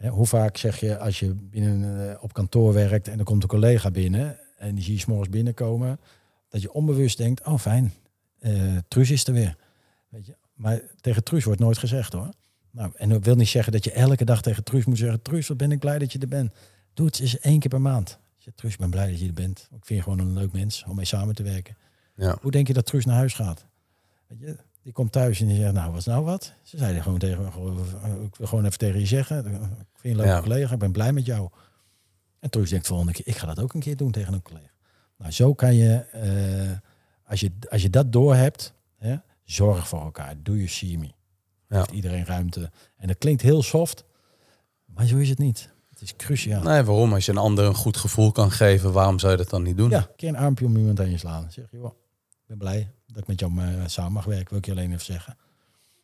Hoe 0.09 0.25
vaak 0.25 0.57
zeg 0.57 0.79
je 0.79 0.97
als 0.97 1.19
je 1.19 1.33
binnen, 1.33 2.09
eh, 2.09 2.23
op 2.23 2.33
kantoor 2.33 2.73
werkt 2.73 3.07
en 3.07 3.19
er 3.19 3.25
komt 3.25 3.43
een 3.43 3.49
collega 3.49 3.91
binnen 3.91 4.37
en 4.57 4.75
die 4.75 4.83
zie 4.83 4.93
je 4.93 4.99
's 4.99 5.05
morgens 5.05 5.29
binnenkomen, 5.29 5.99
dat 6.49 6.61
je 6.61 6.73
onbewust 6.73 7.17
denkt, 7.17 7.45
oh 7.45 7.59
fijn, 7.59 7.93
eh 8.39 8.77
Truus 8.87 9.11
is 9.11 9.27
er 9.27 9.33
weer. 9.33 9.55
Weet 10.09 10.25
je? 10.25 10.35
Maar 10.53 10.81
tegen 11.01 11.23
Truus 11.23 11.43
wordt 11.43 11.59
nooit 11.59 11.77
gezegd 11.77 12.13
hoor. 12.13 12.29
Nou, 12.71 12.91
en 12.95 13.09
dat 13.09 13.25
wil 13.25 13.35
niet 13.35 13.47
zeggen 13.47 13.71
dat 13.71 13.83
je 13.83 13.91
elke 13.91 14.25
dag 14.25 14.41
tegen 14.41 14.63
Truus 14.63 14.85
moet 14.85 14.97
zeggen, 14.97 15.21
Truus, 15.21 15.47
wat 15.47 15.57
ben 15.57 15.71
ik 15.71 15.79
blij 15.79 15.99
dat 15.99 16.11
je 16.11 16.19
er 16.19 16.27
bent. 16.27 16.53
Doe 16.93 17.05
het 17.05 17.19
eens 17.19 17.39
één 17.39 17.59
keer 17.59 17.69
per 17.69 17.81
maand. 17.81 18.19
Truus, 18.55 18.73
ik 18.73 18.79
ben 18.79 18.89
blij 18.89 19.09
dat 19.09 19.19
je 19.19 19.27
er 19.27 19.33
bent. 19.33 19.59
Ik 19.59 19.85
vind 19.85 19.99
je 19.99 20.01
gewoon 20.01 20.19
een 20.19 20.33
leuk 20.33 20.51
mens 20.51 20.83
om 20.87 20.95
mee 20.95 21.05
samen 21.05 21.35
te 21.35 21.43
werken. 21.43 21.77
Ja. 22.15 22.37
Hoe 22.41 22.51
denk 22.51 22.67
je 22.67 22.73
dat 22.73 22.85
Truus 22.85 23.05
naar 23.05 23.15
huis 23.15 23.33
gaat? 23.33 23.65
Weet 24.27 24.39
je, 24.39 24.57
die 24.81 24.93
komt 24.93 25.11
thuis 25.11 25.39
en 25.41 25.47
die 25.47 25.57
zegt, 25.57 25.73
nou, 25.73 25.89
wat 25.91 25.99
is 25.99 26.05
nou 26.05 26.23
wat? 26.25 26.53
Ze 26.63 26.77
zeiden 26.77 27.03
gewoon 27.03 27.19
tegen 27.19 27.43
me, 27.43 27.51
gewoon, 27.51 27.77
ik 28.23 28.35
wil 28.35 28.47
gewoon 28.47 28.65
even 28.65 28.77
tegen 28.77 28.99
je 28.99 29.05
zeggen. 29.05 29.37
Ik 29.45 29.51
vind 29.51 29.61
je 30.01 30.09
een 30.09 30.15
leuke 30.15 30.29
Ja. 30.31 30.41
collega, 30.41 30.73
ik 30.73 30.79
ben 30.79 30.91
blij 30.91 31.13
met 31.13 31.25
jou. 31.25 31.49
En 32.39 32.49
Truus 32.49 32.69
denkt 32.69 32.87
volgende 32.87 33.11
keer, 33.13 33.27
ik 33.27 33.35
ga 33.37 33.47
dat 33.47 33.59
ook 33.59 33.73
een 33.73 33.79
keer 33.79 33.97
doen 33.97 34.11
tegen 34.11 34.33
een 34.33 34.41
collega. 34.41 34.71
Nou, 35.17 35.31
zo 35.31 35.53
kan 35.53 35.75
je, 35.75 35.93
eh, 35.95 36.77
als 37.29 37.39
je, 37.39 37.51
als 37.69 37.81
je 37.81 37.89
dat 37.89 38.11
doorhebt, 38.13 38.73
hè, 38.97 39.15
zorg 39.43 39.87
voor 39.87 40.01
elkaar. 40.01 40.35
Doe 40.43 40.61
je 40.61 40.67
see 40.67 40.97
me. 40.97 41.05
Ja. 41.69 41.77
Heeft 41.77 41.91
iedereen 41.91 42.25
ruimte. 42.25 42.71
En 42.97 43.07
dat 43.07 43.17
klinkt 43.17 43.41
heel 43.41 43.61
soft, 43.63 44.03
maar 44.85 45.05
zo 45.05 45.17
is 45.17 45.29
het 45.29 45.37
niet. 45.37 45.69
Het 45.99 46.01
is 46.09 46.15
cruciaal. 46.25 46.61
Nee, 46.63 46.83
waarom? 46.83 47.13
Als 47.13 47.25
je 47.25 47.31
een 47.31 47.37
ander 47.37 47.65
een 47.65 47.75
goed 47.75 47.97
gevoel 47.97 48.31
kan 48.31 48.51
geven, 48.51 48.91
waarom 48.91 49.19
zou 49.19 49.31
je 49.31 49.37
dat 49.37 49.49
dan 49.49 49.63
niet 49.63 49.77
doen? 49.77 49.89
Ja, 49.89 49.97
een 49.97 50.07
keer 50.15 50.29
een 50.29 50.37
armpje 50.37 50.65
om 50.65 50.77
iemand 50.77 50.97
heen 50.97 51.19
slaan. 51.19 51.47
Zeg 51.49 51.65
je, 51.71 51.77
joh, 51.77 51.85
ik 52.29 52.45
ben 52.47 52.57
blij 52.57 52.91
dat 53.07 53.17
ik 53.17 53.27
met 53.27 53.39
jou 53.39 53.59
eh, 53.59 53.65
samen 53.85 54.11
mag 54.11 54.25
werken, 54.25 54.49
wil 54.49 54.57
ik 54.57 54.65
je 54.65 54.71
alleen 54.71 54.91
even 54.91 55.05
zeggen. 55.05 55.37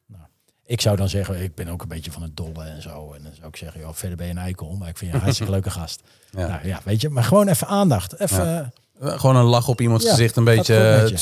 Nou, 0.05 0.23
ik 0.65 0.81
zou 0.81 0.95
dan 0.97 1.09
zeggen, 1.09 1.41
ik 1.43 1.55
ben 1.55 1.67
ook 1.67 1.81
een 1.81 1.87
beetje 1.87 2.11
van 2.11 2.21
het 2.21 2.37
dolle 2.37 2.63
en 2.63 2.81
zo. 2.81 3.13
En 3.13 3.23
dan 3.23 3.31
zou 3.35 3.47
ik 3.47 3.55
zeggen, 3.55 3.79
joh, 3.81 3.93
verder 3.93 4.17
ben 4.17 4.25
je 4.25 4.31
een 4.31 4.37
eikel, 4.37 4.75
maar 4.75 4.89
ik 4.89 4.97
vind 4.97 5.11
je 5.11 5.17
een 5.17 5.23
hartstikke 5.27 5.51
leuke 5.51 5.69
gast. 5.69 6.01
Ja. 6.31 6.47
Nou 6.47 6.67
ja, 6.67 6.81
weet 6.83 7.01
je, 7.01 7.09
maar 7.09 7.23
gewoon 7.23 7.47
even 7.47 7.67
aandacht. 7.67 8.19
Even, 8.19 8.45
eh, 8.59 8.65
Eh, 8.99 9.19
Gewoon 9.19 9.35
een 9.35 9.43
lach 9.45 9.67
op 9.67 9.81
iemands 9.81 10.03
Ja, 10.05 10.09
gezicht, 10.09 10.35
een 10.35 10.43
beetje 10.43 10.73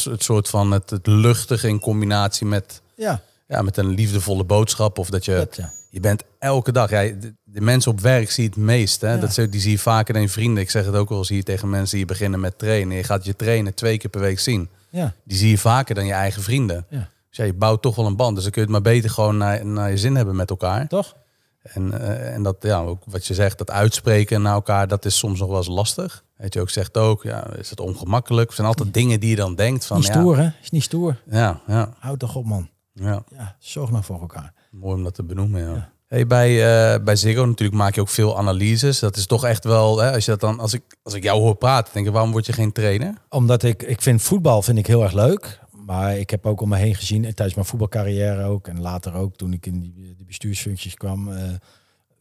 het 0.10 0.23
soort 0.23 0.49
van 0.49 0.72
het, 0.72 0.89
het 0.89 1.07
luchtige 1.07 1.68
in 1.68 1.80
combinatie 1.80 2.45
met, 2.48 2.81
ja, 2.95 3.22
ja, 3.48 3.61
met 3.61 3.77
een 3.77 3.88
liefdevolle 3.89 4.43
boodschap. 4.43 4.98
Of 4.99 5.10
dat 5.10 5.26
je, 5.26 5.35
dat, 5.35 5.56
ja. 5.56 5.72
Je 5.91 5.99
bent 5.99 6.23
elke 6.39 6.72
dag, 6.72 6.89
ja, 6.89 7.01
de, 7.01 7.34
de 7.43 7.61
mensen 7.61 7.91
op 7.91 7.99
werk 7.99 8.31
zie 8.31 8.43
je 8.43 8.49
het 8.49 8.57
meest. 8.57 9.01
Hè? 9.01 9.13
Ja. 9.13 9.18
Dat, 9.18 9.35
die 9.35 9.61
zie 9.61 9.72
je 9.72 9.80
vaker 9.80 10.13
dan 10.13 10.22
je 10.22 10.30
vrienden. 10.30 10.63
Ik 10.63 10.69
zeg 10.69 10.85
het 10.85 10.95
ook 10.95 11.09
wel 11.09 11.18
eens 11.18 11.30
hier 11.30 11.43
tegen 11.43 11.69
mensen 11.69 11.97
die 11.97 12.05
beginnen 12.05 12.39
met 12.39 12.57
trainen. 12.57 12.97
Je 12.97 13.03
gaat 13.03 13.26
je 13.26 13.35
trainen 13.35 13.73
twee 13.73 13.97
keer 13.97 14.09
per 14.09 14.22
week 14.22 14.39
zien. 14.39 14.69
ja, 14.89 15.13
Die 15.23 15.38
zie 15.38 15.49
je 15.49 15.57
vaker 15.57 15.95
dan 15.95 16.05
je 16.05 16.13
eigen 16.13 16.41
vrienden. 16.41 16.85
ja. 16.89 17.09
Dus 17.30 17.39
ja, 17.39 17.45
je 17.45 17.53
bouwt 17.53 17.81
toch 17.81 17.95
wel 17.95 18.05
een 18.05 18.15
band. 18.15 18.34
Dus 18.35 18.43
dan 18.43 18.51
kun 18.51 18.61
je 18.61 18.68
het 18.73 18.84
maar 18.84 18.93
beter 18.93 19.09
gewoon 19.09 19.38
naar, 19.38 19.65
naar 19.65 19.89
je 19.89 19.97
zin 19.97 20.15
hebben 20.15 20.35
met 20.35 20.49
elkaar. 20.49 20.88
Toch? 20.88 21.15
En, 21.61 22.01
eh, 22.01 22.34
en 22.34 22.43
dat, 22.43 22.55
ja, 22.59 22.80
ook 22.80 23.03
wat 23.05 23.26
je 23.26 23.34
zegt, 23.34 23.57
dat 23.57 23.72
uitspreken 23.72 24.41
naar 24.41 24.53
elkaar, 24.53 24.88
dat 24.88 25.05
is 25.05 25.18
soms 25.18 25.39
nog 25.39 25.47
wel 25.49 25.57
eens 25.57 25.68
lastig. 25.68 26.23
Weet 26.38 26.53
je 26.53 26.61
ook, 26.61 26.69
zegt 26.69 26.97
ook, 26.97 27.23
ja, 27.23 27.53
is 27.53 27.69
het 27.69 27.80
ongemakkelijk? 27.80 28.49
Er 28.49 28.55
zijn 28.55 28.68
altijd 28.68 28.93
dingen 28.93 29.19
die 29.19 29.30
je 29.30 29.35
dan 29.35 29.55
denkt 29.55 29.85
van, 29.85 29.97
niet 29.97 30.07
ja, 30.07 30.13
stoer, 30.13 30.38
hè? 30.38 30.49
Is 30.61 30.69
niet 30.69 30.84
stoer. 30.84 31.22
ja, 31.30 31.61
ja, 31.68 31.93
Houd 31.99 32.19
toch 32.19 32.35
op, 32.35 32.45
man. 32.45 32.69
ja, 32.93 33.23
Ja, 33.38 33.55
zorg 33.59 33.91
nou 33.91 34.03
voor 34.03 34.19
elkaar. 34.22 34.53
Mooi 34.72 34.95
om 34.95 35.03
dat 35.03 35.14
te 35.14 35.23
benoemen, 35.23 35.61
ja. 35.61 35.73
Ja. 35.73 35.91
Hey, 36.07 36.27
bij, 36.27 36.49
eh, 36.93 37.03
bij 37.03 37.15
Ziggo 37.15 37.45
natuurlijk 37.45 37.77
maak 37.77 37.95
je 37.95 38.02
ook 38.02 38.10
veel 38.10 38.38
analyses. 38.38 38.99
Dat 38.99 39.15
is 39.18 39.26
toch 39.26 39.45
echt 39.45 39.64
wel, 39.64 39.98
hè, 39.99 40.11
als, 40.14 40.26
je 40.26 40.31
dat 40.31 40.39
dan, 40.39 40.60
als, 40.60 40.73
ik, 40.73 40.98
als 41.03 41.14
ik 41.14 41.23
jou 41.23 41.41
hoor 41.41 41.56
praten, 41.56 41.93
denk 41.93 42.06
ik, 42.06 42.11
waarom 42.14 42.31
word 42.31 42.45
je 42.45 42.53
geen 42.53 42.72
trainer? 42.72 43.14
Omdat 43.30 43.64
ik, 43.64 43.84
ik 43.84 44.02
vind 44.02 44.22
voetbal 44.22 44.61
vind 44.61 44.77
ik 44.77 44.88
heel 44.88 45.03
erg 45.03 45.14
leuk. 45.14 45.60
Maar 45.85 46.18
ik 46.18 46.30
heb 46.30 46.45
ook 46.45 46.61
om 46.61 46.69
me 46.69 46.77
heen 46.77 46.95
gezien, 46.95 47.26
en 47.26 47.35
tijdens 47.35 47.56
mijn 47.56 47.68
voetbalcarrière 47.68 48.43
ook. 48.43 48.68
En 48.68 48.81
later 48.81 49.14
ook, 49.14 49.35
toen 49.35 49.53
ik 49.53 49.65
in 49.65 49.80
die, 49.80 49.93
die 50.18 50.26
bestuursfuncties 50.26 50.93
kwam. 50.95 51.31
eh, 51.31 51.49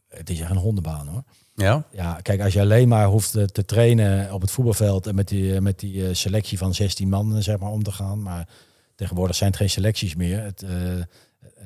het 0.09 0.29
is 0.29 0.39
echt 0.39 0.49
een 0.49 0.57
hondenbaan 0.57 1.07
hoor. 1.07 1.23
Ja, 1.55 1.83
Ja, 1.91 2.19
kijk, 2.21 2.41
als 2.41 2.53
je 2.53 2.59
alleen 2.59 2.87
maar 2.87 3.05
hoeft 3.07 3.35
eh, 3.35 3.43
te 3.43 3.65
trainen 3.65 4.33
op 4.33 4.41
het 4.41 4.51
voetbalveld 4.51 5.07
en 5.07 5.15
met 5.15 5.27
die, 5.27 5.53
eh, 5.55 5.59
met 5.61 5.79
die 5.79 6.07
eh, 6.07 6.13
selectie 6.13 6.57
van 6.57 6.73
16 6.73 7.09
man 7.09 7.35
eh, 7.35 7.41
zeg 7.41 7.57
maar, 7.59 7.69
om 7.71 7.83
te 7.83 7.91
gaan. 7.91 8.21
Maar 8.21 8.47
tegenwoordig 8.95 9.35
zijn 9.35 9.49
het 9.49 9.59
geen 9.59 9.69
selecties 9.69 10.15
meer. 10.15 10.43
Het, 10.43 10.61
eh, 10.63 10.71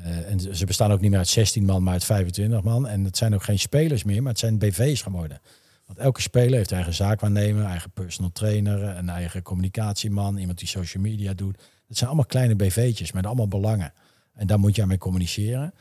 eh, 0.04 0.32
en 0.32 0.56
ze 0.56 0.66
bestaan 0.66 0.92
ook 0.92 1.02
niet 1.02 1.10
meer 1.10 1.20
uit 1.20 1.28
16 1.28 1.66
man, 1.66 1.84
maar 1.84 1.94
uit 1.94 2.06
25 2.06 2.64
man. 2.64 2.88
En 2.88 3.04
het 3.04 3.18
zijn 3.18 3.34
ook 3.34 3.44
geen 3.44 3.60
spelers 3.60 4.04
meer, 4.04 4.22
maar 4.22 4.32
het 4.32 4.40
zijn 4.40 4.58
BV's 4.58 5.02
geworden. 5.02 5.42
Want 5.86 6.00
elke 6.00 6.22
speler 6.22 6.58
heeft 6.58 6.72
eigen 6.72 6.94
zaakwaarnemer, 6.94 7.66
eigen 7.66 7.92
personal 7.92 8.32
trainer, 8.32 8.84
een 8.84 9.10
eigen 9.10 9.42
communicatieman, 9.42 10.38
iemand 10.38 10.60
die 10.60 10.68
social 10.68 11.04
media 11.04 11.34
doet. 11.34 11.58
Het 11.88 11.98
zijn 11.98 12.10
allemaal 12.10 12.26
kleine 12.26 12.56
BV'tjes 12.56 13.12
met 13.12 13.26
allemaal 13.26 13.48
belangen. 13.48 13.94
En 14.34 14.48
daar 14.48 14.60
moet 14.60 14.76
je 14.76 14.86
mee 14.86 14.98
communiceren. 14.98 15.74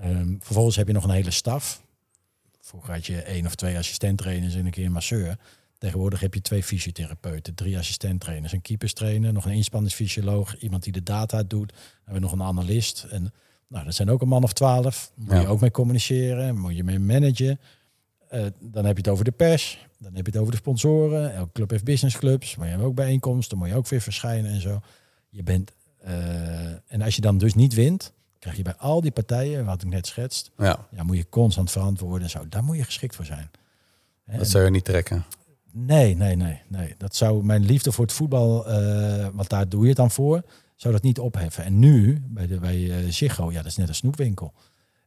Ehm, 0.00 0.34
vervolgens 0.38 0.76
heb 0.76 0.86
je 0.86 0.92
nog 0.92 1.04
een 1.04 1.10
hele 1.10 1.30
staf. 1.30 1.82
Vroeger 2.60 2.92
had 2.92 3.06
je 3.06 3.22
één 3.22 3.46
of 3.46 3.54
twee 3.54 3.76
assistenttrainers 3.76 4.54
en 4.54 4.64
een 4.64 4.70
keer 4.70 4.84
een 4.84 4.92
masseur. 4.92 5.36
Tegenwoordig 5.80 6.20
heb 6.20 6.34
je 6.34 6.40
twee 6.40 6.62
fysiotherapeuten, 6.62 7.54
drie 7.54 7.78
assistenttrainers, 7.78 8.52
een 8.52 8.62
keeperstrainer, 8.62 9.32
nog 9.32 9.44
een 9.44 9.52
inspanningsfysioloog, 9.52 10.56
iemand 10.56 10.82
die 10.82 10.92
de 10.92 11.02
data 11.02 11.42
doet. 11.42 11.72
Hebben 11.96 12.14
we 12.14 12.20
nog 12.20 12.32
een 12.32 12.42
analist. 12.42 13.06
En 13.10 13.32
nou, 13.68 13.84
dat 13.84 13.94
zijn 13.94 14.10
ook 14.10 14.20
een 14.22 14.28
man 14.28 14.42
of 14.42 14.52
twaalf. 14.52 15.12
Moet 15.14 15.30
Ja. 15.30 15.40
je 15.40 15.46
ook 15.46 15.60
mee 15.60 15.70
communiceren, 15.70 16.58
moet 16.58 16.76
je 16.76 16.84
mee 16.84 16.98
managen. 16.98 17.60
Eh, 18.28 18.44
dan 18.60 18.84
heb 18.84 18.94
je 18.96 19.02
het 19.02 19.08
over 19.10 19.24
de 19.24 19.30
pers, 19.30 19.86
dan 19.98 20.14
heb 20.14 20.26
je 20.26 20.32
het 20.32 20.40
over 20.40 20.52
de 20.52 20.58
sponsoren. 20.58 21.34
Elke 21.34 21.52
club 21.52 21.70
heeft 21.70 21.84
businessclubs, 21.84 22.56
maar 22.56 22.66
je 22.66 22.72
hebt 22.72 22.84
ook 22.84 22.94
bijeenkomsten, 22.94 23.58
moet 23.58 23.68
je 23.68 23.74
ook 23.74 23.88
weer 23.88 24.00
verschijnen 24.00 24.50
en 24.50 24.60
zo. 24.60 24.80
Je 25.30 25.42
bent, 25.42 25.72
eh, 26.00 26.92
en 26.92 27.02
als 27.02 27.14
je 27.14 27.20
dan 27.20 27.38
dus 27.38 27.54
niet 27.54 27.74
wint, 27.74 28.12
krijg 28.38 28.56
je 28.56 28.62
bij 28.62 28.76
al 28.76 29.00
die 29.00 29.10
partijen, 29.10 29.64
wat 29.64 29.82
ik 29.82 29.88
net 29.88 30.06
schetst, 30.06 30.50
ja, 30.58 30.86
ja, 30.90 31.02
moet 31.02 31.16
je 31.16 31.28
constant 31.28 31.70
verantwoorden 31.70 32.22
en 32.22 32.30
zo. 32.30 32.48
Daar 32.48 32.64
moet 32.64 32.76
je 32.76 32.84
geschikt 32.84 33.16
voor 33.16 33.24
zijn. 33.24 33.50
Dat 34.26 34.40
en- 34.40 34.46
zou 34.46 34.64
je 34.64 34.70
niet 34.70 34.84
trekken. 34.84 35.24
Nee, 35.72 36.16
nee, 36.16 36.36
nee, 36.36 36.62
nee. 36.68 36.94
Dat 36.98 37.16
zou 37.16 37.44
mijn 37.44 37.64
liefde 37.64 37.92
voor 37.92 38.04
het 38.04 38.14
voetbal, 38.14 38.64
want 39.32 39.48
daar 39.48 39.68
doe 39.68 39.82
je 39.82 39.88
het 39.88 39.96
dan 39.96 40.10
voor, 40.10 40.42
zou 40.80 40.94
dat 40.94 41.02
niet 41.02 41.18
opheffen. 41.18 41.64
En 41.64 41.78
nu, 41.78 42.22
bij, 42.26 42.46
de, 42.46 42.58
bij 42.58 42.90
eh, 42.90 43.28
ja, 43.28 43.52
dat 43.52 43.66
is 43.66 43.76
net 43.76 43.88
een 43.88 43.94
snoepwinkel. 43.94 44.52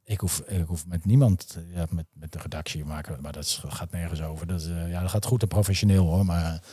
Ik 0.04 0.20
hoef, 0.20 0.40
ik 0.40 0.66
hoef 0.66 0.88
met 0.88 1.06
niemand, 1.06 1.58
eh, 1.58 1.76
ja, 1.76 1.86
met, 1.90 2.06
met 2.14 2.32
de 2.32 2.40
redactie 2.40 2.86
maken, 2.86 3.22
maar 3.22 3.32
dat 3.32 3.64
gaat 3.68 3.92
nergens 3.92 4.22
over. 4.22 4.48
Dat, 4.48 4.64
ja, 4.64 5.02
dat 5.02 5.10
gaat 5.10 5.26
goed 5.26 5.42
en 5.42 5.48
professioneel 5.48 6.06
hoor. 6.06 6.26
Maar, 6.26 6.64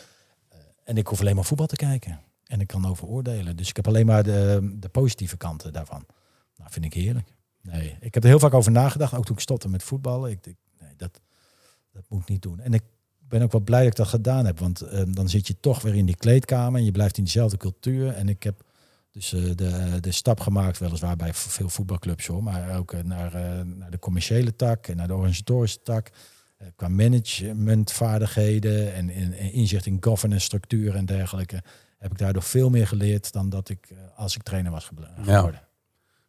en 0.85 0.97
ik 0.97 1.07
hoef 1.07 1.21
alleen 1.21 1.35
maar 1.35 1.45
voetbal 1.45 1.67
te 1.67 1.77
kijken. 1.77 2.21
En 2.45 2.61
ik 2.61 2.67
kan 2.67 2.87
over 2.87 3.07
oordelen. 3.07 3.57
Dus 3.57 3.69
ik 3.69 3.77
heb 3.77 3.87
alleen 3.87 4.07
maar 4.07 4.23
de, 4.23 4.75
de 4.79 4.89
positieve 4.89 5.37
kanten 5.37 5.73
daarvan. 5.73 6.07
Nou, 6.57 6.71
vind 6.71 6.85
ik 6.85 6.95
heerlijk. 6.95 7.35
Nee, 7.63 7.97
ik 8.01 8.15
heb 8.15 8.23
er 8.23 8.29
heel 8.29 8.39
vaak 8.39 8.55
over 8.55 8.73
nagedacht, 8.73 9.15
ook 9.15 9.25
toen 9.25 9.37
ik 9.37 9.43
stopte 9.43 9.69
met 9.69 9.83
voetballen. 9.83 10.31
Ik 10.31 10.45
denk, 10.45 10.57
nee, 10.81 10.97
dat, 10.97 11.21
dat 11.93 12.03
moet 12.09 12.21
ik 12.21 12.29
niet 12.29 12.43
doen. 12.43 12.61
En 12.61 12.73
ik 12.73 12.83
ben 13.31 13.43
ook 13.43 13.53
wel 13.53 13.61
blij 13.61 13.81
dat 13.81 13.91
ik 13.91 13.97
dat 13.97 14.09
gedaan 14.09 14.47
heb. 14.47 14.59
Want 14.59 14.81
eh, 14.81 15.03
dan 15.09 15.29
zit 15.29 15.47
je 15.47 15.57
toch 15.61 15.83
weer 15.83 15.95
in 15.95 16.07
die 16.07 16.17
kleedkamer 16.17 16.79
en 16.81 16.85
je 16.85 16.91
blijft 16.93 17.17
in 17.19 17.25
diezelfde 17.25 17.57
cultuur. 17.57 18.13
En 18.13 18.29
ik 18.29 18.43
heb 18.43 18.63
dus 19.13 19.33
eh, 19.33 19.43
de, 19.55 19.99
de 20.01 20.13
stap 20.13 20.41
gemaakt, 20.41 20.79
weliswaar 20.79 21.17
bij 21.17 21.35
veel 21.35 21.69
voetbalclubs 21.69 22.27
hoor, 22.27 22.43
maar 22.43 22.77
ook 22.79 22.93
eh, 22.93 23.03
naar, 23.03 23.35
eh, 23.35 23.61
naar 23.65 23.91
de 23.91 23.99
commerciële 23.99 24.57
tak 24.57 24.87
en 24.87 24.97
naar 24.97 25.09
de 25.09 25.15
organisatorische 25.15 25.83
tak. 25.83 26.11
Qua 26.77 26.89
managementvaardigheden 26.89 28.95
en, 28.95 29.11
en, 29.11 29.33
en 29.33 29.53
inzicht 29.53 29.87
in 29.87 29.97
governance 30.01 30.45
structuren 30.45 30.95
en 30.95 31.07
dergelijke. 31.07 31.63
Heb 31.99 32.11
ik 32.11 32.19
daardoor 32.19 32.43
veel 32.43 32.71
meer 32.71 32.87
geleerd 32.87 33.33
dan 33.33 33.49
dat 33.49 33.69
ik 33.69 33.89
als 34.17 34.37
ik 34.37 34.43
trainer 34.43 34.71
was 34.73 34.85
gebl- 34.85 35.03
Ja. 35.03 35.23
geworden. 35.37 35.61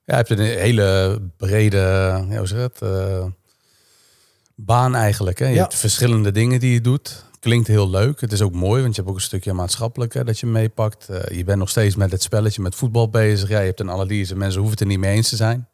Ja, 0.05 0.17
je 0.17 0.23
hebt 0.25 0.29
een 0.29 0.39
hele 0.39 1.21
brede, 1.37 1.77
ja, 2.29 2.37
hoe 2.37 2.47
zeg 2.47 2.59
het, 2.59 2.79
baan 4.55 4.95
eigenlijk. 4.95 5.39
Hè? 5.39 5.45
Je 5.47 5.53
Ja. 5.53 5.61
hebt 5.61 5.75
verschillende 5.75 6.31
dingen 6.31 6.59
die 6.59 6.73
je 6.73 6.81
doet. 6.81 7.23
Klinkt 7.39 7.67
heel 7.67 7.89
leuk. 7.89 8.21
Het 8.21 8.31
is 8.31 8.41
ook 8.41 8.53
mooi, 8.53 8.81
want 8.81 8.95
je 8.95 8.99
hebt 9.01 9.13
ook 9.13 9.19
een 9.19 9.25
stukje 9.25 9.53
maatschappelijk 9.53 10.13
hè, 10.13 10.23
dat 10.23 10.39
je 10.39 10.45
meepakt. 10.45 11.09
Eh, 11.09 11.37
je 11.37 11.43
bent 11.43 11.59
nog 11.59 11.69
steeds 11.69 11.95
met 11.95 12.11
het 12.11 12.21
spelletje, 12.21 12.61
met 12.61 12.75
voetbal 12.75 13.09
bezig. 13.09 13.49
Ja, 13.49 13.59
je 13.59 13.65
hebt 13.65 13.79
een 13.79 13.91
analyse. 13.91 14.35
Mensen 14.35 14.59
hoeven 14.61 14.77
het 14.79 14.79
er 14.87 14.91
niet 14.91 14.99
mee 14.99 15.15
eens 15.15 15.29
te 15.29 15.35
zijn. 15.35 15.67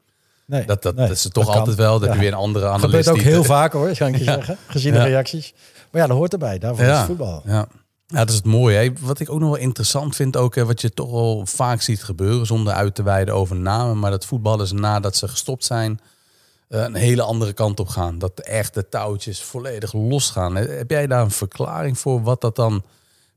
Nee, 0.46 0.66
Dat, 0.66 0.82
dat, 0.84 0.96
nee, 0.96 1.08
dat 1.08 1.16
is 1.18 1.24
het 1.24 1.34
toch 1.34 1.44
dat 1.44 1.52
kan. 1.52 1.62
altijd 1.62 1.80
wel. 1.80 2.00
Dat 2.00 2.08
Ja. 2.10 2.14
je 2.16 2.20
weer 2.20 2.32
een 2.32 2.38
andere 2.38 2.66
Dat 2.66 2.80
gebeurt 2.80 3.08
ook 3.10 3.16
die- 3.16 3.24
heel 3.24 3.44
vaak 3.44 3.72
hoor, 3.74 3.92
kan 3.98 4.08
ik 4.08 4.18
je 4.18 4.24
zeggen. 4.34 4.58
Gezien 4.68 4.94
de 4.94 5.04
reacties. 5.04 5.54
Maar 5.92 6.02
ja, 6.02 6.08
dat 6.08 6.18
hoort 6.18 6.34
erbij. 6.34 6.58
Daarvoor 6.60 6.86
is 6.86 7.00
voetbal. 7.00 7.42
Ja. 7.46 7.68
ja, 8.08 8.20
dat 8.20 8.30
is 8.30 8.36
het 8.36 8.46
mooie. 8.46 8.78
Hè. 8.78 8.90
Wat 9.02 9.20
ik 9.20 9.30
ook 9.30 9.40
nog 9.40 9.50
wel 9.50 9.58
interessant 9.60 10.16
vind, 10.16 10.38
ook, 10.38 10.56
hè, 10.56 10.66
wat 10.66 10.82
je 10.82 10.90
toch 10.94 11.12
wel 11.12 11.46
vaak 11.46 11.82
ziet 11.82 12.04
gebeuren, 12.04 12.46
zonder 12.46 12.74
uit 12.74 12.96
te 12.96 13.04
wijden 13.04 13.34
over 13.34 13.56
namen, 13.56 14.00
maar 14.00 14.12
dat 14.12 14.26
voetballers 14.26 14.72
nadat 14.72 15.16
ze 15.16 15.28
gestopt 15.28 15.66
zijn, 15.66 16.00
een 16.68 16.96
hele 16.96 17.22
andere 17.22 17.54
kant 17.54 17.80
op 17.80 17.88
gaan. 17.88 18.18
Dat 18.20 18.38
de 18.38 18.44
echte 18.44 18.90
touwtjes 18.90 19.44
volledig 19.44 19.94
losgaan. 19.94 20.56
Hè. 20.56 20.66
Heb 20.66 20.90
jij 20.90 21.08
daar 21.08 21.22
een 21.22 21.32
verklaring 21.32 21.98
voor 22.00 22.22
wat 22.22 22.42
dat 22.42 22.56
dan 22.56 22.84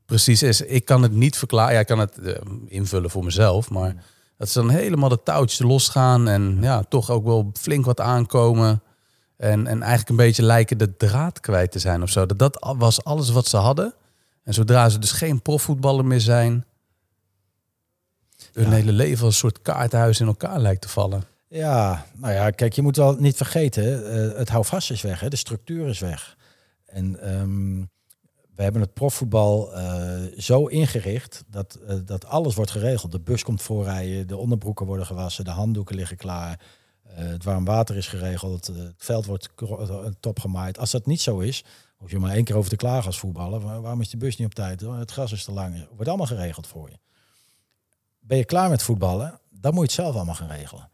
precies 0.05 0.43
is? 0.43 0.61
Ik 0.61 0.85
kan 0.85 1.01
het 1.01 1.11
niet 1.11 1.37
verklaren. 1.37 1.73
Ja, 1.73 1.79
ik 1.79 1.87
kan 1.87 1.99
het 1.99 2.17
eh, 2.17 2.35
invullen 2.67 3.09
voor 3.09 3.23
mezelf, 3.23 3.69
maar 3.69 3.95
dat 4.37 4.49
ze 4.49 4.59
dan 4.59 4.69
helemaal 4.69 5.09
de 5.09 5.23
touwtjes 5.23 5.59
losgaan 5.59 6.27
en 6.27 6.57
ja, 6.61 6.83
toch 6.83 7.09
ook 7.09 7.23
wel 7.25 7.51
flink 7.53 7.85
wat 7.85 7.99
aankomen. 7.99 8.83
En, 9.37 9.67
en 9.67 9.79
eigenlijk 9.81 10.09
een 10.09 10.25
beetje 10.25 10.43
lijken 10.43 10.77
de 10.77 10.97
draad 10.97 11.39
kwijt 11.39 11.71
te 11.71 11.79
zijn 11.79 12.01
of 12.01 12.09
zo. 12.09 12.25
Dat, 12.25 12.73
was 12.77 13.03
alles 13.03 13.29
wat 13.29 13.47
ze 13.47 13.57
hadden. 13.57 13.93
En 14.43 14.53
zodra 14.53 14.89
ze 14.89 14.99
dus 14.99 15.11
geen 15.11 15.41
profvoetballer 15.41 16.05
meer 16.05 16.19
zijn, 16.19 16.65
hun 18.53 18.65
Ja. 18.65 18.71
hele 18.71 18.91
leven 18.91 19.25
als 19.25 19.33
een 19.33 19.39
soort 19.39 19.61
kaarthuis 19.61 20.19
in 20.19 20.27
elkaar 20.27 20.59
lijkt 20.59 20.81
te 20.81 20.89
vallen. 20.89 21.23
Ja, 21.53 22.05
nou 22.15 22.33
ja, 22.33 22.49
kijk, 22.49 22.73
je 22.73 22.81
moet 22.81 22.95
wel 22.95 23.15
niet 23.15 23.35
vergeten, 23.37 24.11
eh, 24.31 24.37
het 24.37 24.49
houvast 24.49 24.91
is 24.91 25.01
weg, 25.01 25.19
hè? 25.19 25.29
de 25.29 25.35
structuur 25.35 25.87
is 25.87 25.99
weg. 25.99 26.37
En 26.85 27.19
ehm, 27.21 27.79
we 28.55 28.63
hebben 28.63 28.81
het 28.81 28.93
profvoetbal 28.93 29.73
eh, 29.73 30.21
zo 30.37 30.65
ingericht 30.65 31.43
dat, 31.47 31.75
eh, 31.87 31.95
dat 32.05 32.25
alles 32.25 32.55
wordt 32.55 32.71
geregeld. 32.71 33.11
De 33.11 33.19
bus 33.19 33.43
komt 33.43 33.61
voorrijden, 33.61 34.27
de 34.27 34.37
onderbroeken 34.37 34.85
worden 34.85 35.05
gewassen, 35.05 35.45
de 35.45 35.51
handdoeken 35.51 35.95
liggen 35.95 36.17
klaar. 36.17 36.59
het 37.11 37.43
warm 37.43 37.65
water 37.65 37.95
is 37.97 38.07
geregeld, 38.07 38.67
het 38.67 38.93
veld 38.97 39.25
wordt 39.25 39.53
kro- 39.55 39.79
eh, 40.03 40.11
top 40.19 40.39
gemaaid. 40.39 40.77
Als 40.79 40.91
dat 40.91 41.05
niet 41.05 41.21
zo 41.21 41.39
is, 41.39 41.63
Hoef 41.97 42.11
je 42.11 42.19
maar 42.19 42.31
één 42.35 42.43
keer 42.43 42.55
over 42.55 42.69
te 42.69 42.75
klagen 42.75 43.05
als 43.05 43.19
voetballer. 43.19 43.59
Waar- 43.59 43.81
Waarom 43.81 44.01
is 44.01 44.09
de 44.09 44.17
bus 44.17 44.37
niet 44.37 44.47
op 44.47 44.53
tijd? 44.53 44.83
Oh, 44.83 44.97
Het 44.99 45.11
gras 45.11 45.31
is 45.31 45.43
te 45.43 45.51
lang. 45.51 45.87
Wordt 45.95 46.07
allemaal 46.07 46.25
geregeld 46.27 46.67
voor 46.67 46.89
je. 46.89 46.97
Ben 48.19 48.37
je 48.37 48.45
klaar 48.45 48.69
met 48.69 48.83
voetballen, 48.83 49.39
dan 49.49 49.73
moet 49.73 49.81
je 49.91 49.95
het 49.95 50.01
zelf 50.05 50.15
allemaal 50.15 50.35
gaan 50.35 50.47
regelen. 50.47 50.89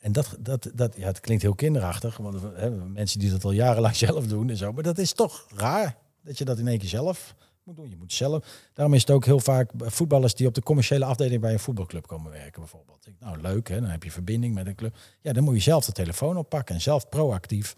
En 0.00 0.12
dat, 0.12 0.36
dat, 0.40 0.70
dat 0.74 0.96
ja, 0.96 1.06
het 1.06 1.20
klinkt 1.20 1.42
heel 1.42 1.54
kinderachtig, 1.54 2.16
want 2.16 2.40
hebben 2.54 2.92
mensen 2.92 3.18
die 3.18 3.30
dat 3.30 3.44
al 3.44 3.50
jarenlang 3.52 3.96
zelf 4.06 4.26
doen 4.26 4.50
en 4.50 4.56
zo. 4.56 4.72
Maar 4.72 4.82
dat 4.82 4.98
is 4.98 5.12
toch 5.12 5.46
raar 5.54 5.96
dat 6.22 6.38
je 6.38 6.44
dat 6.44 6.58
in 6.58 6.68
één 6.68 6.78
keer 6.78 6.88
zelf 6.88 7.34
moet 7.62 7.76
doen. 7.76 7.88
Je 7.90 7.96
moet 7.96 8.12
zelf. 8.12 8.44
Daarom 8.74 8.94
is 8.94 9.00
het 9.00 9.10
ook 9.10 9.24
heel 9.24 9.40
vaak 9.40 9.70
voetballers 9.76 10.34
die 10.34 10.46
op 10.46 10.54
de 10.54 10.62
commerciële 10.62 11.04
afdeling 11.04 11.40
bij 11.40 11.52
een 11.52 11.58
voetbalclub 11.58 12.06
komen 12.06 12.30
werken, 12.30 12.60
bijvoorbeeld. 12.60 12.98
Nou, 13.18 13.40
leuk, 13.40 13.68
hè? 13.68 13.80
dan 13.80 13.90
heb 13.90 14.02
je 14.02 14.10
verbinding 14.10 14.54
met 14.54 14.66
een 14.66 14.74
club. 14.74 14.96
Ja, 15.20 15.32
dan 15.32 15.44
moet 15.44 15.54
je 15.54 15.60
zelf 15.60 15.84
de 15.84 15.92
telefoon 15.92 16.36
oppakken 16.36 16.74
en 16.74 16.80
zelf 16.80 17.08
proactief. 17.08 17.74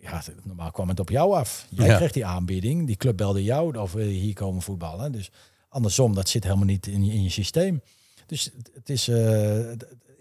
Ja, 0.00 0.22
normaal 0.42 0.70
kwam 0.70 0.88
het 0.88 1.00
op 1.00 1.08
jou 1.10 1.34
af. 1.34 1.66
Jij 1.70 1.86
Ja. 1.86 1.96
kreeg 1.96 2.12
die 2.12 2.26
aanbieding, 2.26 2.86
die 2.86 2.96
club 2.96 3.16
belde 3.16 3.42
jou 3.44 3.78
of 3.78 3.92
wil 3.92 4.06
je 4.06 4.18
hier 4.18 4.34
komen 4.34 4.62
voetballen. 4.62 5.12
Dus 5.12 5.30
andersom, 5.68 6.14
dat 6.14 6.28
zit 6.28 6.44
helemaal 6.44 6.64
niet 6.64 6.86
in 6.86 7.04
je, 7.04 7.12
in 7.12 7.22
je 7.22 7.28
systeem. 7.30 7.82
Dus 8.26 8.50
het- 8.72 8.90
is, 8.90 9.08
eh, 9.08 9.16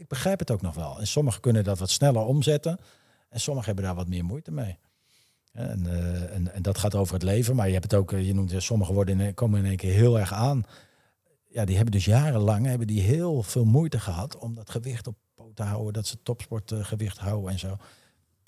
ik 0.03 0.09
begrijp 0.09 0.39
het 0.39 0.51
ook 0.51 0.61
nog 0.61 0.75
wel. 0.75 0.99
En 0.99 1.07
sommigen 1.07 1.41
kunnen 1.41 1.63
dat 1.63 1.79
wat 1.79 1.89
sneller 1.89 2.21
omzetten. 2.21 2.79
En 3.29 3.39
sommigen 3.39 3.67
hebben 3.67 3.85
daar 3.85 3.95
wat 3.95 4.07
meer 4.07 4.25
moeite 4.25 4.51
mee. 4.51 4.77
En, 5.51 5.85
eh, 5.85 6.35
en, 6.35 6.53
en 6.53 6.61
dat 6.61 6.77
gaat 6.77 6.95
over 6.95 7.13
het 7.13 7.23
leven. 7.23 7.55
Maar 7.55 7.67
je 7.67 7.73
hebt 7.73 7.91
het 7.91 7.99
ook, 7.99 8.11
eh, 8.11 8.27
je 8.27 8.33
noemt, 8.33 8.51
eh, 8.51 8.59
sommigen 8.59 8.93
worden 8.93 9.19
in, 9.19 9.33
komen 9.33 9.59
in 9.59 9.65
één 9.65 9.77
keer 9.77 9.93
heel 9.93 10.19
erg 10.19 10.33
aan. 10.33 10.63
Ja, 11.49 11.65
die 11.65 11.75
hebben 11.75 11.93
dus 11.93 12.05
jarenlang 12.05 12.65
hebben 12.65 12.87
die 12.87 13.01
heel 13.01 13.43
veel 13.43 13.65
moeite 13.65 13.99
gehad 13.99 14.37
om 14.37 14.55
dat 14.55 14.69
gewicht 14.69 15.07
op 15.07 15.15
poot 15.35 15.55
te 15.55 15.63
houden. 15.63 15.93
Dat 15.93 16.07
ze 16.07 16.23
topsportgewicht 16.23 17.17
houden 17.17 17.51
en 17.51 17.59
zo. 17.59 17.77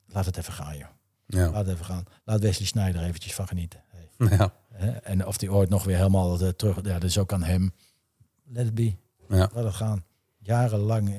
Laat 0.07 0.25
het 0.25 0.37
even 0.37 0.53
gaan, 0.53 0.77
joh. 0.77 0.89
Ja. 1.25 1.49
Laat 1.49 1.65
het 1.65 1.73
even 1.73 1.85
gaan. 1.85 2.03
Laat 2.23 2.39
Wesley 2.39 2.67
Sneijder 2.67 3.03
eventjes 3.03 3.33
van 3.33 3.47
genieten. 3.47 3.83
Hey. 3.87 4.09
Ja. 4.37 4.53
En 5.03 5.25
of 5.25 5.37
die 5.37 5.51
ooit 5.51 5.69
nog 5.69 5.83
weer 5.83 5.97
helemaal 5.97 6.37
terug... 6.55 6.75
Ja, 6.75 6.93
dat 6.93 7.03
is 7.03 7.17
ook 7.17 7.33
aan 7.33 7.43
hem. 7.43 7.73
Let 8.43 8.67
it 8.67 8.75
be. 8.75 8.95
Ja. 9.29 9.49
Laat 9.53 9.63
het 9.63 9.73
gaan. 9.73 10.03
Jarenlang... 10.45 11.09
eh, 11.09 11.15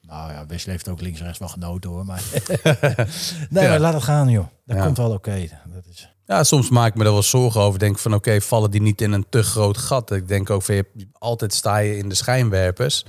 nou 0.00 0.32
ja, 0.32 0.46
Wesley 0.46 0.72
heeft 0.74 0.88
ook 0.88 1.00
links 1.00 1.18
en 1.18 1.24
rechts 1.24 1.38
wel 1.38 1.48
genoten 1.48 1.90
hoor. 1.90 2.04
Maar 2.04 2.22
nee, 3.50 3.64
Ja. 3.64 3.68
maar 3.70 3.80
laat 3.80 3.94
het 3.94 4.02
gaan 4.02 4.28
joh. 4.28 4.46
Dat 4.66 4.76
Ja. 4.76 4.84
komt 4.84 4.96
wel 4.96 5.10
oké. 5.12 5.48
Dat 5.74 5.86
is... 5.90 6.08
Ja, 6.26 6.44
soms 6.44 6.70
maak 6.70 6.88
ik 6.88 6.94
me 6.94 7.04
er 7.04 7.12
wel 7.12 7.22
zorgen 7.22 7.60
over. 7.60 7.78
Denk 7.78 7.98
van 7.98 8.14
oké, 8.14 8.40
vallen 8.40 8.70
die 8.70 8.82
niet 8.82 9.00
in 9.00 9.12
een 9.12 9.26
te 9.28 9.42
groot 9.42 9.78
gat? 9.78 10.10
Ik 10.10 10.28
denk 10.28 10.50
ook 10.50 10.62
van 10.62 10.74
je 10.74 10.86
altijd 11.12 11.54
sta 11.54 11.78
je 11.78 11.96
in 11.96 12.08
de 12.08 12.14
schijnwerpers. 12.14 13.04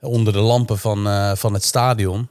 Onder 0.00 0.32
de 0.32 0.38
lampen 0.38 0.78
van, 0.78 1.06
eh, 1.06 1.34
van 1.34 1.52
het 1.54 1.64
stadion. 1.64 2.28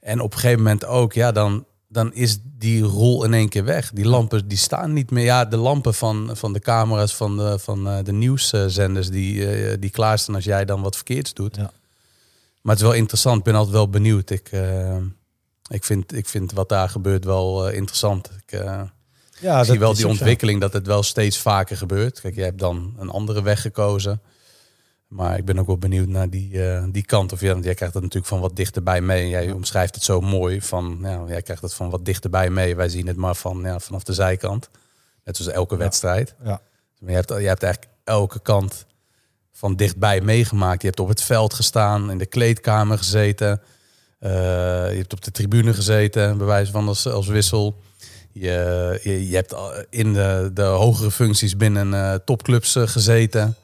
En 0.00 0.20
op 0.20 0.32
een 0.32 0.38
gegeven 0.38 0.62
moment 0.62 0.84
ook, 0.84 1.12
ja, 1.12 1.32
dan, 1.32 1.64
dan 1.92 2.14
is 2.14 2.38
die 2.42 2.82
rol 2.82 3.24
in 3.24 3.34
één 3.34 3.48
keer 3.48 3.64
weg. 3.64 3.90
Die 3.90 4.06
lampen 4.08 4.48
die 4.48 4.58
staan 4.58 4.92
niet 4.92 5.10
meer. 5.10 5.24
Ja, 5.24 5.44
de 5.44 5.56
lampen 5.56 5.94
van, 5.94 6.30
van 6.32 6.52
de 6.52 6.60
camera's 6.60 7.14
van 7.14 7.36
de, 7.36 7.58
van 7.58 7.88
eh, 7.88 8.04
de 8.04 8.12
nieuwszenders 8.12 9.08
die, 9.08 9.46
eh, 9.46 9.76
die 9.80 9.90
klaarstaan 9.90 10.34
als 10.34 10.44
jij 10.44 10.64
dan 10.64 10.82
wat 10.82 10.96
verkeerds 10.96 11.34
doet. 11.34 11.56
Ja. 11.56 11.72
Maar 12.60 12.74
het 12.74 12.82
is 12.82 12.90
wel 12.90 12.98
interessant. 12.98 13.38
Ik 13.38 13.44
ben 13.44 13.54
altijd 13.54 13.74
wel 13.74 13.88
benieuwd. 13.88 14.30
Ik, 14.30 14.48
eh, 14.52 14.96
ik, 15.68 15.84
vind, 15.84 16.14
ik 16.14 16.28
vind 16.28 16.52
wat 16.52 16.68
daar 16.68 16.88
gebeurt 16.88 17.24
wel 17.24 17.68
interessant. 17.68 18.30
Ik, 18.46 18.60
Ja, 19.40 19.58
ik 19.58 19.64
zie 19.64 19.78
wel 19.78 19.92
die 19.92 20.00
zo. 20.02 20.08
ontwikkeling 20.08 20.60
dat 20.60 20.72
het 20.72 20.86
wel 20.86 21.02
steeds 21.02 21.38
vaker 21.38 21.76
gebeurt. 21.76 22.20
Kijk, 22.20 22.34
jij 22.34 22.44
hebt 22.44 22.58
dan 22.58 22.94
een 22.98 23.10
andere 23.10 23.42
weg 23.42 23.60
gekozen. 23.60 24.20
Maar 25.12 25.38
ik 25.38 25.44
ben 25.44 25.58
ook 25.58 25.66
wel 25.66 25.78
benieuwd 25.78 26.08
naar 26.08 26.30
die, 26.30 26.66
eh, 26.66 26.84
die 26.88 27.04
kant. 27.04 27.32
Of 27.32 27.40
ja, 27.40 27.56
jij 27.60 27.74
krijgt 27.74 27.94
het 27.94 28.02
natuurlijk 28.02 28.32
van 28.32 28.40
wat 28.40 28.56
dichterbij 28.56 29.00
mee. 29.00 29.22
En 29.22 29.28
jij 29.28 29.50
omschrijft 29.50 29.94
het 29.94 30.04
zo 30.04 30.20
mooi. 30.20 30.60
Van, 30.60 30.98
ja, 31.02 31.22
jij 31.26 31.42
krijgt 31.42 31.62
het 31.62 31.74
van 31.74 31.90
wat 31.90 32.04
dichterbij 32.04 32.50
mee. 32.50 32.76
Wij 32.76 32.88
zien 32.88 33.06
het 33.06 33.16
maar 33.16 33.34
van, 33.34 33.60
ja, 33.62 33.78
vanaf 33.78 34.02
de 34.02 34.12
zijkant. 34.12 34.70
Net 35.24 35.36
zoals 35.36 35.52
elke 35.52 35.76
wedstrijd. 35.76 36.34
Ja. 36.44 36.60
Maar 36.98 37.10
je 37.10 37.16
hebt, 37.16 37.28
je 37.28 37.46
hebt 37.46 37.62
eigenlijk 37.62 37.92
elke 38.04 38.40
kant 38.40 38.86
van 39.52 39.76
dichtbij 39.76 40.20
meegemaakt. 40.20 40.82
Je 40.82 40.88
hebt 40.88 41.00
op 41.00 41.08
het 41.08 41.22
veld 41.22 41.54
gestaan, 41.54 42.10
in 42.10 42.18
de 42.18 42.26
kleedkamer 42.26 42.98
gezeten. 42.98 43.60
Eh, 44.18 44.30
je 44.90 44.96
hebt 44.96 45.12
op 45.12 45.24
de 45.24 45.30
tribune 45.30 45.74
gezeten, 45.74 46.38
bij 46.38 46.46
wijze 46.46 46.72
van 46.72 46.88
als, 46.88 47.06
als 47.06 47.26
wissel. 47.26 47.80
Je, 48.32 49.00
je, 49.02 49.28
je 49.28 49.34
hebt 49.34 49.54
in 49.90 50.12
de, 50.12 50.50
de 50.54 50.62
hogere 50.62 51.10
functies 51.10 51.56
binnen 51.56 51.94
eh, 51.94 52.14
topclubs 52.14 52.76
gezeten. 52.78 53.56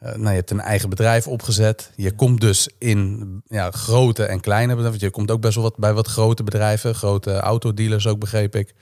Eh, 0.00 0.14
nou, 0.14 0.28
je 0.28 0.36
hebt 0.36 0.50
een 0.50 0.60
eigen 0.60 0.88
bedrijf 0.88 1.26
opgezet. 1.26 1.92
Je 1.96 2.12
komt 2.12 2.40
dus 2.40 2.68
in 2.78 3.42
ja, 3.46 3.70
grote 3.70 4.24
en 4.24 4.40
kleine 4.40 4.74
bedrijven. 4.74 4.90
Want 4.90 5.00
Je 5.00 5.10
komt 5.10 5.30
ook 5.30 5.40
best 5.40 5.54
wel 5.54 5.64
wat 5.64 5.76
bij 5.76 5.92
wat 5.92 6.06
grote 6.06 6.42
bedrijven, 6.42 6.94
grote 6.94 7.38
autodealers 7.38 8.06
ook, 8.06 8.18
begreep 8.18 8.54
ik. 8.56 8.74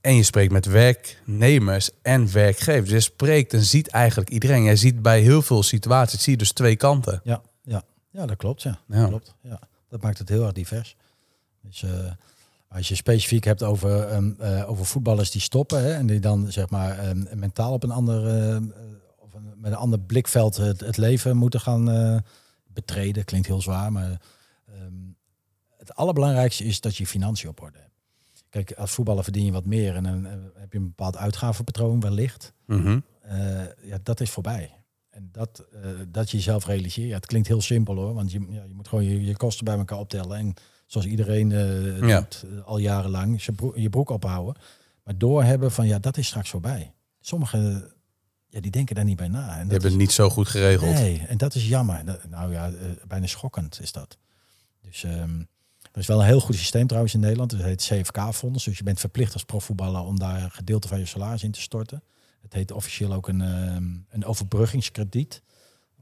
En 0.00 0.14
je 0.14 0.22
spreekt 0.22 0.52
met 0.52 0.66
werknemers 0.66 1.90
en 2.02 2.32
werkgevers. 2.32 2.90
Je 2.90 3.00
spreekt 3.00 3.52
en 3.52 3.62
ziet 3.62 3.88
eigenlijk 3.88 4.30
iedereen. 4.30 4.62
Jij 4.62 4.76
ziet 4.76 5.02
bij 5.02 5.20
heel 5.20 5.42
veel 5.42 5.62
situaties, 5.62 6.22
zie 6.22 6.32
je 6.32 6.38
dus 6.38 6.52
twee 6.52 6.76
kanten. 6.76 7.20
Ja, 7.24 7.42
ja. 7.62 7.82
ja, 8.10 8.26
dat 8.26 8.36
klopt. 8.36 8.62
Ja. 8.62 8.78
Ja. 8.86 9.06
klopt. 9.06 9.34
Ja. 9.40 9.58
Dat 9.88 10.02
maakt 10.02 10.18
het 10.18 10.28
heel 10.28 10.42
erg 10.42 10.52
divers. 10.52 10.96
Dus 11.62 11.82
eh, 11.82 11.90
als 12.68 12.88
je 12.88 12.94
specifiek 12.94 13.44
hebt 13.44 13.62
over, 13.62 14.08
ehm, 14.08 14.32
eh, 14.38 14.70
over 14.70 14.86
voetballers 14.86 15.30
die 15.30 15.40
stoppen 15.40 15.82
hè, 15.82 15.92
en 15.92 16.06
die 16.06 16.20
dan 16.20 16.52
zeg 16.52 16.70
maar 16.70 16.98
ehm, 16.98 17.38
mentaal 17.38 17.72
op 17.72 17.82
een 17.82 17.90
ander, 17.90 18.26
eh, 18.26 18.56
of 19.34 19.40
een, 19.40 19.60
met 19.60 19.70
een 19.72 19.78
ander 19.78 20.00
blikveld 20.00 20.56
het, 20.56 20.80
het 20.80 20.96
leven 20.96 21.36
moeten 21.36 21.60
gaan 21.60 21.90
eh, 21.90 22.16
betreden, 22.66 23.24
klinkt 23.24 23.46
heel 23.46 23.60
zwaar, 23.62 23.92
maar 23.92 24.20
ehm, 24.66 24.92
het 25.78 25.94
allerbelangrijkste 25.94 26.64
is 26.64 26.80
dat 26.80 26.96
je 26.96 27.06
financiën 27.06 27.48
op 27.48 27.60
orde 27.62 27.78
hebt. 27.78 27.92
Kijk, 28.48 28.72
als 28.72 28.90
voetballer 28.90 29.24
verdien 29.24 29.44
je 29.44 29.52
wat 29.52 29.64
meer 29.64 29.94
en 29.96 30.02
dan 30.02 30.26
eh, 30.26 30.32
heb 30.54 30.72
je 30.72 30.78
een 30.78 30.84
bepaald 30.84 31.16
uitgavenpatroon 31.16 32.00
wellicht. 32.00 32.52
Mhm. 32.66 33.00
Eh, 33.20 33.62
ja, 33.82 33.98
dat 34.02 34.20
is 34.20 34.30
voorbij. 34.30 34.70
En 35.10 35.28
dat, 35.32 35.64
eh, 35.72 35.90
dat 36.08 36.30
je 36.30 36.36
jezelf 36.36 36.66
realiseert. 36.66 37.08
Ja, 37.08 37.14
het 37.14 37.26
klinkt 37.26 37.48
heel 37.48 37.60
simpel 37.60 37.96
hoor, 37.96 38.14
want 38.14 38.32
je, 38.32 38.46
ja, 38.48 38.62
je 38.62 38.74
moet 38.74 38.88
gewoon 38.88 39.04
je, 39.04 39.24
je 39.24 39.36
kosten 39.36 39.64
bij 39.64 39.76
elkaar 39.78 39.98
optellen. 39.98 40.36
En 40.38 40.54
zoals 40.86 41.06
iedereen 41.06 41.50
Ja. 42.06 42.20
doet, 42.20 42.44
al 42.64 42.78
jarenlang, 42.78 43.44
je 43.44 43.52
broek, 43.52 43.76
je 43.76 43.90
broek 43.90 44.10
ophouden. 44.10 44.62
Maar 45.04 45.18
doorhebben 45.18 45.72
van 45.72 45.86
ja, 45.86 45.98
dat 45.98 46.16
is 46.16 46.26
straks 46.26 46.50
voorbij. 46.50 46.94
Sommigen, 47.20 47.92
ja, 48.54 48.60
die 48.60 48.70
denken 48.70 48.94
daar 48.94 49.04
niet 49.04 49.16
bij 49.16 49.28
na. 49.28 49.52
En 49.56 49.62
dat 49.62 49.70
hebt 49.70 49.82
het 49.82 49.96
niet 49.96 50.12
zo 50.12 50.30
goed 50.30 50.48
geregeld. 50.48 50.92
nee, 50.94 51.24
en 51.28 51.36
dat 51.36 51.54
is 51.54 51.68
jammer. 51.68 52.04
Dat- 52.04 52.28
nou 52.28 52.52
ja, 52.52 52.66
eh, 52.68 52.74
bijna 53.06 53.26
schokkend 53.26 53.80
is 53.80 53.92
dat. 53.92 54.16
Dus 54.82 55.04
ehm 55.04 55.40
er 55.92 56.00
is 56.00 56.06
wel 56.06 56.20
een 56.20 56.26
heel 56.26 56.40
goed 56.40 56.54
systeem 56.54 56.86
trouwens 56.86 57.14
in 57.14 57.20
Nederland. 57.20 57.50
Het 57.50 57.62
heet 57.62 57.82
CFK-fonds. 57.82 58.64
Dus 58.64 58.78
je 58.78 58.84
bent 58.84 59.00
verplicht 59.00 59.32
als 59.32 59.44
profvoetballer 59.44 60.00
om 60.00 60.18
daar 60.18 60.42
een 60.42 60.50
gedeelte 60.50 60.88
van 60.88 60.98
je 60.98 61.06
salaris 61.06 61.42
in 61.42 61.50
te 61.50 61.60
storten. 61.60 62.02
Het 62.42 62.52
heet 62.52 62.72
officieel 62.72 63.12
ook 63.12 63.28
een, 63.28 63.40
ehm, 63.40 63.84
een 64.08 64.24
overbruggingskrediet. 64.24 65.42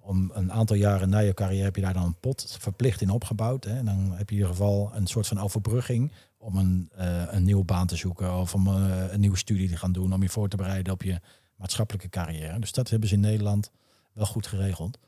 Om 0.01 0.31
een 0.35 0.53
aantal 0.53 0.77
jaren 0.77 1.09
na 1.09 1.19
je 1.19 1.35
carrière 1.35 1.65
heb 1.65 1.77
je 1.77 1.83
daar 1.83 1.93
dan 1.93 2.05
een 2.05 2.21
pot 2.21 2.57
verplicht 2.61 3.01
in 3.01 3.11
opgebouwd. 3.11 3.65
Hè. 3.65 3.77
En 3.77 3.85
dan 3.85 4.11
heb 4.11 4.29
je 4.31 4.35
in 4.37 4.41
ieder 4.41 4.49
geval 4.49 4.91
een 4.95 5.07
soort 5.07 5.27
van 5.27 5.39
overbrugging 5.41 6.13
om 6.39 6.57
een, 6.57 6.89
eh, 6.97 7.23
een 7.27 7.43
nieuwe 7.45 7.65
baan 7.65 7.87
te 7.87 7.97
zoeken 7.97 8.35
of 8.35 8.55
om 8.55 8.67
eh, 8.67 9.13
een 9.13 9.21
nieuwe 9.21 9.37
studie 9.37 9.69
te 9.69 9.77
gaan 9.77 9.93
doen. 9.93 10.13
Om 10.13 10.23
je 10.23 10.29
voor 10.29 10.49
te 10.49 10.57
bereiden 10.57 10.93
op 10.93 11.03
je 11.03 11.21
maatschappelijke 11.63 12.09
carrière. 12.09 12.59
Dus 12.59 12.73
dat 12.73 12.91
hebben 12.91 13.09
ze 13.09 13.15
in 13.15 13.21
Nederland 13.21 13.71
wel 14.13 14.27
goed 14.27 14.47
geregeld. 14.47 14.99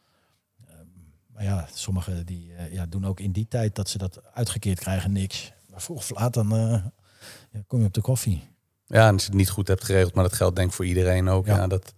Ehm, 0.69 0.77
maar 1.33 1.45
ja, 1.45 1.69
sommigen 1.75 2.27
die 2.27 2.55
eh, 2.55 2.73
ja, 2.73 2.87
doen 2.87 3.07
ook 3.07 3.21
in 3.21 3.33
die 3.33 3.47
tijd 3.49 3.75
dat 3.75 3.89
ze 3.89 3.99
dat 3.99 4.21
uitgekeerd 4.35 4.79
krijgen 4.79 5.13
niks. 5.13 5.53
Maar 5.71 5.83
vroeg 5.83 5.97
of 5.97 6.11
laat 6.11 6.35
dan 6.35 6.53
eh, 6.57 6.85
ja, 7.53 7.61
kom 7.67 7.81
je 7.81 7.87
op 7.87 7.95
de 7.95 8.01
koffie. 8.01 8.43
Ja, 8.87 9.07
en 9.07 9.13
als 9.13 9.23
je 9.23 9.29
het 9.29 9.39
niet 9.39 9.51
goed 9.51 9.69
hebt 9.69 9.85
geregeld, 9.85 10.15
maar 10.15 10.25
dat 10.25 10.33
geldt 10.33 10.57
denk 10.57 10.69
ik 10.69 10.75
voor 10.75 10.87
iedereen 10.87 11.29
ook. 11.29 11.47
Ja. 11.47 11.57
Ja. 11.57 11.67
dat, 11.67 11.95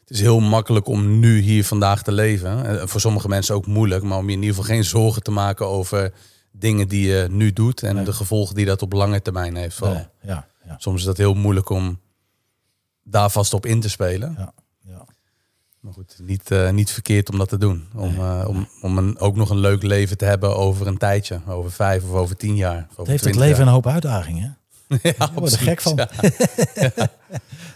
het 0.00 0.10
is 0.10 0.20
heel 0.20 0.40
makkelijk 0.40 0.86
om 0.86 1.18
nu 1.18 1.38
hier 1.38 1.64
vandaag 1.64 2.02
te 2.02 2.12
leven. 2.12 2.80
Eh, 2.80 2.86
Voor 2.86 3.00
sommige 3.00 3.28
mensen 3.28 3.54
ook 3.54 3.66
moeilijk, 3.66 4.02
maar 4.02 4.18
om 4.18 4.26
je 4.28 4.34
in 4.36 4.42
ieder 4.42 4.54
geval 4.56 4.74
geen 4.74 4.84
zorgen 4.84 5.22
te 5.22 5.30
maken 5.30 5.66
over 5.66 6.12
dingen 6.52 6.88
die 6.88 7.06
je 7.06 7.26
nu 7.30 7.52
doet 7.52 7.82
en 7.82 7.94
Nee. 7.94 8.04
de 8.04 8.12
gevolgen 8.12 8.54
die 8.54 8.64
dat 8.66 8.82
op 8.82 8.92
lange 8.92 9.22
termijn 9.22 9.56
heeft. 9.56 9.80
Nee, 9.80 10.06
ja, 10.22 10.48
ja, 10.64 10.74
Soms 10.78 10.98
is 11.00 11.04
dat 11.06 11.16
heel 11.16 11.34
moeilijk 11.34 11.68
om 11.68 12.00
daar 13.08 13.30
vast 13.30 13.54
op 13.54 13.66
in 13.66 13.80
te 13.80 13.88
spelen. 13.88 14.34
ja, 14.38 14.52
ja. 14.86 15.04
Maar 15.80 15.92
goed, 15.92 16.16
niet, 16.22 16.50
eh, 16.50 16.70
niet 16.70 16.90
verkeerd 16.90 17.30
om 17.30 17.38
dat 17.38 17.48
te 17.48 17.58
doen. 17.58 17.88
Om, 17.94 18.14
eh, 18.14 18.44
om, 18.46 18.68
om 18.82 18.98
een, 18.98 19.18
ook 19.18 19.36
nog 19.36 19.50
een 19.50 19.58
leuk 19.58 19.82
leven 19.82 20.18
te 20.18 20.24
hebben 20.24 20.56
over 20.56 20.86
een 20.86 20.96
tijdje. 20.98 21.40
Over 21.46 21.72
vijf 21.72 22.04
of 22.04 22.10
over 22.10 22.36
tien 22.36 22.56
jaar. 22.56 22.86
Over 22.90 22.98
Het 22.98 23.06
heeft 23.06 23.24
het 23.24 23.32
20 23.32 23.40
leven 23.42 23.56
jaar. 23.58 23.66
een 23.66 23.72
hoop 23.72 23.86
uitdagingen. 23.86 24.58
Ja, 25.02 25.12
Je 25.16 25.28
wordt 25.34 25.52
er 25.52 25.58
gek 25.58 25.80
van. 25.80 25.96
Ja. 25.96 26.08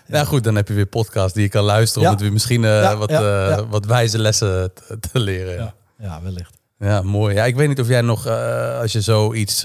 Ja, 0.07 0.25
goed, 0.25 0.45
dan 0.45 0.55
heb 0.55 0.69
je 0.69 0.75
weer 0.75 0.87
podcast 0.87 1.35
die 1.35 1.43
je 1.43 1.49
kan 1.49 1.65
luisteren. 1.65 2.07
Om 2.09 2.15
het 2.15 2.23
weer 2.23 2.33
misschien 2.33 2.65
eh, 2.65 2.99
wat, 2.99 3.11
wat 3.69 3.85
wijze 3.85 4.19
lessen 4.19 4.73
te, 4.75 4.99
te 5.13 5.19
leren. 5.19 5.55
Ja. 5.55 5.75
Ja, 5.99 6.05
ja 6.07 6.23
wellicht. 6.23 6.59
ja, 6.79 7.03
mooi. 7.03 7.35
Ja, 7.35 7.45
ik 7.45 7.57
weet 7.57 7.69
niet 7.69 7.81
of 7.81 7.89
jij 7.89 8.01
nog, 8.01 8.27
als 8.81 8.93
je 8.93 9.01
zoiets 9.01 9.61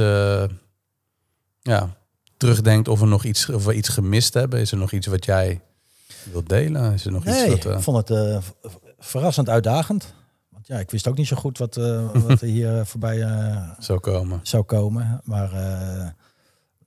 ja, 1.61 1.95
terugdenkt, 2.37 2.87
of, 2.87 3.01
er 3.01 3.07
nog 3.07 3.23
iets, 3.23 3.49
of 3.49 3.65
we 3.65 3.73
iets 3.73 3.89
gemist 3.89 4.33
hebben. 4.33 4.59
Is 4.59 4.71
er 4.71 4.77
nog 4.77 4.91
iets 4.91 5.07
wat 5.07 5.25
jij 5.25 5.61
wilt 6.31 6.49
delen? 6.49 6.93
Is 6.93 7.05
er 7.05 7.11
nog 7.11 7.23
Nee, 7.23 7.53
iets 7.53 7.65
wat... 7.65 7.75
ik 7.75 7.81
vond 7.81 7.97
het 8.07 8.17
eh, 8.17 8.37
verrassend 8.99 9.49
uitdagend. 9.49 10.13
Want 10.49 10.67
ja, 10.67 10.79
ik 10.79 10.91
wist 10.91 11.07
ook 11.07 11.17
niet 11.17 11.27
zo 11.27 11.35
goed 11.35 11.57
wat, 11.57 11.77
eh, 11.77 12.11
wat 12.27 12.41
er 12.41 12.47
hier 12.47 12.85
voorbij 12.85 13.21
eh, 13.21 13.69
zou 13.79 13.99
komen? 13.99 14.39
zou 14.43 14.63
komen. 14.63 15.21
Maar 15.23 15.49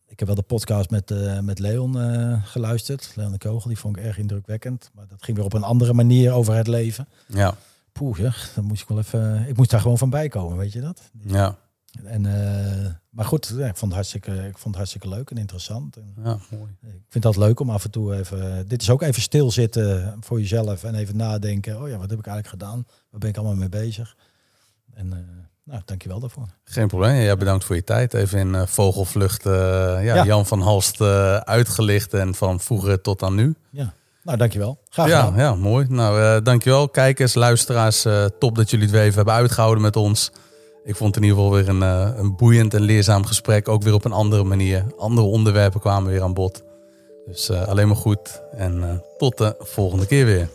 ik 0.06 0.18
heb 0.18 0.28
wel 0.28 0.36
de 0.36 0.42
podcast 0.42 0.90
met, 0.90 1.14
met 1.42 1.58
Leon 1.58 1.96
geluisterd. 2.44 3.12
Leon 3.14 3.32
de 3.32 3.38
Kogel, 3.38 3.68
die 3.68 3.78
vond 3.78 3.96
ik 3.96 4.04
erg 4.04 4.18
indrukwekkend. 4.18 4.90
Maar 4.94 5.06
dat 5.08 5.22
ging 5.22 5.36
weer 5.36 5.46
op 5.46 5.52
een 5.52 5.62
andere 5.62 5.92
manier 5.92 6.32
over 6.32 6.54
het 6.54 6.66
leven. 6.66 7.08
Ja, 7.26 7.54
Poeh, 7.92 8.16
zeg, 8.16 8.52
dan 8.54 8.64
moest 8.64 8.82
ik 8.82 8.88
wel 8.88 8.98
even. 8.98 9.44
Ik 9.48 9.56
moest 9.56 9.70
daar 9.70 9.80
gewoon 9.80 9.98
van 9.98 10.10
bij 10.10 10.28
komen, 10.28 10.56
weet 10.56 10.72
je 10.72 10.80
dat? 10.80 11.10
ja, 11.22 11.56
En, 12.04 12.26
eh, 12.26 12.90
maar 13.10 13.24
goed, 13.24 13.52
ja, 13.56 13.66
ik, 13.66 13.76
vond 13.76 13.80
het 13.80 13.92
hartstikke, 13.92 14.32
ik 14.32 14.58
vond 14.58 14.64
het 14.64 14.76
hartstikke 14.76 15.08
leuk 15.08 15.30
en 15.30 15.36
interessant. 15.36 15.96
En 15.96 16.14
ja, 16.24 16.38
mooi. 16.50 16.76
ik 16.82 17.02
vind 17.08 17.24
dat 17.24 17.36
leuk 17.36 17.60
om 17.60 17.70
af 17.70 17.84
en 17.84 17.90
toe 17.90 18.14
even. 18.14 18.68
Dit 18.68 18.82
is 18.82 18.90
ook 18.90 19.02
even 19.02 19.22
stilzitten 19.22 20.16
voor 20.20 20.40
jezelf 20.40 20.84
en 20.84 20.94
even 20.94 21.16
nadenken. 21.16 21.82
Oh 21.82 21.88
ja, 21.88 21.98
wat 21.98 22.10
heb 22.10 22.18
ik 22.18 22.26
eigenlijk 22.26 22.62
gedaan? 22.62 22.86
Waar 23.10 23.20
ben 23.20 23.28
ik 23.28 23.36
allemaal 23.36 23.56
mee 23.56 23.68
bezig? 23.68 24.16
En 24.94 25.12
eh 25.12 25.18
nou, 25.64 25.82
dankjewel 25.84 26.20
daarvoor. 26.20 26.46
Geen 26.64 26.88
probleem. 26.88 27.14
Ja, 27.14 27.36
bedankt 27.36 27.64
voor 27.64 27.76
je 27.76 27.84
tijd. 27.84 28.14
Even 28.14 28.38
in 28.38 28.54
eh, 28.54 28.66
vogelvlucht 28.66 29.42
ja, 29.42 30.00
Ja. 30.00 30.24
Jan 30.24 30.46
van 30.46 30.60
Halst 30.60 31.00
uitgelicht 31.44 32.14
en 32.14 32.34
van 32.34 32.60
vroeger 32.60 33.00
tot 33.00 33.22
aan 33.22 33.34
nu. 33.34 33.54
Ja, 33.70 33.92
nou 34.22 34.38
dankjewel. 34.38 34.78
Graag 34.88 35.06
gedaan. 35.06 35.36
ja, 35.36 35.54
mooi. 35.54 35.86
Nou, 35.88 36.42
dankjewel. 36.42 36.88
Kijkers, 36.88 37.34
luisteraars, 37.34 38.06
top 38.38 38.56
dat 38.56 38.70
jullie 38.70 38.86
het 38.86 38.94
weer 38.94 39.04
even 39.04 39.16
hebben 39.16 39.34
uitgehouden 39.34 39.82
met 39.82 39.96
ons. 39.96 40.30
Ik 40.88 40.96
vond 40.96 41.14
het 41.14 41.24
in 41.24 41.30
ieder 41.30 41.44
geval 41.44 41.58
weer 41.58 41.68
een, 41.68 41.82
eh, 41.82 42.18
een 42.18 42.36
boeiend 42.36 42.74
en 42.74 42.80
leerzaam 42.80 43.24
gesprek. 43.24 43.68
Ook 43.68 43.82
weer 43.82 43.94
op 43.94 44.04
een 44.04 44.12
andere 44.12 44.44
manier. 44.44 44.84
Andere 44.96 45.26
onderwerpen 45.26 45.80
kwamen 45.80 46.10
weer 46.10 46.22
aan 46.22 46.34
bod. 46.34 46.62
Dus 47.26 47.48
eh, 47.48 47.68
alleen 47.68 47.86
maar 47.86 47.96
goed. 47.96 48.42
En 48.52 48.82
eh, 48.82 48.96
tot 49.18 49.38
de 49.38 49.54
volgende 49.58 50.06
keer 50.06 50.24
weer. 50.24 50.48